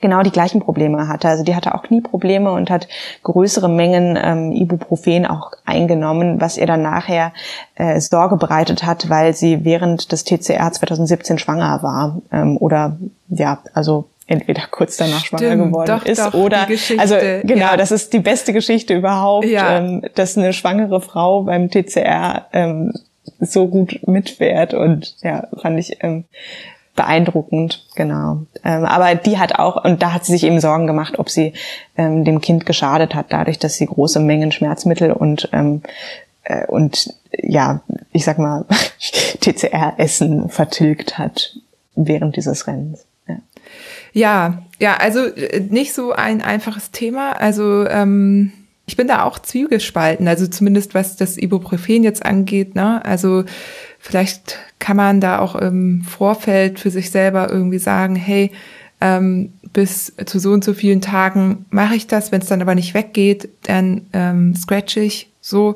genau 0.00 0.22
die 0.22 0.30
gleichen 0.30 0.60
Probleme 0.60 1.08
hatte. 1.08 1.28
Also 1.28 1.44
die 1.44 1.54
hatte 1.54 1.74
auch 1.74 1.82
Knieprobleme 1.82 2.52
und 2.52 2.70
hat 2.70 2.88
größere 3.22 3.68
Mengen 3.68 4.18
ähm, 4.20 4.52
Ibuprofen 4.52 5.26
auch 5.26 5.52
eingenommen, 5.64 6.40
was 6.40 6.56
ihr 6.56 6.66
dann 6.66 6.82
nachher 6.82 7.32
äh, 7.74 8.00
Sorge 8.00 8.36
bereitet 8.36 8.84
hat, 8.84 9.10
weil 9.10 9.34
sie 9.34 9.64
während 9.64 10.12
des 10.12 10.24
TCR 10.24 10.72
2017 10.72 11.38
schwanger 11.38 11.82
war. 11.82 12.20
Ähm, 12.32 12.56
oder 12.58 12.96
ja, 13.28 13.58
also 13.74 14.08
entweder 14.26 14.62
kurz 14.70 14.96
danach 14.96 15.24
Stimmt, 15.24 15.40
schwanger 15.40 15.66
geworden 15.66 15.86
doch, 15.86 16.04
ist 16.04 16.20
doch, 16.20 16.34
oder 16.34 16.66
also 16.98 17.16
genau, 17.42 17.66
ja. 17.66 17.76
das 17.76 17.92
ist 17.92 18.12
die 18.12 18.18
beste 18.18 18.52
Geschichte 18.52 18.94
überhaupt, 18.94 19.46
ja. 19.46 19.78
ähm, 19.78 20.02
dass 20.14 20.36
eine 20.36 20.52
schwangere 20.52 21.00
Frau 21.00 21.42
beim 21.42 21.70
TCR 21.70 22.46
ähm, 22.52 22.92
so 23.40 23.68
gut 23.68 24.00
mitfährt 24.06 24.74
und 24.74 25.16
ja, 25.22 25.48
fand 25.60 25.78
ich 25.78 26.02
ähm, 26.02 26.24
beeindruckend, 26.96 27.86
genau. 27.94 28.46
Ähm, 28.64 28.84
aber 28.84 29.14
die 29.14 29.38
hat 29.38 29.58
auch, 29.58 29.84
und 29.84 30.02
da 30.02 30.12
hat 30.12 30.24
sie 30.24 30.32
sich 30.32 30.44
eben 30.44 30.60
Sorgen 30.60 30.86
gemacht, 30.86 31.18
ob 31.18 31.28
sie 31.28 31.52
ähm, 31.96 32.24
dem 32.24 32.40
Kind 32.40 32.66
geschadet 32.66 33.14
hat, 33.14 33.26
dadurch, 33.28 33.58
dass 33.58 33.74
sie 33.74 33.86
große 33.86 34.18
Mengen 34.18 34.50
Schmerzmittel 34.50 35.12
und 35.12 35.50
ähm, 35.52 35.82
äh, 36.44 36.66
und 36.66 37.14
ja, 37.32 37.82
ich 38.12 38.24
sag 38.24 38.38
mal, 38.38 38.64
TCR-Essen 39.40 40.48
vertilgt 40.48 41.18
hat 41.18 41.56
während 41.94 42.36
dieses 42.36 42.66
Rennens. 42.66 43.04
Ja, 44.16 44.62
ja, 44.78 44.96
also 44.96 45.26
äh, 45.26 45.60
nicht 45.60 45.92
so 45.92 46.12
ein 46.12 46.40
einfaches 46.40 46.90
Thema. 46.90 47.32
Also 47.32 47.86
ähm, 47.86 48.50
ich 48.86 48.96
bin 48.96 49.08
da 49.08 49.24
auch 49.24 49.38
zwiegespalten, 49.38 50.26
also 50.26 50.46
zumindest 50.46 50.94
was 50.94 51.16
das 51.16 51.36
Ibuprofen 51.36 52.02
jetzt 52.02 52.24
angeht. 52.24 52.74
Ne? 52.74 53.04
Also 53.04 53.44
vielleicht 53.98 54.56
kann 54.78 54.96
man 54.96 55.20
da 55.20 55.40
auch 55.40 55.54
im 55.54 56.02
Vorfeld 56.02 56.80
für 56.80 56.90
sich 56.90 57.10
selber 57.10 57.50
irgendwie 57.50 57.78
sagen, 57.78 58.16
hey, 58.16 58.52
ähm, 59.02 59.52
bis 59.74 60.14
zu 60.24 60.38
so 60.38 60.52
und 60.52 60.64
so 60.64 60.72
vielen 60.72 61.02
Tagen 61.02 61.66
mache 61.68 61.94
ich 61.94 62.06
das. 62.06 62.32
Wenn 62.32 62.40
es 62.40 62.48
dann 62.48 62.62
aber 62.62 62.74
nicht 62.74 62.94
weggeht, 62.94 63.50
dann 63.64 64.06
ähm, 64.14 64.54
scratch 64.56 64.96
ich 64.96 65.30
so. 65.42 65.74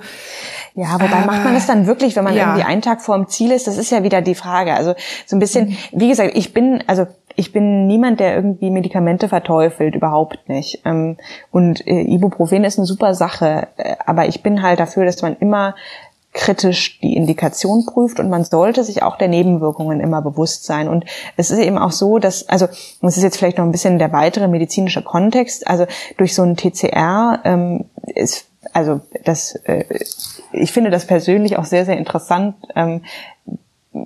Ja, 0.75 0.95
wobei 0.95 1.13
aber, 1.13 1.27
macht 1.27 1.45
man 1.45 1.55
das 1.55 1.67
dann 1.67 1.87
wirklich, 1.87 2.17
wenn 2.17 2.25
man 2.25 2.35
ja. 2.35 2.47
irgendwie 2.47 2.65
einen 2.65 2.83
Tag 2.83 3.03
vor 3.03 3.17
dem 3.17 3.29
Ziel 3.29 3.53
ist? 3.53 3.67
Das 3.67 3.77
ist 3.77 3.93
ja 3.93 4.03
wieder 4.03 4.23
die 4.23 4.35
Frage. 4.35 4.73
Also 4.75 4.95
so 5.27 5.37
ein 5.37 5.39
bisschen, 5.39 5.69
mhm. 5.69 5.77
wie 5.93 6.09
gesagt, 6.09 6.33
ich 6.35 6.55
bin, 6.55 6.83
also 6.87 7.07
ich 7.37 7.53
bin 7.53 7.87
niemand, 7.87 8.21
der 8.21 8.35
irgendwie 8.35 8.71
Medikamente 8.71 9.29
verteufelt, 9.29 9.95
überhaupt 9.95 10.49
nicht. 10.49 10.83
Ähm, 10.85 11.17
und 11.51 11.87
äh, 11.87 12.03
Ibuprofen 12.03 12.65
ist 12.65 12.79
eine 12.79 12.87
super 12.87 13.15
Sache, 13.15 13.69
äh, 13.77 13.97
aber 14.05 14.27
ich 14.27 14.43
bin 14.43 14.63
halt 14.63 14.81
dafür, 14.81 15.05
dass 15.05 15.23
man 15.23 15.37
immer 15.37 15.75
kritisch 16.33 17.01
die 17.01 17.17
Indikation 17.17 17.85
prüft 17.87 18.21
und 18.21 18.31
man 18.31 18.45
sollte 18.45 18.85
sich 18.85 19.03
auch 19.03 19.19
der 19.19 19.29
Nebenwirkungen 19.29 20.01
immer 20.01 20.23
bewusst 20.23 20.65
sein. 20.65 20.89
Und 20.89 21.05
es 21.37 21.51
ist 21.51 21.59
eben 21.59 21.77
auch 21.77 21.91
so, 21.91 22.19
dass, 22.19 22.49
also 22.49 22.67
das 23.03 23.17
ist 23.17 23.23
jetzt 23.23 23.37
vielleicht 23.37 23.59
noch 23.59 23.65
ein 23.65 23.73
bisschen 23.73 23.99
der 23.99 24.13
weitere 24.13 24.47
medizinische 24.47 25.03
Kontext, 25.03 25.67
also 25.67 25.87
durch 26.19 26.35
so 26.35 26.43
ein 26.43 26.57
TCR 26.57 27.41
ähm, 27.45 27.87
ist, 28.15 28.47
also 28.73 29.01
das, 29.25 29.57
äh, 29.65 29.85
ich 30.53 30.71
finde 30.71 30.91
das 30.91 31.07
persönlich 31.07 31.57
auch 31.57 31.65
sehr, 31.65 31.85
sehr 31.85 31.99
interessant. 31.99 32.55
Ähm, 32.77 33.03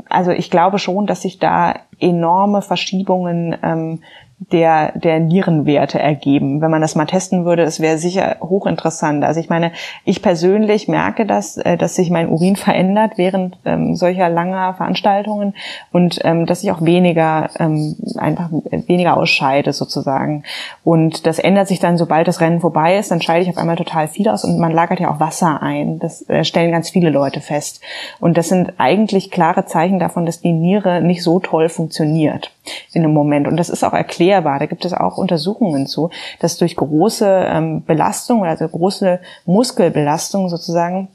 also 0.08 0.30
ich 0.30 0.50
glaube 0.50 0.78
schon, 0.78 1.06
dass 1.06 1.22
sich 1.22 1.38
da 1.38 1.74
enorme 2.00 2.62
Verschiebungen 2.62 3.56
ähm, 3.62 4.02
der, 4.38 4.92
der 4.98 5.20
Nierenwerte 5.20 5.98
ergeben. 5.98 6.60
Wenn 6.60 6.70
man 6.70 6.82
das 6.82 6.94
mal 6.94 7.06
testen 7.06 7.44
würde, 7.44 7.62
es 7.62 7.80
wäre 7.80 7.98
sicher 7.98 8.36
hochinteressant. 8.40 9.24
Also 9.24 9.40
ich 9.40 9.48
meine, 9.48 9.72
ich 10.04 10.22
persönlich 10.22 10.88
merke 10.88 11.24
das, 11.24 11.56
äh, 11.56 11.76
dass 11.76 11.94
sich 11.94 12.10
mein 12.10 12.28
Urin 12.28 12.56
verändert 12.56 13.12
während 13.16 13.58
ähm, 13.64 13.94
solcher 13.94 14.28
langer 14.28 14.74
Veranstaltungen 14.74 15.54
und 15.92 16.20
ähm, 16.24 16.46
dass 16.46 16.62
ich 16.62 16.72
auch 16.72 16.82
weniger, 16.82 17.48
ähm, 17.58 17.96
einfach 18.16 18.50
weniger 18.86 19.16
ausscheide 19.16 19.72
sozusagen. 19.72 20.44
Und 20.82 21.26
das 21.26 21.38
ändert 21.38 21.68
sich 21.68 21.80
dann, 21.80 21.96
sobald 21.96 22.28
das 22.28 22.40
Rennen 22.40 22.60
vorbei 22.60 22.98
ist, 22.98 23.10
dann 23.10 23.22
scheide 23.22 23.42
ich 23.42 23.50
auf 23.50 23.58
einmal 23.58 23.76
total 23.76 24.08
viel 24.08 24.28
aus 24.28 24.44
und 24.44 24.58
man 24.58 24.72
lagert 24.72 25.00
ja 25.00 25.10
auch 25.10 25.20
Wasser 25.20 25.62
ein. 25.62 25.98
Das 26.00 26.28
äh, 26.28 26.44
stellen 26.44 26.72
ganz 26.72 26.90
viele 26.90 27.10
Leute 27.10 27.40
fest. 27.40 27.80
Und 28.20 28.36
das 28.36 28.48
sind 28.48 28.74
eigentlich 28.78 29.30
klare 29.30 29.64
Zeichen 29.64 29.98
davon, 29.98 30.26
dass 30.26 30.40
die 30.40 30.52
Niere 30.52 31.00
nicht 31.00 31.22
so 31.22 31.38
toll 31.40 31.68
funktioniert 31.68 32.50
in 32.92 33.02
dem 33.02 33.12
Moment. 33.12 33.46
Und 33.46 33.56
das 33.56 33.68
ist 33.68 33.84
auch 33.84 33.92
erklärbar. 34.34 34.58
Da 34.58 34.66
gibt 34.66 34.84
es 34.84 34.92
auch 34.92 35.16
Untersuchungen 35.16 35.86
zu, 35.86 36.10
dass 36.40 36.56
durch 36.56 36.76
große 36.76 37.26
ähm, 37.26 37.84
Belastung, 37.84 38.44
also 38.44 38.66
große 38.66 39.20
Muskelbelastung 39.46 40.48
sozusagen, 40.48 41.08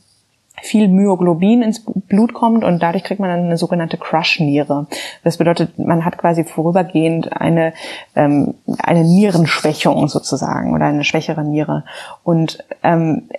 viel 0.62 0.90
Myoglobin 0.90 1.62
ins 1.62 1.86
Blut 1.86 2.34
kommt 2.34 2.66
und 2.66 2.84
dadurch 2.84 3.06
kriegt 3.06 3.22
man 3.22 3.30
dann 3.30 3.46
eine 3.46 3.56
sogenannte 3.56 3.96
Crush-Niere. 3.96 4.88
Das 5.24 5.38
bedeutet, 5.38 5.80
man 5.80 6.04
hat 6.04 6.18
quasi 6.18 6.44
vorübergehend 6.44 7.32
eine, 7.32 7.72
ähm, 8.14 8.56
eine 8.80 9.06
Nierenschwächung 9.06 10.10
sozusagen 10.10 10.74
oder 10.74 10.88
eine 10.88 11.06
schwächere 11.06 11.46
Niere. 11.46 11.86
Und 12.26 12.62
ähm, 12.84 13.30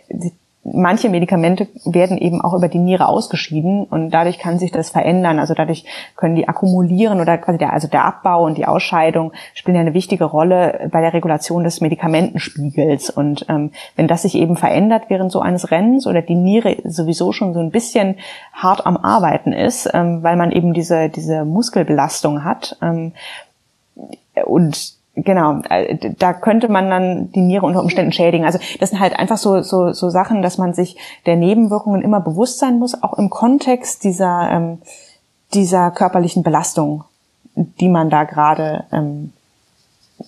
manche 0.62 1.08
Medikamente 1.08 1.68
werden 1.84 2.18
eben 2.18 2.40
auch 2.42 2.52
über 2.52 2.68
die 2.68 2.78
Niere 2.78 3.08
ausgeschieden 3.08 3.84
und 3.84 4.10
dadurch 4.10 4.38
kann 4.38 4.58
sich 4.58 4.70
das 4.70 4.90
verändern. 4.90 5.38
Also 5.38 5.54
dadurch 5.54 5.84
können 6.16 6.34
die 6.34 6.48
akkumulieren 6.48 7.20
oder 7.20 7.38
quasi 7.38 7.58
der, 7.58 7.72
also 7.72 7.88
der 7.88 8.04
Abbau 8.04 8.44
und 8.44 8.58
die 8.58 8.66
Ausscheidung 8.66 9.32
spielen 9.54 9.76
ja 9.76 9.80
eine 9.80 9.94
wichtige 9.94 10.24
Rolle 10.24 10.88
bei 10.92 11.00
der 11.00 11.14
Regulation 11.14 11.64
des 11.64 11.80
Medikamentenspiegels. 11.80 13.08
Und 13.08 13.46
ähm, 13.48 13.70
wenn 13.96 14.06
das 14.06 14.22
sich 14.22 14.34
eben 14.34 14.56
verändert 14.56 15.04
während 15.08 15.32
so 15.32 15.40
eines 15.40 15.70
Rennens 15.70 16.06
oder 16.06 16.20
die 16.20 16.34
Niere 16.34 16.76
sowieso 16.84 17.32
schon 17.32 17.54
so 17.54 17.60
ein 17.60 17.70
bisschen 17.70 18.16
hart 18.52 18.86
am 18.86 18.98
Arbeiten 18.98 19.52
ist, 19.52 19.88
ähm, 19.94 20.22
weil 20.22 20.36
man 20.36 20.52
eben 20.52 20.74
diese, 20.74 21.08
diese 21.08 21.44
Muskelbelastung 21.46 22.44
hat 22.44 22.76
ähm, 22.82 23.12
und 24.44 24.99
Genau, 25.16 25.60
äh, 25.68 26.14
da 26.18 26.32
könnte 26.32 26.68
man 26.68 26.88
dann 26.88 27.32
die 27.32 27.40
Niere 27.40 27.66
unter 27.66 27.82
Umständen 27.82 28.12
schädigen. 28.12 28.46
Also 28.46 28.58
das 28.78 28.90
sind 28.90 29.00
halt 29.00 29.18
einfach 29.18 29.38
so, 29.38 29.60
so, 29.62 29.92
so 29.92 30.08
Sachen, 30.08 30.40
dass 30.40 30.56
man 30.56 30.72
sich 30.72 30.96
der 31.26 31.36
Nebenwirkungen 31.36 32.02
immer 32.02 32.20
bewusst 32.20 32.58
sein 32.58 32.78
muss, 32.78 33.02
auch 33.02 33.18
im 33.18 33.28
Kontext 33.28 34.04
dieser, 34.04 34.50
ähm, 34.50 34.78
dieser 35.52 35.90
körperlichen 35.90 36.42
Belastung, 36.42 37.04
die 37.54 37.88
man 37.88 38.08
da 38.08 38.24
gerade 38.24 38.84
ähm, 38.92 39.32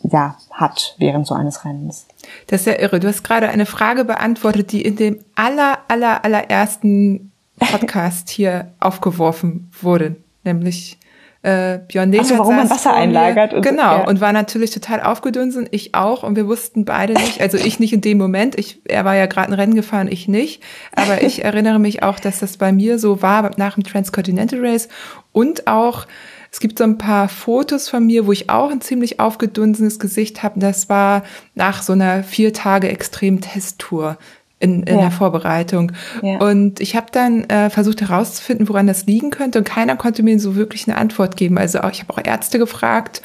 ja, 0.02 0.36
hat 0.51 0.94
während 0.99 1.27
so 1.27 1.35
eines 1.35 1.65
Rennens. 1.65 2.07
Das 2.49 2.61
ist 2.62 2.67
ja 2.67 2.78
irre. 2.78 2.99
Du 2.99 3.09
hast 3.09 3.23
gerade 3.23 3.49
eine 3.49 3.67
Frage 3.67 4.05
beantwortet, 4.05 4.73
die 4.73 4.83
in 4.83 4.97
dem 4.97 5.20
aller, 5.35 5.78
aller, 5.89 6.25
allerersten 6.25 7.33
Podcast 7.59 8.31
hier 8.31 8.73
aufgeworfen 8.81 9.70
wurde, 9.81 10.17
nämlich 10.44 10.99
äh, 11.43 11.79
Björn 11.89 12.15
Ach 12.19 12.25
so, 12.25 12.39
warum 12.39 12.57
man 12.57 12.71
Wasser 12.71 12.95
einlagert. 12.95 13.53
Und 13.53 13.62
genau, 13.62 13.97
so, 13.97 14.03
ja. 14.03 14.09
und 14.09 14.21
war 14.21 14.33
natürlich 14.33 14.71
total 14.71 15.01
aufgedunsen, 15.01 15.69
ich 15.71 15.95
auch 15.95 16.23
und 16.23 16.37
wir 16.37 16.47
wussten 16.47 16.85
beide 16.85 17.15
nicht, 17.15 17.41
also 17.41 17.59
ich 17.59 17.81
nicht 17.81 17.93
in 17.93 18.01
dem 18.01 18.19
Moment, 18.19 18.59
ich, 18.59 18.81
er 18.85 19.05
war 19.05 19.17
ja 19.17 19.27
gerade 19.27 19.49
ein 19.49 19.55
Rennen 19.55 19.75
gefahren, 19.75 20.09
ich 20.09 20.29
nicht, 20.29 20.62
aber 20.95 21.23
ich 21.23 21.45
erinnere 21.45 21.81
mich 21.81 22.03
auch, 22.03 22.21
dass 22.21 22.39
das 22.39 22.57
bei 22.57 22.73
mir 22.73 22.99
so 22.99 23.23
war 23.23 23.51
nach 23.57 23.75
dem 23.75 23.85
Transcontinental 23.85 24.65
Race 24.65 24.89
und 25.33 25.67
auch 25.67 26.07
es 26.53 26.61
gibt 26.61 26.79
so 26.79 26.85
ein 26.85 26.99
paar 26.99 27.31
Fotos 27.31 27.89
von 27.89 28.05
mir, 28.05 28.27
wo 28.27 28.33
ich 28.33 28.51
auch 28.51 28.71
ein 28.71 28.83
ziemlich 28.83 29.19
aufgedunsenes 29.19 29.99
Gesicht 29.99 30.43
habe. 30.43 30.61
Das 30.61 30.91
war 30.91 31.23
nach 31.55 31.83
so 31.83 31.95
einer 31.95 32.23
vier 32.23 32.53
Tage 32.53 32.91
Extrem-Testtour 32.91 34.19
in, 34.63 34.85
in 34.85 34.95
ja. 34.95 35.03
der 35.03 35.11
Vorbereitung. 35.11 35.93
Ja. 36.23 36.39
Und 36.39 36.81
ich 36.81 36.95
habe 36.95 37.07
dann 37.11 37.45
äh, 37.45 37.69
versucht 37.69 38.01
herauszufinden, 38.01 38.69
woran 38.69 38.87
das 38.87 39.07
liegen 39.07 39.31
könnte. 39.31 39.59
Und 39.59 39.65
keiner 39.65 39.97
konnte 39.97 40.23
mir 40.23 40.39
so 40.39 40.55
wirklich 40.55 40.89
eine 40.89 40.97
Antwort 40.97 41.37
geben. 41.37 41.59
Also 41.59 41.81
auch, 41.81 41.91
ich 41.91 42.01
habe 42.01 42.13
auch 42.13 42.25
Ärzte 42.25 42.59
gefragt. 42.59 43.23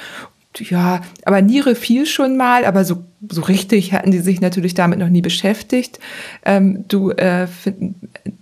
Ja, 0.58 1.02
aber 1.24 1.44
Niere 1.44 1.76
fiel 1.76 2.08
schon 2.08 2.36
mal, 2.36 2.66
aber 2.66 2.84
so 2.84 3.04
so 3.30 3.42
richtig 3.42 3.94
hatten 3.94 4.12
die 4.12 4.20
sich 4.20 4.42
natürlich 4.42 4.76
damit 4.76 5.00
noch 5.00 5.10
nie 5.10 5.22
beschäftigt. 5.22 6.00
Ähm, 6.46 6.86
du, 6.88 7.10
äh, 7.12 7.48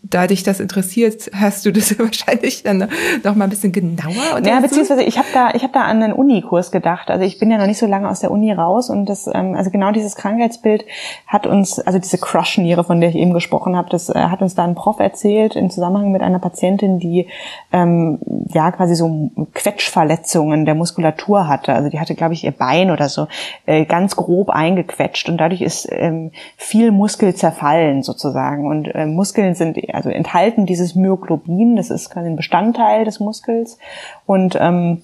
da 0.01 0.27
dich 0.27 0.43
das 0.43 0.59
interessiert, 0.59 1.31
hast 1.33 1.65
du 1.65 1.71
das 1.71 1.97
wahrscheinlich 1.99 2.63
dann 2.63 2.89
noch 3.23 3.35
mal 3.35 3.45
ein 3.45 3.49
bisschen 3.49 3.71
genauer. 3.71 4.41
Ja, 4.43 4.59
beziehungsweise 4.59 5.03
ich 5.03 5.17
habe 5.17 5.27
da, 5.33 5.51
ich 5.53 5.63
habe 5.63 5.73
da 5.73 5.83
an 5.83 6.03
einen 6.03 6.13
Unikurs 6.13 6.71
gedacht. 6.71 7.09
Also 7.09 7.23
ich 7.23 7.39
bin 7.39 7.51
ja 7.51 7.57
noch 7.57 7.67
nicht 7.67 7.77
so 7.77 7.85
lange 7.85 8.09
aus 8.09 8.19
der 8.19 8.31
Uni 8.31 8.51
raus 8.51 8.89
und 8.89 9.07
das, 9.07 9.27
ähm, 9.27 9.55
also 9.55 9.71
genau 9.71 9.91
dieses 9.91 10.15
Krankheitsbild 10.15 10.83
hat 11.25 11.47
uns, 11.47 11.79
also 11.79 11.97
diese 11.97 12.17
Crush-Niere, 12.17 12.83
von 12.83 12.99
der 12.99 13.09
ich 13.09 13.15
eben 13.15 13.33
gesprochen 13.33 13.77
habe, 13.77 13.89
das 13.89 14.09
äh, 14.09 14.13
hat 14.13 14.41
uns 14.41 14.55
da 14.55 14.65
ein 14.65 14.75
Prof 14.75 14.99
erzählt 14.99 15.55
im 15.55 15.69
Zusammenhang 15.69 16.11
mit 16.11 16.21
einer 16.21 16.39
Patientin, 16.39 16.99
die 16.99 17.27
ähm, 17.71 18.19
ja 18.53 18.71
quasi 18.71 18.95
so 18.95 19.31
Quetschverletzungen 19.53 20.65
der 20.65 20.75
Muskulatur 20.75 21.47
hatte. 21.47 21.73
Also 21.73 21.89
die 21.89 21.99
hatte, 21.99 22.15
glaube 22.15 22.33
ich, 22.33 22.43
ihr 22.43 22.51
Bein 22.51 22.91
oder 22.91 23.07
so 23.07 23.27
äh, 23.65 23.85
ganz 23.85 24.17
grob 24.17 24.49
ein 24.49 24.64
eingequetscht 24.65 25.29
und 25.29 25.37
dadurch 25.37 25.61
ist 25.61 25.87
ähm, 25.91 26.31
viel 26.57 26.91
Muskel 26.91 27.35
zerfallen 27.35 28.03
sozusagen. 28.03 28.67
Und 28.67 28.87
äh, 28.93 29.05
Muskeln 29.05 29.55
sind 29.55 29.77
also 29.93 30.09
enthalten 30.09 30.65
dieses 30.65 30.95
Myoglobin, 30.95 31.75
das 31.75 31.89
ist 31.89 32.09
quasi 32.09 32.27
ein 32.27 32.35
Bestandteil 32.35 33.05
des 33.05 33.19
Muskels 33.19 33.77
und 34.25 34.57
ähm, 34.59 35.01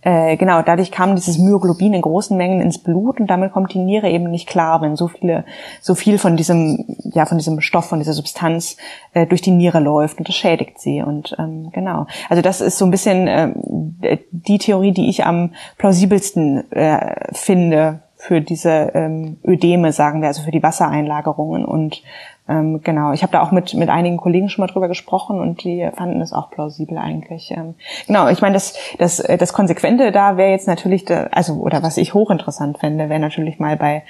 äh, 0.00 0.36
genau, 0.36 0.62
dadurch 0.62 0.90
kam 0.90 1.16
dieses 1.16 1.38
Myoglobin 1.38 1.92
in 1.92 2.02
großen 2.02 2.36
Mengen 2.36 2.60
ins 2.60 2.78
Blut 2.78 3.20
und 3.20 3.26
damit 3.28 3.52
kommt 3.52 3.74
die 3.74 3.78
Niere 3.78 4.08
eben 4.08 4.30
nicht 4.30 4.48
klar, 4.48 4.80
wenn 4.80 4.96
so 4.96 5.08
viele, 5.08 5.44
so 5.80 5.94
viel 5.94 6.18
von 6.18 6.36
diesem, 6.36 6.84
ja, 7.12 7.26
von 7.26 7.38
diesem 7.38 7.60
Stoff, 7.60 7.86
von 7.86 7.98
dieser 7.98 8.12
Substanz 8.12 8.76
äh, 9.12 9.26
durch 9.26 9.42
die 9.42 9.50
Niere 9.50 9.80
läuft 9.80 10.18
und 10.18 10.28
das 10.28 10.36
schädigt 10.36 10.80
sie. 10.80 11.02
Und 11.02 11.34
ähm, 11.38 11.70
genau, 11.72 12.06
also 12.28 12.42
das 12.42 12.60
ist 12.60 12.78
so 12.78 12.84
ein 12.84 12.90
bisschen 12.90 13.28
äh, 13.28 14.18
die 14.30 14.58
Theorie, 14.58 14.92
die 14.92 15.08
ich 15.08 15.24
am 15.24 15.52
plausibelsten 15.78 16.70
äh, 16.72 17.34
finde 17.34 18.00
für 18.18 18.40
diese 18.40 18.90
ähm, 18.94 19.38
Ödeme, 19.46 19.92
sagen 19.92 20.20
wir, 20.20 20.28
also 20.28 20.42
für 20.42 20.50
die 20.50 20.62
Wassereinlagerungen. 20.62 21.64
Und 21.64 22.02
ähm, 22.48 22.80
genau, 22.82 23.12
ich 23.12 23.22
habe 23.22 23.30
da 23.30 23.42
auch 23.42 23.52
mit, 23.52 23.74
mit 23.74 23.88
einigen 23.88 24.16
Kollegen 24.16 24.48
schon 24.48 24.62
mal 24.64 24.72
drüber 24.72 24.88
gesprochen 24.88 25.38
und 25.38 25.62
die 25.62 25.88
fanden 25.94 26.20
es 26.20 26.32
auch 26.32 26.50
plausibel 26.50 26.98
eigentlich. 26.98 27.52
Ähm, 27.52 27.74
genau, 28.08 28.28
ich 28.28 28.40
meine, 28.40 28.54
das, 28.54 28.74
das, 28.98 29.18
das 29.18 29.52
Konsequente 29.52 30.10
da 30.10 30.36
wäre 30.36 30.50
jetzt 30.50 30.66
natürlich, 30.66 31.04
also 31.30 31.54
oder 31.54 31.82
was 31.84 31.96
ich 31.96 32.12
hochinteressant 32.12 32.78
fände, 32.78 33.08
wäre 33.08 33.20
natürlich 33.20 33.60
mal 33.60 33.76
bei 33.76 34.02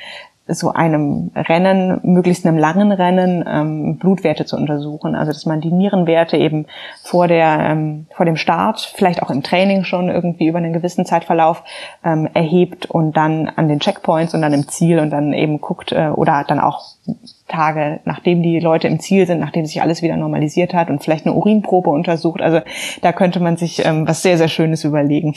so 0.48 0.72
einem 0.72 1.30
Rennen, 1.34 2.00
möglichst 2.02 2.46
einem 2.46 2.58
langen 2.58 2.92
Rennen, 2.92 3.44
ähm, 3.46 3.98
Blutwerte 3.98 4.44
zu 4.44 4.56
untersuchen. 4.56 5.14
Also 5.14 5.32
dass 5.32 5.46
man 5.46 5.60
die 5.60 5.70
Nierenwerte 5.70 6.36
eben 6.36 6.66
vor 7.02 7.28
der 7.28 7.58
ähm, 7.60 8.06
vor 8.14 8.26
dem 8.26 8.36
Start, 8.36 8.92
vielleicht 8.94 9.22
auch 9.22 9.30
im 9.30 9.42
Training 9.42 9.84
schon 9.84 10.08
irgendwie 10.08 10.48
über 10.48 10.58
einen 10.58 10.72
gewissen 10.72 11.04
Zeitverlauf 11.04 11.62
ähm, 12.04 12.28
erhebt 12.34 12.86
und 12.86 13.16
dann 13.16 13.48
an 13.48 13.68
den 13.68 13.80
Checkpoints 13.80 14.34
und 14.34 14.42
dann 14.42 14.52
im 14.52 14.68
Ziel 14.68 14.98
und 14.98 15.10
dann 15.10 15.32
eben 15.32 15.60
guckt 15.60 15.92
äh, 15.92 16.08
oder 16.08 16.44
dann 16.46 16.60
auch 16.60 16.82
Tage, 17.48 18.00
nachdem 18.04 18.42
die 18.42 18.60
Leute 18.60 18.88
im 18.88 19.00
Ziel 19.00 19.26
sind, 19.26 19.40
nachdem 19.40 19.64
sich 19.64 19.80
alles 19.80 20.02
wieder 20.02 20.16
normalisiert 20.16 20.74
hat 20.74 20.90
und 20.90 21.02
vielleicht 21.02 21.24
eine 21.26 21.34
Urinprobe 21.34 21.88
untersucht. 21.88 22.42
Also 22.42 22.60
da 23.00 23.12
könnte 23.12 23.40
man 23.40 23.56
sich 23.56 23.84
ähm, 23.84 24.06
was 24.06 24.22
sehr, 24.22 24.36
sehr 24.36 24.48
Schönes 24.48 24.84
überlegen. 24.84 25.34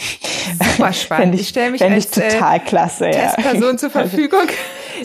Super 0.59 0.93
spannend. 0.93 1.35
ich, 1.35 1.41
ich 1.41 1.47
stelle 1.49 1.71
mich 1.71 1.81
als 1.81 2.05
ich 2.05 2.11
total 2.11 2.59
klasse, 2.59 3.05
ja. 3.05 3.11
Testperson 3.11 3.77
zur 3.77 3.89
Verfügung. 3.91 4.41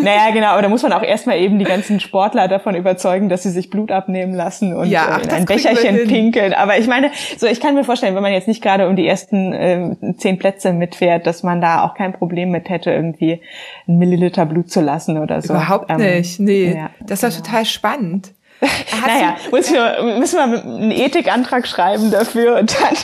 Naja, 0.01 0.31
genau, 0.33 0.49
aber 0.49 0.63
da 0.63 0.69
muss 0.69 0.83
man 0.83 0.93
auch 0.93 1.03
erstmal 1.03 1.39
eben 1.39 1.59
die 1.59 1.65
ganzen 1.65 2.01
Sportler 2.01 2.49
davon 2.49 2.75
überzeugen, 2.75 3.29
dass 3.29 3.43
sie 3.43 3.51
sich 3.51 3.71
Blut 3.71 3.91
abnehmen 3.91 4.35
lassen 4.35 4.75
und 4.75 4.89
ja, 4.89 5.09
ach, 5.11 5.23
in 5.23 5.31
ein 5.31 5.45
Becherchen 5.45 6.07
pinkeln. 6.07 6.53
Aber 6.55 6.79
ich 6.79 6.87
meine, 6.87 7.11
so 7.37 7.47
ich 7.47 7.61
kann 7.61 7.75
mir 7.75 7.85
vorstellen, 7.85 8.15
wenn 8.15 8.23
man 8.23 8.33
jetzt 8.33 8.49
nicht 8.49 8.63
gerade 8.63 8.89
um 8.89 8.97
die 8.97 9.07
ersten 9.07 9.53
äh, 9.53 9.97
zehn 10.17 10.39
Plätze 10.39 10.73
mitfährt, 10.73 11.27
dass 11.27 11.43
man 11.43 11.61
da 11.61 11.85
auch 11.85 11.95
kein 11.95 12.13
Problem 12.13 12.51
mit 12.51 12.69
hätte, 12.69 12.91
irgendwie 12.91 13.41
ein 13.89 13.99
Milliliter 13.99 14.47
Blut 14.47 14.71
zu 14.71 14.81
lassen 14.81 15.19
oder 15.19 15.43
so. 15.43 15.55
Überhaupt 15.55 15.91
ähm, 15.91 15.99
nicht, 15.99 16.41
nee. 16.41 16.75
Ja, 16.77 16.91
das 17.01 17.23
war 17.23 17.31
genau. 17.31 17.43
total 17.43 17.65
spannend. 17.65 18.33
naja, 19.07 19.37
müssen 19.53 19.75
wir, 19.75 20.19
müssen 20.19 20.37
wir 20.37 20.63
einen 20.63 20.91
Ethikantrag 20.91 21.67
schreiben 21.67 22.11
dafür 22.11 22.59
und 22.59 22.75
dann 22.75 22.97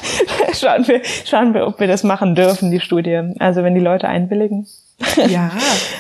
schauen 0.55 0.89
wir, 0.89 1.03
schauen 1.25 1.53
wir, 1.53 1.67
ob 1.67 1.79
wir 1.79 1.87
das 1.87 2.05
machen 2.05 2.35
dürfen, 2.35 2.71
die 2.71 2.81
Studie. 2.81 3.21
Also 3.39 3.63
wenn 3.63 3.75
die 3.75 3.81
Leute 3.81 4.09
einwilligen. 4.09 4.67
Ja, 5.17 5.51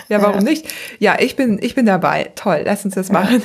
ja, 0.08 0.22
warum 0.22 0.44
ja. 0.44 0.50
nicht? 0.50 0.66
Ja, 0.98 1.16
ich 1.18 1.36
bin, 1.36 1.58
ich 1.60 1.74
bin 1.74 1.86
dabei. 1.86 2.30
Toll, 2.34 2.62
lass 2.64 2.84
uns 2.84 2.94
das 2.94 3.10
machen. 3.10 3.42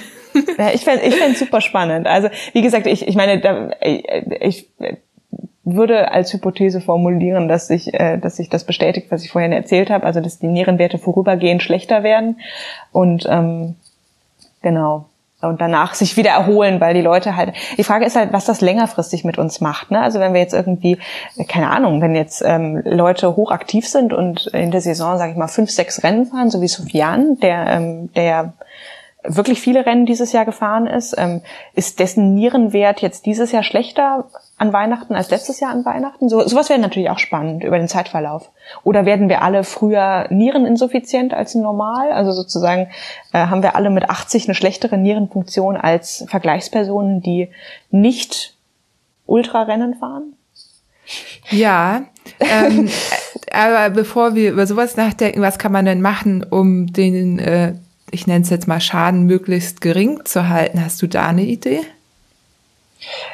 Ja, 0.58 0.72
ich 0.72 0.84
fände 0.84 1.04
ich 1.04 1.16
fänd 1.16 1.36
super 1.36 1.62
spannend. 1.62 2.06
Also, 2.06 2.30
wie 2.54 2.62
gesagt, 2.62 2.86
ich, 2.86 3.08
ich 3.08 3.16
meine, 3.16 3.40
da, 3.40 3.72
ich 3.82 4.70
würde 5.64 6.12
als 6.12 6.32
Hypothese 6.32 6.80
formulieren, 6.80 7.48
dass 7.48 7.68
sich, 7.68 7.94
äh, 7.94 8.18
dass 8.18 8.38
sich 8.38 8.50
das 8.50 8.64
bestätigt, 8.64 9.08
was 9.10 9.24
ich 9.24 9.32
vorhin 9.32 9.52
erzählt 9.52 9.90
habe, 9.90 10.06
also 10.06 10.22
dass 10.22 10.40
die 10.40 10.48
Nierenwerte 10.48 10.98
vorübergehend 10.98 11.62
schlechter 11.62 12.04
werden 12.04 12.40
und 12.92 13.28
ähm, 13.30 13.76
genau 14.62 15.10
und 15.42 15.62
danach 15.62 15.94
sich 15.94 16.18
wieder 16.18 16.32
erholen, 16.32 16.82
weil 16.82 16.94
die 16.94 17.02
Leute 17.02 17.36
halt. 17.36 17.54
Die 17.78 17.84
Frage 17.84 18.06
ist 18.06 18.16
halt, 18.16 18.34
was 18.34 18.46
das 18.46 18.62
längerfristig 18.62 19.24
mit 19.24 19.38
uns 19.38 19.62
macht. 19.62 19.92
Ne? 19.92 20.02
Also 20.02 20.20
wenn 20.20 20.34
wir 20.34 20.42
jetzt 20.42 20.54
irgendwie, 20.54 20.98
keine 21.48 21.70
Ahnung, 21.70 22.02
wenn 22.02 22.16
jetzt 22.16 22.42
ähm, 22.46 22.82
Leute 22.84 23.36
hochaktiv 23.36 23.88
sind 23.88 24.14
und 24.14 24.48
in 24.48 24.72
der 24.72 24.82
Saison, 24.82 25.18
sage 25.18 25.32
ich 25.32 25.38
mal, 25.38 25.48
fünf, 25.48 25.70
sechs 25.70 26.04
Rennen 26.04 26.26
fahren, 26.26 26.50
so 26.50 26.62
wie 26.62 26.68
Sofian, 26.68 27.40
der, 27.40 27.68
ähm, 27.68 28.12
der 28.14 28.54
wirklich 29.24 29.60
viele 29.60 29.86
Rennen 29.86 30.06
dieses 30.06 30.32
Jahr 30.32 30.46
gefahren 30.46 30.88
ist, 30.88 31.16
ähm, 31.18 31.42
ist 31.74 32.00
dessen 32.00 32.34
Nierenwert 32.34 33.02
jetzt 33.02 33.26
dieses 33.26 33.52
Jahr 33.52 33.64
schlechter 33.64 34.30
an 34.58 34.74
Weihnachten 34.74 35.16
als 35.16 35.30
letztes 35.30 35.60
Jahr 35.60 35.72
an 35.72 35.86
Weihnachten? 35.86 36.30
So, 36.30 36.48
sowas 36.48 36.70
wäre 36.70 36.80
natürlich 36.80 37.10
auch 37.10 37.20
spannend 37.20 37.64
über 37.64 37.78
den 37.78 37.88
Zeitverlauf. 37.88 38.50
Oder 38.84 39.06
werden 39.06 39.28
wir 39.28 39.42
alle 39.42 39.64
früher 39.64 40.28
niereninsuffiziient 40.30 41.34
als 41.34 41.56
normal? 41.56 42.12
Also 42.12 42.32
sozusagen 42.32 42.90
äh, 43.34 43.40
haben 43.48 43.64
wir 43.64 43.76
alle 43.76 43.90
mit 43.90 44.10
80 44.10 44.46
eine 44.46 44.56
schlechtere 44.56 44.98
Nierenfunktion 44.98 45.78
als 45.78 46.26
Vergleichspersonen, 46.30 47.22
die 47.22 47.50
nicht 47.92 48.56
Ultrarennen 49.26 49.96
fahren? 49.96 50.34
Ja, 51.50 52.04
ähm, 52.40 52.90
aber 53.52 53.90
bevor 53.90 54.36
wir 54.36 54.52
über 54.52 54.68
sowas 54.68 54.98
nachdenken, 54.98 55.42
was 55.42 55.58
kann 55.58 55.72
man 55.72 55.86
denn 55.86 56.02
machen, 56.02 56.44
um 56.44 56.88
den, 56.88 57.40
äh, 57.40 57.74
ich 58.12 58.28
nenne 58.28 58.44
es 58.44 58.50
jetzt 58.50 58.68
mal 58.68 58.80
Schaden 58.80 59.26
möglichst 59.26 59.82
gering 59.82 60.26
zu 60.26 60.50
halten? 60.50 60.84
Hast 60.84 61.02
du 61.02 61.08
da 61.08 61.28
eine 61.28 61.44
Idee? 61.44 61.82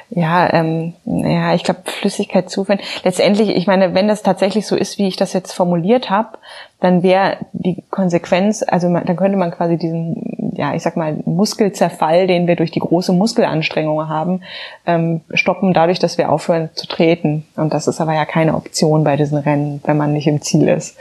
Ja, 0.09 0.51
ähm, 0.53 0.93
ja, 1.05 1.53
ich 1.55 1.63
glaube 1.63 1.81
Flüssigkeit 1.85 2.49
zuführen. 2.49 2.79
Letztendlich, 3.03 3.49
ich 3.49 3.65
meine, 3.65 3.93
wenn 3.93 4.07
das 4.07 4.21
tatsächlich 4.21 4.67
so 4.67 4.75
ist, 4.75 4.97
wie 4.97 5.07
ich 5.07 5.15
das 5.15 5.33
jetzt 5.33 5.53
formuliert 5.53 6.09
habe, 6.09 6.37
dann 6.79 7.01
wäre 7.01 7.37
die 7.53 7.81
Konsequenz, 7.89 8.63
also 8.67 8.89
man, 8.89 9.05
dann 9.05 9.15
könnte 9.15 9.37
man 9.37 9.51
quasi 9.51 9.77
diesen, 9.77 10.53
ja, 10.55 10.75
ich 10.75 10.83
sag 10.83 10.97
mal 10.97 11.17
Muskelzerfall, 11.25 12.27
den 12.27 12.45
wir 12.45 12.55
durch 12.55 12.71
die 12.71 12.79
große 12.79 13.13
Muskelanstrengung 13.13 14.07
haben, 14.09 14.41
ähm, 14.85 15.21
stoppen, 15.33 15.73
dadurch, 15.73 15.99
dass 15.99 16.17
wir 16.17 16.29
aufhören 16.29 16.69
zu 16.73 16.85
treten. 16.87 17.45
Und 17.55 17.73
das 17.73 17.87
ist 17.87 18.01
aber 18.01 18.13
ja 18.13 18.25
keine 18.25 18.55
Option 18.55 19.03
bei 19.03 19.15
diesen 19.15 19.37
Rennen, 19.37 19.81
wenn 19.85 19.97
man 19.97 20.13
nicht 20.13 20.27
im 20.27 20.41
Ziel 20.41 20.67
ist. 20.67 20.97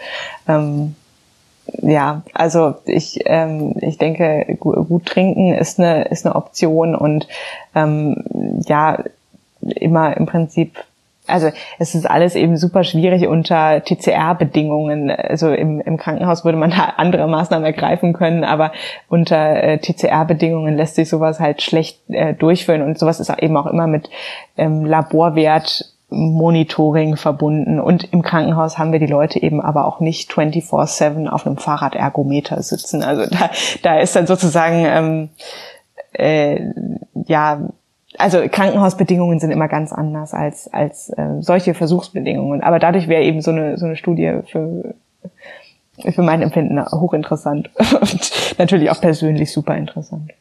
Ähm, 0.49 0.95
ja, 1.67 2.23
also 2.35 2.75
ich, 2.87 3.21
ähm, 3.27 3.75
ich 3.81 3.99
denke, 3.99 4.57
gut, 4.59 5.07
trinken 5.07 5.55
ist 5.55 5.79
eine, 5.79 6.05
ist 6.05 6.27
eine 6.27 6.35
Option 6.35 6.95
und 6.95 7.29
ähm, 7.75 8.25
ja, 8.67 8.99
immer 9.61 10.17
im 10.17 10.27
Prinzip, 10.27 10.77
also 11.27 11.51
es 11.79 11.95
ist 11.95 12.11
alles 12.11 12.35
eben 12.35 12.57
super 12.57 12.83
schwierig 12.83 13.29
unter 13.29 13.83
TCR-Bedingungen. 13.85 15.11
Also 15.11 15.53
im, 15.53 15.81
im 15.81 15.97
Krankenhaus 15.97 16.45
würde 16.45 16.59
man 16.59 16.71
da 16.71 16.95
andere 16.97 17.29
Maßnahmen 17.29 17.65
ergreifen 17.65 18.13
können, 18.13 18.43
aber 18.43 18.73
unter 19.09 19.63
äh, 19.63 19.79
TCR-Bedingungen 19.79 20.77
lässt 20.77 20.97
sich 20.97 21.09
sowas 21.09 21.39
halt 21.39 21.63
schlecht 21.63 22.01
äh, 22.09 22.35
durchführen 22.35 22.83
und 22.83 22.99
sowas 22.99 23.21
ist 23.21 23.31
eben 23.41 23.57
auch 23.57 23.67
immer 23.67 23.87
mit 23.87 24.11
ähm, 24.57 24.85
Laborwert 24.85 25.92
Monitoring 26.13 27.17
verbunden. 27.17 27.81
Und 27.81 28.05
im 28.13 28.23
Krankenhaus 28.23 28.79
haben 28.79 28.93
wir 28.93 28.99
die 28.99 29.07
Leute 29.07 29.43
eben 29.43 29.61
aber 29.61 29.87
auch 29.87 30.01
nicht 30.01 30.31
24-7 30.31 31.29
auf 31.29 31.47
einem 31.47 31.57
Fahrradergometer 31.57 32.63
sitzen. 32.63 33.03
Also 33.03 33.27
da, 33.27 33.51
da 33.83 33.99
ist 33.99 34.15
dann 34.15 34.27
sozusagen, 34.27 34.85
ähm, 34.87 35.29
äh, 36.13 36.61
ja, 37.27 37.61
also 38.19 38.47
Krankenhausbedingungen 38.49 39.41
sind 39.41 39.51
immer 39.51 39.69
ganz 39.69 39.93
anders 39.93 40.35
als, 40.35 40.73
als 40.73 41.11
äh, 41.11 41.41
solche 41.41 41.75
Versuchsbedingungen. 41.75 42.63
Aber 42.63 42.79
dadurch 42.79 43.09
wäre 43.09 43.23
eben 43.23 43.41
so 43.41 43.51
eine, 43.51 43.79
so 43.79 43.87
eine 43.87 43.97
Studie 43.97 44.41
für, 44.47 44.95
für 46.11 46.23
mein 46.23 46.43
Empfinden 46.43 46.85
hochinteressant 46.85 47.71
und 48.01 48.59
natürlich 48.59 48.91
auch 48.91 49.01
persönlich 49.01 49.53
super 49.53 49.77
interessant. 49.77 50.33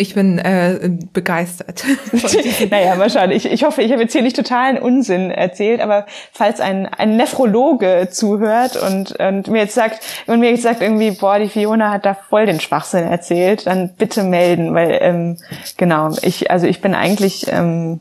Ich 0.00 0.14
bin 0.14 0.38
äh, 0.38 0.96
begeistert. 1.12 1.84
naja, 2.70 2.94
mal 2.94 3.10
schauen. 3.10 3.30
Ich, 3.32 3.44
ich 3.44 3.64
hoffe, 3.64 3.82
ich 3.82 3.92
habe 3.92 4.00
jetzt 4.00 4.14
hier 4.14 4.22
nicht 4.22 4.34
totalen 4.34 4.78
Unsinn 4.78 5.30
erzählt, 5.30 5.82
aber 5.82 6.06
falls 6.32 6.58
ein, 6.58 6.86
ein 6.86 7.18
Nephrologe 7.18 8.08
zuhört 8.10 8.76
und, 8.76 9.12
und 9.20 9.48
mir 9.48 9.58
jetzt 9.58 9.74
sagt, 9.74 10.00
und 10.26 10.40
mir 10.40 10.52
jetzt 10.52 10.62
sagt 10.62 10.80
irgendwie, 10.80 11.10
boah, 11.10 11.38
die 11.38 11.50
Fiona 11.50 11.90
hat 11.92 12.06
da 12.06 12.14
voll 12.14 12.46
den 12.46 12.60
Schwachsinn 12.60 13.04
erzählt, 13.04 13.66
dann 13.66 13.90
bitte 13.90 14.22
melden, 14.22 14.72
weil 14.72 14.98
ähm, 15.02 15.36
genau, 15.76 16.16
ich, 16.22 16.50
also 16.50 16.66
ich 16.66 16.80
bin 16.80 16.94
eigentlich, 16.94 17.52
ähm, 17.52 18.00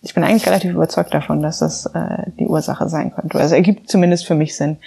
ich 0.00 0.14
bin 0.14 0.24
eigentlich 0.24 0.46
relativ 0.46 0.72
überzeugt 0.72 1.12
davon, 1.12 1.42
dass 1.42 1.58
das 1.58 1.84
äh, 1.84 2.30
die 2.38 2.46
Ursache 2.46 2.88
sein 2.88 3.12
könnte. 3.14 3.38
Also 3.38 3.56
ergibt 3.56 3.90
zumindest 3.90 4.26
für 4.26 4.34
mich 4.34 4.56
Sinn. 4.56 4.78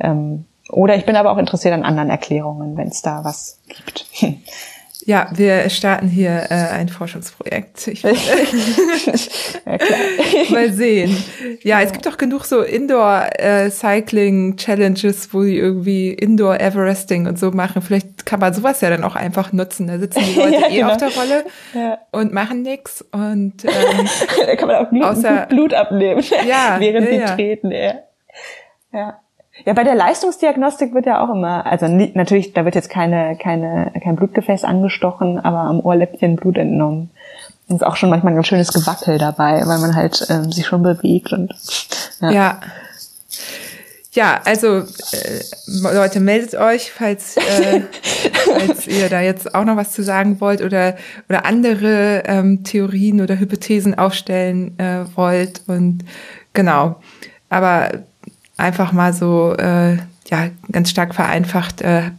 Ähm, 0.00 0.46
oder 0.70 0.96
ich 0.96 1.04
bin 1.04 1.16
aber 1.16 1.32
auch 1.32 1.38
interessiert 1.38 1.74
an 1.74 1.82
anderen 1.82 2.08
Erklärungen, 2.08 2.78
wenn 2.78 2.88
es 2.88 3.02
da 3.02 3.24
was 3.24 3.60
gibt. 3.68 4.06
Ja, 5.04 5.28
wir 5.34 5.68
starten 5.68 6.06
hier 6.06 6.46
äh, 6.50 6.54
ein 6.54 6.88
Forschungsprojekt. 6.88 7.88
Ich, 7.88 8.02
ja, 8.02 8.12
mal 10.50 10.72
sehen. 10.72 11.16
Ja, 11.62 11.80
es 11.80 11.90
gibt 11.92 12.06
doch 12.06 12.16
genug 12.16 12.44
so 12.44 12.62
Indoor-Cycling-Challenges, 12.62 15.26
äh, 15.26 15.28
wo 15.32 15.42
die 15.42 15.58
irgendwie 15.58 16.12
Indoor-Everesting 16.12 17.26
und 17.26 17.36
so 17.36 17.50
machen. 17.50 17.82
Vielleicht 17.82 18.26
kann 18.26 18.38
man 18.38 18.54
sowas 18.54 18.80
ja 18.80 18.90
dann 18.90 19.02
auch 19.02 19.16
einfach 19.16 19.52
nutzen. 19.52 19.88
Da 19.88 19.98
sitzen 19.98 20.22
die 20.24 20.34
Leute 20.38 20.52
ja, 20.52 20.68
eh 20.68 20.76
genau. 20.76 20.92
auf 20.92 20.98
der 20.98 21.12
Rolle 21.14 21.46
ja. 21.74 21.98
und 22.12 22.32
machen 22.32 22.62
nix. 22.62 23.04
Und 23.10 23.64
ähm, 23.64 24.08
da 24.46 24.54
kann 24.54 24.68
man 24.68 24.76
auch 24.76 24.88
Blut, 24.90 25.02
außer, 25.02 25.46
Blut 25.48 25.74
abnehmen, 25.74 26.22
ja, 26.46 26.76
während 26.78 27.08
sie 27.08 27.18
treten. 27.34 27.72
Ja. 27.72 27.94
ja. 28.92 29.18
Ja, 29.64 29.74
bei 29.74 29.84
der 29.84 29.94
Leistungsdiagnostik 29.94 30.94
wird 30.94 31.06
ja 31.06 31.24
auch 31.24 31.32
immer, 31.32 31.66
also 31.66 31.86
natürlich, 31.86 32.52
da 32.52 32.64
wird 32.64 32.74
jetzt 32.74 32.90
keine, 32.90 33.36
keine, 33.36 33.92
kein 34.02 34.16
Blutgefäß 34.16 34.64
angestochen, 34.64 35.38
aber 35.38 35.60
am 35.60 35.80
Ohrläppchen 35.80 36.36
Blut 36.36 36.58
entnommen. 36.58 37.10
Und 37.68 37.76
ist 37.76 37.86
auch 37.86 37.96
schon 37.96 38.10
manchmal 38.10 38.32
ein 38.32 38.36
ganz 38.36 38.48
schönes 38.48 38.72
Gewackel 38.72 39.18
dabei, 39.18 39.62
weil 39.66 39.78
man 39.78 39.94
halt 39.94 40.26
ähm, 40.30 40.50
sich 40.50 40.66
schon 40.66 40.82
bewegt 40.82 41.32
und 41.32 41.54
ja. 42.20 42.30
ja. 42.30 42.60
Ja, 44.14 44.42
also 44.44 44.80
äh, 44.80 45.40
Leute, 45.66 46.20
meldet 46.20 46.54
euch, 46.54 46.92
falls, 46.92 47.38
äh, 47.38 47.80
falls 48.44 48.86
ihr 48.86 49.08
da 49.08 49.22
jetzt 49.22 49.54
auch 49.54 49.64
noch 49.64 49.76
was 49.76 49.92
zu 49.92 50.02
sagen 50.02 50.38
wollt 50.38 50.60
oder 50.60 50.96
oder 51.30 51.46
andere 51.46 52.24
ähm, 52.26 52.62
Theorien 52.62 53.22
oder 53.22 53.38
Hypothesen 53.38 53.96
aufstellen 53.96 54.78
äh, 54.78 55.06
wollt 55.16 55.62
und 55.66 56.04
genau. 56.52 57.00
Aber 57.48 57.88
einfach 58.56 58.92
mal 58.92 59.12
so, 59.12 59.54
äh, 59.56 59.96
ja, 60.28 60.48
ganz 60.70 60.90
stark 60.90 61.14
vereinfacht, 61.14 61.82
äh, 61.82 62.10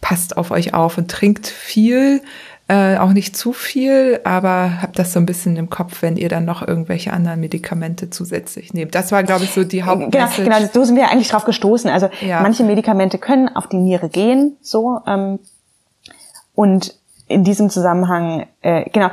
passt 0.00 0.36
auf 0.36 0.50
euch 0.50 0.74
auf 0.74 0.98
und 0.98 1.10
trinkt 1.10 1.46
viel, 1.46 2.22
äh, 2.68 2.96
auch 2.96 3.12
nicht 3.12 3.36
zu 3.36 3.52
viel, 3.52 4.20
aber 4.24 4.82
habt 4.82 4.98
das 4.98 5.12
so 5.12 5.20
ein 5.20 5.26
bisschen 5.26 5.56
im 5.56 5.68
Kopf, 5.68 6.02
wenn 6.02 6.16
ihr 6.16 6.28
dann 6.28 6.44
noch 6.44 6.66
irgendwelche 6.66 7.12
anderen 7.12 7.40
Medikamente 7.40 8.08
zusätzlich 8.10 8.72
nehmt. 8.72 8.94
Das 8.94 9.12
war, 9.12 9.22
glaube 9.22 9.44
ich, 9.44 9.50
so 9.50 9.64
die 9.64 9.82
Hauptmessage. 9.82 10.44
Genau, 10.44 10.58
genau, 10.58 10.70
so 10.72 10.84
sind 10.84 10.96
wir 10.96 11.10
eigentlich 11.10 11.28
drauf 11.28 11.44
gestoßen. 11.44 11.90
Also 11.90 12.08
ja. 12.20 12.40
manche 12.40 12.64
Medikamente 12.64 13.18
können 13.18 13.48
auf 13.48 13.68
die 13.68 13.76
Niere 13.76 14.08
gehen, 14.08 14.56
so 14.60 15.00
ähm, 15.06 15.38
und 16.54 16.94
in 17.28 17.44
diesem 17.44 17.70
Zusammenhang, 17.70 18.46
äh, 18.60 18.88
genau, 18.90 19.10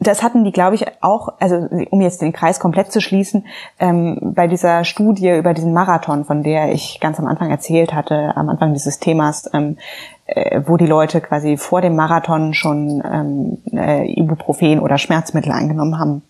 das 0.00 0.22
hatten 0.22 0.44
die, 0.44 0.52
glaube 0.52 0.74
ich, 0.74 0.86
auch, 1.02 1.34
also 1.40 1.68
um 1.90 2.00
jetzt 2.00 2.22
den 2.22 2.32
Kreis 2.32 2.58
komplett 2.58 2.90
zu 2.90 3.02
schließen, 3.02 3.46
ähm, 3.78 4.32
bei 4.34 4.46
dieser 4.46 4.84
Studie 4.84 5.30
über 5.30 5.52
diesen 5.52 5.74
Marathon, 5.74 6.24
von 6.24 6.42
der 6.42 6.72
ich 6.72 7.00
ganz 7.00 7.18
am 7.18 7.26
Anfang 7.26 7.50
erzählt 7.50 7.92
hatte, 7.92 8.34
am 8.34 8.48
Anfang 8.48 8.72
dieses 8.72 8.98
Themas, 8.98 9.50
ähm, 9.52 9.76
äh, 10.24 10.62
wo 10.64 10.78
die 10.78 10.86
Leute 10.86 11.20
quasi 11.20 11.58
vor 11.58 11.82
dem 11.82 11.96
Marathon 11.96 12.54
schon 12.54 13.02
ähm, 13.04 13.58
äh, 13.72 14.10
Ibuprofen 14.18 14.80
oder 14.80 14.96
Schmerzmittel 14.96 15.52
eingenommen 15.52 15.98
haben. 15.98 16.22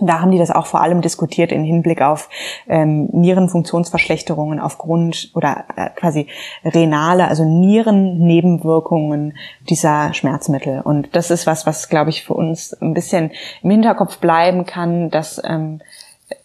Da 0.00 0.20
haben 0.20 0.30
die 0.30 0.38
das 0.38 0.50
auch 0.50 0.64
vor 0.64 0.80
allem 0.80 1.02
diskutiert 1.02 1.52
im 1.52 1.64
Hinblick 1.64 2.00
auf 2.00 2.30
ähm, 2.66 3.10
Nierenfunktionsverschlechterungen 3.12 4.58
aufgrund 4.58 5.30
oder 5.34 5.64
äh, 5.76 5.90
quasi 5.90 6.28
renale, 6.64 7.28
also 7.28 7.44
Nierennebenwirkungen 7.44 9.36
dieser 9.68 10.14
Schmerzmittel. 10.14 10.80
Und 10.80 11.14
das 11.14 11.30
ist 11.30 11.46
was, 11.46 11.66
was 11.66 11.90
glaube 11.90 12.08
ich 12.08 12.24
für 12.24 12.32
uns 12.32 12.72
ein 12.80 12.94
bisschen 12.94 13.32
im 13.62 13.70
Hinterkopf 13.70 14.16
bleiben 14.16 14.64
kann, 14.64 15.10
dass 15.10 15.40
ähm, 15.44 15.82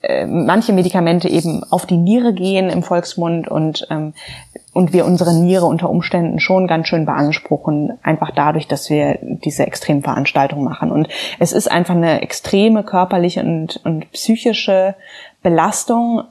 äh, 0.02 0.26
manche 0.26 0.74
Medikamente 0.74 1.30
eben 1.30 1.64
auf 1.70 1.86
die 1.86 1.98
Niere 1.98 2.34
gehen 2.34 2.70
im 2.70 2.84
Volksmund 2.84 3.48
und 3.48 3.88
ähm, 3.90 4.14
und 4.74 4.94
wir 4.94 5.06
unsere 5.06 5.34
Niere 5.34 5.66
unter 5.66 5.90
Umständen 5.90 6.40
schon 6.40 6.68
ganz 6.68 6.88
schön 6.88 7.06
beanspruchen, 7.06 7.98
einfach 8.04 8.30
dadurch, 8.30 8.68
dass 8.68 8.92
wir 8.92 9.18
diese 9.22 9.66
Extremveranstaltung 9.66 10.64
machen. 10.64 10.92
Und 10.92 11.08
es 11.40 11.52
ist 11.52 11.72
einfach 11.72 11.96
eine 11.96 12.22
extreme 12.22 12.84
körperliche 12.84 13.42
und, 13.42 13.82
und 13.84 14.12
psychische 14.12 14.94
Belastung 15.42 16.26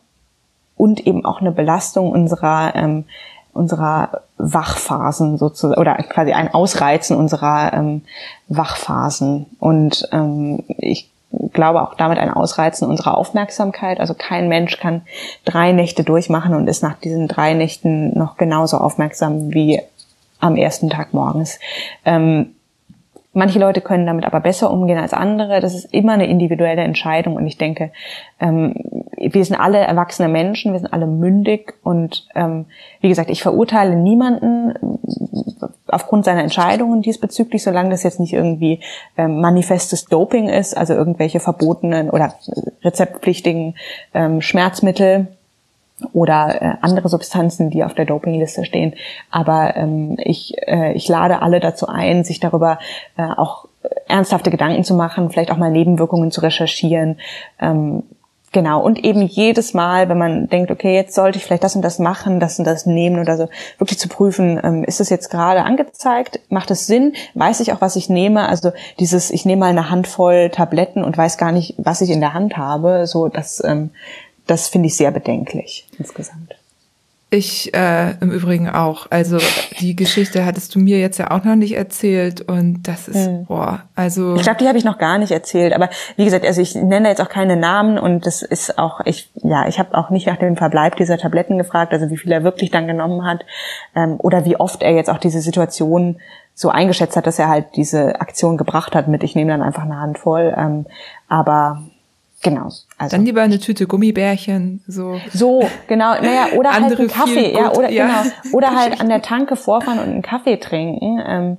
und 0.77 1.05
eben 1.09 1.25
auch 1.25 1.41
eine 1.41 1.51
Belastung 1.51 2.11
unserer 2.13 2.77
ähm, 2.77 3.05
unserer 3.53 4.21
Wachphasen 4.39 5.39
sozusagen 5.39 5.81
oder 5.81 5.95
quasi 5.95 6.33
ein 6.33 6.53
Ausreizen 6.53 7.17
unserer 7.17 7.73
ähm, 7.73 8.03
Wachphasen 8.49 9.47
und 9.59 10.09
ähm, 10.13 10.63
ich 10.69 11.11
glaube 11.53 11.83
auch 11.83 11.95
damit 11.95 12.19
ein 12.19 12.33
Ausreizen 12.33 12.89
unserer 12.89 13.17
Aufmerksamkeit. 13.17 14.01
Also 14.01 14.15
kein 14.15 14.49
Mensch 14.49 14.79
kann 14.79 15.03
drei 15.45 15.73
Nächte 15.73 16.05
durchmachen 16.05 16.55
und 16.55 16.69
ist 16.69 16.83
nach 16.83 16.97
diesen 16.99 17.29
drei 17.29 17.55
Nächten 17.55 18.17
noch 18.17 18.37
genauso 18.37 18.79
aufmerksam 18.79 19.53
wie 19.53 19.81
am 20.41 20.57
ersten 20.57 20.91
Tag 20.91 21.15
morgens. 21.15 21.59
Ähm, 22.05 22.55
Manche 23.37 23.59
Leute 23.59 23.83
können 23.83 24.07
damit 24.07 24.25
aber 24.25 24.41
besser 24.41 24.71
umgehen 24.71 24.99
als 24.99 25.13
andere. 25.13 25.61
Das 25.61 25.75
ist 25.75 25.93
immer 25.93 26.15
eine 26.15 26.27
individuelle 26.27 26.81
Entscheidung. 26.81 27.37
Und 27.37 27.47
ich 27.47 27.59
denke, 27.59 27.93
ähm, 28.41 28.73
wir 29.19 29.45
sind 29.45 29.57
alle 29.57 29.77
erwachsene 29.77 30.31
Menschen, 30.31 30.73
wir 30.73 30.81
sind 30.81 30.91
alle 30.91 31.07
mündig. 31.07 31.75
Und 31.83 32.27
ähm, 32.35 32.65
wie 33.03 33.11
gesagt, 33.11 33.29
ich 33.29 33.43
verurteile 33.43 33.95
niemanden 33.95 34.71
äh, 34.71 35.67
aufgrund 35.89 36.25
seiner 36.25 36.45
Entscheidungen 36.45 37.03
diesbezüglich, 37.03 37.63
solange 37.63 37.91
das 37.91 38.05
jetzt 38.05 38.21
nicht 38.21 38.33
irgendwie 38.33 38.81
ähm, 39.19 39.43
manifestes 39.43 40.07
Doping 40.07 40.49
ist, 40.49 40.75
also 40.75 40.95
irgendwelche 40.95 41.39
verbotenen 41.39 42.09
oder 42.09 42.33
rezeptpflichtigen 42.85 43.75
ähm, 44.15 44.41
Schmerzmittel 44.41 45.36
oder 46.13 46.61
äh, 46.61 46.75
andere 46.83 47.09
Substanzen, 47.09 47.71
die 47.71 47.83
auf 47.85 47.95
der 47.95 48.05
Dopingliste 48.05 48.65
stehen. 48.65 48.95
Aber 49.31 49.77
ähm, 49.77 50.17
ich, 50.19 50.55
äh, 50.67 50.93
ich 50.93 51.09
lade 51.09 51.41
alle 51.41 51.61
dazu 51.61 51.87
ein, 51.87 52.23
sich 52.25 52.39
darüber 52.39 52.79
äh, 53.17 53.23
auch 53.23 53.67
ernsthafte 54.09 54.51
Gedanken 54.51 54.85
zu 54.85 54.95
machen, 54.95 55.31
vielleicht 55.31 55.51
auch 55.51 55.57
mal 55.57 55.71
Nebenwirkungen 55.71 56.31
zu 56.31 56.43
recherchieren. 56.43 57.19
Ähm, 57.61 58.03
genau. 58.53 58.83
Und 58.83 59.05
eben 59.05 59.23
jedes 59.23 59.73
Mal, 59.73 60.09
wenn 60.09 60.19
man 60.19 60.49
denkt, 60.49 60.71
okay, 60.71 60.95
jetzt 60.95 61.15
sollte 61.15 61.39
ich 61.39 61.45
vielleicht 61.45 61.65
das 61.65 61.77
und 61.77 61.83
das 61.83 61.99
machen, 61.99 62.41
das 62.41 62.59
und 62.59 62.67
das 62.67 62.85
nehmen 62.85 63.19
oder 63.19 63.37
so, 63.39 63.49
wirklich 63.79 63.99
zu 63.99 64.09
prüfen, 64.09 64.61
ähm, 64.63 64.85
ist 64.85 65.01
es 65.01 65.09
jetzt 65.09 65.31
gerade 65.31 65.63
angezeigt? 65.63 66.41
Macht 66.51 66.71
es 66.71 66.87
Sinn? 66.87 67.15
Weiß 67.35 67.61
ich 67.61 67.73
auch, 67.73 67.81
was 67.81 67.97
ich 67.97 68.11
nehme? 68.11 68.49
Also 68.49 68.73
dieses, 69.01 69.31
ich 69.31 69.47
nehme 69.47 69.61
mal 69.61 69.71
eine 69.71 69.89
Handvoll 69.91 70.51
Tabletten 70.51 71.05
und 71.05 71.17
weiß 71.17 71.39
gar 71.39 71.53
nicht, 71.53 71.75
was 71.79 72.03
ich 72.03 72.11
in 72.11 72.21
der 72.21 72.35
Hand 72.35 72.57
habe, 72.57 73.07
so 73.07 73.29
das 73.29 73.63
ähm, 73.65 73.91
das 74.47 74.69
finde 74.69 74.89
ich 74.89 74.97
sehr 74.97 75.11
bedenklich 75.11 75.87
insgesamt. 75.99 76.55
Ich 77.29 77.75
äh, 77.75 78.13
im 78.21 78.31
Übrigen 78.31 78.69
auch. 78.69 79.09
Also 79.11 79.39
die 79.81 79.97
Geschichte 79.97 80.47
hattest 80.47 80.77
du 80.77 80.79
mir 80.79 81.01
jetzt 81.01 81.19
ja 81.19 81.33
auch 81.33 81.43
noch 81.43 81.57
nicht 81.57 81.77
erzählt 81.77 82.41
und 82.41 82.85
das 82.85 83.09
ist 83.09 83.27
hm. 83.27 83.47
boah, 83.47 83.83
also 83.97 84.37
ich 84.37 84.43
glaube, 84.43 84.59
die 84.61 84.69
habe 84.69 84.79
ich 84.79 84.85
noch 84.85 84.99
gar 84.99 85.19
nicht 85.19 85.33
erzählt. 85.33 85.73
Aber 85.73 85.91
wie 86.15 86.25
gesagt, 86.25 86.47
also 86.47 86.63
ich 86.63 86.77
nenne 86.77 87.09
jetzt 87.09 87.21
auch 87.21 87.29
keine 87.29 87.57
Namen 87.57 87.99
und 87.99 88.27
das 88.27 88.43
ist 88.43 88.79
auch 88.79 89.01
ich 89.05 89.29
ja, 89.43 89.67
ich 89.67 89.81
habe 89.81 89.99
auch 89.99 90.11
nicht 90.11 90.29
nach 90.29 90.37
dem 90.37 90.57
Verbleib 90.57 90.95
dieser 90.97 91.19
Tabletten 91.19 91.59
gefragt, 91.59 91.93
also 91.93 92.11
wie 92.11 92.17
viel 92.17 92.31
er 92.31 92.45
wirklich 92.45 92.71
dann 92.71 92.87
genommen 92.87 93.25
hat 93.25 93.45
ähm, 93.97 94.15
oder 94.19 94.45
wie 94.45 94.57
oft 94.61 94.85
er 94.85 94.93
jetzt 94.93 95.11
auch 95.11 95.19
diese 95.19 95.41
Situation 95.41 96.21
so 96.55 96.69
eingeschätzt 96.69 97.17
hat, 97.17 97.27
dass 97.27 97.41
er 97.41 97.49
halt 97.49 97.67
diese 97.75 98.21
Aktion 98.21 98.57
gebracht 98.57 98.95
hat 98.95 99.09
mit 99.09 99.25
ich 99.25 99.35
nehme 99.35 99.51
dann 99.51 99.63
einfach 99.63 99.83
eine 99.83 99.99
Handvoll. 99.99 100.55
Ähm, 100.57 100.87
aber 101.29 101.83
Genau. 102.49 102.71
Also. 102.97 103.17
Dann 103.17 103.27
lieber 103.27 103.43
eine 103.43 103.59
Tüte 103.59 103.89
Gummibärchen, 103.89 104.85
so. 104.87 105.21
So, 105.33 105.69
genau. 105.89 106.13
Naja, 106.15 106.47
oder 106.57 106.73
halt 106.73 106.97
einen 106.97 107.09
Kaffee, 107.09 107.53
ja, 107.53 107.73
oder, 107.73 107.91
ja. 107.91 108.07
genau. 108.07 108.57
Oder 108.57 108.77
halt 108.77 109.01
an 109.01 109.09
der 109.09 109.21
Tanke 109.21 109.57
vorfahren 109.57 109.99
und 109.99 110.05
einen 110.05 110.23
Kaffee 110.23 110.57
trinken. 110.57 111.21
Ähm, 111.27 111.57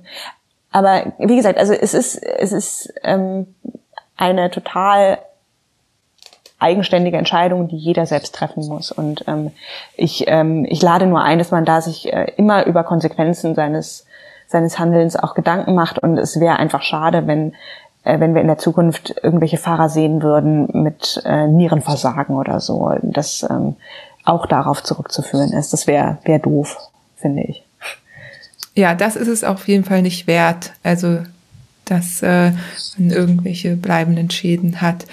aber 0.70 1.12
wie 1.18 1.36
gesagt, 1.36 1.58
also 1.58 1.74
es 1.74 1.92
ist, 1.92 2.16
es 2.16 2.52
ist 2.52 2.94
ähm, 3.02 3.54
eine 4.16 4.50
total 4.50 5.18
eigenständige 6.58 7.18
Entscheidung, 7.18 7.68
die 7.68 7.76
jeder 7.76 8.06
selbst 8.06 8.34
treffen 8.34 8.66
muss. 8.66 8.90
Und 8.90 9.24
ähm, 9.28 9.50
ich, 9.94 10.24
ähm, 10.26 10.64
ich 10.66 10.80
lade 10.80 11.04
nur 11.04 11.20
ein, 11.20 11.38
dass 11.38 11.50
man 11.50 11.66
da 11.66 11.82
sich 11.82 12.10
äh, 12.10 12.32
immer 12.38 12.64
über 12.64 12.82
Konsequenzen 12.82 13.54
seines 13.54 14.06
seines 14.46 14.78
Handelns 14.78 15.14
auch 15.14 15.34
Gedanken 15.34 15.74
macht. 15.74 15.98
Und 15.98 16.16
es 16.16 16.40
wäre 16.40 16.56
einfach 16.56 16.80
schade, 16.80 17.26
wenn 17.26 17.54
äh, 18.08 18.20
wenn 18.20 18.34
wir 18.34 18.40
in 18.40 18.46
der 18.46 18.58
Zukunft 18.58 19.14
irgendwelche 19.22 19.58
Fahrer 19.58 19.88
sehen 19.90 20.22
würden 20.22 20.68
mit 20.72 21.22
äh, 21.24 21.46
Nierenversagen 21.46 22.36
oder 22.36 22.58
so, 22.58 22.92
das 23.02 23.46
ähm, 23.48 23.76
auch 24.24 24.46
darauf 24.46 24.82
zurückzuführen 24.82 25.52
ist. 25.52 25.72
Das 25.72 25.86
wäre 25.86 26.18
wär 26.24 26.38
doof, 26.38 26.78
finde 27.16 27.42
ich. 27.42 27.64
Ja, 28.74 28.94
das 28.94 29.16
ist 29.16 29.28
es 29.28 29.44
auf 29.44 29.68
jeden 29.68 29.84
Fall 29.84 30.02
nicht 30.02 30.26
wert. 30.26 30.72
Also, 30.82 31.18
dass 31.84 32.22
äh, 32.22 32.52
man 32.96 33.10
irgendwelche 33.10 33.76
bleibenden 33.76 34.30
Schäden 34.30 34.80
hat. 34.80 35.04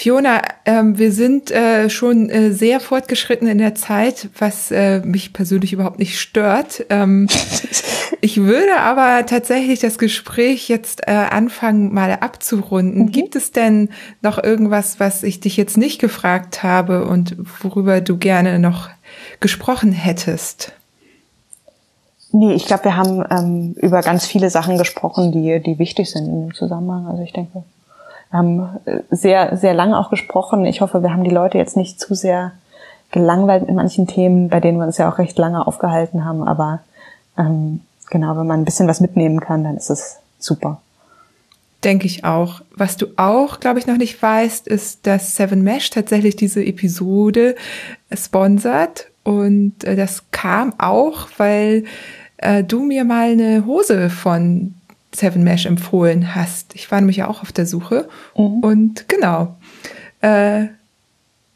Fiona, 0.00 0.40
ähm, 0.64 0.96
wir 0.96 1.12
sind 1.12 1.50
äh, 1.50 1.90
schon 1.90 2.30
äh, 2.30 2.52
sehr 2.52 2.80
fortgeschritten 2.80 3.46
in 3.46 3.58
der 3.58 3.74
Zeit, 3.74 4.30
was 4.38 4.70
äh, 4.70 5.00
mich 5.00 5.34
persönlich 5.34 5.74
überhaupt 5.74 5.98
nicht 5.98 6.18
stört. 6.18 6.86
Ähm, 6.88 7.28
ich 8.22 8.38
würde 8.38 8.78
aber 8.78 9.26
tatsächlich 9.26 9.78
das 9.78 9.98
Gespräch 9.98 10.70
jetzt 10.70 11.06
äh, 11.06 11.10
anfangen, 11.10 11.92
mal 11.92 12.12
abzurunden. 12.12 13.02
Mhm. 13.02 13.12
Gibt 13.12 13.36
es 13.36 13.52
denn 13.52 13.90
noch 14.22 14.42
irgendwas, 14.42 15.00
was 15.00 15.22
ich 15.22 15.40
dich 15.40 15.58
jetzt 15.58 15.76
nicht 15.76 16.00
gefragt 16.00 16.62
habe 16.62 17.04
und 17.04 17.36
worüber 17.62 18.00
du 18.00 18.16
gerne 18.16 18.58
noch 18.58 18.88
gesprochen 19.40 19.92
hättest? 19.92 20.72
Nee, 22.32 22.54
ich 22.54 22.64
glaube, 22.64 22.84
wir 22.84 22.96
haben 22.96 23.22
ähm, 23.30 23.74
über 23.74 24.00
ganz 24.00 24.24
viele 24.24 24.48
Sachen 24.48 24.78
gesprochen, 24.78 25.30
die, 25.30 25.60
die 25.60 25.78
wichtig 25.78 26.10
sind 26.10 26.26
im 26.26 26.54
Zusammenhang. 26.54 27.06
Also 27.06 27.22
ich 27.22 27.34
denke, 27.34 27.64
wir 28.30 28.38
haben 28.38 28.78
äh, 28.84 29.00
sehr, 29.10 29.56
sehr 29.56 29.74
lange 29.74 29.98
auch 29.98 30.10
gesprochen. 30.10 30.64
Ich 30.64 30.80
hoffe, 30.80 31.02
wir 31.02 31.12
haben 31.12 31.24
die 31.24 31.30
Leute 31.30 31.58
jetzt 31.58 31.76
nicht 31.76 32.00
zu 32.00 32.14
sehr 32.14 32.52
gelangweilt 33.10 33.66
mit 33.66 33.74
manchen 33.74 34.06
Themen, 34.06 34.48
bei 34.48 34.60
denen 34.60 34.78
wir 34.78 34.86
uns 34.86 34.98
ja 34.98 35.10
auch 35.10 35.18
recht 35.18 35.36
lange 35.36 35.66
aufgehalten 35.66 36.24
haben. 36.24 36.46
Aber 36.46 36.80
ähm, 37.36 37.80
genau, 38.08 38.36
wenn 38.36 38.46
man 38.46 38.60
ein 38.60 38.64
bisschen 38.64 38.88
was 38.88 39.00
mitnehmen 39.00 39.40
kann, 39.40 39.64
dann 39.64 39.76
ist 39.76 39.90
es 39.90 40.18
super. 40.38 40.80
Denke 41.82 42.06
ich 42.06 42.24
auch. 42.24 42.60
Was 42.76 42.96
du 42.96 43.06
auch, 43.16 43.58
glaube 43.58 43.78
ich, 43.78 43.86
noch 43.86 43.96
nicht 43.96 44.22
weißt, 44.22 44.68
ist, 44.68 45.06
dass 45.06 45.34
Seven 45.34 45.62
Mesh 45.62 45.90
tatsächlich 45.90 46.36
diese 46.36 46.62
Episode 46.62 47.56
sponsert. 48.12 49.06
Und 49.24 49.82
äh, 49.84 49.96
das 49.96 50.30
kam 50.30 50.74
auch, 50.78 51.26
weil 51.38 51.84
äh, 52.36 52.62
du 52.62 52.82
mir 52.82 53.04
mal 53.04 53.30
eine 53.30 53.66
Hose 53.66 54.10
von 54.10 54.74
Seven 55.14 55.42
Mesh 55.42 55.66
empfohlen 55.66 56.34
hast. 56.34 56.74
Ich 56.74 56.90
war 56.90 57.00
nämlich 57.00 57.18
ja 57.18 57.28
auch 57.28 57.42
auf 57.42 57.52
der 57.52 57.66
Suche. 57.66 58.08
Mhm. 58.36 58.60
Und 58.60 59.08
genau. 59.08 59.56
Äh, 60.20 60.68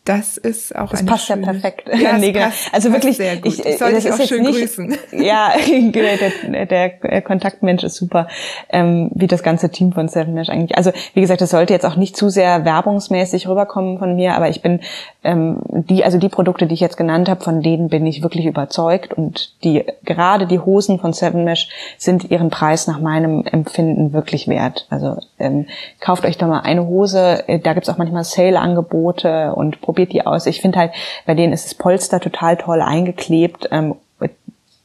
das 0.04 0.36
ist 0.36 0.76
auch 0.76 0.90
das 0.90 1.00
eine 1.00 1.08
passt 1.08 1.26
schöne, 1.26 1.46
ja 1.46 1.52
perfekt. 1.52 1.88
Ja, 1.88 2.18
nee, 2.18 2.32
genau. 2.32 2.46
passt, 2.46 2.74
also 2.74 2.92
wirklich, 2.92 3.16
sehr 3.16 3.36
gut. 3.36 3.46
Ich, 3.46 3.64
ich 3.64 3.78
soll 3.78 3.94
dich 3.94 4.12
auch 4.12 4.20
schön 4.20 4.42
nicht, 4.42 4.58
grüßen. 4.58 4.96
Ja, 5.12 5.54
der, 5.56 6.66
der, 6.66 7.22
Kontaktmensch 7.22 7.82
ist 7.84 7.96
super, 7.96 8.28
ähm, 8.68 9.10
wie 9.14 9.26
das 9.26 9.42
ganze 9.42 9.70
Team 9.70 9.92
von 9.92 10.08
Seven 10.08 10.34
Mesh 10.34 10.50
eigentlich. 10.50 10.76
Also 10.76 10.92
wie 11.14 11.22
gesagt, 11.22 11.40
das 11.40 11.50
sollte 11.50 11.72
jetzt 11.72 11.86
auch 11.86 11.96
nicht 11.96 12.16
zu 12.16 12.28
sehr 12.28 12.66
werbungsmäßig 12.66 13.48
rüberkommen 13.48 13.98
von 13.98 14.14
mir, 14.14 14.34
aber 14.34 14.50
ich 14.50 14.60
bin 14.60 14.80
ähm, 15.22 15.60
die, 15.70 16.04
also 16.04 16.18
die 16.18 16.28
Produkte, 16.28 16.66
die 16.66 16.74
ich 16.74 16.80
jetzt 16.80 16.98
genannt 16.98 17.30
habe, 17.30 17.42
von 17.42 17.62
denen 17.62 17.88
bin 17.88 18.04
ich 18.04 18.22
wirklich 18.22 18.44
überzeugt 18.44 19.14
und 19.14 19.54
die 19.64 19.84
gerade 20.04 20.46
die 20.46 20.58
Hosen 20.58 20.98
von 20.98 21.14
Seven 21.14 21.44
Mesh 21.44 21.70
sind 21.96 22.30
ihren 22.30 22.50
Preis 22.50 22.86
nach 22.86 23.00
meinem 23.00 23.46
Empfinden 23.46 24.12
wirklich 24.12 24.48
wert. 24.48 24.86
Also 24.90 25.16
ähm, 25.38 25.66
kauft 26.00 26.26
euch 26.26 26.36
da 26.36 26.46
mal 26.46 26.60
eine 26.60 26.86
Hose, 26.86 27.42
da 27.62 27.72
gibt's 27.72 27.88
auch 27.88 27.96
manchmal 27.98 28.24
Sale-Angebote 28.24 29.54
und 29.54 29.80
probiert 29.94 30.12
die 30.12 30.26
aus. 30.26 30.46
Ich 30.46 30.60
finde 30.60 30.78
halt, 30.80 30.92
bei 31.24 31.34
denen 31.34 31.52
ist 31.52 31.64
das 31.66 31.74
Polster 31.74 32.18
total 32.18 32.56
toll 32.56 32.82
eingeklebt. 32.82 33.68
Ähm, 33.70 33.94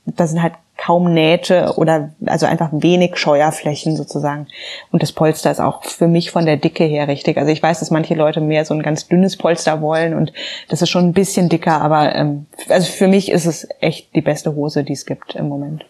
da 0.06 0.28
sind 0.28 0.42
halt 0.42 0.54
kaum 0.78 1.14
Nähte 1.14 1.74
oder 1.76 2.12
also 2.26 2.46
einfach 2.46 2.70
wenig 2.72 3.18
Scheuerflächen 3.18 3.98
sozusagen. 3.98 4.48
Und 4.92 5.04
das 5.04 5.12
Polster 5.12 5.52
ist 5.52 5.60
auch 5.60 5.84
für 5.84 6.08
mich 6.08 6.32
von 6.32 6.46
der 6.46 6.58
Dicke 6.58 6.86
her 6.86 7.08
richtig. 7.08 7.38
Also 7.38 7.52
ich 7.52 7.62
weiß, 7.62 7.80
dass 7.80 7.92
manche 7.92 8.16
Leute 8.16 8.40
mehr 8.40 8.64
so 8.66 8.74
ein 8.74 8.82
ganz 8.82 9.08
dünnes 9.08 9.36
Polster 9.36 9.82
wollen 9.82 10.14
und 10.14 10.32
das 10.70 10.82
ist 10.82 10.90
schon 10.90 11.06
ein 11.06 11.14
bisschen 11.14 11.50
dicker, 11.50 11.82
aber 11.82 12.16
ähm, 12.16 12.46
also 12.70 12.90
für 12.92 13.08
mich 13.08 13.30
ist 13.30 13.46
es 13.46 13.68
echt 13.82 14.16
die 14.16 14.22
beste 14.22 14.56
Hose, 14.56 14.84
die 14.84 14.94
es 14.94 15.06
gibt 15.06 15.36
im 15.36 15.50
Moment. 15.50 15.86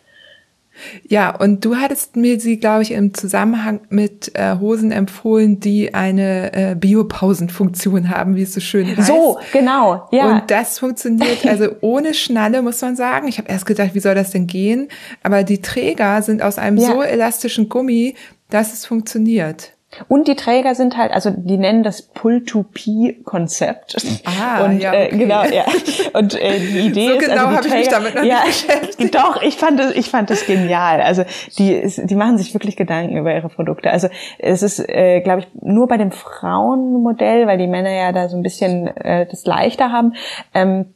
Ja, 1.08 1.36
und 1.36 1.66
du 1.66 1.76
hattest 1.76 2.16
mir 2.16 2.40
sie, 2.40 2.58
glaube 2.58 2.84
ich, 2.84 2.92
im 2.92 3.14
Zusammenhang 3.14 3.82
mit 3.90 4.32
äh, 4.36 4.58
Hosen 4.60 4.92
empfohlen, 4.92 5.60
die 5.60 5.94
eine 5.94 6.54
äh, 6.54 6.76
Biopausenfunktion 6.76 8.10
haben, 8.10 8.36
wie 8.36 8.44
es 8.44 8.54
so 8.54 8.60
schön 8.60 8.96
heißt. 8.96 9.08
So, 9.08 9.40
genau, 9.52 10.08
ja. 10.12 10.32
Und 10.32 10.52
das 10.52 10.80
funktioniert 10.80 11.46
also 11.46 11.70
ohne 11.82 12.14
Schnalle, 12.14 12.62
muss 12.62 12.82
man 12.82 12.96
sagen. 12.96 13.28
Ich 13.28 13.38
habe 13.38 13.50
erst 13.50 13.66
gedacht, 13.66 13.94
wie 13.94 14.00
soll 14.00 14.16
das 14.16 14.32
denn 14.32 14.48
gehen? 14.48 14.88
Aber 15.24 15.44
die 15.44 15.62
Träger 15.62 16.22
sind 16.22 16.42
aus 16.42 16.58
einem 16.58 16.78
ja. 16.78 16.88
so 16.88 17.02
elastischen 17.02 17.70
Gummi, 17.70 18.16
dass 18.50 18.74
es 18.74 18.86
funktioniert. 18.86 19.74
Und 20.08 20.28
die 20.28 20.36
Träger 20.36 20.76
sind 20.76 20.98
halt, 20.98 21.12
also 21.12 21.32
die 21.32 21.58
nennen 21.58 21.82
das 21.82 22.04
Pull-to-P-Konzept. 22.04 23.98
Ah, 24.26 24.66
und, 24.66 24.80
ja, 24.80 24.94
äh, 24.94 25.08
okay. 25.08 25.18
genau, 25.18 25.44
ja. 25.44 25.66
Und 26.14 26.40
äh, 26.40 26.60
die 26.60 26.80
Idee 26.88 27.08
So 27.08 27.14
ist, 27.16 27.28
genau 27.28 27.48
also 27.48 27.50
die 27.50 27.58
habe 27.58 27.68
ich 27.68 27.74
mich 27.74 27.88
damit 27.88 28.16
noch 28.16 28.24
ja, 28.24 28.46
nicht 28.46 28.68
beschäftigt. 28.68 29.16
Doch, 29.20 29.42
ich 29.42 29.58
fand 29.58 29.80
das, 29.80 29.94
ich 29.94 30.10
fand 30.10 30.30
das 30.30 30.46
genial. 30.46 31.02
Also 31.02 31.26
die, 31.58 31.82
die 32.04 32.16
machen 32.16 32.38
sich 32.38 32.54
wirklich 32.54 32.76
Gedanken 32.76 33.18
über 33.18 33.34
ihre 33.34 33.50
Produkte. 33.50 33.90
Also 33.90 34.10
es 34.38 34.62
ist, 34.62 34.80
äh, 34.80 35.22
glaube 35.22 35.42
ich, 35.42 35.48
nur 35.60 35.88
bei 35.88 35.98
dem 35.98 36.12
Frauenmodell, 36.12 37.48
weil 37.48 37.58
die 37.58 37.68
Männer 37.68 37.92
ja 37.92 38.12
da 38.12 38.30
so 38.30 38.38
ein 38.38 38.44
bisschen 38.44 38.88
äh, 38.96 39.26
das 39.26 39.46
leichter 39.46 39.92
haben. 39.92 40.14
Ähm, 40.54 40.94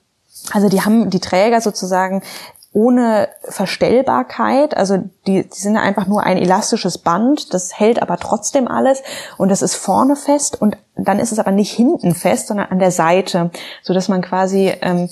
also 0.52 0.70
die 0.70 0.82
haben 0.82 1.10
die 1.10 1.20
Träger 1.20 1.62
sozusagen 1.62 2.22
ohne 2.74 3.30
Verstellbarkeit, 3.44 4.76
also 4.76 4.98
die, 5.28 5.48
die 5.48 5.60
sind 5.60 5.78
einfach 5.78 6.08
nur 6.08 6.24
ein 6.24 6.38
elastisches 6.38 6.98
Band, 6.98 7.54
das 7.54 7.80
hält 7.80 8.02
aber 8.02 8.18
trotzdem 8.18 8.68
alles 8.68 9.04
und 9.38 9.50
das 9.50 9.62
ist 9.62 9.76
vorne 9.76 10.16
fest 10.16 10.60
und 10.60 10.78
dann 10.96 11.20
ist 11.20 11.32
es 11.32 11.40
aber 11.40 11.52
nicht 11.52 11.72
hinten 11.72 12.16
fest, 12.16 12.48
sondern 12.48 12.68
an 12.72 12.80
der 12.80 12.92
Seite, 12.92 13.52
so 13.84 13.94
dass 13.94 14.10
man 14.10 14.22
quasi 14.22 14.74
ähm, 14.82 15.10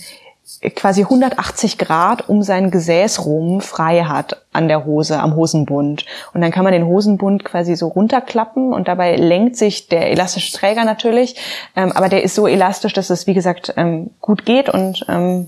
quasi 0.75 1.01
180 1.01 1.77
Grad 1.77 2.29
um 2.29 2.43
sein 2.43 2.71
Gesäßrum 2.71 3.61
frei 3.61 4.03
hat 4.03 4.41
an 4.53 4.67
der 4.67 4.85
Hose, 4.85 5.19
am 5.19 5.35
Hosenbund. 5.35 6.05
Und 6.33 6.41
dann 6.41 6.51
kann 6.51 6.63
man 6.63 6.73
den 6.73 6.85
Hosenbund 6.85 7.45
quasi 7.45 7.75
so 7.75 7.87
runterklappen 7.87 8.73
und 8.73 8.87
dabei 8.87 9.15
lenkt 9.15 9.55
sich 9.55 9.87
der 9.87 10.11
elastische 10.11 10.51
Träger 10.57 10.83
natürlich, 10.83 11.35
ähm, 11.75 11.91
aber 11.93 12.09
der 12.09 12.23
ist 12.23 12.35
so 12.35 12.47
elastisch, 12.47 12.93
dass 12.93 13.09
es 13.09 13.27
wie 13.27 13.33
gesagt 13.33 13.73
ähm, 13.77 14.11
gut 14.19 14.45
geht 14.45 14.69
und 14.69 15.05
ähm, 15.07 15.47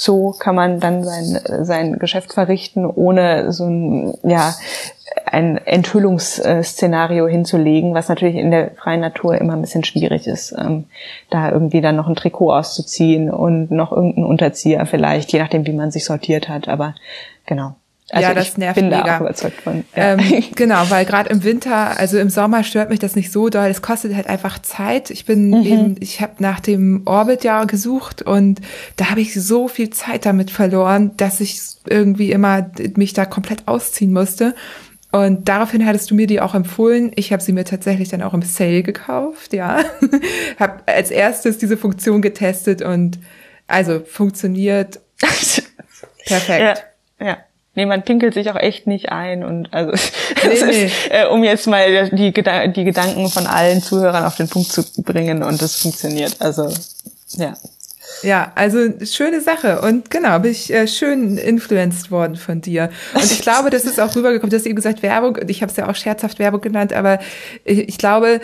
so 0.00 0.30
kann 0.38 0.54
man 0.54 0.78
dann 0.78 1.02
sein, 1.02 1.40
sein 1.64 1.98
Geschäft 1.98 2.32
verrichten, 2.32 2.86
ohne 2.86 3.52
so 3.52 3.66
ein, 3.66 4.14
ja, 4.22 4.54
ein 5.26 5.58
Enthüllungsszenario 5.58 7.26
hinzulegen, 7.26 7.94
was 7.94 8.08
natürlich 8.08 8.36
in 8.36 8.52
der 8.52 8.70
freien 8.76 9.00
Natur 9.00 9.34
immer 9.34 9.54
ein 9.54 9.60
bisschen 9.60 9.82
schwierig 9.82 10.28
ist, 10.28 10.54
ähm, 10.56 10.84
da 11.30 11.50
irgendwie 11.50 11.80
dann 11.80 11.96
noch 11.96 12.06
ein 12.06 12.14
Trikot 12.14 12.52
auszuziehen 12.52 13.28
und 13.28 13.72
noch 13.72 13.90
irgendeinen 13.90 14.26
Unterzieher 14.26 14.86
vielleicht, 14.86 15.32
je 15.32 15.40
nachdem, 15.40 15.66
wie 15.66 15.72
man 15.72 15.90
sich 15.90 16.04
sortiert 16.04 16.48
hat. 16.48 16.68
Aber 16.68 16.94
genau. 17.44 17.74
Also 18.10 18.28
ja, 18.28 18.34
das 18.34 18.56
nervt 18.56 18.76
bin 18.76 18.88
mega. 18.88 19.02
da 19.02 19.16
auch 19.16 19.20
überzeugt 19.20 19.60
von. 19.60 19.84
Ja. 19.94 20.14
Ähm, 20.14 20.44
genau, 20.54 20.88
weil 20.88 21.04
gerade 21.04 21.28
im 21.28 21.44
Winter, 21.44 21.98
also 21.98 22.18
im 22.18 22.30
Sommer 22.30 22.64
stört 22.64 22.88
mich 22.88 22.98
das 22.98 23.16
nicht 23.16 23.30
so 23.30 23.50
doll. 23.50 23.66
Es 23.66 23.82
kostet 23.82 24.14
halt 24.14 24.28
einfach 24.28 24.60
Zeit. 24.60 25.10
Ich 25.10 25.26
bin 25.26 25.50
Mhm. 25.50 25.62
eben, 25.66 25.96
ich 26.00 26.20
habe 26.22 26.32
nach 26.38 26.60
dem 26.60 27.02
Orbit-Jahr 27.04 27.66
gesucht 27.66 28.22
und 28.22 28.60
da 28.96 29.10
habe 29.10 29.20
ich 29.20 29.34
so 29.34 29.68
viel 29.68 29.90
Zeit 29.90 30.24
damit 30.24 30.50
verloren, 30.50 31.10
dass 31.18 31.40
ich 31.40 31.60
irgendwie 31.86 32.32
immer 32.32 32.70
mich 32.96 33.12
da 33.12 33.26
komplett 33.26 33.68
ausziehen 33.68 34.12
musste. 34.12 34.54
Und 35.10 35.48
daraufhin 35.48 35.86
hattest 35.86 36.10
du 36.10 36.14
mir 36.14 36.26
die 36.26 36.40
auch 36.40 36.54
empfohlen. 36.54 37.12
Ich 37.14 37.32
habe 37.32 37.42
sie 37.42 37.52
mir 37.52 37.64
tatsächlich 37.64 38.08
dann 38.10 38.20
auch 38.22 38.34
im 38.34 38.42
Sale 38.42 38.82
gekauft, 38.82 39.52
ja. 39.54 39.80
habe 40.58 40.82
als 40.86 41.10
erstes 41.10 41.58
diese 41.58 41.76
Funktion 41.78 42.20
getestet 42.22 42.82
und 42.82 43.18
also 43.66 44.00
funktioniert 44.00 45.00
perfekt. 46.26 46.84
Ja, 47.20 47.26
ja. 47.26 47.36
Nee, 47.78 47.86
man 47.86 48.02
pinkelt 48.02 48.34
sich 48.34 48.50
auch 48.50 48.56
echt 48.56 48.88
nicht 48.88 49.10
ein 49.12 49.44
und 49.44 49.72
also 49.72 49.92
Nee, 49.92 50.52
es 50.52 50.64
nee. 50.64 50.86
ist, 50.86 50.94
äh, 51.10 51.26
um 51.26 51.44
jetzt 51.44 51.68
mal 51.68 52.10
die, 52.10 52.32
Geda 52.32 52.66
die 52.66 52.82
Gedanken 52.82 53.28
von 53.28 53.46
allen 53.46 53.80
Zuhörern 53.80 54.24
auf 54.24 54.34
den 54.34 54.48
Punkt 54.48 54.72
zu 54.72 54.82
bringen 54.96 55.44
und 55.44 55.62
das 55.62 55.76
funktioniert. 55.76 56.34
Also 56.40 56.74
ja. 57.36 57.56
Ja, 58.24 58.50
also 58.56 58.78
schöne 59.04 59.40
Sache. 59.40 59.80
Und 59.80 60.10
genau, 60.10 60.40
bin 60.40 60.50
ich 60.50 60.72
äh, 60.72 60.88
schön 60.88 61.38
influenced 61.38 62.10
worden 62.10 62.34
von 62.34 62.60
dir. 62.60 62.90
Und 63.14 63.30
ich 63.30 63.42
glaube, 63.42 63.70
das 63.70 63.84
ist 63.84 64.00
auch 64.00 64.16
rübergekommen. 64.16 64.50
Du 64.50 64.56
hast 64.56 64.66
eben 64.66 64.74
gesagt 64.74 65.04
Werbung, 65.04 65.36
und 65.36 65.48
ich 65.48 65.62
habe 65.62 65.70
es 65.70 65.76
ja 65.76 65.88
auch 65.88 65.94
scherzhaft 65.94 66.40
Werbung 66.40 66.60
genannt, 66.60 66.92
aber 66.92 67.20
ich, 67.64 67.78
ich 67.88 67.98
glaube, 67.98 68.40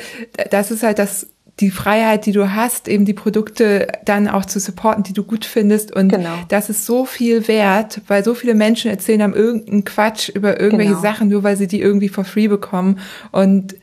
das 0.52 0.70
ist 0.70 0.84
halt 0.84 1.00
das 1.00 1.26
die 1.60 1.70
Freiheit, 1.70 2.26
die 2.26 2.33
du 2.33 2.52
hast, 2.52 2.89
eben 2.89 3.05
die 3.05 3.15
Produkte 3.15 3.86
dann 4.05 4.26
auch 4.26 4.44
zu 4.44 4.58
supporten, 4.58 5.05
die 5.05 5.12
du 5.12 5.23
gut 5.23 5.44
findest. 5.44 5.92
Und 5.92 6.08
Genau. 6.08 6.34
das 6.49 6.68
ist 6.68 6.84
so 6.84 7.05
viel 7.05 7.47
wert, 7.47 8.00
weil 8.08 8.24
so 8.24 8.34
viele 8.34 8.55
Menschen 8.55 8.91
erzählen 8.91 9.23
haben 9.23 9.34
irgendeinen 9.34 9.84
Quatsch 9.84 10.28
über 10.31 10.60
irgendwelche 10.60 10.92
Genau. 10.94 11.02
Sachen, 11.02 11.28
nur 11.28 11.44
weil 11.44 11.57
sie 11.57 11.68
die 11.68 11.81
irgendwie 11.81 12.08
for 12.08 12.24
free 12.24 12.49
bekommen. 12.49 12.99
Und 13.31 13.76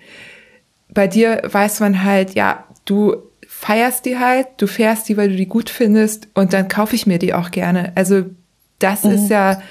bei 0.90 1.08
dir 1.08 1.42
weiß 1.50 1.80
man 1.80 2.04
halt, 2.04 2.34
ja, 2.36 2.66
du 2.84 3.16
feierst 3.48 4.06
die 4.06 4.18
halt, 4.18 4.48
du 4.58 4.68
fährst 4.68 5.08
die, 5.08 5.16
weil 5.16 5.30
du 5.30 5.36
die 5.38 5.46
gut 5.46 5.70
findest 5.70 6.28
und 6.34 6.52
dann 6.52 6.68
kaufe 6.68 6.96
ich 6.96 7.08
mir 7.08 7.20
die 7.20 7.34
auch 7.34 7.52
gerne. 7.52 7.94
Also 7.96 8.26
das 8.80 9.06
ist 9.06 9.30
ja, 9.30 9.62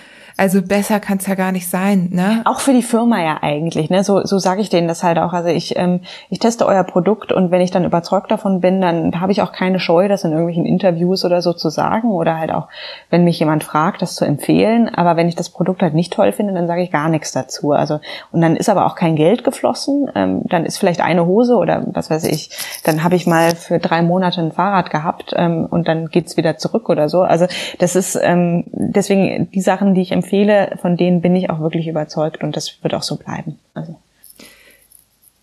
also 0.40 0.62
besser 0.62 1.00
kann 1.00 1.18
es 1.18 1.26
ja 1.26 1.34
gar 1.34 1.52
nicht 1.52 1.68
sein, 1.68 2.08
ne? 2.12 2.40
Auch 2.46 2.60
für 2.60 2.72
die 2.72 2.82
Firma 2.82 3.22
ja 3.22 3.40
eigentlich, 3.42 3.90
ne? 3.90 4.02
So, 4.02 4.24
so 4.24 4.38
sage 4.38 4.62
ich 4.62 4.70
denen 4.70 4.88
das 4.88 5.02
halt 5.02 5.18
auch. 5.18 5.34
Also 5.34 5.50
ich, 5.50 5.76
ähm, 5.76 6.00
ich 6.30 6.38
teste 6.38 6.64
euer 6.64 6.82
Produkt 6.82 7.30
und 7.30 7.50
wenn 7.50 7.60
ich 7.60 7.70
dann 7.70 7.84
überzeugt 7.84 8.30
davon 8.30 8.62
bin, 8.62 8.80
dann 8.80 9.20
habe 9.20 9.32
ich 9.32 9.42
auch 9.42 9.52
keine 9.52 9.78
Scheu, 9.78 10.08
das 10.08 10.24
in 10.24 10.30
irgendwelchen 10.30 10.64
Interviews 10.64 11.26
oder 11.26 11.42
so 11.42 11.52
zu 11.52 11.68
sagen 11.68 12.10
oder 12.10 12.38
halt 12.38 12.52
auch, 12.52 12.68
wenn 13.10 13.22
mich 13.22 13.38
jemand 13.38 13.64
fragt, 13.64 14.00
das 14.00 14.14
zu 14.14 14.24
empfehlen. 14.24 14.88
Aber 14.88 15.14
wenn 15.16 15.28
ich 15.28 15.36
das 15.36 15.50
Produkt 15.50 15.82
halt 15.82 15.92
nicht 15.92 16.14
toll 16.14 16.32
finde, 16.32 16.54
dann 16.54 16.66
sage 16.66 16.82
ich 16.84 16.90
gar 16.90 17.10
nichts 17.10 17.32
dazu. 17.32 17.72
Also 17.72 18.00
und 18.32 18.40
dann 18.40 18.56
ist 18.56 18.70
aber 18.70 18.86
auch 18.86 18.94
kein 18.94 19.16
Geld 19.16 19.44
geflossen. 19.44 20.10
Ähm, 20.14 20.40
dann 20.46 20.64
ist 20.64 20.78
vielleicht 20.78 21.02
eine 21.02 21.26
Hose 21.26 21.56
oder 21.56 21.84
was 21.88 22.08
weiß 22.08 22.24
ich. 22.24 22.48
Dann 22.84 23.04
habe 23.04 23.14
ich 23.14 23.26
mal 23.26 23.54
für 23.54 23.78
drei 23.78 24.00
Monate 24.00 24.40
ein 24.40 24.52
Fahrrad 24.52 24.88
gehabt 24.88 25.34
ähm, 25.36 25.66
und 25.68 25.86
dann 25.86 26.06
geht's 26.06 26.38
wieder 26.38 26.56
zurück 26.56 26.88
oder 26.88 27.10
so. 27.10 27.20
Also 27.20 27.44
das 27.78 27.94
ist 27.94 28.18
ähm, 28.22 28.64
deswegen 28.72 29.50
die 29.50 29.60
Sachen, 29.60 29.92
die 29.92 30.00
ich 30.00 30.12
empfehle, 30.12 30.29
von 30.80 30.96
denen 30.96 31.20
bin 31.20 31.36
ich 31.36 31.50
auch 31.50 31.60
wirklich 31.60 31.88
überzeugt 31.88 32.42
und 32.42 32.56
das 32.56 32.82
wird 32.82 32.94
auch 32.94 33.02
so 33.02 33.16
bleiben. 33.16 33.58
Also. 33.74 33.96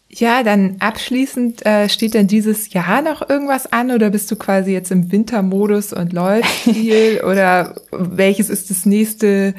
Ja, 0.09 0.41
dann 0.41 0.77
abschließend 0.79 1.65
äh, 1.65 1.89
steht 1.89 2.13
denn 2.13 2.27
dieses 2.27 2.73
Jahr 2.73 3.01
noch 3.01 3.29
irgendwas 3.29 3.71
an 3.71 3.91
oder 3.91 4.09
bist 4.09 4.31
du 4.31 4.35
quasi 4.35 4.71
jetzt 4.71 4.89
im 4.91 5.11
Wintermodus 5.11 5.93
und 5.93 6.11
läuft 6.13 6.45
viel 6.49 7.21
oder 7.21 7.75
welches 7.91 8.49
ist 8.49 8.69
das 8.69 8.85
nächste 8.85 9.53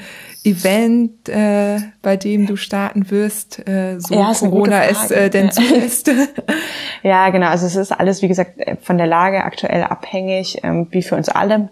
Event, 0.44 1.28
äh, 1.28 1.78
bei 2.02 2.16
dem 2.16 2.47
du 2.47 2.57
starten 2.57 3.10
wirst, 3.10 3.68
äh, 3.68 3.98
so 4.00 4.15
Ja, 4.15 4.31
ist 4.31 4.40
Corona 4.40 4.84
es 4.84 4.98
Frage. 4.98 5.15
äh, 5.15 5.31
denn 5.31 5.50
zulässt? 5.52 6.10
Ja, 7.05 7.31
genau. 7.31 7.48
Also 7.48 7.66
es 7.66 7.76
ist 7.76 7.92
alles, 7.92 8.23
wie 8.23 8.28
gesagt, 8.28 8.58
von 8.82 8.98
der 8.98 9.07
Lage 9.07 9.44
aktuell 9.44 9.84
abhängig, 9.84 10.58
ähm, 10.65 10.89
wie 10.90 11.02
für 11.02 11.15
uns 11.15 11.28
alle. 11.28 11.68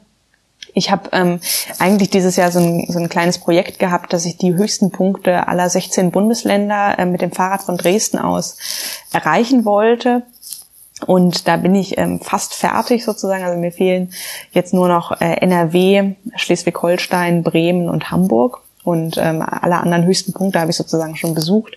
Ich 0.79 0.91
habe 0.91 1.09
ähm, 1.13 1.41
eigentlich 1.79 2.11
dieses 2.11 2.37
Jahr 2.37 2.53
so 2.53 2.59
ein, 2.59 2.85
so 2.91 2.99
ein 2.99 3.09
kleines 3.09 3.39
Projekt 3.39 3.79
gehabt, 3.79 4.13
dass 4.13 4.27
ich 4.27 4.37
die 4.37 4.55
höchsten 4.55 4.91
Punkte 4.91 5.49
aller 5.49 5.71
16 5.71 6.11
Bundesländer 6.11 6.99
äh, 6.99 7.07
mit 7.07 7.23
dem 7.23 7.33
Fahrrad 7.33 7.63
von 7.63 7.79
Dresden 7.79 8.19
aus 8.19 8.59
erreichen 9.11 9.65
wollte. 9.65 10.25
Und 11.07 11.49
da 11.49 11.57
bin 11.57 11.75
ich 11.75 11.97
ähm, 11.97 12.21
fast 12.21 12.55
fertig 12.55 13.07
sozusagen. 13.07 13.43
Also 13.43 13.59
mir 13.59 13.73
fehlen 13.73 14.13
jetzt 14.53 14.75
nur 14.75 14.89
noch 14.89 15.19
äh, 15.19 15.37
NRW, 15.41 16.13
Schleswig-Holstein, 16.37 17.43
Bremen 17.43 17.89
und 17.89 18.11
Hamburg. 18.11 18.61
Und 18.87 19.17
ähm, 19.19 19.43
alle 19.43 19.79
anderen 19.79 20.05
höchsten 20.05 20.33
Punkte 20.33 20.61
habe 20.61 20.71
ich 20.71 20.77
sozusagen 20.77 21.17
schon 21.17 21.35
besucht. 21.35 21.77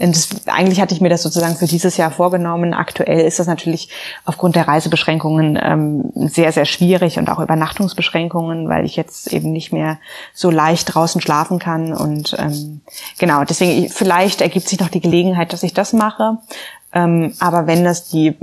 Und 0.00 0.16
das, 0.16 0.30
eigentlich 0.46 0.80
hatte 0.80 0.92
ich 0.92 1.00
mir 1.00 1.08
das 1.08 1.22
sozusagen 1.22 1.54
für 1.54 1.66
dieses 1.66 1.96
Jahr 1.96 2.10
vorgenommen. 2.10 2.74
Aktuell 2.74 3.24
ist 3.24 3.38
das 3.38 3.46
natürlich 3.46 3.88
aufgrund 4.24 4.56
der 4.56 4.66
Reisebeschränkungen 4.66 5.56
ähm, 5.62 6.10
sehr, 6.16 6.50
sehr 6.50 6.64
schwierig 6.64 7.18
und 7.18 7.30
auch 7.30 7.38
Übernachtungsbeschränkungen, 7.38 8.68
weil 8.68 8.84
ich 8.84 8.96
jetzt 8.96 9.32
eben 9.32 9.52
nicht 9.52 9.72
mehr 9.72 9.98
so 10.34 10.50
leicht 10.50 10.92
draußen 10.92 11.20
schlafen 11.20 11.60
kann. 11.60 11.92
Und 11.92 12.34
ähm, 12.36 12.80
genau, 13.16 13.44
deswegen 13.44 13.88
vielleicht 13.88 14.40
ergibt 14.40 14.68
sich 14.68 14.80
noch 14.80 14.88
die 14.88 15.00
Gelegenheit, 15.00 15.52
dass 15.52 15.62
ich 15.62 15.72
das 15.72 15.92
mache. 15.92 16.38
Ähm, 16.92 17.34
aber 17.38 17.66
wenn 17.66 17.84
das 17.84 18.08
die 18.08 18.36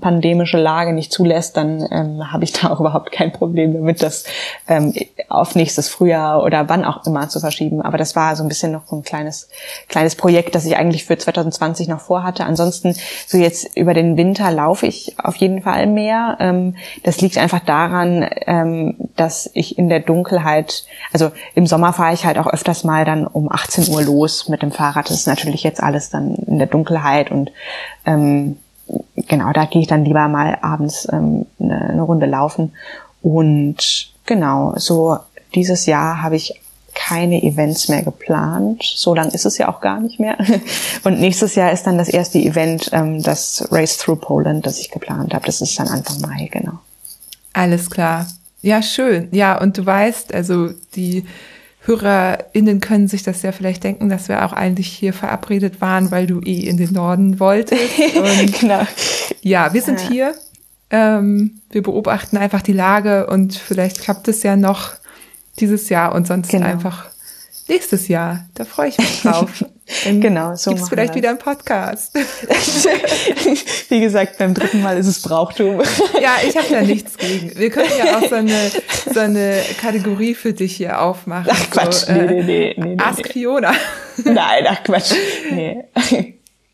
pandemische 0.00 0.58
Lage 0.58 0.92
nicht 0.92 1.12
zulässt, 1.12 1.56
dann 1.56 1.86
ähm, 1.90 2.32
habe 2.32 2.44
ich 2.44 2.52
da 2.52 2.70
auch 2.70 2.80
überhaupt 2.80 3.12
kein 3.12 3.32
Problem 3.32 3.72
damit, 3.72 4.02
das 4.02 4.24
ähm, 4.68 4.92
auf 5.28 5.54
nächstes 5.54 5.88
Frühjahr 5.88 6.42
oder 6.42 6.68
wann 6.68 6.84
auch 6.84 7.06
immer 7.06 7.28
zu 7.28 7.40
verschieben. 7.40 7.80
Aber 7.82 7.98
das 7.98 8.16
war 8.16 8.34
so 8.34 8.42
ein 8.42 8.48
bisschen 8.48 8.72
noch 8.72 8.86
so 8.86 8.96
ein 8.96 9.02
kleines, 9.02 9.48
kleines 9.88 10.16
Projekt, 10.16 10.54
das 10.54 10.64
ich 10.64 10.76
eigentlich 10.76 11.04
für 11.04 11.16
2020 11.16 11.88
noch 11.88 12.00
vorhatte. 12.00 12.44
Ansonsten, 12.44 12.96
so 13.26 13.38
jetzt 13.38 13.76
über 13.76 13.94
den 13.94 14.16
Winter 14.16 14.50
laufe 14.50 14.86
ich 14.86 15.14
auf 15.18 15.36
jeden 15.36 15.62
Fall 15.62 15.86
mehr. 15.86 16.36
Ähm, 16.40 16.76
das 17.04 17.20
liegt 17.20 17.38
einfach 17.38 17.60
daran, 17.60 18.28
ähm, 18.46 18.96
dass 19.16 19.50
ich 19.54 19.78
in 19.78 19.88
der 19.88 20.00
Dunkelheit, 20.00 20.84
also 21.12 21.30
im 21.54 21.66
Sommer 21.66 21.92
fahre 21.92 22.14
ich 22.14 22.26
halt 22.26 22.38
auch 22.38 22.46
öfters 22.46 22.82
mal 22.82 23.04
dann 23.04 23.26
um 23.26 23.50
18 23.50 23.92
Uhr 23.94 24.02
los 24.02 24.48
mit 24.48 24.62
dem 24.62 24.72
Fahrrad. 24.72 25.08
Das 25.08 25.16
ist 25.16 25.26
natürlich 25.26 25.62
jetzt 25.62 25.82
alles 25.82 26.10
dann 26.10 26.34
in 26.34 26.58
der 26.58 26.66
Dunkelheit 26.66 27.30
und 27.30 27.52
ähm, 28.04 28.56
genau, 29.16 29.52
da 29.52 29.64
gehe 29.66 29.82
ich 29.82 29.88
dann 29.88 30.04
lieber 30.04 30.28
mal 30.28 30.58
abends 30.62 31.08
ähm, 31.12 31.46
eine, 31.60 31.90
eine 31.90 32.02
Runde 32.02 32.26
laufen. 32.26 32.72
Und 33.22 34.12
genau, 34.26 34.74
so 34.76 35.18
dieses 35.54 35.86
Jahr 35.86 36.22
habe 36.22 36.36
ich 36.36 36.60
keine 36.94 37.42
Events 37.42 37.88
mehr 37.88 38.02
geplant. 38.02 38.82
So 38.82 39.14
lang 39.14 39.30
ist 39.30 39.46
es 39.46 39.58
ja 39.58 39.68
auch 39.68 39.80
gar 39.80 40.00
nicht 40.00 40.20
mehr. 40.20 40.36
Und 41.04 41.20
nächstes 41.20 41.54
Jahr 41.54 41.72
ist 41.72 41.86
dann 41.86 41.98
das 41.98 42.08
erste 42.08 42.38
Event, 42.38 42.90
ähm, 42.92 43.22
das 43.22 43.66
Race 43.70 43.96
Through 43.96 44.16
Poland, 44.16 44.66
das 44.66 44.78
ich 44.78 44.90
geplant 44.90 45.32
habe. 45.34 45.46
Das 45.46 45.60
ist 45.60 45.78
dann 45.78 45.88
Anfang 45.88 46.20
Mai, 46.20 46.48
genau. 46.52 46.78
Alles 47.52 47.90
klar. 47.90 48.26
Ja, 48.60 48.82
schön. 48.82 49.28
Ja, 49.32 49.60
und 49.60 49.78
du 49.78 49.84
weißt, 49.84 50.34
also 50.34 50.70
die 50.94 51.24
HörerInnen 51.84 52.80
können 52.80 53.08
sich 53.08 53.22
das 53.22 53.42
ja 53.42 53.50
vielleicht 53.50 53.82
denken, 53.82 54.08
dass 54.08 54.28
wir 54.28 54.44
auch 54.44 54.52
eigentlich 54.52 54.86
hier 54.86 55.12
verabredet 55.12 55.80
waren, 55.80 56.10
weil 56.10 56.26
du 56.26 56.40
eh 56.40 56.60
in 56.60 56.76
den 56.76 56.92
Norden 56.92 57.40
wolltest. 57.40 57.82
Genau. 58.60 58.86
Ja, 59.42 59.72
wir 59.74 59.82
sind 59.82 60.00
ja. 60.02 60.08
hier. 60.08 60.34
Ähm, 60.90 61.60
wir 61.70 61.82
beobachten 61.82 62.36
einfach 62.36 62.62
die 62.62 62.72
Lage 62.72 63.26
und 63.26 63.54
vielleicht 63.54 64.00
klappt 64.00 64.28
es 64.28 64.42
ja 64.42 64.56
noch 64.56 64.92
dieses 65.58 65.88
Jahr 65.88 66.14
und 66.14 66.26
sonst 66.26 66.50
genau. 66.50 66.66
einfach 66.66 67.11
nächstes 67.72 68.08
Jahr. 68.08 68.46
Da 68.54 68.64
freue 68.64 68.88
ich 68.88 68.98
mich 68.98 69.22
drauf. 69.22 69.64
Dann 70.04 70.20
genau, 70.20 70.54
so 70.54 70.70
gibt's 70.70 70.88
vielleicht 70.88 71.10
das. 71.10 71.16
wieder 71.16 71.30
einen 71.30 71.38
Podcast. 71.38 72.14
Wie 73.88 74.00
gesagt, 74.00 74.38
beim 74.38 74.54
dritten 74.54 74.82
Mal 74.82 74.96
ist 74.96 75.06
es 75.06 75.20
Brauchtum. 75.22 75.82
ja, 76.20 76.36
ich 76.46 76.56
habe 76.56 76.66
da 76.70 76.80
nichts 76.82 77.16
gegen. 77.16 77.58
Wir 77.58 77.70
können 77.70 77.90
ja 77.98 78.18
auch 78.18 78.28
so 78.28 78.36
eine, 78.36 78.70
so 79.12 79.20
eine 79.20 79.60
Kategorie 79.80 80.34
für 80.34 80.52
dich 80.52 80.76
hier 80.76 81.00
aufmachen. 81.00 81.50
Ach 81.52 81.70
Quatsch, 81.70 82.06
so, 82.06 82.12
nee, 82.12 82.26
nee, 82.26 82.42
nee, 82.42 82.74
nee, 82.76 82.96
Ask 82.98 83.24
nee. 83.24 83.32
Fiona. 83.32 83.72
Nein, 84.24 84.64
ach 84.68 84.82
Quatsch, 84.84 85.14
nee. 85.50 85.84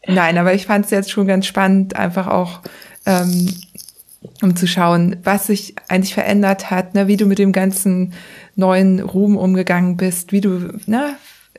Nein, 0.06 0.38
aber 0.38 0.54
ich 0.54 0.66
fand 0.66 0.84
es 0.84 0.90
jetzt 0.90 1.10
schon 1.10 1.26
ganz 1.26 1.46
spannend, 1.46 1.96
einfach 1.96 2.26
auch 2.26 2.60
ähm, 3.06 3.52
um 4.42 4.56
zu 4.56 4.66
schauen, 4.66 5.16
was 5.24 5.46
sich 5.46 5.74
eigentlich 5.88 6.14
verändert 6.14 6.70
hat, 6.70 6.94
ne, 6.94 7.06
wie 7.06 7.16
du 7.16 7.26
mit 7.26 7.38
dem 7.38 7.52
ganzen 7.52 8.12
neuen 8.56 9.00
Ruhm 9.00 9.36
umgegangen 9.36 9.96
bist, 9.96 10.32
wie 10.32 10.40
du, 10.40 10.72
ne, 10.86 11.16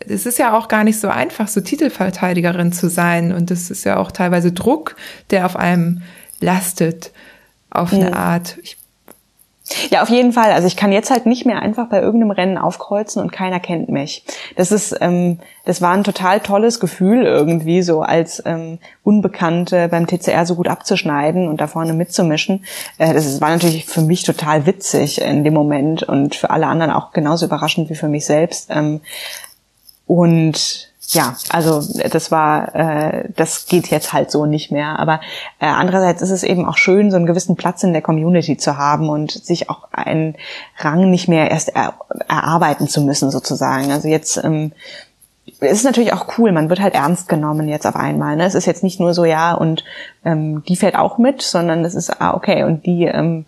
es 0.07 0.25
ist 0.25 0.39
ja 0.39 0.57
auch 0.57 0.67
gar 0.67 0.83
nicht 0.83 0.99
so 0.99 1.09
einfach, 1.09 1.47
so 1.47 1.61
Titelverteidigerin 1.61 2.71
zu 2.71 2.89
sein. 2.89 3.31
Und 3.31 3.51
es 3.51 3.69
ist 3.69 3.83
ja 3.83 3.97
auch 3.97 4.11
teilweise 4.11 4.51
Druck, 4.51 4.95
der 5.29 5.45
auf 5.45 5.55
einem 5.55 6.01
lastet, 6.39 7.11
auf 7.69 7.93
eine 7.93 8.07
mhm. 8.07 8.13
Art. 8.13 8.57
Ich 8.63 8.77
ja, 9.89 10.01
auf 10.01 10.09
jeden 10.09 10.33
Fall. 10.33 10.51
Also 10.51 10.67
ich 10.67 10.75
kann 10.75 10.91
jetzt 10.91 11.11
halt 11.11 11.25
nicht 11.25 11.45
mehr 11.45 11.61
einfach 11.61 11.87
bei 11.87 12.01
irgendeinem 12.01 12.31
Rennen 12.31 12.57
aufkreuzen 12.57 13.21
und 13.21 13.31
keiner 13.31 13.59
kennt 13.59 13.89
mich. 13.89 14.23
Das 14.55 14.71
ist, 14.71 14.95
ähm, 15.01 15.39
das 15.65 15.81
war 15.81 15.93
ein 15.93 16.03
total 16.03 16.39
tolles 16.39 16.79
Gefühl 16.79 17.23
irgendwie, 17.23 17.81
so 17.81 18.01
als 18.01 18.41
ähm, 18.45 18.79
Unbekannte 19.03 19.87
beim 19.89 20.07
TCR 20.07 20.45
so 20.45 20.55
gut 20.55 20.67
abzuschneiden 20.67 21.47
und 21.47 21.61
da 21.61 21.67
vorne 21.67 21.93
mitzumischen. 21.93 22.65
Äh, 22.97 23.13
das 23.13 23.39
war 23.41 23.49
natürlich 23.49 23.85
für 23.85 24.01
mich 24.01 24.23
total 24.23 24.65
witzig 24.65 25.21
in 25.21 25.43
dem 25.43 25.53
Moment 25.53 26.03
und 26.03 26.35
für 26.35 26.49
alle 26.49 26.67
anderen 26.67 26.91
auch 26.91 27.11
genauso 27.11 27.45
überraschend 27.45 27.89
wie 27.89 27.95
für 27.95 28.09
mich 28.09 28.25
selbst. 28.25 28.69
Ähm, 28.71 29.01
und 30.07 30.88
ja, 31.11 31.35
also 31.49 31.81
das 32.09 32.29
war, 32.29 32.75
äh, 32.75 33.29
das 33.35 33.65
geht 33.65 33.87
jetzt 33.87 34.13
halt 34.13 34.29
so 34.29 34.45
nicht 34.45 34.71
mehr. 34.71 34.99
Aber 34.99 35.21
äh, 35.59 35.65
andererseits 35.65 36.21
ist 36.21 36.29
es 36.29 36.43
eben 36.43 36.65
auch 36.65 36.77
schön, 36.77 37.09
so 37.09 37.17
einen 37.17 37.25
gewissen 37.25 37.55
Platz 37.55 37.81
in 37.83 37.93
der 37.93 38.03
Community 38.03 38.57
zu 38.57 38.77
haben 38.77 39.09
und 39.09 39.31
sich 39.31 39.69
auch 39.69 39.91
einen 39.91 40.35
Rang 40.77 41.09
nicht 41.09 41.27
mehr 41.27 41.49
erst 41.49 41.69
er, 41.69 41.95
erarbeiten 42.27 42.87
zu 42.87 43.01
müssen, 43.01 43.31
sozusagen. 43.31 43.91
Also 43.91 44.07
jetzt 44.07 44.43
ähm, 44.43 44.71
es 45.61 45.79
ist 45.79 45.83
natürlich 45.83 46.13
auch 46.13 46.37
cool, 46.37 46.51
man 46.51 46.69
wird 46.69 46.79
halt 46.79 46.93
ernst 46.93 47.27
genommen 47.27 47.67
jetzt 47.67 47.87
auf 47.87 47.95
einmal. 47.95 48.35
Ne? 48.35 48.45
Es 48.45 48.55
ist 48.55 48.67
jetzt 48.67 48.83
nicht 48.83 48.99
nur 48.99 49.13
so, 49.13 49.25
ja, 49.25 49.53
und 49.53 49.83
ähm, 50.23 50.63
die 50.67 50.75
fährt 50.75 50.95
auch 50.95 51.17
mit, 51.17 51.41
sondern 51.41 51.83
es 51.83 51.95
ist, 51.95 52.21
ah, 52.21 52.33
okay, 52.35 52.63
und 52.63 52.85
die 52.85 53.05
ähm, 53.05 53.45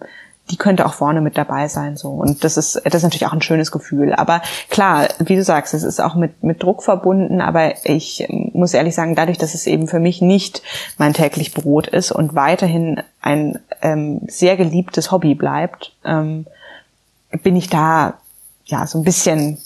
die 0.51 0.57
könnte 0.57 0.85
auch 0.85 0.93
vorne 0.93 1.21
mit 1.21 1.37
dabei 1.37 1.67
sein 1.67 1.97
so. 1.97 2.09
Und 2.09 2.43
das 2.43 2.57
ist 2.57 2.81
das 2.83 2.95
ist 2.95 3.03
natürlich 3.03 3.25
auch 3.25 3.33
ein 3.33 3.41
schönes 3.41 3.71
Gefühl. 3.71 4.13
Aber 4.13 4.41
klar 4.69 5.07
wie 5.19 5.35
du 5.35 5.43
sagst 5.43 5.73
es 5.73 5.83
ist 5.83 6.01
auch 6.01 6.15
mit 6.15 6.43
mit 6.43 6.61
Druck 6.61 6.83
verbunden. 6.83 7.41
Aber 7.41 7.73
ich 7.85 8.27
muss 8.29 8.73
ehrlich 8.73 8.95
sagen 8.95 9.15
dadurch 9.15 9.37
dass 9.37 9.55
es 9.55 9.65
eben 9.67 9.87
für 9.87 9.99
mich 9.99 10.21
nicht 10.21 10.61
mein 10.97 11.13
täglich 11.13 11.53
Brot 11.53 11.87
ist 11.87 12.11
und 12.11 12.35
weiterhin 12.35 13.01
ein 13.21 13.59
ähm, 13.81 14.21
sehr 14.27 14.57
geliebtes 14.57 15.11
Hobby 15.11 15.35
bleibt 15.35 15.93
ähm, 16.03 16.45
bin 17.43 17.55
ich 17.55 17.69
da 17.69 18.15
ja 18.65 18.85
so 18.85 18.99
ein 18.99 19.03
bisschen 19.03 19.57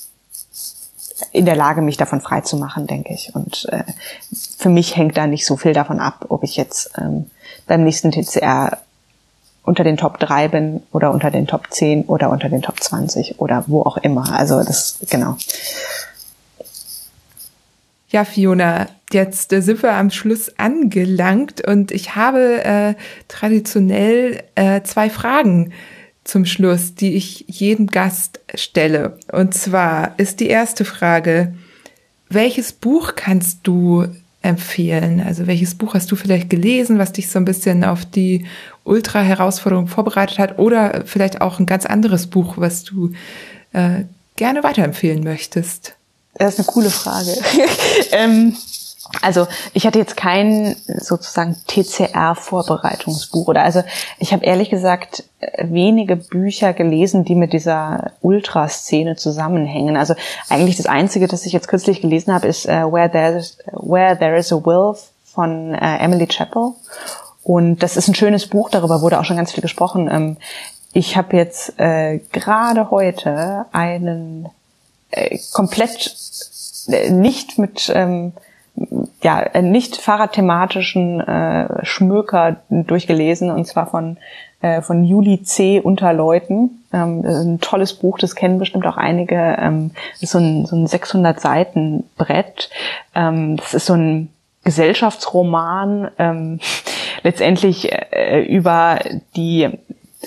in 1.32 1.46
der 1.46 1.56
Lage, 1.56 1.82
mich 1.82 1.98
davon 1.98 2.22
frei 2.22 2.42
zu 2.42 2.58
machen, 2.58 2.88
denke 2.88 3.14
ich. 3.14 3.34
Und 3.34 3.68
äh, 3.72 3.84
für 4.58 4.70
mich 4.70 4.96
hängt 4.98 5.18
da 5.18 5.28
nicht 5.28 5.46
so 5.46 5.58
viel 5.58 5.74
davon 5.74 6.00
ab, 6.00 6.26
ob 6.30 6.44
ich 6.44 6.58
jetzt 6.58 6.92
ähm, 6.98 7.30
beim 7.68 7.84
nächsten 7.84 8.12
TCR 8.12 8.80
unter 9.66 9.84
den 9.84 9.98
Top 9.98 10.20
3 10.20 10.48
bin 10.48 10.84
oder 10.92 11.12
unter 11.12 11.32
den 11.32 11.48
Top 11.48 11.68
10 11.72 12.06
oder 12.06 12.30
unter 12.30 12.50
den 12.50 12.62
Top 12.62 12.82
20 12.82 13.40
oder 13.40 13.64
wo 13.68 13.82
auch 13.82 13.98
immer. 13.98 14.38
Also 14.38 14.64
das, 14.64 15.00
genau. 15.10 15.38
Ja, 18.10 18.24
Fiona, 18.24 18.88
jetzt 19.12 19.52
äh, 19.52 19.62
sind 19.62 19.84
wir 19.84 19.94
am 19.94 20.12
Schluss 20.12 20.58
angelangt 20.58 21.68
und 21.68 21.92
ich 21.92 22.16
habe 22.16 22.64
äh, 22.64 22.94
traditionell 23.28 24.44
äh, 24.56 24.82
zwei 24.84 25.10
Fragen 25.10 25.74
zum 26.24 26.46
Schluss, 26.46 26.96
die 26.96 27.16
ich 27.16 27.46
jedem 27.48 27.88
Gast 27.88 28.40
stelle. 28.54 29.18
Und 29.32 29.54
zwar 29.54 30.18
ist 30.18 30.40
die 30.40 30.48
erste 30.48 30.86
Frage, 30.86 31.56
welches 32.30 32.74
Buch 32.74 33.14
kannst 33.16 33.60
du 33.64 34.08
empfehlen? 34.46 35.22
Also 35.22 35.48
welches 35.48 35.76
Buch 35.76 35.94
hast 35.94 36.12
du 36.12 36.16
vielleicht 36.16 36.50
gelesen, 36.50 36.98
was 37.00 37.12
dich 37.12 37.30
so 37.30 37.40
ein 37.40 37.46
bisschen 37.46 37.84
auf 37.84 38.06
die 38.06 38.46
Ultra-Herausforderung 38.84 39.88
vorbereitet 39.88 40.40
hat? 40.40 40.60
Oder 40.60 41.04
vielleicht 41.06 41.42
auch 41.42 41.60
ein 41.60 41.66
ganz 41.66 41.86
anderes 41.86 42.28
Buch, 42.28 42.56
was 42.58 42.84
du 42.84 43.12
äh, 43.74 44.04
gerne 44.36 44.64
weiterempfehlen 44.64 45.24
möchtest? 45.24 45.96
Das 46.36 46.54
ist 46.54 46.60
eine 46.60 46.66
coole 46.68 46.90
Frage. 46.90 47.34
ähm, 48.12 48.56
also 49.22 49.48
ich 49.74 49.86
hatte 49.86 50.00
jetzt 50.00 50.18
kein 50.18 50.76
sozusagen 50.88 51.56
TCR-Vorbereitungsbuch 51.68 53.48
oder 53.48 53.64
also 53.64 53.84
ich 54.18 54.34
habe 54.34 54.46
ehrlich 54.46 54.70
gesagt 54.70 55.24
wenige 55.58 56.16
Bücher 56.16 56.74
gelesen, 56.74 57.24
die 57.24 57.36
mit 57.36 57.54
dieser 57.54 58.12
Ultraszene 58.22 59.16
zusammenhängen. 59.16 59.98
Also 59.98 60.16
eigentlich 60.50 60.78
das 60.78 60.86
Einzige, 60.86 61.28
das 61.28 61.46
ich 61.46 61.54
jetzt 61.54 61.68
kürzlich 61.68 62.02
gelesen 62.02 62.34
habe, 62.34 62.48
ist 62.48 62.66
uh, 62.66 62.92
Where, 62.92 63.12
There's, 63.12 63.58
Where 63.72 64.18
There 64.18 64.38
Is 64.38 64.52
a 64.52 64.58
Will 64.58 64.96
von 65.24 65.74
uh, 65.74 65.78
Emily 65.78 66.28
Chappell. 66.28 66.72
Und 67.44 67.84
das 67.84 67.98
ist 67.98 68.08
ein 68.08 68.16
schönes 68.16 68.48
Buch, 68.48 68.70
darüber 68.70 69.02
wurde 69.02 69.20
auch 69.20 69.26
schon 69.26 69.38
ganz 69.38 69.52
viel 69.52 69.62
gesprochen. 69.62 70.10
Ähm, 70.12 70.38
ich 70.94 71.16
habe 71.18 71.38
jetzt 71.38 71.80
äh, 71.80 72.20
gerade 72.32 72.90
heute 72.90 73.66
einen 73.72 74.50
äh, 75.12 75.38
komplett 75.54 76.16
äh, 76.88 77.12
nicht 77.12 77.60
mit 77.60 77.92
ähm, 77.94 78.34
ja, 79.22 79.62
nicht 79.62 79.98
fahrradthematischen 79.98 81.20
äh, 81.20 81.86
Schmöker 81.86 82.58
durchgelesen 82.70 83.50
und 83.52 83.66
zwar 83.66 83.88
von 83.88 84.18
äh, 84.66 84.82
von 84.82 85.04
Juli 85.04 85.44
C. 85.44 85.80
Unterleuten. 85.80 86.84
Ähm, 86.92 87.24
ein 87.24 87.60
tolles 87.62 87.94
Buch, 87.94 88.18
das 88.18 88.36
kennen 88.36 88.58
bestimmt 88.58 88.88
auch 88.88 88.98
einige. 88.98 89.36
Ähm, 89.36 89.92
das 90.14 90.24
ist 90.24 90.32
so 90.32 90.40
ein, 90.40 90.66
so 90.66 90.76
ein 90.76 90.88
600 90.88 91.40
Seiten 91.40 92.04
Brett. 92.18 92.72
Ähm, 93.14 93.58
das 93.58 93.76
ist 93.76 93.86
so 93.86 93.94
ein 93.94 94.30
Gesellschaftsroman, 94.64 96.10
ähm, 96.18 96.60
letztendlich 97.24 97.92
äh, 97.92 98.42
über 98.44 99.00
die 99.36 99.70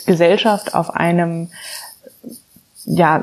Gesellschaft 0.06 0.74
auf 0.74 0.94
einem 0.94 1.48
ja, 2.84 3.22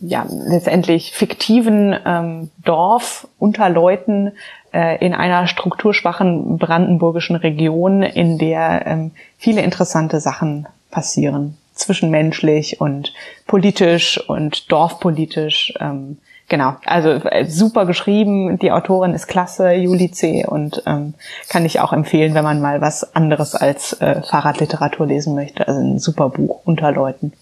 ja 0.00 0.26
letztendlich 0.28 1.12
fiktiven 1.12 1.94
ähm, 2.04 2.50
Dorf 2.64 3.28
unter 3.38 3.68
Leuten 3.68 4.32
in 4.74 5.14
einer 5.14 5.46
strukturschwachen 5.46 6.58
brandenburgischen 6.58 7.36
Region, 7.36 8.02
in 8.02 8.38
der 8.38 8.86
ähm, 8.86 9.10
viele 9.38 9.62
interessante 9.62 10.18
Sachen 10.20 10.66
passieren, 10.90 11.56
zwischenmenschlich 11.74 12.80
und 12.80 13.12
politisch 13.46 14.18
und 14.28 14.72
dorfpolitisch. 14.72 15.74
Ähm, 15.80 16.18
genau, 16.48 16.76
also 16.86 17.10
äh, 17.10 17.46
super 17.46 17.86
geschrieben. 17.86 18.58
Die 18.58 18.72
Autorin 18.72 19.12
ist 19.12 19.26
klasse, 19.26 19.72
Juli 19.72 20.10
C. 20.10 20.44
und 20.46 20.82
ähm, 20.86 21.14
kann 21.48 21.64
ich 21.64 21.80
auch 21.80 21.92
empfehlen, 21.92 22.34
wenn 22.34 22.44
man 22.44 22.60
mal 22.60 22.80
was 22.80 23.14
anderes 23.14 23.54
als 23.54 23.92
äh, 24.00 24.22
Fahrradliteratur 24.22 25.06
lesen 25.06 25.34
möchte. 25.34 25.68
Also 25.68 25.80
ein 25.80 25.98
super 25.98 26.30
Buch 26.30 26.60
unter 26.64 26.90
Leuten. 26.92 27.32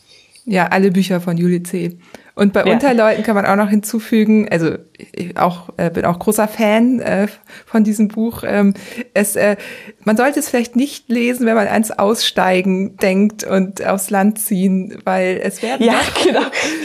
Ja, 0.45 0.67
alle 0.67 0.91
Bücher 0.91 1.21
von 1.21 1.37
Juli 1.37 1.63
C. 1.63 1.97
Und 2.35 2.55
bei 2.55 2.65
ja. 2.65 2.73
Unterleuten 2.73 3.23
kann 3.25 3.35
man 3.35 3.45
auch 3.45 3.57
noch 3.57 3.69
hinzufügen, 3.69 4.49
also 4.51 4.77
ich 4.97 5.37
auch 5.37 5.69
äh, 5.77 5.91
bin 5.91 6.07
auch 6.07 6.19
großer 6.19 6.49
Fan 6.49 7.01
äh, 7.01 7.27
von 7.67 7.85
diesem 7.85 8.09
Buch. 8.09 8.43
Ähm, 8.47 8.73
es, 9.13 9.37
äh, 9.37 9.57
man 10.05 10.17
sollte 10.17 10.41
es 10.41 10.49
vielleicht 10.49 10.75
nicht 10.75 11.11
lesen, 11.11 11.45
wenn 11.45 11.55
man 11.55 11.69
ans 11.69 11.91
Aussteigen 11.91 12.97
denkt 12.97 13.45
und 13.45 13.85
aufs 13.85 14.09
Land 14.09 14.39
ziehen, 14.39 14.99
weil 15.05 15.41
es 15.43 15.63
werden 15.63 15.85
ja, 15.85 16.01
genau. 16.25 16.43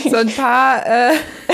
so 0.10 0.18
ein 0.18 0.30
paar 0.30 0.86
äh, 0.86 1.14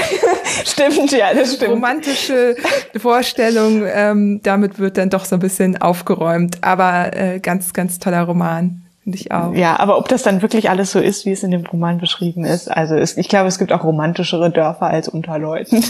stimmt, 0.65 1.11
ja, 1.11 1.33
das 1.33 1.55
stimmt. 1.55 1.73
romantische 1.73 2.55
Vorstellungen. 2.97 3.87
Ähm, 3.93 4.39
damit 4.41 4.79
wird 4.79 4.97
dann 4.97 5.11
doch 5.11 5.25
so 5.25 5.35
ein 5.35 5.39
bisschen 5.39 5.79
aufgeräumt, 5.79 6.57
aber 6.61 7.15
äh, 7.15 7.39
ganz, 7.39 7.73
ganz 7.73 7.99
toller 7.99 8.23
Roman. 8.23 8.82
Finde 9.03 9.17
ich 9.17 9.31
auch. 9.31 9.53
Ja, 9.53 9.79
aber 9.79 9.97
ob 9.97 10.07
das 10.07 10.23
dann 10.23 10.41
wirklich 10.41 10.69
alles 10.69 10.91
so 10.91 10.99
ist, 10.99 11.25
wie 11.25 11.31
es 11.31 11.43
in 11.43 11.51
dem 11.51 11.65
Roman 11.65 11.97
beschrieben 11.97 12.45
ist, 12.45 12.71
also 12.71 12.95
es, 12.95 13.17
ich 13.17 13.27
glaube, 13.27 13.47
es 13.47 13.59
gibt 13.59 13.73
auch 13.73 13.83
romantischere 13.83 14.49
Dörfer 14.49 14.87
als 14.87 15.09
Unterleuten. 15.09 15.83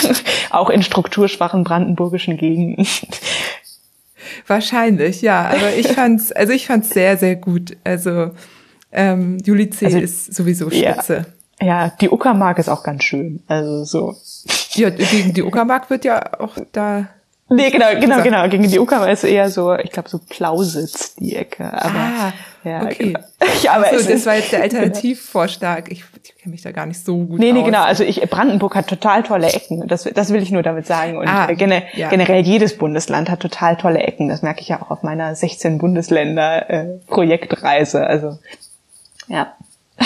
auch 0.50 0.70
in 0.70 0.82
strukturschwachen 0.82 1.64
brandenburgischen 1.64 2.36
Gegenden. 2.36 2.86
Wahrscheinlich, 4.46 5.22
ja. 5.22 5.48
Aber 5.48 5.74
ich 5.76 5.88
fand's, 5.88 6.32
also 6.32 6.52
ich 6.52 6.66
fand's 6.66 6.90
sehr, 6.90 7.16
sehr 7.16 7.36
gut. 7.36 7.76
Also 7.84 8.30
ähm, 8.92 9.38
Juli 9.44 9.70
C. 9.70 9.86
Also, 9.86 9.98
ist 9.98 10.34
sowieso 10.34 10.70
spitze. 10.70 11.16
Ja. 11.16 11.24
Ja, 11.62 11.92
die 12.00 12.08
Uckermark 12.08 12.58
ist 12.58 12.70
auch 12.70 12.82
ganz 12.82 13.04
schön. 13.04 13.42
Also 13.46 13.84
so. 13.84 14.16
Ja, 14.72 14.88
gegen 14.88 15.34
die 15.34 15.42
Uckermark 15.42 15.90
wird 15.90 16.04
ja 16.04 16.40
auch 16.40 16.56
da. 16.72 17.08
Nee, 17.50 17.70
genau, 17.70 18.00
genau, 18.00 18.22
genau. 18.22 18.48
Gegen 18.48 18.66
die 18.68 18.78
Uckermark 18.78 19.10
ist 19.10 19.24
eher 19.24 19.50
so, 19.50 19.74
ich 19.74 19.90
glaube, 19.90 20.08
so 20.08 20.18
Plausitz 20.18 21.16
die 21.16 21.36
Ecke. 21.36 21.64
Aber, 21.64 21.98
ah, 21.98 22.32
ja, 22.64 22.82
okay. 22.82 23.12
Genau. 23.14 23.20
Ja, 23.62 23.72
aber 23.72 23.98
so, 23.98 24.08
das 24.10 24.26
war 24.26 24.36
jetzt 24.36 24.52
der 24.52 24.62
Alternativvorschlag. 24.62 25.90
Ich, 25.90 26.04
ich 26.22 26.36
kenne 26.38 26.52
mich 26.52 26.62
da 26.62 26.72
gar 26.72 26.86
nicht 26.86 27.04
so 27.04 27.16
gut 27.18 27.38
Nee, 27.38 27.52
nee, 27.52 27.60
aus. 27.60 27.64
genau. 27.66 27.82
Also 27.82 28.04
ich, 28.04 28.20
Brandenburg 28.22 28.74
hat 28.74 28.86
total 28.86 29.22
tolle 29.22 29.52
Ecken. 29.52 29.86
Das, 29.88 30.04
das 30.04 30.32
will 30.32 30.42
ich 30.42 30.50
nur 30.50 30.62
damit 30.62 30.86
sagen. 30.86 31.16
Und 31.18 31.28
Ah, 31.28 31.48
äh, 31.48 31.54
gene, 31.56 31.82
ja. 31.94 32.08
generell 32.08 32.42
jedes 32.42 32.76
Bundesland 32.78 33.28
hat 33.30 33.40
total 33.40 33.76
tolle 33.76 34.00
Ecken. 34.00 34.28
Das 34.28 34.42
merke 34.42 34.60
ich 34.60 34.68
ja 34.68 34.80
auch 34.82 34.90
auf 34.90 35.02
meiner 35.02 35.34
16 35.34 35.78
Bundesländer 35.78 36.70
äh, 36.70 36.84
Projektreise. 37.06 38.06
Also 38.06 38.38
ja. 39.28 39.54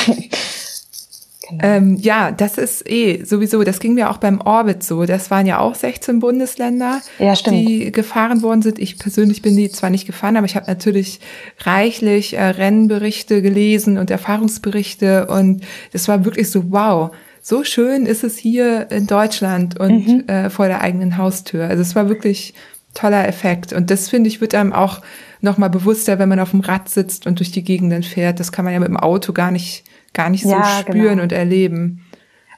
genau. 1.48 1.64
Ähm, 1.64 1.96
ja, 1.96 2.30
das 2.30 2.58
ist 2.58 2.88
eh 2.88 3.24
sowieso, 3.24 3.62
das 3.64 3.80
ging 3.80 3.94
mir 3.94 4.10
auch 4.10 4.18
beim 4.18 4.40
Orbit 4.40 4.82
so. 4.82 5.04
Das 5.04 5.30
waren 5.30 5.46
ja 5.46 5.58
auch 5.58 5.74
16 5.74 6.18
Bundesländer, 6.20 7.00
Ja, 7.18 7.34
die 7.34 7.90
gefahren 7.92 8.42
worden 8.42 8.62
sind. 8.62 8.78
Ich 8.78 8.98
persönlich 8.98 9.42
bin 9.42 9.56
die 9.56 9.70
zwar 9.70 9.90
nicht 9.90 10.06
gefahren, 10.06 10.36
aber 10.36 10.46
ich 10.46 10.56
habe 10.56 10.66
natürlich 10.66 11.20
reichlich 11.60 12.34
äh, 12.36 12.42
Rennberichte 12.42 13.42
gelesen 13.42 13.98
und 13.98 14.10
Erfahrungsberichte 14.10 15.26
und 15.26 15.62
das 15.92 16.08
war 16.08 16.24
wirklich 16.24 16.50
so, 16.50 16.70
wow, 16.70 17.10
so 17.40 17.62
schön 17.62 18.06
ist 18.06 18.24
es 18.24 18.38
hier 18.38 18.90
in 18.90 19.06
Deutschland 19.06 19.78
und 19.78 20.06
Mhm. 20.08 20.24
äh, 20.28 20.48
vor 20.50 20.66
der 20.66 20.80
eigenen 20.80 21.18
Haustür. 21.18 21.66
Also 21.68 21.82
es 21.82 21.94
war 21.94 22.08
wirklich 22.08 22.54
toller 22.94 23.26
Effekt 23.28 23.72
und 23.72 23.90
das 23.90 24.08
finde 24.08 24.28
ich 24.28 24.40
wird 24.40 24.54
einem 24.54 24.72
auch 24.72 25.02
noch 25.40 25.58
mal 25.58 25.68
bewusster, 25.68 26.18
wenn 26.18 26.28
man 26.28 26.40
auf 26.40 26.52
dem 26.52 26.60
Rad 26.60 26.88
sitzt 26.88 27.26
und 27.26 27.38
durch 27.38 27.50
die 27.50 27.62
Gegenden 27.64 28.02
fährt. 28.02 28.40
Das 28.40 28.52
kann 28.52 28.64
man 28.64 28.72
ja 28.72 28.80
mit 28.80 28.88
dem 28.88 28.96
Auto 28.96 29.32
gar 29.32 29.50
nicht 29.50 29.84
gar 30.14 30.30
nicht 30.30 30.44
so 30.44 30.50
Ja, 30.50 30.64
spüren 30.80 31.08
genau. 31.08 31.22
und 31.24 31.32
erleben. 31.32 32.04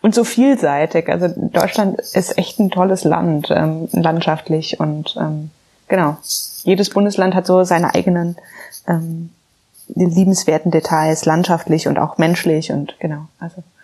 Und 0.02 0.14
so 0.14 0.22
vielseitig. 0.22 1.08
Also 1.08 1.28
Deutschland 1.36 1.98
ist 1.98 2.38
echt 2.38 2.60
ein 2.60 2.70
tolles 2.70 3.02
Land, 3.02 3.48
ähm, 3.50 3.88
landschaftlich 3.92 4.78
und 4.78 5.16
ähm, 5.18 5.50
genau. 5.88 6.16
Jedes 6.62 6.90
Bundesland 6.90 7.34
hat 7.34 7.46
so 7.46 7.64
seine 7.64 7.94
eigenen 7.94 8.36
ähm, 8.86 9.30
liebenswerten 9.94 10.70
Details, 10.70 11.24
landschaftlich 11.24 11.88
und 11.88 11.98
auch 11.98 12.18
menschlich 12.18 12.70
und 12.70 12.96
genau. 13.00 13.28
Also 13.40 13.56
ja. 13.58 13.75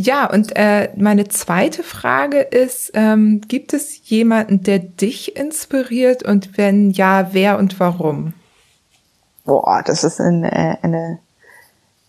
Ja, 0.00 0.30
und 0.30 0.52
äh, 0.54 0.90
meine 0.94 1.26
zweite 1.26 1.82
Frage 1.82 2.38
ist, 2.38 2.92
ähm, 2.94 3.40
gibt 3.48 3.74
es 3.74 4.08
jemanden, 4.08 4.62
der 4.62 4.78
dich 4.78 5.34
inspiriert 5.34 6.22
und 6.22 6.56
wenn 6.56 6.90
ja, 6.90 7.30
wer 7.32 7.58
und 7.58 7.80
warum? 7.80 8.32
Boah, 9.44 9.82
das 9.84 10.04
ist 10.04 10.20
eine, 10.20 10.52
äh, 10.52 10.76
eine 10.82 11.18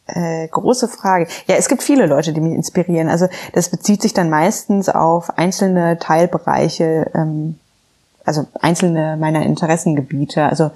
äh, 0.05 0.47
große 0.49 0.87
Frage. 0.87 1.25
Ja, 1.47 1.55
es 1.55 1.67
gibt 1.67 1.81
viele 1.81 2.05
Leute, 2.05 2.31
die 2.31 2.41
mich 2.41 2.53
inspirieren. 2.53 3.09
Also 3.09 3.27
das 3.53 3.69
bezieht 3.69 4.03
sich 4.03 4.13
dann 4.13 4.29
meistens 4.29 4.87
auf 4.87 5.39
einzelne 5.39 5.97
Teilbereiche, 5.97 7.09
ähm, 7.15 7.57
also 8.23 8.45
einzelne 8.61 9.17
meiner 9.17 9.41
Interessengebiete. 9.41 10.43
Also 10.43 10.69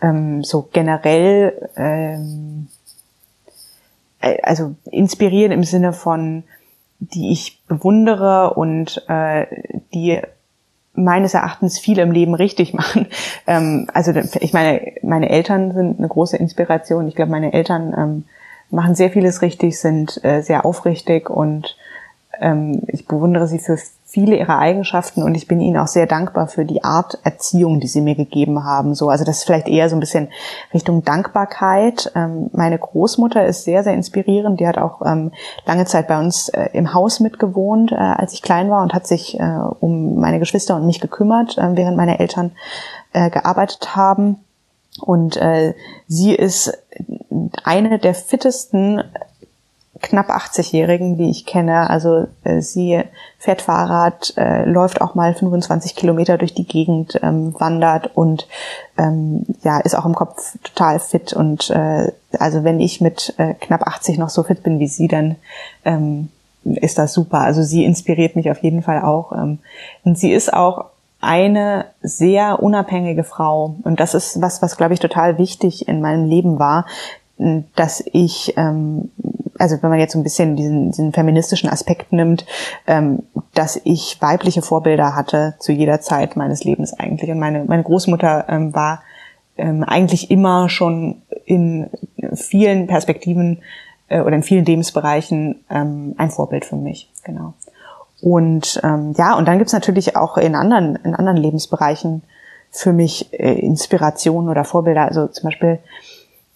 ähm, 0.00 0.44
so 0.44 0.68
generell, 0.72 1.68
ähm, 1.74 2.68
äh, 4.20 4.40
also 4.42 4.76
inspirieren 4.84 5.50
im 5.50 5.64
Sinne 5.64 5.92
von, 5.92 6.44
die 7.00 7.32
ich 7.32 7.62
bewundere 7.66 8.54
und 8.54 9.02
äh, 9.08 9.46
die 9.92 10.20
meines 10.92 11.34
Erachtens 11.34 11.78
viel 11.78 11.98
im 11.98 12.12
Leben 12.12 12.34
richtig 12.34 12.74
machen. 12.74 13.06
Ähm, 13.46 13.88
also 13.92 14.12
ich 14.40 14.52
meine, 14.52 14.92
meine 15.02 15.30
Eltern 15.30 15.72
sind 15.72 15.98
eine 15.98 16.08
große 16.08 16.36
Inspiration. 16.36 17.08
Ich 17.08 17.16
glaube, 17.16 17.30
meine 17.30 17.52
Eltern 17.52 17.94
ähm, 17.96 18.24
machen 18.70 18.94
sehr 18.94 19.10
vieles 19.10 19.42
richtig, 19.42 19.78
sind 19.80 20.22
äh, 20.24 20.42
sehr 20.42 20.64
aufrichtig 20.64 21.28
und 21.30 21.76
ähm, 22.38 22.82
ich 22.86 23.06
bewundere 23.06 23.48
sie 23.48 23.58
für 23.58 23.78
viele 24.10 24.36
ihrer 24.36 24.58
Eigenschaften 24.58 25.22
und 25.22 25.36
ich 25.36 25.46
bin 25.46 25.60
ihnen 25.60 25.76
auch 25.76 25.86
sehr 25.86 26.06
dankbar 26.06 26.48
für 26.48 26.64
die 26.64 26.82
Art 26.82 27.18
Erziehung, 27.22 27.78
die 27.78 27.86
sie 27.86 28.00
mir 28.00 28.16
gegeben 28.16 28.64
haben. 28.64 28.96
So, 28.96 29.08
also 29.08 29.24
das 29.24 29.38
ist 29.38 29.44
vielleicht 29.44 29.68
eher 29.68 29.88
so 29.88 29.94
ein 29.94 30.00
bisschen 30.00 30.30
Richtung 30.74 31.04
Dankbarkeit. 31.04 32.10
Ähm, 32.16 32.50
meine 32.52 32.76
Großmutter 32.76 33.46
ist 33.46 33.62
sehr, 33.62 33.84
sehr 33.84 33.94
inspirierend. 33.94 34.58
Die 34.58 34.66
hat 34.66 34.78
auch 34.78 35.00
ähm, 35.06 35.30
lange 35.64 35.84
Zeit 35.84 36.08
bei 36.08 36.18
uns 36.18 36.48
äh, 36.48 36.70
im 36.72 36.92
Haus 36.92 37.20
mitgewohnt, 37.20 37.92
äh, 37.92 37.94
als 37.94 38.32
ich 38.32 38.42
klein 38.42 38.68
war 38.68 38.82
und 38.82 38.94
hat 38.94 39.06
sich 39.06 39.38
äh, 39.38 39.58
um 39.78 40.16
meine 40.16 40.40
Geschwister 40.40 40.74
und 40.74 40.86
mich 40.86 41.00
gekümmert, 41.00 41.56
äh, 41.56 41.76
während 41.76 41.96
meine 41.96 42.18
Eltern 42.18 42.50
äh, 43.12 43.30
gearbeitet 43.30 43.94
haben. 43.94 44.38
Und 45.00 45.36
äh, 45.36 45.74
sie 46.08 46.34
ist 46.34 46.76
eine 47.62 48.00
der 48.00 48.14
fittesten 48.14 49.04
knapp 50.00 50.30
80-Jährigen, 50.30 51.16
die 51.16 51.30
ich 51.30 51.46
kenne. 51.46 51.90
Also 51.90 52.26
äh, 52.44 52.60
sie 52.60 53.02
fährt 53.38 53.62
Fahrrad, 53.62 54.34
äh, 54.36 54.64
läuft 54.64 55.00
auch 55.00 55.14
mal 55.14 55.34
25 55.34 55.94
Kilometer 55.94 56.38
durch 56.38 56.54
die 56.54 56.66
Gegend, 56.66 57.18
ähm, 57.22 57.54
wandert 57.58 58.16
und 58.16 58.46
ähm, 58.98 59.46
ja 59.62 59.78
ist 59.80 59.96
auch 59.96 60.06
im 60.06 60.14
Kopf 60.14 60.56
total 60.62 61.00
fit. 61.00 61.32
Und 61.32 61.70
äh, 61.70 62.12
also 62.38 62.64
wenn 62.64 62.80
ich 62.80 63.00
mit 63.00 63.34
äh, 63.38 63.54
knapp 63.54 63.86
80 63.86 64.18
noch 64.18 64.30
so 64.30 64.42
fit 64.42 64.62
bin 64.62 64.78
wie 64.78 64.88
sie, 64.88 65.08
dann 65.08 65.36
ähm, 65.84 66.28
ist 66.64 66.98
das 66.98 67.12
super. 67.12 67.40
Also 67.40 67.62
sie 67.62 67.84
inspiriert 67.84 68.36
mich 68.36 68.50
auf 68.50 68.62
jeden 68.62 68.82
Fall 68.82 69.02
auch. 69.02 69.32
Ähm, 69.32 69.58
und 70.04 70.18
sie 70.18 70.32
ist 70.32 70.52
auch 70.52 70.86
eine 71.20 71.86
sehr 72.02 72.62
unabhängige 72.62 73.24
Frau. 73.24 73.76
Und 73.82 74.00
das 74.00 74.14
ist 74.14 74.40
was, 74.40 74.62
was 74.62 74.76
glaube 74.76 74.94
ich 74.94 75.00
total 75.00 75.38
wichtig 75.38 75.86
in 75.86 76.00
meinem 76.00 76.24
Leben 76.26 76.58
war, 76.58 76.86
dass 77.74 78.04
ich, 78.12 78.54
ähm, 78.56 79.10
also 79.60 79.82
wenn 79.82 79.90
man 79.90 79.98
jetzt 79.98 80.12
so 80.12 80.18
ein 80.18 80.22
bisschen 80.22 80.56
diesen, 80.56 80.90
diesen 80.90 81.12
feministischen 81.12 81.68
Aspekt 81.68 82.12
nimmt, 82.12 82.46
ähm, 82.86 83.22
dass 83.54 83.80
ich 83.84 84.16
weibliche 84.20 84.62
Vorbilder 84.62 85.14
hatte 85.14 85.54
zu 85.58 85.72
jeder 85.72 86.00
Zeit 86.00 86.36
meines 86.36 86.64
Lebens 86.64 86.92
eigentlich. 86.98 87.30
Und 87.30 87.38
meine, 87.38 87.64
meine 87.64 87.82
Großmutter 87.82 88.46
ähm, 88.48 88.74
war 88.74 89.02
ähm, 89.58 89.84
eigentlich 89.84 90.30
immer 90.30 90.68
schon 90.68 91.22
in 91.44 91.90
vielen 92.34 92.86
Perspektiven 92.86 93.62
äh, 94.08 94.20
oder 94.20 94.36
in 94.36 94.42
vielen 94.42 94.64
Lebensbereichen 94.64 95.64
ähm, 95.68 96.14
ein 96.16 96.30
Vorbild 96.30 96.64
für 96.64 96.76
mich. 96.76 97.10
Genau. 97.24 97.54
Und 98.22 98.80
ähm, 98.82 99.14
ja, 99.16 99.36
und 99.36 99.46
dann 99.46 99.58
gibt's 99.58 99.72
natürlich 99.72 100.16
auch 100.16 100.36
in 100.36 100.54
anderen, 100.54 100.96
in 100.96 101.14
anderen 101.14 101.38
Lebensbereichen 101.38 102.22
für 102.70 102.92
mich 102.92 103.32
äh, 103.32 103.58
Inspirationen 103.58 104.48
oder 104.48 104.64
Vorbilder. 104.64 105.06
Also 105.06 105.26
zum 105.26 105.44
Beispiel 105.48 105.80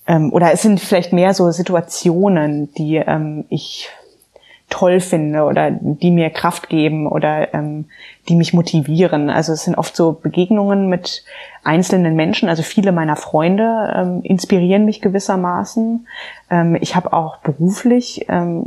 ähm, 0.07 0.33
oder 0.33 0.53
es 0.53 0.63
sind 0.63 0.81
vielleicht 0.81 1.13
mehr 1.13 1.35
so 1.35 1.51
Situationen, 1.51 2.73
die 2.75 2.97
ähm, 2.97 3.45
ich 3.49 3.91
toll 4.71 5.01
finde 5.01 5.45
oder 5.45 5.71
die 5.71 6.11
mir 6.11 6.31
Kraft 6.31 6.69
geben 6.69 7.07
oder 7.07 7.55
ähm, 7.55 7.87
die 8.29 8.35
mich 8.35 8.55
motivieren. 8.55 9.31
Also 9.31 9.53
es 9.53 9.65
sind 9.65 9.77
oft 9.77 9.95
so 9.95 10.13
Begegnungen 10.13 10.89
mit 10.89 11.25
einzelnen 11.63 12.17
Menschen. 12.17 12.49
Also 12.49 12.63
viele 12.63 12.91
meiner 12.91 13.17
Freunde 13.17 13.95
ähm, 13.95 14.23
inspirieren 14.23 14.85
mich 14.85 15.01
gewissermaßen. 15.01 16.07
Ähm, 16.51 16.77
ich 16.81 16.97
habe 16.97 17.13
auch 17.13 17.37
beruflich 17.39 18.27
ähm, 18.29 18.65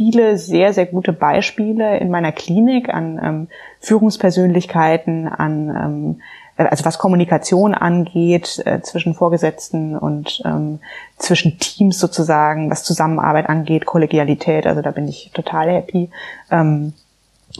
viele 0.00 0.38
sehr, 0.38 0.72
sehr 0.72 0.86
gute 0.86 1.12
Beispiele 1.12 1.98
in 1.98 2.10
meiner 2.10 2.32
Klinik 2.32 2.88
an 2.88 3.20
ähm, 3.22 3.48
Führungspersönlichkeiten, 3.80 5.28
an 5.28 5.68
ähm, 5.68 6.22
also 6.68 6.84
was 6.84 6.98
Kommunikation 6.98 7.74
angeht 7.74 8.62
äh, 8.64 8.80
zwischen 8.82 9.14
Vorgesetzten 9.14 9.96
und 9.96 10.42
ähm, 10.44 10.80
zwischen 11.18 11.58
Teams 11.58 11.98
sozusagen, 11.98 12.70
was 12.70 12.84
Zusammenarbeit 12.84 13.48
angeht, 13.48 13.86
Kollegialität, 13.86 14.66
also 14.66 14.82
da 14.82 14.90
bin 14.90 15.08
ich 15.08 15.30
total 15.32 15.70
happy. 15.70 16.10
Ähm, 16.50 16.92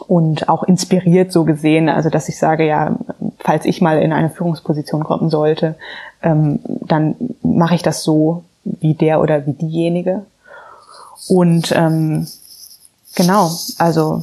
und 0.07 0.49
auch 0.49 0.63
inspiriert 0.63 1.33
so 1.33 1.45
gesehen, 1.45 1.89
also 1.89 2.11
dass 2.11 2.29
ich 2.29 2.39
sage, 2.39 2.67
ja, 2.67 2.97
falls 3.39 3.65
ich 3.65 3.81
mal 3.81 4.01
in 4.01 4.13
eine 4.13 4.31
Führungsposition 4.31 5.03
kommen 5.03 5.31
sollte, 5.31 5.75
ähm, 6.23 6.61
dann 6.65 7.17
mache 7.43 7.75
ich 7.75 7.83
das 7.83 8.03
so 8.03 8.45
wie 8.65 8.95
der 8.95 9.21
oder 9.21 9.47
wie 9.47 9.53
diejenige. 9.53 10.25
Und 11.29 11.73
ähm, 11.73 12.29
genau, 13.17 13.51
also 13.79 14.23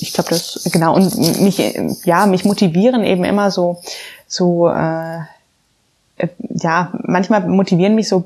ich 0.00 0.12
glaube, 0.12 0.30
das 0.30 0.68
genau 0.72 0.94
und 0.94 1.16
mich 1.40 1.58
ja 2.04 2.26
mich 2.26 2.44
motivieren 2.44 3.04
eben 3.04 3.24
immer 3.24 3.50
so 3.50 3.80
so 4.26 4.68
äh, 4.68 5.20
ja 6.50 6.92
manchmal 7.04 7.46
motivieren 7.46 7.94
mich 7.94 8.08
so 8.08 8.24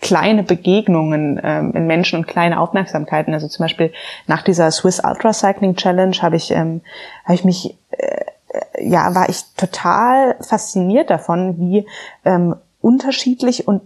kleine 0.00 0.42
Begegnungen 0.42 1.40
ähm, 1.42 1.72
in 1.74 1.86
Menschen 1.86 2.18
und 2.18 2.26
kleine 2.26 2.60
Aufmerksamkeiten. 2.60 3.32
Also 3.32 3.46
zum 3.48 3.64
Beispiel 3.64 3.92
nach 4.26 4.42
dieser 4.42 4.70
Swiss 4.70 5.00
Ultra 5.02 5.32
Cycling 5.32 5.76
Challenge 5.76 6.16
habe 6.20 6.36
ich 6.36 6.50
ähm, 6.50 6.82
habe 7.24 7.34
ich 7.34 7.44
mich 7.44 7.76
äh, 7.90 8.24
ja 8.80 9.14
war 9.14 9.28
ich 9.28 9.42
total 9.56 10.36
fasziniert 10.40 11.08
davon, 11.08 11.58
wie 11.58 11.86
ähm, 12.24 12.56
unterschiedlich 12.80 13.68
und 13.68 13.82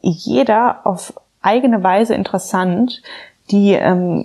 jeder 0.00 0.86
auf 0.86 1.12
eigene 1.42 1.82
Weise 1.82 2.14
interessant 2.14 3.02
die 3.50 3.72
ähm, 3.72 4.24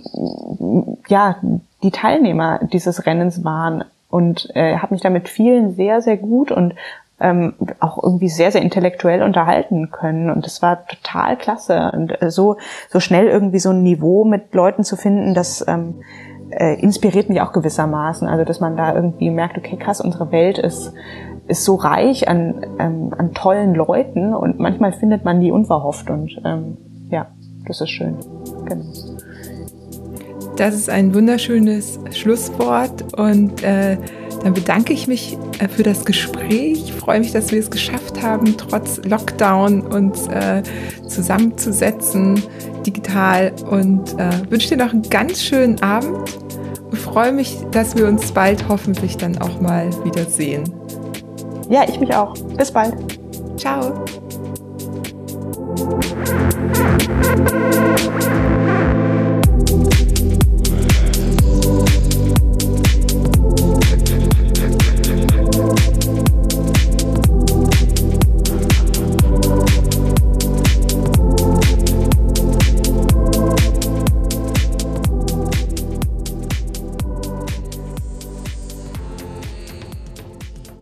ja 1.08 1.38
die 1.83 1.91
Teilnehmer 1.91 2.59
dieses 2.71 3.05
Rennens 3.05 3.43
waren 3.43 3.83
und 4.09 4.49
äh, 4.55 4.77
habe 4.77 4.93
mich 4.93 5.01
da 5.01 5.09
mit 5.09 5.29
vielen 5.29 5.75
sehr 5.75 6.01
sehr 6.01 6.17
gut 6.17 6.51
und 6.51 6.75
ähm, 7.19 7.53
auch 7.79 8.01
irgendwie 8.03 8.27
sehr, 8.27 8.51
sehr 8.51 8.61
intellektuell 8.61 9.23
unterhalten 9.23 9.91
können. 9.91 10.29
Und 10.29 10.45
das 10.45 10.61
war 10.61 10.85
total 10.85 11.37
klasse. 11.37 11.91
Und 11.93 12.21
äh, 12.21 12.29
so, 12.29 12.57
so 12.89 12.99
schnell 12.99 13.27
irgendwie 13.27 13.59
so 13.59 13.69
ein 13.69 13.81
Niveau 13.81 14.25
mit 14.25 14.53
Leuten 14.53 14.83
zu 14.83 14.97
finden, 14.97 15.33
das 15.33 15.63
ähm, 15.67 16.01
äh, 16.49 16.79
inspiriert 16.81 17.29
mich 17.29 17.39
auch 17.41 17.53
gewissermaßen. 17.53 18.27
Also 18.27 18.43
dass 18.43 18.59
man 18.59 18.75
da 18.75 18.93
irgendwie 18.93 19.29
merkt, 19.29 19.57
okay, 19.57 19.77
krass, 19.77 20.01
unsere 20.01 20.31
Welt 20.31 20.57
ist 20.57 20.93
ist 21.45 21.65
so 21.65 21.75
reich 21.75 22.29
an, 22.29 22.65
ähm, 22.79 23.13
an 23.17 23.33
tollen 23.33 23.75
Leuten 23.75 24.33
und 24.33 24.59
manchmal 24.59 24.93
findet 24.93 25.25
man 25.25 25.41
die 25.41 25.51
unverhofft 25.51 26.09
und 26.09 26.41
ähm, 26.45 26.77
ja, 27.09 27.27
das 27.67 27.81
ist 27.81 27.89
schön. 27.89 28.15
Genau. 28.65 29.12
Das 30.56 30.75
ist 30.75 30.90
ein 30.90 31.14
wunderschönes 31.15 31.99
Schlusswort 32.11 33.17
und 33.17 33.64
äh, 33.64 33.98
dann 34.43 34.53
bedanke 34.53 34.93
ich 34.93 35.07
mich 35.07 35.38
äh, 35.59 35.67
für 35.67 35.83
das 35.83 36.06
Gespräch. 36.06 36.83
Ich 36.85 36.93
freue 36.93 37.19
mich, 37.19 37.32
dass 37.32 37.51
wir 37.51 37.59
es 37.59 37.72
geschafft 37.72 38.22
haben, 38.22 38.56
trotz 38.57 39.01
Lockdown 39.03 39.82
uns 39.82 40.27
äh, 40.27 40.61
zusammenzusetzen, 41.07 42.41
digital 42.85 43.53
und 43.69 44.19
äh, 44.19 44.30
wünsche 44.49 44.69
dir 44.69 44.77
noch 44.77 44.93
einen 44.93 45.09
ganz 45.09 45.41
schönen 45.41 45.82
Abend 45.82 46.38
und 46.91 46.98
freue 46.98 47.32
mich, 47.32 47.57
dass 47.72 47.95
wir 47.95 48.07
uns 48.07 48.32
bald 48.32 48.67
hoffentlich 48.69 49.17
dann 49.17 49.38
auch 49.40 49.59
mal 49.59 49.90
wiedersehen. 50.03 50.72
Ja, 51.69 51.83
ich 51.88 51.99
mich 51.99 52.14
auch. 52.14 52.35
Bis 52.57 52.72
bald. 52.72 52.95
Ciao. 53.57 54.06